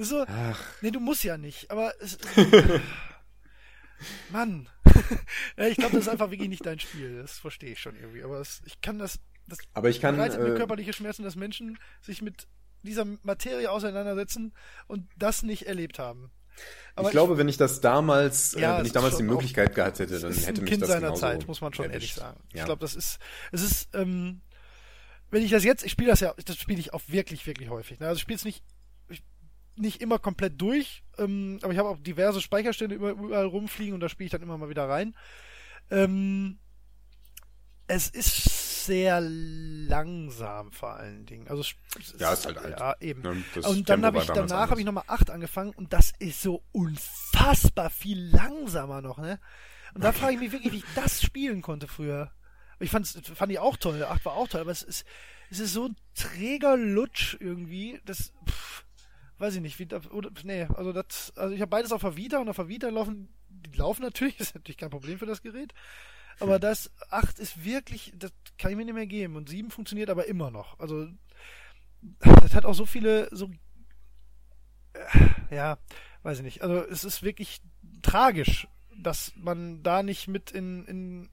So, 0.00 0.24
Ach, 0.28 0.60
nee, 0.80 0.90
du 0.92 1.00
musst 1.00 1.24
ja 1.24 1.36
nicht, 1.36 1.70
aber 1.70 1.92
es, 2.00 2.18
Mann. 4.30 4.68
ja, 5.56 5.66
ich 5.66 5.76
glaube, 5.76 5.94
das 5.94 6.02
ist 6.02 6.08
einfach 6.08 6.30
wirklich 6.30 6.48
nicht 6.48 6.64
dein 6.64 6.78
Spiel. 6.78 7.20
Das 7.20 7.38
verstehe 7.38 7.72
ich 7.72 7.80
schon 7.80 7.96
irgendwie. 7.96 8.22
Aber 8.22 8.40
es, 8.40 8.62
ich 8.64 8.80
kann 8.80 8.98
das, 8.98 9.18
das 9.48 9.58
Aber 9.74 9.88
ich 9.88 10.00
kann. 10.00 10.16
bereitet 10.16 10.40
mir 10.40 10.54
Äh, 10.54 10.56
körperliche 10.56 10.92
Schmerzen, 10.92 11.24
dass 11.24 11.36
Menschen 11.36 11.78
sich 12.00 12.22
mit 12.22 12.46
dieser 12.82 13.04
Materie 13.22 13.70
auseinandersetzen 13.70 14.54
und 14.86 15.08
das 15.16 15.42
nicht 15.42 15.66
erlebt 15.66 15.98
haben. 15.98 16.30
ich 17.02 17.10
glaube, 17.10 17.38
wenn 17.38 17.48
ich 17.48 17.56
das 17.56 17.80
damals, 17.80 18.52
Ja, 18.52 18.74
äh, 18.74 18.76
wenn 18.76 18.82
es 18.82 18.86
ich 18.88 18.92
damals 18.92 19.16
die 19.16 19.24
Möglichkeit 19.24 19.74
gehabt 19.74 19.98
hätte, 19.98 20.20
dann 20.20 20.32
hätte 20.32 20.60
ein 20.60 20.62
mich 20.62 20.70
Kind 20.70 20.82
das 20.82 20.90
seiner 20.90 21.14
Zeit, 21.14 21.46
muss 21.48 21.60
man 21.60 21.72
schon 21.74 21.90
ehrlich 21.90 22.14
sagen. 22.14 22.40
Ja. 22.52 22.60
Ich 22.60 22.64
glaube, 22.64 22.80
das 22.80 22.94
ist, 22.94 23.18
es 23.50 23.62
ist, 23.62 23.94
ähm, 23.94 24.42
wenn 25.30 25.42
ich 25.42 25.50
das 25.50 25.64
jetzt, 25.64 25.84
ich 25.84 25.92
spiele 25.92 26.10
das 26.10 26.20
ja, 26.20 26.34
das 26.44 26.56
spiele 26.56 26.78
ich 26.78 26.94
auch 26.94 27.02
wirklich, 27.08 27.46
wirklich 27.46 27.68
häufig. 27.68 27.98
Ne? 27.98 28.06
Also 28.06 28.16
ich 28.16 28.22
spiele 28.22 28.36
es 28.36 28.44
nicht, 28.44 28.62
ich, 28.64 28.77
nicht 29.78 30.00
immer 30.00 30.18
komplett 30.18 30.60
durch, 30.60 31.02
ähm, 31.18 31.58
aber 31.62 31.72
ich 31.72 31.78
habe 31.78 31.88
auch 31.88 31.98
diverse 31.98 32.40
Speicherstände 32.40 32.94
über, 32.94 33.10
überall 33.10 33.46
rumfliegen 33.46 33.94
und 33.94 34.00
da 34.00 34.08
spiele 34.08 34.26
ich 34.26 34.32
dann 34.32 34.42
immer 34.42 34.58
mal 34.58 34.68
wieder 34.68 34.88
rein. 34.88 35.14
Ähm, 35.90 36.58
es 37.86 38.08
ist 38.08 38.84
sehr 38.86 39.20
langsam 39.20 40.72
vor 40.72 40.94
allen 40.94 41.26
Dingen. 41.26 41.48
Also 41.48 41.62
Ja, 42.18 42.32
ist 42.32 42.46
halt 42.46 42.58
alt. 42.58 42.78
Ja, 42.78 42.94
eben. 43.00 43.22
Ne, 43.22 43.42
und 43.64 43.88
dann 43.88 44.04
habe 44.04 44.18
ich 44.18 44.26
danach 44.26 44.70
habe 44.70 44.80
ich 44.80 44.86
nochmal 44.86 45.04
8 45.06 45.30
angefangen 45.30 45.72
und 45.74 45.92
das 45.92 46.12
ist 46.18 46.42
so 46.42 46.62
unfassbar 46.72 47.90
viel 47.90 48.18
langsamer 48.30 49.02
noch, 49.02 49.18
ne? 49.18 49.40
Und 49.94 50.04
da 50.04 50.12
frage 50.12 50.34
ich 50.34 50.40
mich 50.40 50.52
wirklich, 50.52 50.72
wie 50.72 50.78
ich 50.78 50.84
das 50.94 51.22
spielen 51.22 51.62
konnte 51.62 51.88
früher. 51.88 52.30
Ich 52.78 52.90
fand's, 52.90 53.18
fand 53.34 53.52
ich 53.52 53.58
auch 53.58 53.76
toll, 53.76 54.02
8 54.02 54.24
war 54.24 54.34
auch 54.34 54.48
toll, 54.48 54.60
aber 54.60 54.70
es 54.70 54.82
ist, 54.82 55.04
es 55.50 55.58
ist 55.58 55.72
so 55.72 55.86
ein 55.86 55.96
träger 56.14 56.76
Lutsch 56.76 57.36
irgendwie, 57.40 58.00
das, 58.04 58.32
pff, 58.48 58.84
weiß 59.38 59.54
ich 59.54 59.60
nicht, 59.60 59.78
wie, 59.78 59.86
da- 59.86 60.00
oder, 60.10 60.30
nee, 60.42 60.64
also 60.74 60.92
das, 60.92 61.32
also 61.36 61.54
ich 61.54 61.60
habe 61.60 61.70
beides 61.70 61.92
auf 61.92 62.02
der 62.02 62.16
Vita 62.16 62.38
und 62.38 62.48
auf 62.48 62.56
der 62.56 62.68
Vita 62.68 62.88
laufen, 62.88 63.28
die 63.48 63.76
laufen 63.76 64.02
natürlich, 64.02 64.38
ist 64.40 64.54
natürlich 64.54 64.76
kein 64.78 64.90
Problem 64.90 65.18
für 65.18 65.26
das 65.26 65.42
Gerät. 65.42 65.72
Aber 66.40 66.58
das 66.60 66.92
8 67.10 67.38
ist 67.40 67.64
wirklich, 67.64 68.12
das 68.16 68.32
kann 68.58 68.70
ich 68.70 68.76
mir 68.76 68.84
nicht 68.84 68.94
mehr 68.94 69.06
geben. 69.08 69.34
Und 69.34 69.48
7 69.48 69.70
funktioniert 69.70 70.08
aber 70.08 70.26
immer 70.26 70.50
noch. 70.50 70.78
Also, 70.78 71.08
das 72.20 72.54
hat 72.54 72.64
auch 72.64 72.74
so 72.74 72.86
viele, 72.86 73.28
so, 73.32 73.50
äh, 74.92 75.54
ja, 75.54 75.78
weiß 76.22 76.38
ich 76.38 76.44
nicht. 76.44 76.62
Also, 76.62 76.84
es 76.84 77.02
ist 77.02 77.22
wirklich 77.24 77.60
tragisch, 78.02 78.68
dass 78.96 79.32
man 79.36 79.82
da 79.82 80.02
nicht 80.04 80.28
mit 80.28 80.50
in, 80.52 80.84
in, 80.84 81.28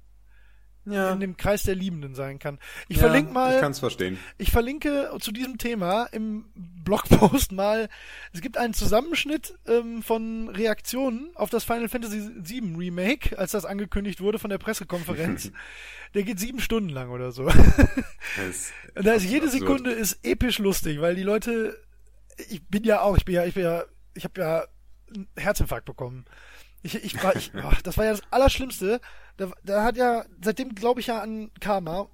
Ja, 0.86 1.12
in 1.14 1.20
dem 1.20 1.36
Kreis 1.36 1.64
der 1.64 1.74
Liebenden 1.74 2.14
sein 2.14 2.38
kann. 2.38 2.60
Ich 2.88 2.98
ja, 2.98 3.04
verlinke 3.04 3.30
Ich 3.30 3.34
mal, 3.34 3.60
kann 3.60 3.72
es 3.72 3.80
verstehen. 3.80 4.20
ich 4.38 4.52
verlinke 4.52 5.10
zu 5.20 5.32
diesem 5.32 5.58
Thema 5.58 6.06
im 6.12 6.46
Blogpost 6.56 7.52
mal, 7.52 7.90
es 8.34 8.42
gibt 8.42 8.58
einen 8.58 8.74
Zusammenschnitt 8.74 9.58
ähm, 9.68 10.04
von 10.04 10.50
Reaktionen 10.50 11.32
auf 11.36 11.50
das 11.50 11.64
Final 11.64 11.90
Fantasy 11.90 12.30
VII 12.36 12.76
Remake, 12.78 13.38
als 13.38 13.52
das 13.52 13.66
angekündigt 13.66 14.22
wurde 14.22 14.38
von 14.38 14.52
der 14.52 14.60
Pressekonferenz. 14.60 15.52
der 16.14 16.24
geht 16.24 16.40
sieben 16.40 16.60
Stunden 16.60 16.90
lang 16.90 17.10
oder 17.10 17.32
so. 17.32 17.44
Und 18.96 19.06
da 19.06 19.14
ist 19.14 19.24
jede 19.24 19.46
absurd. 19.46 19.62
Sekunde 19.62 19.92
ist 19.92 20.20
episch 20.24 20.60
lustig, 20.60 21.02
weil 21.02 21.16
die 21.16 21.24
Leute, 21.24 21.78
ich 22.50 22.66
bin 22.68 22.84
ja 22.84 23.02
auch, 23.02 23.18
ich 23.18 23.26
bin 23.26 23.36
ja, 23.36 23.46
ich 23.46 23.54
bin 23.54 23.64
ja, 23.64 23.84
ich 24.14 24.24
habe 24.24 24.40
ja 24.40 24.66
einen 25.14 25.28
Herzinfarkt 25.36 25.86
bekommen. 25.86 26.26
Ich, 26.86 26.94
ich 27.04 27.24
war, 27.24 27.36
ich, 27.36 27.52
ach, 27.56 27.82
das 27.82 27.98
war 27.98 28.06
ja 28.06 28.12
das 28.12 28.22
Allerschlimmste. 28.30 29.02
Da, 29.38 29.52
da 29.64 29.84
hat 29.84 29.98
ja, 29.98 30.24
seitdem 30.40 30.76
glaube 30.76 31.00
ich 31.00 31.08
ja 31.08 31.20
an 31.20 31.50
Karma. 31.60 32.08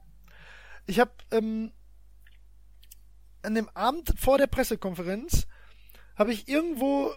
Ich 0.87 0.97
habe 1.01 1.11
ähm, 1.31 1.73
an 3.43 3.53
dem 3.53 3.67
Abend 3.73 4.13
vor 4.17 4.37
der 4.37 4.47
Pressekonferenz 4.47 5.45
habe 6.15 6.31
ich 6.31 6.47
irgendwo 6.47 7.11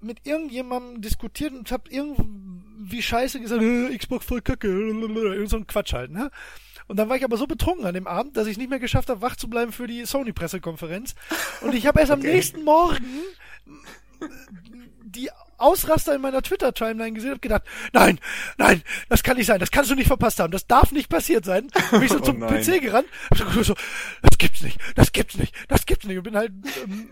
mit 0.00 0.26
irgendjemandem 0.26 1.02
diskutiert 1.02 1.52
und 1.52 1.70
habe 1.70 1.90
irgendwie 1.90 3.02
Scheiße 3.02 3.38
gesagt, 3.38 3.60
äh, 3.60 3.94
Xbox 3.98 4.24
voll 4.24 4.40
Kacke, 4.40 4.68
irgend 4.68 5.50
so 5.50 5.58
ein 5.58 5.66
Quatsch 5.66 5.92
halt, 5.92 6.10
ne? 6.10 6.30
Und 6.88 6.96
dann 6.96 7.10
war 7.10 7.16
ich 7.16 7.24
aber 7.24 7.36
so 7.36 7.46
betrunken 7.46 7.84
an 7.84 7.92
dem 7.92 8.06
Abend, 8.06 8.38
dass 8.38 8.46
ich 8.46 8.56
nicht 8.56 8.70
mehr 8.70 8.80
geschafft 8.80 9.10
habe, 9.10 9.20
wach 9.20 9.36
zu 9.36 9.50
bleiben 9.50 9.72
für 9.72 9.86
die 9.86 10.06
Sony-Pressekonferenz. 10.06 11.14
Und 11.60 11.74
ich 11.74 11.86
habe 11.86 12.00
erst 12.00 12.12
am 12.12 12.20
Okay. 12.20 12.32
nächsten 12.32 12.64
Morgen 12.64 13.04
die 15.04 15.30
Ausraster 15.60 16.14
in 16.14 16.20
meiner 16.20 16.42
Twitter-Timeline 16.42 17.12
gesehen 17.12 17.32
und 17.34 17.42
gedacht, 17.42 17.62
nein, 17.92 18.18
nein, 18.58 18.82
das 19.08 19.22
kann 19.22 19.36
nicht 19.36 19.46
sein, 19.46 19.60
das 19.60 19.70
kannst 19.70 19.90
du 19.90 19.94
nicht 19.94 20.06
verpasst 20.08 20.40
haben, 20.40 20.50
das 20.50 20.66
darf 20.66 20.92
nicht 20.92 21.08
passiert 21.08 21.44
sein. 21.44 21.68
Bin 21.90 22.02
ich 22.02 22.10
so 22.10 22.18
Oh 22.20 22.24
zum 22.24 22.38
nein. 22.38 22.62
PC 22.62 22.80
gerannt, 22.80 23.08
hab 23.30 23.52
so, 23.54 23.62
so, 23.62 23.74
das 24.22 24.38
gibt's 24.38 24.62
nicht, 24.62 24.80
das 24.96 25.12
gibt's 25.12 25.36
nicht, 25.36 25.54
das 25.68 25.86
gibt's 25.86 26.06
nicht. 26.06 26.16
Und 26.18 26.24
bin 26.24 26.36
halt, 26.36 26.52
ähm, 26.82 27.10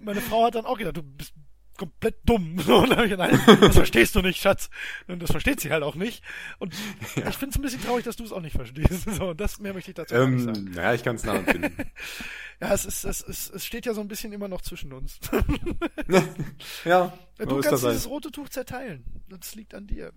meine 0.00 0.20
Frau 0.20 0.44
hat 0.46 0.54
dann 0.54 0.66
auch 0.66 0.78
gedacht, 0.78 0.96
du 0.96 1.02
bist 1.02 1.32
komplett 1.76 2.16
dumm. 2.24 2.56
Nein, 2.66 3.40
das 3.60 3.74
verstehst 3.74 4.14
du 4.14 4.20
nicht, 4.20 4.40
Schatz. 4.40 4.70
Und 5.06 5.22
das 5.22 5.30
versteht 5.30 5.60
sie 5.60 5.70
halt 5.70 5.82
auch 5.82 5.94
nicht. 5.94 6.22
Und 6.58 6.74
ich 7.16 7.36
finde 7.36 7.50
es 7.50 7.56
ein 7.56 7.62
bisschen 7.62 7.82
traurig, 7.82 8.04
dass 8.04 8.16
du 8.16 8.24
es 8.24 8.32
auch 8.32 8.40
nicht 8.40 8.56
verstehst. 8.56 9.06
So, 9.16 9.30
und 9.30 9.40
das 9.40 9.58
mehr 9.60 9.72
möchte 9.72 9.90
ich 9.90 9.94
dazu 9.94 10.14
gar 10.14 10.26
nicht 10.26 10.44
sagen. 10.44 10.66
Ähm, 10.66 10.72
naja, 10.72 10.92
ich 10.94 11.02
kann 11.02 11.16
es 11.16 11.24
nachempfinden. 11.24 11.72
Ja, 12.58 12.72
es 12.72 12.86
ist, 12.86 13.04
es, 13.04 13.20
es, 13.22 13.50
es 13.50 13.66
steht 13.66 13.84
ja 13.84 13.92
so 13.92 14.00
ein 14.00 14.08
bisschen 14.08 14.32
immer 14.32 14.48
noch 14.48 14.62
zwischen 14.62 14.94
uns. 14.94 15.20
ja, 16.08 16.22
Ja, 16.86 17.12
du 17.38 17.60
kannst 17.60 17.84
dieses 17.84 18.08
rote 18.08 18.30
Tuch 18.30 18.48
zerteilen. 18.48 19.04
Das 19.28 19.54
liegt 19.54 19.74
an 19.74 19.86
dir. 19.86 20.14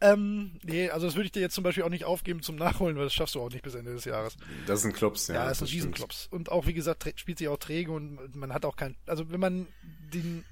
Ähm, 0.00 0.58
nee, 0.62 0.90
also 0.90 1.06
das 1.06 1.14
würde 1.14 1.26
ich 1.26 1.32
dir 1.32 1.40
jetzt 1.40 1.54
zum 1.54 1.64
Beispiel 1.64 1.82
auch 1.82 1.88
nicht 1.88 2.04
aufgeben 2.04 2.42
zum 2.42 2.56
Nachholen, 2.56 2.96
weil 2.96 3.04
das 3.04 3.14
schaffst 3.14 3.34
du 3.34 3.40
auch 3.40 3.50
nicht 3.50 3.62
bis 3.62 3.74
Ende 3.74 3.94
des 3.94 4.04
Jahres. 4.04 4.36
Das 4.66 4.80
ist 4.80 4.84
ein 4.84 4.92
Klops, 4.92 5.28
ja. 5.28 5.36
Ja, 5.36 5.44
das 5.48 5.62
ist 5.62 5.70
ein. 5.70 5.74
Riesenklops. 5.74 6.26
Und 6.30 6.50
auch, 6.50 6.66
wie 6.66 6.74
gesagt, 6.74 7.10
spielt 7.16 7.38
sich 7.38 7.48
auch 7.48 7.56
träge 7.56 7.92
und 7.92 8.36
man 8.36 8.52
hat 8.52 8.66
auch 8.66 8.76
kein, 8.76 8.96
also 9.06 9.30
wenn 9.30 9.40
man 9.40 9.66
den 10.12 10.44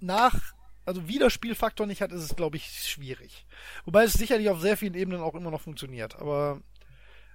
nach, 0.00 0.54
also 0.84 1.08
Wiederspielfaktor 1.08 1.86
nicht 1.86 2.00
hat, 2.02 2.12
ist 2.12 2.22
es, 2.22 2.36
glaube 2.36 2.56
ich, 2.56 2.66
schwierig. 2.88 3.46
Wobei 3.84 4.04
es 4.04 4.12
sicherlich 4.14 4.48
auf 4.50 4.60
sehr 4.60 4.76
vielen 4.76 4.94
Ebenen 4.94 5.20
auch 5.20 5.34
immer 5.34 5.50
noch 5.50 5.60
funktioniert, 5.60 6.16
aber 6.16 6.60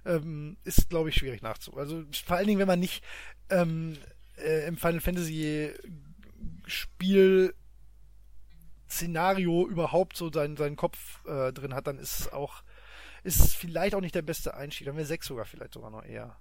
ähm, 0.04 0.56
ist, 0.64 0.88
glaube 0.90 1.08
ich, 1.08 1.14
schwierig 1.16 1.42
nachzu. 1.42 1.76
Also 1.76 2.04
vor 2.24 2.36
allen 2.36 2.46
Dingen, 2.46 2.58
wenn 2.60 2.68
man 2.68 2.80
nicht 2.80 3.04
ähm, 3.50 3.96
äh, 4.36 4.66
im 4.66 4.76
Final 4.76 5.00
Fantasy 5.00 5.72
Spiel 6.66 7.54
Szenario 8.88 9.66
überhaupt 9.66 10.16
so 10.16 10.30
seinen, 10.30 10.56
seinen 10.56 10.76
Kopf 10.76 11.24
äh, 11.26 11.52
drin 11.52 11.74
hat, 11.74 11.86
dann 11.86 11.98
ist 11.98 12.20
es 12.20 12.32
auch, 12.32 12.62
ist 13.22 13.40
es 13.40 13.54
vielleicht 13.54 13.94
auch 13.94 14.00
nicht 14.00 14.14
der 14.14 14.22
beste 14.22 14.54
Einstieg. 14.54 14.86
Dann 14.86 14.96
wäre 14.96 15.06
sechs 15.06 15.26
sogar 15.26 15.44
vielleicht 15.44 15.74
sogar 15.74 15.90
noch 15.90 16.04
eher. 16.04 16.36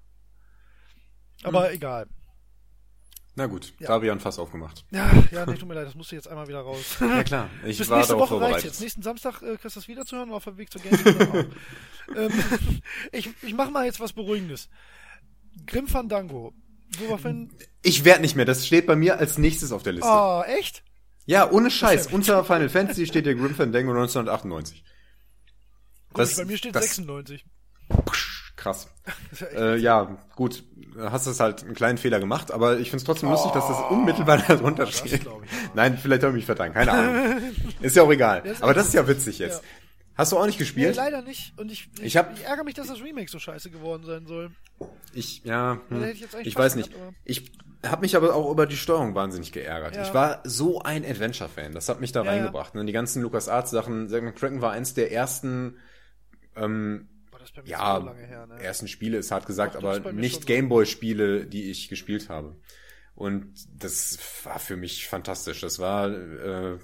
Aber 1.44 1.68
Hm. 1.68 1.76
egal. 1.76 2.08
Na 3.36 3.48
gut, 3.48 3.74
Ja. 3.80 3.88
Fabian 3.88 4.20
fast 4.20 4.38
aufgemacht. 4.38 4.86
Ja, 4.92 5.12
ja, 5.32 5.46
nee, 5.48 5.56
tut 5.56 5.68
mir 5.68 5.74
leid, 5.74 5.88
das 5.88 5.96
musste 5.96 6.16
jetzt 6.16 6.28
einmal 6.28 6.48
wieder 6.48 6.62
raus. 6.62 6.98
Ja 7.00 7.24
klar, 7.24 7.50
ich 7.66 7.80
Bis 7.80 7.90
war 7.90 7.98
nächste 7.98 8.14
Woche 8.16 8.22
reicht 8.22 8.30
vorbereitet. 8.30 8.64
jetzt. 8.66 8.82
Nächsten 8.82 9.02
Samstag 9.02 9.42
äh, 9.42 9.58
kriegst 9.58 9.76
du 9.76 9.80
das 9.80 9.88
wieder 9.88 10.06
zu 10.06 10.18
hören, 10.18 10.32
auf 10.32 10.44
dem 10.44 10.58
Weg 10.58 10.72
zur 10.72 10.82
Gamescom 10.82 11.46
ähm, 12.16 12.32
ich, 13.12 13.30
ich 13.42 13.54
mach 13.54 13.70
mal 13.72 13.86
jetzt 13.86 14.00
was 14.00 14.14
Beruhigendes. 14.14 14.70
Grim 15.66 15.88
Fandango. 15.88 16.54
Woraufhin. 17.00 17.52
Ich 17.82 18.06
werde 18.06 18.22
nicht 18.22 18.36
mehr, 18.36 18.46
das 18.46 18.68
steht 18.68 18.86
bei 18.86 18.96
mir 18.96 19.18
als 19.18 19.40
nächstes 19.40 19.72
auf 19.72 19.82
der 19.82 19.94
Liste. 19.94 20.08
Oh, 20.12 20.44
echt? 20.46 20.84
Ja, 21.26 21.50
ohne 21.50 21.72
Scheiß. 21.72 22.08
Unter 22.08 22.44
Final 22.44 22.70
Fantasy 22.70 23.08
steht 23.08 23.26
der 23.26 23.34
Grim 23.34 23.56
Fandango 23.56 23.92
1998. 23.94 24.84
Gut, 26.14 26.36
bei 26.36 26.46
mir 26.46 26.58
steht 26.58 26.76
das, 26.76 26.84
96. 26.84 27.46
Krass. 28.64 28.88
Das 29.32 29.42
Äh, 29.54 29.76
ja, 29.78 30.18
gut, 30.36 30.64
hast 30.98 31.26
es 31.28 31.40
halt 31.42 31.64
einen 31.64 31.74
kleinen 31.76 31.98
Fehler 31.98 32.20
gemacht, 32.20 32.52
aber 32.52 32.80
ich 32.80 32.90
find's 32.90 33.04
trotzdem 33.04 33.30
lustig, 33.30 33.52
dass 33.52 33.68
das 33.68 33.78
unmittelbar 33.92 34.38
darunter 34.48 34.86
das 34.86 35.00
steht. 35.00 35.26
Nein, 35.74 35.98
vielleicht 35.98 36.24
habe 36.24 36.32
ich 36.32 36.36
mich 36.38 36.46
vertan, 36.46 36.72
keine 36.74 36.92
Ahnung. 36.92 37.42
Ist 37.82 37.96
ja 37.96 38.04
auch 38.04 38.12
egal. 38.12 38.46
ist 38.46 38.64
aber 38.64 38.74
das 38.74 38.88
ist 38.88 38.94
ja 38.94 39.06
witzig 39.08 39.40
jetzt. 39.40 39.62
Ja. 39.62 39.70
Hast 40.16 40.32
du 40.32 40.38
auch 40.38 40.46
nicht 40.46 40.56
Nee, 40.60 40.66
gespielt? 40.66 40.96
leider 40.96 41.22
nicht. 41.24 41.58
Und 41.60 41.72
ich, 41.72 41.90
ich, 41.98 42.04
Ich 42.06 42.18
hab- 42.18 42.32
ich 42.38 42.46
ärgere 42.46 42.64
mich, 42.64 42.76
dass 42.76 42.88
das 42.88 43.02
Remake 43.02 43.30
so 43.30 43.40
scheiße 43.40 43.72
geworden 43.72 44.04
sein 44.06 44.26
soll. 44.28 44.52
Ich, 45.14 45.44
ja, 45.44 45.80
hm, 45.90 46.04
ich 46.04 46.24
ich 46.44 46.56
weiß 46.56 46.76
nicht. 46.76 46.94
aber- 46.94 47.14
Ich 47.26 47.52
habe 47.86 48.02
mich 48.02 48.16
aber 48.16 48.34
auch 48.36 48.50
über 48.52 48.66
die 48.68 48.78
Steuerung 48.78 49.16
wahnsinnig 49.16 49.52
geärgert. 49.52 49.96
Ja. 49.96 50.04
Ich 50.04 50.14
war 50.14 50.40
so 50.44 50.82
ein 50.84 51.04
Adventure-Fan. 51.04 51.74
Das 51.74 51.90
hat 51.90 52.00
mich 52.00 52.12
da 52.12 52.24
Ja, 52.24 52.30
reingebracht. 52.32 52.76
Ne? 52.76 52.86
Die 52.86 52.94
ganzen 52.94 53.24
LucasArts-Sachen. 53.24 54.08
Zack 54.08 54.22
McCracken 54.24 54.62
war 54.62 54.72
eins 54.72 54.94
der 54.94 55.12
ersten, 55.12 55.78
ähm, 56.56 57.10
das 57.44 57.50
ist 57.50 57.56
bei 57.56 57.62
mir 57.64 57.70
ja, 57.70 58.00
so 58.00 58.06
lange 58.06 58.26
her, 58.26 58.48
ne? 58.48 58.60
ersten 58.62 58.88
Spiele 58.88 59.18
ist 59.18 59.32
hart 59.32 59.46
gesagt, 59.46 59.76
ist 59.76 59.84
aber 59.84 60.12
nicht. 60.14 60.46
Gameboy-Spiele, 60.46 61.46
die 61.46 61.70
ich 61.72 61.90
gespielt 61.90 62.30
habe. 62.30 62.56
Und 63.16 63.54
das 63.80 64.18
war 64.44 64.60
für 64.60 64.76
mich 64.76 65.08
fantastisch. 65.08 65.62
Das 65.62 65.78
war, 65.80 66.10
äh, 66.10 66.80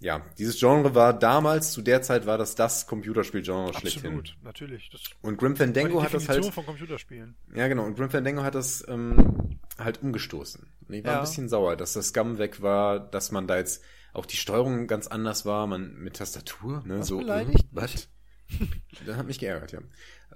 ja, 0.00 0.24
dieses 0.38 0.58
Genre 0.58 0.94
war 0.94 1.12
damals, 1.16 1.72
zu 1.72 1.82
der 1.82 2.02
Zeit 2.02 2.26
war 2.26 2.38
das 2.38 2.54
das 2.54 2.86
Computerspiel-Genre 2.86 3.74
schlechthin. 3.74 4.18
Absolut, 4.18 4.36
natürlich. 4.42 4.90
Das 4.90 5.00
Und 5.22 5.38
Grim 5.38 5.56
Fandango 5.56 6.02
hat 6.02 6.14
das 6.14 6.28
halt 6.28 6.44
von 6.46 6.64
Computerspielen. 6.66 7.36
ja, 7.54 7.68
genau. 7.68 7.84
Und 7.84 7.96
Grim 7.96 8.10
Fandango 8.10 8.42
hat 8.42 8.54
das 8.54 8.84
ähm, 8.88 9.58
halt 9.78 10.02
umgestoßen. 10.02 10.66
Und 10.88 10.94
ich 10.94 11.04
war 11.04 11.12
Ja. 11.12 11.18
ein 11.18 11.24
bisschen 11.24 11.48
sauer, 11.48 11.76
dass 11.76 11.92
das 11.94 12.08
Scum 12.08 12.38
weg 12.38 12.62
war, 12.62 12.98
dass 13.00 13.30
man 13.32 13.46
da 13.48 13.56
jetzt 13.58 13.82
auch 14.12 14.26
die 14.26 14.36
Steuerung 14.36 14.86
ganz 14.86 15.06
anders 15.06 15.44
war, 15.46 15.66
man 15.66 15.94
mit 15.96 16.16
Tastatur, 16.16 16.82
ne, 16.86 17.00
Was 17.00 17.08
so. 17.08 17.18
beleidigt? 17.18 17.64
äh, 17.64 17.68
Was? 17.72 18.08
das 19.06 19.16
hat 19.16 19.26
mich 19.26 19.38
geärgert, 19.38 19.72
ja. 19.72 19.80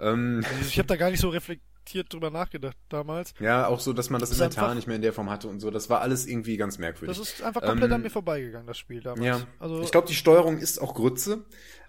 Ähm, 0.01 0.45
Also 0.49 0.69
ich 0.69 0.79
habe 0.79 0.89
da 0.89 0.97
gar 0.97 1.11
nicht 1.11 1.21
so 1.21 1.29
reflekt 1.29 1.63
reflektiert 1.83 2.13
drüber 2.13 2.31
nachgedacht 2.31 2.77
damals. 2.89 3.35
Ja, 3.41 3.67
auch 3.67 3.81
so, 3.81 3.93
dass 3.93 4.09
man 4.09 4.21
das 4.21 4.31
Das 4.31 4.39
Inventar 4.39 4.75
nicht 4.77 4.87
mehr 4.87 4.95
in 4.97 5.03
der 5.03 5.13
Form 5.13 5.29
hatte 5.29 5.49
und 5.49 5.59
so. 5.59 5.71
Das 5.71 5.91
war 5.91 6.01
alles 6.01 6.27
irgendwie 6.27 6.57
ganz 6.57 6.79
merkwürdig. 6.79 7.17
Das 7.19 7.29
ist 7.29 7.43
einfach 7.43 7.61
komplett 7.61 7.91
Ähm, 7.91 7.95
an 7.97 8.03
mir 8.03 8.11
vorbeigegangen, 8.11 8.69
das 8.69 8.79
Spiel 8.79 9.01
damals. 9.01 9.25
ja, 9.27 9.41
Also, 9.59 9.83
ich 9.83 9.91
glaube, 9.91 10.07
die 10.07 10.15
Steuerung 10.15 10.59
ist 10.59 10.79
auch 10.81 10.95
Grütze, 10.95 11.45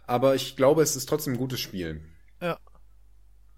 aber 0.08 0.34
ich 0.34 0.56
glaube, 0.56 0.82
es 0.82 0.96
ist 0.96 1.08
trotzdem 1.08 1.34
ein 1.34 1.38
gutes 1.38 1.60
Spiel. 1.60 2.02
ja. 2.42 2.58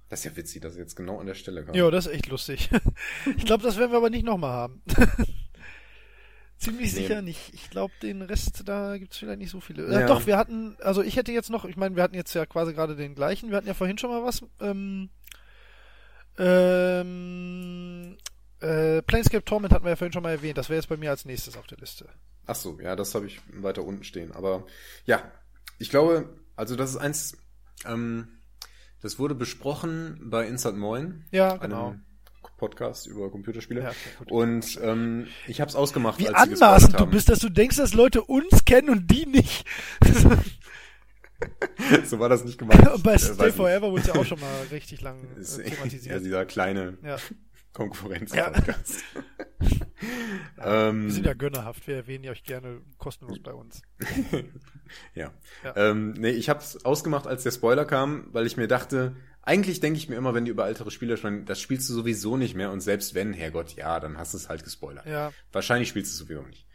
Das 0.08 0.20
ist 0.20 0.26
ja 0.26 0.36
witzig, 0.38 0.62
dass 0.62 0.78
jetzt 0.78 0.96
genau 0.96 1.20
an 1.20 1.26
der 1.26 1.34
Stelle 1.34 1.66
kam. 1.66 1.74
Ja, 1.74 1.90
das 1.90 2.06
ist 2.06 2.14
echt 2.14 2.28
lustig. 2.28 2.70
ich 3.38 3.46
glaube, 3.46 3.64
das 3.64 3.78
werden 3.78 3.92
wir 3.92 3.98
aber 3.98 4.12
nicht 4.12 4.24
nochmal 4.26 4.52
haben. 4.52 4.84
Ziemlich 6.58 6.94
Nee. 6.94 7.00
sicher 7.02 7.22
nicht. 7.22 7.54
Ich 7.54 7.70
glaube, 7.70 7.94
den 8.02 8.22
Rest, 8.22 8.64
da 8.68 8.98
gibt's 8.98 9.18
vielleicht 9.18 9.40
nicht 9.40 9.52
so 9.52 9.60
viele. 9.60 9.92
Ja. 9.92 10.02
Äh, 10.02 10.06
doch, 10.08 10.26
wir 10.26 10.38
hatten, 10.38 10.78
also 10.82 11.02
ich 11.04 11.18
hätte 11.18 11.32
jetzt 11.32 11.50
noch, 11.50 11.66
ich 11.66 11.76
meine, 11.76 11.96
wir 11.96 12.04
hatten 12.04 12.16
jetzt 12.16 12.34
ja 12.34 12.46
quasi 12.46 12.74
gerade 12.74 12.96
den 12.96 13.14
gleichen. 13.16 13.50
Wir 13.50 13.58
hatten 13.58 13.68
ja 13.68 13.74
vorhin 13.74 13.98
schon 13.98 14.10
mal 14.10 14.24
was. 14.24 14.42
Ähm, 14.62 15.10
ähm, 16.38 18.18
äh, 18.62 19.02
Planescape 19.02 19.44
Torment 19.46 19.74
hatten 19.74 19.86
wir 19.86 19.90
ja 19.92 19.96
vorhin 19.96 20.14
schon 20.14 20.24
mal 20.24 20.32
erwähnt. 20.32 20.58
Das 20.58 20.70
wäre 20.70 20.78
jetzt 20.80 20.90
bei 20.90 20.98
mir 20.98 21.10
als 21.12 21.26
nächstes 21.26 21.58
auf 21.58 21.68
der 21.68 21.78
Liste. 21.78 22.08
Ach 22.48 22.56
so, 22.56 22.80
ja, 22.80 22.96
das 22.96 23.16
habe 23.16 23.26
ich 23.26 23.42
weiter 23.52 23.84
unten 23.84 24.04
stehen. 24.04 24.32
Aber 24.32 24.66
ja, 25.06 25.32
ich 25.78 25.90
glaube, 25.90 26.38
also 26.56 26.76
das 26.76 26.92
ist 26.92 26.98
eins, 26.98 27.38
ähm, 27.86 28.28
das 29.02 29.20
wurde 29.20 29.36
besprochen 29.36 30.20
bei 30.30 30.48
Instant 30.48 30.78
Moin, 30.78 31.26
Ja, 31.32 31.58
genau. 31.58 31.90
einem 31.90 32.05
Podcast 32.58 33.08
über 33.08 33.30
Computerspiele. 33.30 33.82
Ja, 33.84 33.92
und 34.30 34.80
ähm, 34.82 35.28
ich 35.48 35.60
habe 35.62 35.70
es 35.70 35.76
ausgemacht, 35.76 36.20
Wie 36.20 36.30
anmaßend 36.30 37.00
du 37.00 37.06
bist, 37.06 37.30
dass 37.30 37.40
du 37.40 37.50
denkst, 37.50 37.78
dass 37.78 37.94
Leute 37.94 38.24
uns 38.24 38.66
kennen 38.66 38.90
und 38.90 39.08
die 39.12 39.26
nicht. 39.26 39.66
so 42.06 42.20
war 42.20 42.30
das 42.30 42.46
nicht 42.46 42.58
gemeint. 42.58 42.88
Und 42.90 43.04
bei 43.04 43.14
Äh, 43.16 43.20
Stay. 43.20 43.52
Forever 43.52 43.92
wurde 43.92 44.02
es 44.02 44.08
ja 44.08 44.16
auch 44.16 44.26
schon 44.26 44.40
mal 44.40 44.64
richtig 44.72 45.02
lang 45.02 45.18
Ist- 45.38 45.60
äh, 45.60 45.64
ja, 45.64 45.70
thematisiert. 45.76 46.24
dieser 46.24 46.46
kleine 46.46 46.98
Ja. 47.04 47.18
Konkurrenz-Podcast. 47.74 49.04
ähm, 50.64 51.06
Wir 51.08 51.12
sind 51.12 51.26
ja 51.26 51.34
gönnerhaft, 51.34 51.86
wir 51.88 51.98
erwähnen 51.98 52.24
ja 52.24 52.32
euch 52.32 52.46
gerne 52.46 52.80
kostenlos 52.98 53.40
bei 53.42 53.54
uns. 53.54 53.82
Ja. 55.16 55.34
Ja. 55.64 55.74
Ähm, 55.76 56.12
nee, 56.14 56.30
ich 56.30 56.48
hab's 56.48 56.86
ausgemacht, 56.86 57.26
als 57.26 57.42
der 57.42 57.50
Spoiler 57.50 57.86
kam, 57.86 58.28
weil 58.34 58.46
ich 58.46 58.56
mir 58.56 58.68
dachte, 58.68 59.16
eigentlich 59.46 59.80
denke 59.80 59.98
ich 59.98 60.10
mir 60.10 60.16
immer, 60.16 60.34
wenn 60.34 60.46
die 60.46 60.52
über 60.52 60.68
ältere 60.68 60.90
Spiele 60.92 61.18
sprechen, 61.18 61.46
das 61.46 61.62
spielst 61.62 61.88
du 61.90 61.94
sowieso 61.94 62.36
nicht 62.36 62.56
mehr 62.56 62.72
und 62.72 62.82
selbst 62.82 63.14
wenn, 63.14 63.32
Herrgott, 63.34 63.76
ja, 63.76 64.00
dann 64.00 64.18
hast 64.18 64.34
du 64.34 64.38
es 64.38 64.50
halt 64.50 64.64
gespoilert. 64.64 65.06
Ja. 65.06 65.32
Wahrscheinlich 65.52 65.90
spielst 65.90 66.12
du 66.12 66.14
es 66.14 66.18
sowieso 66.20 66.42
nicht. 66.42 66.66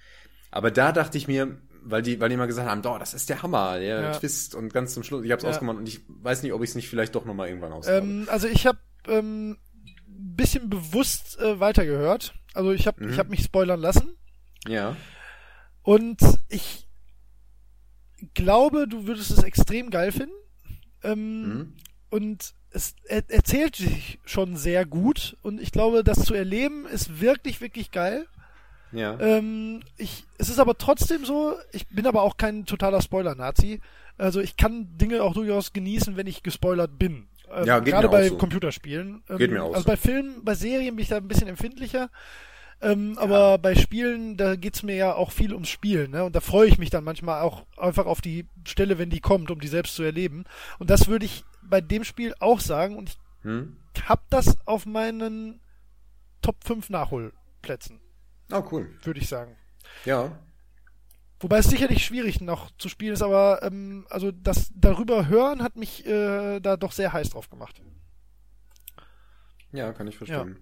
Aber 0.52 0.70
da 0.70 0.92
dachte 0.92 1.18
ich 1.18 1.26
mir, 1.28 1.58
weil 1.82 2.02
die, 2.02 2.20
weil 2.20 2.28
die 2.28 2.34
immer 2.36 2.46
gesagt 2.46 2.68
haben, 2.68 2.82
oh, 2.86 2.98
das 2.98 3.14
ist 3.14 3.28
der 3.28 3.42
Hammer, 3.42 3.78
der 3.78 4.00
Ja. 4.00 4.12
Twist 4.12 4.54
und 4.54 4.72
ganz 4.72 4.94
zum 4.94 5.02
Schluss, 5.02 5.24
ich 5.24 5.32
hab's 5.32 5.42
Ja. 5.42 5.50
ausgemacht 5.50 5.78
und 5.78 5.88
ich 5.88 6.00
weiß 6.08 6.42
nicht, 6.42 6.52
ob 6.52 6.62
ich 6.62 6.70
es 6.70 6.76
nicht 6.76 6.88
vielleicht 6.88 7.14
doch 7.14 7.24
nochmal 7.24 7.48
irgendwann 7.48 7.72
ausgabe. 7.72 8.06
Ähm, 8.06 8.26
also 8.30 8.46
ich 8.48 8.66
habe 8.66 8.78
ähm, 9.08 9.58
ein 10.06 10.36
bisschen 10.36 10.68
bewusst 10.70 11.38
äh, 11.40 11.58
weitergehört. 11.60 12.34
Also 12.54 12.72
ich 12.72 12.86
habe 12.86 13.04
Mhm. 13.04 13.12
ich 13.12 13.18
hab 13.18 13.28
mich 13.30 13.42
spoilern 13.42 13.80
lassen 13.80 14.16
ja. 14.68 14.96
und 15.82 16.18
ich 16.48 16.86
glaube, 18.34 18.86
du 18.88 19.06
würdest 19.06 19.30
es 19.30 19.42
extrem 19.42 19.90
geil 19.90 20.12
finden. 20.12 20.34
Ähm, 21.02 21.42
Mhm. 21.48 21.76
Und 22.10 22.54
es 22.72 22.94
er, 23.06 23.22
erzählt 23.28 23.76
sich 23.76 24.18
schon 24.24 24.56
sehr 24.56 24.86
gut 24.86 25.36
und 25.42 25.60
ich 25.60 25.72
glaube, 25.72 26.04
das 26.04 26.24
zu 26.24 26.34
erleben 26.34 26.86
ist 26.86 27.20
wirklich, 27.20 27.60
wirklich 27.60 27.90
geil. 27.90 28.26
Ja. 28.92 29.18
Ähm, 29.20 29.80
ich, 29.96 30.24
es 30.38 30.48
ist 30.48 30.58
aber 30.58 30.76
trotzdem 30.76 31.24
so, 31.24 31.54
ich 31.72 31.86
bin 31.88 32.06
aber 32.06 32.22
auch 32.22 32.36
kein 32.36 32.66
totaler 32.66 33.00
Spoiler-Nazi. 33.00 33.80
Also 34.18 34.40
ich 34.40 34.56
kann 34.56 34.88
Dinge 34.98 35.22
auch 35.22 35.32
durchaus 35.34 35.72
genießen, 35.72 36.16
wenn 36.16 36.26
ich 36.26 36.42
gespoilert 36.42 36.98
bin. 36.98 37.28
Ähm, 37.52 37.64
Ja, 37.66 37.78
geht 37.78 37.92
Gerade 37.94 38.08
mir 38.08 38.10
auch 38.10 38.12
bei 38.18 38.28
so. 38.28 38.36
Computerspielen. 38.36 39.22
Ähm, 39.28 39.38
Geht 39.38 39.50
mir 39.52 39.62
auch 39.62 39.70
Also 39.74 39.82
so. 39.82 39.86
bei 39.86 39.96
Filmen, 39.96 40.44
bei 40.44 40.54
Serien 40.54 40.96
bin 40.96 41.02
ich 41.04 41.08
da 41.08 41.18
ein 41.18 41.28
bisschen 41.28 41.48
empfindlicher. 41.48 42.10
Ähm, 42.82 43.16
aber 43.18 43.58
bei 43.58 43.74
Spielen, 43.74 44.36
da 44.36 44.56
geht's 44.56 44.82
mir 44.82 44.96
ja 44.96 45.14
auch 45.14 45.32
viel 45.32 45.52
ums 45.52 45.68
Spielen. 45.68 46.10
Ne? 46.12 46.24
Und 46.24 46.34
da 46.34 46.40
freue 46.40 46.66
ich 46.66 46.78
mich 46.78 46.90
dann 46.90 47.04
manchmal 47.04 47.42
auch 47.42 47.64
einfach 47.76 48.06
auf 48.06 48.20
die 48.20 48.46
Stelle, 48.66 48.98
wenn 48.98 49.10
die 49.10 49.20
kommt, 49.20 49.50
um 49.50 49.60
die 49.60 49.68
selbst 49.68 49.94
zu 49.94 50.02
erleben. 50.02 50.44
Und 50.78 50.90
das 50.90 51.06
würde 51.06 51.26
ich 51.26 51.44
bei 51.70 51.80
dem 51.80 52.04
Spiel 52.04 52.34
auch 52.40 52.60
sagen. 52.60 52.96
Und 52.96 53.08
ich 53.10 53.18
Hm? 53.42 53.76
hab 54.06 54.28
das 54.30 54.56
auf 54.66 54.84
meinen 54.84 55.60
Top 56.42 56.62
5 56.64 56.90
Nachholplätzen, 56.90 58.00
Oh, 58.52 58.62
cool. 58.70 58.90
würde 59.02 59.20
ich 59.20 59.28
sagen. 59.28 59.56
Ja. 60.04 60.38
Wobei 61.38 61.58
es 61.58 61.70
sicherlich 61.70 62.04
schwierig 62.04 62.40
noch 62.42 62.70
zu 62.76 62.90
spielen 62.90 63.14
ist, 63.14 63.22
aber 63.22 63.62
ähm, 63.62 64.06
also 64.10 64.30
das 64.30 64.70
darüber 64.74 65.26
hören 65.28 65.62
hat 65.62 65.76
mich 65.76 66.04
äh, 66.06 66.60
da 66.60 66.76
doch 66.76 66.92
sehr 66.92 67.12
heiß 67.14 67.30
drauf 67.30 67.48
gemacht. 67.48 67.80
Ja, 69.72 69.92
kann 69.92 70.06
ich 70.06 70.16
verstehen. 70.18 70.58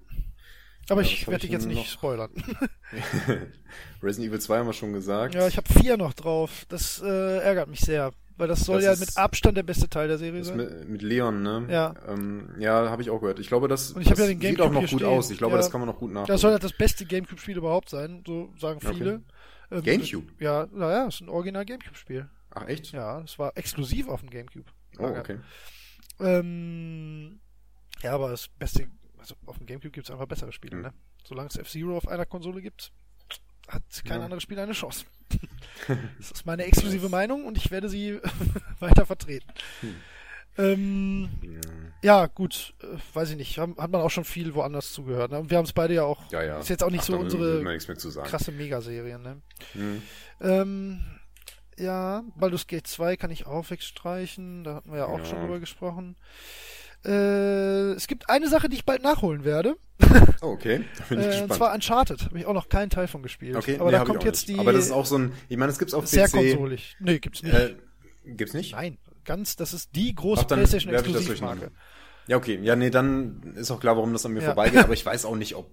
Aber 0.89 1.03
Ja, 1.03 1.09
ich 1.09 1.27
werde 1.27 1.37
ich 1.37 1.43
dich 1.43 1.51
jetzt 1.51 1.67
nicht 1.67 1.77
noch? 1.79 1.87
spoilern. 1.87 2.31
Resident 4.03 4.29
Evil 4.31 4.41
2 4.41 4.59
haben 4.59 4.67
wir 4.67 4.73
schon 4.73 4.93
gesagt. 4.93 5.35
ja, 5.35 5.47
ich 5.49 5.57
habe 5.57 5.69
vier 5.73 5.97
noch 5.97 6.15
drauf. 6.15 6.65
Das 6.69 7.01
äh, 7.03 7.39
ärgert 7.39 7.69
mich 7.69 7.81
sehr, 7.81 8.13
weil 8.39 8.49
das 8.49 8.61
soll 8.61 8.81
Das 8.81 8.99
ja 8.99 9.05
mit 9.05 9.17
Abstand 9.17 9.57
der 9.57 9.63
beste 9.65 9.89
Teil 9.89 10.09
der 10.09 10.17
Serie 10.19 10.43
sein. 10.45 10.57
mit, 10.57 10.89
mit 10.89 11.03
Leon, 11.03 11.43
ne? 11.43 11.67
Ja. 11.69 11.95
Ähm, 12.09 12.55
ja, 12.59 12.89
habe 12.91 13.03
ich 13.03 13.11
auch 13.11 13.21
gehört. 13.21 13.39
Ich 13.39 13.49
glaube, 13.49 13.69
das, 13.69 13.93
Und 13.93 14.01
ich 14.03 14.09
das 14.09 14.19
ja 14.19 14.27
den 14.27 14.41
sieht 14.41 14.61
auch 14.61 14.71
noch 14.71 14.81
gut 14.81 14.89
stehen. 14.89 15.05
aus. 15.07 15.31
Ich 15.31 15.39
glaube, 15.39 15.53
Ja. 15.53 15.59
das 15.59 15.71
kann 15.71 15.81
man 15.81 15.89
noch 15.89 15.99
gut 15.99 16.11
nachholen. 16.13 16.29
Das 16.29 16.41
soll 16.41 16.53
halt 16.53 16.65
das 16.65 16.73
beste 16.73 17.05
Gamecube-Spiel 17.05 17.57
überhaupt 17.59 17.91
sein, 17.91 18.23
so 18.27 18.51
sagen 18.59 18.81
Okay. 18.83 18.95
viele. 18.95 19.23
Ähm, 19.71 19.83
Gamecube? 19.83 20.33
Ja, 20.43 20.67
naja, 20.73 21.07
ist 21.09 21.21
ein 21.21 21.29
original 21.29 21.65
Gamecube-Spiel. 21.67 22.29
Ach, 22.51 22.67
echt? 22.67 22.93
Ja, 22.93 23.21
das 23.21 23.39
war 23.39 23.53
exklusiv 23.57 24.09
auf 24.09 24.21
dem 24.21 24.31
Gamecube. 24.31 24.71
Oh, 24.99 25.05
okay. 25.05 25.39
Ähm, 26.21 27.41
ja, 28.03 28.13
aber 28.15 28.31
das 28.31 28.49
beste, 28.49 28.89
also 29.19 29.35
auf 29.47 29.59
dem 29.59 29.67
Gamecube 29.67 29.91
gibt 29.93 30.07
es 30.07 30.11
einfach 30.11 30.27
bessere 30.27 30.53
Spiele, 30.53 30.77
Mhm. 30.77 30.83
ne? 30.83 30.93
Solange 31.25 31.49
es 31.49 31.57
F-Zero 31.57 31.97
auf 31.97 32.09
einer 32.09 32.27
Konsole 32.27 32.63
gibt, 32.63 32.93
hat 33.69 33.83
kein 34.05 34.19
Ja. 34.19 34.25
anderes 34.25 34.43
Spiel 34.43 34.59
eine 34.59 34.73
Chance. 34.73 35.05
das 36.19 36.31
ist 36.33 36.47
meine 36.47 36.65
exklusive 36.65 37.09
Meinung 37.09 37.45
und 37.45 37.57
ich 37.57 37.71
werde 37.71 37.89
sie 37.89 38.19
weiter 38.81 39.07
vertreten. 39.07 39.49
Hm. 39.81 39.95
Ähm, 40.57 41.29
ja, 42.03 42.27
gut, 42.27 42.75
äh, 42.83 42.87
weiß 43.15 43.31
ich 43.31 43.37
nicht. 43.37 43.59
Haben, 43.59 43.77
hat 43.79 43.91
man 43.93 44.01
auch 44.01 44.11
schon 44.11 44.25
viel 44.25 44.55
woanders 44.55 44.93
zugehört. 44.93 45.31
Ne? 45.31 45.39
Und 45.39 45.51
wir 45.51 45.59
haben 45.59 45.65
es 45.67 45.73
beide 45.73 45.95
ja 45.95 46.03
auch. 46.03 46.31
Ja, 46.33 46.43
ja. 46.43 46.59
Ist 46.59 46.69
jetzt 46.69 46.83
auch 46.83 46.91
nicht 46.91 47.03
Ach, 47.03 47.07
so 47.07 47.17
unsere 47.19 47.63
krasse 48.25 48.51
Megaserien, 48.51 49.23
ne? 49.23 49.41
Hm. 49.75 50.03
Ähm, 50.41 51.01
ja, 51.79 52.25
Baldur's 52.35 52.67
Gate 52.67 52.89
2 52.89 53.17
kann 53.17 53.31
ich 53.31 53.47
auch 53.47 53.71
wegstreichen. 53.71 54.65
Da 54.65 54.75
hatten 54.75 54.91
wir 54.91 54.99
ja 54.99 55.07
auch 55.07 55.19
Ja. 55.21 55.25
schon 55.27 55.41
drüber 55.41 55.61
gesprochen. 55.61 56.17
Äh, 57.05 57.93
es 57.93 58.07
gibt 58.07 58.29
eine 58.29 58.49
Sache, 58.49 58.69
die 58.69 58.77
ich 58.77 58.85
bald 58.85 59.03
nachholen 59.03 59.45
werde. 59.45 59.77
Oh, 60.41 60.51
okay. 60.53 60.85
Bin 61.09 61.19
ich 61.21 61.25
Äh, 61.27 61.29
und 61.29 61.31
gespannt. 61.31 61.55
zwar 61.55 61.75
Uncharted. 61.75 62.25
Habe 62.27 62.39
ich 62.39 62.47
auch 62.47 62.55
noch 62.55 62.69
keinen 62.69 62.91
Teil 62.91 63.09
von 63.09 63.23
gespielt. 63.23 63.57
okay, 63.57 63.77
aber 63.79 63.87
nee, 63.91 63.99
da 63.99 64.05
kommt 64.05 64.23
jetzt 64.23 64.47
die 64.49 64.57
Aber 64.59 64.73
das 64.73 64.85
ist 64.87 64.93
auch 64.93 65.05
so 65.05 65.19
ein, 65.19 65.33
ich 65.49 65.57
meine, 65.57 65.73
es 65.73 65.79
gibt's 65.81 65.95
auf 65.95 66.07
sehr 66.07 66.29
PC. 66.29 66.33
konsolig. 66.33 66.97
Nee, 67.01 67.19
gibt's 67.19 67.43
nicht. 67.43 67.55
Äh, 67.55 67.75
gibt's 68.25 68.55
nicht? 68.55 68.73
Nein, 68.73 68.99
ganz, 69.25 69.57
das 69.57 69.75
ist 69.75 69.97
die 69.97 70.15
große 70.15 70.43
Ach, 70.43 70.47
dann 70.47 70.61
Ja, 72.29 72.37
okay. 72.37 72.59
Ja, 72.63 72.77
nee, 72.77 72.91
dann 72.91 73.55
ist 73.57 73.71
auch 73.73 73.81
klar, 73.81 73.97
warum 73.97 74.13
das 74.13 74.25
an 74.27 74.33
mir 74.33 74.41
Ja. 74.41 74.47
vorbeigeht, 74.47 74.85
aber 74.85 74.93
ich 74.93 75.05
weiß 75.07 75.25
auch 75.25 75.35
nicht, 75.37 75.57
ob 75.57 75.71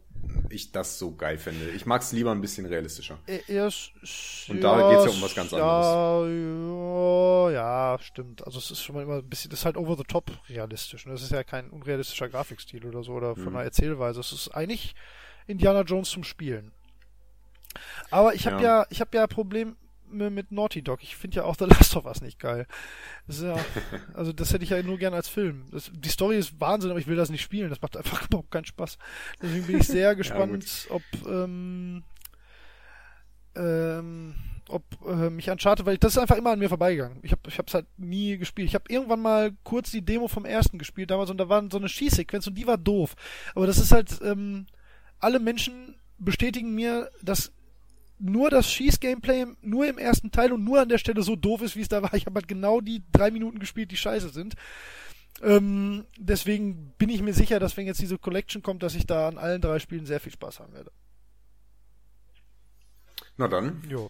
ich 0.50 0.72
das 0.72 0.98
so 1.00 1.16
geil 1.16 1.38
finde. 1.38 1.70
Ich 1.72 1.86
mag's 1.86 2.12
lieber 2.12 2.32
ein 2.32 2.42
bisschen 2.42 2.66
realistischer. 2.66 3.18
Äh, 3.28 3.40
ja, 3.48 3.66
Und 3.66 4.62
da 4.62 4.90
geht's 4.90 5.06
ja 5.06 5.12
um 5.12 5.22
was 5.22 5.36
ganz 5.36 5.52
ja, 5.52 6.26
Ja, 6.26 7.50
ja, 7.52 7.98
stimmt. 8.00 8.46
Also 8.46 8.60
es 8.60 8.72
ist 8.72 8.82
schon 8.82 8.96
mal 8.96 9.04
immer 9.04 9.16
ein 9.18 9.30
bisschen, 9.30 9.50
das 9.52 9.60
ist 9.60 9.66
halt 9.66 9.78
over 9.78 9.96
the 9.98 10.04
top 10.04 10.32
realistisch. 10.50 11.06
Ne? 11.06 11.12
Das 11.14 11.22
ist 11.22 11.32
ja 11.32 11.44
kein 11.44 11.70
unrealistischer 11.70 12.30
Grafikstil 12.30 12.86
oder 12.86 13.04
so 13.04 13.14
oder 13.14 13.36
von 13.36 13.44
Mhm. 13.46 13.56
einer 13.58 13.64
Erzählweise. 13.66 14.20
Es 14.20 14.32
ist 14.32 14.50
eigentlich 14.50 14.96
Indiana 15.48 15.82
Jones 15.82 16.10
zum 16.10 16.24
Spielen. 16.24 16.72
Aber 18.12 18.34
ich 18.34 18.48
habe 18.48 18.64
ja. 18.64 18.80
Ja. 18.82 18.86
ich 18.90 19.02
habe 19.02 19.16
ja 19.18 19.28
Probleme 19.28 19.76
mit 20.10 20.52
Naughty 20.52 20.82
Dog. 20.82 21.04
Ich 21.04 21.16
finde 21.16 21.38
ja 21.38 21.44
auch 21.44 21.56
The 21.58 21.66
Last 21.66 21.96
of 21.96 22.06
Us 22.06 22.22
nicht 22.22 22.40
geil. 22.40 22.68
Das 23.28 23.42
ja, 23.42 23.56
also 24.14 24.34
das 24.34 24.54
hätte 24.54 24.64
ich 24.64 24.70
ja 24.70 24.82
nur 24.84 24.98
gern 24.98 25.14
als 25.14 25.28
Film. 25.28 25.66
Das, 25.72 25.92
die 25.94 26.10
Story 26.10 26.38
ist 26.38 26.60
Wahnsinn, 26.60 26.92
aber 26.92 27.00
ich 27.00 27.08
will 27.08 27.16
das 27.16 27.30
nicht 27.30 27.42
spielen. 27.42 27.70
Das 27.70 27.82
macht 27.82 27.98
einfach 27.98 28.26
überhaupt 28.28 28.52
keinen 28.52 28.66
Spaß. 28.66 28.98
Deswegen 29.42 29.68
bin 29.68 29.80
ich 29.80 29.88
sehr 29.88 30.16
gespannt, 30.16 30.88
ob 30.90 31.04
ähm, 31.28 32.04
ähm, 33.56 34.36
ob 34.68 34.84
äh, 35.08 35.30
mich 35.30 35.50
Uncharted, 35.50 35.86
weil 35.86 35.98
das 35.98 36.14
ist 36.14 36.18
einfach 36.18 36.38
immer 36.38 36.52
an 36.52 36.60
mir 36.60 36.70
vorbeigegangen. 36.70 37.20
Ich 37.22 37.32
habe 37.32 37.42
ich 37.48 37.58
hab's 37.58 37.74
halt 37.74 37.86
nie 37.98 38.38
gespielt. 38.38 38.68
Ich 38.68 38.76
habe 38.76 38.86
irgendwann 38.90 39.22
mal 39.22 39.52
kurz 39.64 39.92
die 39.92 40.04
Demo 40.04 40.28
vom 40.28 40.46
ersten 40.46 40.80
gespielt 40.80 41.12
damals 41.12 41.30
und 41.30 41.38
da 41.38 41.50
war 41.50 41.64
so 41.72 41.78
eine 41.78 41.90
Schießsequenz 41.90 42.48
und 42.48 42.56
die 42.56 42.68
war 42.68 42.78
doof. 42.78 43.16
Aber 43.54 43.68
das 43.68 43.78
ist 43.78 43.92
halt, 43.92 44.20
ähm, 44.24 44.66
alle 45.20 45.40
Menschen 45.40 45.96
bestätigen 46.18 46.74
mir, 46.76 47.10
dass 47.22 47.52
nur 48.18 48.50
das 48.50 48.72
Schieß-Gameplay 48.72 49.46
nur 49.62 49.88
im 49.88 49.98
ersten 49.98 50.32
Teil 50.32 50.52
und 50.54 50.64
nur 50.64 50.80
an 50.82 50.90
der 50.90 50.98
Stelle 50.98 51.22
so 51.22 51.36
doof 51.36 51.62
ist, 51.62 51.76
wie 51.76 51.82
es 51.82 51.90
da 51.90 52.02
war. 52.02 52.14
Ich 52.14 52.26
habe 52.26 52.36
halt 52.36 52.48
genau 52.48 52.82
die 52.82 53.04
drei 53.12 53.32
Minuten 53.32 53.60
gespielt, 53.60 53.92
die 53.92 53.98
scheiße 53.98 54.30
sind. 54.30 54.56
Ähm, 55.42 56.06
deswegen 56.18 56.94
bin 56.98 57.10
ich 57.10 57.22
mir 57.22 57.34
sicher, 57.34 57.60
dass 57.60 57.76
wenn 57.76 57.86
jetzt 57.86 58.00
diese 58.02 58.18
Collection 58.18 58.62
kommt, 58.64 58.84
dass 58.84 58.96
ich 58.96 59.06
da 59.06 59.28
an 59.28 59.38
allen 59.38 59.62
drei 59.62 59.80
Spielen 59.80 60.06
sehr 60.06 60.22
viel 60.22 60.32
Spaß 60.32 60.62
haben 60.62 60.74
werde. 60.74 60.92
Na 63.38 63.48
dann. 63.48 63.84
Jo. 63.90 64.04
Ja. 64.04 64.10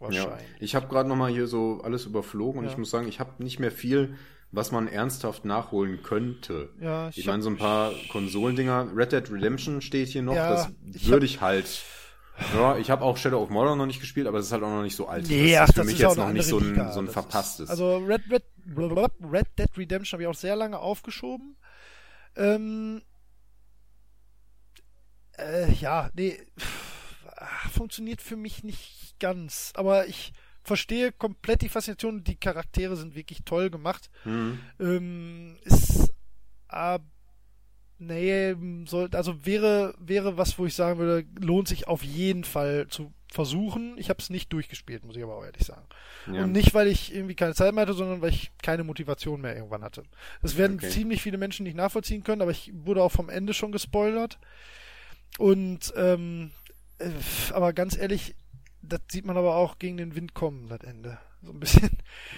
Wahrscheinlich. 0.00 0.46
Ich 0.60 0.74
habe 0.74 0.88
gerade 0.88 1.08
noch 1.08 1.16
mal 1.16 1.30
hier 1.30 1.46
so 1.46 1.80
alles 1.82 2.06
überflogen 2.06 2.58
und 2.60 2.64
Ja. 2.66 2.70
ich 2.70 2.78
muss 2.78 2.90
sagen, 2.90 3.08
ich 3.08 3.20
habe 3.20 3.42
nicht 3.42 3.58
mehr 3.60 3.70
viel, 3.72 4.16
was 4.50 4.72
man 4.72 4.88
ernsthaft 4.88 5.44
nachholen 5.44 6.02
könnte. 6.02 6.70
Ja, 6.80 7.08
ich 7.10 7.18
ich 7.18 7.26
meine, 7.26 7.42
so 7.42 7.50
ein 7.50 7.56
paar 7.56 7.92
Konsolendinger. 8.10 8.90
Red 8.94 9.12
Dead 9.12 9.30
Redemption 9.30 9.80
steht 9.80 10.08
hier 10.08 10.22
noch. 10.22 10.34
Ja, 10.34 10.50
das 10.50 10.72
ich 10.92 11.08
würde 11.08 11.26
ich 11.26 11.40
halt. 11.40 11.82
Ja, 12.54 12.76
ich 12.76 12.90
habe 12.90 13.04
auch 13.04 13.16
Shadow 13.16 13.42
of 13.42 13.50
Mordor 13.50 13.76
noch 13.76 13.86
nicht 13.86 14.00
gespielt, 14.00 14.26
aber 14.26 14.38
es 14.38 14.46
ist 14.46 14.52
halt 14.52 14.62
auch 14.62 14.68
noch 14.68 14.82
nicht 14.82 14.96
so 14.96 15.06
alt. 15.06 15.28
Nee, 15.28 15.52
das 15.52 15.60
ach, 15.60 15.68
ist 15.68 15.74
für 15.74 15.80
das 15.80 15.86
mich 15.86 15.94
ist 15.94 16.00
jetzt 16.00 16.16
noch 16.16 16.32
nicht 16.32 16.46
so 16.46 16.58
ein, 16.58 16.92
so 16.92 17.00
ein 17.00 17.08
verpasstes. 17.08 17.64
Ist, 17.64 17.70
also 17.70 17.98
Red, 17.98 18.22
Red, 18.30 18.44
Red 18.76 19.46
Dead 19.58 19.70
Redemption 19.76 20.16
habe 20.16 20.22
ich 20.22 20.28
auch 20.28 20.34
sehr 20.34 20.56
lange 20.56 20.78
aufgeschoben. 20.78 21.56
Ähm, 22.36 23.02
äh, 25.38 25.72
ja, 25.74 26.10
nee, 26.14 26.40
pff, 26.58 27.70
funktioniert 27.72 28.20
für 28.20 28.36
mich 28.36 28.64
nicht 28.64 29.14
ganz. 29.20 29.72
Aber 29.76 30.06
ich 30.06 30.32
verstehe 30.62 31.12
komplett 31.12 31.62
die 31.62 31.68
Faszination. 31.68 32.24
Die 32.24 32.36
Charaktere 32.36 32.96
sind 32.96 33.14
wirklich 33.14 33.44
toll 33.44 33.70
gemacht. 33.70 34.10
hm. 34.24 34.58
Ähm, 34.80 35.56
ist, 35.62 36.12
äh, 36.70 36.98
nee, 37.98 38.54
soll, 38.86 39.08
also 39.12 39.44
wäre, 39.46 39.94
wäre 39.98 40.36
was, 40.36 40.58
wo 40.58 40.66
ich 40.66 40.74
sagen 40.74 40.98
würde, 40.98 41.26
lohnt 41.40 41.68
sich 41.68 41.86
auf 41.88 42.02
jeden 42.02 42.44
Fall 42.44 42.86
zu 42.88 43.12
versuchen. 43.30 43.96
Ich 43.98 44.10
habe 44.10 44.20
es 44.20 44.30
nicht 44.30 44.52
durchgespielt, 44.52 45.04
muss 45.04 45.16
ich 45.16 45.22
aber 45.22 45.36
auch 45.36 45.44
ehrlich 45.44 45.64
sagen. 45.64 45.86
ja. 46.32 46.44
Und 46.44 46.52
nicht, 46.52 46.72
weil 46.74 46.86
ich 46.86 47.12
irgendwie 47.14 47.34
keine 47.34 47.54
Zeit 47.54 47.74
mehr 47.74 47.82
hatte, 47.82 47.94
sondern 47.94 48.20
weil 48.22 48.30
ich 48.30 48.52
keine 48.62 48.84
Motivation 48.84 49.40
mehr 49.40 49.56
irgendwann 49.56 49.82
hatte. 49.82 50.04
Das 50.42 50.56
werden 50.56 50.76
Okay. 50.76 50.90
ziemlich 50.90 51.20
viele 51.22 51.38
Menschen 51.38 51.64
nicht 51.64 51.76
nachvollziehen 51.76 52.22
können, 52.22 52.42
aber 52.42 52.52
ich 52.52 52.72
wurde 52.74 53.02
auch 53.02 53.10
vom 53.12 53.28
Ende 53.28 53.52
schon 53.54 53.72
gespoilert. 53.72 54.38
Und, 55.38 55.92
ähm, 55.96 56.52
äh, 56.98 57.10
aber 57.52 57.72
ganz 57.72 57.96
ehrlich, 57.96 58.36
das 58.82 59.00
sieht 59.10 59.24
man 59.26 59.36
aber 59.36 59.56
auch 59.56 59.78
gegen 59.78 59.96
den 59.96 60.14
Wind 60.14 60.34
kommen, 60.34 60.68
das 60.68 60.80
Ende. 60.80 61.18
So 61.44 61.52
ein 61.52 61.60
bisschen. 61.60 61.90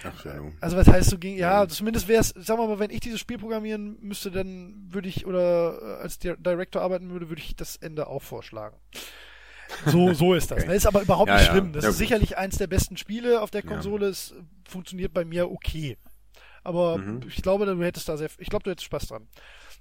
Ach, 0.03 0.25
ja. 0.25 0.41
Also 0.61 0.77
was 0.77 0.87
heißt 0.87 1.09
so 1.09 1.17
gegen, 1.17 1.37
ja, 1.37 1.61
Ja. 1.63 1.67
zumindest 1.69 2.07
wäre 2.07 2.21
es, 2.21 2.29
sagen 2.29 2.59
wir 2.61 2.67
mal, 2.67 2.79
wenn 2.79 2.91
ich 2.91 2.99
dieses 2.99 3.19
Spiel 3.19 3.37
programmieren 3.37 3.97
müsste, 4.01 4.31
dann 4.31 4.87
würde 4.89 5.07
ich 5.07 5.25
oder 5.25 5.79
äh, 5.81 6.01
als 6.03 6.19
Di- 6.19 6.35
Director 6.37 6.81
arbeiten 6.81 7.09
würde, 7.09 7.29
würde 7.29 7.41
ich 7.41 7.55
das 7.55 7.75
Ende 7.77 8.07
auch 8.07 8.21
vorschlagen. 8.21 8.77
So, 9.85 10.13
so 10.13 10.33
ist 10.35 10.51
das. 10.51 10.59
Okay. 10.59 10.67
Ne? 10.67 10.75
Ist 10.75 10.85
aber 10.87 11.01
überhaupt 11.01 11.29
Ja, 11.29 11.37
nicht 11.37 11.47
schlimm. 11.49 11.73
Das 11.73 11.83
Ja, 11.83 11.89
ist 11.89 11.95
gut. 11.95 11.99
sicherlich 11.99 12.37
eins 12.37 12.57
der 12.57 12.67
besten 12.67 12.97
Spiele 12.97 13.41
auf 13.41 13.51
der. 13.51 13.63
Konsole. 13.63 14.07
Es 14.07 14.33
funktioniert 14.67 15.13
bei 15.13 15.25
mir 15.25 15.49
okay. 15.51 15.97
Aber 16.63 16.97
Mhm. 16.97 17.21
ich 17.27 17.41
glaube, 17.41 17.65
du 17.65 17.83
hättest 17.83 18.09
da 18.09 18.17
sehr, 18.17 18.29
ich 18.39 18.49
glaube, 18.49 18.63
du 18.63 18.71
hättest 18.71 18.85
Spaß 18.85 19.07
dran. 19.07 19.27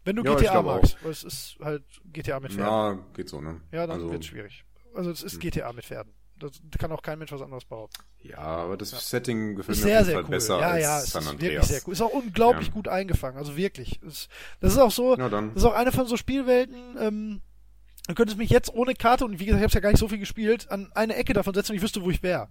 Wenn 0.05 0.15
du 0.17 0.23
GTA 0.23 0.63
magst, 0.63 0.97
weil 1.03 1.11
es 1.11 1.25
ist 1.25 1.57
halt 1.61 1.83
GTA 2.13 2.39
mit 2.39 2.53
Pferden. 2.53 2.73
Ja, 2.73 2.99
geht 3.15 3.29
so, 3.29 3.41
ne? 3.41 3.61
Ja, 3.73 3.87
dann 3.89 3.97
also, 3.97 4.11
wird's 4.13 4.27
schwierig. 4.27 4.65
Also 4.95 5.11
es 5.11 5.23
ist 5.25 5.35
Hm. 5.35 5.41
GTA 5.41 5.73
mit 5.73 5.85
Pferden. 5.85 6.13
Das 6.39 6.53
kann 6.79 6.93
auch 6.93 7.03
kein 7.03 7.19
Mensch 7.19 7.33
was 7.33 7.41
anderes 7.43 7.65
behaupten. 7.65 8.03
Ja, 8.23 8.39
aber 8.39 8.77
das 8.77 8.91
Setting 9.09 9.57
gefällt 9.57 9.79
Ist 9.79 9.85
mir 9.85 9.91
sehr, 9.91 10.05
sehr 10.05 10.19
cool. 10.19 10.25
besser 10.31 10.61
ja, 10.61 10.69
als 10.69 10.83
ja, 10.83 10.99
es 11.01 11.11
San 11.11 11.23
ist 11.23 11.29
Andreas. 11.31 11.53
wirklich 11.53 11.65
sehr 11.69 11.81
cool. 11.87 11.93
Ist 11.95 12.01
auch 12.03 12.13
unglaublich 12.13 12.69
Ja. 12.69 12.75
gut 12.75 12.89
eingefangen. 12.89 13.39
Also 13.39 13.57
wirklich. 13.57 14.01
Das 14.03 14.29
ist 14.61 14.79
auch 14.79 14.91
so, 14.91 15.17
Ja, 15.17 15.29
das 15.29 15.45
ist 15.57 15.65
auch 15.65 15.73
eine 15.75 15.93
von 15.93 16.07
so 16.07 16.17
Spielwelten, 16.17 16.97
ähm, 17.01 17.41
du 18.09 18.15
könntest 18.15 18.39
mich 18.39 18.51
jetzt 18.51 18.73
ohne 18.75 18.95
Karte, 18.95 19.25
und 19.25 19.41
wie 19.41 19.47
gesagt, 19.47 19.61
ich 19.61 19.65
habe 19.65 19.75
ja 19.75 19.81
gar 19.81 19.91
nicht 19.91 19.99
so 20.01 20.09
viel 20.09 20.19
gespielt, 20.19 20.71
an 20.71 20.91
eine 20.95 21.17
Ecke 21.17 21.33
davon 21.33 21.55
setzen 21.55 21.73
und 21.73 21.77
ich 21.77 21.83
wüsste, 21.83 22.03
wo 22.03 22.11
ich 22.11 22.23
wäre. 22.23 22.49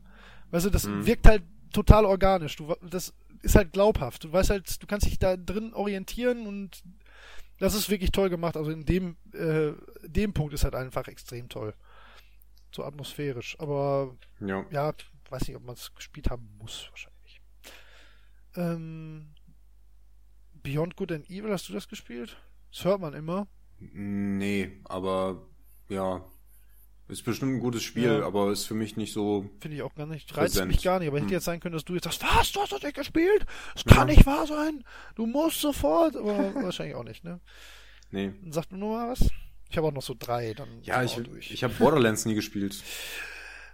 Weißt 0.51 0.65
du, 0.65 0.69
das 0.69 0.85
Mhm. 0.87 1.05
wirkt 1.05 1.27
halt 1.27 1.43
total 1.73 2.05
organisch. 2.05 2.55
Du, 2.55 2.73
das 2.89 3.13
ist 3.41 3.55
halt 3.55 3.71
glaubhaft. 3.73 4.23
Du 4.23 4.31
weißt 4.31 4.49
halt, 4.49 4.81
du 4.81 4.87
kannst 4.87 5.05
dich 5.05 5.19
da 5.19 5.37
drin 5.37 5.73
orientieren 5.73 6.47
und 6.47 6.81
das 7.59 7.75
ist 7.75 7.89
wirklich 7.89 8.11
toll 8.11 8.29
gemacht. 8.29 8.57
Also 8.57 8.71
in 8.71 8.85
dem, 8.85 9.17
äh, 9.33 9.71
dem 10.03 10.33
Punkt 10.33 10.53
ist 10.53 10.63
halt 10.63 10.75
einfach 10.75 11.07
extrem 11.07 11.47
toll. 11.49 11.73
So 12.75 12.83
atmosphärisch. 12.83 13.55
Aber 13.59 14.17
Ja. 14.41 14.65
ja, 14.69 14.93
weiß 15.29 15.47
nicht, 15.47 15.55
ob 15.55 15.63
man 15.63 15.75
es 15.75 15.95
gespielt 15.95 16.29
haben 16.29 16.49
muss, 16.59 16.87
wahrscheinlich. 16.89 17.41
Ähm, 18.55 19.33
Beyond 20.61 20.97
Good 20.97 21.11
and 21.13 21.29
Evil, 21.29 21.51
hast 21.51 21.69
du 21.69 21.73
das 21.73 21.87
gespielt? 21.87 22.35
Das 22.73 22.83
hört 22.83 22.99
man 22.99 23.13
immer. 23.13 23.47
Nee, 23.79 24.81
aber 24.83 25.47
ja. 25.89 26.25
Ist 27.07 27.23
bestimmt 27.23 27.53
ein 27.53 27.59
gutes 27.59 27.83
Spiel, 27.83 28.05
Ja. 28.19 28.25
aber 28.25 28.51
ist 28.51 28.65
für 28.65 28.73
mich 28.73 28.97
nicht 28.97 29.13
so. 29.13 29.47
Finde 29.61 29.77
ich 29.77 29.83
auch 29.83 29.93
gar 29.93 30.07
nicht. 30.07 30.29
Reizt 30.35 30.55
Präsent. 30.55 30.67
mich 30.71 30.81
gar 30.83 30.97
nicht, 30.99 31.07
aber 31.07 31.17
hätte 31.17 31.27
Hm. 31.27 31.33
jetzt 31.33 31.45
sein 31.45 31.59
können, 31.59 31.73
dass 31.73 31.85
du 31.85 31.93
jetzt 31.93 32.05
sagst, 32.05 32.23
was, 32.23 32.51
du 32.51 32.59
hast 32.61 32.71
das 32.73 32.81
nicht 32.81 32.95
gespielt? 32.97 33.45
Das 33.75 33.85
kann 33.85 34.09
Ja. 34.09 34.15
nicht 34.15 34.25
wahr 34.25 34.47
sein. 34.47 34.83
Du 35.15 35.27
musst 35.27 35.61
sofort. 35.61 36.15
Aber 36.17 36.25
wahrscheinlich 36.55 36.95
auch 36.95 37.03
nicht, 37.03 37.23
ne? 37.23 37.39
Nee. 38.11 38.33
Dann 38.41 38.51
sag 38.51 38.65
du 38.69 38.75
nur 38.75 38.97
mal 38.97 39.09
was. 39.11 39.29
Ich 39.69 39.77
habe 39.77 39.87
auch 39.87 39.91
noch 39.93 40.01
so 40.03 40.15
drei, 40.17 40.53
dann 40.53 40.67
Ja, 40.83 41.03
ich, 41.03 41.15
durch. 41.15 41.51
ich 41.51 41.63
habe 41.63 41.73
Borderlands 41.73 42.25
nie 42.25 42.35
gespielt. 42.35 42.81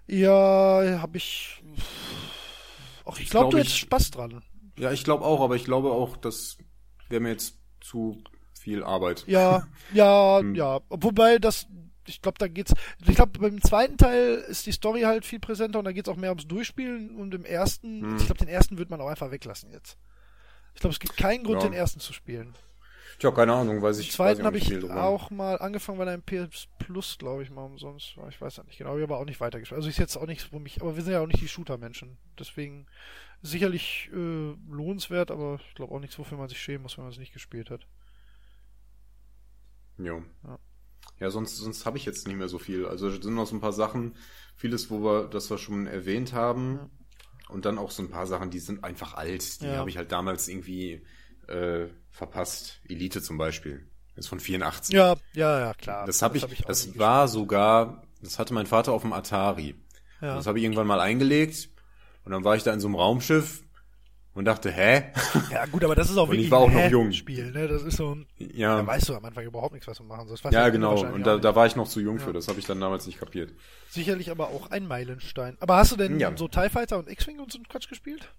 Ja, 0.07 0.99
habe 1.01 1.17
ich. 1.17 1.61
Ach, 3.05 3.19
ich 3.19 3.29
glaube, 3.29 3.45
glaub, 3.45 3.51
du 3.51 3.57
ich- 3.57 3.63
hättest 3.63 3.77
Spaß 3.79 4.11
dran. 4.11 4.43
Ja, 4.77 4.91
ich 4.91 5.03
glaube 5.03 5.25
auch, 5.25 5.41
aber 5.41 5.55
ich 5.55 5.65
glaube 5.65 5.91
auch, 5.91 6.17
das 6.17 6.57
wäre 7.09 7.21
mir 7.21 7.29
jetzt 7.29 7.57
zu 7.81 8.23
viel 8.59 8.83
Arbeit. 8.83 9.25
Ja, 9.27 9.67
ja, 9.93 10.39
Hm. 10.39 10.55
ja. 10.55 10.79
Wobei 10.89 11.37
das, 11.39 11.67
ich 12.07 12.21
glaube, 12.21 12.37
da 12.39 12.47
geht's. 12.47 12.73
Ich 13.05 13.15
glaube, 13.15 13.37
beim 13.39 13.61
zweiten 13.61 13.97
Teil 13.97 14.35
ist 14.47 14.65
die 14.65 14.71
Story 14.71 15.01
halt 15.01 15.25
viel 15.25 15.39
präsenter 15.39 15.79
und 15.79 15.85
da 15.85 15.91
geht's 15.91 16.09
auch 16.09 16.15
mehr 16.15 16.29
ums 16.31 16.47
Durchspielen 16.47 17.15
und 17.15 17.33
im 17.33 17.43
ersten, 17.45 18.01
Hm. 18.01 18.17
ich 18.17 18.25
glaube, 18.25 18.39
den 18.39 18.47
ersten 18.47 18.77
wird 18.77 18.89
man 18.89 19.01
auch 19.01 19.07
einfach 19.07 19.31
weglassen 19.31 19.71
jetzt. 19.71 19.97
Ich 20.73 20.79
glaube, 20.81 20.93
es 20.93 20.99
gibt 20.99 21.17
keinen 21.17 21.43
Grund, 21.43 21.61
Ja. 21.63 21.67
den 21.69 21.73
ersten 21.73 21.99
zu 21.99 22.13
spielen. 22.13 22.53
Tja, 23.21 23.29
keine 23.29 23.53
Ahnung, 23.53 23.83
weiß 23.83 23.99
ich. 23.99 24.07
Den 24.07 24.13
zweiten 24.13 24.45
habe 24.45 24.57
ich 24.57 24.83
auch 24.89 25.29
mal 25.29 25.59
angefangen, 25.59 25.99
weil 25.99 26.07
er 26.07 26.15
im 26.15 26.23
PS 26.23 26.67
Plus, 26.79 27.19
glaube 27.19 27.43
ich, 27.43 27.51
mal 27.51 27.61
umsonst 27.61 28.17
war. 28.17 28.27
Ich 28.29 28.41
weiß 28.41 28.57
ja 28.57 28.63
nicht 28.63 28.79
genau, 28.79 28.97
ich 28.97 29.03
habe 29.03 29.13
aber 29.13 29.21
auch 29.21 29.27
nicht 29.27 29.39
weitergespielt. 29.39 29.77
Also 29.77 29.89
ist 29.89 29.99
jetzt 29.99 30.17
auch 30.17 30.25
nichts, 30.25 30.51
wo 30.51 30.57
mich, 30.57 30.81
aber 30.81 30.95
wir 30.95 31.03
sind 31.03 31.13
ja 31.13 31.21
auch 31.21 31.27
nicht 31.27 31.39
die 31.39 31.47
Shooter-Menschen. 31.47 32.17
Deswegen 32.39 32.87
sicherlich 33.43 34.09
äh, 34.11 34.55
lohnenswert, 34.67 35.29
aber 35.29 35.59
ich 35.69 35.75
glaube 35.75 35.93
auch 35.93 35.99
nichts, 35.99 36.17
wofür 36.17 36.39
man 36.39 36.49
sich 36.49 36.59
schämen 36.59 36.81
muss, 36.81 36.97
wenn 36.97 37.03
man 37.03 37.13
es 37.13 37.19
nicht 37.19 37.31
gespielt 37.31 37.69
hat. 37.69 37.85
Jo. 39.99 40.23
Ja. 40.43 40.57
Ja, 41.19 41.29
sonst, 41.29 41.57
sonst 41.57 41.85
habe 41.85 41.99
ich 41.99 42.05
jetzt 42.05 42.27
nicht 42.27 42.37
mehr 42.37 42.47
so 42.49 42.57
viel. 42.57 42.87
Also 42.87 43.07
es 43.07 43.23
sind 43.23 43.35
noch 43.35 43.45
so 43.45 43.55
ein 43.55 43.61
paar 43.61 43.71
Sachen, 43.71 44.15
vieles, 44.55 44.89
wo 44.89 45.03
wir, 45.03 45.27
das 45.27 45.51
wir 45.51 45.59
schon 45.59 45.85
erwähnt 45.85 46.33
haben. 46.33 46.77
Ja. 46.77 46.89
Und 47.49 47.65
dann 47.65 47.77
auch 47.77 47.91
so 47.91 48.01
ein 48.01 48.09
paar 48.09 48.25
Sachen, 48.25 48.49
die 48.49 48.57
sind 48.57 48.83
einfach 48.83 49.13
alt. 49.13 49.61
Die 49.61 49.65
Ja. 49.67 49.75
habe 49.75 49.91
ich 49.91 49.97
halt 49.97 50.11
damals 50.11 50.47
irgendwie 50.47 51.03
äh, 51.47 51.87
verpasst. 52.11 52.79
Elite 52.87 53.21
zum 53.21 53.37
Beispiel. 53.37 53.87
Ist 54.15 54.27
von 54.27 54.39
84. 54.39 54.93
Ja, 54.93 55.15
ja, 55.33 55.59
ja, 55.59 55.73
klar. 55.73 56.05
Das 56.05 56.21
habe 56.21 56.37
ich, 56.37 56.43
hab 56.43 56.49
nie 56.51 56.57
das 56.67 56.97
war 56.99 57.27
sogar, 57.27 58.03
das 58.21 58.37
hatte 58.39 58.53
mein 58.53 58.67
Vater 58.67 58.91
auf 58.91 59.01
dem 59.01 59.13
Atari. 59.13 59.75
Ja. 60.21 60.35
Das 60.35 60.45
habe 60.47 60.59
ich 60.59 60.63
irgendwann 60.65 60.87
mal 60.87 60.99
eingelegt. 60.99 61.69
Und 62.23 62.31
dann 62.33 62.43
war 62.43 62.55
ich 62.55 62.63
da 62.63 62.73
in 62.73 62.79
so 62.79 62.87
einem 62.87 62.95
Raumschiff 62.95 63.63
und 64.33 64.45
dachte, 64.45 64.69
hä? 64.71 65.11
Ja, 65.49 65.65
gut, 65.65 65.83
aber 65.83 65.95
das 65.95 66.09
ist 66.09 66.17
auch 66.17 66.27
Und 66.29 66.35
ich 66.35 66.41
wirklich 66.41 66.51
war 66.51 66.59
auch 66.59 66.69
ein 66.69 66.75
noch 66.85 66.91
jung. 66.91 67.11
Spiel, 67.13 67.51
ne? 67.51 67.67
Das 67.67 67.81
ist 67.83 67.97
so 67.97 68.13
ein, 68.15 68.27
ja. 68.37 68.77
da 68.77 68.85
weißt 68.85 69.09
du 69.09 69.15
am 69.15 69.25
Anfang 69.25 69.45
überhaupt 69.45 69.73
nichts, 69.73 69.87
was 69.87 69.97
du 69.97 70.03
machen 70.03 70.27
sollst. 70.27 70.43
Ja, 70.51 70.69
genau. 70.69 71.01
Und 71.03 71.25
da, 71.25 71.37
da 71.37 71.55
war 71.55 71.65
ich 71.65 71.75
noch 71.75 71.87
zu 71.87 71.99
jung 71.99 72.19
Ja. 72.19 72.25
für. 72.25 72.33
Das 72.33 72.47
habe 72.47 72.59
ich 72.59 72.65
dann 72.65 72.79
damals 72.79 73.07
nicht 73.07 73.17
kapiert. 73.19 73.53
Sicherlich 73.89 74.29
aber 74.29 74.49
auch 74.49 74.69
ein 74.71 74.87
Meilenstein. 74.87 75.57
Aber 75.59 75.77
hast 75.77 75.91
du 75.93 75.95
denn 75.95 76.19
Ja. 76.19 76.35
so 76.37 76.47
TIE 76.47 76.69
Fighter 76.69 76.99
und 76.99 77.09
X-Wing 77.09 77.39
und 77.39 77.51
so 77.51 77.57
einen 77.57 77.67
Quatsch 77.67 77.89
gespielt? 77.89 78.31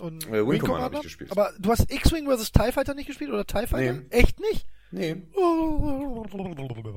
Und 0.00 0.26
Äh, 0.28 0.46
Wing 0.46 0.60
Commander 0.60 0.84
hab 0.84 0.94
ich 0.96 1.02
gespielt. 1.02 1.30
Aber 1.32 1.52
du 1.58 1.70
hast 1.70 1.90
X-Wing 1.90 2.26
vs. 2.30 2.52
TIE 2.52 2.72
Fighter 2.72 2.94
nicht 2.94 3.06
gespielt 3.06 3.30
oder 3.30 3.46
TIE 3.46 3.66
Fighter? 3.66 3.92
Nee. 3.94 4.06
Echt 4.10 4.38
nicht? 4.40 4.66
Nee. 4.90 5.16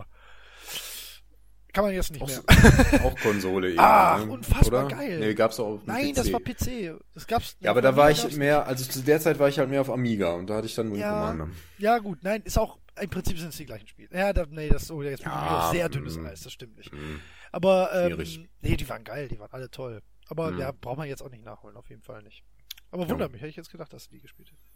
Kann 1.72 1.84
man 1.86 1.94
jetzt 1.94 2.11
nicht 2.11 2.22
Auch, 2.24 2.28
mehr. 2.28 3.06
auch 3.06 3.16
Konsole 3.19 3.68
irgendwie. 3.69 3.80
Ach, 3.84 4.26
ne? 4.26 4.32
unfassbar 4.32 4.86
Oder? 4.88 4.95
geil. 4.95 5.19
Nee, 5.19 5.34
gab's 5.36 5.60
auch 5.60 5.76
auf 5.76 5.86
Nein, 5.86 6.11
PC. 6.11 6.16
das 6.16 6.34
war 6.34 6.40
PC. 6.40 7.00
Das 7.14 7.28
gab's. 7.28 7.58
Ja, 7.60 7.69
aber 7.72 7.82
da 7.84 7.95
war 7.95 8.10
ich 8.10 8.36
mehr, 8.36 8.66
also 8.66 8.84
zu 8.86 9.03
der 9.03 9.19
Zeit 9.19 9.38
war 9.38 9.50
ich 9.50 9.60
halt 9.60 9.69
mehr 9.69 9.82
auf 9.82 9.90
Amiga 9.92 10.34
und 10.34 10.50
da 10.50 10.56
hatte 10.56 10.66
ich 10.66 10.74
dann 10.74 10.92
Wing 10.92 11.00
Ja. 11.00 11.11
Commander. 11.19 11.50
Ja, 11.78 12.00
gut, 12.00 12.24
nein, 12.24 12.42
ist 12.44 12.58
auch, 12.58 12.80
im 13.00 13.10
Prinzip 13.11 13.38
sind 13.38 13.50
es 13.50 13.58
die 13.58 13.68
gleichen 13.68 13.88
Spiele. 13.88 14.10
Ja, 14.11 14.34
da, 14.34 14.48
nee, 14.50 14.68
das 14.68 14.84
ist 14.84 14.92
oh, 14.92 15.03
jetzt 15.03 15.24
Ja, 15.24 15.69
sehr 15.72 15.90
dünnes 15.90 16.18
mm. 16.18 16.26
Eis, 16.26 16.42
das 16.42 16.53
stimmt 16.53 16.76
nicht. 16.76 16.92
Mhm. 16.92 17.22
Aber, 17.52 17.92
ähm, 17.94 18.14
Schwierig. 18.14 18.50
nee, 18.61 18.76
die 18.76 18.90
waren 18.90 19.03
geil, 19.03 19.28
die 19.28 19.40
waren 19.40 19.52
alle 19.52 19.69
toll. 19.69 20.02
Aber 20.28 20.50
Mhm. 20.52 20.60
ja, 20.60 20.72
braucht 20.72 20.98
man 20.98 21.08
jetzt 21.08 21.22
auch 21.22 21.30
nicht 21.30 21.45
nachholen, 21.45 21.78
auf 21.78 21.88
jeden 21.90 22.02
Fall 22.02 22.24
nicht. 22.24 22.44
Aber 22.92 23.04
Ja. 23.04 23.10
wundert 23.10 23.32
mich, 23.32 23.42
hätte 23.42 23.50
ich 23.50 23.56
jetzt 23.56 23.72
gedacht, 23.72 23.94
dass 23.94 24.06
du 24.10 24.16
die 24.16 24.22
gespielt 24.22 24.50
hättest. 24.52 24.68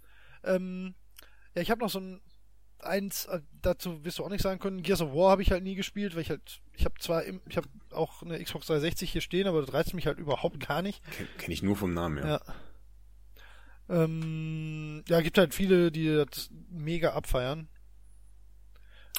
Ähm, 0.43 0.93
ja, 1.55 1.61
ich 1.61 1.71
habe 1.71 1.81
noch 1.81 1.89
so 1.89 1.99
ein, 1.99 2.21
eins, 2.79 3.25
äh, 3.25 3.41
dazu 3.61 4.03
wirst 4.03 4.19
du 4.19 4.23
auch 4.25 4.29
nicht 4.29 4.41
sagen 4.41 4.59
können, 4.59 4.83
Gears 4.83 5.01
of 5.01 5.13
War 5.13 5.31
habe 5.31 5.41
ich 5.41 5.51
halt 5.51 5.63
nie 5.63 5.75
gespielt, 5.75 6.15
weil 6.15 6.21
ich 6.21 6.29
halt, 6.29 6.61
ich 6.73 6.85
habe 6.85 6.95
zwar, 6.99 7.23
im, 7.23 7.41
ich 7.47 7.57
habe 7.57 7.67
auch 7.91 8.21
eine 8.23 8.43
Xbox 8.43 8.67
360 8.67 9.11
hier 9.11 9.21
stehen, 9.21 9.47
aber 9.47 9.61
das 9.61 9.73
reizt 9.73 9.93
mich 9.93 10.05
halt 10.07 10.19
überhaupt 10.19 10.59
gar 10.67 10.81
nicht. 10.81 11.01
Kenn, 11.11 11.27
kenn 11.37 11.51
ich 11.51 11.63
nur 11.63 11.75
vom 11.75 11.93
Namen, 11.93 12.17
ja. 12.17 12.27
Ja. 12.27 12.41
Ähm, 13.89 15.03
ja, 15.07 15.21
gibt 15.21 15.37
halt 15.37 15.53
viele, 15.53 15.91
die 15.91 16.07
das 16.29 16.49
mega 16.69 17.13
abfeiern. 17.13 17.67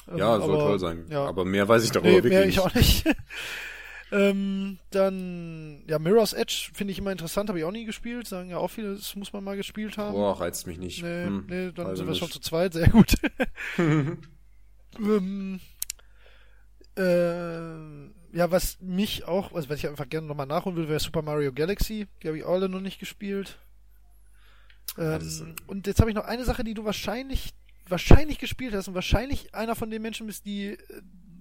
Ähm, 0.07 0.17
Ja, 0.17 0.39
soll 0.39 0.55
aber- 0.55 0.59
toll 0.59 0.79
sein. 0.79 1.05
Ja. 1.09 1.25
Aber 1.25 1.45
mehr 1.45 1.67
weiß 1.67 1.83
ich 1.83 1.91
darüber 1.91 2.09
nee, 2.09 2.15
wirklich 2.23 2.33
mehr 2.33 2.45
nicht. 2.45 2.55
ich 2.57 2.59
auch 2.59 2.73
nicht. 2.73 3.05
ähm, 4.15 4.79
dann, 4.91 5.83
ja, 5.87 5.99
Mirror's 5.99 6.31
Edge 6.31 6.69
finde 6.73 6.91
ich 6.93 6.99
immer 6.99 7.11
interessant, 7.11 7.49
habe 7.49 7.59
ich 7.59 7.65
auch 7.65 7.71
nie 7.71 7.83
gespielt. 7.83 8.27
Sagen 8.27 8.49
ja 8.49 8.57
auch 8.57 8.69
viele, 8.69 8.95
das 8.95 9.13
muss 9.15 9.33
man 9.33 9.43
mal 9.43 9.57
gespielt 9.57 9.97
haben. 9.97 10.13
Boah, 10.13 10.39
reizt 10.39 10.67
mich 10.67 10.77
nicht. 10.77 11.03
nee, 11.03 11.25
Hm, 11.25 11.45
nee, 11.49 11.71
dann 11.73 11.87
weiß 11.87 11.97
sind 11.97 12.07
wir 12.07 12.15
schon 12.15 12.31
zu 12.31 12.39
zweit, 12.39 12.71
sehr 12.71 12.87
gut. 12.87 13.15
ähm, 13.77 15.59
äh, 16.97 18.37
ja, 18.37 18.51
was 18.51 18.79
mich 18.79 19.25
auch, 19.25 19.53
also 19.53 19.67
was 19.67 19.79
ich 19.79 19.87
einfach 19.87 20.07
gerne 20.07 20.27
nochmal 20.27 20.47
nachholen 20.47 20.77
will, 20.77 20.87
wäre 20.87 21.01
Super 21.01 21.21
Mario 21.21 21.51
Galaxy. 21.51 22.07
Die 22.23 22.27
habe 22.27 22.37
ich 22.37 22.45
alle 22.45 22.69
noch 22.69 22.81
nicht 22.81 22.99
gespielt. 22.99 23.59
Ähm, 24.97 25.55
und 25.67 25.87
jetzt 25.87 25.99
habe 25.99 26.09
ich 26.09 26.15
noch 26.15 26.23
eine 26.23 26.45
Sache, 26.45 26.63
die 26.63 26.73
du 26.73 26.85
wahrscheinlich, 26.85 27.53
wahrscheinlich 27.89 28.39
gespielt 28.39 28.73
hast 28.73 28.87
und 28.87 28.93
wahrscheinlich 28.93 29.53
einer 29.53 29.75
von 29.75 29.89
den 29.89 30.01
Menschen 30.01 30.27
bist, 30.27 30.45
die 30.45 30.67
äh, 30.67 30.77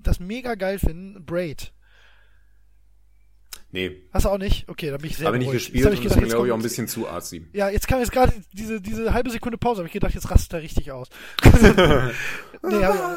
das 0.02 0.18
mega 0.18 0.56
geil 0.56 0.80
finden. 0.80 1.24
Braid. 1.24 1.72
Nee, 3.74 4.02
Hast 4.12 4.24
du 4.24 4.28
auch 4.28 4.38
nicht? 4.38 4.68
Okay, 4.68 4.88
da 4.92 4.98
bin 4.98 5.10
ich 5.10 5.16
sehr 5.16 5.26
habe 5.26 5.36
ich 5.36 5.42
nicht 5.42 5.52
gespielt 5.52 5.84
hab 5.84 5.90
und 5.90 5.98
ich 5.98 6.04
ist 6.04 6.10
gedacht, 6.12 6.22
mir, 6.22 6.28
glaube 6.28 6.46
ich, 6.46 6.52
auch 6.52 6.56
ein 6.56 6.62
bisschen 6.62 6.86
zu 6.86 7.08
artsy. 7.08 7.44
Ja, 7.52 7.70
jetzt 7.70 7.88
kam 7.88 7.98
jetzt 7.98 8.12
gerade 8.12 8.32
diese, 8.52 8.80
diese 8.80 9.12
halbe 9.12 9.30
Sekunde 9.30 9.58
Pause, 9.58 9.78
habe 9.78 9.88
ich 9.88 9.92
gedacht, 9.92 10.14
jetzt 10.14 10.30
rastet 10.30 10.52
er 10.52 10.62
richtig 10.62 10.92
aus. 10.92 11.08
nee, 12.62 12.80
ja, 12.80 13.16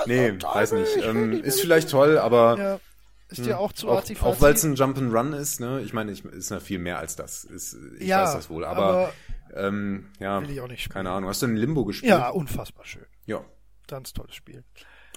Nee, 0.06 0.32
weiß 0.40 0.72
nicht. 0.72 0.96
Ähm, 1.04 1.32
ist 1.32 1.60
vielleicht 1.60 1.90
toll, 1.90 2.16
aber 2.16 2.58
ja, 2.58 2.80
ist 3.28 3.44
dir 3.44 3.58
auch 3.58 3.74
zu 3.74 3.90
auch, 3.90 3.96
arzi 3.96 4.16
auch 4.22 4.40
weil 4.40 4.54
es 4.54 4.64
ein 4.64 4.76
Jump'n'Run 4.76 5.36
ist, 5.36 5.60
ne? 5.60 5.82
Ich 5.84 5.92
meine, 5.92 6.10
ich, 6.10 6.24
ist 6.24 6.50
ja 6.50 6.60
viel 6.60 6.78
mehr 6.78 6.98
als 6.98 7.14
das. 7.14 7.44
Ist, 7.44 7.76
ich 8.00 8.08
Ja, 8.08 8.22
weiß 8.24 8.32
das 8.32 8.48
wohl, 8.48 8.64
aber, 8.64 9.12
ähm, 9.54 10.06
ja, 10.20 10.40
will 10.40 10.52
ich 10.52 10.60
auch 10.62 10.68
nicht 10.68 10.84
spielen. 10.84 10.94
keine 10.94 11.10
Ahnung. 11.10 11.28
Hast 11.28 11.42
du 11.42 11.48
ein 11.48 11.56
Limbo 11.56 11.84
gespielt? 11.84 12.08
Ja, 12.08 12.30
unfassbar 12.30 12.86
schön. 12.86 13.04
Ja, 13.26 13.44
Ganz 13.88 14.14
tolles 14.14 14.34
Spiel. 14.34 14.64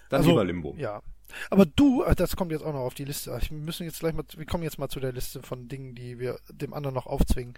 dann 0.09 0.17
Also, 0.19 0.31
lieber 0.31 0.43
Limbo. 0.43 0.75
Ja. 0.77 1.01
Aber 1.49 1.65
du, 1.65 2.03
ach, 2.05 2.15
das 2.15 2.35
kommt 2.35 2.51
jetzt 2.51 2.63
auch 2.63 2.73
noch 2.73 2.81
auf 2.81 2.93
die 2.93 3.05
Liste. 3.05 3.37
Ich 3.41 3.51
müssen 3.51 3.83
jetzt 3.83 3.99
gleich 3.99 4.13
mal, 4.13 4.23
wir 4.35 4.45
kommen 4.45 4.63
jetzt 4.63 4.79
mal 4.79 4.89
zu 4.89 4.99
der 4.99 5.11
Liste 5.11 5.41
von 5.41 5.67
Dingen, 5.67 5.95
die 5.95 6.19
wir 6.19 6.39
dem 6.49 6.73
anderen 6.73 6.95
noch 6.95 7.05
aufzwingen. 7.05 7.55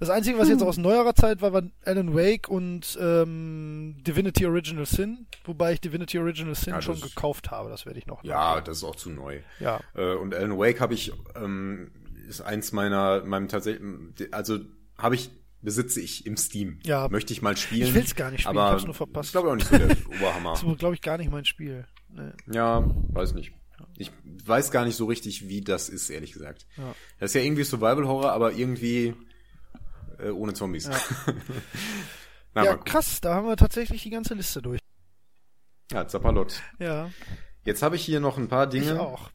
Das 0.00 0.10
Einzige, 0.10 0.38
was 0.38 0.48
jetzt 0.48 0.62
aus 0.62 0.76
neuerer 0.76 1.14
Zeit 1.14 1.42
war, 1.42 1.52
war 1.52 1.62
Alan 1.84 2.14
Wake 2.14 2.48
und 2.48 2.96
ähm, 3.00 3.96
Divinity 4.06 4.46
Original 4.46 4.86
Sin, 4.86 5.26
wobei 5.44 5.72
ich 5.72 5.80
Divinity 5.80 6.18
Original 6.18 6.54
Sin 6.54 6.74
Ja, 6.74 6.82
schon 6.82 7.00
gekauft 7.00 7.50
habe. 7.50 7.68
Das 7.70 7.86
werde 7.86 7.98
ich 7.98 8.06
noch. 8.06 8.22
Ja, 8.24 8.60
das 8.60 8.78
ist 8.78 8.84
auch 8.84 8.96
zu 8.96 9.10
neu. 9.10 9.40
Ja. 9.60 9.80
Äh, 9.94 10.14
und 10.14 10.34
Alan 10.34 10.58
Wake 10.58 10.80
habe 10.80 10.94
ich, 10.94 11.12
ähm, 11.34 11.90
ist 12.28 12.40
eins 12.40 12.72
meiner, 12.72 13.24
meinem 13.24 13.48
tatsächlichen, 13.48 14.14
also 14.30 14.60
habe 14.96 15.14
ich, 15.14 15.30
besitze 15.60 16.00
ich 16.00 16.26
im 16.26 16.36
Steam. 16.36 16.78
Ja. 16.84 17.08
Möchte 17.08 17.32
ich 17.32 17.42
mal 17.42 17.56
spielen. 17.56 17.88
Ich 17.88 17.94
will's 17.94 18.14
gar 18.14 18.30
nicht 18.30 18.42
spielen, 18.42 18.56
aber 18.56 18.68
ich 18.68 18.72
hab's 18.74 18.84
nur 18.84 18.94
verpasst. 18.94 19.28
Ist 19.28 19.32
glaube 19.32 19.48
ich 19.48 19.52
auch 19.52 19.56
nicht 19.56 19.68
so 19.68 19.78
der 19.78 19.96
Oberhammer. 20.06 20.52
Das 20.52 20.64
war, 20.64 20.76
glaube 20.76 20.94
ich, 20.94 21.02
gar 21.02 21.18
nicht 21.18 21.30
mein 21.30 21.44
Spiel. 21.44 21.86
Nee. 22.10 22.30
Ja, 22.52 22.84
weiß 23.12 23.34
nicht. 23.34 23.52
Ich 23.96 24.10
weiß 24.44 24.70
gar 24.70 24.84
nicht 24.84 24.96
so 24.96 25.06
richtig, 25.06 25.48
wie 25.48 25.60
das 25.60 25.88
ist, 25.88 26.10
ehrlich 26.10 26.32
gesagt. 26.32 26.66
Ja. 26.76 26.94
Das 27.20 27.30
ist 27.30 27.34
ja 27.34 27.42
irgendwie 27.42 27.64
Survival 27.64 28.06
Horror, 28.06 28.32
aber 28.32 28.52
irgendwie 28.52 29.14
äh, 30.18 30.30
ohne 30.30 30.52
Zombies. 30.54 30.88
Na, 32.54 32.64
ja, 32.64 32.70
mal 32.70 32.76
gucken. 32.78 32.84
krass, 32.92 33.20
da 33.20 33.34
haben 33.34 33.46
wir 33.46 33.56
tatsächlich 33.56 34.02
die 34.02 34.10
ganze 34.10 34.34
Liste 34.34 34.62
durch. 34.62 34.80
ja, 35.92 36.06
Zappalott. 36.06 36.62
Ja, 36.78 37.10
Jetzt 37.64 37.82
habe 37.82 37.96
ich 37.96 38.04
hier 38.04 38.20
noch 38.20 38.38
ein 38.38 38.48
paar 38.48 38.64
ich 38.72 38.80
Dinge. 38.80 38.98
auch. 39.00 39.30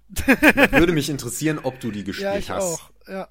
Würde 0.71 0.91
mich 0.93 1.09
interessieren, 1.09 1.59
ob 1.61 1.79
du 1.79 1.91
die 1.91 2.03
gespielt 2.03 2.31
Ja, 2.33 2.37
ich 2.39 2.49
hast. 2.49 2.63
auch. 2.63 2.91
Ja. 3.07 3.29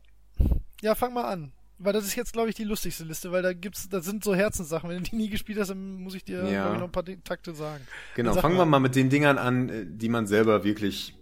ja, 0.81 0.95
fang 0.95 1.13
mal 1.13 1.25
an. 1.25 1.53
Weil 1.85 1.93
das 1.93 2.05
ist 2.05 2.15
jetzt, 2.15 2.33
glaube 2.33 2.49
ich, 2.49 2.55
die 2.55 2.65
lustigste 2.65 3.05
Liste, 3.05 3.33
weil 3.33 3.43
da 3.43 3.53
gibt's, 3.53 3.89
da 3.89 4.01
sind 4.01 4.23
so 4.23 4.35
Herzenssachen. 4.35 4.89
Wenn 4.89 4.99
du 5.03 5.11
die 5.11 5.17
nie 5.17 5.29
gespielt 5.29 5.59
hast, 5.59 5.69
dann 5.69 5.97
muss 5.97 6.15
ich 6.15 6.25
dir 6.25 6.45
Ja. 6.49 6.73
ich, 6.73 6.79
noch 6.79 6.87
ein 6.87 6.93
paar 6.93 7.05
Takte 7.25 7.55
sagen. 7.55 7.85
Genau, 8.15 8.35
fangen 8.35 8.55
mal. 8.57 8.63
wir 8.63 8.67
mal 8.67 8.79
mit 8.81 8.95
den 8.95 9.11
Dingern 9.11 9.39
an, 9.39 9.69
äh, 9.69 9.87
die 9.87 10.09
man 10.09 10.27
selber 10.27 10.65
wirklich 10.65 11.15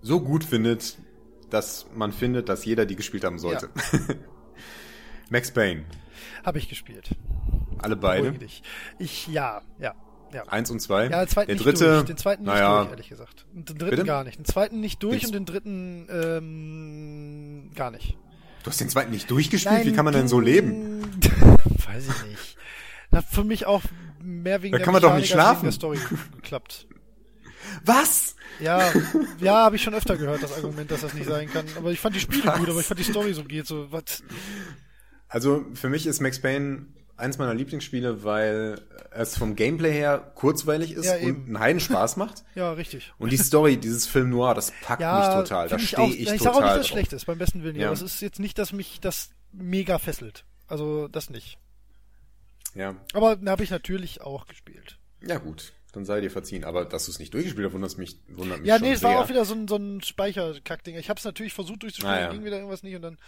so 0.00 0.20
gut 0.20 0.44
findet, 0.44 0.98
dass 1.50 1.86
man 1.94 2.12
findet, 2.12 2.48
dass 2.48 2.64
jeder 2.64 2.86
die 2.86 2.96
gespielt 2.96 3.24
haben 3.24 3.38
sollte. 3.38 3.68
Max 5.30 5.50
Payne. 5.50 5.84
Habe 6.44 6.58
ich 6.58 6.68
gespielt. 6.68 7.10
Alle 7.78 7.96
beide. 7.96 8.32
dich. 8.32 8.62
Ich, 8.98 9.26
ja, 9.26 9.62
ja, 9.78 9.94
ja. 10.32 10.44
Eins 10.44 10.70
und 10.70 10.80
zwei. 10.80 11.08
Ja, 11.08 11.24
den 11.24 11.28
zweiten 11.28 11.46
Der 11.48 11.54
nicht 11.56 11.66
dritte, 11.66 11.94
durch. 11.94 12.04
Den 12.04 12.16
zweiten 12.16 12.42
nicht 12.44 12.52
naja, 12.52 12.78
durch, 12.78 12.90
ehrlich 12.90 13.08
gesagt. 13.08 13.46
Und 13.54 13.68
den 13.68 13.78
dritten 13.78 13.90
Bitte? 13.90 14.04
gar 14.04 14.24
nicht. 14.24 14.38
Den 14.38 14.44
zweiten 14.44 14.80
nicht 14.80 15.02
durch 15.02 15.20
Den 15.22 15.26
und 15.28 15.34
den 15.34 15.44
dritten 15.46 16.08
ähm, 16.10 17.70
gar 17.74 17.90
nicht. 17.90 18.16
Du 18.66 18.70
hast 18.70 18.80
den 18.80 18.88
zweiten 18.88 19.12
nicht 19.12 19.30
durchgespielt? 19.30 19.86
Wie 19.86 19.92
kann 19.92 20.04
man 20.04 20.12
denn 20.12 20.26
so 20.26 20.40
leben? 20.40 21.02
Weiß 21.86 22.08
ich 22.08 22.26
nicht. 22.30 22.56
Das 23.12 23.24
hat 23.24 23.32
für 23.32 23.44
mich 23.44 23.64
auch 23.64 23.82
mehr 24.20 24.62
wegen 24.62 24.72
Da 24.72 24.78
der 24.78 24.84
kann 24.84 24.92
man 24.92 25.00
doch 25.02 25.14
nicht 25.14 25.30
schlafen. 25.30 25.62
wegen 25.62 25.66
der 25.66 25.72
Story 25.72 25.98
geklappt. 26.34 26.88
Was? 27.84 28.34
Ja, 28.58 28.90
ja, 29.40 29.54
habe 29.64 29.76
ich 29.76 29.82
schon 29.82 29.94
öfter 29.94 30.16
gehört, 30.16 30.42
das 30.42 30.52
Argument, 30.54 30.90
dass 30.90 31.02
das 31.02 31.14
nicht 31.14 31.28
sein 31.28 31.48
kann. 31.48 31.64
Aber 31.76 31.92
ich 31.92 32.00
fand 32.00 32.16
die 32.16 32.20
Spiele 32.20 32.42
gut, 32.58 32.68
aber 32.68 32.80
ich 32.80 32.86
fand 32.86 32.98
die 32.98 33.04
Story 33.04 33.34
so 33.34 33.44
geht 33.44 33.66
so, 33.66 33.90
was? 33.92 34.24
Also 35.28 35.64
für 35.74 35.88
mich 35.88 36.06
ist 36.06 36.20
Max 36.20 36.40
Payne 36.40 36.86
eins 37.16 37.38
meiner 37.38 37.54
Lieblingsspiele, 37.54 38.24
weil 38.24 38.80
es 39.10 39.36
vom 39.38 39.56
Gameplay 39.56 39.92
her 39.92 40.32
kurzweilig 40.34 40.92
ist 40.92 41.06
Ja, 41.06 41.14
und 41.14 41.22
eben. 41.22 41.44
einen 41.46 41.58
Heiden 41.60 41.80
Spaß 41.80 42.16
macht. 42.16 42.44
Ja, 42.54 42.72
richtig. 42.72 43.12
Und 43.18 43.30
die 43.32 43.36
Story, 43.38 43.76
dieses 43.78 44.06
Film 44.06 44.30
Noir, 44.30 44.54
das 44.54 44.72
packt 44.82 45.00
Ja, 45.02 45.18
mich 45.18 45.48
total. 45.48 45.68
Da 45.68 45.78
stehe 45.78 46.08
ich, 46.08 46.20
ich 46.30 46.38
total 46.38 46.52
auch 46.52 46.60
nicht, 46.60 46.70
dass 46.72 46.80
es 46.80 46.88
schlecht 46.88 47.12
ist, 47.12 47.24
beim 47.26 47.38
besten 47.38 47.62
Willen. 47.62 47.76
Ja. 47.76 47.86
Aber 47.86 47.94
es 47.94 48.02
ist 48.02 48.20
jetzt 48.20 48.38
nicht, 48.40 48.58
dass 48.58 48.72
mich 48.72 49.00
das 49.00 49.30
mega 49.52 49.98
fesselt. 49.98 50.44
Also, 50.68 51.08
das 51.08 51.30
nicht. 51.30 51.58
Ja. 52.74 52.96
Aber 53.14 53.38
habe 53.46 53.64
ich 53.64 53.70
natürlich 53.70 54.20
auch 54.20 54.46
gespielt. 54.46 54.98
ja 55.22 55.38
gut, 55.38 55.72
dann 55.92 56.04
sei 56.04 56.20
dir 56.20 56.30
verziehen. 56.30 56.64
Aber 56.64 56.84
dass 56.84 57.06
du 57.06 57.10
es 57.12 57.18
nicht 57.18 57.32
durchgespielt 57.32 57.66
hast, 57.66 57.72
wundert 57.74 57.96
mich, 57.98 58.18
wundert 58.28 58.58
mich 58.60 58.68
Ja, 58.68 58.78
nee, 58.78 58.92
es 58.92 59.02
war 59.02 59.18
auch 59.18 59.28
wieder 59.30 59.44
so 59.46 59.54
ein, 59.54 59.66
so 59.68 59.76
ein 59.76 60.02
Speicherkackding. 60.02 60.96
Ich 60.96 61.08
habe 61.08 61.18
es 61.18 61.24
natürlich 61.24 61.54
versucht 61.54 61.82
durchzuspielen, 61.82 62.14
Ah, 62.14 62.20
ja. 62.20 62.30
ging 62.32 62.44
wieder 62.44 62.56
irgendwas 62.56 62.82
nicht 62.82 62.96
und 62.96 63.02
dann. 63.02 63.18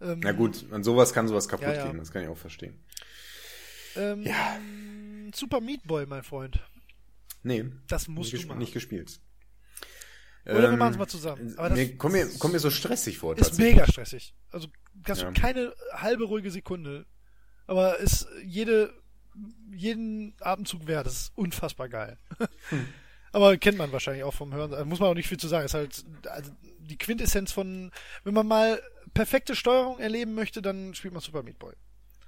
Ähm, 0.00 0.20
Na 0.22 0.32
gut, 0.32 0.64
an 0.70 0.82
sowas 0.82 1.12
kann 1.12 1.28
sowas 1.28 1.46
kaputt 1.46 1.66
Ja, 1.68 1.74
ja. 1.74 1.86
gehen, 1.88 1.98
das 1.98 2.10
kann 2.10 2.22
ich 2.22 2.28
auch 2.28 2.36
verstehen. 2.38 2.78
Ähm, 3.96 4.22
Ja. 4.22 4.58
Super 5.34 5.60
Meat 5.60 5.84
Boy, 5.84 6.06
mein 6.06 6.22
Freund. 6.22 6.60
Nee, 7.42 7.64
Das 7.88 8.08
musst 8.08 8.32
nicht, 8.32 8.44
du 8.44 8.48
machen. 8.48 8.58
nicht 8.58 8.72
gespielt. 8.72 9.20
Oder 10.44 10.62
wir 10.62 10.68
Ähm, 10.70 10.78
machen's 10.78 10.98
mal 10.98 11.06
zusammen. 11.06 11.54
Aber 11.56 11.68
das 11.70 11.78
mir, 11.78 11.96
kommt, 11.96 12.14
mir, 12.14 12.28
kommt 12.38 12.52
mir 12.54 12.58
so 12.60 12.70
stressig 12.70 13.18
vor, 13.18 13.36
ist 13.38 13.58
mega 13.58 13.86
stressig. 13.86 14.34
Also 14.50 14.68
hast 15.06 15.22
Ja. 15.22 15.30
du 15.30 15.40
keine 15.40 15.74
halbe 15.92 16.24
ruhige 16.24 16.50
Sekunde. 16.50 17.06
Aber 17.66 17.98
ist 17.98 18.26
jede, 18.44 18.92
jeden 19.70 20.34
Atemzug 20.40 20.86
wert. 20.86 21.06
Das 21.06 21.14
ist 21.14 21.32
unfassbar 21.36 21.88
geil. 21.88 22.18
Hm. 22.70 22.86
Aber 23.32 23.56
kennt 23.58 23.78
man 23.78 23.92
wahrscheinlich 23.92 24.24
auch 24.24 24.34
vom 24.34 24.52
Hören. 24.52 24.88
Muss 24.88 24.98
man 24.98 25.08
auch 25.08 25.14
nicht 25.14 25.28
viel 25.28 25.38
zu 25.38 25.46
sagen. 25.46 25.64
Ist 25.64 25.74
halt 25.74 26.04
also 26.28 26.50
die 26.80 26.98
Quintessenz 26.98 27.52
von, 27.52 27.92
wenn 28.24 28.34
man 28.34 28.46
mal 28.48 28.82
perfekte 29.14 29.54
Steuerung 29.54 30.00
erleben 30.00 30.34
möchte, 30.34 30.62
dann 30.62 30.94
spielt 30.94 31.14
man 31.14 31.22
Super 31.22 31.44
Meat 31.44 31.58
Boy. 31.60 31.74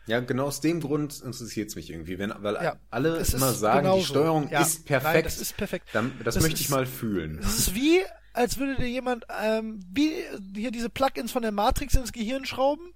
Ja, 0.07 0.21
genau 0.21 0.47
aus 0.47 0.61
dem 0.61 0.81
Grund 0.81 1.21
interessiert 1.21 1.69
es 1.69 1.77
mich 1.77 1.91
irgendwie, 1.91 2.19
wenn, 2.19 2.33
weil 2.39 2.55
Ja, 2.55 2.77
alle 2.91 3.19
immer 3.19 3.53
sagen, 3.53 3.87
die 3.87 3.93
genauso. 3.93 4.05
Steuerung 4.15 4.49
Ja, 4.51 4.63
ist 4.63 4.85
perfekt. 4.85 5.15
nein, 5.15 5.25
das 5.25 5.39
ist 5.39 5.57
perfekt. 5.57 5.89
Dann, 5.93 6.13
das, 6.25 6.35
Das 6.37 6.43
möchte 6.43 6.57
ist- 6.57 6.61
ich 6.63 6.69
mal 6.71 6.87
fühlen. 6.87 7.39
Es 7.39 7.57
ist 7.59 7.75
wie, 7.75 8.01
als 8.33 8.59
würde 8.59 8.77
dir 8.77 8.89
jemand 8.89 9.25
ähm, 9.43 9.81
wie 9.93 10.13
hier 10.57 10.71
diese 10.73 10.91
Plugins 10.91 11.31
von 11.31 11.43
der 11.43 11.53
Matrix 11.53 11.95
ins 11.95 12.13
Gehirn 12.13 12.45
schrauben 12.47 12.95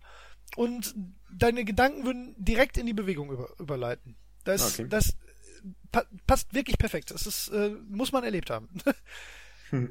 und 0.56 0.94
deine 1.32 1.64
Gedanken 1.64 2.04
würden 2.04 2.34
direkt 2.38 2.76
in 2.78 2.86
die 2.86 2.94
Bewegung 2.94 3.30
über, 3.30 3.50
überleiten. 3.60 4.16
Das, 4.44 4.74
Okay. 4.78 4.88
das 4.88 5.14
pa 5.92 6.04
passt 6.26 6.54
wirklich 6.54 6.78
perfekt. 6.78 7.10
Das 7.10 7.26
ist, 7.26 7.48
äh, 7.48 7.70
muss 7.88 8.10
man 8.12 8.24
erlebt 8.24 8.50
haben. 8.50 8.68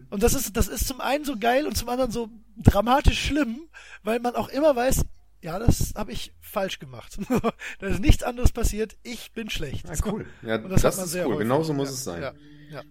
Und 0.09 0.23
das 0.23 0.33
ist, 0.33 0.55
das 0.55 0.69
ist 0.69 0.87
zum 0.87 1.01
einen 1.01 1.25
so 1.25 1.37
geil 1.37 1.67
und 1.67 1.75
zum 1.75 1.89
anderen 1.89 2.09
so 2.09 2.29
dramatisch 2.55 3.19
schlimm, 3.25 3.67
weil 4.03 4.21
man 4.21 4.33
auch 4.35 4.47
immer 4.47 4.73
weiß, 4.73 5.03
ja, 5.45 5.59
das 5.59 5.93
habe 5.95 6.11
ich 6.11 6.33
falsch 6.41 6.79
gemacht. 6.79 7.19
da 7.79 7.87
ist 7.87 7.99
nichts 7.99 8.23
anderes 8.23 8.51
passiert. 8.51 8.97
Ich 9.03 9.31
bin 9.31 9.51
schlecht. 9.51 9.87
Ah, 9.87 9.93
cool. 10.03 10.25
Ja, 10.41 10.55
Und 10.55 10.69
das, 10.69 10.81
das 10.81 10.93
hat 10.95 10.97
man 10.97 11.05
ist 11.05 11.11
sehr 11.11 11.25
cool. 11.27 11.33
häufig. 11.35 11.43
Genauso 11.43 11.73
muss 11.73 11.89
ja, 11.89 11.93
es 11.93 12.03
sein. 12.03 12.21
Ja, 12.23 12.33
ja. 12.71 12.83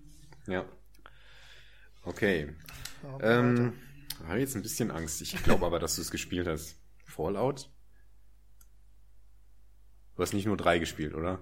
Ja. 0.46 0.64
Okay. 2.04 2.54
Ja, 3.02 3.40
Ähm, 3.40 3.72
habe 4.24 4.38
jetzt 4.38 4.54
ein 4.54 4.62
bisschen 4.62 4.92
Angst. 4.92 5.20
Ich 5.20 5.42
glaube 5.42 5.66
aber, 5.66 5.78
dass 5.80 5.96
du 5.96 6.02
es 6.02 6.12
gespielt 6.12 6.46
hast. 6.46 6.76
Fallout? 7.04 7.68
Du 10.14 10.22
hast 10.22 10.32
nicht 10.32 10.46
nur 10.46 10.56
drei 10.56 10.78
gespielt, 10.78 11.12
oder? 11.12 11.40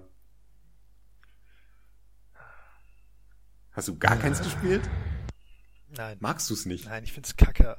Hast 3.73 3.87
du 3.87 3.99
gar 3.99 4.17
keins 4.17 4.41
gespielt? 4.41 4.81
Nein. 5.89 6.17
Magst 6.21 6.49
du 6.49 6.55
es 6.55 6.65
nicht? 6.65 6.85
Nein, 6.85 7.03
ich 7.03 7.13
find's 7.13 7.35
kacke. 7.35 7.77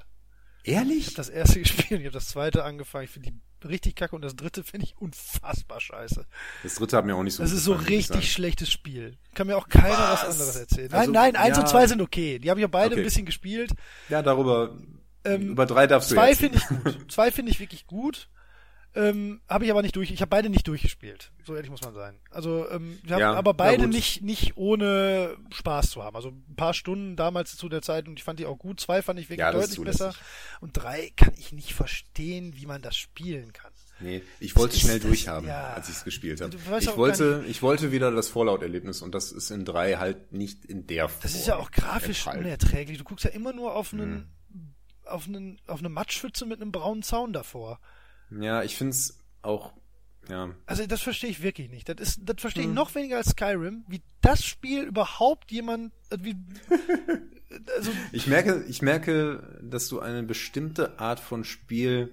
Ich 0.64 0.72
Ehrlich? 0.72 1.06
habe 1.06 1.16
das 1.16 1.28
erste 1.28 1.60
gespielt, 1.60 2.00
ich 2.00 2.06
habe 2.06 2.10
das 2.14 2.28
zweite 2.28 2.64
angefangen. 2.64 3.04
Ich 3.04 3.10
finde 3.10 3.30
die 3.30 3.66
richtig 3.68 3.94
kacke 3.96 4.14
und 4.16 4.22
das 4.22 4.34
dritte 4.36 4.62
finde 4.64 4.86
ich 4.86 4.96
unfassbar 4.98 5.80
scheiße. 5.80 6.26
Das 6.62 6.74
dritte 6.74 6.96
hat 6.96 7.04
mir 7.06 7.14
auch 7.16 7.22
nicht 7.22 7.34
so 7.34 7.42
Das 7.42 7.52
ist 7.52 7.64
so 7.64 7.74
ich 7.76 7.88
richtig 7.88 8.32
schlechtes 8.32 8.70
Spiel. 8.70 9.16
Kann 9.34 9.46
mir 9.46 9.56
auch 9.56 9.68
keiner 9.68 9.88
was, 9.96 10.22
Was? 10.22 10.30
anderes 10.32 10.56
erzählen. 10.56 10.88
Nein, 10.90 11.00
Also, 11.00 11.12
nein, 11.12 11.36
eins 11.36 11.56
ja. 11.56 11.62
und 11.62 11.68
zwei 11.68 11.86
sind 11.86 12.02
okay. 12.02 12.38
Die 12.38 12.50
habe 12.50 12.60
ich 12.60 12.66
auch 12.66 12.70
beide 12.70 12.92
Okay. 12.94 13.00
ein 13.02 13.04
bisschen 13.04 13.26
gespielt. 13.26 13.72
Ja, 14.08 14.22
darüber. 14.22 14.76
Ähm, 15.24 15.50
über 15.50 15.64
drei 15.64 15.86
darfst 15.86 16.10
du 16.10 16.14
Zwei 16.16 16.34
finde 16.34 16.58
ich 16.58 16.66
gut. 16.66 16.98
Zwei 17.12 17.30
finde 17.30 17.50
ich 17.52 17.60
wirklich 17.60 17.86
gut. 17.86 18.28
Ähm, 18.96 19.40
habe 19.48 19.64
ich 19.64 19.70
aber 19.72 19.82
nicht 19.82 19.96
durch. 19.96 20.10
Ich 20.12 20.20
habe 20.20 20.28
beide 20.28 20.48
nicht 20.48 20.68
durchgespielt. 20.68 21.32
So 21.44 21.54
ehrlich 21.56 21.70
muss 21.70 21.82
man 21.82 21.94
sein. 21.94 22.16
Also 22.30 22.68
ähm, 22.70 22.98
wir 23.02 23.14
haben 23.14 23.20
Ja, 23.20 23.34
aber 23.34 23.52
beide 23.52 23.88
nicht 23.88 24.22
nicht 24.22 24.56
ohne 24.56 25.36
Spaß 25.52 25.90
zu 25.90 26.02
haben. 26.04 26.14
Also 26.14 26.28
ein 26.28 26.54
paar 26.56 26.74
Stunden 26.74 27.16
damals 27.16 27.56
zu 27.56 27.68
der 27.68 27.82
Zeit 27.82 28.06
und 28.06 28.18
ich 28.18 28.24
fand 28.24 28.38
die 28.38 28.46
auch 28.46 28.56
gut. 28.58 28.78
Zwei 28.78 29.02
fand 29.02 29.18
ich 29.18 29.26
wirklich 29.26 29.40
Ja, 29.40 29.50
deutlich 29.52 29.80
besser. 29.80 30.14
Und 30.60 30.72
drei 30.74 31.10
kann 31.16 31.32
ich 31.36 31.52
nicht 31.52 31.74
verstehen, 31.74 32.54
wie 32.56 32.66
man 32.66 32.82
das 32.82 32.96
spielen 32.96 33.52
kann. 33.52 33.72
Nee, 34.00 34.22
ich 34.40 34.54
wollte 34.56 34.74
es 34.74 34.82
schnell 34.82 34.98
durchhaben, 35.00 35.46
ja. 35.48 35.72
als 35.74 35.88
ich 35.88 35.96
es 35.96 36.04
gespielt 36.04 36.40
habe. 36.40 36.56
Ich 36.80 36.96
wollte, 36.96 37.44
ich 37.48 37.62
wollte 37.62 37.92
wieder 37.92 38.10
das 38.10 38.28
Fallout-Erlebnis 38.28 39.02
und 39.02 39.14
das 39.14 39.30
ist 39.32 39.50
in 39.50 39.64
drei 39.64 39.94
halt 39.96 40.32
nicht 40.32 40.64
in 40.64 40.86
der 40.86 41.08
Form. 41.08 41.20
Das 41.22 41.34
ist 41.34 41.46
ja 41.46 41.56
auch 41.56 41.70
grafisch 41.70 42.26
enthalten. 42.26 42.44
unerträglich. 42.44 42.98
Du 42.98 43.04
guckst 43.04 43.24
ja 43.24 43.30
immer 43.30 43.52
nur 43.52 43.74
auf 43.74 43.92
einen 43.92 44.28
Mhm. 44.52 44.74
auf 45.04 45.26
einen 45.28 45.60
auf 45.66 45.78
eine 45.80 45.88
Matschpfütze 45.88 46.46
mit 46.46 46.60
einem 46.60 46.72
braunen 46.72 47.02
Zaun 47.02 47.32
davor. 47.32 47.78
Ja, 48.40 48.62
ich 48.62 48.76
find's 48.76 49.18
auch 49.42 49.72
Ja. 50.28 50.54
Also 50.66 50.86
das 50.86 51.02
verstehe 51.02 51.28
ich 51.30 51.42
wirklich 51.42 51.68
nicht. 51.70 51.88
Das 51.88 51.96
ist, 52.00 52.20
das 52.24 52.36
verstehe 52.40 52.62
ich 52.62 52.68
Hm. 52.68 52.74
noch 52.74 52.94
weniger 52.94 53.18
als 53.18 53.30
Skyrim, 53.30 53.84
wie 53.88 54.00
das 54.22 54.42
Spiel 54.44 54.84
überhaupt 54.84 55.52
jemand, 55.52 55.92
äh, 56.10 56.16
wie, 56.20 56.34
also 57.76 57.90
Ich 58.12 58.26
merke, 58.26 58.64
ich 58.68 58.80
merke, 58.82 59.58
dass 59.62 59.88
du 59.88 60.00
eine 60.00 60.22
bestimmte 60.22 60.98
Art 60.98 61.20
von 61.20 61.44
Spiel, 61.44 62.12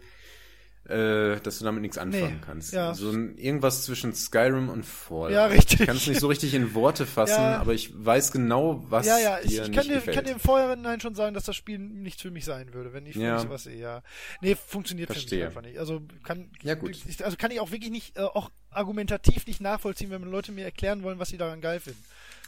äh, 0.92 1.40
dass 1.42 1.60
du 1.60 1.66
damit 1.66 1.82
nichts 1.82 1.98
anfangen 1.98 2.36
Nee, 2.36 2.42
kannst. 2.45 2.74
ja. 2.74 2.94
So 2.94 3.10
ein, 3.11 3.38
irgendwas 3.38 3.84
zwischen 3.84 4.14
Skyrim 4.14 4.70
und 4.70 4.86
Fallout. 4.86 5.32
Ja, 5.32 5.45
richtig. 5.45 5.80
Ich 5.80 5.86
kann 5.88 5.95
es 5.95 6.06
nicht 6.08 6.20
so 6.20 6.28
richtig 6.28 6.53
in 6.53 6.74
Worte 6.74 7.06
fassen, 7.08 7.42
Ja. 7.42 7.60
aber 7.60 7.74
ich 7.74 7.92
weiß 7.95 8.32
genau, 8.32 8.84
was 8.90 9.06
ja, 9.08 9.18
ja, 9.20 9.40
ich, 9.42 9.50
dir 9.50 9.61
ich 9.64 9.68
nicht 9.70 9.78
kann 9.78 9.88
dir, 9.88 9.95
gefällt. 9.95 10.16
kann 10.16 10.26
dir 10.26 10.32
im 10.32 10.40
Vorhinein 10.40 11.00
schon 11.00 11.16
sagen, 11.16 11.34
dass 11.34 11.45
das 11.45 11.56
Spiel 11.56 11.80
nichts 11.80 12.22
für 12.22 12.32
mich 12.32 12.45
sein 12.45 12.74
würde, 12.74 12.94
wenn 12.94 13.06
ich 13.06 13.14
für 13.14 13.22
Ja. 13.22 13.34
mich 13.36 13.44
sowas 13.44 13.64
sehe, 13.64 13.78
ja. 13.80 14.03
Nee, 14.42 14.56
funktioniert 14.56 15.08
für 15.08 15.14
Verstehe. 15.14 15.40
mich 15.40 15.48
einfach 15.48 15.61
nicht. 15.61 15.78
Also 15.80 16.02
kann 16.24 16.50
Ja, 16.61 16.76
gut. 16.76 16.92
Ich, 17.08 17.24
also 17.24 17.38
kann 17.38 17.52
ich 17.52 17.60
auch 17.60 17.72
wirklich 17.72 17.92
nicht, 17.92 18.18
äh, 18.18 18.22
auch 18.22 18.52
argumentativ 18.70 19.48
nicht 19.48 19.61
nachvollziehen, 19.61 20.10
wenn 20.11 20.22
Leute 20.24 20.52
mir 20.52 20.66
erklären 20.66 21.03
wollen, 21.03 21.20
was 21.20 21.30
sie 21.30 21.38
daran 21.38 21.61
geil 21.61 21.80
finden. 21.80 22.03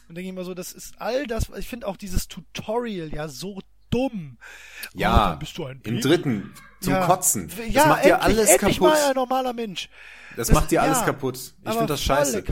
Und 0.09 0.15
denke 0.15 0.25
ich 0.27 0.33
immer 0.33 0.43
so, 0.43 0.53
das 0.53 0.73
ist 0.73 0.95
all 0.99 1.27
das, 1.27 1.49
ich 1.57 1.67
finde 1.69 1.88
auch 1.88 1.95
dieses 1.95 2.27
Tutorial 2.27 3.13
ja 3.13 3.30
so 3.30 3.59
dumm. 3.93 4.38
Oh, 4.39 4.89
ja, 4.95 5.30
dann 5.30 5.39
bist 5.39 5.57
du 5.57 5.65
ein 5.65 5.80
im 5.83 6.01
dritten 6.01 6.53
zum 6.81 6.93
Ja. 6.93 7.05
Kotzen. 7.05 7.47
Das 7.47 7.57
ja, 7.73 7.85
macht 7.88 8.05
dir 8.05 8.22
alles 8.22 8.49
endlich 8.49 8.77
kaputt. 8.80 8.93
mal 8.93 9.09
ein 9.09 9.15
normaler 9.15 9.53
Mensch. 9.53 9.89
Das, 10.35 10.47
Das- 10.47 10.55
macht 10.55 10.72
dir 10.72 10.81
alles 10.81 10.99
ja, 10.99 11.05
kaputt. 11.05 11.38
Ich 11.38 11.72
finde 11.72 11.85
das 11.85 12.01
scheiße. 12.03 12.43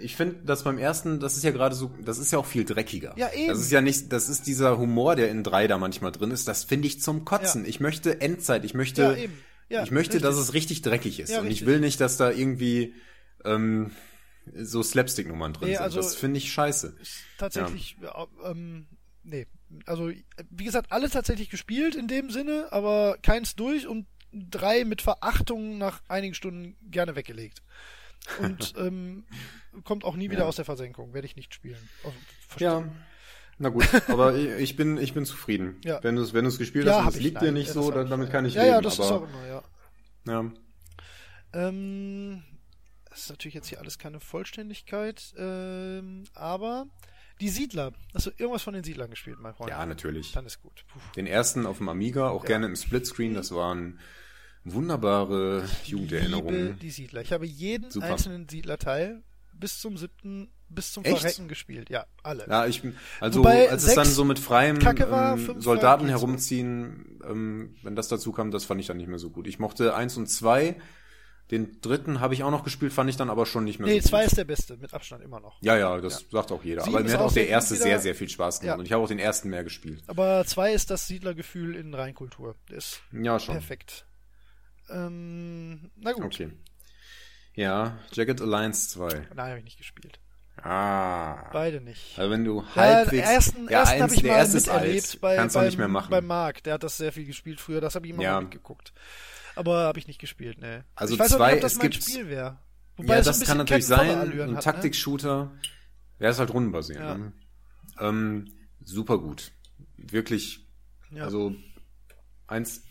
Ich 0.00 0.16
finde 0.16 0.36
das 0.44 0.64
beim 0.64 0.76
ersten, 0.78 1.20
das 1.20 1.36
ist 1.36 1.44
ja 1.44 1.52
gerade 1.52 1.74
so, 1.76 1.92
das 2.02 2.18
ist 2.18 2.32
ja 2.32 2.38
auch 2.38 2.46
viel 2.46 2.64
dreckiger. 2.64 3.14
Ja, 3.16 3.32
eben. 3.32 3.48
Das 3.48 3.60
ist 3.60 3.70
ja 3.70 3.80
nicht, 3.80 4.12
das 4.12 4.28
ist 4.28 4.46
dieser 4.48 4.76
Humor, 4.76 5.14
der 5.14 5.30
in 5.30 5.44
drei 5.44 5.68
da 5.68 5.78
manchmal 5.78 6.10
drin 6.10 6.32
ist, 6.32 6.48
das 6.48 6.64
finde 6.64 6.88
ich 6.88 7.00
zum 7.00 7.24
Kotzen. 7.24 7.62
Ja. 7.62 7.68
Ich 7.68 7.78
möchte 7.78 8.20
Endzeit, 8.20 8.64
ich 8.64 8.74
möchte, 8.74 9.02
Ja, 9.02 9.14
eben. 9.14 9.38
Ja, 9.68 9.82
ich 9.84 9.92
möchte, 9.92 10.14
richtig. 10.16 10.28
dass 10.28 10.36
es 10.36 10.52
richtig 10.52 10.82
dreckig 10.82 11.20
ist. 11.20 11.30
Ja, 11.30 11.38
Und 11.40 11.46
ich 11.46 11.52
richtig. 11.52 11.68
will 11.68 11.80
nicht, 11.80 12.00
dass 12.00 12.16
da 12.16 12.30
irgendwie 12.30 12.94
ähm, 13.44 13.92
so 14.54 14.82
Slapstick-Nummern 14.82 15.52
drin 15.54 15.68
Nee, 15.68 15.74
sind. 15.76 15.82
also- 15.84 15.96
das 15.98 16.16
finde 16.16 16.38
ich 16.38 16.52
scheiße. 16.52 16.96
tatsächlich, 17.38 17.96
äh, 18.02 18.50
ähm, 18.50 18.86
nee. 19.22 19.46
Also, 19.86 20.10
wie 20.50 20.64
gesagt, 20.64 20.92
alles 20.92 21.12
tatsächlich 21.12 21.50
gespielt 21.50 21.94
in 21.94 22.08
dem 22.08 22.30
Sinne, 22.30 22.68
aber 22.70 23.16
keins 23.22 23.56
durch 23.56 23.86
und 23.86 24.06
drei 24.32 24.84
mit 24.84 25.02
Verachtung 25.02 25.78
nach 25.78 26.02
einigen 26.08 26.34
Stunden 26.34 26.76
gerne 26.90 27.16
weggelegt. 27.16 27.62
Und 28.40 28.74
ähm, 28.78 29.24
kommt 29.84 30.04
auch 30.04 30.16
nie 30.16 30.30
wieder 30.30 30.40
Ja. 30.42 30.46
aus 30.46 30.56
der 30.56 30.64
Versenkung, 30.64 31.12
werde 31.14 31.26
ich 31.26 31.36
nicht 31.36 31.54
spielen. 31.54 31.88
Also, 32.04 32.16
Ja. 32.58 32.88
Na 33.56 33.68
gut, 33.68 33.86
aber 34.08 34.34
ich, 34.34 34.48
ich 34.48 34.76
bin, 34.76 34.98
ich 34.98 35.14
bin 35.14 35.24
zufrieden. 35.24 35.80
Ja. 35.84 36.02
Wenn 36.02 36.16
du 36.16 36.22
es, 36.22 36.34
wenn 36.34 36.42
du 36.44 36.48
es 36.48 36.58
gespielt 36.58 36.86
Ja, 36.86 37.04
hast 37.04 37.14
und 37.14 37.18
es 37.18 37.20
liegt 37.20 37.36
nein, 37.36 37.44
dir 37.44 37.52
nicht 37.52 37.68
ja, 37.68 37.74
so, 37.74 37.90
dann, 37.92 38.04
ich, 38.04 38.10
damit 38.10 38.30
kann 38.30 38.44
ich 38.44 38.54
ja, 38.54 38.62
leben. 38.62 38.74
Ja, 38.74 38.80
das 38.80 38.94
ist 38.94 39.00
aber, 39.00 39.16
auch 39.16 39.28
immer, 39.28 39.46
ja. 39.46 39.62
ja. 40.26 40.50
Ähm, 41.52 42.42
das 43.08 43.20
ist 43.20 43.30
natürlich 43.30 43.54
jetzt 43.54 43.68
hier 43.68 43.78
alles 43.78 43.98
keine 43.98 44.18
Vollständigkeit, 44.18 45.34
ähm, 45.38 46.24
aber 46.34 46.86
die 47.44 47.50
Siedler. 47.50 47.92
Hast 48.14 48.24
du 48.26 48.30
irgendwas 48.38 48.62
von 48.62 48.72
den 48.72 48.82
Siedlern 48.84 49.10
gespielt, 49.10 49.38
mein 49.38 49.52
Freund? 49.54 49.68
ja, 49.70 49.84
natürlich. 49.84 50.32
Dann 50.32 50.46
ist 50.46 50.62
gut. 50.62 50.84
Puh. 50.88 50.98
Den 51.14 51.26
ersten 51.26 51.66
auf 51.66 51.76
dem 51.76 51.90
Amiga, 51.90 52.28
auch 52.30 52.42
Ja. 52.44 52.48
gerne 52.48 52.66
im 52.66 52.74
Splitscreen, 52.74 53.34
das 53.34 53.52
waren 53.54 53.98
wunderbare 54.64 55.60
Liebe 55.60 55.68
Jugenderinnerungen. 55.84 56.78
die 56.78 56.90
Siedler. 56.90 57.20
Ich 57.20 57.32
habe 57.32 57.44
jeden 57.46 57.90
Super. 57.90 58.06
einzelnen 58.06 58.48
Siedlerteil 58.48 59.22
bis 59.52 59.78
zum 59.78 59.98
siebten, 59.98 60.48
bis 60.70 60.92
zum 60.92 61.04
Echt? 61.04 61.18
Verrecken 61.18 61.48
gespielt. 61.48 61.90
Ja, 61.90 62.06
alle. 62.22 62.46
Ja, 62.48 62.66
ich 62.66 62.80
bin, 62.80 62.96
also 63.20 63.40
Wobei 63.40 63.70
als 63.70 63.84
es 63.84 63.94
dann 63.94 64.06
so 64.06 64.24
mit 64.24 64.38
freiem 64.38 64.82
war, 64.82 65.36
ähm, 65.38 65.60
Soldaten 65.60 66.08
herumziehen, 66.08 67.20
ähm, 67.28 67.76
wenn 67.82 67.94
das 67.94 68.08
dazu 68.08 68.32
kam, 68.32 68.50
das 68.50 68.64
fand 68.64 68.80
ich 68.80 68.86
dann 68.86 68.96
nicht 68.96 69.08
mehr 69.08 69.18
so 69.18 69.28
gut. 69.30 69.46
Ich 69.46 69.58
mochte 69.58 69.94
eins 69.94 70.16
und 70.16 70.28
zwei, 70.28 70.76
den 71.54 71.80
dritten 71.80 72.20
habe 72.20 72.34
ich 72.34 72.42
auch 72.42 72.50
noch 72.50 72.64
gespielt, 72.64 72.92
fand 72.92 73.08
ich 73.08 73.16
dann 73.16 73.30
aber 73.30 73.46
schon 73.46 73.64
nicht 73.64 73.78
mehr 73.78 73.88
nee, 73.88 74.00
so 74.00 74.08
zwei 74.10 74.22
gut. 74.22 74.26
ist 74.32 74.36
der 74.38 74.44
beste, 74.44 74.76
mit 74.76 74.92
Abstand 74.92 75.22
immer 75.24 75.40
noch. 75.40 75.56
Ja, 75.62 75.76
ja, 75.76 75.98
das 76.00 76.24
sagt 76.30 76.52
auch 76.52 76.62
jeder. 76.64 76.82
Sieben 76.82 76.96
aber 76.96 77.04
mir 77.04 77.12
hat 77.12 77.20
auch 77.20 77.32
der 77.32 77.48
erste 77.48 77.74
wieder. 77.74 77.84
sehr, 77.84 78.00
sehr 78.00 78.14
viel 78.14 78.28
Spaß 78.28 78.60
gemacht 78.60 78.74
Ja. 78.76 78.78
und 78.78 78.86
ich 78.86 78.92
habe 78.92 79.02
auch 79.02 79.08
den 79.08 79.18
ersten 79.18 79.48
mehr 79.50 79.64
gespielt. 79.64 80.02
Aber 80.06 80.44
zwei 80.46 80.72
ist 80.72 80.90
das 80.90 81.06
Siedlergefühl 81.06 81.74
in 81.76 81.94
Reinkultur. 81.94 82.54
Der 82.70 82.78
ist 82.78 83.00
Ja, 83.12 83.38
schon. 83.38 83.54
perfekt. 83.54 84.06
Ähm, 84.90 85.90
na 85.96 86.12
gut. 86.12 86.24
Okay. 86.24 86.50
Ja, 87.54 87.98
Jagged 88.12 88.40
Alliance 88.40 88.88
2. 88.90 89.28
Nein, 89.34 89.48
habe 89.48 89.58
ich 89.58 89.64
nicht 89.64 89.78
gespielt. 89.78 90.18
Ah. 90.62 91.50
Beide 91.52 91.80
nicht. 91.80 92.18
Also 92.18 92.30
wenn 92.30 92.44
du 92.44 92.62
Ja, 92.74 92.82
halbwegs... 92.82 93.10
den 93.10 93.34
ersten, 93.34 93.64
ja, 93.68 93.80
ersten 93.80 94.02
habe 94.02 94.14
ich 94.14 94.22
der 94.22 94.32
mal 94.32 94.38
erste 94.38 94.56
ist 94.56 94.66
miterlebt 94.66 95.20
bei, 95.20 95.36
Kannst 95.36 95.54
du 95.56 95.58
beim, 95.60 95.66
nicht 95.66 95.78
mehr 95.78 95.88
machen. 95.88 96.10
bei 96.10 96.20
Marc. 96.20 96.62
Der 96.64 96.74
hat 96.74 96.82
das 96.82 96.96
sehr 96.96 97.12
viel 97.12 97.24
gespielt 97.26 97.60
früher. 97.60 97.80
Das 97.80 97.94
habe 97.94 98.06
ich 98.06 98.12
immer 98.12 98.22
Ja. 98.22 98.34
mal 98.34 98.42
mitgeguckt. 98.42 98.92
Aber 99.56 99.78
habe 99.84 99.98
ich 99.98 100.06
nicht 100.08 100.20
gespielt, 100.20 100.58
ne. 100.58 100.84
Also 100.94 101.14
ich 101.14 101.20
weiß 101.20 101.32
auch 101.34 101.36
zwei, 101.36 101.48
nicht, 101.52 101.56
ob 101.56 101.62
das 101.62 101.72
es 101.72 101.78
mein 101.78 101.90
gibt- 101.90 102.04
Spiel 102.04 102.28
wäre. 102.28 102.58
ja, 102.98 103.16
es 103.18 103.26
das 103.26 103.40
kann 103.44 103.58
natürlich 103.58 103.86
sein. 103.86 104.32
Ein 104.40 104.52
ne? 104.54 104.58
Taktik-Shooter. 104.60 105.52
Der 106.20 106.30
ist 106.30 106.38
halt 106.38 106.52
rundenbasiert. 106.52 107.00
Ja. 107.00 107.16
Ne? 107.18 107.32
Ähm, 108.00 108.50
super 108.82 109.18
gut. 109.18 109.52
Wirklich, 109.96 110.60
Ne? 111.10 111.18
Ja. 111.18 111.24
also 111.26 111.54
eins, 112.46 112.82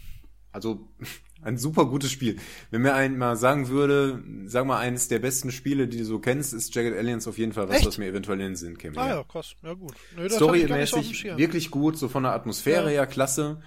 also 0.52 0.88
ein 1.42 1.58
super 1.58 1.86
gutes 1.88 2.12
Spiel. 2.12 2.38
Wenn 2.72 2.82
mir 2.84 2.94
ein 2.94 3.18
mal 3.18 3.36
sagen 3.36 3.68
würde, 3.68 4.24
sag 4.46 4.66
mal, 4.66 4.80
eines 4.80 5.08
der 5.10 5.20
besten 5.20 5.52
Spiele, 5.52 5.88
die 5.90 5.98
du 5.98 6.06
so 6.06 6.20
kennst, 6.20 6.54
ist 6.54 6.74
Jagged 6.74 6.98
Aliens 6.98 7.28
auf 7.28 7.38
jeden 7.38 7.52
Fall 7.54 7.68
was, 7.68 7.78
Echt? 7.78 7.88
was 7.88 7.98
mir 7.98 8.08
eventuell 8.08 8.40
in 8.40 8.46
den 8.48 8.56
Sinn 8.56 8.78
käme. 8.78 8.98
ah 8.98 9.08
ja. 9.10 9.16
ja, 9.18 9.24
krass. 9.24 9.56
Ja 9.62 9.74
gut. 9.74 9.94
Nee, 10.16 10.30
Storymäßig 10.30 11.26
wirklich 11.38 11.70
gut, 11.72 11.98
so 11.98 12.08
von 12.08 12.24
der 12.24 12.32
Atmosphäre 12.34 12.86
Ja. 12.86 13.02
her 13.02 13.08
klasse. 13.08 13.62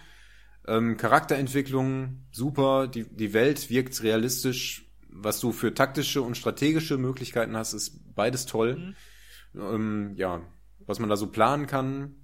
Ähm, 0.67 0.97
Charakterentwicklung 0.97 2.27
super, 2.33 2.89
die, 2.89 3.05
die 3.05 3.33
Welt 3.33 3.71
wirkt 3.71 4.03
realistisch. 4.03 4.91
Was 5.09 5.41
du 5.41 5.53
für 5.53 5.73
taktische 5.73 6.23
und 6.23 6.37
strategische 6.37 6.99
Möglichkeiten 6.99 7.57
hast, 7.57 7.73
ist 7.73 8.15
beides 8.15 8.47
toll. 8.47 8.77
Mhm. 8.77 9.61
Ähm, 9.61 10.13
ja, 10.17 10.43
was 10.87 10.99
man 10.99 11.09
da 11.09 11.17
so 11.17 11.29
planen 11.29 11.67
kann. 11.67 12.17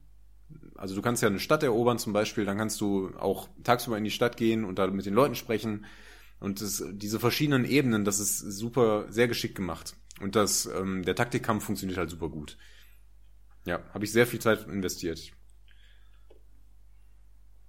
Also 0.77 0.95
du 0.95 1.03
kannst 1.03 1.23
ja 1.23 1.29
eine 1.29 1.39
Stadt 1.39 1.63
erobern 1.63 1.99
zum 1.99 2.13
Beispiel, 2.13 2.45
dann 2.45 2.59
kannst 2.59 2.81
du 2.81 3.15
auch 3.17 3.49
tagsüber 3.63 3.97
in 3.97 4.05
die 4.05 4.11
Stadt 4.11 4.37
gehen 4.37 4.65
und 4.65 4.79
da 4.79 4.87
mit 4.89 5.07
den 5.07 5.15
Leuten 5.15 5.35
sprechen. 5.35 5.87
Und 6.41 6.61
das, 6.61 6.85
diese 6.93 7.21
verschiedenen 7.21 7.65
Ebenen, 7.65 8.05
das 8.05 8.19
ist 8.19 8.39
super, 8.39 9.07
sehr 9.09 9.29
geschickt 9.29 9.55
gemacht. 9.55 9.95
Und 10.21 10.35
das, 10.35 10.67
ähm, 10.67 11.05
der 11.05 11.15
Taktikkampf 11.15 11.65
funktioniert 11.65 11.99
halt 11.99 12.11
super 12.11 12.29
gut. 12.29 12.59
Ja, 13.65 13.81
habe 13.95 14.05
ich 14.05 14.13
sehr 14.13 14.27
viel 14.27 14.41
Zeit 14.41 14.67
investiert. 14.67 15.33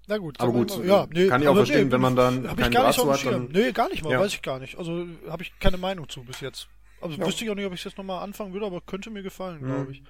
Na 0.07 0.17
gut. 0.17 0.39
Aber 0.39 0.51
gut, 0.51 0.77
mal- 0.77 0.85
ja, 0.85 1.07
nee, 1.13 1.27
kann 1.27 1.41
ich 1.41 1.47
auch 1.47 1.55
verstehen, 1.55 1.91
wenn 1.91 2.01
man 2.01 2.15
dann 2.15 2.47
hab 2.47 2.57
ich 2.57 2.63
keinen 2.63 2.71
gar 2.73 2.83
Draht 2.83 2.97
nicht 2.97 2.99
auf 3.07 3.21
dem 3.21 3.31
hat, 3.31 3.33
dann- 3.33 3.47
Nee, 3.51 3.71
gar 3.71 3.89
nicht 3.89 4.03
mal, 4.03 4.11
Ja. 4.11 4.19
weiß 4.19 4.33
ich 4.33 4.41
gar 4.41 4.59
nicht. 4.59 4.77
Also 4.77 5.05
habe 5.29 5.43
ich 5.43 5.57
keine 5.59 5.77
Meinung 5.77 6.09
zu 6.09 6.23
bis 6.23 6.41
jetzt. 6.41 6.67
Also 7.01 7.17
Ja. 7.17 7.25
wüsste 7.25 7.43
ich 7.45 7.49
auch 7.51 7.55
nicht, 7.55 7.65
ob 7.65 7.73
ich 7.73 7.83
das 7.83 7.95
nochmal 7.97 8.23
anfangen 8.23 8.53
würde, 8.53 8.65
aber 8.65 8.81
könnte 8.81 9.09
mir 9.09 9.23
gefallen, 9.23 9.61
Mhm. 9.61 9.65
glaube 9.65 9.91
ich. 9.93 10.03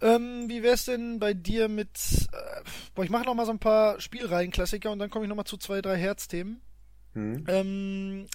Ähm, 0.00 0.48
wie 0.48 0.62
wär's 0.62 0.84
denn 0.84 1.18
bei 1.18 1.34
dir 1.34 1.68
mit. 1.68 1.88
Äh, 2.32 2.62
boah, 2.94 3.04
ich 3.04 3.10
mache 3.10 3.24
noch 3.24 3.34
mal 3.34 3.46
so 3.46 3.52
ein 3.52 3.58
paar 3.60 4.00
Spielreihen-Klassiker 4.00 4.90
und 4.90 4.98
dann 4.98 5.08
komme 5.10 5.24
ich 5.24 5.28
noch 5.28 5.36
mal 5.36 5.44
zu 5.44 5.56
zwei, 5.56 5.80
drei 5.80 5.96
Herzthemen. 5.96 6.60
Hm? 7.14 7.44
Ähm, 7.48 8.26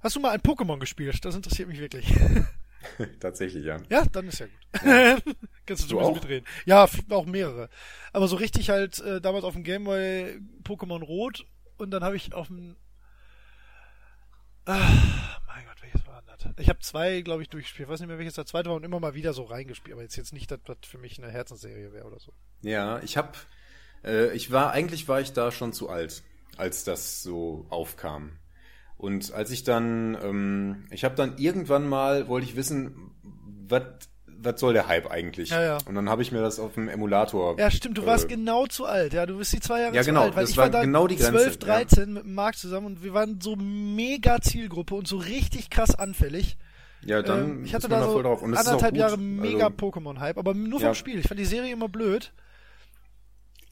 hast 0.00 0.16
du 0.16 0.20
mal 0.20 0.30
ein 0.30 0.40
Pokémon 0.40 0.78
gespielt? 0.78 1.24
Das 1.24 1.34
interessiert 1.34 1.68
mich 1.68 1.80
wirklich. 1.80 2.06
Tatsächlich, 3.20 3.64
ja. 3.64 3.78
Ja, 3.90 4.04
dann 4.06 4.28
ist 4.28 4.40
ja 4.40 4.46
gut. 4.46 4.62
Kannst 5.66 5.84
du, 5.84 5.88
Du 5.88 6.00
auch? 6.00 6.14
mitreden. 6.14 6.46
Ja, 6.64 6.88
auch 7.10 7.26
mehrere. 7.26 7.68
Aber 8.12 8.28
so 8.28 8.36
richtig 8.36 8.70
halt 8.70 8.98
äh, 9.00 9.20
damals 9.20 9.44
auf 9.44 9.54
dem 9.54 9.64
Gameboy 9.64 10.40
Pokémon 10.64 11.02
Rot 11.02 11.46
und 11.76 11.90
dann 11.90 12.02
habe 12.02 12.16
ich 12.16 12.32
auf 12.34 12.48
dem 12.48 12.76
ah, 14.66 15.38
mein 15.46 15.64
Gott, 15.66 15.82
welches 15.82 16.06
war 16.06 16.22
das? 16.26 16.52
Ich 16.58 16.68
habe 16.68 16.78
zwei, 16.80 17.20
glaube 17.22 17.42
ich, 17.42 17.48
durchgespielt. 17.48 17.88
Ich 17.88 17.92
weiß 17.92 18.00
nicht 18.00 18.08
mehr, 18.08 18.18
welches 18.18 18.34
der 18.34 18.46
zweite 18.46 18.70
war 18.70 18.76
und 18.76 18.84
immer 18.84 19.00
mal 19.00 19.14
wieder 19.14 19.32
so 19.32 19.44
reingespielt. 19.44 19.94
Aber 19.94 20.02
jetzt 20.02 20.16
jetzt 20.16 20.32
nicht, 20.32 20.50
dass 20.50 20.60
das 20.64 20.78
für 20.84 20.98
mich 20.98 21.22
eine 21.22 21.30
Herzensserie 21.30 21.92
wäre 21.92 22.06
oder 22.06 22.18
so. 22.20 22.32
Ja, 22.62 23.00
ich 23.02 23.16
hab, 23.16 23.36
äh, 24.04 24.32
ich 24.34 24.50
war, 24.50 24.72
eigentlich 24.72 25.08
war 25.08 25.20
ich 25.20 25.32
da 25.32 25.50
schon 25.52 25.72
zu 25.72 25.88
alt, 25.88 26.22
als 26.56 26.84
das 26.84 27.22
so 27.22 27.66
aufkam. 27.70 28.38
Und 29.02 29.32
als 29.32 29.50
ich 29.50 29.64
dann, 29.64 30.16
ähm, 30.22 30.84
ich 30.92 31.02
habe 31.02 31.16
dann 31.16 31.36
irgendwann 31.36 31.88
mal, 31.88 32.28
wollte 32.28 32.46
ich 32.46 32.54
wissen, 32.54 32.94
was 33.66 33.82
was 34.44 34.58
soll 34.60 34.72
der 34.74 34.86
Hype 34.88 35.08
eigentlich? 35.10 35.50
Ja, 35.50 35.60
ja. 35.62 35.78
Und 35.86 35.94
dann 35.96 36.08
habe 36.08 36.22
ich 36.22 36.30
mir 36.32 36.40
das 36.40 36.58
auf 36.60 36.74
dem 36.74 36.88
Emulator. 36.88 37.58
Ja, 37.58 37.68
stimmt, 37.70 37.98
du 37.98 38.06
warst 38.06 38.24
äh, 38.26 38.28
genau 38.28 38.66
zu 38.66 38.86
alt. 38.86 39.12
Ja, 39.12 39.24
du 39.26 39.38
bist 39.38 39.52
die 39.52 39.58
zwei 39.60 39.80
Jahre 39.82 39.94
Ja, 39.94 40.02
zu 40.02 40.06
genau, 40.10 40.22
alt. 40.22 40.34
Weil 40.36 40.42
das 40.44 40.50
ich 40.50 40.56
war 40.56 40.72
war 40.72 40.82
genau 40.84 41.06
die 41.08 41.14
Grenze, 41.16 41.38
12, 41.44 41.58
13 41.58 42.12
mit 42.12 42.24
dem 42.24 42.34
Marc 42.34 42.56
zusammen 42.56 42.86
und 42.86 43.02
wir 43.04 43.12
waren 43.14 43.40
so 43.40 43.54
mega 43.56 44.40
Zielgruppe 44.40 44.94
und 44.96 45.06
so 45.08 45.16
richtig 45.16 45.68
krass 45.70 45.94
anfällig. 45.96 46.56
Ja, 47.04 47.22
dann 47.22 47.50
Ähm, 47.58 47.64
ich 47.64 47.74
hatte 47.74 47.88
da 47.88 48.02
so 48.04 48.18
anderthalb. 48.18 48.96
Jahre 48.96 49.16
mega 49.18 49.66
Also, 49.66 49.76
Pokémon-Hype, 49.76 50.38
aber 50.38 50.54
nur 50.54 50.78
vom 50.80 50.88
Ja. 50.88 50.94
Spiel. 50.94 51.18
Ich 51.20 51.26
fand 51.28 51.38
die 51.40 51.44
Serie 51.44 51.72
immer 51.72 51.88
blöd. 51.88 52.32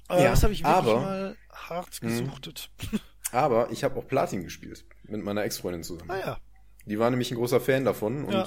Aber 0.08 0.22
Ja, 0.22 0.30
das 0.30 0.42
habe 0.42 0.52
ich 0.52 0.60
wirklich 0.64 0.74
aber- 0.76 1.00
mal 1.00 1.36
hart 1.52 2.00
Mhm. 2.02 2.08
gesuchtet. 2.08 2.70
aber 3.32 3.70
ich 3.70 3.82
habe 3.84 3.96
auch 3.98 4.06
Platin 4.06 4.42
gespielt 4.44 4.84
mit 5.10 5.22
meiner 5.22 5.42
Ex-Freundin 5.44 5.82
zusammen. 5.82 6.08
Naja, 6.08 6.38
Die 6.86 6.98
war 6.98 7.10
nämlich 7.10 7.30
ein 7.30 7.36
großer 7.36 7.60
Fan 7.60 7.84
davon 7.84 8.24
und 8.24 8.32
Ja. 8.32 8.46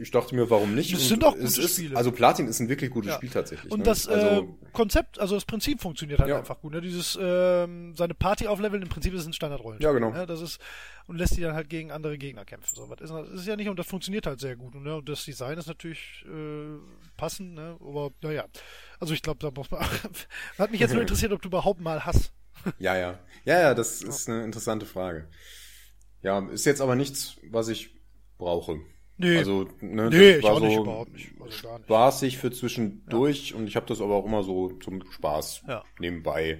ich, 0.00 0.10
dachte 0.12 0.34
mir, 0.34 0.48
warum 0.50 0.74
nicht? 0.74 0.92
Das 0.92 1.00
Und 1.02 1.08
sind 1.08 1.24
auch 1.24 1.32
gute 1.34 1.44
ist, 1.44 1.72
Spiele. 1.74 1.96
Also 1.96 2.12
Platin 2.12 2.46
ist 2.46 2.60
ein 2.60 2.68
wirklich 2.68 2.90
gutes 2.90 3.10
Ja. 3.10 3.16
Spiel 3.16 3.30
tatsächlich. 3.30 3.72
Und 3.72 3.80
ne? 3.80 3.84
das 3.84 4.06
äh, 4.06 4.12
also, 4.12 4.58
Konzept, 4.72 5.18
also 5.18 5.34
das 5.34 5.44
Prinzip 5.44 5.80
funktioniert 5.80 6.20
halt 6.20 6.30
Ja. 6.30 6.38
einfach 6.38 6.60
gut. 6.60 6.72
Ne? 6.72 6.80
Dieses 6.80 7.18
ähm, 7.20 7.94
seine 7.96 8.14
Party 8.14 8.46
aufleveln, 8.46 8.82
im 8.82 8.88
Prinzip 8.88 9.12
ist 9.14 9.22
es 9.22 9.26
ein 9.26 9.32
Standardrollenspiel. 9.32 9.84
Ja, 9.86 9.92
genau. 9.92 10.10
Ne? 10.12 10.26
Das 10.26 10.40
ist 10.40 10.60
und 11.08 11.18
lässt 11.18 11.36
die 11.36 11.40
dann 11.40 11.54
halt 11.54 11.68
gegen 11.68 11.90
andere 11.92 12.18
Gegner 12.18 12.44
kämpfen. 12.44 12.74
So 12.74 12.88
was 12.88 13.00
ist, 13.00 13.10
das 13.10 13.28
ist 13.30 13.46
ja 13.46 13.56
nicht 13.56 13.68
und 13.68 13.78
das 13.78 13.86
funktioniert 13.86 14.26
halt 14.26 14.40
sehr 14.40 14.56
gut. 14.56 14.74
Ne? 14.76 14.96
Und 14.96 15.08
das 15.08 15.24
Design 15.24 15.58
ist 15.58 15.66
natürlich 15.66 16.24
äh, 16.26 16.78
passend. 17.16 17.54
Ne? 17.54 17.76
Aber 17.80 18.10
naja, 18.22 18.44
also 19.00 19.12
ich 19.14 19.22
glaube, 19.22 19.38
da 19.40 19.50
muss 19.50 19.70
man. 19.70 19.84
Hat 20.58 20.70
mich 20.70 20.80
jetzt 20.80 20.92
nur 20.92 21.00
interessiert, 21.02 21.32
ob 21.32 21.42
du 21.42 21.48
überhaupt 21.48 21.80
mal 21.80 22.04
hast. 22.06 22.32
Ja, 22.78 22.96
ja. 22.96 23.18
Ja, 23.44 23.60
ja, 23.60 23.74
das 23.74 24.02
ist 24.02 24.28
eine 24.28 24.44
interessante 24.44 24.86
Frage. 24.86 25.28
Ja, 26.22 26.40
ist 26.48 26.66
jetzt 26.66 26.80
aber 26.80 26.96
nichts, 26.96 27.36
was 27.50 27.68
ich 27.68 27.94
brauche. 28.38 28.80
Nee. 29.18 29.38
Also, 29.38 29.68
ne, 29.80 30.10
Nee, 30.10 30.36
ich 30.36 30.42
war 30.42 30.54
auch 30.54 30.60
nicht, 30.60 30.74
so 30.74 30.82
überhaupt 30.82 31.12
nicht. 31.12 31.30
Also 31.40 31.62
gar 31.68 31.78
nicht. 31.78 31.86
spaßig 31.86 32.38
für 32.38 32.50
zwischendurch 32.50 33.54
und 33.54 33.66
ich 33.66 33.76
habe 33.76 33.86
das 33.86 34.00
aber 34.00 34.14
auch 34.16 34.26
immer 34.26 34.42
so 34.42 34.70
zum 34.80 35.02
Spaß 35.10 35.62
Ja. 35.68 35.84
nebenbei. 35.98 36.58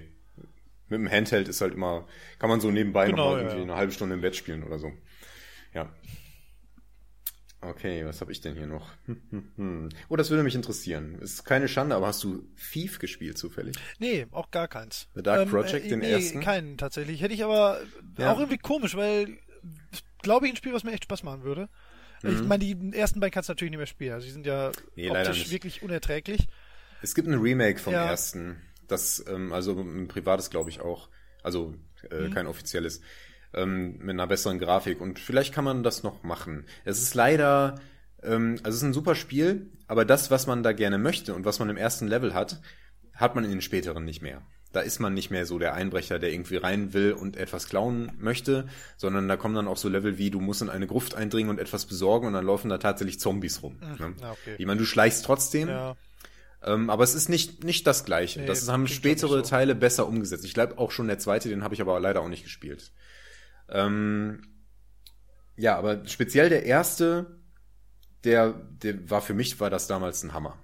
Mit 0.89 0.99
dem 1.01 1.11
Handheld 1.11 1.49
ist 1.49 1.59
halt 1.61 1.73
immer, 1.73 2.07
kann 2.39 2.49
man 2.49 2.61
so 2.61 2.71
nebenbei 2.71 3.07
Genau, 3.07 3.17
nochmal 3.17 3.33
ja, 3.33 3.39
irgendwie 3.41 3.57
ja. 3.57 3.63
eine 3.63 3.75
halbe 3.75 3.91
Stunde 3.91 4.15
im 4.15 4.21
Bett 4.21 4.35
spielen 4.37 4.63
oder 4.63 4.79
so. 4.79 4.91
Ja. 5.73 5.93
Okay, 7.59 8.05
was 8.05 8.21
habe 8.21 8.31
ich 8.31 8.41
denn 8.41 8.55
hier 8.55 8.67
noch? 8.67 8.91
Oh, 10.09 10.15
das 10.15 10.29
würde 10.29 10.43
mich 10.43 10.55
interessieren. 10.55 11.19
Ist 11.19 11.43
keine 11.43 11.67
Schande, 11.67 11.95
aber 11.95 12.07
hast 12.07 12.23
du 12.23 12.47
Thief 12.71 12.99
gespielt 12.99 13.37
zufällig? 13.37 13.75
Nee, 13.99 14.27
auch 14.31 14.51
gar 14.51 14.67
keins. 14.67 15.07
The 15.15 15.23
Dark 15.23 15.49
Project, 15.49 15.89
den 15.89 15.99
nee, 15.99 16.11
ersten? 16.11 16.41
keinen 16.41 16.77
tatsächlich. 16.77 17.21
Hätte 17.21 17.33
ich 17.33 17.43
aber 17.43 17.79
Ja. 18.17 18.31
auch 18.33 18.39
irgendwie 18.39 18.57
komisch, 18.59 18.95
weil 18.95 19.37
glaube 20.21 20.45
ich 20.45 20.53
ein 20.53 20.55
Spiel, 20.55 20.73
was 20.73 20.83
mir 20.83 20.91
echt 20.91 21.03
Spaß 21.05 21.23
machen 21.23 21.43
würde. 21.43 21.67
Ich 22.23 22.43
meine, 22.43 22.63
die 22.63 22.93
ersten 22.97 23.19
beiden 23.19 23.31
kannst 23.33 23.49
du 23.49 23.51
natürlich 23.51 23.71
nicht 23.71 23.77
mehr 23.77 23.87
spielen. 23.87 24.13
Also 24.13 24.25
die 24.25 24.31
sind 24.33 24.45
ja 24.45 24.69
Mhm. 24.69 24.73
Nee, 24.95 25.09
optisch 25.09 25.51
wirklich 25.51 25.81
unerträglich. 25.81 26.47
Es 27.01 27.15
gibt 27.15 27.27
ein 27.27 27.39
Remake 27.39 27.79
vom 27.79 27.93
Ja. 27.93 28.07
ersten. 28.09 28.61
Das, 28.87 29.23
ähm, 29.27 29.51
also 29.53 29.79
ein 29.79 30.07
privates, 30.07 30.49
glaube 30.49 30.69
ich, 30.69 30.79
auch. 30.81 31.09
Also 31.43 31.75
äh, 32.09 32.23
Mhm. 32.23 32.33
kein 32.33 32.47
offizielles. 32.47 33.01
Ähm, 33.53 33.97
mit 33.99 34.09
einer 34.11 34.27
besseren 34.27 34.59
Grafik. 34.59 34.99
Und 35.01 35.19
vielleicht 35.19 35.53
kann 35.53 35.63
man 35.63 35.81
das 35.83 36.03
noch 36.03 36.21
machen. 36.23 36.65
Es 36.83 37.01
ist 37.01 37.15
leider, 37.15 37.75
ähm, 38.21 38.57
also 38.63 38.69
es 38.69 38.75
ist 38.77 38.83
ein 38.83 38.93
super 38.93 39.15
Spiel, 39.15 39.71
aber 39.87 40.03
das, 40.05 40.29
was 40.29 40.47
man 40.47 40.63
da 40.63 40.73
gerne 40.73 40.97
möchte 40.97 41.33
und 41.33 41.45
was 41.45 41.59
man 41.59 41.69
im 41.69 41.77
ersten 41.77 42.07
Level 42.07 42.33
hat, 42.33 42.61
hat 43.13 43.35
man 43.35 43.45
in 43.45 43.49
den 43.49 43.61
späteren 43.61 44.03
nicht 44.05 44.21
mehr. 44.21 44.41
Da 44.73 44.81
ist 44.81 44.99
man 44.99 45.13
nicht 45.13 45.31
mehr 45.31 45.45
so 45.45 45.57
der 45.59 45.73
Einbrecher, 45.73 46.19
der 46.19 46.31
irgendwie 46.31 46.57
rein 46.57 46.93
will 46.93 47.13
und 47.13 47.37
etwas 47.37 47.69
klauen 47.69 48.11
möchte, 48.19 48.67
sondern 48.97 49.27
da 49.29 49.37
kommen 49.37 49.55
dann 49.55 49.67
auch 49.67 49.77
so 49.77 49.87
Level 49.87 50.17
wie, 50.17 50.29
du 50.29 50.41
musst 50.41 50.61
in 50.61 50.69
eine 50.69 50.85
Gruft 50.85 51.15
eindringen 51.15 51.49
und 51.49 51.57
etwas 51.59 51.85
besorgen 51.85 52.27
und 52.27 52.33
dann 52.33 52.45
laufen 52.45 52.69
da 52.69 52.77
tatsächlich 52.77 53.19
Zombies 53.19 53.63
rum. 53.63 53.77
Ne? 53.79 54.13
ja, 54.21 54.31
okay. 54.31 54.55
Ich 54.57 54.65
meine, 54.65 54.77
du 54.77 54.85
schleichst 54.85 55.23
trotzdem, 55.23 55.69
Ja. 55.69 55.95
ähm, 56.63 56.89
aber 56.89 57.05
es 57.05 57.15
ist 57.15 57.29
nicht, 57.29 57.63
nicht 57.63 57.87
das 57.87 58.03
Gleiche. 58.03 58.41
Nee, 58.41 58.45
das 58.45 58.67
haben 58.69 58.87
spätere 58.87 59.37
so. 59.37 59.41
Teile 59.41 59.73
besser 59.73 60.05
umgesetzt. 60.05 60.43
Ich 60.43 60.53
glaube 60.53 60.77
auch 60.77 60.91
schon 60.91 61.07
der 61.07 61.17
zweite, 61.17 61.47
den 61.47 61.63
habe 61.63 61.73
ich 61.73 61.81
aber 61.81 61.97
leider 62.01 62.19
auch 62.21 62.29
nicht 62.29 62.43
gespielt. 62.43 62.91
Ähm, 63.69 64.41
ja, 65.55 65.77
aber 65.77 66.05
speziell 66.07 66.49
der 66.49 66.65
erste, 66.65 67.39
der, 68.23 68.53
der 68.53 69.09
war 69.09 69.21
für 69.21 69.33
mich, 69.33 69.59
war 69.59 69.69
das 69.69 69.87
damals 69.87 70.23
ein 70.23 70.33
Hammer. 70.33 70.57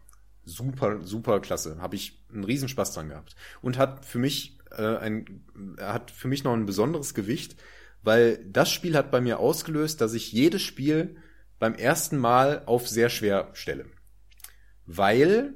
Super, 0.45 1.01
super 1.03 1.39
klasse. 1.39 1.77
Habe 1.79 1.95
ich 1.95 2.23
einen 2.31 2.43
Riesenspaß 2.43 2.93
dran 2.93 3.09
gehabt. 3.09 3.35
Und 3.61 3.77
hat 3.77 4.05
für 4.05 4.19
mich 4.19 4.59
äh, 4.71 4.97
ein, 4.97 5.45
hat 5.79 6.11
für 6.11 6.27
mich 6.27 6.43
noch 6.43 6.53
ein 6.53 6.65
besonderes 6.65 7.13
Gewicht, 7.13 7.55
weil 8.01 8.43
das 8.45 8.71
Spiel 8.71 8.95
hat 8.97 9.11
bei 9.11 9.21
mir 9.21 9.39
ausgelöst, 9.39 10.01
dass 10.01 10.13
ich 10.13 10.31
jedes 10.31 10.61
Spiel 10.61 11.15
beim 11.59 11.75
ersten 11.75 12.17
Mal 12.17 12.63
auf 12.65 12.89
sehr 12.89 13.09
schwer 13.09 13.49
stelle 13.53 13.85
weil 14.85 15.55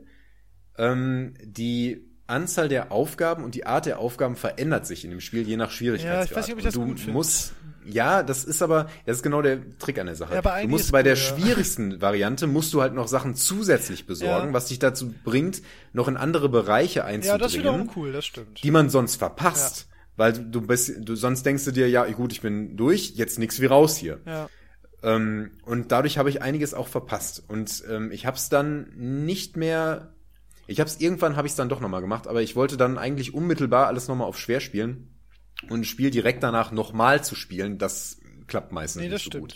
ähm, 0.78 1.34
die 1.42 2.07
Anzahl 2.28 2.68
der 2.70 2.92
Aufgaben 2.92 3.44
und 3.44 3.56
die 3.56 3.66
Art 3.66 3.86
der 3.86 4.00
Aufgaben 4.00 4.36
verändert 4.36 4.86
sich 4.86 5.04
in 5.04 5.12
dem 5.12 5.22
Spiel 5.22 5.48
je 5.48 5.58
nach 5.58 5.72
Schwierigkeitsgrad. 5.72 6.18
Ja, 6.18 6.32
ich 6.32 6.36
weiß 6.36 6.46
nicht, 6.48 6.54
ob 6.54 6.60
ich 6.60 6.66
das 6.66 6.76
Und 6.76 7.00
du 7.00 7.06
gut 7.06 7.14
musst, 7.14 7.54
ja, 7.86 8.22
das 8.24 8.44
ist 8.44 8.62
aber, 8.62 8.90
das 9.06 9.18
ist 9.18 9.24
genau 9.24 9.42
der 9.42 9.60
Trick 9.80 9.98
an 9.98 10.08
der 10.08 10.16
Sache. 10.16 10.36
Ja, 10.36 10.42
bei 10.42 10.64
du 10.64 10.68
musst 10.68 10.92
bei 10.92 11.04
der 11.04 11.14
ja. 11.14 11.20
schwierigsten 11.20 12.02
Variante 12.02 12.46
musst 12.48 12.74
du 12.74 12.82
halt 12.82 12.94
noch 12.94 13.08
Sachen 13.08 13.34
zusätzlich 13.36 14.06
besorgen, 14.06 14.48
Ja. 14.50 14.54
was 14.54 14.66
dich 14.66 14.80
dazu 14.80 15.14
bringt, 15.24 15.62
noch 15.94 16.08
in 16.08 16.18
andere 16.18 16.50
Bereiche 16.50 17.00
ja, 17.00 17.06
einzudringen 17.06 17.40
das 17.40 17.54
ist 17.54 17.60
wiederum 17.60 17.90
cool, 17.96 18.12
das 18.12 18.26
stimmt. 18.26 18.62
die 18.64 18.72
man 18.72 18.90
sonst 18.90 19.16
verpasst. 19.16 19.88
Weil 20.18 20.34
du 20.34 20.62
bist, 20.62 20.94
du 21.08 21.16
sonst 21.16 21.46
denkst 21.46 21.64
du 21.66 21.72
dir, 21.72 21.88
ja, 21.90 22.04
gut, 22.06 22.32
ich 22.32 22.42
bin 22.42 22.76
durch, 22.76 23.12
jetzt 23.16 23.38
nix 23.38 23.62
wie 23.62 23.68
raus 23.68 23.96
hier. 23.96 24.20
ja. 24.26 24.50
Ähm, 25.04 25.52
und 25.64 25.92
dadurch 25.92 26.18
habe 26.18 26.30
ich 26.30 26.42
einiges 26.42 26.74
auch 26.74 26.88
verpasst. 26.88 27.44
Und 27.48 27.84
ähm, 27.90 28.12
ich 28.12 28.26
habe 28.26 28.36
es 28.38 28.50
dann 28.50 28.88
nicht 28.96 29.56
mehr. 29.58 30.14
Ich 30.68 30.80
habe 30.80 30.90
es 30.90 31.00
irgendwann 31.00 31.36
habe 31.38 31.48
ich 31.48 31.52
es 31.54 31.56
dann 31.58 31.70
doch 31.70 31.80
nochmal 31.80 32.02
gemacht, 32.02 32.28
aber 32.28 32.42
ich 32.42 32.56
wollte 32.56 32.78
dann 32.78 32.98
eigentlich 32.98 33.34
unmittelbar 33.34 33.88
alles 33.88 34.08
nochmal 34.08 34.28
auf 34.28 34.38
schwer 34.38 34.60
spielen 34.60 35.18
und 35.70 35.80
ein 35.82 35.86
Spiel 35.86 36.12
direkt 36.12 36.44
danach 36.44 36.72
nochmal 36.72 37.24
zu 37.24 37.36
spielen. 37.36 37.78
Das 37.78 38.20
klappt 38.48 38.72
meistens 38.72 39.02
Nee, 39.02 39.10
das 39.10 39.16
nicht 39.20 39.24
so 39.26 39.30
stimmt. 39.32 39.54
gut. 39.54 39.56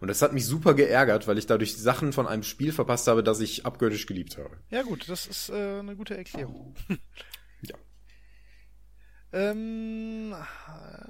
Und 0.00 0.08
das 0.08 0.22
hat 0.22 0.32
mich 0.32 0.46
super 0.46 0.74
geärgert, 0.74 1.26
weil 1.26 1.38
ich 1.38 1.46
dadurch 1.46 1.76
Sachen 1.76 2.12
von 2.12 2.26
einem 2.28 2.42
Spiel 2.44 2.72
verpasst 2.72 3.08
habe, 3.08 3.22
das 3.24 3.40
ich 3.40 3.66
abgöttisch 3.66 4.06
geliebt 4.06 4.36
habe. 4.38 4.50
Ja 4.70 4.82
gut, 4.82 5.08
das 5.08 5.26
ist 5.26 5.48
äh, 5.48 5.78
eine 5.80 5.96
gute 5.96 6.16
Erklärung. 6.16 6.74
Ja. 7.60 7.74
ähm, 9.32 10.32
äh, 10.32 11.08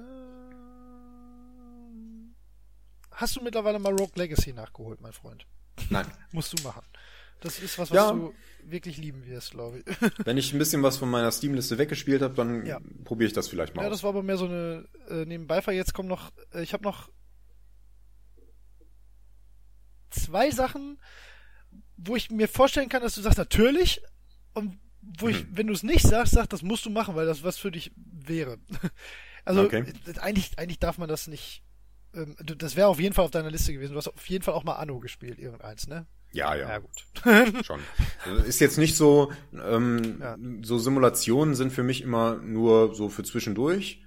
hast 3.12 3.36
du 3.36 3.42
mittlerweile 3.42 3.78
mal 3.78 3.92
Rogue 3.92 4.12
Legacy 4.16 4.52
nachgeholt, 4.54 5.00
mein 5.02 5.12
Freund? 5.12 5.46
Nein. 5.90 6.06
Musst 6.32 6.58
du 6.58 6.62
machen. 6.62 6.82
Das 7.40 7.58
ist 7.60 7.78
was, 7.78 7.90
was 7.90 7.96
Ja. 7.96 8.12
du 8.12 8.34
wirklich 8.64 8.96
lieben 8.96 9.24
wirst, 9.26 9.52
glaube 9.52 9.78
ich. 9.78 9.84
Wenn 10.26 10.36
ich 10.36 10.52
ein 10.52 10.58
bisschen 10.58 10.82
was 10.82 10.96
von 10.98 11.08
meiner 11.10 11.30
Steam-Liste 11.30 11.78
weggespielt 11.78 12.20
habe, 12.22 12.34
dann 12.34 12.66
Ja. 12.66 12.80
probiere 13.04 13.28
ich 13.28 13.32
das 13.32 13.48
vielleicht 13.48 13.74
mal 13.74 13.82
Ja, 13.82 13.88
aus. 13.88 13.94
das 13.94 14.02
war 14.02 14.10
aber 14.10 14.22
mehr 14.22 14.36
so 14.36 14.46
eine 14.46 14.86
äh, 15.08 15.24
Nebenbeifall. 15.24 15.74
Jetzt 15.74 15.94
kommen 15.94 16.08
noch, 16.08 16.32
äh, 16.52 16.62
ich 16.62 16.72
habe 16.72 16.82
noch 16.84 17.10
zwei 20.10 20.50
Sachen, 20.50 20.98
wo 21.96 22.16
ich 22.16 22.30
mir 22.30 22.48
vorstellen 22.48 22.88
kann, 22.88 23.02
dass 23.02 23.14
du 23.14 23.20
sagst, 23.20 23.38
natürlich, 23.38 24.00
und 24.54 24.78
wo 25.02 25.28
ich, 25.28 25.44
Mhm. 25.44 25.48
wenn 25.56 25.66
du 25.68 25.72
es 25.72 25.82
nicht 25.82 26.02
sagst, 26.06 26.32
sagst, 26.34 26.52
das 26.52 26.62
musst 26.62 26.84
du 26.84 26.90
machen, 26.90 27.14
weil 27.14 27.26
das 27.26 27.42
was 27.42 27.56
für 27.58 27.70
dich 27.70 27.92
wäre. 27.96 28.58
Also 29.44 29.62
Okay. 29.62 29.82
äh, 30.06 30.18
eigentlich, 30.18 30.58
eigentlich 30.58 30.78
darf 30.78 30.98
man 30.98 31.08
das 31.08 31.26
nicht. 31.26 31.62
Ähm, 32.12 32.36
das 32.42 32.76
wäre 32.76 32.88
auf 32.88 33.00
jeden 33.00 33.14
Fall 33.14 33.24
auf 33.24 33.30
deiner 33.30 33.50
Liste 33.50 33.72
gewesen. 33.72 33.92
Du 33.92 33.96
hast 33.98 34.08
auf 34.08 34.28
jeden 34.28 34.44
Fall 34.44 34.52
auch 34.52 34.62
mal 34.64 34.74
Anno 34.74 34.98
gespielt, 35.00 35.38
irgendeins, 35.38 35.86
ne? 35.86 36.06
Ja, 36.32 36.54
ja. 36.54 36.68
Ja, 36.68 36.78
gut. 36.78 37.64
Schon. 37.64 37.80
Also 38.24 38.44
Ist 38.44 38.60
jetzt 38.60 38.78
nicht 38.78 38.96
so, 38.96 39.32
ähm, 39.52 40.18
Ja. 40.20 40.36
so 40.62 40.78
Simulationen 40.78 41.54
sind 41.54 41.72
für 41.72 41.82
mich 41.82 42.02
immer 42.02 42.36
nur 42.36 42.94
so 42.94 43.08
für 43.08 43.22
zwischendurch. 43.24 44.02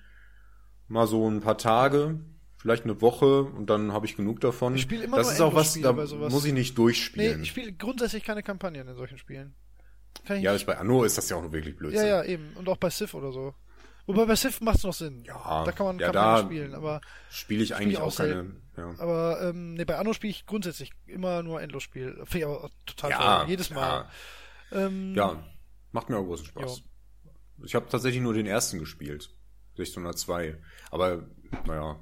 Mal 0.88 1.08
so 1.08 1.28
ein 1.30 1.40
paar 1.42 1.58
Tage, 1.58 2.20
vielleicht 2.58 2.84
eine 2.84 3.02
Woche 3.02 3.44
und 3.44 3.70
dann 3.70 3.92
habe 3.94 4.06
ich 4.06 4.16
genug 4.18 4.40
davon. 4.42 4.76
Ich 4.76 4.82
spiele 4.82 5.06
immer 5.06 5.18
das 5.18 5.28
nur 5.28 5.34
ist 5.34 5.42
auch 5.42 5.56
was, 5.56 5.80
da 5.80 5.94
muss 5.94 6.46
ich 6.46 6.54
nicht 6.54 6.72
Nee, 6.72 6.76
durchspielen. 6.76 7.42
ich 7.44 7.50
spiele 7.50 7.74
grundsätzlich 7.74 8.24
keine 8.24 8.44
Kampagnen 8.44 8.88
in 8.88 8.96
solchen 8.96 9.18
Spielen. 9.18 9.56
Kann 10.26 10.38
ich 10.38 10.44
ja, 10.44 10.52
nicht. 10.52 10.62
ich, 10.62 10.68
bei 10.68 10.78
Anno 10.78 11.04
ist 11.04 11.18
das 11.18 11.30
ja 11.30 11.38
auch 11.38 11.42
nur 11.42 11.54
wirklich 11.54 11.76
blöd. 11.78 11.94
Ja, 11.94 12.06
ja, 12.06 12.24
eben. 12.24 12.52
Und 12.56 12.68
auch 12.70 12.78
bei 12.78 12.90
Civ 12.90 13.14
oder 13.14 13.32
so. 13.32 13.56
Wobei 14.06 14.26
bei 14.26 14.36
Civ 14.36 14.62
macht 14.62 14.78
es 14.78 14.84
noch 14.84 14.94
Sinn. 14.94 15.24
Ja, 15.26 15.64
da 15.64 15.72
kann 15.72 15.86
man 15.86 16.00
ja, 16.00 16.12
Kampagnen 16.12 16.46
spielen, 16.52 16.76
aber, 16.76 17.02
Spiele 17.30 17.64
ich 17.64 17.76
eigentlich 17.76 17.98
auch 17.98 18.08
auch 18.08 18.18
keine. 18.18 18.52
Ja. 18.82 18.96
aber 19.00 19.42
ähm, 19.42 19.74
nee, 19.76 19.86
bei 19.86 19.98
Anno 19.98 20.14
spiele 20.14 20.32
ich 20.32 20.46
grundsätzlich 20.46 20.92
immer 21.06 21.44
nur 21.44 21.62
Endlosspiel. 21.62 22.16
Finde 22.26 22.38
ich 22.40 22.46
aber 22.46 22.70
total 22.86 23.10
Ja, 23.12 23.40
toll. 23.40 23.50
Jedes 23.50 23.70
Mal. 23.70 24.10
Ähm, 24.72 25.14
Ja, 25.16 25.44
macht 25.92 26.10
mir 26.10 26.18
auch 26.18 26.24
großen 26.26 26.46
Spaß. 26.48 26.84
Ich 27.64 27.76
habe 27.76 27.88
tatsächlich 27.90 28.22
nur 28.22 28.34
den 28.34 28.48
ersten 28.48 28.80
gespielt. 28.80 29.30
1602. 29.78 30.58
Aber, 30.90 31.28
naja. 31.66 32.00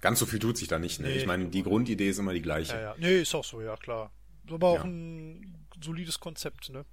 Ganz 0.00 0.18
so 0.18 0.26
viel 0.26 0.38
tut 0.38 0.56
sich 0.58 0.68
da 0.68 0.78
nicht. 0.78 1.00
Ne? 1.00 1.08
Nee, 1.08 1.14
ich 1.14 1.26
meine, 1.26 1.46
die 1.48 1.62
Grundidee 1.62 2.08
ist 2.10 2.18
immer 2.18 2.32
die 2.34 2.42
gleiche. 2.42 2.74
ja, 2.74 2.80
ja. 2.80 2.94
Nee, 2.98 3.20
ist 3.22 3.34
auch 3.34 3.44
so, 3.44 3.60
ja, 3.62 3.76
klar. 3.76 4.12
Aber 4.50 4.68
auch 4.68 4.76
Ja. 4.76 4.84
ein 4.84 5.66
solides 5.82 6.20
Konzept, 6.20 6.68
ne? 6.70 6.84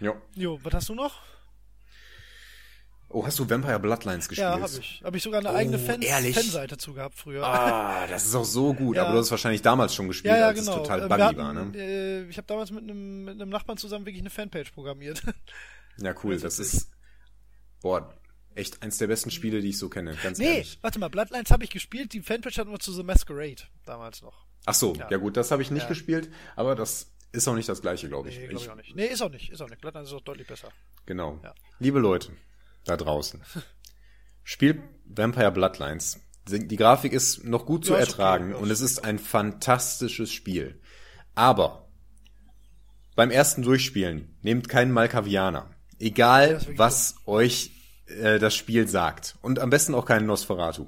Ja. 0.00 0.14
Jo, 0.34 0.58
was 0.62 0.74
hast 0.74 0.88
du 0.88 0.94
noch? 0.94 1.22
Oh, 3.12 3.26
hast 3.26 3.38
du 3.40 3.50
Vampire 3.50 3.80
Bloodlines 3.80 4.28
gespielt? 4.28 4.46
Ja, 4.48 4.60
habe 4.60 4.70
ich. 4.78 5.02
Habe 5.04 5.16
ich 5.16 5.22
sogar 5.24 5.40
eine 5.40 5.50
Oh, 5.50 5.54
eigene 5.56 5.80
Fan 5.80 6.00
ehrlich? 6.00 6.36
Fanseite 6.36 6.78
zu 6.78 6.94
gehabt 6.94 7.16
früher. 7.16 7.44
Ah, 7.44 8.06
das 8.06 8.24
ist 8.24 8.34
auch 8.36 8.44
so 8.44 8.72
gut. 8.72 8.94
Ja. 8.96 9.02
Aber 9.02 9.12
du 9.14 9.18
hast 9.18 9.26
es 9.26 9.30
wahrscheinlich 9.32 9.62
damals 9.62 9.94
schon 9.94 10.06
gespielt, 10.06 10.32
ja, 10.34 10.38
ja, 10.40 10.46
als 10.48 10.60
genau. 10.60 10.76
es 10.76 10.82
total 10.82 11.00
Äh, 11.02 11.08
buggy 11.08 11.20
hatten, 11.22 11.36
war, 11.38 11.52
ne? 11.52 11.72
äh, 11.76 12.22
ich 12.28 12.36
habe 12.36 12.46
damals 12.46 12.70
mit 12.70 12.84
einem, 12.84 13.24
mit 13.24 13.34
einem 13.34 13.50
Nachbarn 13.50 13.78
zusammen 13.78 14.06
wirklich 14.06 14.22
eine 14.22 14.30
Fanpage 14.30 14.70
programmiert. 14.72 15.22
Ja, 15.98 16.14
cool. 16.24 16.38
Das 16.38 16.58
ist, 16.58 16.88
boah, 17.82 18.14
echt 18.54 18.80
eins 18.82 18.96
der 18.96 19.08
besten 19.08 19.30
Spiele, 19.30 19.60
die 19.60 19.68
ich 19.70 19.76
so 19.78 19.90
kenne, 19.90 20.16
ganz 20.22 20.38
nee, 20.38 20.46
ehrlich. 20.46 20.78
warte 20.80 20.98
mal, 20.98 21.10
Bloodlines 21.10 21.50
habe 21.50 21.64
ich 21.64 21.68
gespielt, 21.70 22.14
die 22.14 22.22
Fanpage 22.22 22.56
hatten 22.56 22.70
wir 22.70 22.78
zu 22.78 22.92
The 22.92 23.02
Masquerade 23.02 23.62
damals 23.84 24.22
noch. 24.22 24.46
Ach 24.64 24.72
so, 24.72 24.94
Ja. 24.94 25.08
ja, 25.10 25.18
gut, 25.18 25.36
das 25.36 25.50
habe 25.50 25.60
ich 25.60 25.70
nicht 25.70 25.88
gespielt, 25.88 26.30
aber 26.56 26.74
das 26.74 27.10
ist 27.32 27.46
auch 27.48 27.54
nicht 27.54 27.68
das 27.68 27.82
gleiche, 27.82 28.08
glaube 28.08 28.30
ich. 28.30 28.38
Nee, 28.38 28.46
glaube 28.46 28.56
ich 28.60 28.64
ich 28.64 28.70
auch 28.70 28.76
nicht. 28.76 28.96
Nee, 28.96 29.06
ist 29.06 29.20
auch 29.20 29.28
nicht, 29.30 29.50
ist 29.50 29.60
auch 29.60 29.68
nicht. 29.68 29.80
Bloodlines 29.82 30.08
ist 30.08 30.14
auch 30.14 30.20
deutlich 30.22 30.46
besser. 30.46 30.68
Genau. 31.04 31.38
Liebe 31.80 31.98
Leute 31.98 32.32
da 32.84 32.96
draußen, 32.96 33.42
spielt 34.42 34.80
Vampire 35.04 35.52
Bloodlines. 35.52 36.20
Die 36.48 36.76
Grafik 36.76 37.12
ist 37.12 37.44
noch 37.44 37.66
gut 37.66 37.84
zu 37.84 37.92
Ja, 37.92 37.98
okay, 37.98 38.06
ertragen 38.06 38.50
ja, 38.50 38.56
und 38.56 38.70
es 38.70 38.80
ist 38.80 39.04
ein 39.04 39.18
fantastisches 39.18 40.32
Spiel. 40.32 40.80
Aber 41.34 41.88
beim 43.14 43.30
ersten 43.30 43.62
Durchspielen 43.62 44.36
nehmt 44.42 44.68
keinen 44.68 44.92
Malkavianer. 44.92 45.70
Egal, 45.98 46.60
was 46.76 47.16
euch 47.26 47.72
äh, 48.06 48.38
das 48.38 48.54
Spiel 48.54 48.88
sagt. 48.88 49.36
Und 49.42 49.58
am 49.58 49.70
besten 49.70 49.94
auch 49.94 50.06
keinen 50.06 50.26
Nosferatu. 50.26 50.86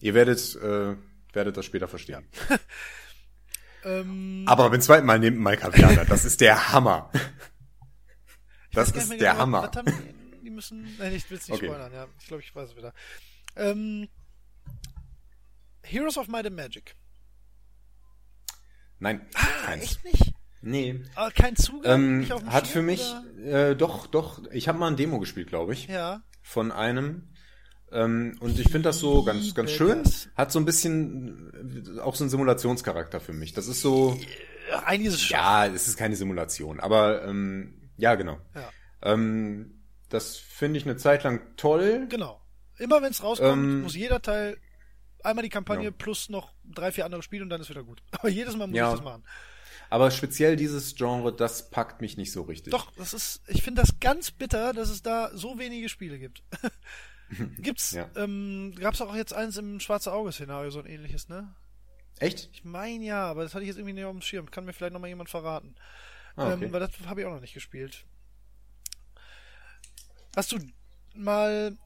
Ihr 0.00 0.14
werdet, 0.14 0.56
äh, 0.56 0.96
werdet 1.32 1.56
das 1.56 1.64
später 1.64 1.88
verstehen. 1.88 2.24
Ähm, 3.86 4.44
Aber 4.46 4.70
beim 4.70 4.80
zweiten 4.80 5.04
Mal 5.04 5.18
nehmt 5.18 5.38
Malkavianer. 5.38 6.06
Das 6.06 6.24
ist 6.24 6.40
der 6.40 6.72
Hammer. 6.72 7.10
Das 8.72 8.90
ist 8.90 9.10
der 9.10 9.18
genau, 9.18 9.36
Hammer. 9.36 9.70
Haben 9.72 9.86
müssen. 10.54 10.96
Nein, 10.98 11.14
ich 11.14 11.28
will 11.30 11.38
es 11.38 11.48
nicht 11.48 11.56
Okay. 11.56 11.66
spoilern, 11.66 11.92
ja. 11.92 12.06
Ich 12.20 12.26
glaube, 12.26 12.42
ich 12.42 12.54
weiß 12.54 12.70
es 12.70 12.76
wieder. 12.76 12.92
Ähm, 13.56 14.08
Heroes 15.82 16.16
of 16.16 16.28
Might 16.28 16.46
and 16.46 16.56
Magic. 16.56 16.96
Nein, 18.98 19.26
Ah, 19.34 19.66
keins. 19.66 19.82
echt 19.84 20.04
nicht? 20.04 20.34
Nee. 20.62 21.02
Ah, 21.14 21.30
kein 21.30 21.56
Zugang? 21.56 22.22
Ähm, 22.22 22.28
hat 22.46 22.66
Schirm, 22.66 22.72
für 22.72 22.82
mich, 22.82 23.02
äh, 23.44 23.74
doch, 23.74 24.06
doch, 24.06 24.42
ich 24.50 24.66
habe 24.68 24.78
mal 24.78 24.86
ein 24.88 24.96
Demo 24.96 25.18
gespielt, 25.18 25.48
glaube 25.48 25.74
ich, 25.74 25.88
Ja. 25.88 26.22
von 26.42 26.72
einem. 26.72 27.28
Ähm, 27.92 28.36
und 28.40 28.58
ich 28.58 28.64
finde 28.70 28.82
das 28.88 28.98
so 28.98 29.22
ganz, 29.24 29.54
ganz 29.54 29.70
schön. 29.70 30.02
Hat 30.36 30.50
so 30.50 30.58
ein 30.58 30.64
bisschen 30.64 31.94
äh, 31.96 32.00
auch 32.00 32.14
so 32.14 32.24
einen 32.24 32.30
Simulationscharakter 32.30 33.20
für 33.20 33.34
mich. 33.34 33.52
Das 33.52 33.68
ist 33.68 33.82
so, 33.82 34.18
Ja, 34.70 34.84
Einiges 34.84 35.20
schon. 35.20 35.36
ja, 35.36 35.66
es 35.66 35.86
ist 35.86 35.96
keine 35.98 36.16
Simulation, 36.16 36.80
aber 36.80 37.24
ähm, 37.26 37.90
ja, 37.98 38.14
genau. 38.14 38.38
Ja. 38.54 38.70
Ähm, 39.02 39.73
das 40.14 40.36
finde 40.36 40.78
ich 40.78 40.84
eine 40.86 40.96
Zeit 40.96 41.24
lang 41.24 41.56
toll. 41.56 42.06
Genau. 42.08 42.40
Immer 42.78 43.02
wenn 43.02 43.10
es 43.10 43.22
rauskommt, 43.22 43.52
Ähm, 43.52 43.82
muss 43.82 43.94
jeder 43.94 44.22
Teil 44.22 44.56
einmal 45.22 45.42
die 45.42 45.48
Kampagne 45.50 45.84
Ja. 45.86 45.90
plus 45.90 46.28
noch 46.28 46.52
drei, 46.64 46.90
vier 46.92 47.04
andere 47.04 47.22
Spiele 47.22 47.42
und 47.42 47.50
dann 47.50 47.60
ist 47.60 47.70
wieder 47.70 47.82
gut. 47.84 48.02
Aber 48.12 48.28
jedes 48.28 48.56
Mal 48.56 48.66
muss 48.66 48.76
Ja. 48.76 48.88
ich 48.90 48.96
das 48.96 49.04
machen. 49.04 49.24
Aber 49.90 50.10
speziell 50.10 50.56
dieses 50.56 50.94
Genre, 50.96 51.32
das 51.34 51.70
packt 51.70 52.00
mich 52.00 52.16
nicht 52.16 52.32
so 52.32 52.42
richtig. 52.42 52.70
Doch, 52.72 52.90
das 52.96 53.12
ist, 53.14 53.42
ich 53.48 53.62
finde 53.62 53.82
das 53.82 54.00
ganz 54.00 54.30
bitter, 54.30 54.72
dass 54.72 54.88
es 54.88 55.02
da 55.02 55.30
so 55.34 55.58
wenige 55.58 55.88
Spiele 55.88 56.18
gibt. 56.18 56.42
Gibt's, 57.58 57.92
Ja. 57.92 58.08
ähm, 58.16 58.74
gab's 58.78 59.00
auch 59.00 59.14
jetzt 59.14 59.32
eins 59.34 59.56
im 59.56 59.80
Schwarze 59.80 60.12
Auge-Szenario, 60.12 60.70
so 60.70 60.80
ein 60.80 60.86
ähnliches, 60.86 61.28
ne? 61.28 61.54
Echt? 62.18 62.48
Ich 62.52 62.64
meine 62.64 63.04
ja, 63.04 63.24
aber 63.24 63.42
das 63.42 63.54
hatte 63.54 63.62
ich 63.64 63.68
jetzt 63.68 63.76
irgendwie 63.78 63.94
nicht 63.94 64.04
auf 64.04 64.12
dem 64.12 64.20
Schirm. 64.22 64.50
Kann 64.50 64.64
mir 64.64 64.72
vielleicht 64.72 64.92
noch 64.92 65.00
mal 65.00 65.08
jemand 65.08 65.30
verraten. 65.30 65.74
Ah, 66.36 66.52
okay. 66.52 66.64
ähm, 66.66 66.72
weil 66.72 66.80
das 66.80 66.90
habe 67.06 67.20
ich 67.20 67.26
auch 67.26 67.32
noch 67.32 67.40
nicht 67.40 67.54
gespielt. 67.54 68.04
Hast 70.36 70.52
du 70.52 70.58
mal, 71.14 71.76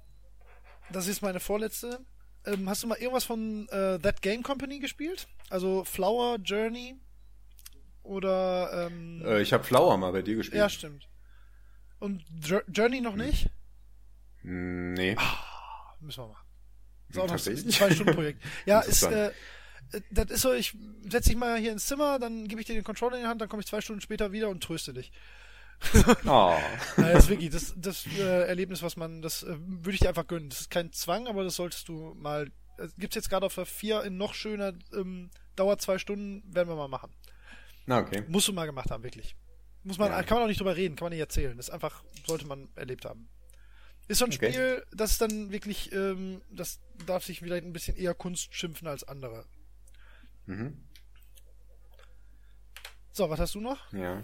das 0.90 1.06
ist 1.06 1.22
meine 1.22 1.40
vorletzte, 1.40 2.00
ähm, 2.46 2.68
hast 2.68 2.82
du 2.82 2.86
mal 2.86 2.96
irgendwas 2.98 3.24
von 3.24 3.68
äh, 3.68 3.98
That 3.98 4.22
Game 4.22 4.42
Company 4.42 4.78
gespielt? 4.78 5.28
Also 5.50 5.84
Flower 5.84 6.38
Journey 6.42 6.96
oder 8.02 8.86
ähm, 8.86 9.22
äh, 9.24 9.42
ich 9.42 9.52
habe 9.52 9.64
Flower 9.64 9.96
mal 9.98 10.12
bei 10.12 10.22
dir 10.22 10.36
gespielt. 10.36 10.58
ja 10.58 10.68
stimmt. 10.68 11.08
Und 11.98 12.24
Jour- 12.42 12.64
Journey 12.68 13.00
noch 13.00 13.16
nicht? 13.16 13.50
Mm, 14.42 14.94
Nee. 14.94 15.16
Müssen 16.00 16.22
wir 16.22 16.28
machen. 16.28 16.46
Ist 17.08 17.18
auch 17.18 17.22
noch 17.24 17.30
ein 17.32 17.36
Tatsächlich? 17.36 17.76
zwei 17.76 17.90
Stunden 17.90 18.14
Projekt. 18.14 18.42
Ja, 18.66 18.80
ist 18.82 19.02
äh, 19.02 19.28
äh, 19.28 19.32
das 20.10 20.30
ist 20.30 20.42
so, 20.42 20.52
ich 20.52 20.76
setz 21.08 21.26
dich 21.26 21.36
mal 21.36 21.58
hier 21.58 21.72
ins 21.72 21.86
Zimmer, 21.86 22.18
dann 22.18 22.46
gebe 22.46 22.60
ich 22.60 22.66
dir 22.66 22.74
den 22.74 22.84
Controller 22.84 23.16
in 23.16 23.22
die 23.22 23.28
Hand, 23.28 23.40
dann 23.40 23.48
komme 23.48 23.60
ich 23.62 23.66
zwei 23.68 23.80
Stunden 23.80 24.00
später 24.00 24.32
wieder 24.32 24.48
und 24.48 24.62
tröste 24.62 24.94
dich. 24.94 25.10
Oh. 26.26 26.56
Das 26.96 27.24
ist 27.24 27.28
wirklich 27.30 27.50
das, 27.50 27.72
das 27.76 28.06
äh, 28.18 28.46
Erlebnis, 28.48 28.82
was 28.82 28.96
man, 28.96 29.22
das 29.22 29.42
äh, 29.44 29.56
würde 29.58 29.92
ich 29.92 30.00
dir 30.00 30.08
einfach 30.08 30.26
gönnen. 30.26 30.48
Das 30.50 30.60
ist 30.62 30.70
kein 30.70 30.92
Zwang, 30.92 31.26
aber 31.28 31.44
das 31.44 31.56
solltest 31.56 31.88
du 31.88 32.14
mal. 32.14 32.50
Äh, 32.78 32.88
gibt's 32.98 33.16
jetzt 33.16 33.30
gerade 33.30 33.46
auf 33.46 33.54
der 33.54 33.66
4 33.66 34.02
in 34.04 34.16
noch 34.16 34.34
schöner, 34.34 34.72
ähm, 34.92 35.30
dauert 35.56 35.80
zwei 35.80 35.98
Stunden, 35.98 36.42
werden 36.54 36.68
wir 36.68 36.76
mal 36.76 36.88
machen. 36.88 37.12
Na, 37.86 37.98
okay. 38.00 38.24
Musst 38.28 38.48
du 38.48 38.52
mal 38.52 38.66
gemacht 38.66 38.90
haben, 38.90 39.02
wirklich. 39.02 39.34
Muss 39.84 39.98
man, 39.98 40.10
Ja. 40.10 40.22
kann 40.22 40.36
man 40.36 40.44
auch 40.44 40.48
nicht 40.48 40.60
drüber 40.60 40.76
reden, 40.76 40.96
kann 40.96 41.06
man 41.06 41.12
nicht 41.12 41.20
erzählen. 41.20 41.56
Das 41.56 41.68
ist 41.68 41.74
einfach, 41.74 42.02
sollte 42.26 42.46
man 42.46 42.68
erlebt 42.74 43.04
haben. 43.04 43.28
Ist 44.08 44.18
so 44.18 44.24
ein 44.24 44.32
Okay. 44.32 44.52
Spiel, 44.52 44.84
das 44.92 45.12
ist 45.12 45.20
dann 45.20 45.50
wirklich, 45.52 45.92
ähm, 45.92 46.42
das 46.50 46.80
darf 47.06 47.24
sich 47.24 47.38
vielleicht 47.40 47.64
ein 47.64 47.72
bisschen 47.72 47.96
eher 47.96 48.14
Kunst 48.14 48.54
schimpfen 48.54 48.88
als 48.88 49.04
andere. 49.04 49.44
Mhm. 50.46 50.76
So, 53.12 53.28
was 53.30 53.40
hast 53.40 53.54
du 53.54 53.60
noch? 53.60 53.92
Ja. 53.92 54.22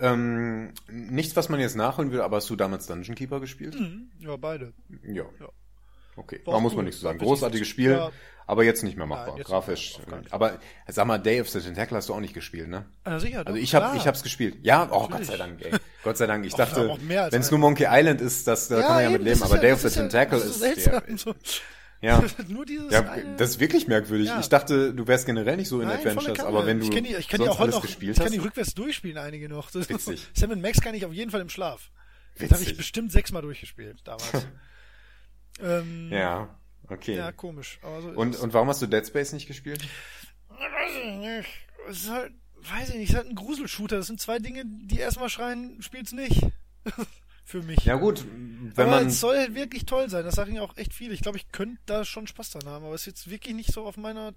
Ähm, 0.00 0.72
nichts, 0.90 1.36
was 1.36 1.48
man 1.48 1.60
jetzt 1.60 1.76
nachholen 1.76 2.10
will, 2.12 2.20
aber 2.20 2.36
hast 2.38 2.48
du 2.50 2.56
damals 2.56 2.86
Dungeon 2.86 3.14
Keeper 3.14 3.40
gespielt? 3.40 3.78
Mhm. 3.78 4.10
Ja, 4.18 4.36
beide. 4.36 4.72
Ja. 5.04 5.24
Ja. 5.40 5.48
Okay, 6.16 6.40
da 6.44 6.58
muss 6.60 6.74
man 6.74 6.84
nichts 6.84 7.00
zu 7.00 7.04
sagen. 7.06 7.18
Großartiges 7.18 7.66
Spiel, 7.68 7.92
ja. 7.92 8.10
aber 8.46 8.64
jetzt 8.64 8.82
nicht 8.82 8.96
mehr 8.96 9.06
machbar. 9.06 9.36
Nein, 9.36 9.44
Grafisch. 9.44 9.98
aber 10.30 10.58
sag 10.86 11.06
mal, 11.06 11.18
Day 11.18 11.40
of 11.40 11.48
the 11.48 11.60
Tentacle 11.60 11.96
hast 11.96 12.08
du 12.08 12.14
auch 12.14 12.20
nicht 12.20 12.34
gespielt, 12.34 12.68
ne? 12.68 12.84
Ah, 13.04 13.18
sicher, 13.18 13.46
Also 13.46 13.58
ich 13.58 13.74
hab, 13.74 13.84
klar. 13.84 13.96
ich 13.96 14.06
hab's 14.06 14.22
gespielt. 14.22 14.56
Ja, 14.62 14.84
oh 14.90 15.00
Gott 15.02 15.10
Natürlich. 15.10 15.28
sei 15.28 15.36
Dank, 15.38 15.62
ey. 15.64 15.72
Gott 16.02 16.16
sei 16.18 16.26
Dank. 16.26 16.44
Ich 16.44 16.54
Ach, 16.54 16.58
dachte, 16.58 16.98
wenn 17.30 17.40
es 17.40 17.50
nur 17.50 17.60
Monkey 17.60 17.86
Island 17.88 18.20
ist, 18.20 18.46
das, 18.46 18.68
da 18.68 18.80
kann 18.82 18.94
man 18.94 19.02
ja 19.04 19.10
mit 19.10 19.20
eben, 19.20 19.24
leben. 19.28 19.40
das 19.40 19.50
Aber 19.50 19.60
Day 19.60 19.68
ja- 19.68 19.74
of 19.74 19.80
the 19.82 19.88
ja- 19.88 19.94
Tentacle 19.94 20.38
ist, 20.40 20.58
so 20.60 21.16
So. 21.16 21.34
Ja. 22.00 22.22
Nur 22.48 22.64
dieses 22.66 22.92
Ja, 22.92 23.10
eine. 23.10 23.36
das 23.36 23.50
ist 23.50 23.60
wirklich 23.60 23.86
merkwürdig. 23.88 24.28
Ja. 24.28 24.40
Ich 24.40 24.48
dachte, 24.48 24.94
du 24.94 25.06
wärst 25.06 25.26
generell 25.26 25.56
nicht 25.56 25.68
so 25.68 25.80
in 25.80 25.88
Nein, 25.88 25.98
Adventures, 25.98 26.40
aber 26.40 26.66
wenn 26.66 26.78
du 26.80 26.84
ich 26.86 26.90
kenn 26.90 27.04
die, 27.04 27.14
ich 27.14 27.28
kenn 27.28 27.40
die 27.40 27.44
sonst 27.46 27.56
auch 27.56 27.60
heute 27.60 27.70
noch, 27.72 27.82
gespielt 27.82 28.12
ich 28.12 28.16
kann 28.18 28.26
hast. 28.26 28.34
die 28.34 28.38
rückwärts 28.38 28.74
durchspielen, 28.74 29.18
einige 29.18 29.48
noch. 29.48 29.70
Das 29.70 29.88
Witzig. 29.88 30.28
Sam 30.34 30.60
Max 30.60 30.80
kann 30.80 30.94
ich 30.94 31.04
auf 31.04 31.12
jeden 31.12 31.30
Fall 31.30 31.40
im 31.40 31.48
Schlaf. 31.48 31.90
Das 32.38 32.50
habe 32.50 32.54
ich 32.54 32.68
Witzig. 32.68 32.76
bestimmt 32.78 33.12
sechsmal 33.12 33.42
durchgespielt 33.42 34.00
damals. 34.04 34.46
ähm, 35.62 36.08
Ja, 36.10 36.48
okay. 36.88 37.16
ja, 37.16 37.32
komisch. 37.32 37.78
So 37.82 38.08
und, 38.10 38.36
und 38.36 38.52
warum 38.54 38.68
hast 38.68 38.80
du 38.82 38.86
Dead 38.86 39.06
Space 39.06 39.32
nicht 39.32 39.46
gespielt? 39.46 39.82
weiß 40.48 40.92
ich 41.04 41.14
nicht. 41.16 41.48
Es 41.88 42.02
ist 42.04 42.10
halt, 42.10 42.32
weiß 42.62 42.90
ich 42.90 42.94
nicht, 42.96 43.04
es 43.04 43.10
ist 43.10 43.16
halt 43.16 43.28
ein 43.28 43.34
Gruselshooter. 43.34 43.96
Das 43.96 44.06
sind 44.06 44.20
zwei 44.20 44.38
Dinge, 44.38 44.62
die 44.64 44.98
erstmal 44.98 45.28
schreien, 45.28 45.80
spielt's 45.82 46.12
nicht. 46.12 46.40
Für 47.50 47.64
mich. 47.64 47.84
Ja 47.84 47.96
gut, 47.96 48.24
wenn 48.76 48.86
aber 48.86 48.98
man 48.98 49.06
es 49.08 49.18
soll 49.18 49.56
wirklich 49.56 49.84
toll 49.84 50.08
sein. 50.08 50.24
Das 50.24 50.36
sagen 50.36 50.54
ja 50.54 50.62
auch 50.62 50.76
echt 50.76 50.94
viele. 50.94 51.14
Ich 51.14 51.20
glaube, 51.20 51.36
ich 51.36 51.50
könnte 51.50 51.82
da 51.84 52.04
schon 52.04 52.28
Spaß 52.28 52.50
dran 52.50 52.66
haben, 52.70 52.84
aber 52.84 52.94
es 52.94 53.00
ist 53.00 53.06
jetzt 53.06 53.30
wirklich 53.30 53.56
nicht 53.56 53.72
so 53.72 53.86
auf 53.86 53.96
meiner 53.96 54.34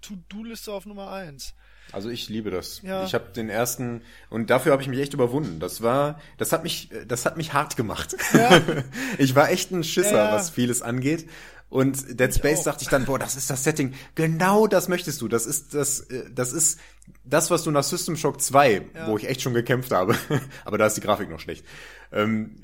To-Do-Liste 0.00 0.72
auf 0.72 0.86
Nummer 0.86 1.10
eins. 1.12 1.54
Also 1.92 2.10
ich 2.10 2.28
liebe 2.28 2.50
das. 2.50 2.82
Ja. 2.82 3.04
Ich 3.04 3.14
habe 3.14 3.26
den 3.34 3.48
ersten 3.48 4.02
und 4.30 4.50
dafür 4.50 4.72
habe 4.72 4.82
ich 4.82 4.88
mich 4.88 4.98
echt 5.00 5.14
überwunden. 5.14 5.58
Das 5.60 5.82
war, 5.82 6.20
das 6.36 6.52
hat 6.52 6.62
mich, 6.62 6.90
das 7.06 7.24
hat 7.24 7.36
mich 7.36 7.52
hart 7.54 7.76
gemacht. 7.76 8.16
Ja. 8.34 8.60
ich 9.18 9.34
war 9.34 9.50
echt 9.50 9.70
ein 9.70 9.84
Schisser, 9.84 10.16
Ja, 10.30 10.32
was 10.34 10.50
vieles 10.50 10.82
angeht. 10.82 11.28
Und 11.70 12.18
Dead 12.18 12.34
Space 12.34 12.60
auch. 12.60 12.64
dachte 12.64 12.84
ich 12.84 12.88
dann, 12.88 13.04
boah, 13.04 13.18
das 13.18 13.36
ist 13.36 13.50
das 13.50 13.62
Setting. 13.64 13.92
Genau 14.14 14.66
das 14.66 14.88
möchtest 14.88 15.20
du. 15.20 15.28
Das 15.28 15.44
ist 15.44 15.74
das, 15.74 16.00
äh, 16.00 16.24
das 16.34 16.52
ist 16.52 16.78
das, 17.24 17.50
was 17.50 17.62
du 17.62 17.70
nach 17.70 17.84
System 17.84 18.16
Shock 18.16 18.40
2, 18.40 18.86
Ja. 18.94 19.06
wo 19.06 19.18
ich 19.18 19.28
echt 19.28 19.42
schon 19.42 19.52
gekämpft 19.54 19.92
habe. 19.92 20.16
Aber 20.64 20.78
da 20.78 20.86
ist 20.86 20.94
die 20.94 21.02
Grafik 21.02 21.28
noch 21.28 21.40
schlecht. 21.40 21.64
Ähm, 22.10 22.56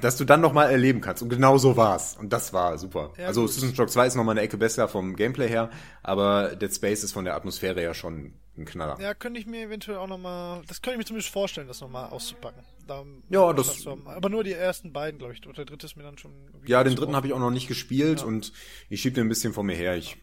dass 0.00 0.16
du 0.16 0.24
dann 0.24 0.40
noch 0.40 0.52
mal 0.52 0.70
erleben 0.70 1.00
kannst. 1.00 1.22
Und 1.22 1.28
genau 1.28 1.58
so 1.58 1.76
war's. 1.76 2.16
Und 2.16 2.32
das 2.32 2.52
war 2.52 2.78
super. 2.78 3.12
Ja, 3.18 3.26
also 3.26 3.42
gut. 3.42 3.52
System 3.52 3.74
Shock 3.74 3.90
2 3.90 4.06
ist 4.06 4.14
noch 4.14 4.24
mal 4.24 4.32
eine 4.32 4.42
Ecke 4.42 4.56
besser 4.56 4.88
vom 4.88 5.16
Gameplay 5.16 5.48
her, 5.48 5.70
aber 6.02 6.56
Dead 6.56 6.74
Space 6.74 7.04
ist 7.04 7.12
von 7.12 7.24
der 7.24 7.34
Atmosphäre 7.34 7.82
ja 7.82 7.94
schon 7.94 8.34
ein 8.56 8.64
Knaller. 8.64 8.98
Ja, 9.00 9.14
könnte 9.14 9.38
ich 9.38 9.46
mir 9.46 9.62
eventuell 9.62 9.98
auch 9.98 10.06
nochmal, 10.06 10.62
das 10.66 10.80
könnte 10.80 10.94
ich 10.94 10.98
mir 10.98 11.04
zumindest 11.04 11.32
vorstellen, 11.32 11.68
das 11.68 11.80
nochmal 11.80 12.10
auszupacken. 12.10 12.62
Da, 12.86 13.04
Ja, 13.28 13.52
das-. 13.52 13.86
Aber 13.86 14.28
nur 14.28 14.44
die 14.44 14.52
ersten 14.52 14.92
beiden, 14.92 15.18
glaube 15.18 15.34
ich. 15.34 15.46
Und 15.46 15.58
der 15.58 15.64
dritte 15.64 15.86
ist 15.86 15.96
mir 15.96 16.04
dann 16.04 16.18
schon. 16.18 16.32
Ja, 16.66 16.84
den 16.84 16.94
dritten 16.94 17.16
habe 17.16 17.26
ich 17.26 17.32
auch 17.32 17.38
noch 17.38 17.50
nicht 17.50 17.68
gespielt 17.68 18.22
und 18.22 18.52
ich 18.88 19.00
schieb 19.00 19.14
den 19.14 19.26
ein 19.26 19.28
bisschen 19.28 19.52
vor 19.52 19.64
mir 19.64 19.76
her. 19.76 19.96
Ich 19.96 20.16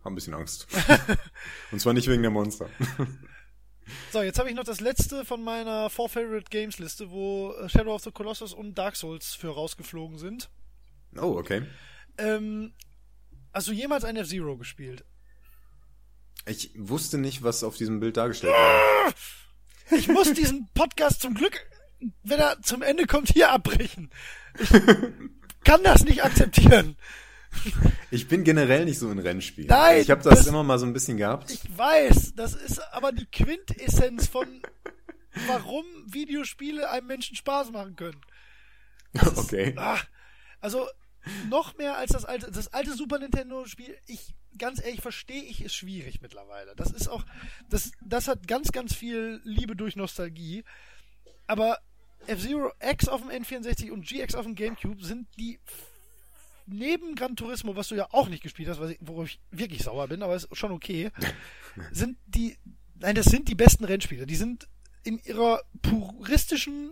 habe 0.00 0.12
ein 0.12 0.14
bisschen 0.14 0.34
Angst. 0.34 0.66
und 1.72 1.80
zwar 1.80 1.92
nicht 1.92 2.08
wegen 2.08 2.22
der 2.22 2.30
Monster. 2.30 2.68
So, 4.12 4.22
jetzt 4.22 4.38
habe 4.38 4.48
ich 4.48 4.56
noch 4.56 4.64
das 4.64 4.80
letzte 4.80 5.24
von 5.24 5.42
meiner 5.42 5.90
Four 5.90 6.08
Favorite 6.08 6.50
Games 6.50 6.78
Liste, 6.78 7.10
wo 7.10 7.52
äh, 7.52 7.68
Shadow 7.68 7.94
of 7.94 8.02
the 8.02 8.10
Colossus 8.10 8.52
und 8.52 8.76
Dark 8.76 8.96
Souls 8.96 9.34
für 9.34 9.50
rausgeflogen 9.50 10.18
sind. 10.18 10.50
Oh, 11.16 11.36
okay. 11.38 11.62
Ähm, 12.18 12.72
hast 13.52 13.68
du 13.68 13.72
jemals 13.72 14.04
ein 14.04 14.16
F-Zero 14.16 14.56
gespielt? 14.56 15.04
Ich 16.46 16.70
wusste 16.76 17.18
nicht, 17.18 17.42
was 17.42 17.64
auf 17.64 17.76
diesem 17.76 18.00
Bild 18.00 18.16
dargestellt 18.16 18.52
war. 18.54 19.12
Ich 19.90 20.08
muss 20.08 20.32
diesen 20.32 20.68
Podcast 20.74 21.20
zum 21.20 21.34
Glück, 21.34 21.66
wenn 22.22 22.40
er 22.40 22.60
zum 22.62 22.82
Ende 22.82 23.06
kommt, 23.06 23.30
hier 23.30 23.50
abbrechen. 23.50 24.10
Ich 24.58 24.70
kann 25.64 25.82
das 25.82 26.04
nicht 26.04 26.24
akzeptieren. 26.24 26.96
Ich 28.10 28.28
bin 28.28 28.44
generell 28.44 28.84
nicht 28.84 28.98
so 28.98 29.10
in 29.10 29.18
Rennspielen. 29.18 29.68
Nein, 29.68 30.00
ich 30.00 30.10
habe 30.10 30.22
das, 30.22 30.38
das- 30.40 30.46
immer 30.46 30.62
mal 30.62 30.78
so 30.78 30.86
ein 30.86 30.92
bisschen 30.92 31.16
gehabt. 31.16 31.50
Ich 31.50 31.76
weiß, 31.76 32.34
das 32.34 32.54
ist 32.54 32.80
aber 32.92 33.12
die 33.12 33.26
Quintessenz 33.26 34.26
von, 34.28 34.46
warum 35.46 35.84
Videospiele 36.06 36.90
einem 36.90 37.06
Menschen 37.08 37.36
Spaß 37.36 37.70
machen 37.72 37.96
können. 37.96 38.20
okay. 39.36 39.74
Ah, 39.76 39.98
also 40.60 40.86
noch 41.48 41.76
mehr 41.76 41.96
als 41.96 42.12
das 42.12 42.24
alte, 42.24 42.50
das 42.50 42.72
alte 42.72 42.94
Super 42.94 43.18
Nintendo 43.18 43.64
Spiel. 43.66 43.96
Ich 44.06 44.34
ganz 44.58 44.82
ehrlich 44.82 45.02
verstehe 45.02 45.42
ich 45.42 45.62
ist 45.62 45.74
schwierig 45.74 46.20
mittlerweile. 46.22 46.74
Das 46.76 46.90
ist 46.90 47.08
auch, 47.08 47.24
das, 47.68 47.90
das 48.00 48.28
hat 48.28 48.46
ganz, 48.46 48.72
ganz 48.72 48.94
viel 48.94 49.40
Liebe 49.44 49.76
durch 49.76 49.96
Nostalgie. 49.96 50.64
Aber 51.46 51.78
F-Zero 52.26 52.72
X 52.80 53.08
auf 53.08 53.20
dem 53.22 53.30
N64 53.30 53.90
und 53.90 54.06
GX 54.06 54.34
auf 54.34 54.46
dem 54.46 54.54
GameCube 54.54 55.04
sind 55.04 55.28
die 55.38 55.58
neben 56.66 57.14
Gran 57.14 57.36
Turismo, 57.36 57.76
was 57.76 57.88
du 57.88 57.94
ja 57.94 58.08
auch 58.12 58.28
nicht 58.28 58.42
gespielt 58.42 58.68
hast, 58.68 58.80
ich, 58.90 58.98
worauf 59.00 59.26
ich 59.26 59.40
wirklich 59.50 59.82
sauer 59.82 60.08
bin, 60.08 60.22
aber 60.22 60.36
ist 60.36 60.48
schon 60.56 60.72
okay, 60.72 61.10
sind 61.92 62.18
die, 62.26 62.56
nein, 62.98 63.14
das 63.14 63.26
sind 63.26 63.48
die 63.48 63.54
besten 63.54 63.84
Rennspiele. 63.84 64.26
Die 64.26 64.36
sind 64.36 64.68
in 65.04 65.18
ihrer 65.20 65.62
puristischen 65.82 66.90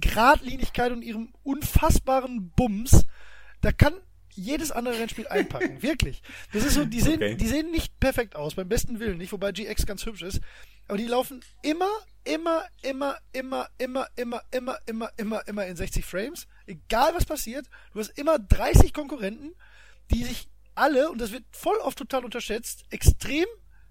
Gradlinigkeit 0.00 0.92
und 0.92 1.02
ihrem 1.02 1.32
unfassbaren 1.42 2.50
Bums, 2.50 3.04
da 3.60 3.72
kann 3.72 3.94
jedes 4.34 4.70
andere 4.70 4.98
Rennspiel 4.98 5.26
einpacken. 5.28 5.82
Wirklich. 5.82 6.22
Das 6.52 6.64
ist 6.64 6.74
so, 6.74 6.84
die 6.84 7.00
sehen, 7.00 7.14
Okay. 7.16 7.36
die 7.36 7.46
sehen 7.46 7.70
nicht 7.70 7.98
perfekt 8.00 8.36
aus, 8.36 8.54
beim 8.54 8.68
besten 8.68 9.00
Willen 9.00 9.18
nicht, 9.18 9.32
wobei 9.32 9.52
GX 9.52 9.86
ganz 9.86 10.04
hübsch 10.04 10.22
ist. 10.22 10.40
Aber 10.88 10.98
die 10.98 11.06
laufen 11.06 11.42
immer, 11.62 11.88
immer, 12.24 12.64
immer, 12.82 13.16
immer, 13.32 13.68
immer, 13.78 14.08
immer, 14.16 14.40
immer, 14.50 14.78
immer, 14.86 15.10
immer, 15.16 15.48
immer 15.48 15.66
in 15.66 15.76
60 15.76 16.04
Frames. 16.04 16.46
Egal 16.66 17.14
was 17.14 17.24
passiert. 17.24 17.66
Du 17.92 18.00
hast 18.00 18.18
immer 18.18 18.38
30 18.38 18.92
Konkurrenten, 18.92 19.54
die 20.12 20.24
sich 20.24 20.48
alle, 20.74 21.10
und 21.10 21.18
das 21.20 21.32
wird 21.32 21.44
voll 21.50 21.76
oft 21.78 21.98
total 21.98 22.24
unterschätzt, 22.24 22.84
extrem 22.90 23.46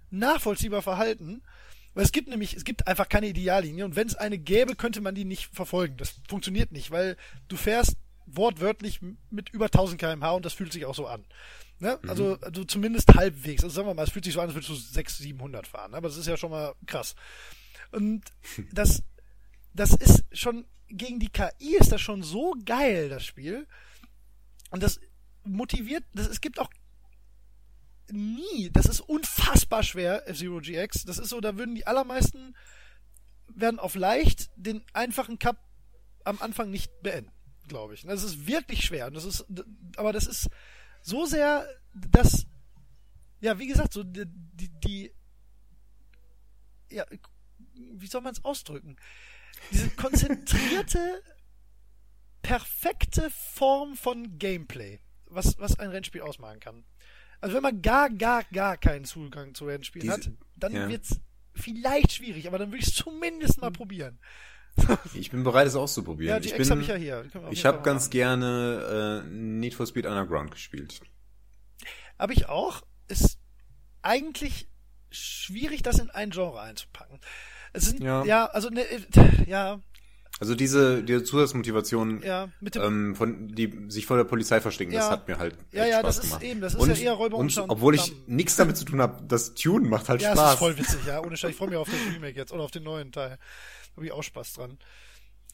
nachvollziehbar 0.10 0.82
verhalten. 0.82 1.42
Weil 1.94 2.04
es 2.04 2.12
gibt 2.12 2.28
nämlich, 2.28 2.54
es 2.56 2.66
gibt 2.66 2.88
einfach 2.88 3.08
keine 3.08 3.28
Ideallinie 3.28 3.86
und 3.86 3.96
wenn 3.96 4.08
es 4.08 4.16
eine 4.16 4.38
gäbe, 4.38 4.76
könnte 4.76 5.00
man 5.00 5.16
die 5.16 5.24
nicht 5.24 5.56
verfolgen. 5.56 5.96
Das 5.96 6.16
funktioniert 6.28 6.74
nicht, 6.74 6.92
weil 6.92 7.16
du 7.48 7.56
fährst 7.56 7.96
wortwörtlich 8.26 9.00
mit 9.30 9.50
über 9.50 9.66
1000 9.66 10.00
km/h 10.00 10.32
und 10.32 10.46
das 10.46 10.54
fühlt 10.54 10.74
sich 10.74 10.86
auch 10.86 10.96
so 10.96 11.08
an. 11.08 11.24
Ne? 11.80 12.00
Also, 12.08 12.38
also 12.42 12.64
zumindest 12.64 13.14
halbwegs. 13.16 13.64
Also 13.64 13.76
sagen 13.76 13.88
wir 13.88 13.94
mal, 13.94 14.04
es 14.04 14.12
fühlt 14.12 14.26
sich 14.26 14.34
so 14.34 14.42
an, 14.42 14.48
als 14.48 14.56
würdest 14.56 14.70
du 14.70 14.76
600, 14.76 15.24
700 15.24 15.68
fahren. 15.68 15.92
ne? 15.92 15.98
Aber 15.98 16.08
das 16.08 16.18
ist 16.18 16.28
ja 16.28 16.38
schon 16.38 16.52
mal 16.52 16.74
krass. 16.86 17.16
Und 17.92 18.24
das, 18.74 19.04
das 19.74 19.92
ist 19.92 20.24
schon, 20.34 20.66
gegen 20.88 21.20
die 21.20 21.30
KI 21.30 21.76
ist 21.78 21.92
das 21.92 22.02
schon 22.02 22.24
so 22.24 22.56
geil, 22.66 23.10
das 23.10 23.26
Spiel. 23.26 23.68
Und 24.72 24.84
das 24.84 25.00
motiviert, 25.44 26.04
das, 26.14 26.28
es 26.28 26.42
gibt 26.42 26.60
auch 26.60 26.70
nie, 28.12 28.70
das 28.72 28.86
ist 28.86 29.02
unfassbar 29.02 29.84
schwer, 29.84 30.28
F-Zero 30.28 30.60
GX. 30.60 31.06
Das 31.06 31.18
ist 31.18 31.30
so, 31.30 31.42
da 31.42 31.58
würden 31.58 31.76
die 31.76 31.88
allermeisten 31.88 32.56
werden 33.48 33.80
auf 33.80 33.96
leicht 33.96 34.50
den 34.56 34.84
einfachen 34.94 35.40
Cup 35.40 35.58
am 36.24 36.42
Anfang 36.42 36.72
nicht 36.72 36.92
beenden, 37.02 37.32
glaube 37.68 37.94
ich. 37.94 38.02
Das 38.02 38.24
ist 38.24 38.48
wirklich 38.48 38.84
schwer. 38.84 39.12
Das 39.12 39.26
ist, 39.26 39.46
aber 39.98 40.14
das 40.14 40.28
ist 40.28 40.50
so 41.02 41.26
sehr, 41.26 41.68
dass, 41.94 42.48
ja, 43.42 43.60
wie 43.60 43.68
gesagt, 43.68 43.94
so 43.94 44.04
die, 44.04 44.26
die, 44.26 44.70
die 44.80 45.12
ja, 46.90 47.06
wie 47.74 48.08
soll 48.08 48.22
man 48.22 48.34
es 48.34 48.44
ausdrücken? 48.44 48.96
Diese 49.72 49.90
konzentrierte, 49.92 51.22
perfekte 52.42 53.30
Form 53.32 53.96
von 53.96 54.38
Gameplay, 54.38 55.00
was, 55.26 55.58
was 55.60 55.80
ein 55.80 55.90
Rennspiel 55.90 56.22
ausmachen 56.22 56.60
kann. 56.60 56.84
Also 57.42 57.56
wenn 57.56 57.64
man 57.64 57.82
gar, 57.82 58.10
gar, 58.10 58.44
gar 58.46 58.78
keinen 58.78 59.06
Zugang 59.06 59.54
zu 59.54 59.66
Rennspielen 59.66 60.08
Diese- 60.08 60.30
hat, 60.32 60.38
dann 60.56 60.74
ja. 60.74 60.88
wird's 60.90 61.20
vielleicht 61.54 62.14
schwierig, 62.14 62.48
aber 62.48 62.58
dann 62.58 62.70
würde 62.70 62.80
ich 62.80 62.88
es 62.88 62.94
zumindest 62.94 63.62
mal 63.62 63.72
probieren. 63.72 64.20
Ich 65.14 65.32
bin 65.32 65.44
bereit, 65.44 65.68
es 65.68 65.76
auszuprobieren. 65.76 66.36
Ja, 66.36 66.38
ich 66.46 66.52
GX 66.54 66.58
bin, 66.58 66.70
habe 66.72 66.82
ich 66.82 66.88
ja 66.88 66.96
hier. 66.96 67.24
Die 67.24 67.54
ich 67.54 67.66
habe 67.66 67.82
ganz 67.82 68.04
machen. 68.06 68.12
gerne 68.12 69.24
äh, 69.26 69.30
Need 69.30 69.74
for 69.74 69.88
Speed 69.88 70.06
Underground 70.06 70.52
gespielt. 70.52 71.00
Habe 72.20 72.34
ich 72.34 72.50
auch. 72.50 72.82
Ist 73.08 73.40
eigentlich 74.02 74.68
schwierig, 75.12 75.82
das 75.82 76.00
in 76.00 76.10
ein 76.10 76.32
Genre 76.32 76.60
einzupacken. 76.60 77.22
Es 77.76 77.86
sind, 77.86 78.02
ja, 78.04 78.24
Ja. 78.26 78.46
also, 78.48 78.70
ne, 78.70 78.82
äh, 78.82 79.00
ja, 79.48 79.80
Also 80.40 80.54
diese, 80.54 81.02
diese 81.04 81.24
Zusatzmotivation, 81.24 82.22
ja, 82.22 82.50
mit 82.60 82.76
dem, 82.76 82.82
ähm, 82.84 83.16
von, 83.16 83.48
die 83.56 83.86
sich 83.88 84.06
vor 84.06 84.18
der 84.18 84.26
Polizei 84.26 84.60
verstecken, 84.60 84.92
das 84.92 85.06
Ja. 85.06 85.12
hat 85.12 85.28
mir 85.30 85.38
halt 85.38 85.56
Ja, 85.72 85.86
ja, 85.86 86.00
Spaß 86.00 86.16
das 86.16 86.26
ist 86.26 86.30
gemacht. 86.32 86.44
eben, 86.44 86.60
das 86.62 86.74
ist 86.74 86.82
und, 86.82 86.90
ja 86.90 86.96
eher 86.96 87.14
Räuber 87.14 87.38
und 87.38 87.58
und 87.58 87.70
obwohl 87.70 87.96
ich 87.96 88.14
nichts 88.28 88.56
damit 88.58 88.76
zu 88.76 88.84
tun 88.84 89.02
habe, 89.02 89.24
das 89.28 89.54
Tune 89.54 89.88
macht 89.88 90.10
halt 90.10 90.22
ja, 90.22 90.34
Spaß. 90.34 90.54
ist 90.54 90.60
voll 90.60 90.78
witzig, 90.78 91.06
ja, 91.06 91.22
ohne 91.22 91.38
Scheiß. 91.38 91.52
Ich 91.52 91.56
freue 91.56 91.70
mich 91.70 91.78
auf 91.78 91.90
das 91.90 92.00
Remake 92.14 92.36
jetzt 92.38 92.52
oder 92.52 92.64
auf 92.64 92.72
den 92.72 92.84
neuen 92.84 93.12
Teil. 93.14 93.38
Da 93.92 93.96
habe 93.96 94.06
ich 94.08 94.12
auch 94.12 94.24
Spaß 94.24 94.54
dran. 94.54 94.78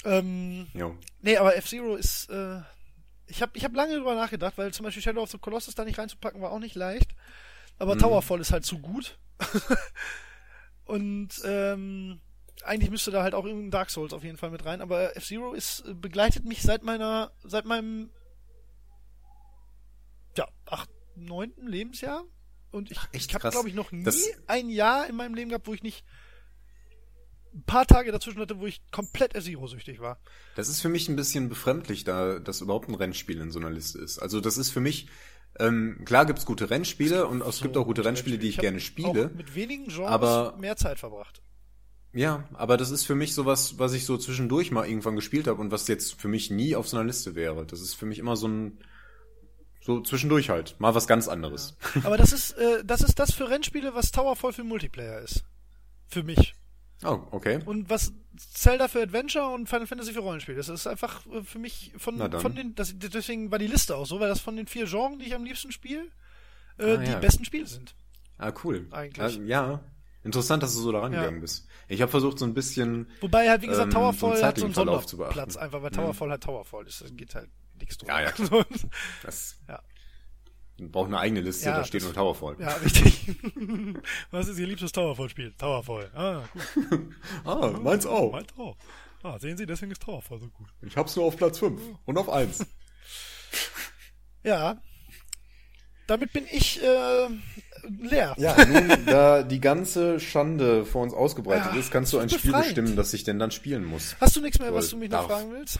Ähm, 0.03 0.67
Ja. 0.73 0.91
nee, 1.21 1.37
aber 1.37 1.55
F-Zero 1.57 1.95
ist, 1.95 2.29
äh, 2.31 2.61
ich 3.27 3.43
habe 3.43 3.51
ich 3.55 3.63
hab 3.63 3.75
lange 3.75 3.95
drüber 3.95 4.15
nachgedacht, 4.15 4.57
weil 4.57 4.73
zum 4.73 4.83
Beispiel 4.85 5.03
Shadow 5.03 5.21
of 5.21 5.29
the 5.29 5.37
Colossus 5.37 5.75
da 5.75 5.85
nicht 5.85 5.99
reinzupacken 5.99 6.41
war 6.41 6.51
auch 6.51 6.59
nicht 6.59 6.75
leicht. 6.75 7.11
Aber 7.77 7.93
Mhm. 7.95 7.99
Towerfall 7.99 8.41
ist 8.41 8.51
halt 8.51 8.65
zu 8.65 8.79
gut. 8.79 9.19
Und 10.91 11.29
ähm, 11.45 12.19
eigentlich 12.63 12.91
müsste 12.91 13.11
da 13.11 13.23
halt 13.23 13.33
auch 13.33 13.45
irgendein 13.45 13.71
Dark 13.71 13.89
Souls 13.89 14.11
auf 14.11 14.23
jeden 14.25 14.37
Fall 14.37 14.51
mit 14.51 14.65
rein. 14.65 14.81
Aber 14.81 15.15
F-Zero 15.15 15.53
ist 15.53 15.85
äh, 15.87 15.93
begleitet 15.93 16.43
mich 16.43 16.61
seit 16.61 16.83
meiner, 16.83 17.31
seit 17.43 17.65
meinem 17.65 18.09
ja, 20.37 20.47
acht, 20.65 20.89
neunten 21.15 21.67
Lebensjahr. 21.67 22.23
Und 22.71 22.91
ich, 22.91 22.99
ich 23.11 23.33
habe, 23.33 23.49
glaube 23.51 23.69
ich, 23.69 23.75
noch 23.75 23.91
nie 23.91 24.03
Das- 24.03 24.27
ein 24.47 24.69
Jahr 24.69 25.07
in 25.07 25.15
meinem 25.15 25.33
Leben 25.35 25.49
gehabt, 25.49 25.67
wo 25.67 25.73
ich 25.73 25.83
nicht 25.83 26.05
ein 27.53 27.63
paar 27.63 27.85
Tage 27.85 28.11
dazwischen 28.13 28.39
hatte, 28.39 28.59
wo 28.59 28.65
ich 28.65 28.81
komplett 28.91 29.35
F-Zero-süchtig 29.35 29.99
war. 29.99 30.19
Das 30.55 30.69
ist 30.69 30.81
für 30.81 30.87
mich 30.87 31.09
ein 31.09 31.17
bisschen 31.17 31.49
befremdlich, 31.49 32.05
da 32.05 32.39
das 32.39 32.61
überhaupt 32.61 32.87
ein 32.87 32.95
Rennspiel 32.95 33.41
in 33.41 33.51
so 33.51 33.59
einer 33.59 33.69
Liste 33.69 33.99
ist. 33.99 34.19
Also 34.19 34.39
das 34.39 34.57
ist 34.57 34.71
für 34.71 34.79
mich, 34.79 35.07
ähm, 35.59 36.01
klar 36.05 36.25
gibt's 36.25 36.45
gute 36.45 36.69
Rennspiele 36.69 37.27
und 37.27 37.41
es 37.41 37.61
gibt 37.61 37.77
auch 37.77 37.85
gute 37.85 38.05
Rennspiele, 38.05 38.37
die 38.37 38.49
ich 38.49 38.57
hab 38.57 38.61
gerne 38.63 38.79
spiele. 38.79 39.27
Auch 39.27 39.35
mit 39.37 39.55
wenigen 39.55 39.85
Genres 39.87 40.09
aber- 40.09 40.57
mehr 40.57 40.75
Zeit 40.75 40.99
verbracht. 40.99 41.41
Ja, 42.13 42.43
aber 42.53 42.75
das 42.75 42.91
ist 42.91 43.05
für 43.05 43.15
mich 43.15 43.33
sowas, 43.33 43.79
was 43.79 43.93
ich 43.93 44.05
so 44.05 44.17
zwischendurch 44.17 44.71
mal 44.71 44.85
irgendwann 44.85 45.15
gespielt 45.15 45.47
habe 45.47 45.61
und 45.61 45.71
was 45.71 45.87
jetzt 45.87 46.19
für 46.19 46.27
mich 46.27 46.51
nie 46.51 46.75
auf 46.75 46.89
so 46.89 46.97
einer 46.97 47.05
Liste 47.05 47.35
wäre. 47.35 47.65
Das 47.65 47.79
ist 47.79 47.93
für 47.93 48.05
mich 48.05 48.19
immer 48.19 48.35
so 48.35 48.49
ein 48.49 48.79
so 49.83 50.01
zwischendurch 50.01 50.49
halt, 50.49 50.75
mal 50.79 50.93
was 50.93 51.07
ganz 51.07 51.27
anderes. 51.27 51.75
Aber 52.03 52.17
das 52.17 52.33
ist, 52.33 52.51
äh, 52.51 52.83
das 52.85 53.01
ist 53.01 53.17
das 53.17 53.33
für 53.33 53.49
Rennspiele, 53.49 53.95
was 53.95 54.11
Towerfall 54.11 54.53
für 54.53 54.63
Multiplayer 54.63 55.21
ist. 55.21 55.43
Für 56.07 56.23
mich. 56.23 56.53
Oh, 57.03 57.19
okay. 57.31 57.59
Und 57.65 57.89
was 57.89 58.13
Zelda 58.37 58.87
für 58.87 59.01
Adventure 59.01 59.49
und 59.49 59.67
Final 59.67 59.87
Fantasy 59.87 60.13
für 60.13 60.19
Rollenspiele. 60.19 60.57
Das 60.57 60.69
ist 60.69 60.87
einfach 60.87 61.25
äh, 61.27 61.43
für 61.43 61.59
mich 61.59 61.91
von, 61.97 62.17
von 62.39 62.55
den, 62.55 62.75
das, 62.75 62.93
deswegen 62.97 63.51
war 63.51 63.59
die 63.59 63.67
Liste 63.67 63.95
auch 63.95 64.05
so, 64.05 64.19
weil 64.19 64.29
das 64.29 64.39
von 64.39 64.55
den 64.55 64.67
vier 64.67 64.85
Genres, 64.85 65.17
die 65.19 65.25
ich 65.25 65.35
am 65.35 65.43
liebsten 65.43 65.71
spiele, 65.71 66.05
äh, 66.77 66.93
Ah, 66.93 66.97
die 66.97 67.11
ja. 67.11 67.19
besten 67.19 67.43
Spiele 67.45 67.65
sind. 67.65 67.95
Ah, 68.37 68.51
cool. 68.63 68.87
Eigentlich. 68.91 69.39
Ah, 69.39 69.43
ja. 69.43 69.83
Interessant, 70.23 70.61
dass 70.61 70.73
du 70.75 70.79
so 70.81 70.91
da 70.91 70.99
rangegangen 70.99 71.35
Ja. 71.35 71.41
bist. 71.41 71.67
Ich 71.87 72.01
habe 72.01 72.11
versucht, 72.11 72.37
so 72.39 72.45
ein 72.45 72.53
bisschen. 72.53 73.07
Wobei 73.21 73.49
halt, 73.49 73.63
wie 73.63 73.67
gesagt, 73.67 73.87
Ähm, 73.87 73.91
so 73.91 73.97
Towerfall 73.97 74.43
hat 74.43 74.57
so 74.59 74.65
einen. 74.65 74.73
Sonderplatz, 74.75 75.57
einfach 75.57 75.81
weil 75.81 75.89
Towerfall 75.91 76.29
halt 76.29 76.43
Towerfall 76.43 76.85
ist. 76.87 77.01
Das 77.01 77.15
geht 77.15 77.33
halt 77.35 77.49
nichts 77.79 77.97
drum. 77.97 78.09
Ja, 78.09 78.21
ja, 78.21 78.31
So. 78.35 78.63
Das 79.23 79.57
Ja. 79.67 79.81
Braucht 80.89 81.07
eine 81.07 81.19
eigene 81.19 81.41
Liste, 81.41 81.65
Ja, 81.69 81.77
da 81.77 81.83
steht 81.85 82.03
nur 82.03 82.13
Towerfall. 82.13 82.55
ja, 82.59 82.69
richtig. 82.75 83.27
Was 84.31 84.47
ist 84.47 84.57
Ihr 84.57 84.67
liebstes 84.67 84.91
Towerfall-Spiel? 84.93 85.53
Towerfall. 85.57 86.09
Ah, 86.15 86.43
gut. 86.53 87.09
Ah, 87.45 87.67
meins 87.81 88.05
auch. 88.05 88.31
Meint 88.31 88.53
auch. 88.57 88.75
Ah, 89.23 89.37
sehen 89.37 89.57
Sie, 89.57 89.65
deswegen 89.67 89.91
ist 89.91 90.01
Towerfall 90.01 90.39
so 90.39 90.47
gut. 90.47 90.67
Ich 90.81 90.97
hab's 90.97 91.15
nur 91.15 91.25
auf 91.25 91.37
Platz 91.37 91.59
5 91.59 91.79
und 92.05 92.17
auf 92.17 92.29
1. 92.29 92.65
Ja. 94.43 94.81
Damit 96.07 96.33
bin 96.33 96.45
ich 96.51 96.81
äh, 96.83 97.27
leer. 97.87 98.33
Ja, 98.37 98.65
nun, 98.65 99.05
da 99.05 99.43
die 99.43 99.59
ganze 99.61 100.19
Schande 100.19 100.83
vor 100.85 101.03
uns 101.03 101.13
ausgebreitet 101.13 101.73
Ja, 101.73 101.79
ist, 101.79 101.91
kannst 101.91 102.11
du 102.11 102.17
ein 102.17 102.29
Spiel 102.29 102.51
bestimmen, 102.51 102.95
das 102.95 103.13
ich 103.13 103.23
denn 103.23 103.37
dann 103.39 103.51
spielen 103.51 103.85
muss. 103.85 104.15
Hast 104.19 104.35
du 104.35 104.41
nichts 104.41 104.59
mehr, 104.59 104.73
was 104.73 104.89
du 104.89 104.97
mich 104.97 105.09
noch 105.11 105.27
fragen 105.27 105.51
willst? 105.53 105.79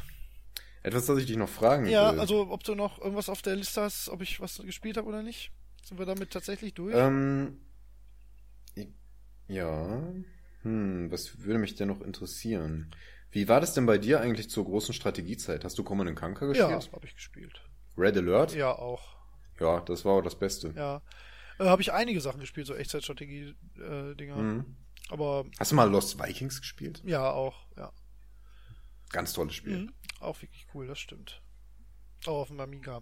Etwas, 0.83 1.05
das 1.05 1.19
ich 1.19 1.25
dich 1.27 1.37
noch 1.37 1.49
fragen 1.49 1.85
Ja, 1.85 2.11
will. 2.13 2.19
also 2.19 2.49
ob 2.49 2.63
du 2.63 2.73
noch 2.75 2.99
irgendwas 2.99 3.29
auf 3.29 3.41
der 3.41 3.55
Liste 3.55 3.81
hast, 3.81 4.09
ob 4.09 4.21
ich 4.21 4.39
was 4.39 4.57
gespielt 4.57 4.97
habe 4.97 5.07
oder 5.07 5.21
nicht? 5.21 5.51
Sind 5.83 5.99
wir 5.99 6.05
damit 6.05 6.31
tatsächlich 6.31 6.73
durch? 6.73 6.95
Ähm, 6.95 7.59
ja. 9.47 10.01
Hm, 10.63 11.11
was 11.11 11.39
würde 11.39 11.59
mich 11.59 11.75
denn 11.75 11.89
noch 11.89 12.01
interessieren? 12.01 12.91
Wie 13.31 13.47
war 13.47 13.59
das 13.59 13.73
denn 13.73 13.85
bei 13.85 13.97
dir 13.97 14.21
eigentlich 14.21 14.49
zur 14.49 14.65
großen 14.65 14.93
Strategiezeit? 14.93 15.63
Hast 15.63 15.77
du 15.77 15.83
Command 15.83 16.15
Conquer 16.15 16.53
ja, 16.55 16.67
gespielt? 16.67 16.93
habe 16.93 17.05
ich 17.07 17.15
gespielt. 17.15 17.61
Red 17.97 18.17
Alert? 18.17 18.55
Ja, 18.55 18.71
auch. 18.73 19.17
Ja, 19.59 19.81
das 19.81 20.05
war 20.05 20.13
auch 20.13 20.21
das 20.21 20.37
Beste. 20.37 20.73
Ja. 20.75 21.01
Äh, 21.59 21.65
habe 21.65 21.81
ich 21.81 21.93
einige 21.93 22.21
Sachen 22.21 22.39
gespielt, 22.39 22.67
so 22.67 22.75
Echtzeitstrategie-Dinger. 22.75 24.35
Mhm. 24.35 24.75
Aber 25.09 25.45
Hast 25.59 25.71
du 25.71 25.75
mal 25.75 25.89
Lost 25.89 26.17
Vikings 26.19 26.61
gespielt? 26.61 27.01
ja, 27.05 27.29
auch, 27.31 27.67
ja. 27.77 27.91
Ganz 29.11 29.33
tolles 29.33 29.55
Spiel. 29.55 29.79
Mhm. 29.79 29.93
Auch 30.21 30.41
wirklich 30.41 30.65
cool, 30.73 30.87
das 30.87 30.99
stimmt. 30.99 31.41
Auch 32.25 32.41
auf 32.43 32.47
dem 32.47 32.59
Amiga. 32.59 33.01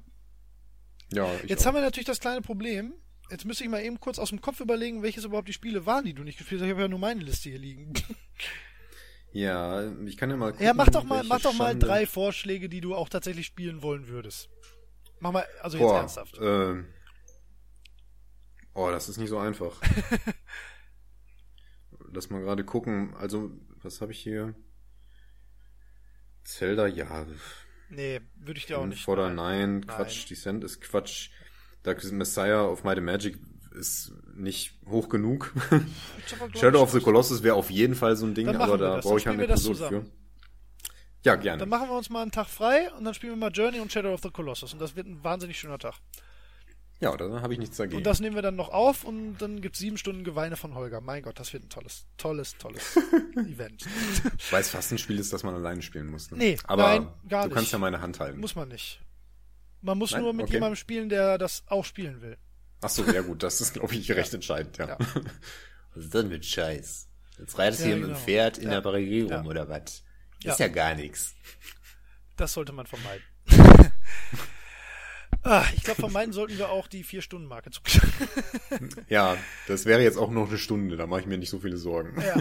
Ja, 1.12 1.30
Jetzt 1.46 1.62
auch. 1.62 1.68
haben 1.68 1.76
wir 1.76 1.82
natürlich 1.82 2.08
das 2.08 2.20
kleine 2.20 2.42
Problem. 2.42 2.94
Jetzt 3.30 3.46
müsste 3.46 3.64
ich 3.64 3.70
mal 3.70 3.82
eben 3.84 4.00
kurz 4.00 4.18
aus 4.18 4.30
dem 4.30 4.42
Kopf 4.42 4.60
überlegen, 4.60 5.04
welches 5.04 5.24
überhaupt 5.26 5.48
die 5.48 5.54
Spiele 5.54 5.86
waren, 5.86 6.06
die 6.06 6.14
du 6.14 6.24
nicht 6.24 6.38
gespielt 6.38 6.62
hast. 6.62 6.66
Ich 6.68 6.72
habe 6.72 6.82
ja 6.82 6.88
nur 6.88 6.98
meine 7.00 7.22
Liste 7.22 7.50
hier 7.50 7.60
liegen. 7.60 7.94
Ja, 9.32 9.88
ich 10.06 10.18
kann 10.18 10.32
ja 10.32 10.38
mal 10.38 10.54
gucken, 10.54 10.66
Ja, 10.66 10.74
mach 10.74 10.90
doch 10.90 11.04
mal, 11.04 11.24
mach 11.24 11.40
doch 11.40 11.54
mal 11.54 11.68
Schande- 11.74 11.86
drei 11.86 12.08
Vorschläge, 12.08 12.68
die 12.68 12.82
du 12.82 12.96
auch 12.96 13.10
tatsächlich 13.10 13.46
spielen 13.46 13.84
wollen 13.84 14.08
würdest. 14.08 14.50
Mach 15.20 15.32
mal, 15.32 15.46
also 15.62 15.78
jetzt 15.78 15.86
Boah, 15.86 15.98
ernsthaft. 16.00 16.38
äh, 16.40 16.84
oh, 18.74 18.90
das 18.90 19.08
ist 19.08 19.18
nicht 19.18 19.30
so 19.30 19.38
einfach. 19.38 19.80
Lass 22.12 22.32
mal 22.32 22.42
gerade 22.42 22.64
gucken. 22.66 23.14
Also, 23.18 23.52
was 23.84 24.02
habe 24.02 24.12
ich 24.14 24.20
hier? 24.20 24.56
Zelda, 26.50 26.88
ja. 26.88 27.26
Nee, 27.90 28.22
würde 28.36 28.60
ich 28.60 28.66
dir 28.66 28.80
auch 28.80 28.86
nicht. 28.86 29.04
Fodder, 29.04 29.30
nein, 29.30 29.86
Quatsch. 29.86 30.20
Nein. 30.20 30.28
Descent 30.30 30.64
ist 30.64 30.82
Quatsch. 30.82 31.30
Dark 31.84 32.04
Messiah 32.12 32.64
of 32.64 32.84
Might 32.84 32.98
and 32.98 33.06
Magic 33.06 33.38
ist 33.78 34.12
nicht 34.36 34.74
hoch 34.88 35.10
genug. 35.10 35.54
Shadow 36.56 36.82
of 36.82 36.92
the 36.92 37.00
Colossus 37.00 37.44
wäre 37.44 37.56
auf 37.56 37.70
jeden 37.70 37.96
Fall 37.96 38.16
so 38.16 38.26
ein 38.26 38.34
Ding, 38.34 38.48
aber 38.50 38.78
da 38.78 38.98
brauche 38.98 39.18
ich 39.18 39.28
halt 39.28 39.40
eine 39.40 39.48
Konsole 39.48 39.76
für. 39.76 40.06
Ja, 41.24 41.36
gerne. 41.36 41.60
Dann 41.60 41.70
machen 41.70 41.90
wir 41.90 41.98
uns 41.98 42.10
mal 42.10 42.22
einen 42.22 42.32
Tag 42.32 42.48
frei 42.48 42.92
und 42.94 43.04
dann 43.04 43.14
spielen 43.14 43.34
wir 43.34 43.38
mal 43.38 43.52
Journey 43.52 43.80
und 43.80 43.92
Shadow 43.92 44.14
of 44.14 44.22
the 44.22 44.30
Colossus. 44.30 44.74
Und 44.74 44.80
das 44.80 44.96
wird 44.96 45.08
ein 45.08 45.24
wahnsinnig 45.24 45.60
schöner 45.60 45.78
Tag. 45.78 45.96
Ja, 47.02 47.16
da 47.16 47.42
habe 47.42 47.54
ich 47.54 47.60
nichts 47.60 47.78
dagegen. 47.78 47.98
Und 47.98 48.04
das 48.06 48.20
nehmen 48.20 48.36
wir 48.36 48.42
dann 48.42 48.58
noch 48.58 48.70
auf 48.70 49.06
und 49.06 49.38
dann 49.38 49.62
gibt's 49.62 49.80
sieben 49.80 49.98
Stunden 49.98 50.24
Geweine 50.26 50.58
von 50.58 50.76
Holger. 50.76 51.00
Mein 51.00 51.24
Gott, 51.24 51.40
das 51.40 51.54
wird 51.54 51.64
ein 51.64 51.70
tolles, 51.70 52.06
tolles, 52.18 52.58
tolles 52.58 52.98
Event. 53.38 53.86
Weil 54.52 54.62
es 54.62 54.70
fast 54.70 54.92
ein 54.92 54.98
Spiel 54.98 55.18
ist, 55.18 55.32
das 55.32 55.44
man 55.44 55.56
alleine 55.56 55.82
spielen 55.82 56.08
muss. 56.08 56.30
Ne? 56.32 56.38
Nee, 56.38 56.58
aber 56.66 56.84
nein, 56.84 57.08
gar 57.30 57.44
du 57.44 57.48
nicht. 57.50 57.56
kannst 57.56 57.72
ja 57.72 57.78
meine 57.80 58.02
Hand 58.02 58.20
halten. 58.20 58.40
Muss 58.42 58.56
man 58.56 58.68
nicht. 58.68 59.00
Man 59.82 59.98
muss 59.98 60.12
Nein? 60.12 60.24
nur 60.24 60.34
mit 60.34 60.44
Okay. 60.48 60.56
jemandem 60.56 60.76
spielen, 60.76 61.08
der 61.08 61.38
das 61.38 61.64
auch 61.68 61.86
spielen 61.86 62.22
will. 62.22 62.38
Ach 62.82 62.90
so, 62.90 63.06
ja 63.06 63.22
gut, 63.22 63.44
das 63.44 63.62
ist, 63.62 63.74
glaube 63.74 63.96
ich, 63.96 64.12
recht 64.16 64.34
entscheidend, 64.34 64.78
ja. 64.78 64.88
Ja. 64.90 64.98
Was 65.96 66.04
ist 66.04 66.14
denn 66.14 66.28
mit 66.28 66.46
Scheiß? 66.46 67.08
Jetzt 67.38 67.58
reitest 67.58 67.84
du 67.84 67.86
Ja, 67.86 67.88
hier 67.88 67.96
mit 67.96 68.04
dem 68.10 68.14
genau. 68.14 68.26
Pferd 68.26 68.58
in 68.58 68.66
Ja. 68.66 68.70
der 68.72 68.82
Barriere 68.82 69.38
rum 69.38 69.48
oder 69.48 69.70
was? 69.70 70.04
Ist 70.44 70.60
ja 70.60 70.68
gar 70.68 70.94
nichts. 70.96 71.34
Das 72.36 72.52
sollte 72.54 72.74
man 72.74 72.86
vermeiden. 72.88 73.24
Ah, 75.44 75.66
ich 75.76 75.84
glaube, 75.84 76.02
vermeiden 76.02 76.34
sollten 76.34 76.58
wir 76.58 76.70
auch 76.70 76.88
die 76.88 77.04
Vier-Stunden-Marke 77.04 77.72
zu 77.72 77.82
Ja, 79.10 79.38
das 79.68 79.86
wäre 79.86 80.02
jetzt 80.02 80.18
auch 80.18 80.32
noch 80.32 80.50
eine 80.50 80.58
Stunde, 80.58 80.98
da 80.98 81.08
mache 81.08 81.22
ich 81.22 81.28
mir 81.28 81.38
nicht 81.38 81.50
so 81.50 81.60
viele 81.60 81.78
Sorgen. 81.78 82.22
Ja. 82.22 82.36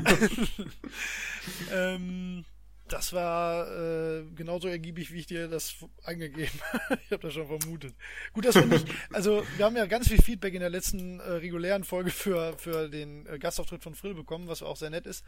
ähm, 1.94 2.44
das 2.88 3.12
war 3.12 3.68
äh, 3.68 4.24
genauso 4.34 4.68
ergiebig, 4.68 5.12
wie 5.12 5.20
ich 5.20 5.26
dir 5.26 5.48
das 5.48 5.74
angegeben 6.04 6.58
habe. 6.72 6.98
ich 7.04 7.10
habe 7.10 7.22
das 7.22 7.34
schon 7.34 7.46
vermutet. 7.46 7.94
Gut, 8.32 8.44
dass 8.44 8.54
wir 8.54 8.66
nicht, 8.66 8.88
also 9.12 9.44
wir 9.56 9.66
haben 9.66 9.76
ja 9.76 9.86
ganz 9.86 10.08
viel 10.08 10.20
Feedback 10.22 10.54
in 10.54 10.60
der 10.60 10.70
letzten 10.70 11.20
äh, 11.20 11.32
regulären 11.32 11.84
Folge 11.84 12.10
für, 12.10 12.56
für 12.58 12.88
den 12.88 13.26
äh, 13.26 13.38
Gastauftritt 13.38 13.82
von 13.82 13.94
Frill 13.94 14.14
bekommen, 14.14 14.48
was 14.48 14.62
auch 14.62 14.76
sehr 14.76 14.90
nett 14.90 15.06
ist. 15.06 15.24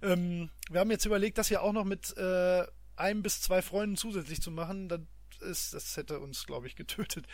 Ähm, 0.00 0.50
wir 0.70 0.80
haben 0.80 0.90
jetzt 0.90 1.04
überlegt, 1.04 1.38
das 1.38 1.50
ja 1.50 1.60
auch 1.60 1.72
noch 1.72 1.84
mit 1.84 2.16
äh, 2.16 2.64
einem 2.96 3.22
bis 3.22 3.40
zwei 3.40 3.62
Freunden 3.62 3.96
zusätzlich 3.96 4.40
zu 4.40 4.50
machen. 4.50 4.88
Das, 4.88 5.00
ist, 5.42 5.74
das 5.74 5.96
hätte 5.96 6.20
uns, 6.20 6.46
glaube 6.46 6.66
ich, 6.66 6.76
getötet. 6.76 7.26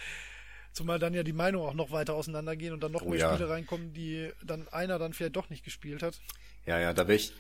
Zumal 0.73 0.99
dann 0.99 1.15
ja 1.15 1.23
die 1.23 1.33
Meinungen 1.33 1.67
auch 1.67 1.75
noch 1.75 1.91
weiter 1.91 2.15
auseinandergehen 2.15 2.73
und 2.73 2.83
dann 2.83 2.93
noch 2.93 3.03
Oh 3.03 3.11
mehr 3.11 3.19
ja. 3.19 3.35
Spiele 3.35 3.49
reinkommen, 3.49 3.93
die 3.95 4.31
dann 4.45 4.69
einer 4.69 4.99
dann 4.99 5.13
vielleicht 5.13 5.37
doch 5.37 5.51
nicht 5.51 5.65
gespielt 5.65 6.03
hat. 6.03 6.21
Ja, 6.67 6.79
ja, 6.79 6.93
da 6.93 7.09
wäre 7.09 7.17
ich. 7.17 7.33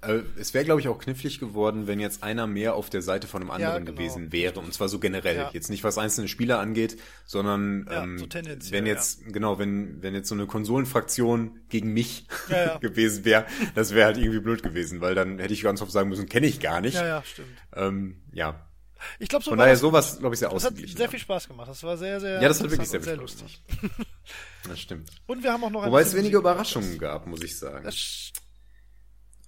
Äh, 0.00 0.20
es 0.38 0.54
wäre, 0.54 0.64
glaube 0.64 0.80
ich, 0.80 0.88
auch 0.88 0.98
knifflig 0.98 1.40
geworden, 1.40 1.86
wenn 1.86 1.98
jetzt 1.98 2.22
einer 2.22 2.46
mehr 2.46 2.74
auf 2.74 2.88
der 2.88 3.02
Seite 3.02 3.26
von 3.26 3.42
einem 3.42 3.48
Ja, 3.60 3.68
anderen 3.68 3.84
genau. 3.84 3.98
gewesen 3.98 4.32
wäre. 4.32 4.60
Und 4.60 4.72
zwar 4.72 4.88
so 4.88 4.98
generell. 4.98 5.36
Ja. 5.36 5.50
Jetzt 5.52 5.70
nicht 5.70 5.82
was 5.84 5.98
einzelne 5.98 6.28
Spieler 6.28 6.60
angeht, 6.60 6.98
sondern 7.26 7.86
Ja, 7.90 8.04
ähm, 8.04 8.18
so 8.18 8.26
wenn 8.70 8.86
jetzt, 8.86 9.32
genau, 9.32 9.58
wenn, 9.58 10.00
wenn 10.02 10.14
jetzt 10.14 10.28
so 10.28 10.34
eine 10.34 10.46
Konsolenfraktion 10.46 11.60
gegen 11.68 11.92
mich 11.92 12.26
Ja, 12.48 12.64
ja. 12.64 12.78
gewesen 12.80 13.24
wäre, 13.24 13.46
das 13.74 13.92
wäre 13.92 14.06
halt 14.06 14.18
irgendwie 14.18 14.40
blöd 14.40 14.62
gewesen, 14.62 15.00
weil 15.00 15.14
dann 15.14 15.38
hätte 15.38 15.52
ich 15.52 15.62
ganz 15.62 15.82
oft 15.82 15.90
sagen 15.92 16.08
müssen, 16.08 16.28
kenne 16.28 16.46
ich 16.46 16.60
gar 16.60 16.80
nicht. 16.80 16.94
Ja, 16.94 17.06
ja, 17.06 17.22
stimmt. 17.24 17.48
Ähm, 17.74 18.22
ja. 18.32 18.68
Ich 19.18 19.28
glaube, 19.28 19.44
so 19.44 19.50
Von 19.50 19.58
daher 19.58 19.72
das- 19.72 19.80
sowas, 19.80 20.18
glaube 20.18 20.34
ich, 20.34 20.38
sehr 20.40 20.48
Das 20.50 20.62
hat 20.64 20.70
ausgeglichen. 20.72 20.96
sehr 20.96 21.08
viel 21.08 21.18
Spaß 21.18 21.48
gemacht. 21.48 21.68
Das 21.68 21.82
war 21.82 21.96
sehr, 21.96 22.20
sehr 22.20 22.40
Ja, 22.40 22.48
das 22.48 22.60
hat 22.62 22.70
wirklich 22.70 22.88
sehr 22.88 23.02
Spaß 23.02 23.16
lustig. 23.16 23.62
Das 24.68 24.78
stimmt. 24.78 25.10
Und 25.26 25.42
wir 25.42 25.52
haben 25.52 25.64
auch 25.64 25.70
noch 25.70 25.82
ein 25.82 25.88
Wobei 25.90 26.02
es 26.02 26.06
bisschen 26.08 26.18
wenige 26.20 26.36
Musik- 26.38 26.50
Überraschungen 26.52 26.98
gab, 26.98 27.26
muss 27.26 27.42
ich 27.42 27.58
sagen. 27.58 27.84
Das 27.84 28.32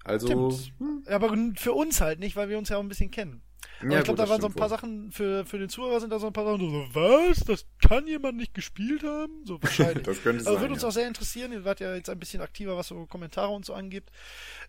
Also, 0.04 0.26
stimmt. 0.26 1.08
Aber 1.08 1.34
für 1.56 1.72
uns 1.72 2.00
halt 2.00 2.18
nicht, 2.18 2.36
weil 2.36 2.48
wir 2.48 2.58
uns 2.58 2.68
ja 2.68 2.76
auch 2.76 2.82
ein 2.82 2.88
bisschen 2.88 3.10
kennen. 3.10 3.42
Aber 3.80 3.90
Ja, 3.92 3.98
ich 3.98 4.04
glaube, 4.04 4.18
da 4.18 4.28
waren 4.28 4.40
so 4.40 4.46
ein 4.48 4.54
paar 4.54 4.70
wohl. 4.70 4.76
Sachen, 4.76 5.10
für, 5.12 5.44
für 5.46 5.58
den 5.58 5.68
Zuhörer 5.68 6.00
sind 6.00 6.10
da 6.10 6.18
so 6.18 6.26
ein 6.28 6.32
paar 6.32 6.44
Sachen, 6.44 6.60
so, 6.60 6.94
was? 6.94 7.38
Das 7.40 7.66
kann 7.86 8.06
jemand 8.06 8.36
nicht 8.36 8.54
gespielt 8.54 9.02
haben? 9.02 9.44
So 9.46 9.60
wahrscheinlich. 9.62 10.04
Das 10.06 10.22
könnte 10.22 10.42
Aber 10.46 10.54
sein, 10.54 10.60
würde 10.60 10.74
uns 10.74 10.82
ja. 10.82 10.88
auch 10.88 10.92
sehr 10.92 11.08
interessieren. 11.08 11.52
Ihr 11.52 11.64
wart 11.64 11.80
ja 11.80 11.94
jetzt 11.94 12.08
ein 12.10 12.18
bisschen 12.18 12.40
aktiver, 12.40 12.76
was 12.76 12.88
so 12.88 13.06
Kommentare 13.06 13.48
und 13.52 13.64
so 13.64 13.72
angeht. 13.74 14.04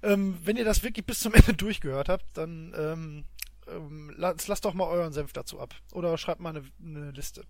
Ähm, 0.01 0.37
wenn 0.43 0.57
ihr 0.57 0.65
das 0.65 0.83
wirklich 0.83 1.05
bis 1.05 1.19
zum 1.19 1.33
Ende 1.35 1.53
durchgehört 1.53 2.07
habt, 2.09 2.25
dann 2.37 2.73
ähm, 2.77 3.25
ähm, 3.67 4.13
lasst, 4.15 4.47
lasst 4.47 4.65
doch 4.65 4.73
mal 4.73 4.87
euren 4.87 5.13
Senf 5.13 5.33
dazu 5.33 5.59
ab. 5.59 5.73
Oder 5.91 6.17
schreibt 6.17 6.39
mal 6.41 6.49
eine, 6.49 6.63
eine 6.83 7.11
Liste. 7.11 7.43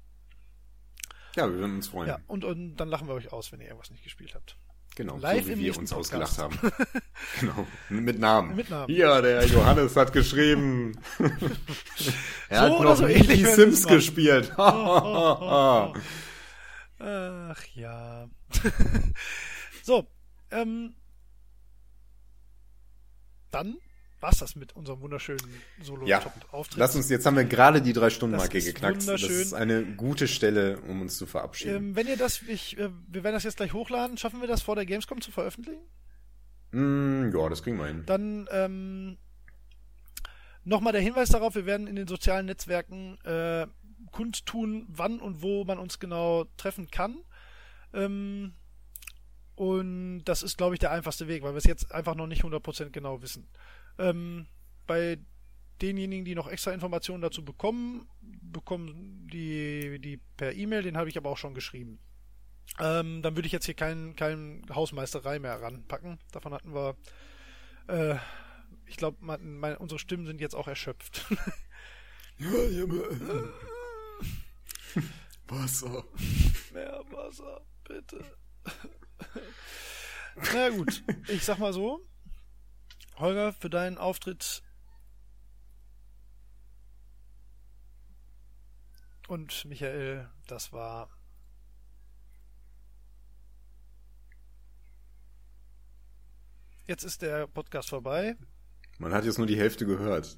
ja, 1.36 1.48
wir 1.50 1.58
würden 1.58 1.76
uns 1.76 1.88
freuen. 1.88 2.08
Ja, 2.08 2.20
und, 2.28 2.44
und 2.44 2.78
dann 2.78 2.90
lachen 2.90 3.08
wir 3.08 3.14
euch 3.14 3.32
aus, 3.32 3.52
wenn 3.52 3.60
ihr 3.60 3.68
irgendwas 3.68 3.92
nicht 3.92 4.04
gespielt 4.04 4.36
habt. 4.36 4.58
Genau, 4.96 5.18
Live 5.18 5.44
so 5.44 5.50
wie 5.52 5.58
wir 5.60 5.78
uns 5.78 5.92
Podcast. 5.92 6.14
ausgelacht 6.14 6.38
haben. 6.38 6.58
genau, 7.42 7.68
mit 7.90 8.18
Namen. 8.18 8.56
Mit 8.56 8.70
Namen. 8.70 8.94
Ja, 8.94 9.22
der 9.22 9.46
Johannes 9.46 9.94
hat 9.98 10.14
geschrieben. 10.14 10.98
er 12.50 12.62
hat 12.62 12.70
So 12.72 12.78
oder 12.80 12.90
noch 12.90 12.96
so 12.96 13.06
ähnlich 13.08 13.40
die 13.40 13.46
Sims 13.46 13.58
wir's 13.58 13.84
machen. 13.84 13.96
gespielt. 13.96 14.54
Ach 14.58 15.94
ja. 17.74 18.30
so, 19.84 20.08
ähm, 20.52 20.96
dann 23.52 23.78
war's 24.26 24.40
das 24.40 24.56
mit 24.56 24.76
unserem 24.76 25.02
wunderschönen 25.02 25.40
ja, 25.78 25.86
Solo-Auftritt. 25.86 26.80
lass 26.80 26.96
uns, 26.96 27.10
jetzt 27.10 27.28
haben 27.28 27.38
wir 27.38 27.46
gerade 27.46 27.82
die 27.82 27.94
drei 27.94 28.10
Stunden 28.10 28.38
Marke 28.38 28.60
geknackt. 28.60 29.08
Das 29.08 29.22
ist 29.22 29.54
eine 29.54 29.84
gute 29.84 30.28
Stelle, 30.28 30.80
um 30.80 31.02
uns 31.02 31.18
zu 31.18 31.28
verabschieden. 31.28 31.76
ähm, 31.76 31.96
wenn 31.96 32.08
ihr 32.08 32.18
das, 32.18 32.42
ich, 32.42 32.78
äh, 32.80 32.90
wir 33.08 33.24
werden 33.24 33.36
das 33.36 33.44
jetzt 33.44 33.58
gleich 33.58 33.74
hochladen, 33.74 34.18
schaffen 34.18 34.42
wir 34.42 34.48
das 34.48 34.64
vor 34.64 34.76
der 34.76 34.88
Gamescom 34.88 35.22
zu 35.22 35.32
veröffentlichen? 35.32 35.84
Mm, 36.72 37.32
ja, 37.36 37.50
das 37.50 37.62
kriegen 37.62 37.78
wir 37.78 37.86
hin. 37.86 38.04
Dann 38.08 38.50
ähm, 38.52 39.18
nochmal 40.64 40.94
der 40.94 41.04
Hinweis 41.04 41.30
darauf, 41.30 41.54
wir 41.54 41.68
werden 41.68 41.86
in 41.86 41.96
den 41.96 42.08
sozialen 42.08 42.48
Netzwerken 42.48 43.20
äh, 43.26 43.68
kundtun, 44.12 44.88
wann 44.90 45.20
und 45.20 45.44
wo 45.44 45.66
man 45.66 45.78
uns 45.78 46.00
genau 46.00 46.46
treffen 46.58 46.90
kann. 46.90 47.18
Ähm, 47.94 48.54
und 49.54 50.26
das 50.26 50.42
ist, 50.42 50.58
glaube 50.58 50.74
ich, 50.76 50.80
der 50.80 50.92
einfachste 50.92 51.28
Weg, 51.28 51.44
weil 51.44 51.54
wir 51.54 51.60
es 51.60 51.64
jetzt 51.66 51.94
einfach 51.94 52.16
noch 52.16 52.28
nicht 52.28 52.44
100% 52.44 52.90
genau 52.90 53.22
wissen. 53.22 53.48
Ähm, 53.98 54.48
bei 54.88 55.18
denjenigen, 55.82 56.26
die 56.26 56.36
noch 56.36 56.48
extra 56.48 56.72
Informationen 56.72 57.22
dazu 57.22 57.44
bekommen, 57.44 58.08
bekommen 58.22 59.28
die, 59.32 60.00
die 60.00 60.18
per 60.38 60.54
E-Mail, 60.54 60.84
den 60.84 60.98
habe 60.98 61.10
ich 61.10 61.18
aber 61.18 61.30
auch 61.30 61.38
schon 61.38 61.54
geschrieben. 61.54 62.00
Ähm, 62.80 63.22
dann 63.22 63.36
würde 63.36 63.46
ich 63.46 63.52
jetzt 63.52 63.66
hier 63.66 63.74
keinen 63.74 64.16
kein 64.16 64.66
Hausmeisterei 64.74 65.40
mehr 65.40 65.62
ranpacken. 65.62 66.20
Davon 66.32 66.54
hatten 66.54 66.74
wir 66.74 66.96
äh, 67.88 68.16
ich 68.88 68.98
glaube, 68.98 69.18
unsere 69.80 70.00
Stimmen 70.00 70.26
sind 70.26 70.42
jetzt 70.42 70.56
auch 70.56 70.68
erschöpft. 70.68 71.26
Wasser. 75.48 76.04
Mehr 76.74 77.02
Wasser, 77.10 77.62
bitte. 77.88 78.24
Na 80.54 80.70
gut, 80.70 81.04
ich 81.30 81.44
sag 81.44 81.60
mal 81.60 81.72
so. 81.72 82.06
Holger, 83.18 83.54
für 83.54 83.70
deinen 83.70 83.98
Auftritt 83.98 84.64
und 89.28 89.66
Michael, 89.66 90.30
das 90.48 90.72
war 90.72 91.10
Jetzt 96.88 97.04
ist 97.04 97.24
der 97.24 97.48
Podcast 97.48 97.90
vorbei. 97.90 98.36
Man 99.00 99.12
hat 99.12 99.26
jetzt 99.26 99.40
nur 99.40 99.48
die 99.48 99.58
Hälfte 99.58 99.88
gehört. 99.88 100.38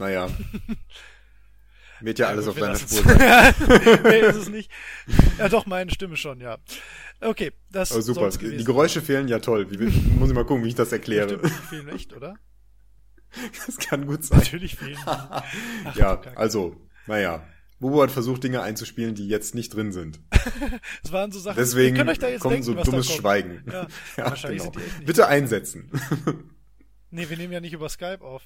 Naja. 0.00 0.28
Wird 2.00 2.18
ja, 2.18 2.28
alles 2.28 2.46
gut, 2.46 2.54
auf 2.54 2.60
deiner. 2.60 2.76
Spur 2.76 3.02
sein. 3.02 3.54
nee, 4.04 4.20
ist 4.20 4.36
es 4.36 4.48
nicht. 4.48 4.70
Ja, 5.38 5.48
doch, 5.48 5.66
meine 5.66 5.90
Stimme 5.90 6.16
schon, 6.16 6.40
ja. 6.40 6.58
Okay, 7.20 7.52
das 7.70 7.92
Oh, 7.92 8.00
super. 8.00 8.30
Die 8.30 8.64
Geräusche 8.64 9.02
fehlen 9.02 9.28
ja 9.28 9.38
toll. 9.40 9.70
Wie, 9.70 9.76
muss 10.18 10.30
ich 10.30 10.34
mal 10.34 10.44
gucken, 10.44 10.64
wie 10.64 10.68
ich 10.68 10.74
das 10.74 10.92
erkläre. 10.92 11.38
Stimmt, 11.38 11.44
die 11.44 11.66
fehlen 11.68 11.88
echt, 11.88 12.14
oder? 12.14 12.36
Das 13.66 13.76
kann 13.76 14.06
gut 14.06 14.24
sein. 14.24 14.38
Natürlich 14.38 14.76
fehlen. 14.76 14.98
Ach, 15.06 15.44
Ja, 15.94 16.20
also, 16.34 16.76
naja. 17.06 17.46
Bobo 17.78 18.02
hat 18.02 18.10
versucht, 18.10 18.44
Dinge 18.44 18.60
einzuspielen, 18.60 19.14
die 19.14 19.26
jetzt 19.28 19.54
nicht 19.54 19.74
drin 19.74 19.92
sind. 19.92 20.20
Es 21.04 21.12
waren 21.12 21.32
so 21.32 21.38
Sachen, 21.38 21.56
Deswegen 21.56 21.96
ihr 21.96 22.00
könnt 22.00 22.10
euch 22.10 22.18
da 22.18 22.28
jetzt 22.28 22.40
kommt 22.40 22.54
denken, 22.54 22.64
so 22.66 22.74
dummes. 22.74 23.10
Schweigen. 23.10 23.64
Ja, 23.66 23.86
Ja, 24.16 24.24
wahrscheinlich 24.30 24.62
genau. 24.62 24.84
Bitte 25.06 25.26
einsetzen. 25.28 25.90
Nee, 27.10 27.28
wir 27.28 27.36
nehmen 27.36 27.52
ja 27.52 27.60
nicht 27.60 27.72
über 27.72 27.88
Skype 27.88 28.20
auf. 28.20 28.42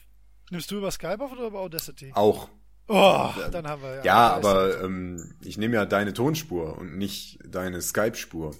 Nimmst 0.51 0.71
du 0.71 0.77
über 0.77 0.91
Skype 0.91 1.19
auf 1.21 1.33
oder 1.33 1.47
über 1.47 1.61
Audacity? 1.61 2.13
Auch. 2.15 2.49
Oh, 2.87 3.31
dann 3.51 3.67
haben 3.67 3.83
wir 3.83 3.97
ja. 3.97 4.05
Ja, 4.05 4.33
aber 4.35 4.83
ähm, 4.83 5.35
ich 5.41 5.57
nehme 5.57 5.75
ja 5.75 5.87
deine 5.87 6.13
Tonspur 6.13 6.77
und 6.79 6.97
nicht 6.99 7.39
deine 7.47 7.81
Skype-Spur. 7.81 8.55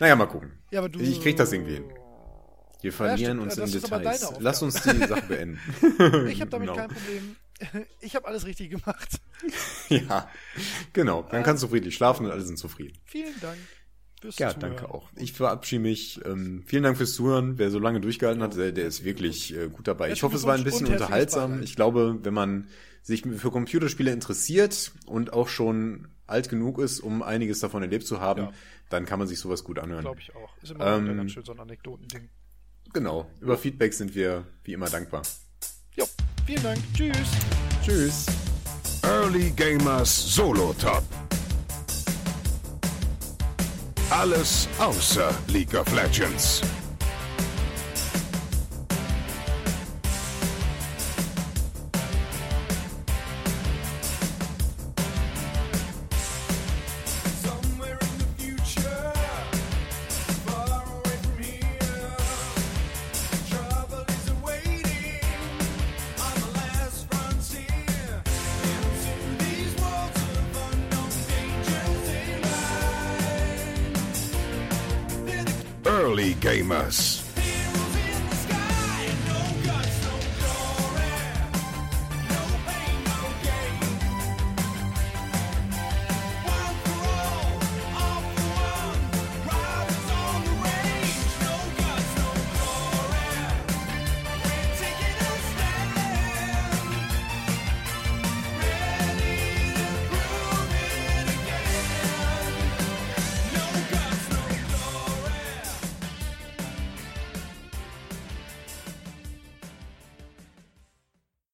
Naja, 0.00 0.16
mal 0.16 0.26
gucken. 0.26 0.52
Ja, 0.70 0.80
aber 0.80 0.88
du. 0.88 0.98
Ich 1.00 1.20
krieg 1.20 1.36
das 1.36 1.52
irgendwie 1.52 1.74
hin. 1.74 1.84
Wir 2.80 2.92
verlieren 2.92 3.38
stimmt. 3.38 3.58
uns 3.60 3.72
Ja, 3.72 3.76
in 3.78 3.82
Details. 3.82 4.32
Lass 4.40 4.62
uns 4.62 4.82
die 4.82 4.98
Sache 5.06 5.22
beenden. 5.28 5.58
Ich 6.28 6.40
habe 6.40 6.50
damit 6.50 6.68
Genau. 6.68 6.74
kein 6.76 6.88
Problem. 6.88 7.36
Ich 8.00 8.14
habe 8.14 8.26
alles 8.28 8.46
richtig 8.46 8.70
gemacht. 8.70 9.20
Ja, 9.88 10.28
genau. 10.92 11.22
Dann 11.30 11.42
kannst 11.44 11.62
du 11.62 11.68
friedlich 11.68 11.94
schlafen 11.94 12.26
und 12.26 12.32
alle 12.32 12.42
sind 12.42 12.58
zufrieden. 12.58 12.98
Vielen 13.04 13.34
Dank. 13.40 13.56
fürs 14.20 14.38
Ja, 14.38 14.50
Zuhören. 14.50 14.76
danke 14.76 14.92
auch. 14.94 15.08
Ich 15.16 15.32
verabschiede 15.32 15.80
mich. 15.82 16.20
Ähm, 16.26 16.62
vielen 16.66 16.82
Dank 16.82 16.96
fürs 16.98 17.14
Zuhören. 17.14 17.56
Wer 17.58 17.70
so 17.70 17.78
lange 17.78 18.00
durchgehalten 18.00 18.42
hat, 18.42 18.56
der, 18.56 18.72
der 18.72 18.84
ist 18.86 19.02
wirklich 19.04 19.56
äh, 19.56 19.68
gut 19.68 19.88
dabei. 19.88 20.10
Ich 20.12 20.22
hoffe, 20.22 20.36
es 20.36 20.44
war 20.44 20.54
ein 20.56 20.64
bisschen 20.64 20.86
unterhaltsam. 20.88 21.62
Ich 21.62 21.74
glaube, 21.76 22.18
wenn 22.22 22.34
man 22.34 22.68
sich 23.08 23.22
für 23.22 23.50
Computerspiele 23.50 24.12
interessiert 24.12 24.92
und 25.06 25.32
auch 25.32 25.48
schon 25.48 26.08
alt 26.26 26.48
genug 26.50 26.78
ist, 26.78 27.00
um 27.00 27.22
einiges 27.22 27.58
davon 27.60 27.82
erlebt 27.82 28.06
zu 28.06 28.20
haben, 28.20 28.42
Ja. 28.42 28.52
dann 28.90 29.06
kann 29.06 29.18
man 29.18 29.26
sich 29.26 29.38
sowas 29.40 29.64
gut 29.64 29.78
anhören. 29.78 30.02
Glaube 30.02 30.20
ich 30.20 30.34
auch. 30.36 30.50
Ist 30.62 30.72
immer 30.72 30.86
Ähm, 30.96 31.16
ganz 31.16 31.32
schön 31.32 31.44
so 31.44 31.52
ein 31.52 31.60
Anekdotending. 31.60 32.28
Genau. 32.92 33.30
Über 33.40 33.56
Feedback 33.56 33.94
sind 33.94 34.14
wir 34.14 34.46
wie 34.64 34.74
immer 34.74 34.90
dankbar. 34.90 35.22
Jo, 35.96 36.04
vielen 36.46 36.62
Dank. 36.62 36.78
Tschüss. 36.94 37.16
Tschüss. 37.82 38.26
Early 39.02 39.50
Gamers 39.52 40.34
Solo 40.34 40.74
Top. 40.78 41.02
Alles 44.10 44.68
außer 44.78 45.34
League 45.48 45.74
of 45.74 45.90
Legends. 45.94 46.60
Us. 76.70 77.07